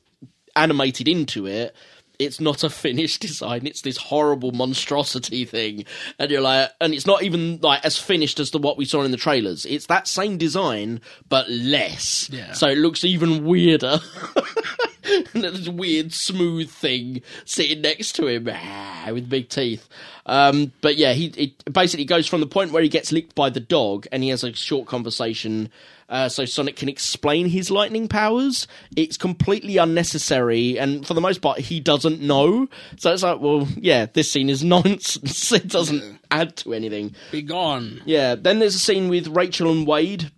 animated 0.56 1.08
into 1.08 1.48
it, 1.48 1.74
it's 2.22 2.40
not 2.40 2.64
a 2.64 2.70
finished 2.70 3.22
design. 3.22 3.66
It's 3.66 3.82
this 3.82 3.98
horrible 3.98 4.52
monstrosity 4.52 5.46
thing, 5.46 5.86
and 6.20 6.32
you're 6.32 6.42
like, 6.42 6.70
and 6.80 6.94
it's 6.94 7.06
not 7.06 7.24
even 7.24 7.60
like 7.62 7.84
as 7.84 7.98
finished 7.98 8.40
as 8.40 8.52
the 8.52 8.60
what 8.60 8.78
we 8.78 8.86
saw 8.86 9.04
in 9.04 9.12
the 9.12 9.18
trailers. 9.18 9.66
It's 9.66 9.88
that 9.88 10.08
same 10.08 10.38
design 10.38 11.02
but 11.30 11.50
less. 11.50 12.30
Yeah. 12.32 12.54
So 12.54 12.68
it 12.68 12.78
looks 12.78 13.04
even 13.04 13.46
weirder. 13.46 14.00
and 15.34 15.68
a 15.68 15.72
weird 15.72 16.14
smooth 16.14 16.70
thing 16.70 17.22
sitting 17.46 17.82
next 17.82 18.14
to 18.14 18.28
him 18.28 18.50
ah, 18.52 19.10
with 19.12 19.30
big 19.30 19.50
teeth. 19.50 19.88
Um, 20.26 20.72
but 20.82 20.98
yeah, 20.98 21.14
he 21.14 21.28
it 21.38 21.74
basically 21.74 22.06
goes 22.06 22.28
from 22.28 22.42
the 22.42 22.48
point 22.48 22.72
where 22.72 22.84
he 22.84 22.90
gets 22.90 23.12
licked 23.12 23.36
by 23.36 23.50
the 23.50 23.60
dog, 23.60 24.08
and 24.12 24.24
he 24.24 24.30
has 24.30 24.44
a 24.44 24.54
short 24.54 24.88
conversation. 24.88 25.70
Uh, 26.10 26.28
so 26.28 26.44
Sonic 26.44 26.76
can 26.76 26.90
explain 26.90 27.48
his 27.48 27.72
lightning 27.72 28.10
powers. 28.10 28.68
It's 28.98 29.16
completely 29.16 29.78
unnecessary, 29.78 30.78
and 30.78 31.08
for 31.08 31.14
the 31.14 31.22
most 31.22 31.42
part, 31.42 31.60
he 31.60 31.80
doesn't 31.80 32.22
know. 32.22 32.68
So 32.98 33.14
it's 33.14 33.24
like, 33.24 33.40
well, 33.40 33.68
yeah, 33.78 34.08
this 34.08 34.32
scene 34.32 34.50
is 34.50 34.64
nonsense. 34.64 35.52
it 35.52 35.68
doesn't 35.68 36.20
add 36.30 36.58
to 36.58 36.74
anything. 36.74 37.16
Be 37.32 37.42
gone. 37.42 38.02
Yeah. 38.06 38.36
Then 38.36 38.60
there's 38.60 38.76
a 38.76 38.80
scene 38.80 39.10
with 39.10 39.28
Rachel 39.28 39.72
and 39.72 39.88
Wade. 39.88 40.32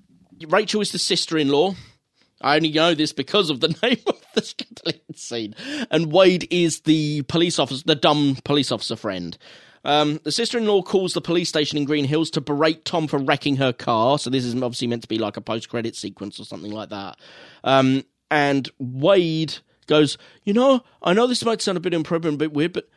Rachel 0.48 0.82
is 0.82 0.92
the 0.92 1.00
sister-in-law. 1.00 1.76
I 2.44 2.58
only 2.58 2.72
know 2.72 2.94
this 2.94 3.14
because 3.14 3.50
of 3.50 3.62
the 3.62 3.70
name 3.84 4.00
of 4.06 4.22
the 4.36 4.42
skeleton 4.42 5.16
scene. 5.16 5.56
And 5.90 6.12
Wade 6.12 6.48
is 6.52 6.82
the 6.82 7.24
police 7.24 7.58
officer, 7.58 7.84
the 7.86 7.96
dumb 7.96 8.38
police 8.44 8.72
officer 8.72 8.96
friend. 8.96 9.38
Um, 9.86 10.20
the 10.24 10.32
sister-in-law 10.32 10.84
calls 10.84 11.14
the 11.14 11.22
police 11.22 11.50
station 11.50 11.78
in 11.78 11.86
Green 11.86 12.06
Hills 12.06 12.30
to 12.32 12.42
berate 12.42 12.86
Tom 12.86 13.08
for 13.08 13.20
wrecking 13.20 13.58
her 13.58 13.74
car. 13.74 14.18
So 14.18 14.30
this 14.30 14.46
is 14.46 14.54
obviously 14.56 14.88
meant 14.88 15.02
to 15.02 15.08
be 15.08 15.18
like 15.18 15.38
a 15.38 15.42
post-credit 15.42 15.96
sequence 15.96 16.40
or 16.40 16.46
something 16.46 16.72
like 16.72 16.90
that. 16.90 17.18
Um, 17.64 18.04
and 18.32 18.70
Wade 18.80 19.58
goes, 19.88 20.18
"You 20.44 20.54
know, 20.54 20.84
I 21.02 21.14
know 21.14 21.28
this 21.28 21.44
might 21.44 21.62
sound 21.62 21.78
a 21.78 21.82
bit 21.82 21.94
improper 21.94 22.30
a 22.30 22.32
bit 22.32 22.54
weird, 22.54 22.74
but 22.74 22.88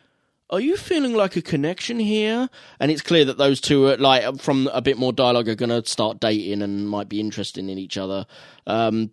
are 0.48 0.60
you 0.60 0.77
feeling 0.77 1.14
like 1.14 1.35
a 1.35 1.43
connection 1.43 1.98
here? 1.98 2.48
And 2.78 2.90
it's 2.90 3.02
clear 3.02 3.24
that 3.24 3.36
those 3.36 3.60
two, 3.60 3.86
are, 3.86 3.97
like 3.97 4.40
from 4.40 4.70
a 4.73 4.81
bit 4.81 4.97
more 4.97 5.12
dialogue, 5.12 5.48
are 5.48 5.56
going 5.56 5.70
to 5.70 5.85
start 5.90 6.20
dating 6.20 6.62
and 6.62 6.89
might 6.89 7.09
be 7.09 7.18
interested 7.18 7.68
in 7.68 7.78
each 7.78 7.97
other. 7.97 8.27
Um, 8.66 9.10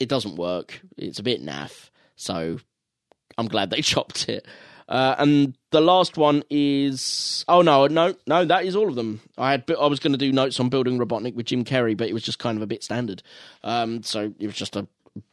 it 0.00 0.08
doesn't 0.08 0.36
work. 0.36 0.80
It's 0.96 1.18
a 1.18 1.22
bit 1.22 1.42
naff. 1.42 1.90
So 2.16 2.58
I'm 3.38 3.48
glad 3.48 3.70
they 3.70 3.82
chopped 3.82 4.28
it. 4.28 4.46
Uh, 4.88 5.14
and 5.18 5.56
the 5.70 5.80
last 5.80 6.16
one 6.16 6.42
is 6.50 7.44
oh 7.48 7.62
no 7.62 7.86
no 7.86 8.14
no 8.26 8.44
that 8.44 8.64
is 8.64 8.76
all 8.76 8.88
of 8.88 8.94
them. 8.94 9.20
I 9.38 9.52
had 9.52 9.64
I 9.80 9.86
was 9.86 10.00
going 10.00 10.12
to 10.12 10.18
do 10.18 10.32
notes 10.32 10.58
on 10.60 10.68
building 10.68 10.98
Robotnik 10.98 11.34
with 11.34 11.46
Jim 11.46 11.64
Carrey, 11.64 11.96
but 11.96 12.08
it 12.08 12.12
was 12.12 12.22
just 12.22 12.38
kind 12.38 12.58
of 12.58 12.62
a 12.62 12.66
bit 12.66 12.82
standard. 12.82 13.22
Um, 13.62 14.02
so 14.02 14.34
it 14.38 14.46
was 14.46 14.56
just 14.56 14.76
a 14.76 14.86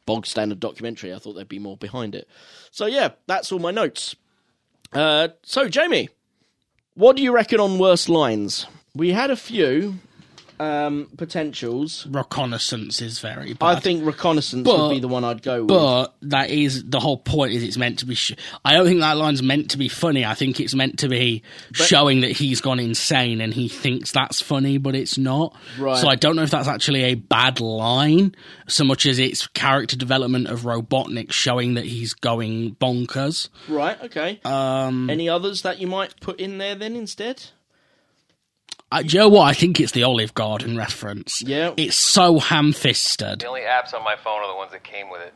bog 0.05 0.25
standard 0.25 0.59
documentary. 0.59 1.13
I 1.13 1.19
thought 1.19 1.33
there'd 1.33 1.49
be 1.49 1.59
more 1.59 1.77
behind 1.77 2.15
it. 2.15 2.27
So 2.71 2.85
yeah, 2.85 3.09
that's 3.27 3.51
all 3.51 3.59
my 3.59 3.71
notes. 3.71 4.15
Uh, 4.93 5.29
so 5.43 5.67
Jamie, 5.67 6.09
what 6.93 7.15
do 7.15 7.23
you 7.23 7.33
reckon 7.33 7.59
on 7.59 7.79
worst 7.79 8.07
lines? 8.07 8.65
We 8.95 9.11
had 9.11 9.31
a 9.31 9.35
few 9.35 9.95
um, 10.59 11.09
potentials. 11.17 12.05
Reconnaissance 12.07 13.01
is 13.01 13.19
very 13.19 13.53
bad. 13.53 13.77
I 13.77 13.79
think 13.79 14.05
reconnaissance 14.05 14.63
But- 14.65 14.77
would 14.79 14.89
be 14.89 14.99
the 14.99 15.07
one 15.07 15.23
I'd 15.23 15.41
go 15.41 15.59
with. 15.61 15.67
But 15.69 16.13
that 16.23 16.49
is 16.49 16.83
the 16.85 16.99
whole 16.99 17.17
point. 17.17 17.53
Is 17.53 17.63
it's 17.63 17.77
meant 17.77 17.99
to 17.99 18.05
be? 18.05 18.15
Sh- 18.15 18.33
I 18.65 18.73
don't 18.73 18.85
think 18.85 18.99
that 18.99 19.17
line's 19.17 19.41
meant 19.43 19.71
to 19.71 19.77
be 19.77 19.87
funny. 19.87 20.25
I 20.25 20.33
think 20.33 20.59
it's 20.59 20.75
meant 20.75 20.99
to 20.99 21.07
be 21.09 21.43
showing 21.71 22.21
that 22.21 22.31
he's 22.31 22.61
gone 22.61 22.79
insane 22.79 23.41
and 23.41 23.53
he 23.53 23.67
thinks 23.69 24.11
that's 24.11 24.41
funny, 24.41 24.77
but 24.77 24.95
it's 24.95 25.17
not. 25.17 25.55
Right. 25.77 25.97
So 25.97 26.07
I 26.07 26.15
don't 26.15 26.35
know 26.35 26.43
if 26.43 26.51
that's 26.51 26.67
actually 26.67 27.03
a 27.03 27.15
bad 27.15 27.59
line, 27.59 28.35
so 28.67 28.83
much 28.83 29.05
as 29.05 29.19
it's 29.19 29.47
character 29.47 29.95
development 29.95 30.47
of 30.47 30.61
Robotnik 30.61 31.31
showing 31.31 31.75
that 31.75 31.85
he's 31.85 32.13
going 32.13 32.75
bonkers. 32.75 33.49
right, 33.67 34.01
okay. 34.03 34.39
Um, 34.45 35.09
Any 35.09 35.29
others 35.29 35.61
that 35.63 35.79
you 35.79 35.87
might 35.87 36.19
put 36.19 36.39
in 36.39 36.57
there 36.57 36.75
then 36.75 36.95
instead? 36.95 37.43
Uh, 38.91 39.01
do 39.01 39.07
you 39.07 39.19
know 39.19 39.29
what? 39.29 39.45
I 39.45 39.53
think 39.53 39.79
it's 39.79 39.91
the 39.91 40.03
Olive 40.03 40.33
Garden 40.33 40.77
reference. 40.77 41.41
Yeah. 41.41 41.73
It's 41.77 41.95
so 41.95 42.39
ham-fisted. 42.39 43.39
The 43.39 43.47
only 43.47 43.61
apps 43.61 43.93
on 43.93 44.03
my 44.03 44.15
phone 44.15 44.41
are 44.41 44.47
the 44.47 44.55
ones 44.55 44.71
that 44.71 44.83
came 44.83 45.09
with 45.09 45.21
it. 45.21 45.33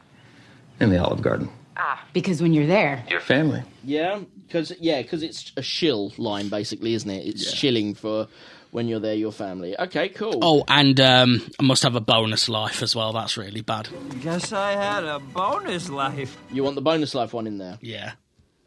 In 0.80 0.90
the 0.90 1.04
Olive 1.04 1.22
Garden. 1.22 1.50
Ah, 1.78 2.06
because 2.14 2.42
when 2.42 2.54
you're 2.54 2.68
there. 2.68 3.04
Your 3.10 3.20
family. 3.20 3.64
Yeah, 3.84 4.22
because 4.48 4.72
yeah, 4.80 5.02
because 5.02 5.24
it's 5.24 5.52
a 5.58 5.62
shill 5.62 6.14
line 6.18 6.50
basically, 6.50 6.94
isn't 6.94 7.10
it? 7.10 7.28
It's 7.28 7.52
shilling 7.52 7.96
for 7.96 8.28
when 8.72 8.88
you're 8.88 9.00
there, 9.00 9.14
your 9.14 9.32
family. 9.32 9.80
Okay, 9.80 10.10
cool. 10.10 10.40
Oh, 10.42 10.64
and 10.68 11.00
um, 11.00 11.42
I 11.60 11.64
must 11.64 11.84
have 11.84 11.96
a 11.96 12.02
bonus 12.02 12.50
life 12.50 12.82
as 12.82 12.96
well. 12.96 13.14
That's 13.14 13.38
really 13.38 13.62
bad. 13.62 13.88
Guess 14.22 14.52
I 14.52 14.72
had 14.72 15.04
a 15.04 15.20
bonus 15.20 15.90
life. 15.90 16.38
You 16.52 16.64
want 16.64 16.76
the 16.76 16.82
bonus 16.82 17.14
life 17.16 17.34
one 17.34 17.48
in 17.48 17.60
there? 17.60 17.78
Yeah. 17.82 18.14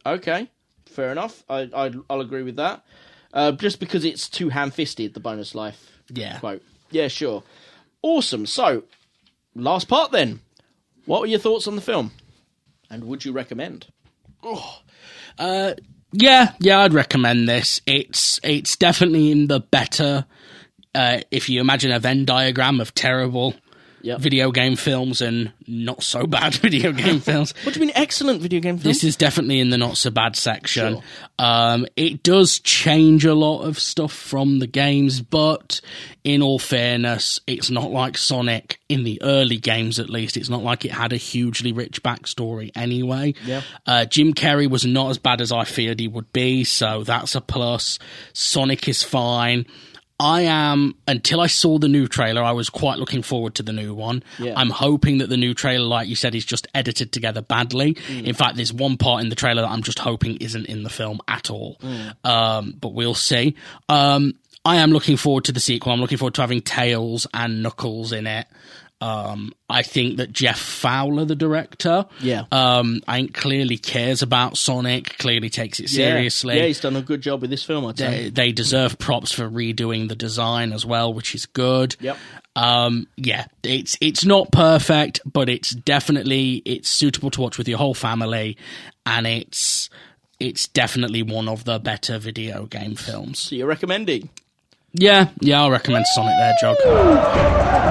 Okay, 0.04 0.48
fair 0.86 1.10
enough. 1.10 1.42
I, 1.48 1.68
I 1.74 1.92
I'll 2.08 2.20
agree 2.20 2.44
with 2.44 2.56
that. 2.56 2.84
Uh, 3.36 3.52
just 3.52 3.78
because 3.80 4.04
it's 4.04 4.28
too 4.28 4.48
ham-fisted, 4.48 5.12
the 5.14 5.20
bonus 5.20 5.54
life 5.54 5.90
Yeah. 6.12 6.38
quote. 6.40 6.62
Yeah, 6.90 7.08
sure. 7.08 7.42
Awesome. 8.02 8.46
So, 8.46 8.84
last 9.54 9.86
part 9.88 10.10
then. 10.10 10.40
What 11.04 11.20
were 11.20 11.26
your 11.26 11.38
thoughts 11.38 11.68
on 11.68 11.76
the 11.76 11.82
film? 11.82 12.12
And 12.90 13.04
would 13.04 13.24
you 13.24 13.32
recommend? 13.32 13.86
Uh, 15.38 15.74
yeah, 16.12 16.52
yeah, 16.60 16.80
I'd 16.80 16.94
recommend 16.94 17.48
this. 17.48 17.80
It's 17.86 18.40
it's 18.42 18.76
definitely 18.76 19.30
in 19.32 19.48
the 19.48 19.60
better. 19.60 20.24
Uh, 20.94 21.20
if 21.30 21.48
you 21.50 21.60
imagine 21.60 21.90
a 21.92 21.98
Venn 21.98 22.24
diagram 22.24 22.80
of 22.80 22.94
terrible 22.94 23.54
video 24.18 24.50
game 24.50 24.76
films 24.76 25.20
and 25.20 25.52
not 25.66 26.02
so 26.02 26.26
bad 26.26 26.54
video 26.62 26.92
game 26.92 27.20
films, 27.20 27.52
What 27.64 27.74
do 27.74 27.80
you 27.80 27.86
mean, 27.86 27.94
excellent 27.96 28.40
video 28.40 28.60
game 28.60 28.78
film? 28.78 28.88
this 28.88 29.04
is 29.04 29.16
definitely 29.16 29.60
in 29.60 29.70
the 29.70 29.78
not 29.78 29.96
so 29.96 30.10
bad 30.10 30.36
section. 30.36 31.02
Um, 31.38 31.86
it 31.96 32.22
does 32.22 32.58
change 32.60 33.24
a 33.24 33.34
lot 33.34 33.62
of 33.62 33.78
stuff 33.78 34.12
from 34.12 34.58
the 34.58 34.66
games, 34.66 35.20
but 35.20 35.80
in 36.24 36.42
all 36.42 36.58
fairness, 36.58 37.40
it's 37.46 37.70
not 37.70 37.90
like 37.90 38.16
Sonic 38.16 38.80
in 38.88 39.04
the 39.04 39.20
early 39.22 39.58
games, 39.58 39.98
at 39.98 40.08
least. 40.08 40.36
It's 40.36 40.48
not 40.48 40.62
like 40.62 40.84
it 40.84 40.92
had 40.92 41.12
a 41.12 41.16
hugely 41.16 41.72
rich 41.72 42.02
backstory 42.02 42.70
anyway. 42.74 43.34
Yeah. 43.44 43.62
Uh, 43.86 44.04
Jim 44.06 44.32
Carrey 44.32 44.68
was 44.70 44.86
not 44.86 45.10
as 45.10 45.18
bad 45.18 45.40
as 45.40 45.52
I 45.52 45.64
feared 45.64 46.00
he 46.00 46.08
would 46.08 46.32
be, 46.32 46.64
so 46.64 47.02
that's 47.04 47.34
a 47.34 47.40
plus. 47.40 47.98
Sonic 48.32 48.88
is 48.88 49.02
fine. 49.02 49.66
I 50.18 50.42
am 50.42 50.94
until 51.06 51.40
I 51.40 51.46
saw 51.46 51.78
the 51.78 51.88
new 51.88 52.06
trailer. 52.06 52.42
I 52.42 52.52
was 52.52 52.70
quite 52.70 52.98
looking 52.98 53.22
forward 53.22 53.54
to 53.56 53.62
the 53.62 53.72
new 53.72 53.94
one. 53.94 54.22
Yeah. 54.38 54.54
I'm 54.56 54.70
hoping 54.70 55.18
that 55.18 55.28
the 55.28 55.36
new 55.36 55.52
trailer, 55.52 55.84
like 55.84 56.08
you 56.08 56.16
said, 56.16 56.34
is 56.34 56.44
just 56.44 56.66
edited 56.74 57.12
together 57.12 57.42
badly. 57.42 57.94
Mm. 57.94 58.24
In 58.24 58.34
fact, 58.34 58.56
there's 58.56 58.72
one 58.72 58.96
part 58.96 59.22
in 59.22 59.28
the 59.28 59.36
trailer 59.36 59.62
that 59.62 59.70
I'm 59.70 59.82
just 59.82 59.98
hoping 59.98 60.38
isn't 60.38 60.66
in 60.66 60.84
the 60.84 60.90
film 60.90 61.20
at 61.28 61.50
all. 61.50 61.76
Mm. 61.82 62.14
Um, 62.24 62.74
but 62.80 62.94
we'll 62.94 63.14
see. 63.14 63.56
Um, 63.90 64.34
I 64.64 64.76
am 64.76 64.90
looking 64.90 65.16
forward 65.16 65.44
to 65.44 65.52
the 65.52 65.60
sequel. 65.60 65.92
I'm 65.92 66.00
looking 66.00 66.18
forward 66.18 66.34
to 66.34 66.40
having 66.40 66.62
Tails 66.62 67.26
and 67.34 67.62
Knuckles 67.62 68.12
in 68.12 68.26
it. 68.26 68.46
Um, 69.00 69.52
I 69.68 69.82
think 69.82 70.16
that 70.16 70.32
Jeff 70.32 70.58
Fowler, 70.58 71.26
the 71.26 71.34
director, 71.34 72.06
Yeah. 72.20 72.44
um, 72.50 73.02
I 73.06 73.18
think 73.18 73.34
clearly 73.34 73.76
cares 73.76 74.22
about 74.22 74.56
Sonic. 74.56 75.18
Clearly 75.18 75.50
takes 75.50 75.80
it 75.80 75.90
seriously. 75.90 76.56
Yeah, 76.56 76.64
he's 76.66 76.80
done 76.80 76.96
a 76.96 77.02
good 77.02 77.20
job 77.20 77.42
with 77.42 77.50
this 77.50 77.62
film, 77.62 77.84
I'd 77.84 77.98
say. 77.98 78.24
They, 78.24 78.30
they 78.30 78.52
deserve 78.52 78.98
props 78.98 79.32
for 79.32 79.50
redoing 79.50 80.08
the 80.08 80.16
design 80.16 80.72
as 80.72 80.86
well, 80.86 81.12
which 81.12 81.34
is 81.34 81.44
good. 81.44 81.94
Yep. 82.00 82.16
Um, 82.56 83.06
yeah, 83.18 83.44
it's 83.62 83.98
it's 84.00 84.24
not 84.24 84.50
perfect, 84.50 85.20
but 85.30 85.50
it's 85.50 85.70
definitely 85.72 86.62
it's 86.64 86.88
suitable 86.88 87.30
to 87.32 87.42
watch 87.42 87.58
with 87.58 87.68
your 87.68 87.76
whole 87.76 87.92
family, 87.92 88.56
and 89.04 89.26
it's 89.26 89.90
it's 90.40 90.66
definitely 90.68 91.22
one 91.22 91.48
of 91.50 91.64
the 91.64 91.78
better 91.78 92.18
video 92.18 92.64
game 92.64 92.94
films. 92.94 93.40
So 93.40 93.56
you're 93.56 93.66
recommending? 93.66 94.30
Yeah, 94.98 95.28
yeah, 95.40 95.60
I'll 95.60 95.70
recommend 95.70 96.06
Sonic 96.06 96.34
there, 96.38 96.54
Jog. 96.60 97.86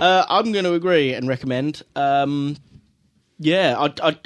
Uh, 0.00 0.24
I'm 0.28 0.52
going 0.52 0.64
to 0.66 0.74
agree 0.74 1.14
and 1.14 1.26
recommend. 1.26 1.82
Um, 1.96 2.56
yeah, 3.38 3.74
I, 3.76 4.10
I, 4.10 4.16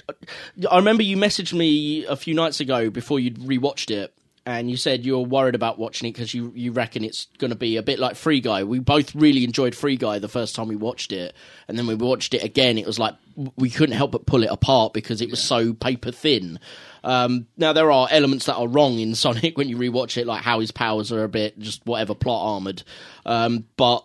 I 0.71 0.77
remember 0.77 1.03
you 1.05 1.17
messaged 1.17 1.55
me 1.55 2.05
a 2.05 2.17
few 2.17 2.35
nights 2.35 2.61
ago 2.61 2.91
before 2.91 3.19
you'd 3.21 3.39
rewatched 3.39 3.91
it, 3.91 4.13
and 4.49 4.71
you 4.71 4.79
said 4.79 5.05
you're 5.05 5.27
worried 5.27 5.55
about 5.55 5.79
watching 5.79 6.09
it 6.09 6.13
because 6.13 6.33
you, 6.33 6.51
you 6.57 6.73
reckon 6.73 7.05
it's 7.05 7.27
going 7.37 7.51
to 7.51 7.57
be 7.57 7.77
a 7.77 7.83
bit 7.83 7.99
like 7.99 8.17
Free 8.17 8.41
Guy. 8.41 8.65
We 8.65 8.79
both 8.79 9.15
really 9.15 9.45
enjoyed 9.45 9.75
Free 9.75 9.99
Guy 9.99 10.21
the 10.21 10.29
first 10.29 10.57
time 10.57 10.69
we 10.69 10.75
watched 10.75 11.13
it, 11.13 11.35
and 11.69 11.79
then 11.79 11.87
we 11.87 11.95
watched 11.95 12.33
it 12.33 12.43
again. 12.43 12.79
It 12.79 12.87
was 12.87 12.99
like 12.99 13.15
we 13.57 13.69
couldn't 13.69 13.95
help 13.95 14.11
but 14.11 14.25
pull 14.25 14.43
it 14.43 14.49
apart 14.51 14.95
because 14.95 15.21
it 15.21 15.31
was 15.31 15.43
so 15.43 15.75
paper 15.75 16.11
thin. 16.13 16.59
Um, 17.05 17.47
now 17.59 17.75
there 17.75 17.93
are 17.93 18.09
elements 18.11 18.47
that 18.47 18.57
are 18.57 18.67
wrong 18.67 18.99
in 18.99 19.15
Sonic 19.15 19.59
when 19.59 19.69
you 19.69 19.77
rewatch 19.77 20.17
it, 20.17 20.27
like 20.27 20.41
how 20.41 20.61
his 20.61 20.71
powers 20.71 21.13
are 21.13 21.25
a 21.25 21.29
bit 21.29 21.59
just 21.59 21.85
whatever 21.85 22.15
plot 22.15 22.55
armored. 22.55 22.83
Um, 23.27 23.67
but 23.77 24.03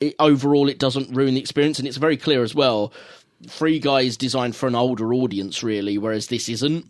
it, 0.00 0.14
overall 0.18 0.70
it 0.70 0.78
doesn't 0.78 1.14
ruin 1.14 1.34
the 1.34 1.40
experience, 1.40 1.78
and 1.78 1.86
it's 1.86 1.98
very 1.98 2.16
clear 2.16 2.42
as 2.42 2.54
well. 2.54 2.94
Free 3.50 3.80
Guy 3.80 4.00
is 4.00 4.16
designed 4.16 4.56
for 4.56 4.66
an 4.66 4.74
older 4.74 5.12
audience, 5.12 5.62
really, 5.62 5.98
whereas 5.98 6.28
this 6.28 6.48
isn't. 6.48 6.86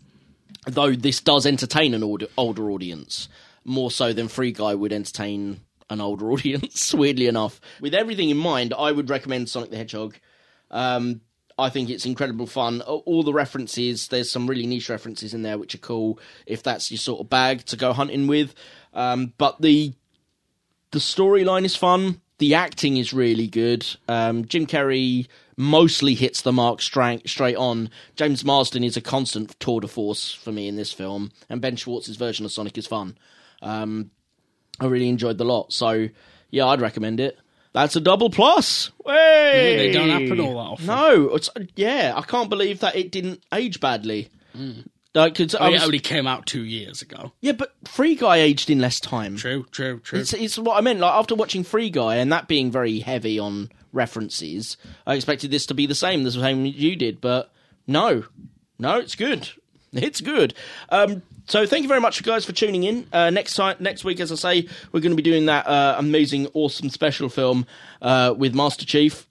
Though 0.65 0.91
this 0.91 1.21
does 1.21 1.45
entertain 1.45 1.93
an 1.93 2.03
older, 2.03 2.27
older 2.37 2.69
audience 2.71 3.29
more 3.65 3.91
so 3.91 4.13
than 4.13 4.27
Free 4.27 4.51
Guy 4.51 4.75
would 4.75 4.93
entertain 4.93 5.61
an 5.89 6.01
older 6.01 6.31
audience. 6.31 6.93
Weirdly 6.93 7.27
enough, 7.27 7.59
with 7.79 7.93
everything 7.93 8.29
in 8.29 8.37
mind, 8.37 8.73
I 8.77 8.91
would 8.91 9.09
recommend 9.09 9.49
Sonic 9.49 9.71
the 9.71 9.77
Hedgehog. 9.77 10.15
Um, 10.71 11.21
I 11.57 11.69
think 11.69 11.89
it's 11.89 12.05
incredible 12.05 12.47
fun. 12.47 12.81
All 12.81 13.21
the 13.21 13.33
references, 13.33 14.07
there's 14.07 14.31
some 14.31 14.47
really 14.47 14.65
niche 14.65 14.89
references 14.89 15.33
in 15.33 15.41
there 15.41 15.57
which 15.57 15.75
are 15.75 15.79
cool 15.79 16.19
if 16.45 16.63
that's 16.63 16.89
your 16.89 16.97
sort 16.97 17.19
of 17.19 17.29
bag 17.29 17.65
to 17.65 17.75
go 17.75 17.91
hunting 17.91 18.27
with. 18.27 18.55
Um, 18.93 19.33
but 19.37 19.61
the 19.61 19.93
the 20.91 20.99
storyline 20.99 21.65
is 21.65 21.75
fun. 21.75 22.21
The 22.39 22.55
acting 22.55 22.97
is 22.97 23.13
really 23.13 23.47
good. 23.47 23.85
Um, 24.07 24.45
Jim 24.45 24.65
Carrey 24.65 25.27
mostly 25.59 26.13
hits 26.15 26.41
the 26.41 26.53
mark 26.53 26.81
straight 26.81 27.27
straight 27.27 27.57
on. 27.57 27.89
James 28.15 28.45
Marsden 28.45 28.83
is 28.83 28.95
a 28.95 29.01
constant 29.01 29.59
tour 29.59 29.81
de 29.81 29.87
force 29.89 30.33
for 30.33 30.53
me 30.53 30.69
in 30.69 30.77
this 30.77 30.93
film, 30.93 31.31
and 31.49 31.61
Ben 31.61 31.75
Schwartz's 31.75 32.15
version 32.15 32.45
of 32.45 32.51
Sonic 32.51 32.77
is 32.77 32.87
fun. 32.87 33.17
Um, 33.61 34.11
I 34.79 34.85
really 34.85 35.09
enjoyed 35.09 35.37
the 35.37 35.43
lot, 35.43 35.73
so 35.73 36.07
yeah, 36.49 36.65
I'd 36.67 36.79
recommend 36.79 37.19
it. 37.19 37.37
That's 37.73 37.97
a 37.97 37.99
double 37.99 38.29
plus. 38.29 38.89
Way! 39.05 39.75
they 39.77 39.91
don't 39.91 40.09
happen 40.09 40.39
all 40.39 40.53
that 40.53 40.59
often. 40.59 40.85
No, 40.87 41.35
it's, 41.35 41.49
yeah, 41.75 42.13
I 42.15 42.21
can't 42.21 42.49
believe 42.49 42.79
that 42.79 42.95
it 42.95 43.11
didn't 43.11 43.43
age 43.53 43.79
badly. 43.81 44.29
Like, 45.15 45.39
I 45.39 45.43
I 45.59 45.63
mean, 45.65 45.73
was- 45.73 45.81
it 45.81 45.85
only 45.85 45.99
came 45.99 46.27
out 46.27 46.45
two 46.45 46.63
years 46.63 47.01
ago. 47.01 47.31
yeah, 47.41 47.53
but 47.53 47.73
Free 47.87 48.15
Guy 48.15 48.37
aged 48.37 48.69
in 48.69 48.79
less 48.79 48.99
time. 48.99 49.35
True, 49.37 49.65
true, 49.71 49.99
true. 50.01 50.19
It's, 50.19 50.33
it's 50.33 50.57
what 50.59 50.77
I 50.77 50.81
meant. 50.81 50.99
Like 50.99 51.13
after 51.13 51.33
watching 51.35 51.63
Free 51.63 51.89
Guy 51.89 52.17
and 52.17 52.31
that 52.31 52.47
being 52.47 52.71
very 52.71 52.99
heavy 52.99 53.39
on 53.39 53.71
references, 53.91 54.77
I 55.07 55.15
expected 55.15 55.49
this 55.51 55.65
to 55.67 55.73
be 55.73 55.85
the 55.87 55.95
same, 55.95 56.23
the 56.23 56.31
same 56.31 56.65
you 56.65 56.95
did. 56.95 57.21
But 57.21 57.51
no, 57.87 58.25
no, 58.77 58.97
it's 58.99 59.15
good. 59.15 59.49
It's 59.91 60.21
good. 60.21 60.53
Um, 60.89 61.23
so 61.47 61.65
thank 61.65 61.81
you 61.81 61.87
very 61.87 61.99
much, 62.01 62.21
guys, 62.21 62.45
for 62.45 62.51
tuning 62.51 62.83
in. 62.83 63.07
Uh, 63.11 63.31
next 63.31 63.55
time, 63.55 63.75
next 63.79 64.03
week, 64.03 64.19
as 64.19 64.31
I 64.31 64.35
say, 64.35 64.67
we're 64.91 64.99
going 64.99 65.13
to 65.13 65.15
be 65.15 65.23
doing 65.23 65.47
that 65.47 65.65
uh, 65.65 65.95
amazing, 65.97 66.45
awesome 66.53 66.91
special 66.91 67.27
film 67.29 67.65
uh, 68.03 68.35
with 68.37 68.53
Master 68.53 68.85
Chief. 68.85 69.25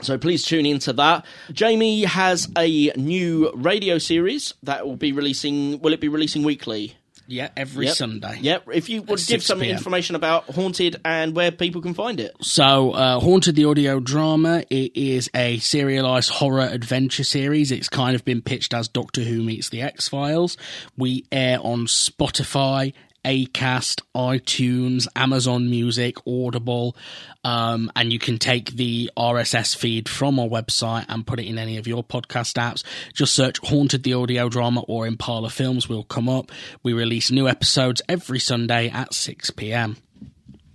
So 0.00 0.16
please 0.18 0.44
tune 0.44 0.64
into 0.66 0.92
that. 0.94 1.26
Jamie 1.52 2.04
has 2.04 2.48
a 2.56 2.92
new 2.96 3.50
radio 3.54 3.98
series 3.98 4.54
that 4.62 4.86
will 4.86 4.96
be 4.96 5.12
releasing. 5.12 5.80
Will 5.80 5.92
it 5.92 6.00
be 6.00 6.08
releasing 6.08 6.42
weekly? 6.44 6.94
Yeah, 7.30 7.50
every 7.58 7.84
Yep. 7.86 7.94
Sunday. 7.96 8.38
Yep. 8.40 8.68
If 8.72 8.88
you 8.88 9.02
would 9.02 9.20
give 9.26 9.42
some 9.42 9.60
PM. 9.60 9.72
information 9.76 10.16
about 10.16 10.44
Haunted 10.54 10.96
and 11.04 11.36
where 11.36 11.50
people 11.50 11.82
can 11.82 11.92
find 11.92 12.20
it. 12.20 12.34
So, 12.40 12.92
uh, 12.92 13.20
Haunted 13.20 13.54
the 13.54 13.66
audio 13.66 14.00
drama, 14.00 14.62
it 14.70 14.92
is 14.96 15.28
a 15.34 15.58
serialized 15.58 16.30
horror 16.30 16.62
adventure 16.62 17.24
series. 17.24 17.70
It's 17.70 17.90
kind 17.90 18.14
of 18.14 18.24
been 18.24 18.40
pitched 18.40 18.72
as 18.72 18.88
Doctor 18.88 19.20
Who 19.24 19.42
meets 19.42 19.68
the 19.68 19.82
X 19.82 20.08
Files. 20.08 20.56
We 20.96 21.26
air 21.30 21.58
on 21.60 21.84
Spotify, 21.84 22.94
Acast, 23.24 24.02
iTunes, 24.14 25.06
Amazon 25.16 25.70
Music, 25.70 26.16
Audible, 26.26 26.96
um, 27.44 27.90
and 27.96 28.12
you 28.12 28.18
can 28.18 28.38
take 28.38 28.72
the 28.72 29.10
RSS 29.16 29.76
feed 29.76 30.08
from 30.08 30.38
our 30.38 30.48
website 30.48 31.06
and 31.08 31.26
put 31.26 31.40
it 31.40 31.46
in 31.46 31.58
any 31.58 31.76
of 31.76 31.86
your 31.86 32.02
podcast 32.04 32.54
apps. 32.54 32.82
Just 33.12 33.34
search 33.34 33.58
Haunted 33.58 34.02
the 34.02 34.14
audio 34.14 34.48
drama 34.48 34.80
or 34.82 35.06
Impala 35.06 35.50
Films 35.50 35.88
will 35.88 36.04
come 36.04 36.28
up. 36.28 36.50
We 36.82 36.92
release 36.92 37.30
new 37.30 37.48
episodes 37.48 38.02
every 38.08 38.38
Sunday 38.38 38.88
at 38.90 39.14
6 39.14 39.50
p.m. 39.52 39.96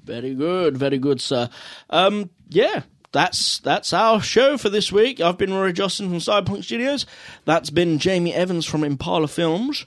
Very 0.03 0.33
good, 0.33 0.77
very 0.77 0.97
good, 0.97 1.21
sir. 1.21 1.49
Um, 1.89 2.29
yeah, 2.49 2.83
that's 3.13 3.59
that's 3.59 3.93
our 3.93 4.21
show 4.21 4.57
for 4.57 4.69
this 4.69 4.91
week. 4.91 5.21
I've 5.21 5.37
been 5.37 5.53
Rory 5.53 5.71
Johnson 5.71 6.09
from 6.09 6.17
Cyberpunk 6.17 6.63
Studios. 6.63 7.05
That's 7.45 7.69
been 7.69 7.99
Jamie 7.99 8.33
Evans 8.33 8.65
from 8.65 8.83
Impala 8.83 9.27
Films, 9.27 9.85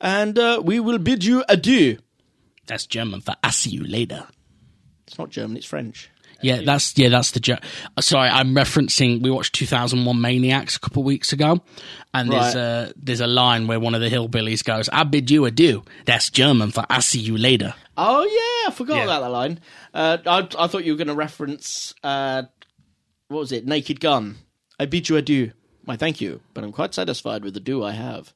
and 0.00 0.38
uh, 0.38 0.60
we 0.64 0.80
will 0.80 0.98
bid 0.98 1.24
you 1.24 1.44
adieu. 1.48 1.98
That's 2.66 2.86
German 2.86 3.20
for 3.20 3.34
"I 3.42 3.50
see 3.50 3.70
you 3.70 3.84
later." 3.84 4.26
It's 5.06 5.18
not 5.18 5.30
German; 5.30 5.56
it's 5.56 5.66
French. 5.66 6.10
Yeah, 6.42 6.60
that's 6.62 6.96
yeah, 6.98 7.08
that's 7.08 7.30
the 7.30 7.40
joke. 7.40 7.60
Sorry, 8.00 8.28
I'm 8.28 8.54
referencing. 8.54 9.22
We 9.22 9.30
watched 9.30 9.54
2001 9.54 10.20
Maniacs 10.20 10.76
a 10.76 10.80
couple 10.80 11.00
of 11.02 11.06
weeks 11.06 11.32
ago, 11.32 11.62
and 12.12 12.30
there's 12.30 12.54
a 12.54 12.92
there's 12.96 13.22
a 13.22 13.26
line 13.26 13.66
where 13.68 13.80
one 13.80 13.94
of 13.94 14.02
the 14.02 14.10
hillbillies 14.10 14.62
goes, 14.62 14.90
"I 14.92 15.04
bid 15.04 15.30
you 15.30 15.46
adieu." 15.46 15.82
That's 16.04 16.28
German 16.28 16.72
for 16.72 16.84
"I 16.90 17.00
see 17.00 17.20
you 17.20 17.38
later." 17.38 17.72
Oh 17.96 18.22
yeah, 18.24 18.70
I 18.70 18.74
forgot 18.74 18.96
Yeah. 18.98 19.04
about 19.04 19.20
that 19.22 19.30
line. 19.30 19.60
Uh, 19.94 20.18
I 20.26 20.64
I 20.64 20.66
thought 20.66 20.84
you 20.84 20.92
were 20.92 20.98
going 20.98 21.08
to 21.08 21.14
reference 21.14 21.94
uh, 22.04 22.42
what 23.28 23.38
was 23.38 23.52
it? 23.52 23.66
Naked 23.66 24.00
Gun. 24.00 24.36
I 24.78 24.84
bid 24.84 25.08
you 25.08 25.16
adieu. 25.16 25.52
Why, 25.86 25.96
thank 25.96 26.20
you, 26.20 26.42
but 26.52 26.64
I'm 26.64 26.72
quite 26.72 26.92
satisfied 26.92 27.44
with 27.44 27.54
the 27.54 27.60
do 27.60 27.82
I 27.82 27.92
have. 27.92 28.34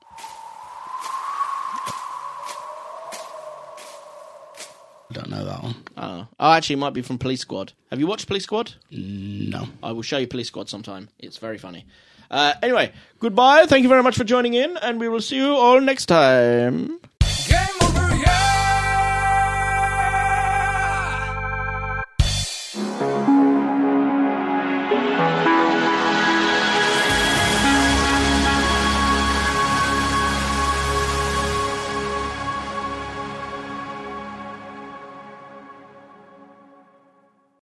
I 5.11 5.13
don't 5.13 5.29
know 5.29 5.45
that 5.45 5.63
one. 5.63 5.75
Oh, 5.97 6.27
oh, 6.39 6.53
actually, 6.53 6.75
it 6.75 6.79
might 6.79 6.93
be 6.93 7.03
from 7.03 7.19
Police 7.19 7.41
Squad. 7.41 7.73
Have 7.91 7.99
you 7.99 8.07
watched 8.07 8.29
Police 8.29 8.45
Squad? 8.45 8.75
No. 8.93 9.67
I 9.83 9.91
will 9.91 10.03
show 10.03 10.19
you 10.19 10.29
Police 10.29 10.47
Squad 10.47 10.69
sometime. 10.69 11.09
It's 11.19 11.37
very 11.39 11.59
funny. 11.59 11.85
Uh, 12.31 12.55
anyway, 12.63 12.93
goodbye. 13.19 13.67
Thank 13.67 13.83
you 13.83 13.89
very 13.89 14.05
much 14.05 14.17
for 14.17 14.23
joining 14.23 14.55
in, 14.55 14.77
and 14.77 15.01
we 15.01 15.09
will 15.09 15.21
see 15.21 15.37
you 15.37 15.53
all 15.53 15.81
next 15.81 16.07
time. 16.07 17.01
Game 17.49 17.59
over, 17.83 18.17
yeah! 18.17 18.50